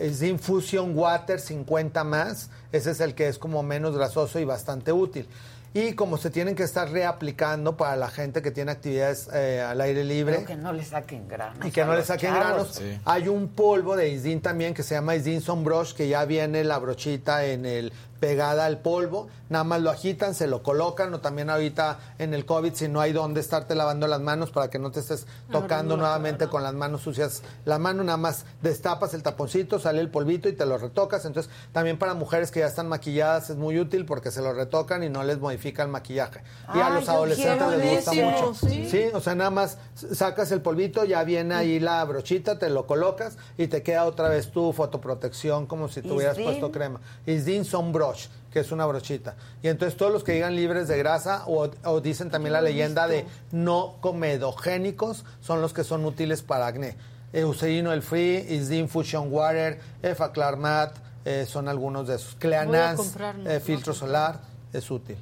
Isdin 0.02 0.40
Fusion 0.40 0.98
Water 0.98 1.40
50 1.40 2.04
más, 2.06 2.50
ese 2.72 2.92
es 2.92 3.02
el 3.02 3.14
que 3.14 3.28
es 3.28 3.38
como 3.38 3.62
menos 3.62 3.96
grasoso 3.96 4.40
y 4.40 4.46
bastante 4.46 4.92
útil. 4.92 5.28
Y 5.76 5.94
como 5.94 6.18
se 6.18 6.30
tienen 6.30 6.56
que 6.56 6.62
estar 6.62 6.92
reaplicando 6.92 7.76
para 7.76 7.96
la 7.96 8.08
gente 8.08 8.44
que 8.44 8.52
tiene 8.52 8.72
actividades 8.72 9.28
eh, 9.34 9.60
al 9.60 9.82
aire 9.82 10.04
libre. 10.04 10.36
Pero 10.36 10.46
que 10.46 10.56
no 10.56 10.72
le 10.72 10.86
saquen 10.86 11.28
granos. 11.28 11.66
Y 11.66 11.72
que 11.72 11.84
no 11.84 11.96
le 11.96 12.04
saquen 12.04 12.32
chavos. 12.32 12.80
granos. 12.80 13.02
Hay 13.06 13.28
un 13.28 13.48
polvo 13.48 13.96
de 13.96 14.10
Isdin 14.10 14.40
también 14.40 14.76
que 14.76 14.84
se 14.84 14.94
llama 14.94 15.16
Isdin 15.16 15.42
Sun 15.42 15.64
Brush, 15.64 15.94
que 15.94 16.08
ya 16.08 16.26
viene 16.26 16.64
la 16.64 16.78
brochita 16.78 17.46
en 17.46 17.66
el 17.66 17.92
pegada 18.24 18.64
al 18.64 18.78
polvo, 18.80 19.28
nada 19.50 19.66
más 19.66 19.82
lo 19.82 19.90
agitan, 19.90 20.34
se 20.34 20.48
lo 20.48 20.64
colocan, 20.64 21.14
o 21.14 21.20
también 21.20 21.50
ahorita 21.50 22.00
en 22.20 22.34
el 22.34 22.46
COVID, 22.46 22.74
si 22.74 22.88
no 22.88 23.02
hay 23.02 23.12
dónde 23.12 23.42
estarte 23.42 23.76
lavando 23.76 24.08
las 24.08 24.22
manos 24.22 24.50
para 24.50 24.70
que 24.70 24.80
no 24.80 24.92
te 24.92 25.02
estés 25.02 25.28
tocando 25.52 25.98
nuevamente 25.98 26.48
con 26.48 26.64
las 26.64 26.74
manos 26.74 27.02
sucias 27.02 27.44
la 27.66 27.80
mano, 27.80 28.02
nada 28.02 28.16
más 28.18 28.46
destapas 28.62 29.14
el 29.14 29.24
taponcito, 29.24 29.78
sale 29.78 30.00
el 30.00 30.10
polvito 30.10 30.48
y 30.48 30.54
te 30.54 30.66
lo 30.66 30.78
retocas. 30.78 31.26
Entonces, 31.26 31.52
también 31.74 32.00
para 32.00 32.14
mujeres 32.14 32.50
que 32.50 32.62
ya 32.62 32.68
están 32.68 32.88
maquilladas 32.88 33.50
es 33.50 33.58
muy 33.58 33.78
útil 33.78 34.06
porque 34.06 34.32
se 34.32 34.42
lo 34.42 34.54
retocan 34.54 35.04
y 35.04 35.10
no 35.10 35.26
les 35.26 35.40
modifica 35.40 35.84
el 35.84 35.90
maquillaje. 35.90 36.44
y 36.74 36.80
a 36.80 36.88
Ay, 36.88 36.94
los 36.94 37.10
adolescentes 37.10 37.68
les 37.78 37.96
gusta 37.98 38.14
eso, 38.14 38.26
mucho. 38.26 38.54
sí. 38.54 38.88
Sí, 38.90 39.04
o 39.14 39.20
sea, 39.20 39.36
nada 39.36 39.50
más 39.50 39.80
sacas 40.14 40.50
el 40.54 40.62
polvito, 40.62 41.04
ya 41.04 41.26
viene 41.26 41.56
ahí 41.56 41.82
la 41.82 42.02
brochita, 42.06 42.58
te 42.58 42.70
lo 42.70 42.88
colocas 42.88 43.38
y 43.58 43.68
te 43.68 43.84
queda 43.84 44.06
otra 44.06 44.30
vez 44.30 44.50
tu 44.50 44.72
fotoprotección 44.72 45.66
como 45.66 45.90
si 45.90 46.02
tuvieras 46.02 46.38
puesto 46.40 46.72
crema. 46.72 47.02
Isdin 47.26 47.66
Sun 47.66 47.92
Brush, 48.14 48.28
que 48.52 48.60
es 48.60 48.72
una 48.72 48.86
brochita. 48.86 49.36
Y 49.62 49.68
entonces 49.68 49.98
todos 49.98 50.12
los 50.12 50.24
que 50.24 50.34
digan 50.34 50.56
libres 50.56 50.88
de 50.88 50.98
grasa 50.98 51.44
o, 51.48 51.70
o 51.86 52.02
dicen 52.02 52.30
también 52.30 52.54
la 52.54 52.62
leyenda 52.62 53.08
de 53.08 53.26
no 53.52 53.96
comedogénicos 54.02 55.26
son 55.42 55.62
los 55.62 55.74
que 55.74 55.84
son 55.84 56.06
útiles 56.06 56.42
para 56.42 56.68
acné. 56.68 56.96
Eucerin 57.34 57.88
el 57.88 58.04
Free, 58.04 58.46
Isdin 58.50 58.88
Fusion 58.88 59.32
Water, 59.32 59.80
Efaclar 60.04 60.56
Matte, 60.58 61.00
eh, 61.26 61.46
son 61.48 61.68
algunos 61.68 62.08
de 62.08 62.16
esos. 62.16 62.36
Cleanance, 62.36 62.98
comprarlo, 62.98 63.50
eh, 63.50 63.60
filtro 63.60 63.94
solar, 63.94 64.42
es 64.72 64.92
útil. 64.92 65.18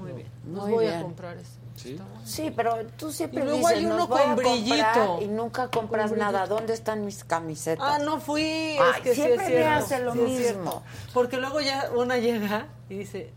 Muy 0.00 0.12
bien. 0.12 0.28
Nos 0.46 0.64
Muy 0.64 0.72
voy 0.72 0.84
bien. 0.86 0.98
a 0.98 1.02
comprar 1.02 1.36
eso. 1.36 1.50
Sí, 2.24 2.52
pero 2.56 2.78
tú 2.96 3.12
siempre 3.12 3.40
Y 3.40 3.44
luego 3.44 3.58
dices, 3.58 3.76
hay 3.78 3.86
uno 3.86 3.96
"Nos 3.98 4.08
voy 4.08 4.18
con 4.20 4.30
a 4.30 4.34
comprar", 4.34 4.54
brillito. 4.54 5.18
y 5.22 5.26
nunca 5.28 5.68
compras 5.68 6.12
nada. 6.12 6.46
¿Dónde 6.46 6.72
están 6.74 7.04
mis 7.04 7.24
camisetas? 7.24 7.84
Ah, 7.86 7.98
no 7.98 8.18
fui. 8.20 8.42
Ay, 8.42 8.78
es 8.96 9.00
que 9.02 9.10
sí 9.10 9.14
siempre 9.22 9.34
es 9.34 9.40
me 9.42 9.56
cierto, 9.56 9.84
hace 9.84 9.98
lo 10.00 10.12
sí 10.12 10.18
mismo. 10.20 10.82
Porque 11.12 11.36
luego 11.36 11.60
ya 11.60 11.90
una 11.94 12.16
llega 12.18 12.66
y 12.88 12.98
dice. 12.98 13.30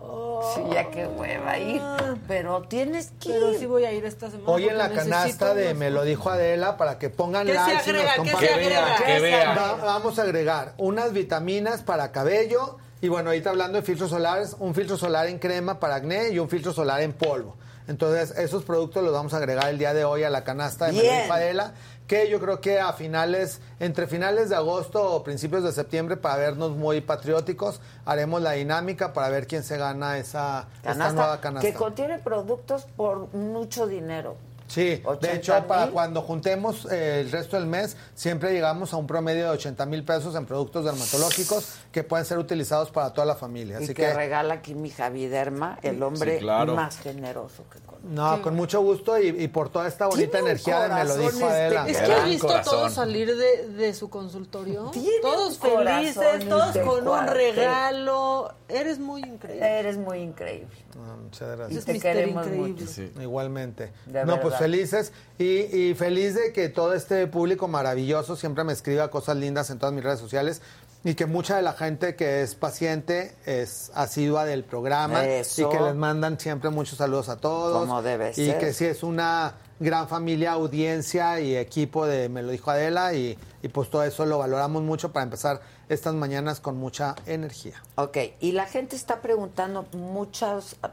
"Oh, 0.00 0.52
Sí, 0.54 0.62
ya 0.72 0.88
qué 0.90 1.06
hueva 1.06 1.58
ir. 1.58 1.82
Pero 2.28 2.62
tienes 2.62 3.10
que 3.20 3.30
Pero 3.30 3.52
ir. 3.52 3.58
sí 3.58 3.66
voy 3.66 3.84
a 3.84 3.92
ir 3.92 4.04
esta 4.04 4.30
semana. 4.30 4.48
Hoy 4.50 4.68
en 4.68 4.78
la 4.78 4.90
canasta 4.90 5.52
de 5.54 5.66
unos- 5.66 5.76
Me 5.78 5.90
lo 5.90 6.04
dijo 6.04 6.30
Adela 6.30 6.76
para 6.76 6.98
que 6.98 7.10
pongan 7.10 7.46
¿Qué 7.46 7.52
se 7.52 7.58
like 7.58 7.72
y 7.72 7.76
nos 7.76 7.84
¿Qué 7.84 7.90
se 7.90 8.16
compartan. 8.16 8.54
agrega? 8.54 9.20
Vea. 9.20 9.54
Va- 9.54 9.74
vamos 9.84 10.18
a 10.18 10.22
agregar 10.22 10.74
unas 10.78 11.12
vitaminas 11.12 11.82
para 11.82 12.12
cabello 12.12 12.78
y 13.02 13.08
bueno, 13.08 13.30
ahorita 13.30 13.50
hablando 13.50 13.76
de 13.78 13.82
filtros 13.82 14.10
solares, 14.10 14.56
un 14.60 14.74
filtro 14.74 14.96
solar 14.96 15.26
en 15.26 15.38
crema 15.38 15.78
para 15.80 15.96
acné 15.96 16.30
y 16.30 16.38
un 16.38 16.48
filtro 16.48 16.72
solar 16.72 17.00
en 17.02 17.12
polvo. 17.12 17.56
Entonces, 17.88 18.36
esos 18.38 18.64
productos 18.64 19.02
los 19.02 19.12
vamos 19.12 19.34
a 19.34 19.38
agregar 19.38 19.68
el 19.70 19.78
día 19.78 19.94
de 19.94 20.04
hoy 20.04 20.22
a 20.22 20.30
la 20.30 20.44
canasta 20.44 20.86
de 20.86 20.92
Me 20.92 20.98
lo 20.98 21.02
Bien. 21.04 21.22
dijo 21.22 21.32
Adela, 21.32 21.72
que 22.06 22.28
yo 22.30 22.38
creo 22.38 22.60
que 22.60 22.78
a 22.80 22.92
finales, 22.92 23.60
entre 23.80 24.06
finales 24.06 24.50
de 24.50 24.56
agosto 24.56 25.02
o 25.02 25.22
principios 25.24 25.64
de 25.64 25.72
septiembre, 25.72 26.16
para 26.16 26.36
vernos 26.36 26.72
muy 26.76 27.00
patrióticos, 27.00 27.80
haremos 28.04 28.40
la 28.42 28.52
dinámica 28.52 29.12
para 29.12 29.30
ver 29.30 29.46
quién 29.46 29.64
se 29.64 29.76
gana 29.78 30.18
esa 30.18 30.68
esta 30.82 31.12
nueva 31.12 31.40
canasta. 31.40 31.66
que 31.68 31.74
contiene 31.74 32.18
productos 32.18 32.86
por 32.96 33.34
mucho 33.34 33.86
dinero. 33.86 34.36
Sí, 34.68 35.00
80 35.02 35.26
de 35.26 35.36
hecho, 35.36 35.66
para 35.66 35.90
cuando 35.90 36.20
juntemos 36.22 36.86
eh, 36.90 37.22
el 37.22 37.32
resto 37.32 37.56
del 37.56 37.66
mes, 37.66 37.96
siempre 38.14 38.52
llegamos 38.52 38.92
a 38.92 38.98
un 38.98 39.06
promedio 39.06 39.44
de 39.44 39.50
80 39.50 39.86
mil 39.86 40.04
pesos 40.04 40.34
en 40.36 40.44
productos 40.44 40.84
dermatológicos 40.84 41.78
que 41.90 42.04
pueden 42.04 42.26
ser 42.26 42.38
utilizados 42.38 42.90
para 42.90 43.12
toda 43.12 43.26
la 43.26 43.34
familia. 43.34 43.80
Y 43.80 43.84
Así 43.84 43.94
que, 43.94 44.02
que, 44.02 44.14
regala 44.14 44.54
aquí 44.54 44.74
mi 44.74 44.90
Javiderma, 44.90 45.78
el 45.82 46.02
hombre 46.02 46.34
Sí, 46.34 46.40
claro. 46.40 46.74
más 46.74 46.98
generoso 46.98 47.64
que 47.72 47.78
no, 48.04 48.40
con 48.42 48.54
mucho 48.54 48.80
gusto 48.80 49.18
y, 49.18 49.28
y 49.28 49.48
por 49.48 49.68
toda 49.70 49.88
esta 49.88 50.06
bonita 50.06 50.38
energía 50.38 50.80
de 50.82 50.88
me 50.88 51.04
lo 51.04 51.10
corazón 51.14 51.20
dijo 51.20 51.46
este- 51.48 51.54
Adela. 51.54 51.88
Es 51.88 51.98
que 51.98 52.12
he 52.12 52.24
visto 52.24 52.54
a 52.54 52.62
todos 52.62 52.92
salir 52.92 53.36
de, 53.36 53.68
de 53.68 53.94
su 53.94 54.08
consultorio. 54.10 54.90
Todos 55.22 55.58
felices, 55.58 56.48
todos 56.48 56.66
este 56.68 56.82
con 56.82 57.06
un 57.08 57.26
regalo. 57.26 58.52
Eres 58.68 58.98
muy 58.98 59.22
increíble. 59.22 59.78
Eres 59.80 59.96
muy 59.98 60.18
increíble. 60.18 60.68
Ah, 60.96 61.16
muchas 61.22 61.54
Y 61.54 61.56
gracias. 61.56 61.84
te 61.84 62.00
queremos 62.00 62.46
mucho. 62.48 62.84
Igualmente. 63.20 63.92
De 64.06 64.24
no, 64.24 64.34
pues 64.34 64.44
verdad. 64.44 64.58
felices 64.58 65.12
y, 65.38 65.44
y 65.76 65.94
feliz 65.94 66.34
de 66.34 66.52
que 66.52 66.68
todo 66.68 66.94
este 66.94 67.26
público 67.26 67.68
maravilloso 67.68 68.36
siempre 68.36 68.64
me 68.64 68.72
escriba 68.72 69.08
cosas 69.10 69.36
lindas 69.36 69.70
en 69.70 69.78
todas 69.78 69.94
mis 69.94 70.04
redes 70.04 70.18
sociales 70.20 70.60
y 71.04 71.14
que 71.14 71.26
mucha 71.26 71.56
de 71.56 71.62
la 71.62 71.74
gente 71.74 72.16
que 72.16 72.42
es 72.42 72.56
paciente 72.56 73.36
es 73.46 73.92
asidua 73.94 74.44
del 74.44 74.64
programa 74.64 75.24
Eso. 75.24 75.62
y 75.62 75.76
que 75.76 75.80
les 75.80 75.94
mandan 75.94 76.40
siempre 76.40 76.70
muchos 76.70 76.98
saludos 76.98 77.28
a 77.28 77.36
todos. 77.36 77.87
Como 77.88 78.02
debe 78.02 78.30
y 78.30 78.34
ser. 78.34 78.58
que 78.58 78.72
sí 78.72 78.84
es 78.84 79.02
una 79.02 79.54
gran 79.80 80.08
familia, 80.08 80.52
audiencia 80.52 81.40
y 81.40 81.56
equipo 81.56 82.06
de 82.06 82.28
Me 82.28 82.42
lo 82.42 82.50
dijo 82.50 82.70
Adela 82.70 83.14
y, 83.14 83.38
y 83.62 83.68
pues 83.68 83.90
todo 83.90 84.02
eso 84.02 84.26
lo 84.26 84.38
valoramos 84.38 84.82
mucho 84.82 85.12
para 85.12 85.24
empezar 85.24 85.60
estas 85.88 86.14
mañanas 86.14 86.60
con 86.60 86.76
mucha 86.76 87.14
energía. 87.26 87.82
Ok, 87.94 88.18
y 88.40 88.52
la 88.52 88.66
gente 88.66 88.94
está 88.96 89.22
preguntando 89.22 89.86
muchas 89.92 90.76
ah, 90.82 90.90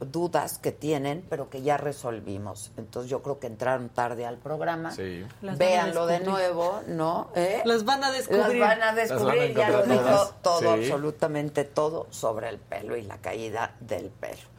dudas 0.00 0.58
que 0.58 0.72
tienen, 0.72 1.24
pero 1.28 1.50
que 1.50 1.60
ya 1.62 1.76
resolvimos. 1.76 2.70
Entonces 2.76 3.10
yo 3.10 3.22
creo 3.22 3.38
que 3.38 3.46
entraron 3.48 3.88
tarde 3.90 4.24
al 4.24 4.38
programa. 4.38 4.92
Sí. 4.92 5.24
Véanlo 5.42 6.06
de 6.06 6.20
nuevo, 6.20 6.80
¿no? 6.86 7.30
¿Eh? 7.34 7.60
Las 7.64 7.84
van 7.84 8.04
a 8.04 8.10
descubrir. 8.10 8.58
Las 8.58 8.58
van 8.58 8.60
a 8.60 8.68
Las 8.68 8.78
van 8.78 8.82
a 8.82 8.94
descubrir, 8.94 9.54
ya 9.54 9.70
lo 9.70 9.82
dijo 9.82 10.34
todo, 10.42 10.60
Sí. 10.60 10.66
absolutamente 10.84 11.64
todo 11.64 12.06
sobre 12.10 12.48
el 12.48 12.58
pelo 12.58 12.96
y 12.96 13.02
la 13.02 13.18
caída 13.18 13.74
del 13.80 14.10
pelo. 14.10 14.57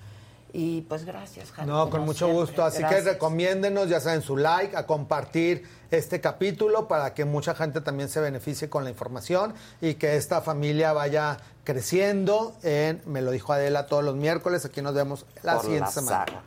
Y 0.52 0.82
pues 0.82 1.06
gracias, 1.06 1.52
Javi. 1.52 1.68
No, 1.70 1.90
con 1.90 2.02
mucho 2.02 2.26
siempre. 2.26 2.38
gusto. 2.46 2.64
Así 2.64 2.78
que 2.78 2.84
Gracias. 2.84 3.06
recomiéndenos, 3.06 3.88
ya 3.88 4.00
saben, 4.00 4.22
su 4.24 4.36
like, 4.36 4.76
a 4.76 4.88
compartir 4.88 5.68
este 5.92 6.20
capítulo 6.22 6.88
para 6.88 7.14
que 7.14 7.24
mucha 7.26 7.54
gente 7.54 7.82
también 7.82 8.10
se 8.10 8.20
beneficie 8.20 8.70
con 8.70 8.84
la 8.84 8.90
información 8.90 9.54
y 9.82 9.96
que 9.96 10.16
esta 10.16 10.42
familia 10.42 10.92
vaya 10.94 11.38
creciendo 11.64 12.56
en 12.64 13.02
Me 13.06 13.22
lo 13.22 13.30
dijo 13.32 13.54
Adela 13.54 13.86
todos 13.86 14.04
los 14.04 14.16
miércoles. 14.16 14.66
Aquí 14.66 14.82
nos 14.82 14.94
vemos 14.96 15.26
la 15.44 15.54
Por 15.54 15.62
siguiente 15.64 15.86
la 15.86 15.92
semana. 15.92 16.26
saga. 16.26 16.42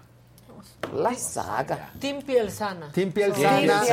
La 0.94 1.14
saga. 1.14 1.92
Team 2.00 2.22
Piel 2.22 2.50
Sana. 2.50 2.90
Team 2.92 3.12
Piel 3.12 3.32
Sana. 3.34 3.82
sí, 3.84 3.89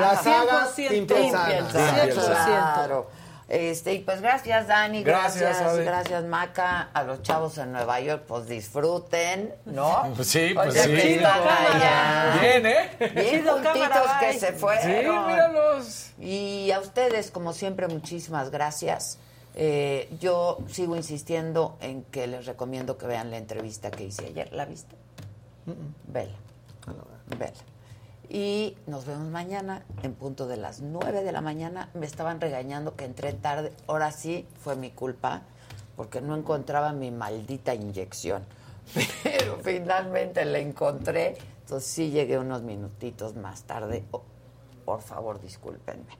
La 0.00 0.20
saga 0.22 0.68
100%. 0.68 0.88
Team 0.88 1.06
Piel 1.06 1.30
Sana. 1.32 1.48
Team 1.48 1.66
Piel 1.72 2.12
Sana, 2.12 2.34
100%. 2.46 2.74
Claro. 2.74 3.10
Este, 3.48 3.92
y 3.92 3.98
pues 3.98 4.22
gracias, 4.22 4.68
Dani, 4.68 5.02
Gracias, 5.02 5.60
gracias, 5.60 5.84
gracias, 5.84 6.24
Maca. 6.24 6.88
A 6.94 7.02
los 7.02 7.22
chavos 7.22 7.58
en 7.58 7.72
Nueva 7.72 8.00
York, 8.00 8.24
pues 8.26 8.46
disfruten, 8.46 9.54
¿no? 9.66 10.12
Pues 10.16 10.28
sí, 10.28 10.52
pues 10.54 10.70
Oye, 10.70 10.82
sí. 10.82 10.90
que 10.90 11.14
están 11.16 11.42
allá. 11.42 12.38
Bien, 12.40 12.66
¿eh? 12.66 12.90
Bien 13.14 13.46
juntitos 13.46 14.10
que 14.20 14.32
se 14.38 14.52
fueron. 14.52 14.82
Sí, 14.82 15.32
míralos. 15.32 16.10
Y 16.18 16.70
a 16.70 16.80
ustedes, 16.80 17.30
como 17.30 17.52
siempre, 17.52 17.86
muchísimas 17.86 18.50
gracias. 18.50 19.18
Eh, 19.56 20.08
yo 20.20 20.58
sigo 20.68 20.96
insistiendo 20.96 21.76
en 21.80 22.02
que 22.04 22.26
les 22.26 22.46
recomiendo 22.46 22.98
que 22.98 23.06
vean 23.06 23.30
la 23.30 23.36
entrevista 23.36 23.90
que 23.90 24.04
hice 24.04 24.26
ayer. 24.26 24.52
¿La 24.52 24.64
viste? 24.64 24.96
Vela. 26.08 26.34
Vela. 27.38 27.52
Y 28.28 28.76
nos 28.86 29.06
vemos 29.06 29.28
mañana 29.28 29.84
en 30.02 30.14
punto 30.14 30.46
de 30.46 30.56
las 30.56 30.80
9 30.80 31.22
de 31.22 31.32
la 31.32 31.40
mañana. 31.40 31.90
Me 31.94 32.06
estaban 32.06 32.40
regañando 32.40 32.96
que 32.96 33.04
entré 33.04 33.32
tarde. 33.32 33.72
Ahora 33.86 34.12
sí 34.12 34.46
fue 34.60 34.76
mi 34.76 34.90
culpa 34.90 35.42
porque 35.96 36.20
no 36.20 36.36
encontraba 36.36 36.92
mi 36.92 37.10
maldita 37.10 37.74
inyección. 37.74 38.44
Pero 39.22 39.58
finalmente 39.62 40.44
la 40.44 40.58
encontré. 40.58 41.36
Entonces 41.60 41.90
sí 41.90 42.10
llegué 42.10 42.38
unos 42.38 42.62
minutitos 42.62 43.36
más 43.36 43.62
tarde. 43.62 44.04
Oh, 44.10 44.22
por 44.84 45.02
favor, 45.02 45.40
discúlpenme. 45.40 46.12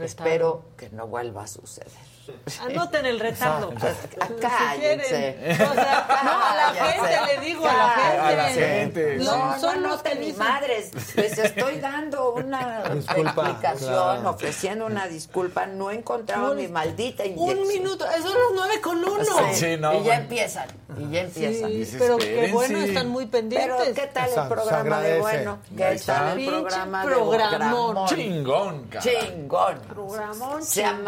Espero 0.00 0.64
que 0.76 0.90
no 0.90 1.06
vuelva 1.06 1.44
a 1.44 1.46
suceder. 1.46 2.17
Anoten 2.62 3.06
el 3.06 3.20
retardo. 3.20 3.72
Ah, 3.80 3.88
Si 4.28 4.40
Cállense. 4.40 5.38
O 5.70 5.74
sea, 5.74 6.20
no, 6.24 6.44
a 6.44 6.56
la 6.56 6.74
gente 6.74 7.18
le 7.34 7.40
digo, 7.46 7.66
a 7.66 7.72
la 7.72 7.88
gente. 7.90 8.20
A 8.20 8.32
la 8.36 8.44
gente. 8.48 9.16
No, 9.18 9.58
son 9.60 9.82
no, 9.82 9.88
los 9.90 10.02
que 10.02 10.14
ni 10.14 10.32
madres. 10.32 10.90
Les 11.16 11.38
estoy 11.38 11.78
dando 11.80 12.32
una 12.34 12.82
Disculpa, 12.94 13.30
explicación, 13.30 13.90
claro. 13.92 14.30
ofreciendo 14.30 14.86
una 14.86 15.06
disculpa. 15.06 15.66
No 15.66 15.90
encontraba 15.90 16.48
No, 16.48 16.54
mi 16.54 16.68
maldita 16.68 17.24
inyección. 17.24 17.58
Un 17.58 17.68
minuto, 17.68 18.04
son 18.04 18.22
las 18.24 18.52
nueve 18.54 18.80
con 18.80 18.98
uno. 19.04 19.24
Sí, 19.24 19.54
Sí, 19.54 19.76
no, 19.78 19.92
y 19.92 19.96
ya 19.98 20.02
bueno. 20.02 20.22
empiezan, 20.22 20.66
y 20.98 21.10
ya 21.10 21.20
empiezan. 21.22 21.68
Sí, 21.70 21.76
Dices, 21.78 21.96
pero 21.98 22.16
qué 22.18 22.50
bueno, 22.52 22.78
están 22.80 23.08
muy 23.08 23.26
pendientes. 23.26 23.70
Pero 23.78 23.94
¿qué 23.94 24.06
tal 24.08 24.28
Se- 24.28 24.34
el 24.36 24.42
se 24.42 24.48
programa 24.48 25.00
de 25.00 25.20
bueno? 25.20 25.58
¿Qué 25.76 25.92
está. 25.92 26.14
tal 26.14 26.28
el 26.28 26.36
Pinche 26.36 26.50
programa 26.52 27.00
de 27.06 27.14
programón. 27.14 28.06
Chingón, 28.08 28.84
cara. 28.88 29.00
Chingón. 29.04 29.78
Programón 29.88 30.62
Sea 30.62 30.90
chingón, 30.90 31.06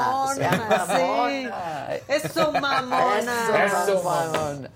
mamona. 0.00 0.86
sí. 1.98 2.02
Eso, 2.08 2.52
mamona. 2.52 3.64
Eso, 3.64 4.02
mamona. 4.02 4.70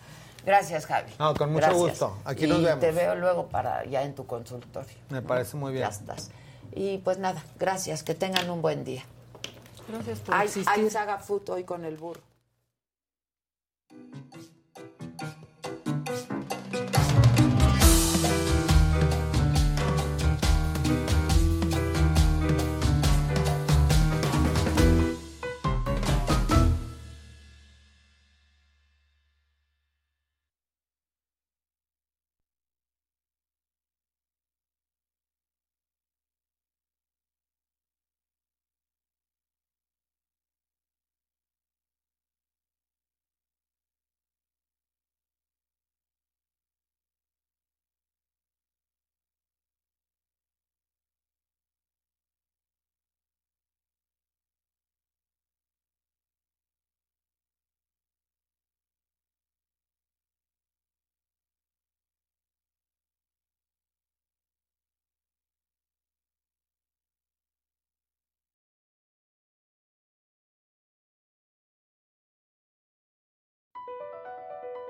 Gracias, 0.45 0.85
Javi. 0.87 1.13
No, 1.19 1.35
con 1.35 1.53
mucho 1.53 1.67
Gracias. 1.67 1.81
gusto. 1.83 2.19
Aquí 2.25 2.45
y 2.45 2.49
nos 2.49 2.63
vemos. 2.63 2.81
te 2.81 2.93
veo 2.93 3.15
luego 3.15 3.47
para 3.49 3.85
ya 3.87 4.03
en 4.03 4.15
tu 4.15 4.27
consultorio. 4.27 4.95
Me 5.09 5.23
parece 5.23 5.57
muy 5.57 5.73
bien. 5.73 5.85
Ya 5.85 5.89
estás. 5.91 6.31
Y 6.73 6.99
pues 6.99 7.19
nada, 7.19 7.43
gracias. 7.59 8.03
Que 8.03 8.15
tengan 8.15 8.51
un 8.51 8.61
buen 8.61 8.85
día. 8.85 9.05
Gracias 9.89 10.21
por 10.21 10.35
Hay, 10.35 10.47
existir. 10.47 10.73
hay 10.73 10.91
saga 10.91 11.19
food 11.19 11.49
hoy 11.51 11.65
con 11.65 11.85
el 11.85 11.97
burro. 11.97 12.21